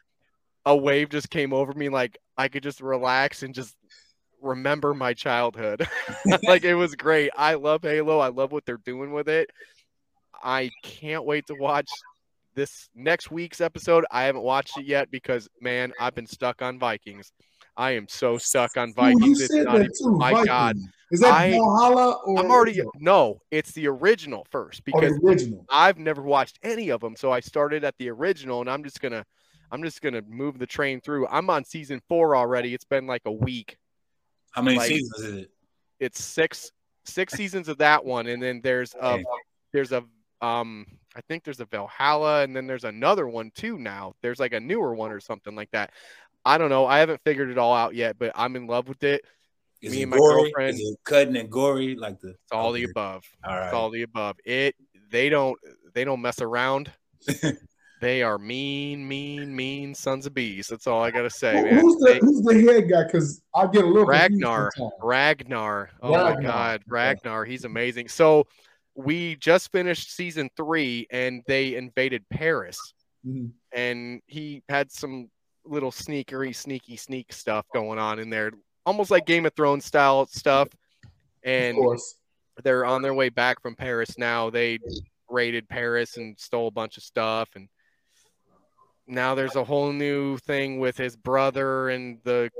a 0.67 0.77
wave 0.77 1.09
just 1.09 1.31
came 1.31 1.53
over 1.53 1.73
me. 1.73 1.89
Like 1.89 2.19
I 2.43 2.49
could 2.49 2.65
just 2.65 2.81
relax 2.81 3.45
and 3.45 3.55
just 3.55 3.77
remember 4.41 4.95
my 4.95 5.15
childhood. 5.15 5.87
like 6.43 6.65
it 6.65 6.75
was 6.75 6.97
great. 6.97 7.31
I 7.37 7.55
love 7.55 7.83
Halo. 7.83 8.19
I 8.19 8.29
love 8.29 8.51
what 8.51 8.67
they're 8.67 8.79
doing 8.85 9.13
with 9.13 9.29
it. 9.29 9.49
I 10.43 10.73
can't 10.83 11.25
wait 11.25 11.47
to 11.47 11.55
watch 11.55 11.89
this 12.57 12.89
next 12.97 13.31
week's 13.31 13.61
episode. 13.61 14.05
I 14.11 14.25
haven't 14.25 14.43
watched 14.43 14.77
it 14.77 14.87
yet 14.87 15.09
because 15.13 15.49
man, 15.61 15.93
I've 16.01 16.17
been 16.17 16.27
stuck 16.27 16.63
on 16.63 16.81
Vikings. 16.81 17.31
I 17.77 17.93
am 17.93 18.09
so 18.09 18.39
stuck 18.39 18.77
on 18.77 18.89
Ooh, 18.89 18.91
you 18.91 18.95
Vikings. 18.97 19.41
It's 19.41 19.55
said 19.55 19.67
not 19.67 19.75
that 19.75 19.83
even, 19.83 19.93
too. 19.97 20.19
my 20.19 20.31
Vikings. 20.33 20.49
God. 20.49 20.77
Is 21.13 21.21
that 21.21 21.33
I- 21.33 21.51
Valhalla 21.53 22.17
or 22.27 22.41
I'm 22.41 22.51
already 22.51 22.83
no, 22.99 23.41
it's 23.53 23.71
the 23.71 23.87
original 23.87 24.49
first 24.51 24.85
because 24.85 25.17
original? 25.23 25.65
I've 25.71 25.99
never 25.99 26.23
watched 26.23 26.59
any 26.65 26.89
of 26.89 27.01
them. 27.01 27.15
So 27.15 27.31
I 27.31 27.39
started 27.39 27.85
at 27.85 27.95
the 27.99 28.11
original 28.11 28.61
and 28.63 28.69
I'm 28.69 28.83
just 28.83 29.01
gonna 29.01 29.25
I'm 29.73 29.83
just 29.83 30.03
gonna 30.03 30.23
move 30.29 30.59
the 30.59 30.67
train 30.67 31.01
through. 31.01 31.27
I'm 31.29 31.49
on 31.51 31.65
season 31.65 32.01
four 32.09 32.37
already. 32.37 32.75
It's 32.75 32.85
been 32.85 33.07
like 33.07 33.23
a 33.25 33.33
week. 33.33 33.79
How 34.53 34.61
many 34.63 34.77
like- 34.77 34.89
seasons 34.89 35.19
is 35.21 35.35
it? 35.45 35.51
It's 35.99 36.23
six 36.23 36.71
six 37.05 37.33
seasons 37.33 37.69
of 37.69 37.79
that 37.79 38.05
one, 38.05 38.27
and 38.29 38.41
then 38.43 38.61
there's 38.63 38.95
a 38.95 39.15
Okay. 39.15 39.25
there's 39.73 39.93
a 39.93 40.05
um 40.43 40.87
I 41.17 41.21
think 41.23 41.43
there's 41.45 41.61
a 41.61 41.65
Valhalla, 41.65 42.43
and 42.43 42.55
then 42.55 42.67
there's 42.67 42.85
another 42.85 43.27
one 43.27 43.51
too 43.55 43.79
now. 43.79 44.15
There's 44.23 44.39
like 44.41 44.53
a 44.53 44.61
newer 44.61 44.95
one 44.95 45.11
or 45.11 45.21
something 45.21 45.55
like 45.55 45.71
that. 45.73 45.91
I 46.45 46.59
don't 46.59 46.71
know. 46.71 46.87
I 46.87 46.99
haven't 46.99 47.21
figured 47.25 47.51
it 47.51 47.59
all 47.59 47.75
out 47.75 47.95
yet, 47.95 48.19
but 48.19 48.33
I'm 48.35 48.57
in 48.57 48.67
love 48.67 48.89
with 48.89 49.03
it. 49.05 49.23
Is 49.81 49.93
Me 49.93 50.01
it 50.01 50.03
and 50.03 50.11
my 50.11 50.17
gory? 50.19 50.43
girlfriend. 50.45 50.75
Is 50.75 50.81
it 50.81 50.99
cutting 51.05 51.37
and 51.37 51.51
gory 51.51 51.95
like 51.97 52.21
the? 52.21 52.31
It's 52.31 52.53
all 52.53 52.73
the 52.73 52.83
Okay. 52.85 52.91
above. 52.91 53.25
All 53.45 53.59
It's 53.65 53.73
all 53.73 53.91
the 53.91 54.03
above. 54.03 54.37
It 54.45 54.75
they 55.11 55.29
don't 55.31 55.59
they 55.95 56.05
don't 56.05 56.21
mess 56.21 56.41
around. 56.43 56.91
they 58.03 58.21
are 58.21 58.37
mean, 58.37 59.07
mean, 59.07 59.55
mean 59.55 59.95
sons 59.95 60.27
of 60.27 60.35
bees. 60.35 60.67
That's 60.67 60.89
all 60.89 61.01
I 61.05 61.13
gotta 61.13 61.31
say, 61.31 61.71
who's 61.71 62.01
the 62.01 62.13
They- 62.15 62.19
who's 62.19 62.43
the 62.43 62.61
head 62.73 62.91
guy? 62.91 63.05
Because 63.05 63.41
I 63.55 63.69
get 63.69 63.85
a 63.85 63.87
little 63.87 64.05
Ragnar. 64.07 64.71
Ragnar. 65.01 65.91
Oh 66.03 66.11
my 66.11 66.43
god, 66.43 66.83
Ragnar. 66.89 67.45
He's 67.45 67.65
amazing. 67.65 68.09
So 68.09 68.49
we 68.97 69.37
just 69.37 69.71
finished 69.71 70.11
season 70.15 70.51
three 70.57 71.07
and 71.11 71.43
they 71.47 71.77
invaded 71.77 72.29
Paris. 72.29 72.77
Mhm. 73.25 73.53
And 73.73 74.21
he 74.27 74.65
had 74.69 74.91
some 74.91 75.31
little 75.65 75.93
sneakery, 75.93 76.55
sneaky, 76.57 76.97
sneak 76.97 77.33
stuff 77.33 77.67
going 77.73 78.01
on 78.01 78.19
in 78.19 78.31
there, 78.31 78.51
almost 78.85 79.13
like 79.13 79.27
Game 79.27 79.47
of 79.47 79.55
Thrones 79.55 79.85
style 79.85 80.27
stuff. 80.27 80.69
And 81.45 81.79
they're 82.65 82.85
on 82.85 83.01
their 83.01 83.15
way 83.15 83.29
back 83.29 83.63
from 83.63 83.77
Paris 83.77 84.19
now. 84.19 84.51
They 84.51 84.81
raided 85.31 85.69
Paris 85.69 86.17
and 86.17 86.37
stole 86.39 86.67
a 86.67 86.73
bunch 86.73 86.97
of 86.97 87.05
stuff 87.05 87.49
and 87.55 87.69
now 89.07 89.35
there's 89.35 89.57
a 89.57 89.65
whole 89.65 89.93
new 89.93 90.39
thing 90.39 90.79
with 90.79 90.97
his 90.97 91.17
brother 91.17 91.89
and 91.91 92.19
the 92.25 92.51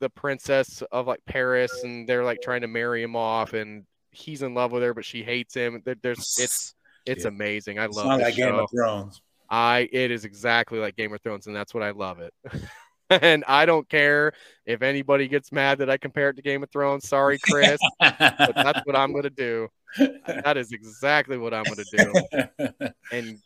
the 0.00 0.10
princess 0.10 0.82
of 0.92 1.06
like 1.06 1.20
Paris 1.26 1.82
and 1.84 2.08
they're 2.08 2.24
like 2.24 2.40
trying 2.42 2.60
to 2.62 2.66
marry 2.68 3.02
him 3.02 3.14
off 3.16 3.52
and 3.54 3.84
he's 4.10 4.42
in 4.42 4.52
love 4.54 4.72
with 4.72 4.82
her 4.82 4.92
but 4.94 5.04
she 5.04 5.22
hates 5.22 5.54
him. 5.54 5.80
There- 5.84 5.94
There's 6.02 6.36
it's 6.40 6.74
it's 7.06 7.22
Yeah. 7.24 7.28
amazing. 7.28 7.78
I 7.78 7.86
love 7.86 7.94
Sounds 8.06 8.18
this 8.18 8.24
like 8.28 8.34
Game 8.36 8.54
of 8.54 8.68
Thrones. 8.70 9.22
I 9.48 9.88
it 9.92 10.10
is 10.10 10.24
exactly 10.24 10.78
like 10.78 10.96
Game 10.96 11.12
of 11.12 11.20
Thrones, 11.22 11.46
and 11.46 11.54
that's 11.54 11.72
what 11.74 11.82
I 11.82 11.90
love 11.90 12.18
it. 12.20 12.32
and 13.10 13.44
I 13.46 13.66
don't 13.66 13.88
care 13.88 14.32
if 14.66 14.82
anybody 14.82 15.28
gets 15.28 15.52
mad 15.52 15.78
that 15.78 15.90
I 15.90 15.96
compare 15.98 16.30
it 16.30 16.36
to 16.36 16.42
Game 16.42 16.62
of 16.62 16.70
Thrones. 16.70 17.06
Sorry, 17.08 17.38
Chris, 17.38 17.78
but 18.00 18.16
that's 18.56 18.80
what 18.84 18.96
I'm 18.96 19.12
gonna 19.12 19.30
do. 19.30 19.68
That 20.26 20.56
is 20.56 20.72
exactly 20.72 21.38
what 21.38 21.54
I'm 21.54 21.62
gonna 21.64 21.84
do. 21.92 22.88
And 23.12 23.38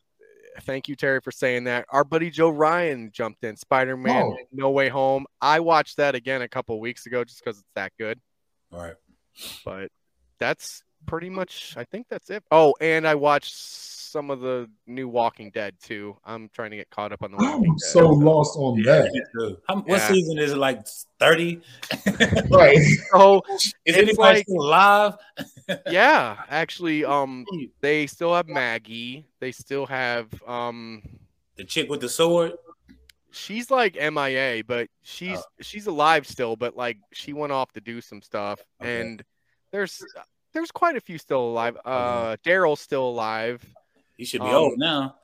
thank 0.60 0.88
you, 0.88 0.96
Terry, 0.96 1.20
for 1.20 1.30
saying 1.30 1.64
that. 1.64 1.86
Our 1.90 2.04
buddy 2.04 2.30
Joe 2.30 2.50
Ryan 2.50 3.10
jumped 3.12 3.44
in 3.44 3.56
Spider-Man: 3.56 4.22
Oh. 4.22 4.36
No 4.52 4.70
Way 4.70 4.88
Home. 4.88 5.26
I 5.40 5.60
watched 5.60 5.96
that 5.98 6.14
again 6.14 6.42
a 6.42 6.48
couple 6.48 6.78
weeks 6.80 7.06
ago 7.06 7.24
just 7.24 7.44
because 7.44 7.58
it's 7.58 7.72
that 7.74 7.92
good. 7.98 8.18
All 8.72 8.80
right. 8.80 8.96
But 9.64 9.90
that's 10.38 10.82
pretty 11.06 11.30
much. 11.30 11.74
I 11.76 11.84
think 11.84 12.06
that's 12.08 12.30
it. 12.30 12.42
Oh, 12.50 12.74
and 12.80 13.06
I 13.06 13.14
watched 13.14 13.54
some 14.08 14.30
of 14.30 14.40
the 14.40 14.68
new 14.86 15.08
Walking 15.08 15.50
Dead 15.50 15.74
too. 15.82 16.16
I'm 16.24 16.48
trying 16.54 16.70
to 16.70 16.76
get 16.76 16.90
caught 16.90 17.12
up 17.12 17.22
on 17.22 17.30
the 17.32 17.36
Walking 17.36 17.70
I'm 17.70 17.76
Dead. 17.76 17.80
so 17.80 18.08
lost 18.08 18.56
on 18.56 18.82
that. 18.82 19.12
Me 19.12 19.22
too. 19.38 19.58
How, 19.68 19.76
what 19.76 19.86
Yeah. 19.88 20.08
season 20.08 20.38
is 20.38 20.52
it? 20.52 20.58
Like 20.58 20.86
thirty? 21.18 21.60
Right. 22.50 22.78
So 23.12 23.42
Is 23.84 23.96
anybody 23.96 24.16
like 24.16 24.44
still 24.44 24.62
alive? 24.62 25.14
yeah, 25.90 26.36
actually, 26.48 27.04
um, 27.04 27.44
they 27.80 28.06
still 28.06 28.34
have 28.34 28.48
Maggie. 28.48 29.26
They 29.40 29.52
still 29.52 29.86
have 29.86 30.28
um, 30.46 31.02
The 31.56 31.64
chick 31.64 31.88
with 31.90 32.00
the 32.00 32.08
sword. 32.08 32.52
she's 33.30 33.70
like 33.70 33.94
MIA, 33.94 34.62
but 34.66 34.88
she's 35.02 35.38
Oh. 35.38 35.42
she's 35.60 35.86
alive 35.86 36.26
still. 36.26 36.56
But 36.56 36.76
like 36.76 36.98
she 37.12 37.32
went 37.32 37.52
off 37.52 37.70
to 37.72 37.80
do 37.80 38.00
some 38.00 38.22
stuff, 38.22 38.60
Okay. 38.82 39.00
and 39.02 39.22
there's 39.70 40.02
there's 40.54 40.70
quite 40.70 40.96
a 40.96 41.00
few 41.00 41.18
still 41.18 41.42
alive. 41.42 41.76
Uh, 41.84 42.36
Daryl's 42.44 42.80
still 42.80 43.06
alive, 43.08 43.62
He 44.18 44.24
should 44.24 44.40
be 44.42 44.48
Um, 44.48 44.54
old 44.54 44.78
now. 44.78 45.14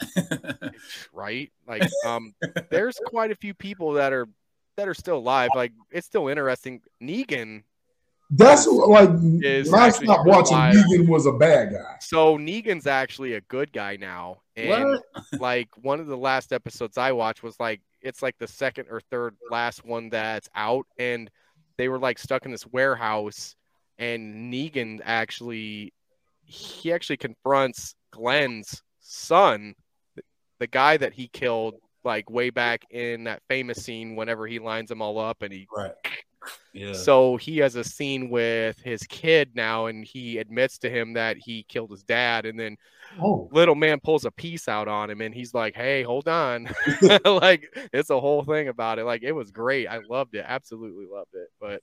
right? 1.12 1.52
Like 1.66 1.82
um, 2.06 2.32
there's 2.70 2.96
quite 3.06 3.30
a 3.32 3.34
few 3.34 3.52
people 3.52 3.92
that 3.94 4.12
are 4.12 4.28
that 4.76 4.88
are 4.88 4.94
still 4.94 5.18
alive. 5.18 5.50
Like 5.54 5.72
it's 5.90 6.06
still 6.06 6.28
interesting. 6.28 6.80
Negan 7.02 7.64
That's 8.30 8.66
what, 8.66 8.88
like 8.88 9.10
Is 9.42 9.70
when 9.70 9.80
I 9.82 9.90
stopped 9.90 10.26
watching. 10.26 10.56
alive. 10.56 10.74
Negan 10.74 11.08
was 11.08 11.26
a 11.26 11.32
bad 11.32 11.72
guy. 11.72 11.96
So 12.00 12.38
Negan's 12.38 12.86
actually 12.86 13.34
a 13.34 13.40
good 13.42 13.72
guy 13.72 13.96
now, 13.96 14.38
and 14.56 14.98
like 15.40 15.68
one 15.82 15.98
of 15.98 16.06
the 16.06 16.16
last 16.16 16.52
episodes 16.52 16.96
I 16.96 17.10
watched 17.12 17.42
was 17.42 17.58
like 17.58 17.80
it's 18.00 18.22
like 18.22 18.38
the 18.38 18.46
second 18.48 18.86
or 18.90 19.00
third 19.00 19.34
last 19.50 19.84
one 19.84 20.08
that's 20.10 20.48
out, 20.54 20.86
and 20.98 21.28
they 21.78 21.88
were 21.88 21.98
like 21.98 22.20
stuck 22.20 22.44
in 22.46 22.52
this 22.52 22.66
warehouse, 22.68 23.56
and 23.98 24.52
Negan 24.52 25.00
actually 25.04 25.92
he 26.46 26.92
actually 26.92 27.16
confronts 27.16 27.96
Glenn's 28.14 28.82
son, 29.00 29.74
the, 30.58 30.66
guy 30.66 30.96
that 30.96 31.12
he 31.12 31.28
killed 31.28 31.74
like 32.04 32.30
way 32.30 32.50
back 32.50 32.84
in 32.90 33.24
that 33.24 33.42
famous 33.48 33.84
scene 33.84 34.16
whenever 34.16 34.46
he 34.46 34.58
lines 34.58 34.88
them 34.88 35.02
all 35.02 35.18
up 35.18 35.42
and 35.42 35.52
he 35.52 35.66
Right. 35.74 35.92
Yeah. 36.72 36.92
so 36.92 37.36
he 37.36 37.58
has 37.58 37.76
a 37.76 37.84
scene 37.84 38.28
with 38.28 38.78
his 38.80 39.02
kid 39.04 39.52
now, 39.54 39.86
and 39.86 40.04
he 40.04 40.38
admits 40.38 40.78
to 40.78 40.90
him 40.90 41.14
that 41.14 41.36
he 41.38 41.64
killed 41.68 41.90
his 41.90 42.02
dad, 42.02 42.46
and 42.46 42.58
then 42.58 42.76
Oh, 43.20 43.48
little 43.52 43.74
man 43.74 44.00
pulls 44.00 44.24
a 44.24 44.30
piece 44.30 44.68
out 44.68 44.88
on 44.88 45.08
him, 45.08 45.20
and 45.20 45.34
he's 45.34 45.54
like, 45.54 45.74
"Hey, 45.76 46.02
hold 46.02 46.28
on!" 46.28 46.68
like 47.24 47.72
it's 47.92 48.10
a 48.10 48.20
whole 48.20 48.42
thing 48.42 48.68
about 48.68 48.98
it. 48.98 49.04
Like 49.04 49.22
it 49.22 49.32
was 49.32 49.50
great. 49.50 49.86
I 49.86 50.00
loved 50.08 50.34
it. 50.34 50.44
Absolutely 50.46 51.06
loved 51.10 51.34
it. 51.34 51.48
But 51.60 51.82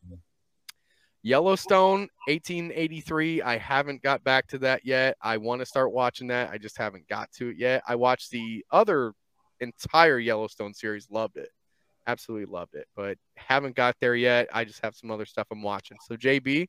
Yellowstone, 1.24 2.08
1883. 2.28 3.42
I 3.42 3.58
haven't 3.58 4.02
got 4.02 4.24
back 4.24 4.48
to 4.48 4.58
that 4.60 4.86
yet. 4.86 5.18
I 5.22 5.38
want 5.38 5.60
to 5.60 5.66
start 5.66 5.92
watching 5.92 6.28
that. 6.28 6.50
I 6.50 6.58
just 6.58 6.78
haven't 6.78 7.08
got 7.08 7.32
to 7.34 7.50
it 7.50 7.58
yet. 7.58 7.84
I 7.88 7.96
watched 7.96 8.32
the 8.32 8.66
other 8.72 9.14
entire 9.60 10.18
Yellowstone 10.18 10.74
series. 10.74 11.10
Loved 11.10 11.38
it 11.38 11.50
absolutely 12.08 12.52
loved 12.52 12.76
it, 12.76 12.88
but 12.96 13.18
haven't 13.36 13.76
got 13.76 13.96
there 14.00 14.16
yet. 14.16 14.48
I 14.54 14.66
just 14.66 14.84
have 14.84 14.96
some 14.96 15.12
other 15.12 15.26
stuff 15.26 15.48
I'm 15.52 15.62
watching. 15.62 15.98
So 16.06 16.16
JB, 16.16 16.68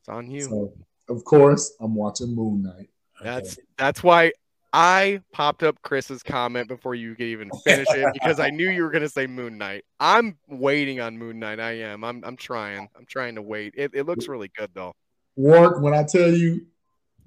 it's 0.00 0.08
on 0.08 0.30
you. 0.30 0.42
so 0.42 0.72
of 1.08 1.24
course 1.24 1.74
I'm 1.80 1.94
watching 1.94 2.34
Moon 2.34 2.62
Knight. 2.62 2.88
That's 3.22 3.58
that's 3.78 4.02
why 4.02 4.32
I 4.78 5.22
popped 5.32 5.62
up 5.62 5.80
Chris's 5.80 6.22
comment 6.22 6.68
before 6.68 6.94
you 6.94 7.14
could 7.14 7.24
even 7.24 7.48
finish 7.64 7.86
it 7.92 8.12
because 8.12 8.38
I 8.38 8.50
knew 8.50 8.68
you 8.68 8.82
were 8.82 8.90
gonna 8.90 9.08
say 9.08 9.26
Moon 9.26 9.56
Knight. 9.56 9.86
I'm 9.98 10.36
waiting 10.48 11.00
on 11.00 11.16
Moon 11.16 11.38
Knight. 11.38 11.58
I 11.60 11.78
am. 11.78 12.04
I'm 12.04 12.22
I'm 12.22 12.36
trying. 12.36 12.86
I'm 12.94 13.06
trying 13.06 13.36
to 13.36 13.42
wait. 13.42 13.72
It, 13.74 13.92
it 13.94 14.02
looks 14.02 14.28
really 14.28 14.50
good 14.54 14.70
though. 14.74 14.92
Work 15.34 15.80
when 15.80 15.94
I 15.94 16.02
tell 16.02 16.30
you, 16.30 16.66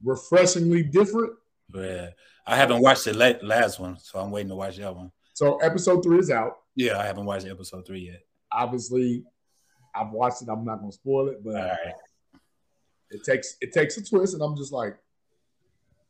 refreshingly 0.04 0.84
different. 0.84 1.34
Yeah. 1.74 2.10
I 2.46 2.56
haven't 2.56 2.84
watched 2.84 3.06
the 3.06 3.14
la- 3.16 3.48
last 3.48 3.80
one, 3.80 3.98
so 3.98 4.20
I'm 4.20 4.30
waiting 4.30 4.50
to 4.50 4.56
watch 4.56 4.78
that 4.78 4.96
one. 4.96 5.12
So 5.34 5.58
episode 5.58 6.04
three 6.04 6.20
is 6.20 6.30
out. 6.30 6.58
Yeah, 6.76 7.00
I 7.00 7.06
haven't 7.08 7.26
watched 7.26 7.48
episode 7.48 7.88
three 7.88 8.12
yet. 8.12 8.22
Obviously, 8.52 9.24
I've 9.96 10.12
watched 10.12 10.44
it. 10.44 10.50
I'm 10.50 10.64
not 10.64 10.82
gonna 10.82 10.92
spoil 10.92 11.30
it, 11.30 11.44
but 11.44 11.80
it 13.10 13.24
takes 13.24 13.56
it 13.60 13.74
takes 13.74 13.98
a 13.98 14.06
twist, 14.06 14.36
and 14.36 14.44
I'm 14.44 14.56
just 14.56 14.72
like, 14.72 14.96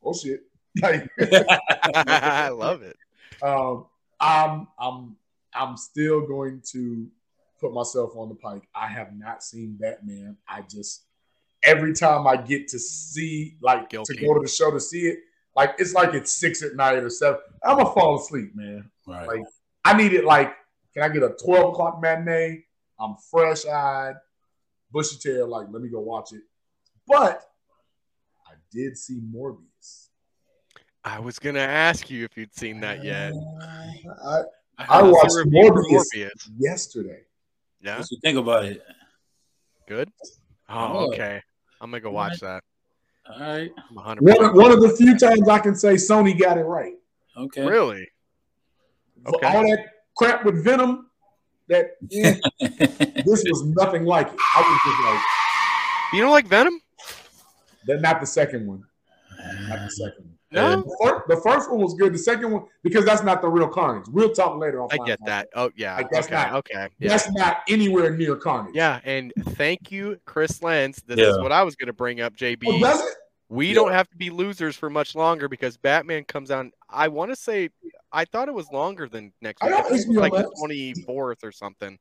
oh 0.04 0.14
shit. 0.14 0.42
Like, 0.82 1.10
I 1.96 2.50
love 2.50 2.84
it. 2.84 2.96
Um, 3.42 3.88
I'm 4.20 4.68
I'm 4.80 5.16
I'm 5.54 5.78
still 5.78 6.28
going 6.28 6.62
to 6.74 7.08
put 7.60 7.74
myself 7.74 8.16
on 8.16 8.30
the 8.30 8.36
pike. 8.36 8.68
I 8.74 8.88
have 8.88 9.18
not 9.18 9.44
seen 9.44 9.78
Batman. 9.80 10.38
I 10.48 10.62
just 10.62 11.06
every 11.64 11.94
time 11.94 12.28
I 12.28 12.38
get 12.38 12.68
to 12.70 12.80
see 12.80 13.58
like 13.62 13.90
Guilty. 13.90 14.16
to 14.16 14.26
go 14.26 14.34
to 14.36 14.42
the 14.42 14.48
show 14.48 14.72
to 14.72 14.80
see 14.80 15.08
it, 15.08 15.20
like 15.56 15.76
it's 15.80 15.94
like 15.94 16.14
it's 16.14 16.32
six 16.32 16.62
at 16.64 16.76
night 16.76 17.04
or 17.04 17.10
seven. 17.10 17.40
I'm 17.64 17.78
gonna 17.78 17.92
fall 17.92 18.20
asleep, 18.20 18.56
man. 18.56 18.90
Right. 19.08 19.28
Like 19.28 19.44
I 19.84 19.98
need 19.98 20.14
it. 20.14 20.26
Like, 20.26 20.54
can 20.94 21.04
I 21.04 21.10
get 21.10 21.24
a 21.24 21.36
12 21.44 21.74
o'clock 21.74 22.02
matinee? 22.02 22.66
I'm 23.00 23.16
fresh 23.32 23.66
eyed, 23.66 24.16
bushy 24.92 25.18
tail. 25.18 25.48
Like, 25.48 25.68
let 25.72 25.82
me 25.82 25.90
go 25.90 26.00
watch 26.00 26.34
it. 26.34 26.42
But 27.08 27.44
I 28.46 28.54
did 28.72 28.98
see 28.98 29.20
Morbius. 29.20 29.69
I 31.04 31.20
was 31.20 31.40
gonna 31.40 31.60
ask 31.60 32.10
you 32.10 32.26
if 32.26 32.36
you'd 32.38 32.54
seen 32.56 32.80
that 32.82 33.04
yet. 33.04 33.34
I 33.62 34.42
I 34.78 35.00
I 35.00 35.02
watched 35.04 35.32
seen 35.32 35.42
a 35.42 35.46
review 35.46 35.68
for 35.68 35.84
Morbius, 35.84 36.04
Morbius. 36.16 36.50
yesterday. 36.58 37.22
Yeah, 37.82 38.00
What 38.00 38.12
you 38.12 38.18
think 38.22 38.38
about 38.38 38.66
it? 38.66 38.82
good. 39.88 40.12
Oh. 40.68 41.08
Okay. 41.08 41.42
I'm 41.82 41.90
gonna 41.90 42.02
go 42.02 42.12
watch 42.12 42.40
that. 42.42 42.64
All 43.32 43.40
right. 43.40 43.72
I'm 43.90 43.96
100 43.96 44.22
One 44.24 44.46
of, 44.46 44.56
one 44.56 44.72
of 44.72 44.82
the 44.82 44.96
few 44.96 45.18
times 45.18 45.48
I 45.48 45.60
can 45.60 45.76
say 45.76 45.94
Sony 45.96 46.38
got 46.38 46.58
it 46.58 46.64
right. 46.64 46.96
Okay. 47.38 47.66
Really? 47.66 48.08
For 49.26 49.36
Okay. 49.36 49.48
all 49.48 49.64
that 49.64 49.86
crap 50.18 50.44
with 50.46 50.64
Venom, 50.64 51.10
that 51.70 51.92
eh, 52.12 52.36
this 52.60 53.44
was 53.50 53.64
nothing 53.68 54.04
like 54.06 54.28
it. 54.28 54.34
I 54.56 54.62
was 54.62 54.80
just 54.86 55.04
like, 55.06 56.14
You 56.14 56.22
don't 56.22 56.32
like 56.32 56.48
Venom? 56.48 56.80
They're 57.86 58.00
not 58.00 58.20
the 58.20 58.26
second 58.28 58.68
one. 58.68 58.84
Not 59.68 59.80
the 59.80 59.90
second 59.92 60.26
one. 60.26 60.36
No? 60.52 60.82
The 60.82 60.98
fir- 61.04 61.24
The 61.28 61.38
first 61.42 61.70
one 61.70 61.80
was 61.82 61.94
good. 61.94 62.14
The 62.14 62.18
second 62.18 62.52
one, 62.52 62.64
because 62.84 63.06
that's 63.06 63.24
not 63.24 63.42
the 63.42 63.48
real 63.48 63.68
Carnage. 63.68 64.06
We'll 64.10 64.34
talk 64.34 64.58
later. 64.58 64.82
On 64.82 64.90
I 64.92 64.98
get 65.06 65.20
that. 65.26 65.50
Oh 65.56 65.72
yeah. 65.76 65.98
Like, 65.98 66.10
that's 66.10 66.28
okay. 66.28 66.36
not- 66.36 66.54
okay. 66.54 66.88
Yeah. 67.00 67.10
That's 67.10 67.32
not 67.32 67.60
anywhere 67.68 68.16
near 68.16 68.36
Carnage. 68.36 68.74
Yeah, 68.74 69.00
and 69.04 69.32
thank 69.40 69.92
you, 69.92 70.20
Chris 70.26 70.64
Lenz. 70.64 71.02
This 71.06 71.20
is 71.20 71.38
what 71.38 71.52
I 71.52 71.64
was 71.64 71.76
going 71.76 71.88
to 71.88 71.94
bring 71.94 72.22
up, 72.22 72.36
JB. 72.36 72.64
Oh, 72.66 72.80
does 72.80 73.02
it? 73.02 73.16
we 73.50 73.74
don't 73.74 73.92
have 73.92 74.08
to 74.10 74.16
be 74.16 74.30
losers 74.30 74.76
for 74.76 74.90
much 74.90 75.16
longer 75.16 75.48
because 75.48 75.76
Batman 75.78 76.24
comes 76.24 76.52
out. 76.52 76.68
I 76.90 77.08
want 77.08 77.32
to 77.32 77.36
say, 77.36 77.70
I 78.12 78.26
thought 78.26 78.48
it 78.48 78.54
was 78.54 78.72
longer 78.72 79.08
than 79.08 79.34
next 79.42 79.64
I 79.64 79.68
week. 79.68 79.76
I 79.76 79.82
think 79.84 80.02
it 80.02 80.08
was 80.08 80.18
like 80.18 80.34
the 80.34 80.52
twenty 80.60 80.94
fourth 81.06 81.44
or 81.44 81.52
something. 81.52 81.98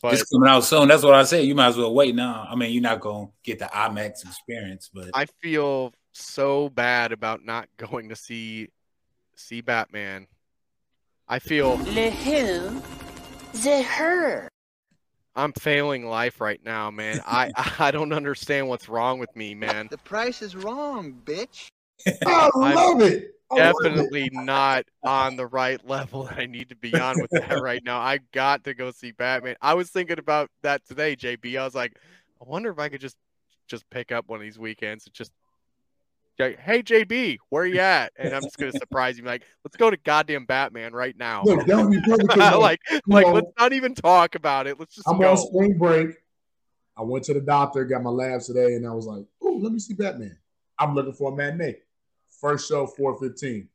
But 0.00 0.14
It's 0.14 0.22
coming 0.30 0.48
out 0.48 0.60
soon. 0.60 0.86
That's 0.86 1.02
what 1.02 1.14
I 1.14 1.24
said. 1.24 1.44
You 1.44 1.56
might 1.56 1.68
as 1.68 1.76
well 1.76 1.92
wait 1.92 2.14
now. 2.14 2.46
I 2.48 2.54
mean, 2.54 2.72
you're 2.72 2.82
not 2.82 3.00
gonna 3.00 3.26
get 3.42 3.58
the 3.58 3.64
IMAX 3.64 4.24
experience, 4.24 4.90
but 4.92 5.10
I 5.14 5.26
feel 5.42 5.92
so 6.12 6.68
bad 6.68 7.12
about 7.12 7.44
not 7.44 7.68
going 7.76 8.08
to 8.08 8.16
see 8.16 8.68
see 9.36 9.60
Batman. 9.60 10.26
I 11.28 11.38
feel 11.38 11.76
Le 11.76 12.10
who? 12.10 12.82
The 13.62 13.82
her. 13.82 14.48
I'm 15.34 15.52
failing 15.52 16.04
life 16.06 16.40
right 16.40 16.60
now, 16.64 16.90
man. 16.90 17.20
I 17.24 17.50
I 17.78 17.90
don't 17.90 18.12
understand 18.12 18.68
what's 18.68 18.88
wrong 18.88 19.18
with 19.18 19.34
me, 19.36 19.54
man. 19.54 19.88
The 19.90 19.98
price 19.98 20.42
is 20.42 20.56
wrong, 20.56 21.20
bitch. 21.24 21.68
I 22.26 22.50
I'm 22.54 22.74
love 22.74 23.00
it. 23.02 23.34
I 23.50 23.54
love 23.54 23.74
it. 23.80 23.84
definitely 23.84 24.30
not 24.32 24.84
on 25.04 25.36
the 25.36 25.46
right 25.46 25.82
level 25.88 26.24
that 26.24 26.38
I 26.38 26.46
need 26.46 26.68
to 26.68 26.76
be 26.76 26.94
on 26.98 27.20
with 27.20 27.30
that 27.30 27.62
right 27.62 27.82
now. 27.82 27.98
I 27.98 28.18
got 28.32 28.64
to 28.64 28.74
go 28.74 28.90
see 28.90 29.12
Batman. 29.12 29.56
I 29.62 29.74
was 29.74 29.90
thinking 29.90 30.18
about 30.18 30.50
that 30.62 30.84
today, 30.86 31.16
JB. 31.16 31.58
I 31.58 31.64
was 31.64 31.74
like, 31.74 31.96
I 32.40 32.44
wonder 32.44 32.70
if 32.70 32.78
I 32.78 32.88
could 32.88 33.00
just 33.00 33.16
just 33.68 33.88
pick 33.90 34.12
up 34.12 34.28
one 34.28 34.38
of 34.38 34.42
these 34.42 34.58
weekends 34.58 35.06
and 35.06 35.14
just 35.14 35.32
like, 36.38 36.58
hey 36.58 36.82
JB, 36.82 37.38
where 37.50 37.66
you 37.66 37.80
at? 37.80 38.12
And 38.16 38.32
I'm 38.34 38.42
just 38.42 38.56
gonna 38.56 38.72
surprise 38.72 39.18
you, 39.18 39.24
like, 39.24 39.42
let's 39.64 39.76
go 39.76 39.90
to 39.90 39.96
goddamn 39.96 40.44
Batman 40.46 40.92
right 40.92 41.16
now. 41.16 41.42
Look, 41.44 41.66
that 41.66 41.76
would 41.76 41.90
be 41.90 42.00
perfect. 42.04 42.28
'cause, 42.30 42.58
like, 42.58 42.80
you 42.90 43.00
like 43.06 43.26
know, 43.26 43.32
let's 43.32 43.50
not 43.58 43.72
even 43.72 43.94
talk 43.94 44.34
about 44.34 44.66
it. 44.66 44.78
Let's 44.78 44.94
just 44.94 45.08
I'm 45.08 45.18
go. 45.18 45.30
on 45.30 45.36
spring 45.36 45.76
break. 45.78 46.16
I 46.96 47.02
went 47.02 47.24
to 47.26 47.34
the 47.34 47.40
doctor, 47.40 47.84
got 47.84 48.02
my 48.02 48.10
labs 48.10 48.46
today, 48.46 48.74
and 48.74 48.86
I 48.86 48.92
was 48.92 49.06
like, 49.06 49.24
"Oh, 49.42 49.58
let 49.60 49.72
me 49.72 49.78
see 49.78 49.94
Batman." 49.94 50.36
I'm 50.78 50.94
looking 50.94 51.12
for 51.12 51.32
a 51.32 51.36
matinee. 51.36 51.76
First 52.40 52.68
show, 52.68 52.86
four 52.86 53.18
fifteen. 53.18 53.68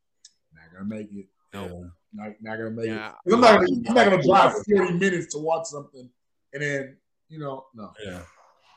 Not 0.53 0.73
gonna 0.73 0.85
make 0.85 1.11
it. 1.14 1.26
No. 1.53 1.90
Not, 2.14 2.34
not 2.41 2.57
gonna 2.57 2.69
make 2.72 2.88
Yeah. 2.88 3.10
it. 3.10 3.15
'Cause 3.30 3.34
I'm 3.34 3.41
not 3.41 3.60
gonna, 3.60 3.72
I'm 3.88 3.94
not 3.95 4.10
gonna 4.10 4.23
drive 4.23 4.53
40 4.69 4.94
minutes 4.94 5.34
to 5.34 5.40
watch 5.40 5.65
something, 5.68 6.10
and 6.53 6.61
then 6.61 6.98
you 7.30 7.40
know, 7.40 7.65
no. 7.73 7.91
yeah. 8.06 8.22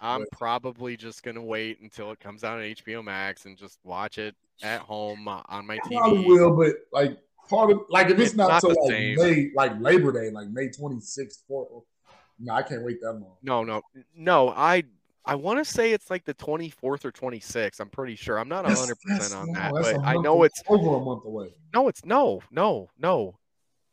I'm 0.01 0.25
probably 0.33 0.97
just 0.97 1.23
gonna 1.23 1.43
wait 1.43 1.81
until 1.81 2.11
it 2.13 2.21
comes 2.21 2.45
out 2.45 2.59
on 2.59 2.65
HBO 2.65 3.03
Max 3.05 3.45
and 3.47 3.57
just 3.57 3.79
watch 3.85 4.19
it 4.19 4.35
at 4.63 4.81
home 4.81 5.29
uh, 5.29 5.43
on 5.49 5.67
my 5.67 5.79
TV. 5.79 5.97
I 5.97 6.01
probably 6.01 6.25
will, 6.27 6.57
but 6.57 6.75
like 6.93 7.19
part 7.49 7.71
of 7.71 7.81
like 7.89 8.07
if 8.07 8.13
it's, 8.19 8.31
It's 8.31 8.35
not, 8.37 8.49
not 8.49 8.61
till 8.61 8.71
like 8.71 8.91
same. 8.91 9.17
May, 9.17 9.51
like 9.55 9.81
Labor 9.81 10.13
Day, 10.13 10.31
like 10.31 10.49
May 10.49 10.69
26th, 10.69 11.43
4th. 11.51 11.83
No, 12.39 12.53
I 12.53 12.63
can't 12.63 12.83
wait 12.85 13.01
that 13.01 13.13
long. 13.13 13.37
No, 13.43 13.65
no, 13.65 13.81
no. 14.15 14.51
I 14.51 14.85
I 15.25 15.35
want 15.35 15.59
to 15.59 15.65
say 15.65 15.93
it's 15.93 16.11
like 16.11 16.25
the 16.25 16.35
24th 16.35 17.05
or 17.05 17.11
26th. 17.13 17.81
I'm 17.81 17.89
pretty 17.89 18.15
sure. 18.15 18.39
I'm 18.39 18.49
not 18.49 18.63
That's- 18.65 18.79
100 18.79 18.99
that's- 19.07 19.19
percent 19.31 19.41
on 19.41 19.53
that, 19.55 19.73
but 19.73 20.05
I 20.05 20.17
know 20.17 20.43
it's 20.43 20.63
over 20.69 20.97
a 20.97 21.01
month 21.01 21.25
away. 21.25 21.55
no, 21.75 21.89
it's 21.89 22.05
no, 22.05 22.41
no, 22.51 22.89
no. 22.99 23.39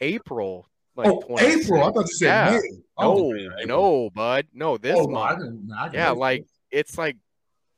April. 0.01 0.67
Like 0.95 1.07
oh, 1.07 1.21
26th. 1.27 1.41
April. 1.63 1.83
I 1.83 1.91
thought 1.91 2.07
you 2.07 2.15
said 2.15 2.27
Yeah. 2.27 2.59
May. 2.59 2.77
Oh, 2.97 3.31
No, 3.31 3.65
no, 3.65 4.09
bud. 4.11 4.47
No, 4.53 4.77
this 4.77 4.95
oh, 4.97 5.05
no, 5.05 5.17
I 5.17 5.29
month. 5.35 5.39
can, 5.43 5.67
no, 5.67 5.75
I 5.75 5.85
can 5.89 5.93
Yeah, 5.95 6.11
like 6.11 6.45
it's 6.71 6.97
like 6.97 7.17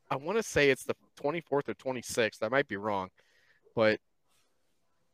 I 0.10 0.18
want 0.18 0.38
to 0.38 0.44
say 0.44 0.70
it's 0.70 0.84
the 0.84 0.96
24th 1.22 1.70
or 1.70 1.74
26th. 1.74 2.44
I 2.44 2.50
might 2.50 2.68
be 2.68 2.78
wrong, 2.78 3.10
but 3.76 4.00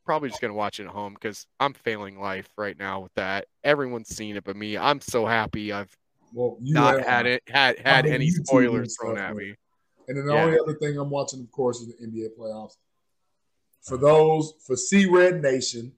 probably 0.06 0.30
just 0.30 0.42
gonna 0.42 0.54
watch 0.54 0.80
it 0.80 0.84
at 0.86 0.90
home 0.90 1.14
because 1.14 1.46
I'm 1.60 1.74
failing 1.74 2.20
life 2.20 2.50
right 2.58 2.78
now 2.78 3.02
with 3.02 3.14
that. 3.14 3.46
Everyone's 3.64 4.10
seen 4.10 4.36
it 4.36 4.44
but 4.44 4.56
me. 4.56 4.78
I'm 4.78 5.00
so 5.00 5.26
happy 5.28 5.72
I've 5.72 5.96
well, 6.34 6.58
not 6.60 6.98
have- 7.00 7.06
had 7.08 7.26
it 7.28 7.44
had 7.48 7.80
had 7.80 8.06
any 8.08 8.26
YouTubing 8.26 8.36
and 8.38 8.48
spoilers 8.48 8.94
stuff, 8.96 9.06
thrown 9.14 9.18
at 9.20 9.36
me. 9.36 9.54
And 10.08 10.18
then 10.18 10.26
the 10.26 10.34
Yeah. 10.34 10.44
only 10.46 10.60
other 10.60 10.74
thing 10.74 10.98
I'm 10.98 11.10
watching, 11.12 11.40
of 11.42 11.52
course, 11.52 11.80
is 11.82 11.88
the 11.96 12.04
NBA 12.04 12.30
playoffs. 12.38 12.74
For 13.84 13.98
those 13.98 14.54
for 14.66 14.76
C 14.76 15.06
Red 15.06 15.42
Nation, 15.42 15.94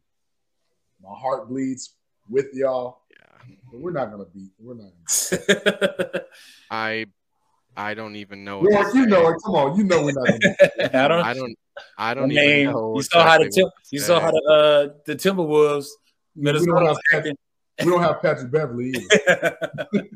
my 1.04 1.14
heart 1.18 1.50
bleeds 1.50 1.96
with 2.30 2.48
y'all. 2.54 3.00
Yeah. 3.12 3.56
But 3.72 3.80
we're 3.82 3.92
not 3.92 4.12
gonna 4.12 4.26
beat. 4.34 4.52
We're 4.60 4.76
not. 4.76 4.92
Gonna 5.30 6.22
I 6.72 7.06
I 7.76 7.94
don't 7.96 8.16
even 8.16 8.44
know. 8.44 8.60
what 8.60 8.94
you 8.96 9.06
know 9.06 9.28
it. 9.30 9.38
Come 9.44 9.56
on, 9.56 9.78
you 9.78 9.84
know 9.84 10.04
we're 10.04 10.12
not 10.14 10.28
gonna 10.28 10.40
beat. 10.40 10.96
I 10.96 11.08
don't. 11.08 11.26
I 11.26 11.34
don't. 11.34 11.58
I 11.98 12.12
I 12.12 12.14
don't 12.14 12.30
mean, 12.30 12.38
even 12.38 12.72
know. 12.74 12.94
you 12.96 13.02
saw 13.02 13.24
how 13.24 13.38
the 13.40 13.46
exactly 13.46 13.64
Tim, 13.64 13.72
you 13.92 14.00
saw 14.00 14.20
how 14.20 14.30
the 14.32 14.44
uh, 14.92 14.94
the 15.08 15.16
Timberwolves 15.16 15.88
We 16.36 16.52
don't, 16.52 16.86
have 16.86 16.98
Patrick, 17.12 17.36
we 17.84 17.86
don't 17.90 18.02
have 18.02 18.22
Patrick 18.22 18.52
Beverley 18.52 18.90
either. 18.96 19.58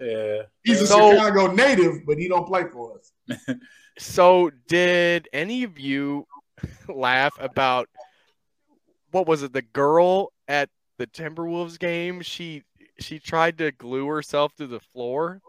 yeah. 0.00 0.42
He's 0.64 0.80
a 0.82 0.86
So- 0.86 1.12
Chicago 1.12 1.52
native, 1.52 2.04
but 2.04 2.18
he 2.18 2.28
don't 2.28 2.46
play 2.46 2.64
for 2.72 2.98
us. 2.98 3.12
So, 3.98 4.50
did 4.68 5.28
any 5.32 5.62
of 5.64 5.78
you 5.78 6.26
laugh 6.88 7.34
about 7.40 7.88
what 9.10 9.26
was 9.26 9.42
it? 9.42 9.52
The 9.52 9.62
girl 9.62 10.32
at 10.48 10.68
the 10.98 11.06
Timberwolves 11.06 11.78
game. 11.78 12.20
She 12.22 12.62
she 12.98 13.18
tried 13.18 13.58
to 13.58 13.70
glue 13.72 14.06
herself 14.06 14.54
to 14.56 14.66
the 14.66 14.80
floor. 14.80 15.40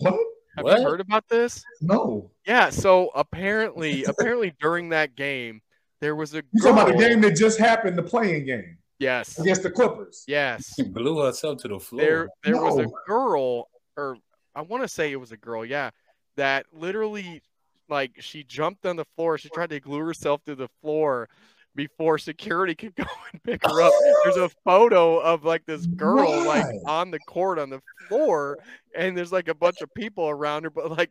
What? 0.00 0.14
Have 0.56 0.64
What? 0.64 0.78
you 0.80 0.84
heard 0.84 1.00
about 1.00 1.28
this? 1.28 1.62
No. 1.80 2.30
Yeah. 2.46 2.70
So 2.70 3.10
apparently, 3.14 4.04
apparently 4.08 4.54
during 4.60 4.88
that 4.90 5.14
game, 5.16 5.60
there 6.00 6.14
was 6.16 6.32
a 6.34 6.42
You 6.52 6.60
girl. 6.62 6.74
talking 6.74 6.90
about 6.94 6.98
the 7.00 7.08
game 7.08 7.20
that 7.22 7.36
just 7.36 7.58
happened, 7.58 7.98
the 7.98 8.02
playing 8.02 8.46
game 8.46 8.78
Yes. 8.98 9.38
against 9.38 9.62
the 9.64 9.70
Clippers? 9.70 10.24
Yes. 10.28 10.72
She 10.76 10.84
blew 10.84 11.18
herself 11.18 11.60
to 11.62 11.68
the 11.68 11.80
floor. 11.80 12.00
There 12.00 12.28
there 12.44 12.62
was 12.62 12.78
a 12.78 12.86
girl, 13.06 13.68
or 13.96 14.16
I 14.54 14.62
want 14.62 14.82
to 14.84 14.88
say 14.88 15.10
it 15.12 15.16
was 15.16 15.32
a 15.32 15.36
girl. 15.36 15.64
Yeah, 15.66 15.90
that 16.36 16.66
literally 16.72 17.42
like 17.88 18.12
she 18.20 18.44
jumped 18.44 18.86
on 18.86 18.96
the 18.96 19.04
floor. 19.16 19.36
She 19.36 19.48
tried 19.50 19.70
to 19.70 19.80
glue 19.80 19.98
herself 19.98 20.42
to 20.44 20.54
the 20.54 20.68
floor 20.80 21.28
before 21.74 22.18
security 22.18 22.74
could 22.74 22.94
go 22.94 23.04
and 23.32 23.42
pick 23.42 23.64
her 23.64 23.82
up. 23.82 23.92
There's 24.24 24.36
a 24.36 24.48
photo 24.64 25.18
of 25.18 25.44
like 25.44 25.64
this 25.66 25.86
girl 25.86 26.44
like 26.44 26.66
on 26.86 27.10
the 27.10 27.20
court 27.20 27.58
on 27.58 27.70
the 27.70 27.80
floor, 28.08 28.58
and 28.96 29.16
there's 29.16 29.32
like 29.32 29.48
a 29.48 29.54
bunch 29.54 29.80
of 29.80 29.92
people 29.94 30.28
around 30.28 30.64
her, 30.64 30.70
but 30.70 30.90
like 30.90 31.10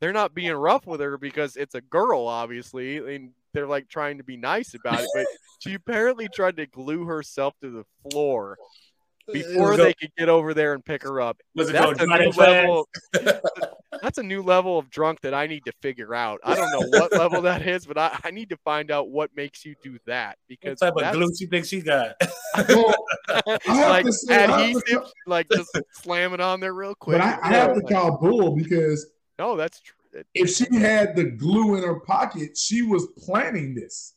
they're 0.00 0.12
not 0.12 0.34
being 0.34 0.52
rough 0.52 0.86
with 0.86 1.00
her 1.00 1.18
because 1.18 1.56
it's 1.56 1.74
a 1.74 1.80
girl, 1.80 2.26
obviously, 2.26 3.14
and 3.14 3.30
they're 3.52 3.66
like 3.66 3.88
trying 3.88 4.18
to 4.18 4.24
be 4.24 4.36
nice 4.36 4.74
about 4.74 5.00
it. 5.00 5.08
But 5.14 5.26
she 5.60 5.74
apparently 5.74 6.28
tried 6.28 6.56
to 6.56 6.66
glue 6.66 7.04
herself 7.04 7.54
to 7.62 7.70
the 7.70 7.84
floor 8.10 8.56
before 9.32 9.76
they 9.76 9.94
could 9.94 10.10
get 10.16 10.28
over 10.28 10.54
there 10.54 10.74
and 10.74 10.84
pick 10.84 11.02
her 11.02 11.20
up. 11.20 11.40
Was 11.54 11.70
it 11.70 11.72
That's 11.72 11.98
go 11.98 12.04
a 12.04 12.18
new 12.18 12.30
level. 12.30 12.88
That's 14.02 14.18
a 14.18 14.22
new 14.22 14.42
level 14.42 14.78
of 14.78 14.90
drunk 14.90 15.20
that 15.22 15.32
I 15.34 15.46
need 15.46 15.64
to 15.66 15.72
figure 15.80 16.14
out. 16.14 16.40
I 16.44 16.56
don't 16.56 16.70
know 16.72 16.98
what 16.98 17.12
level 17.12 17.42
that 17.42 17.66
is, 17.66 17.86
but 17.86 17.96
I, 17.96 18.18
I 18.24 18.30
need 18.32 18.50
to 18.50 18.56
find 18.58 18.90
out 18.90 19.08
what 19.08 19.30
makes 19.36 19.64
you 19.64 19.74
do 19.82 19.98
that 20.06 20.30
What 20.30 20.36
because 20.48 20.78
type 20.80 20.92
of 20.94 21.00
that's- 21.00 21.14
glue 21.16 21.32
she 21.38 21.46
think 21.46 21.64
she 21.64 21.80
got? 21.80 22.16
Well, 22.68 22.94
I 23.28 23.42
have 23.66 23.90
like 23.90 24.04
to 24.06 24.12
say, 24.12 24.44
I 24.44 24.46
to 24.46 24.52
adhesive, 24.54 25.02
like 25.26 25.46
just 25.50 25.70
slam 25.92 26.34
it 26.34 26.40
on 26.40 26.60
there 26.60 26.74
real 26.74 26.94
quick. 26.94 27.18
But 27.18 27.22
I, 27.26 27.38
I 27.42 27.52
have 27.52 27.74
to 27.74 27.80
Like, 27.80 27.92
call 27.94 28.18
bull 28.18 28.54
because 28.56 29.06
no, 29.38 29.56
that's 29.56 29.80
true. 29.80 30.22
if 30.34 30.50
she 30.50 30.66
had 30.76 31.16
the 31.16 31.24
glue 31.24 31.76
in 31.76 31.82
her 31.84 32.00
pocket, 32.00 32.58
she 32.58 32.82
was 32.82 33.06
planning 33.18 33.74
this. 33.74 34.14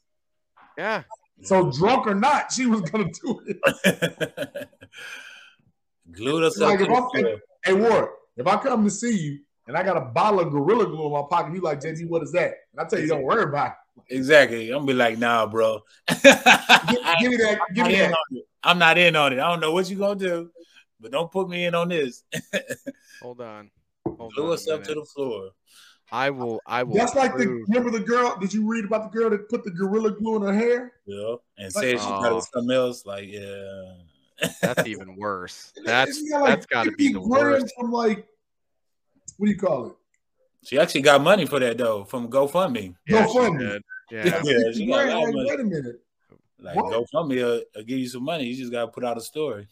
Yeah. 0.78 1.04
So 1.44 1.72
drunk 1.72 2.08
or 2.08 2.16
not, 2.16 2.52
she 2.52 2.66
was 2.66 2.82
gonna 2.82 3.12
do 3.24 3.42
it. 3.46 4.70
Glued 6.12 6.44
us 6.44 6.58
like 6.58 6.82
up. 6.82 6.90
if 6.90 6.96
I'm, 6.96 7.22
the 7.22 7.40
hey 7.64 7.74
Ward, 7.74 8.10
if 8.38 8.48
I 8.48 8.58
come 8.58 8.84
to 8.84 8.90
see 8.90 9.18
you 9.18 9.40
and 9.68 9.78
I 9.78 9.84
got 9.84 9.98
a 9.98 10.02
bottle 10.02 10.40
of 10.40 10.52
Gorilla 10.52 10.86
Glue 10.86 11.06
in 11.06 11.12
my 11.12 11.24
pocket, 11.30 11.54
you 11.54 11.62
like 11.62 11.80
JG, 11.80 12.08
what 12.08 12.24
is 12.24 12.32
that? 12.32 12.54
And 12.72 12.80
I 12.80 12.86
tell 12.86 13.00
you, 13.00 13.08
don't 13.08 13.24
worry 13.24 13.44
about 13.44 13.72
it. 13.72 14.16
Exactly. 14.16 14.70
I'm 14.70 14.80
gonna 14.80 14.88
be 14.88 14.94
like, 14.94 15.18
nah, 15.18 15.46
bro. 15.46 15.82
Give, 16.08 16.22
give 16.24 17.32
me 17.32 17.38
that. 17.38 17.60
Give 17.74 17.86
I'm 17.86 17.92
me 17.92 17.98
not 17.98 18.06
in 18.06 18.12
that. 18.12 18.12
on 18.12 18.38
it. 18.38 18.46
I'm 18.64 18.80
not 18.80 18.98
in 18.98 19.16
on 19.16 19.34
it. 19.34 19.40
I 19.40 19.50
don't 19.50 19.60
know 19.60 19.72
what 19.72 19.90
you're 19.90 20.00
gonna 20.00 20.20
do, 20.20 20.50
but 21.00 21.12
don't 21.12 21.32
put 21.32 21.50
me 21.50 21.66
in 21.66 21.76
on 21.76 21.90
this. 21.90 22.24
Hold 23.22 23.42
on. 23.42 23.70
Hold 24.06 24.34
Glue 24.34 24.48
on 24.48 24.54
us 24.54 24.68
up 24.70 24.84
to 24.86 24.94
the 24.94 25.06
floor. 25.06 25.52
I 26.12 26.30
will. 26.30 26.62
I 26.66 26.84
will. 26.84 26.96
That's 26.96 27.16
like 27.16 27.36
the 27.38 27.48
remember 27.68 27.92
the 27.92 28.00
girl. 28.00 28.38
Did 28.40 28.54
you 28.54 28.66
read 28.66 28.86
about 28.86 29.12
the 29.12 29.18
girl 29.20 29.30
that 29.30 29.50
put 29.50 29.64
the 29.64 29.72
Gorilla 29.72 30.12
Glue 30.12 30.38
in 30.38 30.42
her 30.44 30.54
hair? 30.54 30.94
Yeah. 31.06 31.36
And 31.58 31.74
Like- 31.76 31.84
say 31.84 31.92
she 31.92 31.98
got 31.98 32.32
Oh. 32.32 32.38
it 32.38 32.44
something 32.46 32.72
else. 32.76 33.06
Like, 33.06 33.28
yeah. 33.28 33.94
That's 34.62 34.86
even 34.88 35.16
worse. 35.18 35.74
That's 35.84 36.18
She 36.18 36.30
got 36.30 36.42
like 36.42 36.50
that's 36.52 36.66
got 36.68 36.84
to 36.86 36.92
be 36.92 37.12
the 37.12 37.20
grand 37.20 37.30
worst. 37.30 37.74
From 37.80 37.92
like, 37.92 38.26
what 39.38 39.48
do 39.48 39.52
you 39.52 39.58
call 39.58 39.88
it? 39.88 39.94
She 40.64 40.78
actually 40.80 41.02
got 41.02 41.22
money 41.22 41.46
for 41.46 41.60
that 41.60 41.78
though 41.78 42.04
from 42.06 42.30
GoFundMe. 42.30 42.96
Yeah, 43.08 43.26
GoFundMe. 43.28 43.60
did. 43.60 43.84
Yeah. 44.12 44.42
Yeah, 44.44 44.72
she 44.74 44.86
got 44.88 45.02
a 45.02 45.04
grand, 45.06 45.10
lot 45.10 45.18
of 45.18 45.24
like, 45.24 45.34
money. 45.36 45.50
wait 45.50 45.60
a 45.60 45.64
minute. 45.64 46.00
Like 46.60 46.76
What? 46.76 46.94
GoFundMe 47.12 47.36
will, 47.36 47.62
will 47.76 47.84
give 47.84 48.00
you 48.00 48.08
some 48.08 48.24
money. 48.24 48.46
You 48.46 48.56
just 48.56 48.72
gotta 48.72 48.88
put 48.92 49.04
out 49.04 49.18
a 49.18 49.22
story. 49.22 49.68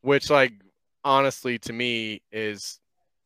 Which, 0.00 0.28
like, 0.30 0.52
honestly, 1.04 1.58
to 1.60 1.72
me, 1.72 2.22
is 2.32 2.80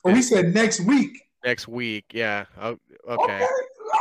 Oh, 0.05 0.13
he 0.15 0.21
said 0.23 0.55
next 0.55 0.81
week. 0.81 1.19
Next 1.47 1.69
week. 1.69 2.05
Yeah. 2.13 2.45
Oh, 2.61 2.77
Okay. 3.09 3.23
okay. 3.23 3.47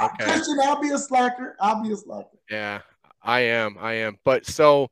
Okay. 0.03 0.15
Christian, 0.25 0.57
I'll 0.63 0.81
be 0.81 0.89
a 0.89 0.97
slacker. 0.97 1.55
I'll 1.61 1.81
be 1.83 1.91
a 1.91 1.95
slacker. 1.95 2.37
Yeah. 2.49 2.81
I 3.21 3.41
am. 3.41 3.77
I 3.79 3.93
am. 3.93 4.17
But 4.25 4.45
so, 4.47 4.89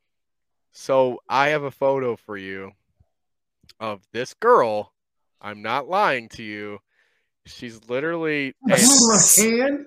so 0.72 1.20
I 1.28 1.50
have 1.50 1.64
a 1.64 1.72
photo 1.72 2.16
for 2.16 2.38
you 2.38 2.72
of 3.80 4.02
this 4.12 4.34
girl. 4.36 4.94
I'm 5.42 5.62
not 5.62 5.90
lying 5.90 6.30
to 6.30 6.44
you. 6.44 6.80
She's 7.46 7.80
literally. 7.90 8.54
and 8.64 8.76
Glue 8.80 9.14
in 9.14 9.60
her 9.60 9.66
hand. 9.66 9.86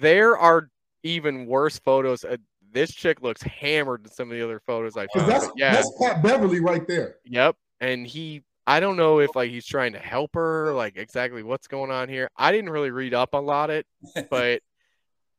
there 0.00 0.38
are 0.38 0.70
even 1.02 1.46
worse 1.46 1.78
photos. 1.78 2.24
Uh, 2.24 2.36
this 2.72 2.92
chick 2.92 3.22
looks 3.22 3.42
hammered 3.42 4.04
in 4.04 4.10
some 4.12 4.30
of 4.30 4.36
the 4.36 4.44
other 4.44 4.60
photos 4.66 4.96
I 4.96 5.06
found. 5.14 5.30
That's 5.30 5.48
yeah. 5.56 5.74
that's 5.74 5.92
Pat 6.00 6.22
Beverley 6.22 6.60
right 6.60 6.86
there. 6.86 7.16
Yep. 7.24 7.56
And 7.80 8.06
he, 8.06 8.42
I 8.66 8.80
don't 8.80 8.96
know 8.96 9.20
if 9.20 9.34
like 9.36 9.50
he's 9.50 9.66
trying 9.66 9.92
to 9.92 9.98
help 9.98 10.34
her, 10.34 10.72
like 10.72 10.96
exactly 10.96 11.42
what's 11.42 11.68
going 11.68 11.90
on 11.90 12.08
here. 12.08 12.28
I 12.36 12.50
didn't 12.52 12.70
really 12.70 12.90
read 12.90 13.14
up 13.14 13.34
a 13.34 13.38
lot 13.38 13.70
it, 13.70 13.86
but 14.30 14.62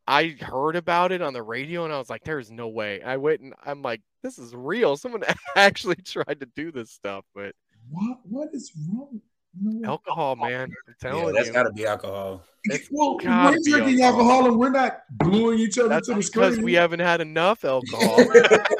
I 0.07 0.37
heard 0.39 0.77
about 0.77 1.11
it 1.11 1.21
on 1.21 1.33
the 1.33 1.43
radio 1.43 1.83
and 1.83 1.93
I 1.93 1.97
was 1.97 2.09
like, 2.09 2.23
there's 2.23 2.49
no 2.49 2.69
way. 2.69 3.01
I 3.01 3.17
went 3.17 3.41
and 3.41 3.53
I'm 3.65 3.81
like, 3.81 4.01
this 4.23 4.39
is 4.39 4.55
real. 4.55 4.95
Someone 4.95 5.23
actually 5.55 5.97
tried 5.97 6.39
to 6.39 6.47
do 6.55 6.71
this 6.71 6.91
stuff, 6.91 7.25
but 7.35 7.53
What 7.89 8.19
what 8.23 8.49
is 8.53 8.71
wrong? 8.89 9.21
No. 9.61 9.89
alcohol, 9.91 10.35
man. 10.35 10.63
I'm 10.63 10.71
Yeah, 10.87 10.93
telling 10.99 11.35
that's 11.35 11.47
you. 11.47 11.53
gotta 11.53 11.71
be 11.71 11.85
alcohol. 11.85 12.43
It's 12.65 12.89
Well, 12.91 13.15
gotta 13.17 13.57
we're 13.57 13.63
drinking 13.63 14.01
alcohol. 14.01 14.31
alcohol 14.31 14.47
and 14.51 14.59
we're 14.59 14.69
not 14.69 15.01
gluing 15.17 15.59
each 15.59 15.77
other 15.77 15.89
That's 15.89 16.07
to 16.07 16.15
the 16.15 16.21
because 16.21 16.59
we 16.59 16.73
haven't 16.73 16.99
had 16.99 17.21
enough 17.21 17.63
alcohol. 17.63 18.17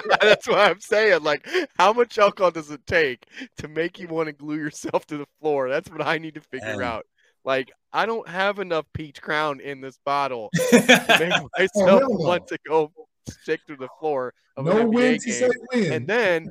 That's 0.22 0.48
what 0.48 0.60
I'm 0.60 0.80
saying. 0.80 1.24
Like, 1.24 1.48
how 1.78 1.94
much 1.94 2.18
alcohol 2.18 2.52
does 2.52 2.72
it 2.72 2.86
take 2.86 3.26
to 3.58 3.68
make 3.68 4.00
you 4.00 4.08
want 4.08 4.28
to 4.28 4.34
glue 4.34 4.58
yourself 4.58 5.06
to 5.08 5.18
the 5.18 5.28
floor? 5.40 5.70
That's 5.70 5.90
what 5.90 6.06
I 6.06 6.18
need 6.18 6.36
to 6.36 6.42
figure 6.42 6.78
Man. 6.78 6.84
out. 6.84 7.06
Like, 7.46 7.72
I 7.94 8.06
don't 8.06 8.28
have 8.28 8.60
enough 8.60 8.86
peach 8.94 9.22
crown 9.22 9.60
in 9.62 9.80
this 9.80 9.98
bottle 10.06 10.50
to 10.72 11.18
make 11.20 11.34
oh, 11.34 11.50
myself 11.58 12.02
hell 12.02 12.10
no. 12.10 12.28
want 12.28 12.48
to 12.48 12.58
go 12.68 12.92
stick 13.30 13.62
to 13.68 13.76
the 13.76 13.88
floor 14.00 14.34
of 14.58 14.66
no 14.66 14.78
an 14.78 14.88
NBA 14.88 14.94
win 14.94 15.20
to 15.20 15.26
game. 15.26 15.34
say 15.34 15.50
win. 15.74 15.92
And 15.94 16.08
then 16.08 16.50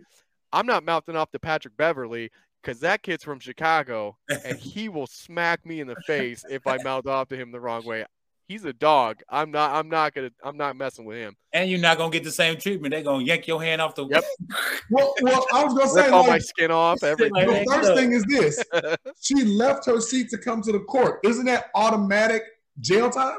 I'm 0.53 0.67
not 0.67 0.85
mouthing 0.85 1.17
off 1.17 1.31
to 1.33 1.39
Patrick 1.39 1.77
Beverley 1.77 2.31
because 2.67 2.81
that 2.81 3.03
kid's 3.03 3.23
from 3.23 3.39
Chicago 3.39 4.17
and 4.45 4.59
he 4.59 4.89
will 4.89 5.07
smack 5.07 5.65
me 5.65 5.81
in 5.81 5.87
the 5.87 5.97
face 6.07 6.45
if 6.51 6.67
I 6.67 6.79
mouth 6.83 7.07
off 7.07 7.29
to 7.29 7.37
him 7.37 7.53
the 7.53 7.61
wrong 7.61 7.85
way. 7.85 8.05
He's 8.49 8.65
a 8.65 8.73
dog. 8.73 9.23
I'm 9.29 9.51
not. 9.51 9.73
I'm 9.73 9.89
not 9.89 10.15
gonna. 10.15 10.31
I'm 10.45 10.57
not 10.57 10.77
messing 10.77 11.05
with 11.05 11.17
him. 11.17 11.37
And 11.53 11.69
you're 11.69 11.81
not 11.81 11.99
gonna 11.99 12.13
get 12.13 12.23
the 12.23 12.31
same 12.31 12.57
treatment. 12.57 12.93
They're 12.93 13.03
gonna 13.03 13.25
yank 13.25 13.49
your 13.49 13.61
hand 13.61 13.83
off 13.83 13.97
the 13.97 14.07
Yep. 14.07 14.25
well, 14.91 15.15
well, 15.21 15.45
I 15.53 15.65
was 15.65 15.75
gonna 15.75 15.91
say 15.91 16.05
Rip 16.05 16.13
all 16.13 16.23
my 16.23 16.35
like, 16.35 16.43
skin 16.43 16.71
off. 16.71 17.03
Everything. 17.03 17.33
The 17.33 17.67
first 17.69 17.95
thing 17.95 18.13
is 18.13 18.25
this: 18.25 18.63
she 19.21 19.43
left 19.43 19.87
her 19.87 20.01
seat 20.01 20.31
to 20.31 20.39
come 20.39 20.63
to 20.63 20.71
the 20.71 20.79
court. 20.79 21.19
Isn't 21.25 21.47
that 21.47 21.71
automatic 21.75 22.43
jail 22.79 23.11
time? 23.11 23.39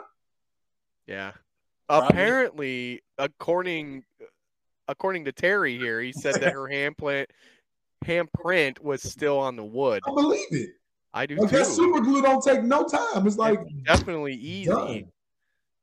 Yeah. 1.06 1.32
Probably. 1.88 2.08
Apparently, 2.10 3.02
according 3.18 4.04
according 4.90 5.24
to 5.24 5.32
Terry 5.32 5.78
here, 5.78 6.02
he 6.02 6.12
said 6.12 6.36
that 6.42 6.52
her 6.52 6.68
handprint 6.68 7.28
handprint 8.06 8.80
was 8.82 9.02
still 9.02 9.40
on 9.40 9.56
the 9.56 9.64
wood. 9.64 10.02
I 10.08 10.12
believe 10.14 10.46
it. 10.52 10.70
I 11.14 11.26
do 11.26 11.36
Like 11.38 11.50
too. 11.50 11.58
that 11.58 11.66
super 11.66 12.00
glue 12.02 12.22
don't 12.22 12.44
take 12.44 12.64
no 12.64 12.84
time. 12.86 13.26
It's 13.28 13.38
like 13.38 13.60
It's 13.62 13.84
definitely 13.86 14.34
easy. 14.36 14.70
done. 14.70 15.12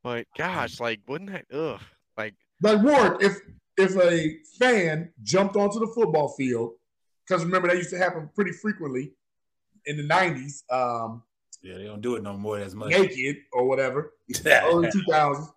But 0.02 0.26
gosh, 0.36 0.80
like 0.80 1.00
wouldn't 1.08 1.30
that 1.30 1.46
ugh 1.52 1.80
like 2.16 2.34
like 2.62 2.82
Ward, 2.82 3.22
if 3.22 3.38
if 3.76 3.96
a 3.96 4.36
fan 4.58 5.12
jumped 5.22 5.56
onto 5.56 5.80
the 5.80 5.86
football 5.88 6.28
field, 6.28 6.72
because 7.26 7.44
remember 7.44 7.68
that 7.68 7.76
used 7.76 7.90
to 7.90 7.98
happen 7.98 8.30
pretty 8.34 8.52
frequently 8.52 9.12
in 9.86 9.96
the 9.96 10.02
'90s, 10.04 10.62
um, 10.70 11.22
Yeah, 11.62 11.78
they 11.78 11.84
don't 11.84 12.00
do 12.00 12.14
it 12.16 12.22
no 12.22 12.36
more 12.36 12.58
as 12.58 12.74
much. 12.74 12.90
naked 12.90 13.36
or 13.52 13.66
whatever, 13.66 14.12
early 14.46 14.88
2000s. 14.88 15.50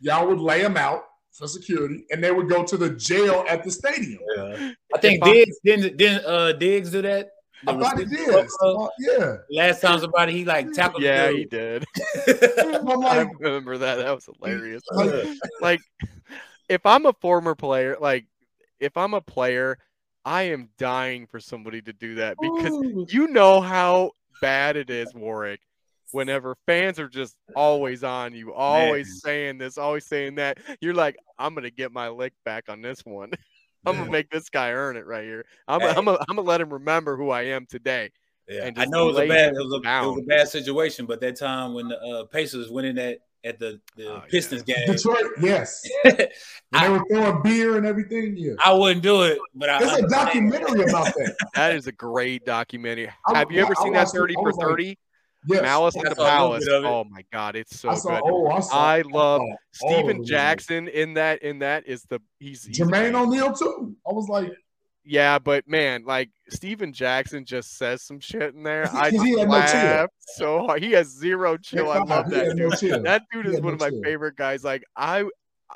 Y'all 0.00 0.26
would 0.28 0.38
lay 0.40 0.60
them 0.62 0.76
out 0.76 1.04
for 1.38 1.46
security, 1.48 2.04
and 2.10 2.22
they 2.22 2.30
would 2.32 2.48
go 2.48 2.64
to 2.64 2.76
the 2.76 2.90
jail 2.90 3.44
at 3.48 3.62
the 3.64 3.70
stadium. 3.70 4.18
Yeah. 4.36 4.72
I 4.94 4.98
think 4.98 5.20
If 5.24 5.32
Diggs 5.32 5.56
didn't 5.64 5.96
didn't 5.96 6.24
uh 6.26 6.52
Diggs 6.52 6.90
do 6.90 7.02
that. 7.02 7.30
I 7.66 7.72
The 7.72 7.78
thought 7.80 7.98
he 7.98 8.04
did. 8.04 8.48
uh, 8.62 8.88
yeah, 9.00 9.36
Last 9.50 9.80
time 9.80 9.98
somebody 9.98 10.32
he 10.32 10.44
like 10.44 10.72
tackled. 10.72 11.02
the 11.02 11.06
yeah, 11.06 11.26
dude. 11.28 11.38
he 11.38 11.44
did. 11.46 11.86
I'm 12.88 13.04
I 13.04 13.28
remember 13.40 13.78
that. 13.78 13.96
That 13.96 14.14
was 14.14 14.26
hilarious. 14.26 14.82
like, 14.92 15.26
like 15.60 15.80
if 16.68 16.84
I'm 16.86 17.06
a 17.06 17.12
former 17.14 17.54
player, 17.56 17.96
like 18.00 18.26
if 18.78 18.96
I'm 18.96 19.12
a 19.14 19.20
player, 19.20 19.76
I 20.24 20.42
am 20.44 20.68
dying 20.78 21.26
for 21.26 21.40
somebody 21.40 21.82
to 21.82 21.92
do 21.92 22.16
that 22.16 22.36
because 22.40 22.72
ooh, 22.72 23.06
you 23.08 23.26
know 23.28 23.60
how 23.60 24.12
bad 24.40 24.76
it 24.76 24.88
is, 24.90 25.12
Warrick. 25.14 25.60
Whenever 26.12 26.56
fans 26.66 26.98
are 26.98 27.08
just 27.08 27.36
always 27.54 28.02
on 28.04 28.34
you, 28.34 28.52
always 28.54 29.20
saying 29.22 29.58
this, 29.58 29.76
always 29.78 30.06
saying 30.06 30.36
that, 30.36 30.58
you're 30.80 30.94
like, 30.94 31.16
I'm 31.38 31.54
gonna 31.54 31.70
get 31.70 31.92
my 31.92 32.08
lick 32.08 32.32
back 32.44 32.64
on 32.68 32.80
this 32.82 33.04
one. 33.04 33.30
I'm 33.86 33.96
gonna 33.96 34.10
make 34.10 34.30
this 34.30 34.48
guy 34.50 34.72
earn 34.72 34.96
it 34.96 35.06
right 35.06 35.24
here. 35.24 35.44
I'm 35.66 35.80
gonna, 35.80 35.92
Hey. 35.92 35.98
I'm 35.98 36.04
gonna, 36.04 36.18
I'm 36.28 36.36
gonna 36.36 36.48
let 36.48 36.60
him 36.60 36.72
remember 36.72 37.16
who 37.16 37.30
I 37.30 37.42
am 37.42 37.66
today. 37.66 38.10
Yeah, 38.48 38.70
I 38.76 38.86
know 38.86 39.04
it 39.10 39.12
was 39.12 39.18
a 39.24 39.28
bad, 39.28 39.52
it 39.54 39.58
was 39.58 39.72
a, 39.84 39.88
it 39.88 40.06
was 40.06 40.18
a 40.22 40.26
bad 40.26 40.48
situation, 40.48 41.04
but 41.04 41.20
that 41.20 41.36
time 41.36 41.74
when 41.74 41.88
the 41.88 41.98
uh, 42.00 42.24
Pacers 42.24 42.70
winning 42.70 42.94
that 42.96 43.18
at 43.44 43.58
the, 43.58 43.80
the 43.96 44.08
Oh, 44.14 44.22
Pistons 44.28 44.62
game, 44.62 44.86
Detroit, 44.86 45.24
yes. 45.40 45.86
And 46.04 46.16
they 46.18 46.28
I, 46.72 46.88
were 46.88 47.02
throwing 47.10 47.40
beer 47.42 47.76
and 47.76 47.86
everything. 47.86 48.34
Yeah, 48.36 48.54
I 48.64 48.72
wouldn't 48.72 49.02
do 49.02 49.22
it. 49.22 49.38
But 49.54 49.68
I 49.70 49.78
there's 49.78 49.90
a 49.92 49.94
understand. 49.96 50.26
documentary 50.50 50.82
about 50.90 51.06
that. 51.06 51.36
That 51.54 51.76
is 51.76 51.86
a 51.86 51.92
great 51.92 52.44
documentary. 52.44 53.10
I- 53.26 53.38
Have 53.38 53.52
you 53.52 53.60
ever 53.62 53.74
I 53.78 53.82
seen 53.82 53.92
that 53.92 54.00
watched 54.06 54.14
it. 54.14 54.18
30 54.18 54.34
for 54.34 54.42
was 54.44 54.56
like, 54.56 54.66
30? 54.66 54.98
Yes, 55.46 55.62
Malice 55.62 55.96
at 55.96 56.02
the 56.04 56.10
a 56.12 56.14
Palace. 56.26 56.64
bit 56.64 56.74
of 56.74 56.84
it. 56.84 56.86
Oh 56.88 57.04
my 57.08 57.24
god, 57.32 57.54
it's 57.56 57.78
so 57.78 57.90
I 57.90 57.94
saw. 57.94 58.10
good. 58.20 58.22
Oh, 58.24 58.48
I 58.48 58.60
saw. 58.60 58.76
I 58.76 59.02
love 59.02 59.40
saw 59.72 59.86
all 59.86 59.92
of 59.92 59.96
Stephen 59.98 60.16
them. 60.18 60.24
Jackson 60.26 60.88
in 60.88 61.14
that. 61.14 61.42
In 61.42 61.60
that 61.60 61.86
is 61.86 62.02
the 62.04 62.20
he's, 62.38 62.64
he's 62.64 62.78
Jermaine 62.78 63.10
amazing. 63.10 63.14
O'Neal 63.16 63.52
too. 63.52 63.96
I 64.08 64.12
was 64.12 64.28
like, 64.28 64.52
Yeah, 65.04 65.38
but 65.38 65.68
man, 65.68 66.04
like 66.04 66.30
Stephen 66.50 66.92
Jackson 66.92 67.44
just 67.44 67.78
says 67.78 68.02
some 68.02 68.18
shit 68.20 68.54
in 68.54 68.62
there. 68.64 68.88
I 68.94 69.10
He 69.10 69.16
just 69.16 69.38
had 69.38 69.48
no 69.48 69.66
chill. 69.66 69.80
laugh 69.84 70.10
so 70.20 70.66
hard. 70.66 70.82
He 70.82 70.90
has 70.92 71.06
zero 71.08 71.56
chill. 71.56 71.90
I 71.90 71.98
love 71.98 72.28
that 72.30 72.46
had 72.48 72.56
no 72.56 72.70
dude. 72.70 73.04
That 73.04 73.22
dude 73.32 73.46
is 73.46 73.60
one 73.60 73.64
no 73.64 73.74
of 73.74 73.80
my 73.80 73.90
chill. 73.90 74.02
favorite 74.02 74.36
guys. 74.36 74.64
Like 74.64 74.82
I, 74.96 75.24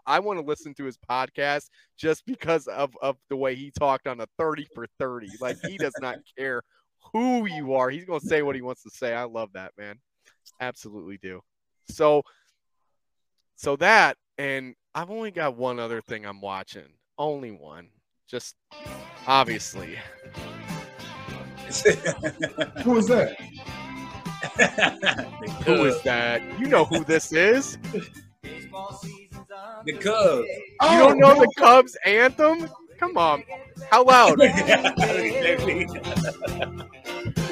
I 0.06 0.18
want 0.18 0.40
to 0.40 0.44
listen 0.44 0.74
to 0.74 0.84
his 0.84 0.98
podcast 0.98 1.68
just 1.96 2.26
because 2.26 2.66
of 2.66 2.94
of 3.00 3.16
the 3.30 3.36
way 3.36 3.54
he 3.54 3.70
talked 3.70 4.06
on 4.08 4.20
a 4.20 4.26
thirty 4.38 4.66
for 4.74 4.86
thirty. 4.98 5.28
Like 5.40 5.58
he 5.64 5.78
does 5.78 5.94
not 6.00 6.16
care 6.36 6.62
who 7.12 7.46
you 7.46 7.74
are. 7.74 7.90
He's 7.90 8.04
gonna 8.04 8.20
say 8.20 8.42
what 8.42 8.56
he 8.56 8.62
wants 8.62 8.82
to 8.82 8.90
say. 8.90 9.14
I 9.14 9.24
love 9.24 9.50
that 9.54 9.72
man. 9.78 9.96
Absolutely 10.60 11.18
do. 11.18 11.40
So, 11.88 12.22
so 13.56 13.76
that 13.76 14.16
and 14.38 14.74
I've 14.94 15.10
only 15.10 15.30
got 15.30 15.56
one 15.56 15.78
other 15.78 16.00
thing 16.00 16.26
I'm 16.26 16.40
watching. 16.40 16.88
Only 17.18 17.50
one. 17.50 17.88
Just 18.28 18.56
obviously. 19.26 19.96
who 22.82 22.98
is 22.98 23.06
that? 23.06 23.36
Who 25.64 25.84
is 25.84 26.02
that? 26.02 26.42
You 26.58 26.66
know 26.66 26.84
who 26.84 27.04
this 27.04 27.32
is. 27.32 27.78
The 29.84 29.92
Cubs. 29.92 30.48
You 30.82 30.98
don't 30.98 31.18
know 31.18 31.34
the 31.34 31.48
Cubs 31.56 31.96
anthem? 32.04 32.68
Come 33.02 33.18
on. 33.18 33.42
How 33.90 34.04
loud? 34.04 34.40
Is 34.40 34.52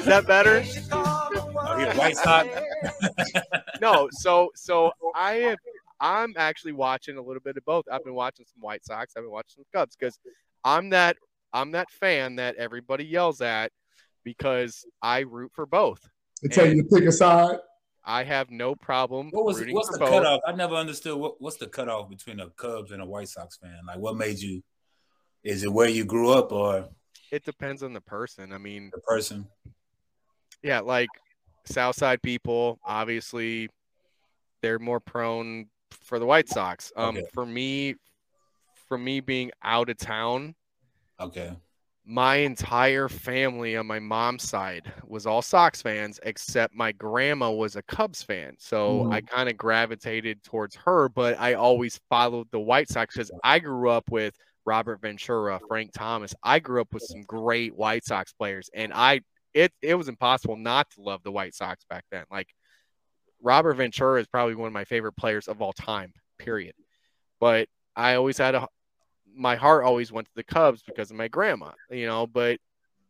that 0.05 0.23
better? 0.25 0.63
Oh, 0.93 1.77
he 1.77 1.97
White 1.97 2.15
Sox. 2.15 2.47
no, 3.81 4.07
so 4.13 4.49
so 4.55 4.93
I 5.13 5.33
am 5.41 5.57
I'm 5.99 6.33
actually 6.37 6.71
watching 6.71 7.17
a 7.17 7.21
little 7.21 7.41
bit 7.41 7.57
of 7.57 7.65
both. 7.65 7.83
I've 7.91 8.05
been 8.05 8.13
watching 8.13 8.45
some 8.45 8.61
White 8.61 8.85
Sox, 8.85 9.11
I've 9.17 9.23
been 9.23 9.31
watching 9.31 9.55
some 9.55 9.65
Cubs 9.73 9.97
because 9.99 10.17
I'm 10.63 10.91
that 10.91 11.17
I'm 11.51 11.71
that 11.71 11.91
fan 11.91 12.37
that 12.37 12.55
everybody 12.55 13.03
yells 13.03 13.41
at 13.41 13.73
because 14.23 14.85
I 15.01 15.19
root 15.19 15.51
for 15.53 15.65
both. 15.65 15.99
They 16.41 16.47
tell 16.47 16.65
you 16.65 16.81
to 16.81 16.87
pick 16.87 17.03
a 17.03 17.11
side. 17.11 17.57
I 18.05 18.23
have 18.23 18.51
no 18.51 18.73
problem. 18.73 19.31
What 19.31 19.43
was 19.43 19.59
rooting 19.59 19.75
what's 19.75 19.89
for 19.89 19.95
the 19.95 19.99
both. 19.99 20.11
cutoff? 20.11 20.39
I 20.47 20.53
never 20.53 20.75
understood 20.75 21.17
what, 21.17 21.41
what's 21.41 21.57
the 21.57 21.67
cutoff 21.67 22.09
between 22.09 22.39
a 22.39 22.49
Cubs 22.51 22.91
and 22.91 23.01
a 23.01 23.05
White 23.05 23.27
Sox 23.27 23.57
fan. 23.57 23.79
Like, 23.85 23.99
what 23.99 24.15
made 24.15 24.39
you? 24.39 24.63
Is 25.43 25.63
it 25.63 25.71
where 25.73 25.89
you 25.89 26.05
grew 26.05 26.31
up 26.31 26.51
or 26.51 26.89
It 27.31 27.43
depends 27.43 27.81
on 27.83 27.93
the 27.93 28.01
person. 28.01 28.51
I 28.53 28.57
mean, 28.57 28.91
the 28.93 29.01
person? 29.01 29.47
yeah, 30.61 30.79
like 30.81 31.09
Southside 31.65 32.21
people, 32.21 32.79
obviously, 32.85 33.69
they're 34.61 34.79
more 34.79 34.99
prone 34.99 35.67
for 35.91 36.19
the 36.19 36.25
White 36.25 36.49
Sox. 36.49 36.91
Um, 36.95 37.17
Okay. 37.17 37.25
for 37.33 37.45
me, 37.45 37.95
for 38.87 38.97
me 38.97 39.19
being 39.21 39.51
out 39.63 39.89
of 39.89 39.97
town, 39.97 40.55
Okay. 41.19 41.55
my 42.05 42.37
entire 42.37 43.07
family 43.07 43.77
on 43.77 43.85
my 43.87 43.99
mom's 43.99 44.47
side 44.47 44.91
was 45.05 45.25
all 45.25 45.41
Sox 45.41 45.81
fans, 45.81 46.19
except 46.23 46.75
my 46.75 46.91
grandma 46.91 47.49
was 47.51 47.75
a 47.75 47.83
Cubs 47.83 48.21
fan. 48.21 48.55
So 48.59 49.05
Mhm. 49.05 49.13
I 49.13 49.21
kind 49.21 49.49
of 49.49 49.57
gravitated 49.57 50.43
towards 50.43 50.75
her, 50.75 51.09
but 51.09 51.39
I 51.39 51.53
always 51.53 51.99
followed 52.09 52.49
the 52.51 52.59
White 52.59 52.89
Sox 52.89 53.15
because 53.15 53.31
I 53.43 53.59
grew 53.59 53.89
up 53.89 54.09
with 54.11 54.35
Robin 54.65 54.97
Ventura, 55.01 55.59
Frank 55.67 55.91
Thomas. 55.93 56.33
I 56.43 56.59
grew 56.59 56.81
up 56.81 56.93
with 56.93 57.03
some 57.03 57.23
great 57.23 57.75
White 57.75 58.05
Sox 58.05 58.33
players, 58.33 58.69
and 58.73 58.91
I 58.93 59.21
it 59.53 59.71
it 59.81 59.95
was 59.95 60.07
impossible 60.07 60.55
not 60.55 60.89
to 60.91 61.01
love 61.01 61.23
the 61.23 61.31
White 61.31 61.55
Sox 61.55 61.83
back 61.89 62.05
then. 62.11 62.25
Like 62.31 62.47
Robin 63.41 63.75
Ventura 63.75 64.19
is 64.19 64.27
probably 64.27 64.55
one 64.55 64.67
of 64.67 64.73
my 64.73 64.85
favorite 64.85 65.17
players 65.17 65.47
of 65.47 65.61
all 65.61 65.73
time, 65.73 66.13
period. 66.37 66.75
But 67.39 67.67
I 67.95 68.15
always 68.15 68.37
had 68.37 68.55
a 68.55 68.67
my 69.33 69.55
heart 69.55 69.83
always 69.83 70.11
went 70.11 70.27
to 70.27 70.33
the 70.35 70.43
Cubs 70.43 70.83
because 70.85 71.09
of 71.09 71.17
my 71.17 71.27
grandma, 71.27 71.71
you 71.89 72.05
know, 72.05 72.27
but 72.27 72.59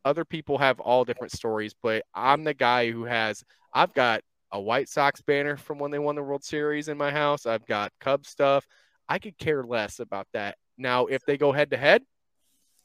other 0.06 0.26
people 0.26 0.58
have 0.58 0.80
all 0.80 1.06
different 1.06 1.32
stories, 1.32 1.74
but 1.82 2.04
I'm 2.14 2.44
the 2.44 2.54
guy 2.54 2.92
who 2.92 3.04
has 3.06 3.44
I've 3.74 3.94
got 3.94 4.22
a 4.52 4.60
White 4.60 4.90
Sox 4.90 5.22
banner 5.22 5.58
from 5.58 5.80
when 5.80 5.92
they 5.92 6.00
won 6.00 6.16
the 6.16 6.24
World 6.24 6.44
Series 6.44 6.88
in 6.88 6.98
my 6.98 7.12
house. 7.12 7.46
I've 7.46 7.66
got 7.66 7.92
Cubs 8.00 8.30
stuff. 8.30 8.66
I 9.08 9.20
could 9.20 9.38
care 9.38 9.64
less 9.64 10.00
about 10.00 10.28
that. 10.34 10.58
Now, 10.82 11.06
if 11.06 11.26
they 11.26 11.38
go 11.38 11.52
head 11.52 11.72
to 11.72 11.78
head, 11.78 12.04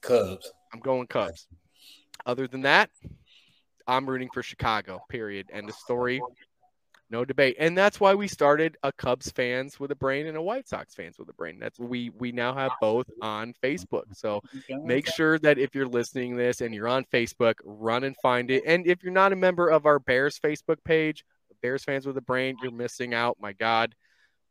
Cubs. 0.02 0.52
I'm 0.72 0.80
going 0.80 1.06
Cubs. 1.06 1.46
Other 2.24 2.46
than 2.46 2.62
that, 2.62 2.90
I'm 3.86 4.08
rooting 4.08 4.28
for 4.32 4.42
Chicago. 4.42 5.00
Period. 5.08 5.46
End 5.52 5.68
of 5.68 5.74
story. 5.74 6.20
No 7.08 7.24
debate. 7.24 7.56
And 7.60 7.78
that's 7.78 8.00
why 8.00 8.14
we 8.14 8.26
started 8.26 8.76
a 8.82 8.90
Cubs 8.90 9.30
fans 9.30 9.78
with 9.78 9.92
a 9.92 9.96
brain 9.96 10.26
and 10.26 10.36
a 10.36 10.42
White 10.42 10.68
Sox 10.68 10.94
fans 10.94 11.18
with 11.18 11.28
a 11.28 11.32
brain. 11.34 11.58
That's 11.60 11.78
we 11.78 12.10
we 12.10 12.32
now 12.32 12.52
have 12.52 12.72
both 12.80 13.06
on 13.22 13.54
Facebook. 13.62 14.14
So 14.14 14.42
make 14.68 15.06
sure 15.06 15.38
that 15.38 15.56
if 15.58 15.74
you're 15.74 15.86
listening 15.86 16.32
to 16.32 16.36
this 16.36 16.60
and 16.60 16.74
you're 16.74 16.88
on 16.88 17.04
Facebook, 17.04 17.54
run 17.64 18.02
and 18.02 18.16
find 18.16 18.50
it. 18.50 18.64
And 18.66 18.86
if 18.88 19.04
you're 19.04 19.12
not 19.12 19.32
a 19.32 19.36
member 19.36 19.68
of 19.68 19.86
our 19.86 20.00
Bears 20.00 20.38
Facebook 20.38 20.82
page, 20.84 21.24
Bears 21.62 21.84
fans 21.84 22.06
with 22.06 22.16
a 22.16 22.22
brain, 22.22 22.56
you're 22.60 22.72
missing 22.72 23.14
out. 23.14 23.36
My 23.40 23.52
God. 23.52 23.94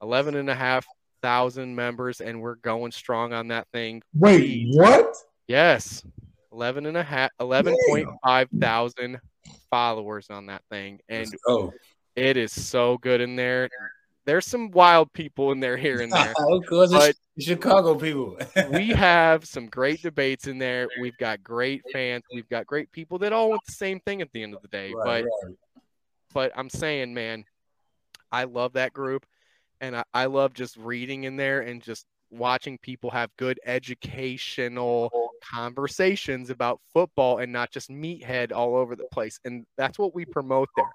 11 0.02 0.36
and 0.36 0.50
a 0.50 0.56
half 0.56 0.86
thousand 1.22 1.76
members, 1.76 2.22
and 2.22 2.42
we're 2.42 2.56
going 2.56 2.92
strong 2.92 3.34
on 3.34 3.50
that 3.50 3.68
thing. 3.74 4.02
Wait, 4.14 4.68
what? 4.72 5.16
Yes. 5.48 6.04
11 6.56 6.86
and 6.86 6.96
a 6.96 7.04
half 7.04 7.30
11.5 7.42 8.48
thousand 8.60 9.20
followers 9.70 10.30
on 10.30 10.46
that 10.46 10.62
thing 10.70 11.00
and 11.10 11.28
oh 11.48 11.72
it 12.16 12.38
is 12.38 12.52
so 12.52 12.98
good 13.00 13.20
in 13.20 13.36
there 13.36 13.70
there's 14.24 14.46
some 14.46 14.72
wild 14.72 15.12
people 15.12 15.52
in 15.52 15.60
there 15.60 15.76
here 15.76 16.00
and 16.00 16.12
there 16.14 16.34
but 16.70 17.10
it's 17.36 17.46
Chicago 17.46 17.94
people. 17.96 18.38
we 18.72 18.88
have 18.88 19.46
some 19.46 19.68
great 19.68 20.02
debates 20.02 20.48
in 20.48 20.58
there 20.58 20.88
we've 21.02 21.18
got 21.18 21.44
great 21.44 21.82
fans 21.92 22.24
we've 22.34 22.48
got 22.50 22.66
great 22.66 22.90
people 22.94 23.20
that 23.20 23.34
all 23.34 23.50
want 23.50 23.62
the 23.66 23.74
same 23.74 24.00
thing 24.00 24.22
at 24.22 24.32
the 24.32 24.42
end 24.42 24.56
of 24.56 24.62
the 24.62 24.70
day 24.70 24.94
Right, 24.96 25.26
but 25.26 25.48
right. 25.48 25.56
but 26.34 26.52
i'm 26.56 26.70
saying 26.70 27.14
man 27.14 27.44
i 28.32 28.46
love 28.46 28.74
that 28.74 28.94
group 28.94 29.26
and 29.86 29.96
I, 29.96 30.04
I 30.14 30.26
love 30.26 30.54
just 30.54 30.78
reading 30.78 31.26
in 31.26 31.38
there 31.38 31.62
and 31.62 31.82
just 31.82 32.06
watching 32.32 32.78
people 32.80 33.12
have 33.12 33.30
good 33.38 33.60
educational 33.66 35.32
conversations 35.44 36.50
about 36.50 36.82
football 36.94 37.38
and 37.38 37.54
not 37.54 37.72
just 37.72 37.90
meathead 37.90 38.52
all 38.52 38.76
over 38.76 38.96
the 38.96 39.06
place 39.12 39.40
and 39.46 39.64
that's 39.78 40.00
what 40.00 40.16
we 40.16 40.26
promote 40.26 40.70
there. 40.76 40.90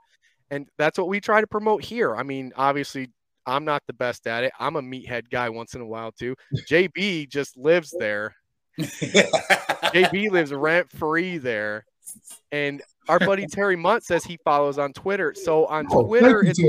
And 0.53 0.69
that's 0.77 0.99
what 0.99 1.07
we 1.07 1.21
try 1.21 1.41
to 1.41 1.47
promote 1.47 1.85
here. 1.85 2.17
I 2.17 2.25
mean 2.25 2.53
obviously 2.57 3.11
i'm 3.47 3.65
not 3.65 3.83
the 3.87 3.93
best 3.93 4.27
at 4.27 4.45
it. 4.45 4.53
I'm 4.59 4.77
a 4.77 4.83
meathead 4.83 5.31
guy 5.31 5.49
once 5.49 5.75
in 5.75 5.81
a 5.81 5.87
while 5.87 6.13
too. 6.13 6.35
Jb 6.69 7.29
just 7.29 7.57
lives 7.57 7.95
there. 7.97 8.35
Jb 8.81 10.31
lives 10.31 10.53
rent 10.53 10.91
free 10.91 11.39
there 11.39 11.85
and 12.53 12.83
our 13.09 13.19
buddy 13.19 13.47
terry 13.47 13.77
munt 13.77 14.03
says 14.03 14.25
he 14.25 14.39
follows 14.45 14.79
on 14.79 14.93
twitter 14.93 15.35
so 15.35 15.67
on 15.67 15.87
Oh, 15.91 16.05
twitter 16.07 16.43
you, 16.45 16.51
it's 16.51 16.61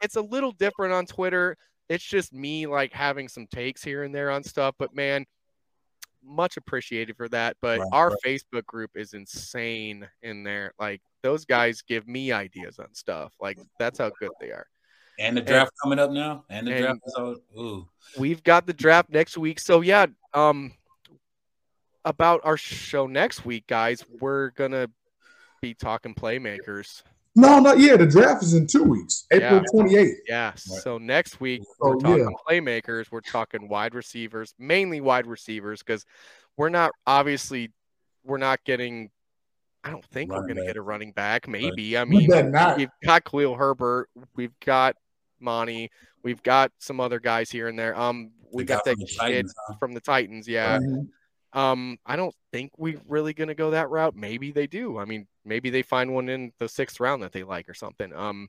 it's 0.00 0.16
a 0.16 0.22
little 0.22 0.52
different 0.52 0.92
on 0.92 1.06
Twitter. 1.06 1.56
It's 1.88 2.04
just 2.04 2.32
me 2.32 2.66
like 2.66 2.92
having 2.92 3.28
some 3.28 3.46
takes 3.48 3.82
here 3.84 4.04
and 4.04 4.14
there 4.14 4.30
on 4.30 4.42
stuff, 4.42 4.74
but 4.78 4.94
man, 4.94 5.26
much 6.24 6.56
appreciated 6.56 7.16
for 7.16 7.28
that. 7.30 7.56
But 7.60 7.80
Right, 7.80 7.88
our 7.92 8.08
right. 8.08 8.18
Facebook 8.24 8.64
group 8.64 8.92
is 8.94 9.12
insane 9.12 10.08
in 10.22 10.42
there. 10.42 10.72
Like 10.78 11.02
those 11.22 11.44
guys 11.44 11.82
give 11.82 12.08
me 12.08 12.32
ideas 12.32 12.78
on 12.78 12.94
stuff. 12.94 13.34
Like 13.40 13.58
that's 13.78 13.98
how 13.98 14.10
good 14.18 14.30
they 14.40 14.50
are. 14.52 14.66
And 15.18 15.36
the 15.36 15.42
draft 15.42 15.72
coming 15.82 15.98
up 15.98 16.10
now. 16.12 16.44
And 16.48 16.66
the 16.66 16.72
and- 16.72 16.82
draft 16.84 17.00
is 17.06 17.14
all. 17.14 17.36
Ooh. 17.58 17.88
We've 18.18 18.42
got 18.42 18.66
the 18.66 18.72
draft 18.72 19.10
next 19.10 19.36
week. 19.36 19.60
So 19.60 19.82
yeah, 19.82 20.06
um 20.32 20.72
about 22.04 22.40
our 22.44 22.56
show 22.56 23.06
next 23.06 23.44
week, 23.44 23.66
guys, 23.66 24.04
we're 24.20 24.50
gonna 24.50 24.88
be 25.60 25.74
talking 25.74 26.14
playmakers. 26.14 27.02
No, 27.34 27.58
not 27.60 27.78
yeah. 27.78 27.96
The 27.96 28.06
draft 28.06 28.42
is 28.42 28.54
in 28.54 28.66
two 28.66 28.82
weeks, 28.84 29.24
April 29.30 29.54
Yeah. 29.56 29.62
twenty 29.72 29.96
eighth. 29.96 30.18
Yeah. 30.28 30.52
So 30.54 30.98
next 30.98 31.40
week 31.40 31.62
Oh, 31.80 31.90
we're 31.90 31.96
talking 31.96 32.18
yeah. 32.28 32.36
playmakers. 32.60 33.10
We're 33.10 33.20
talking 33.22 33.68
wide 33.68 33.94
receivers, 33.94 34.54
mainly 34.58 35.00
wide 35.00 35.26
receivers, 35.26 35.82
because 35.82 36.04
we're 36.56 36.68
not 36.68 36.90
obviously 37.06 37.70
we're 38.24 38.38
not 38.38 38.62
getting. 38.64 39.10
I 39.84 39.90
don't 39.90 40.04
think 40.04 40.30
we're 40.30 40.42
going 40.42 40.54
to 40.56 40.64
get 40.64 40.76
a 40.76 40.82
running 40.82 41.10
back. 41.10 41.48
Maybe. 41.48 41.98
I 41.98 42.04
mean, 42.04 42.28
we've 42.30 42.88
got 43.04 43.24
Khalil 43.24 43.56
Herbert. 43.56 44.10
We've 44.36 44.54
got 44.64 44.94
Monty. 45.40 45.90
We've 46.22 46.40
got 46.40 46.70
some 46.78 47.00
other 47.00 47.18
guys 47.18 47.50
here 47.50 47.66
and 47.66 47.76
there. 47.76 47.98
Um, 47.98 48.30
we 48.52 48.62
got 48.62 48.84
guy 48.84 48.92
that 48.92 48.94
from 48.94 49.00
the 49.00 49.06
kid 49.06 49.16
Titans, 49.18 49.54
huh? 49.66 49.74
from 49.80 49.92
the 49.94 50.00
Titans. 50.00 50.46
Yeah. 50.46 50.78
Mhm. 50.78 51.08
Um, 51.52 51.98
I 52.06 52.16
don't 52.16 52.34
think 52.52 52.72
we're 52.78 53.00
really 53.06 53.34
gonna 53.34 53.54
go 53.54 53.70
that 53.72 53.90
route. 53.90 54.14
Maybe 54.16 54.52
they 54.52 54.66
do. 54.66 54.98
I 54.98 55.04
mean, 55.04 55.26
maybe 55.44 55.70
they 55.70 55.82
find 55.82 56.14
one 56.14 56.28
in 56.28 56.52
the 56.58 56.68
sixth 56.68 57.00
round 57.00 57.22
that 57.22 57.32
they 57.32 57.42
like 57.42 57.68
or 57.68 57.74
something. 57.74 58.12
Um, 58.14 58.48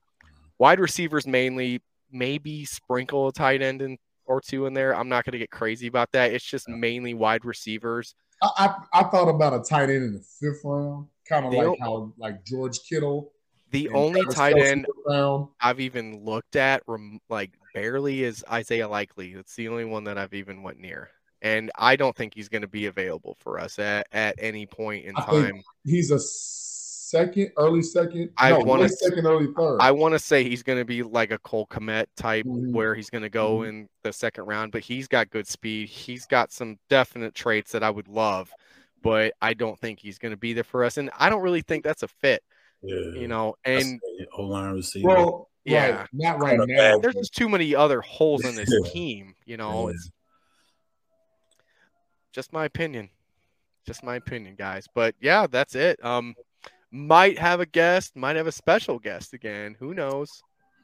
wide 0.57 0.79
receivers 0.79 1.27
mainly, 1.27 1.81
maybe 2.11 2.65
sprinkle 2.65 3.27
a 3.27 3.33
tight 3.33 3.61
end 3.61 3.81
in 3.81 3.97
or 4.25 4.39
two 4.39 4.65
in 4.65 4.73
there. 4.73 4.95
I'm 4.95 5.09
not 5.09 5.25
gonna 5.25 5.37
get 5.37 5.51
crazy 5.51 5.87
about 5.87 6.11
that. 6.13 6.31
It's 6.33 6.45
just 6.45 6.69
mainly 6.69 7.13
wide 7.13 7.43
receivers. 7.45 8.15
I, 8.41 8.75
I 8.93 9.01
I 9.01 9.03
thought 9.05 9.29
about 9.29 9.53
a 9.53 9.63
tight 9.63 9.89
end 9.89 10.03
in 10.03 10.13
the 10.13 10.23
fifth 10.39 10.61
round, 10.63 11.07
kind 11.27 11.45
of 11.45 11.53
like 11.53 11.67
o- 11.67 11.77
how 11.79 12.13
like 12.17 12.43
George 12.45 12.79
Kittle. 12.87 13.31
The 13.71 13.89
only 13.89 14.21
Travis 14.21 14.35
tight 14.35 14.57
end 14.57 14.85
round. 15.07 15.47
I've 15.59 15.79
even 15.79 16.23
looked 16.23 16.55
at, 16.55 16.83
like 17.27 17.51
barely, 17.73 18.23
is 18.23 18.45
Isaiah 18.49 18.87
Likely. 18.87 19.33
That's 19.33 19.55
the 19.55 19.67
only 19.67 19.85
one 19.85 20.03
that 20.03 20.17
I've 20.17 20.35
even 20.35 20.61
went 20.61 20.79
near, 20.79 21.09
and 21.43 21.69
I 21.77 21.95
don't 21.95 22.15
think 22.15 22.33
he's 22.33 22.49
going 22.49 22.61
to 22.63 22.67
be 22.67 22.87
available 22.87 23.35
for 23.39 23.59
us 23.59 23.77
at, 23.77 24.07
at 24.11 24.35
any 24.39 24.65
point 24.65 25.05
in 25.05 25.13
time. 25.13 25.61
he's 25.85 26.09
a 26.09 26.17
second, 26.19 27.51
early 27.57 27.83
second. 27.83 28.31
I 28.37 28.49
no, 28.51 28.59
wanna 28.59 28.89
second, 28.89 29.27
early 29.27 29.47
third. 29.55 29.77
I 29.81 29.91
want 29.91 30.13
to 30.13 30.19
say 30.19 30.43
he's 30.49 30.63
going 30.63 30.79
to 30.79 30.85
be 30.85 31.03
like 31.03 31.29
a 31.31 31.37
Cole 31.37 31.67
Kmet 31.67 32.05
type, 32.17 32.45
Mhm. 32.45 32.71
where 32.73 32.95
he's 32.95 33.09
going 33.11 33.21
to 33.21 33.29
go 33.29 33.59
Mhm. 33.59 33.69
in 33.69 33.89
the 34.01 34.11
second 34.11 34.45
round. 34.45 34.71
But 34.71 34.81
he's 34.81 35.07
got 35.07 35.29
good 35.29 35.45
speed. 35.47 35.89
He's 35.89 36.25
got 36.25 36.51
some 36.51 36.79
definite 36.89 37.35
traits 37.35 37.71
that 37.73 37.83
I 37.83 37.91
would 37.91 38.07
love, 38.07 38.49
but 39.03 39.33
I 39.41 39.53
don't 39.53 39.77
think 39.79 39.99
he's 39.99 40.17
going 40.17 40.31
to 40.31 40.37
be 40.37 40.53
there 40.53 40.63
for 40.63 40.83
us. 40.83 40.97
And 40.97 41.11
I 41.19 41.29
don't 41.29 41.41
really 41.43 41.61
think 41.61 41.83
that's 41.83 42.01
a 42.03 42.07
fit, 42.07 42.41
Yeah. 42.81 42.95
you 43.19 43.27
know. 43.27 43.55
And 43.65 43.99
O 44.37 44.43
line 44.43 44.73
receiver. 44.73 45.07
well, 45.07 45.49
yeah, 45.65 45.89
right, 45.97 46.07
not 46.13 46.39
right 46.39 46.55
Quarterback. 46.57 46.77
now. 46.77 46.97
there's 46.99 47.15
just 47.15 47.35
too 47.35 47.47
many 47.47 47.75
other 47.75 48.01
holes 48.01 48.43
in 48.43 48.55
this 48.55 48.69
team, 48.93 49.35
you 49.45 49.57
know. 49.57 49.89
Yeah. 49.89 49.93
It's 49.95 50.09
just 52.33 52.51
my 52.51 52.65
opinion. 52.65 53.09
Just 53.85 54.03
my 54.03 54.15
opinion, 54.15 54.55
guys. 54.55 54.87
But 54.93 55.15
yeah, 55.21 55.47
that's 55.49 55.75
it. 55.75 56.03
Um, 56.03 56.35
might 56.91 57.39
have 57.39 57.59
a 57.59 57.65
guest, 57.65 58.15
might 58.15 58.35
have 58.35 58.47
a 58.47 58.51
special 58.51 58.99
guest 58.99 59.33
again. 59.33 59.75
Who 59.79 59.93
knows? 59.93 60.29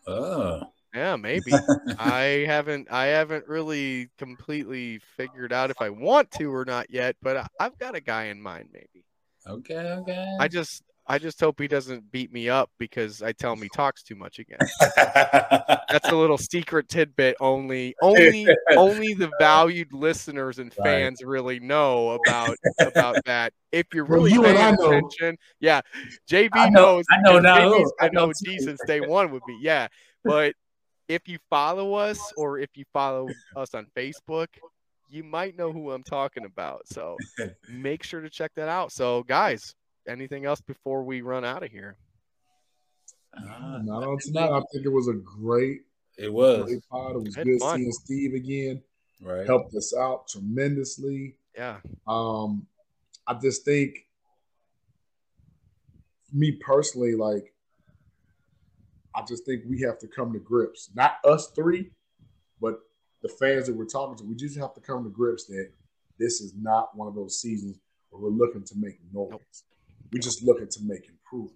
Oh. 0.08 0.61
Yeah, 0.94 1.16
maybe. 1.18 1.52
I 2.00 2.45
haven't 2.48 2.92
I 2.92 3.08
haven't 3.08 3.48
really 3.48 4.10
completely 4.18 5.00
figured 5.18 5.53
out 5.53 5.69
if 5.69 5.82
I 5.82 5.90
want 5.90 6.32
to 6.32 6.53
or 6.53 6.66
not 6.66 6.90
yet, 6.90 7.16
but 7.22 7.38
I, 7.38 7.48
I've 7.60 7.78
got 7.78 7.95
a 7.95 8.02
guy 8.02 8.26
in 8.26 8.42
mind 8.42 8.69
maybe. 8.74 9.06
Okay, 9.48 9.76
okay. 9.76 10.38
I 10.40 10.48
just 10.48 10.84
I 11.11 11.17
just 11.17 11.39
hope 11.39 11.59
he 11.59 11.67
doesn't 11.67 12.11
beat 12.11 12.31
me 12.31 12.49
up 12.49 12.69
because 12.77 13.23
I 13.23 13.31
tell 13.31 13.53
him 13.53 13.61
he 13.63 13.69
talks 13.69 14.03
too 14.03 14.13
much 14.15 14.38
again. 14.38 14.59
That's 14.95 16.07
a 16.09 16.15
little 16.15 16.38
secret 16.38 16.88
tidbit 16.88 17.35
only 17.39 17.95
only 18.01 18.47
only 18.77 19.15
the 19.15 19.31
valued 19.39 19.91
listeners 19.91 20.59
and 20.59 20.71
Right. 20.77 20.85
fans 20.85 21.23
really 21.23 21.59
know 21.59 22.11
about 22.11 22.55
about 22.79 23.17
that. 23.25 23.53
If 23.71 23.88
you're 23.93 24.05
Well, 24.05 24.19
really 24.19 24.33
you 24.33 24.43
paying 24.43 24.75
attention, 24.75 25.38
yeah. 25.59 25.81
JB 26.29 26.49
I 26.53 26.69
know- 26.69 26.97
knows 26.97 27.05
I 27.11 27.21
know 27.21 27.39
now. 27.39 27.57
JB's 27.57 27.93
I 27.99 28.09
know 28.09 28.25
OG 28.25 28.59
since 28.59 28.79
day 28.85 29.01
one 29.01 29.31
with 29.31 29.41
me. 29.47 29.57
Yeah. 29.61 29.88
But 30.23 30.53
if 31.07 31.27
you 31.27 31.39
follow 31.49 31.95
us 31.95 32.19
or 32.38 32.59
if 32.59 32.69
you 32.75 32.85
follow 32.93 33.29
us 33.55 33.73
on 33.73 33.88
Facebook, 33.95 34.47
you 35.09 35.23
might 35.23 35.57
know 35.57 35.71
who 35.71 35.91
I'm 35.91 36.03
talking 36.03 36.45
about. 36.45 36.88
So 36.88 37.17
make 37.67 38.03
sure 38.03 38.21
to 38.21 38.29
check 38.29 38.51
that 38.57 38.69
out. 38.69 38.91
So 38.91 39.23
guys, 39.23 39.73
anything 40.09 40.45
else 40.45 40.59
before 40.61 41.03
we 41.03 41.21
run 41.21 41.45
out 41.45 41.63
of 41.63 41.71
here? 41.71 41.95
Not 43.41 44.03
on 44.03 44.17
tonight. 44.19 44.49
I 44.51 44.61
think 44.73 44.85
it 44.85 44.89
was 44.91 45.07
a 45.07 45.13
great, 45.13 45.81
It 46.17 46.33
was. 46.33 46.65
great 46.65 46.83
pod. 46.89 47.15
It 47.15 47.23
was 47.23 47.35
Had 47.35 47.45
good 47.45 47.59
fun. 47.59 47.77
seeing 47.79 47.91
Steve 47.91 48.33
again. 48.33 48.81
Right. 49.21 49.45
Helped 49.45 49.75
us 49.75 49.93
out 49.95 50.27
tremendously. 50.27 51.35
Yeah. 51.55 51.77
Um, 52.07 52.65
I 53.27 53.35
just 53.35 53.63
think, 53.63 54.05
me 56.33 56.53
personally, 56.53 57.15
like, 57.15 57.53
I 59.15 59.23
just 59.27 59.45
think 59.45 59.63
we 59.67 59.81
have 59.81 59.99
to 59.99 60.07
come 60.07 60.31
to 60.33 60.39
grips. 60.39 60.89
Not 60.95 61.13
us 61.25 61.47
three, 61.51 61.91
but 62.61 62.79
the 63.21 63.29
fans 63.29 63.67
that 63.67 63.75
we're 63.75 63.85
talking 63.85 64.15
to. 64.17 64.23
We 64.23 64.35
just 64.35 64.57
have 64.57 64.73
to 64.75 64.81
come 64.81 65.03
to 65.03 65.09
grips 65.09 65.45
that 65.47 65.69
this 66.17 66.41
is 66.41 66.53
not 66.55 66.95
one 66.95 67.07
of 67.07 67.15
those 67.15 67.41
seasons 67.41 67.77
where 68.09 68.21
we're 68.21 68.29
looking 68.38 68.63
to 68.63 68.75
make 68.77 68.99
noise. 69.13 69.63
We're 70.11 70.19
just 70.19 70.43
looking 70.43 70.67
to 70.67 70.79
make 70.83 71.07
improvement. 71.07 71.55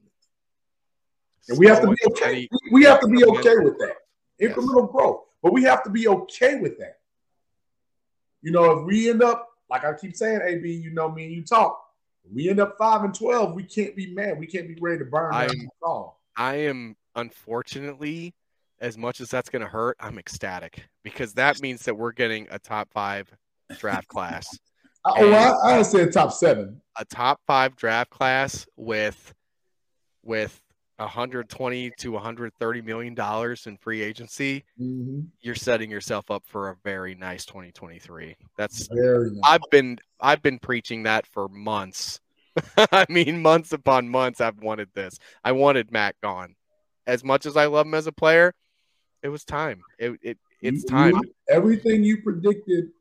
And 1.50 1.58
we 1.58 1.68
have 1.68 1.82
to 1.82 1.88
be 1.88 1.98
okay. 2.08 2.50
We 2.72 2.84
have 2.84 3.00
to 3.02 3.08
be 3.08 3.24
okay 3.26 3.56
with 3.58 3.78
that. 3.80 3.96
Incremental 4.42 4.92
growth. 4.92 5.22
But 5.42 5.54
we 5.54 5.64
have 5.64 5.84
to 5.84 5.90
be 5.90 6.08
okay 6.08 6.60
with 6.60 6.78
that. 6.80 7.00
You 8.42 8.52
know, 8.52 8.80
if 8.80 8.86
we 8.86 9.10
end 9.10 9.22
up, 9.24 9.50
like 9.70 9.84
I 9.84 9.94
keep 9.94 10.16
saying, 10.16 10.42
AB, 10.44 10.72
you 10.72 10.92
know 10.94 11.10
me 11.10 11.26
and 11.26 11.34
you 11.34 11.44
talk. 11.44 11.80
We 12.34 12.50
end 12.50 12.60
up 12.62 12.78
five 12.78 13.04
and 13.04 13.14
twelve, 13.14 13.54
we 13.54 13.64
can't 13.64 13.96
be 13.96 14.14
mad. 14.14 14.40
We 14.40 14.48
can't 14.48 14.68
be 14.68 14.78
ready 14.80 15.00
to 15.00 15.06
burn 15.06 15.34
I'm- 15.34 15.50
I 16.38 16.56
am 16.56 16.96
unfortunately, 17.16 18.34
as 18.80 18.98
much 18.98 19.22
as 19.22 19.30
that's 19.30 19.50
going 19.50 19.62
to 19.62 19.68
hurt, 19.68 19.98
I'm 20.00 20.18
ecstatic 20.18 20.86
because 21.04 21.34
that 21.34 21.62
means 21.62 21.84
that 21.84 21.96
we're 21.96 22.12
getting 22.14 22.48
a 22.50 22.60
top 22.60 22.90
five 22.92 23.30
draft 23.78 24.08
class, 24.08 24.48
Oh, 25.06 25.34
I, 25.34 25.80
I 25.80 25.82
said 25.82 26.14
top 26.14 26.32
seven. 26.32 26.80
A 26.98 27.06
top 27.06 27.42
five 27.48 27.76
draft 27.76 28.10
class 28.10 28.66
with 28.76 29.34
with 30.24 30.60
120 30.98 31.92
to 31.98 32.12
130 32.12 32.82
million 32.82 33.14
dollars 33.16 33.66
in 33.68 33.78
free 33.78 34.02
agency. 34.02 34.64
Mhm. 34.80 35.28
You're 35.42 35.56
setting 35.56 35.90
yourself 35.90 36.30
up 36.32 36.44
for 36.46 36.70
a 36.70 36.76
very 36.84 37.16
nice 37.16 37.46
2023. 37.46 38.36
That's 38.58 38.88
Very 38.92 39.32
nice. 39.32 39.40
I've 39.44 39.70
been 39.72 39.98
I've 40.20 40.42
been 40.42 40.60
preaching 40.60 41.04
that 41.04 41.26
for 41.28 41.48
months. 41.50 42.20
I 42.78 43.06
mean, 43.10 43.42
months 43.42 43.74
upon 43.74 44.08
months. 44.10 44.40
I've 44.40 44.60
wanted 44.60 44.90
this. 44.94 45.18
I 45.44 45.52
wanted 45.54 45.92
Matt 45.92 46.16
gone. 46.22 46.56
As 47.08 47.24
much 47.24 47.46
as 47.46 47.58
I 47.58 47.66
love 47.66 47.88
him 47.88 47.96
as 47.96 48.06
a 48.08 48.12
player, 48.12 48.54
it 49.24 49.30
was 49.30 49.44
time. 49.44 49.82
It, 49.98 50.12
it 50.22 50.38
it's 50.62 50.84
You- 50.84 50.90
time. 50.90 51.16
you- 51.16 51.34
everything 51.50 52.04
you 52.04 52.22
predicted, 52.22 52.92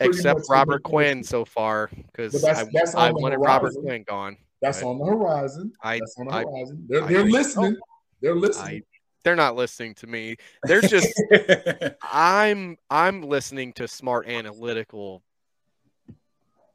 Except 0.00 0.40
Robert 0.48 0.82
Quinn 0.84 1.22
so 1.24 1.44
far, 1.44 1.90
because 2.12 2.44
I, 2.44 2.64
I 2.96 3.10
wanted 3.12 3.38
Robert. 3.38 3.74
Quinn 3.74 4.04
gone. 4.06 4.36
that's 4.62 4.82
on 4.82 4.98
the 4.98 5.04
horizon. 5.04 5.72
I- 5.82 5.98
that's 5.98 6.16
on 6.18 6.26
the 6.28 6.32
I- 6.34 6.42
horizon. 6.42 6.86
They're, 6.88 7.02
I 7.04 7.06
they're 7.08 7.24
listening. 7.24 7.76
Oh. 7.80 7.86
They're 8.20 8.32
I, 8.32 8.38
listening. 8.38 8.82
they're 9.24 9.36
not 9.36 9.56
listening 9.56 9.94
to 9.94 10.06
me. 10.06 10.36
They're 10.64 10.80
just 10.80 11.12
I'm 12.02 12.76
I'm 12.90 13.22
listening 13.22 13.72
to 13.74 13.88
smart 13.88 14.28
analytical 14.28 15.22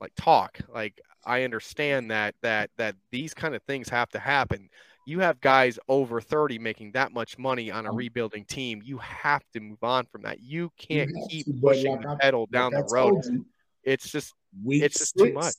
like 0.01 0.13
talk. 0.15 0.59
Like 0.73 0.99
I 1.25 1.43
understand 1.43 2.11
that 2.11 2.35
that 2.41 2.69
that 2.77 2.95
these 3.11 3.33
kind 3.33 3.55
of 3.55 3.61
things 3.63 3.89
have 3.89 4.09
to 4.09 4.19
happen. 4.19 4.69
You 5.05 5.19
have 5.19 5.41
guys 5.41 5.77
over 5.89 6.21
30 6.21 6.59
making 6.59 6.93
that 6.93 7.11
much 7.11 7.37
money 7.37 7.69
on 7.69 7.85
a 7.85 7.89
Um, 7.89 7.95
rebuilding 7.97 8.45
team. 8.45 8.81
You 8.83 8.97
have 8.99 9.43
to 9.53 9.59
move 9.59 9.83
on 9.83 10.05
from 10.05 10.21
that. 10.23 10.39
You 10.39 10.71
can't 10.77 11.09
have 11.15 11.27
keep 11.29 11.45
to, 11.45 11.53
pushing 11.53 11.91
like 11.91 12.01
the 12.01 12.09
I- 12.09 12.15
pedal 12.15 12.45
down 12.47 12.71
the 12.71 12.83
road. 12.91 13.23
you, 13.25 13.45
It's 13.83 14.09
just 14.09 14.33
it's 14.65 14.99
just 14.99 15.17
too 15.17 15.33
much. 15.33 15.55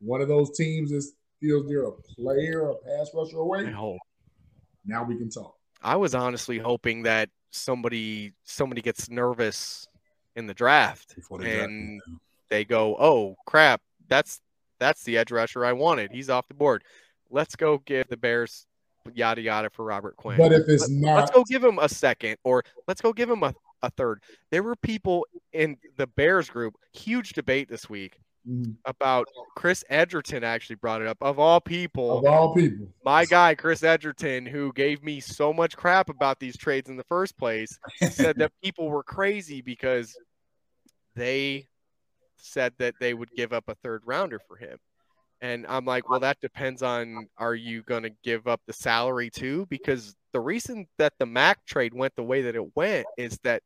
One 0.00 0.20
of 0.20 0.28
those 0.28 0.50
teams 0.56 0.90
that 0.90 1.04
feels 1.40 1.66
they're 1.68 1.84
a 1.86 1.92
player, 1.92 2.68
a 2.70 2.74
pass 2.74 3.10
rusher 3.14 3.38
away. 3.38 3.64
Now 4.84 5.04
we 5.04 5.16
can 5.16 5.30
talk. 5.30 5.54
I 5.82 5.96
was 5.96 6.14
honestly 6.14 6.58
hoping 6.58 7.02
that 7.04 7.30
somebody 7.50 8.32
somebody 8.44 8.82
gets 8.82 9.08
nervous 9.08 9.86
in 10.36 10.46
the 10.46 10.54
draft 10.54 11.14
Before 11.14 11.38
the 11.38 11.44
draft, 11.44 11.62
and 11.70 12.00
they 12.50 12.64
go, 12.64 12.96
"Oh 12.98 13.36
crap, 13.46 13.80
that's 14.08 14.40
that's 14.78 15.02
the 15.04 15.18
edge 15.18 15.30
rusher 15.32 15.64
I 15.64 15.72
wanted. 15.72 16.10
He's 16.12 16.30
off 16.30 16.46
the 16.48 16.54
board. 16.54 16.84
Let's 17.30 17.56
go 17.56 17.78
give 17.78 18.08
the 18.08 18.16
Bears 18.16 18.66
yada 19.14 19.40
yada 19.40 19.70
for 19.70 19.84
Robert 19.84 20.16
Quinn." 20.16 20.36
But 20.38 20.52
if 20.52 20.68
it's 20.68 20.88
Let- 20.90 21.16
let's 21.16 21.30
go 21.30 21.44
give 21.44 21.62
him 21.64 21.78
a 21.78 21.88
second, 21.88 22.36
or 22.44 22.62
let's 22.86 23.00
go 23.00 23.12
give 23.12 23.30
him 23.30 23.42
a, 23.42 23.54
a 23.82 23.90
third. 23.90 24.22
There 24.50 24.62
were 24.62 24.76
people 24.76 25.26
in 25.52 25.76
the 25.96 26.06
Bears 26.06 26.50
group, 26.50 26.74
huge 26.92 27.32
debate 27.32 27.68
this 27.68 27.88
week 27.88 28.20
Mhm. 28.48 28.76
about 28.86 29.28
Chris 29.56 29.84
Edgerton. 29.88 30.42
Actually, 30.42 30.76
brought 30.76 31.00
it 31.02 31.06
up 31.08 31.18
of 31.20 31.38
all 31.38 31.60
people 31.60 32.18
Of 32.18 32.24
all 32.24 32.54
people, 32.54 32.88
my 33.04 33.24
guy 33.24 33.54
Chris 33.54 33.82
Edgerton, 33.82 34.46
who 34.46 34.72
gave 34.72 35.02
me 35.02 35.20
so 35.20 35.52
much 35.52 35.76
crap 35.76 36.08
about 36.08 36.40
these 36.40 36.56
trades 36.56 36.88
in 36.88 36.96
the 36.96 37.04
first 37.04 37.36
place, 37.36 37.78
said 38.10 38.36
that 38.36 38.52
people 38.62 38.88
were 38.88 39.02
crazy 39.02 39.60
because 39.60 40.16
they 41.14 41.66
said 42.36 42.72
that 42.78 42.94
they 43.00 43.14
would 43.14 43.30
give 43.32 43.52
up 43.52 43.68
a 43.68 43.74
third 43.76 44.02
rounder 44.06 44.38
for 44.38 44.56
him. 44.56 44.78
And 45.40 45.66
I'm 45.68 45.84
like, 45.84 46.08
well, 46.08 46.20
that 46.20 46.40
depends 46.40 46.82
on 46.82 47.28
are 47.36 47.54
you 47.54 47.82
going 47.82 48.02
to 48.02 48.10
give 48.24 48.46
up 48.46 48.60
the 48.66 48.72
salary 48.72 49.30
too? 49.30 49.66
Because 49.70 50.16
the 50.32 50.40
reason 50.40 50.86
that 50.98 51.12
the 51.18 51.26
Mac 51.26 51.64
trade 51.64 51.94
went 51.94 52.14
the 52.16 52.24
way 52.24 52.42
that 52.42 52.54
it 52.54 52.76
went 52.76 53.06
is 53.16 53.38
that 53.44 53.62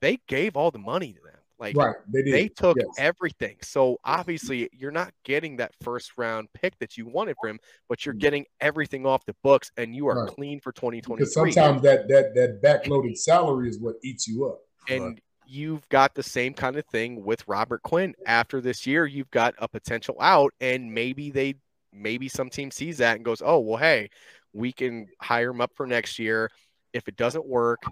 they 0.00 0.18
gave 0.26 0.56
all 0.56 0.70
the 0.70 0.78
money 0.78 1.12
to 1.12 1.20
them. 1.20 1.34
Like 1.58 1.76
Right, 1.76 1.96
they 2.08 2.22
did, 2.22 2.56
took 2.56 2.76
yes. 2.78 2.86
everything. 2.98 3.56
So 3.62 3.98
obviously 4.04 4.68
you're 4.72 4.92
not 4.92 5.12
getting 5.24 5.56
that 5.56 5.72
first 5.82 6.12
round 6.16 6.48
pick 6.54 6.78
that 6.78 6.96
you 6.96 7.06
wanted 7.06 7.36
for 7.40 7.48
him, 7.48 7.58
but 7.88 8.06
you're 8.06 8.14
mm-hmm. 8.14 8.20
getting 8.20 8.46
everything 8.60 9.04
off 9.06 9.24
the 9.26 9.34
books 9.42 9.70
and 9.76 9.94
you 9.94 10.06
are. 10.06 10.24
Right. 10.24 10.34
clean 10.34 10.60
for 10.60 10.70
2023. 10.72 11.16
because 11.16 11.34
sometimes 11.34 11.82
that 11.82 12.06
that 12.08 12.34
that 12.34 12.62
backloaded 12.62 13.16
salary 13.16 13.68
is 13.68 13.80
what 13.80 13.96
eats 14.04 14.28
you 14.28 14.46
up. 14.46 14.60
and 14.88 15.20
you've 15.48 15.88
got 15.88 16.14
the 16.14 16.22
same 16.22 16.52
kind 16.52 16.76
of 16.76 16.84
thing 16.86 17.24
with 17.24 17.46
Robert 17.48 17.82
Quinn. 17.82 18.14
After 18.26 18.60
this 18.60 18.86
year, 18.86 19.06
you've 19.06 19.30
got 19.30 19.54
a 19.58 19.66
potential 19.66 20.16
out, 20.20 20.52
and 20.60 20.92
maybe 20.92 21.30
they 21.30 21.54
maybe 21.92 22.28
some 22.28 22.50
team 22.50 22.70
sees 22.70 22.98
that 22.98 23.16
and 23.16 23.24
goes, 23.24 23.42
Oh, 23.44 23.58
well, 23.58 23.78
hey, 23.78 24.10
we 24.52 24.72
can 24.72 25.08
hire 25.20 25.50
him 25.50 25.60
up 25.60 25.72
for 25.74 25.86
next 25.86 26.18
year. 26.18 26.50
If 26.92 27.08
it 27.08 27.16
doesn't 27.16 27.46
work, 27.46 27.82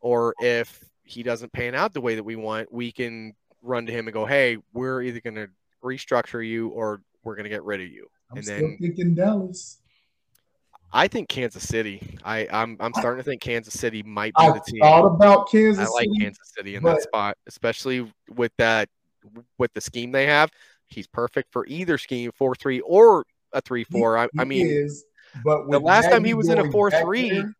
or 0.00 0.34
if 0.40 0.84
he 1.02 1.22
doesn't 1.22 1.52
pan 1.52 1.74
out 1.74 1.92
the 1.92 2.00
way 2.00 2.14
that 2.14 2.22
we 2.22 2.36
want, 2.36 2.72
we 2.72 2.92
can 2.92 3.34
run 3.62 3.86
to 3.86 3.92
him 3.92 4.06
and 4.06 4.14
go, 4.14 4.24
Hey, 4.24 4.58
we're 4.72 5.02
either 5.02 5.20
gonna 5.20 5.48
restructure 5.82 6.46
you 6.46 6.68
or 6.68 7.02
we're 7.24 7.36
gonna 7.36 7.48
get 7.48 7.64
rid 7.64 7.80
of 7.80 7.88
you. 7.88 8.06
I'm 8.30 8.38
and 8.38 8.46
still 8.46 8.60
then 8.60 8.78
thinking 8.80 9.14
Dallas. 9.14 9.79
I 10.92 11.08
think 11.08 11.28
Kansas 11.28 11.66
City. 11.66 12.18
I, 12.24 12.48
I'm 12.50 12.76
I'm 12.80 12.92
starting 12.94 13.22
to 13.22 13.28
think 13.28 13.40
Kansas 13.40 13.74
City 13.74 14.02
might 14.02 14.34
be 14.36 14.42
I 14.44 14.50
the 14.52 14.60
team. 14.66 14.80
thought 14.80 15.06
about 15.06 15.50
Kansas 15.50 15.88
I 15.88 15.90
like 15.92 16.08
City, 16.08 16.18
Kansas 16.20 16.52
City 16.56 16.74
in 16.74 16.82
that 16.82 17.02
spot, 17.02 17.36
especially 17.46 18.12
with 18.34 18.52
that 18.58 18.88
with 19.58 19.72
the 19.72 19.80
scheme 19.80 20.10
they 20.12 20.26
have. 20.26 20.50
He's 20.86 21.06
perfect 21.06 21.52
for 21.52 21.66
either 21.66 21.98
scheme, 21.98 22.32
four 22.32 22.54
three 22.54 22.80
or 22.80 23.24
a 23.52 23.60
three 23.60 23.84
four. 23.84 24.18
I, 24.18 24.28
I 24.38 24.44
mean, 24.44 24.66
is, 24.66 25.04
but 25.44 25.70
the 25.70 25.78
last 25.78 26.10
time 26.10 26.24
he 26.24 26.34
was 26.34 26.48
in 26.48 26.58
a 26.58 26.70
four 26.72 26.90
three, 26.90 27.30
there, 27.30 27.54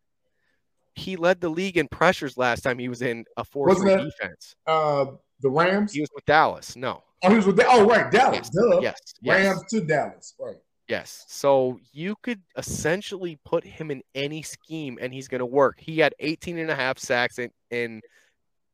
he 0.95 1.15
led 1.15 1.39
the 1.39 1.49
league 1.49 1.77
in 1.77 1.87
pressures. 1.87 2.37
Last 2.37 2.61
time 2.61 2.77
he 2.77 2.89
was 2.89 3.01
in 3.01 3.25
a 3.37 3.45
four 3.45 3.73
three 3.75 3.91
that- 3.95 4.03
defense. 4.03 4.55
uh, 4.67 5.05
the 5.41 5.49
Rams. 5.49 5.93
He 5.93 6.01
was 6.01 6.09
with 6.13 6.25
Dallas. 6.25 6.75
No. 6.75 7.03
Oh, 7.23 7.29
he 7.29 7.35
was 7.35 7.45
with. 7.45 7.59
Oh, 7.65 7.85
right, 7.85 8.11
Dallas. 8.11 8.49
Duh. 8.49 8.79
Yes. 8.81 8.99
Yes. 9.21 9.45
Rams 9.45 9.63
to 9.69 9.81
Dallas. 9.81 10.33
Right. 10.39 10.55
Yes. 10.87 11.25
So 11.27 11.79
you 11.93 12.15
could 12.21 12.41
essentially 12.57 13.39
put 13.45 13.63
him 13.63 13.91
in 13.91 14.01
any 14.13 14.41
scheme 14.41 14.97
and 15.01 15.13
he's 15.13 15.27
going 15.27 15.39
to 15.39 15.45
work. 15.45 15.79
He 15.79 15.99
had 15.99 16.13
18 16.19 16.57
and 16.57 16.69
a 16.69 16.75
half 16.75 16.99
sacks 16.99 17.39
in, 17.39 17.49
in 17.69 18.01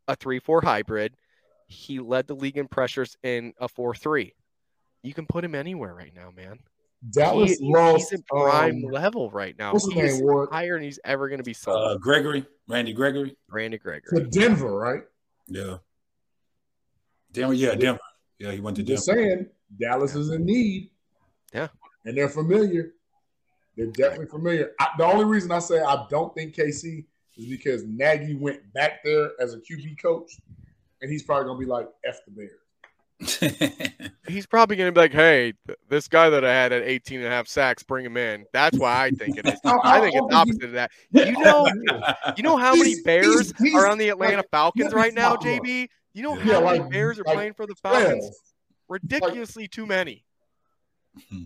a 0.08 0.16
3 0.16 0.40
4 0.40 0.62
hybrid. 0.62 1.14
He 1.68 2.00
led 2.00 2.28
the 2.28 2.36
league 2.36 2.58
in 2.58 2.68
pressures 2.68 3.16
in 3.24 3.54
a 3.60 3.68
4 3.68 3.94
3. 3.94 4.34
You 5.04 5.14
can 5.14 5.28
put 5.28 5.44
him 5.44 5.54
anywhere 5.54 5.94
right 5.94 6.14
now, 6.16 6.32
man. 6.36 6.60
Dallas 7.12 7.60
he, 7.60 7.72
lost. 7.72 8.10
He's 8.10 8.14
in 8.14 8.24
prime 8.24 8.84
um, 8.86 8.92
level 8.92 9.30
right 9.30 9.56
now. 9.58 9.74
what's 9.74 9.86
his 9.86 9.94
He's 9.94 10.16
name, 10.16 10.24
Ward? 10.24 10.50
higher 10.52 10.74
than 10.74 10.84
he's 10.84 11.00
ever 11.06 11.28
going 11.30 11.38
to 11.38 11.44
be 11.44 11.54
sold. 11.54 11.78
Uh, 11.78 11.98
Gregory, 11.98 12.46
Randy 12.68 12.94
Gregory. 12.94 13.36
Randy 13.50 13.78
Gregory. 13.78 14.24
to 14.24 14.28
Denver, 14.28 14.76
right? 14.76 15.04
Yeah. 15.48 15.78
Denver, 17.32 17.54
yeah, 17.54 17.76
Denver. 17.76 18.00
Yeah, 18.40 18.52
he 18.52 18.60
went 18.60 18.78
to 18.78 18.84
Denver. 18.84 18.96
Just 18.96 19.06
saying, 19.06 19.48
Dallas 19.80 20.16
is 20.16 20.32
in 20.32 20.46
need. 20.46 20.90
Yeah. 21.54 21.68
And 22.08 22.18
they're 22.18 22.30
familiar. 22.30 22.94
They're 23.76 23.88
definitely 23.88 24.28
familiar. 24.28 24.72
I, 24.80 24.88
the 24.98 25.04
only 25.06 25.26
reason 25.26 25.52
I 25.52 25.60
say 25.60 25.82
I 25.82 26.06
don't 26.10 26.34
think 26.34 26.56
KC 26.56 27.06
is 27.36 27.46
because 27.46 27.84
Nagy 27.84 28.34
went 28.34 28.74
back 28.74 29.04
there 29.04 29.32
as 29.40 29.54
a 29.54 29.58
QB 29.58 30.02
coach, 30.02 30.40
and 31.02 31.12
he's 31.12 31.22
probably 31.22 31.46
gonna 31.46 31.60
be 31.60 31.66
like 31.66 31.88
F 32.06 32.20
the 32.26 32.32
Bears. 32.32 32.52
He's 34.28 34.46
probably 34.46 34.76
going 34.76 34.90
to 34.90 34.92
be 34.92 35.00
like, 35.00 35.12
hey, 35.12 35.54
th- 35.66 35.80
this 35.90 36.08
guy 36.08 36.30
that 36.30 36.46
I 36.46 36.54
had 36.54 36.72
at 36.72 36.84
18 36.84 37.20
and 37.20 37.28
a 37.28 37.32
half 37.32 37.48
sacks, 37.48 37.82
bring 37.82 38.06
him 38.06 38.16
in. 38.16 38.46
That's 38.54 38.78
why 38.78 39.06
I 39.06 39.10
think 39.10 39.38
it 39.40 39.48
is. 39.48 39.60
Oh, 39.66 39.80
I 39.84 40.00
think 40.02 40.14
it's 40.14 40.22
oh, 40.22 40.30
oh, 40.32 40.36
opposite 40.36 40.64
of 40.66 40.72
that. 40.74 40.92
You 41.12 41.32
know, 41.32 41.68
you 42.36 42.44
know 42.44 42.58
how 42.58 42.76
many 42.76 43.02
Bears 43.02 43.54
he's- 43.58 43.74
are 43.74 43.88
on 43.88 43.98
the 43.98 44.10
Atlanta 44.10 44.38
like, 44.38 44.50
Falcons 44.52 44.94
right 44.94 45.14
now. 45.14 45.36
JB? 45.36 45.88
You 46.14 46.24
know 46.24 46.38
Yeah, 46.38 46.62
how 46.62 46.78
many 46.78 46.90
Bears 46.90 47.20
are 47.20 47.24
like 47.26 47.36
playing 47.36 47.54
for 47.54 47.66
the 47.66 47.76
Falcons? 47.76 48.20
Twelve. 48.20 48.34
Ridiculously 48.90 49.68
too 49.68 49.86
many. 49.86 50.24
Hmm. 51.30 51.44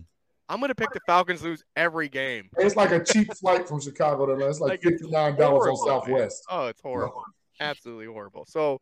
I'm 0.52 0.60
going 0.60 0.68
to 0.68 0.74
pick 0.74 0.92
the 0.92 1.00
Falcons 1.06 1.42
lose 1.42 1.64
every 1.76 2.10
game. 2.10 2.50
It's 2.58 2.76
like 2.76 2.90
a 2.92 3.02
cheap 3.02 3.32
flight 3.36 3.66
from 3.66 3.80
Chicago 3.80 4.26
to 4.26 4.32
Atlanta. 4.32 4.50
It's 4.50 4.60
like 4.60 4.70
Like, 4.70 4.82
fifty 4.82 5.08
nine 5.10 5.34
dollars 5.34 5.66
on 5.66 5.76
horrible, 5.76 5.86
man. 5.86 6.00
Southwest. 6.02 6.44
Oh, 6.50 6.66
it's 6.66 6.80
horrible. 6.82 7.24
Absolutely 7.58 8.04
horrible. 8.04 8.44
So 8.46 8.78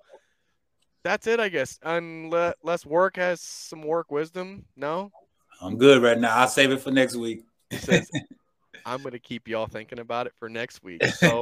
that's 1.04 1.28
it, 1.28 1.38
I 1.38 1.48
guess. 1.48 1.78
Unless 1.84 2.84
work 2.84 3.16
has 3.18 3.40
some 3.40 3.82
work 3.82 4.10
wisdom. 4.10 4.64
No? 4.74 5.12
I'm 5.62 5.78
good 5.78 6.02
right 6.02 6.18
now. 6.18 6.34
I'll 6.34 6.48
save 6.48 6.72
it 6.72 6.80
for 6.80 6.90
next 6.90 7.14
week. 7.14 7.44
He 7.70 7.76
says, 7.76 8.10
I'm 8.84 9.00
going 9.02 9.12
to 9.12 9.20
keep 9.20 9.46
y'all 9.46 9.68
thinking 9.68 10.00
about 10.00 10.26
it 10.26 10.32
for 10.40 10.48
next 10.48 10.82
week. 10.82 11.02
So 11.12 11.40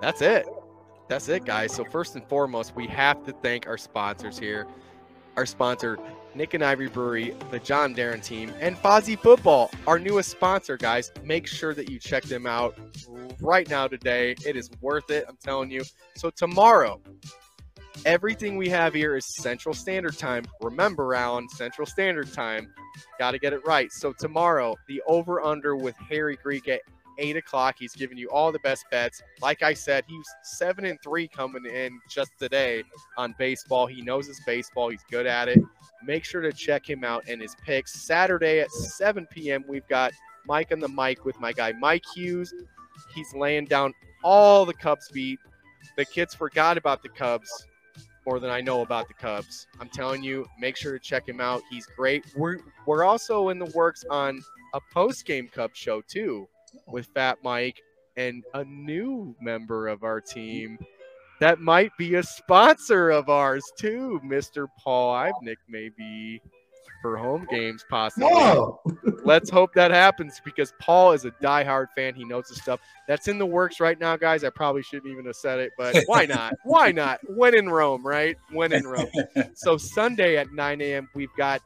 that's 0.00 0.22
it. 0.22 0.46
That's 1.10 1.28
it, 1.28 1.44
guys. 1.44 1.74
So, 1.74 1.84
first 1.84 2.14
and 2.14 2.26
foremost, 2.26 2.74
we 2.74 2.86
have 2.86 3.22
to 3.26 3.32
thank 3.32 3.66
our 3.66 3.76
sponsors 3.76 4.38
here. 4.38 4.66
Our 5.38 5.46
sponsor, 5.46 6.00
Nick 6.34 6.54
and 6.54 6.64
Ivory 6.64 6.88
Brewery, 6.88 7.32
the 7.52 7.60
John 7.60 7.94
Darren 7.94 8.20
team, 8.20 8.52
and 8.58 8.76
Fozzy 8.76 9.16
Football, 9.16 9.70
our 9.86 9.96
newest 9.96 10.32
sponsor, 10.32 10.76
guys. 10.76 11.12
Make 11.22 11.46
sure 11.46 11.74
that 11.74 11.88
you 11.88 12.00
check 12.00 12.24
them 12.24 12.44
out 12.44 12.76
right 13.40 13.70
now 13.70 13.86
today. 13.86 14.34
It 14.44 14.56
is 14.56 14.68
worth 14.80 15.12
it, 15.12 15.26
I'm 15.28 15.36
telling 15.36 15.70
you. 15.70 15.82
So, 16.16 16.30
tomorrow, 16.30 17.00
everything 18.04 18.56
we 18.56 18.68
have 18.70 18.94
here 18.94 19.14
is 19.14 19.32
Central 19.36 19.76
Standard 19.76 20.18
Time. 20.18 20.44
Remember, 20.60 21.14
Alan, 21.14 21.48
Central 21.50 21.86
Standard 21.86 22.32
Time. 22.32 22.74
Got 23.20 23.30
to 23.30 23.38
get 23.38 23.52
it 23.52 23.64
right. 23.64 23.92
So 23.92 24.12
tomorrow, 24.12 24.74
the 24.88 25.00
over 25.06 25.40
under 25.40 25.76
with 25.76 25.94
Harry 26.10 26.36
Greek 26.42 26.66
at 26.66 26.80
eight 27.18 27.36
o'clock. 27.36 27.76
He's 27.78 27.94
giving 27.94 28.16
you 28.16 28.28
all 28.30 28.50
the 28.52 28.58
best 28.60 28.84
bets. 28.90 29.22
Like 29.42 29.62
I 29.62 29.74
said, 29.74 30.04
he's 30.06 30.26
seven 30.42 30.84
and 30.84 31.00
three 31.02 31.28
coming 31.28 31.66
in 31.66 32.00
just 32.08 32.30
today 32.38 32.82
on 33.16 33.34
baseball. 33.38 33.86
He 33.86 34.02
knows 34.02 34.26
his 34.26 34.40
baseball. 34.46 34.88
He's 34.88 35.04
good 35.10 35.26
at 35.26 35.48
it. 35.48 35.60
Make 36.02 36.24
sure 36.24 36.40
to 36.40 36.52
check 36.52 36.88
him 36.88 37.04
out 37.04 37.24
and 37.28 37.42
his 37.42 37.54
picks. 37.64 37.92
Saturday 38.02 38.60
at 38.60 38.70
7 38.70 39.26
p.m. 39.30 39.64
We've 39.68 39.86
got 39.88 40.12
Mike 40.46 40.72
on 40.72 40.80
the 40.80 40.88
mic 40.88 41.24
with 41.24 41.38
my 41.40 41.52
guy 41.52 41.72
Mike 41.72 42.04
Hughes. 42.14 42.54
He's 43.14 43.34
laying 43.34 43.66
down 43.66 43.92
all 44.24 44.64
the 44.64 44.74
Cubs 44.74 45.08
beat. 45.10 45.38
The 45.96 46.04
kids 46.04 46.34
forgot 46.34 46.78
about 46.78 47.02
the 47.02 47.08
Cubs 47.08 47.66
more 48.26 48.38
than 48.40 48.50
I 48.50 48.60
know 48.60 48.82
about 48.82 49.08
the 49.08 49.14
Cubs. 49.14 49.66
I'm 49.80 49.88
telling 49.88 50.22
you, 50.22 50.46
make 50.58 50.76
sure 50.76 50.92
to 50.92 50.98
check 50.98 51.28
him 51.28 51.40
out. 51.40 51.62
He's 51.70 51.86
great. 51.86 52.24
We're 52.36 52.58
we're 52.86 53.04
also 53.04 53.48
in 53.48 53.58
the 53.58 53.70
works 53.74 54.04
on 54.10 54.40
a 54.74 54.80
post 54.92 55.24
game 55.24 55.48
Cubs 55.48 55.78
show 55.78 56.02
too 56.02 56.48
with 56.86 57.06
Fat 57.14 57.38
Mike 57.42 57.80
and 58.16 58.44
a 58.54 58.64
new 58.64 59.34
member 59.40 59.88
of 59.88 60.02
our 60.02 60.20
team 60.20 60.78
that 61.40 61.60
might 61.60 61.96
be 61.96 62.16
a 62.16 62.22
sponsor 62.22 63.10
of 63.10 63.28
ours 63.28 63.64
too, 63.76 64.20
Mr. 64.24 64.66
Paul 64.82 65.14
Ivnick, 65.14 65.56
maybe 65.68 66.42
for 67.00 67.16
home 67.16 67.46
games 67.48 67.84
possibly. 67.88 68.28
Whoa. 68.28 68.80
Let's 69.24 69.50
hope 69.50 69.72
that 69.74 69.92
happens 69.92 70.40
because 70.44 70.72
Paul 70.80 71.12
is 71.12 71.24
a 71.24 71.30
diehard 71.42 71.88
fan. 71.94 72.14
He 72.14 72.24
knows 72.24 72.48
the 72.48 72.56
stuff. 72.56 72.80
That's 73.06 73.28
in 73.28 73.38
the 73.38 73.46
works 73.46 73.78
right 73.78 73.98
now, 74.00 74.16
guys. 74.16 74.42
I 74.42 74.50
probably 74.50 74.82
shouldn't 74.82 75.12
even 75.12 75.26
have 75.26 75.36
said 75.36 75.60
it, 75.60 75.72
but 75.78 75.96
why 76.06 76.26
not? 76.26 76.54
why 76.64 76.90
not? 76.90 77.20
When 77.28 77.54
in 77.54 77.68
Rome, 77.68 78.04
right? 78.04 78.36
When 78.50 78.72
in 78.72 78.86
Rome. 78.86 79.10
so 79.54 79.76
Sunday 79.76 80.36
at 80.38 80.52
9 80.52 80.80
a.m., 80.80 81.08
we've 81.14 81.34
got 81.36 81.60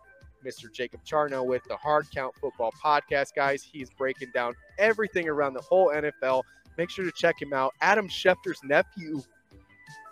Mr. 0.45 0.73
Jacob 0.73 1.01
Charno 1.05 1.45
with 1.45 1.63
the 1.65 1.77
Hard 1.77 2.07
Count 2.15 2.35
Football 2.37 2.73
Podcast, 2.83 3.35
guys. 3.35 3.63
He's 3.63 3.91
breaking 3.91 4.31
down 4.33 4.55
everything 4.79 5.29
around 5.29 5.55
the 5.55 5.61
whole 5.61 5.89
NFL. 5.89 6.43
Make 6.79 6.91
sure 6.91 7.05
to 7.05 7.13
check 7.13 7.41
him 7.41 7.53
out. 7.53 7.75
Adam 7.81 8.09
Schefter's 8.09 8.61
nephew. 8.65 9.23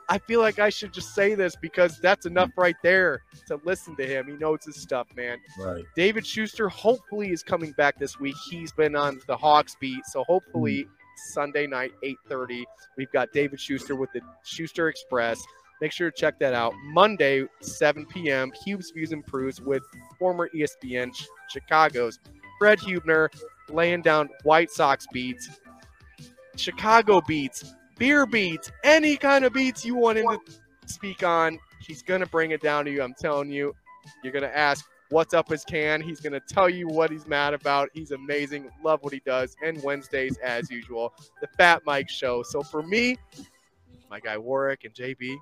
I 0.08 0.18
feel 0.18 0.40
like 0.40 0.58
I 0.58 0.70
should 0.70 0.92
just 0.92 1.14
say 1.14 1.36
this 1.36 1.54
because 1.54 2.00
that's 2.00 2.26
enough 2.26 2.50
right 2.56 2.74
there 2.82 3.22
to 3.46 3.60
listen 3.64 3.94
to 3.96 4.04
him. 4.04 4.26
He 4.26 4.32
knows 4.32 4.64
his 4.64 4.74
stuff, 4.74 5.06
man. 5.16 5.38
Right. 5.56 5.84
David 5.94 6.26
Schuster 6.26 6.68
hopefully 6.68 7.30
is 7.30 7.44
coming 7.44 7.70
back 7.72 7.96
this 7.98 8.18
week. 8.18 8.34
He's 8.50 8.72
been 8.72 8.96
on 8.96 9.20
the 9.28 9.36
Hawks 9.36 9.76
beat, 9.80 10.04
so 10.06 10.24
hopefully 10.24 10.84
mm. 10.84 10.88
Sunday 11.16 11.66
night 11.68 11.92
8:30 12.02 12.64
we've 12.96 13.12
got 13.12 13.32
David 13.32 13.60
Schuster 13.60 13.94
with 13.94 14.10
the 14.12 14.20
Schuster 14.42 14.88
Express. 14.88 15.40
Make 15.80 15.92
sure 15.92 16.10
to 16.10 16.16
check 16.16 16.38
that 16.40 16.54
out. 16.54 16.74
Monday 16.84 17.46
7 17.60 18.06
p.m. 18.06 18.52
Hubes 18.64 18.90
Views 18.90 19.14
Proofs 19.26 19.60
with 19.60 19.82
former 20.18 20.50
ESPN 20.54 21.14
Ch- 21.14 21.26
Chicago's 21.48 22.18
Fred 22.58 22.78
Hubner 22.80 23.28
laying 23.70 24.02
down 24.02 24.28
White 24.42 24.70
Sox 24.70 25.06
beats, 25.12 25.48
Chicago 26.56 27.22
beats, 27.26 27.74
beer 27.96 28.26
beats, 28.26 28.70
any 28.84 29.16
kind 29.16 29.44
of 29.44 29.52
beats 29.52 29.84
you 29.84 29.94
want 29.94 30.18
him 30.18 30.26
to 30.26 30.38
speak 30.86 31.22
on. 31.22 31.58
He's 31.80 32.02
gonna 32.02 32.26
bring 32.26 32.50
it 32.50 32.60
down 32.60 32.84
to 32.84 32.90
you. 32.90 33.02
I'm 33.02 33.14
telling 33.14 33.50
you. 33.50 33.74
You're 34.22 34.32
gonna 34.32 34.46
ask 34.48 34.86
what's 35.10 35.34
up 35.34 35.48
his 35.48 35.64
can. 35.64 36.00
He's 36.00 36.20
gonna 36.20 36.40
tell 36.40 36.68
you 36.68 36.88
what 36.88 37.10
he's 37.10 37.26
mad 37.26 37.54
about. 37.54 37.88
He's 37.92 38.10
amazing. 38.10 38.70
Love 38.82 39.02
what 39.02 39.12
he 39.12 39.20
does. 39.24 39.56
And 39.64 39.82
Wednesdays, 39.82 40.36
as 40.38 40.70
usual, 40.70 41.14
the 41.40 41.48
Fat 41.58 41.82
Mike 41.86 42.08
Show. 42.08 42.42
So 42.42 42.62
for 42.62 42.82
me, 42.82 43.16
my 44.10 44.20
guy 44.20 44.36
Warrick 44.36 44.84
and 44.84 44.94
JB, 44.94 45.36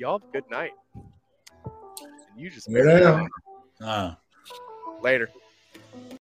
y'all 0.00 0.18
have 0.18 0.28
a 0.28 0.32
good 0.32 0.50
night. 0.50 0.72
And 1.64 2.40
you 2.40 2.50
just 2.50 2.68
Yeah. 2.70 3.26
Uh. 3.80 4.14
later. 5.02 5.28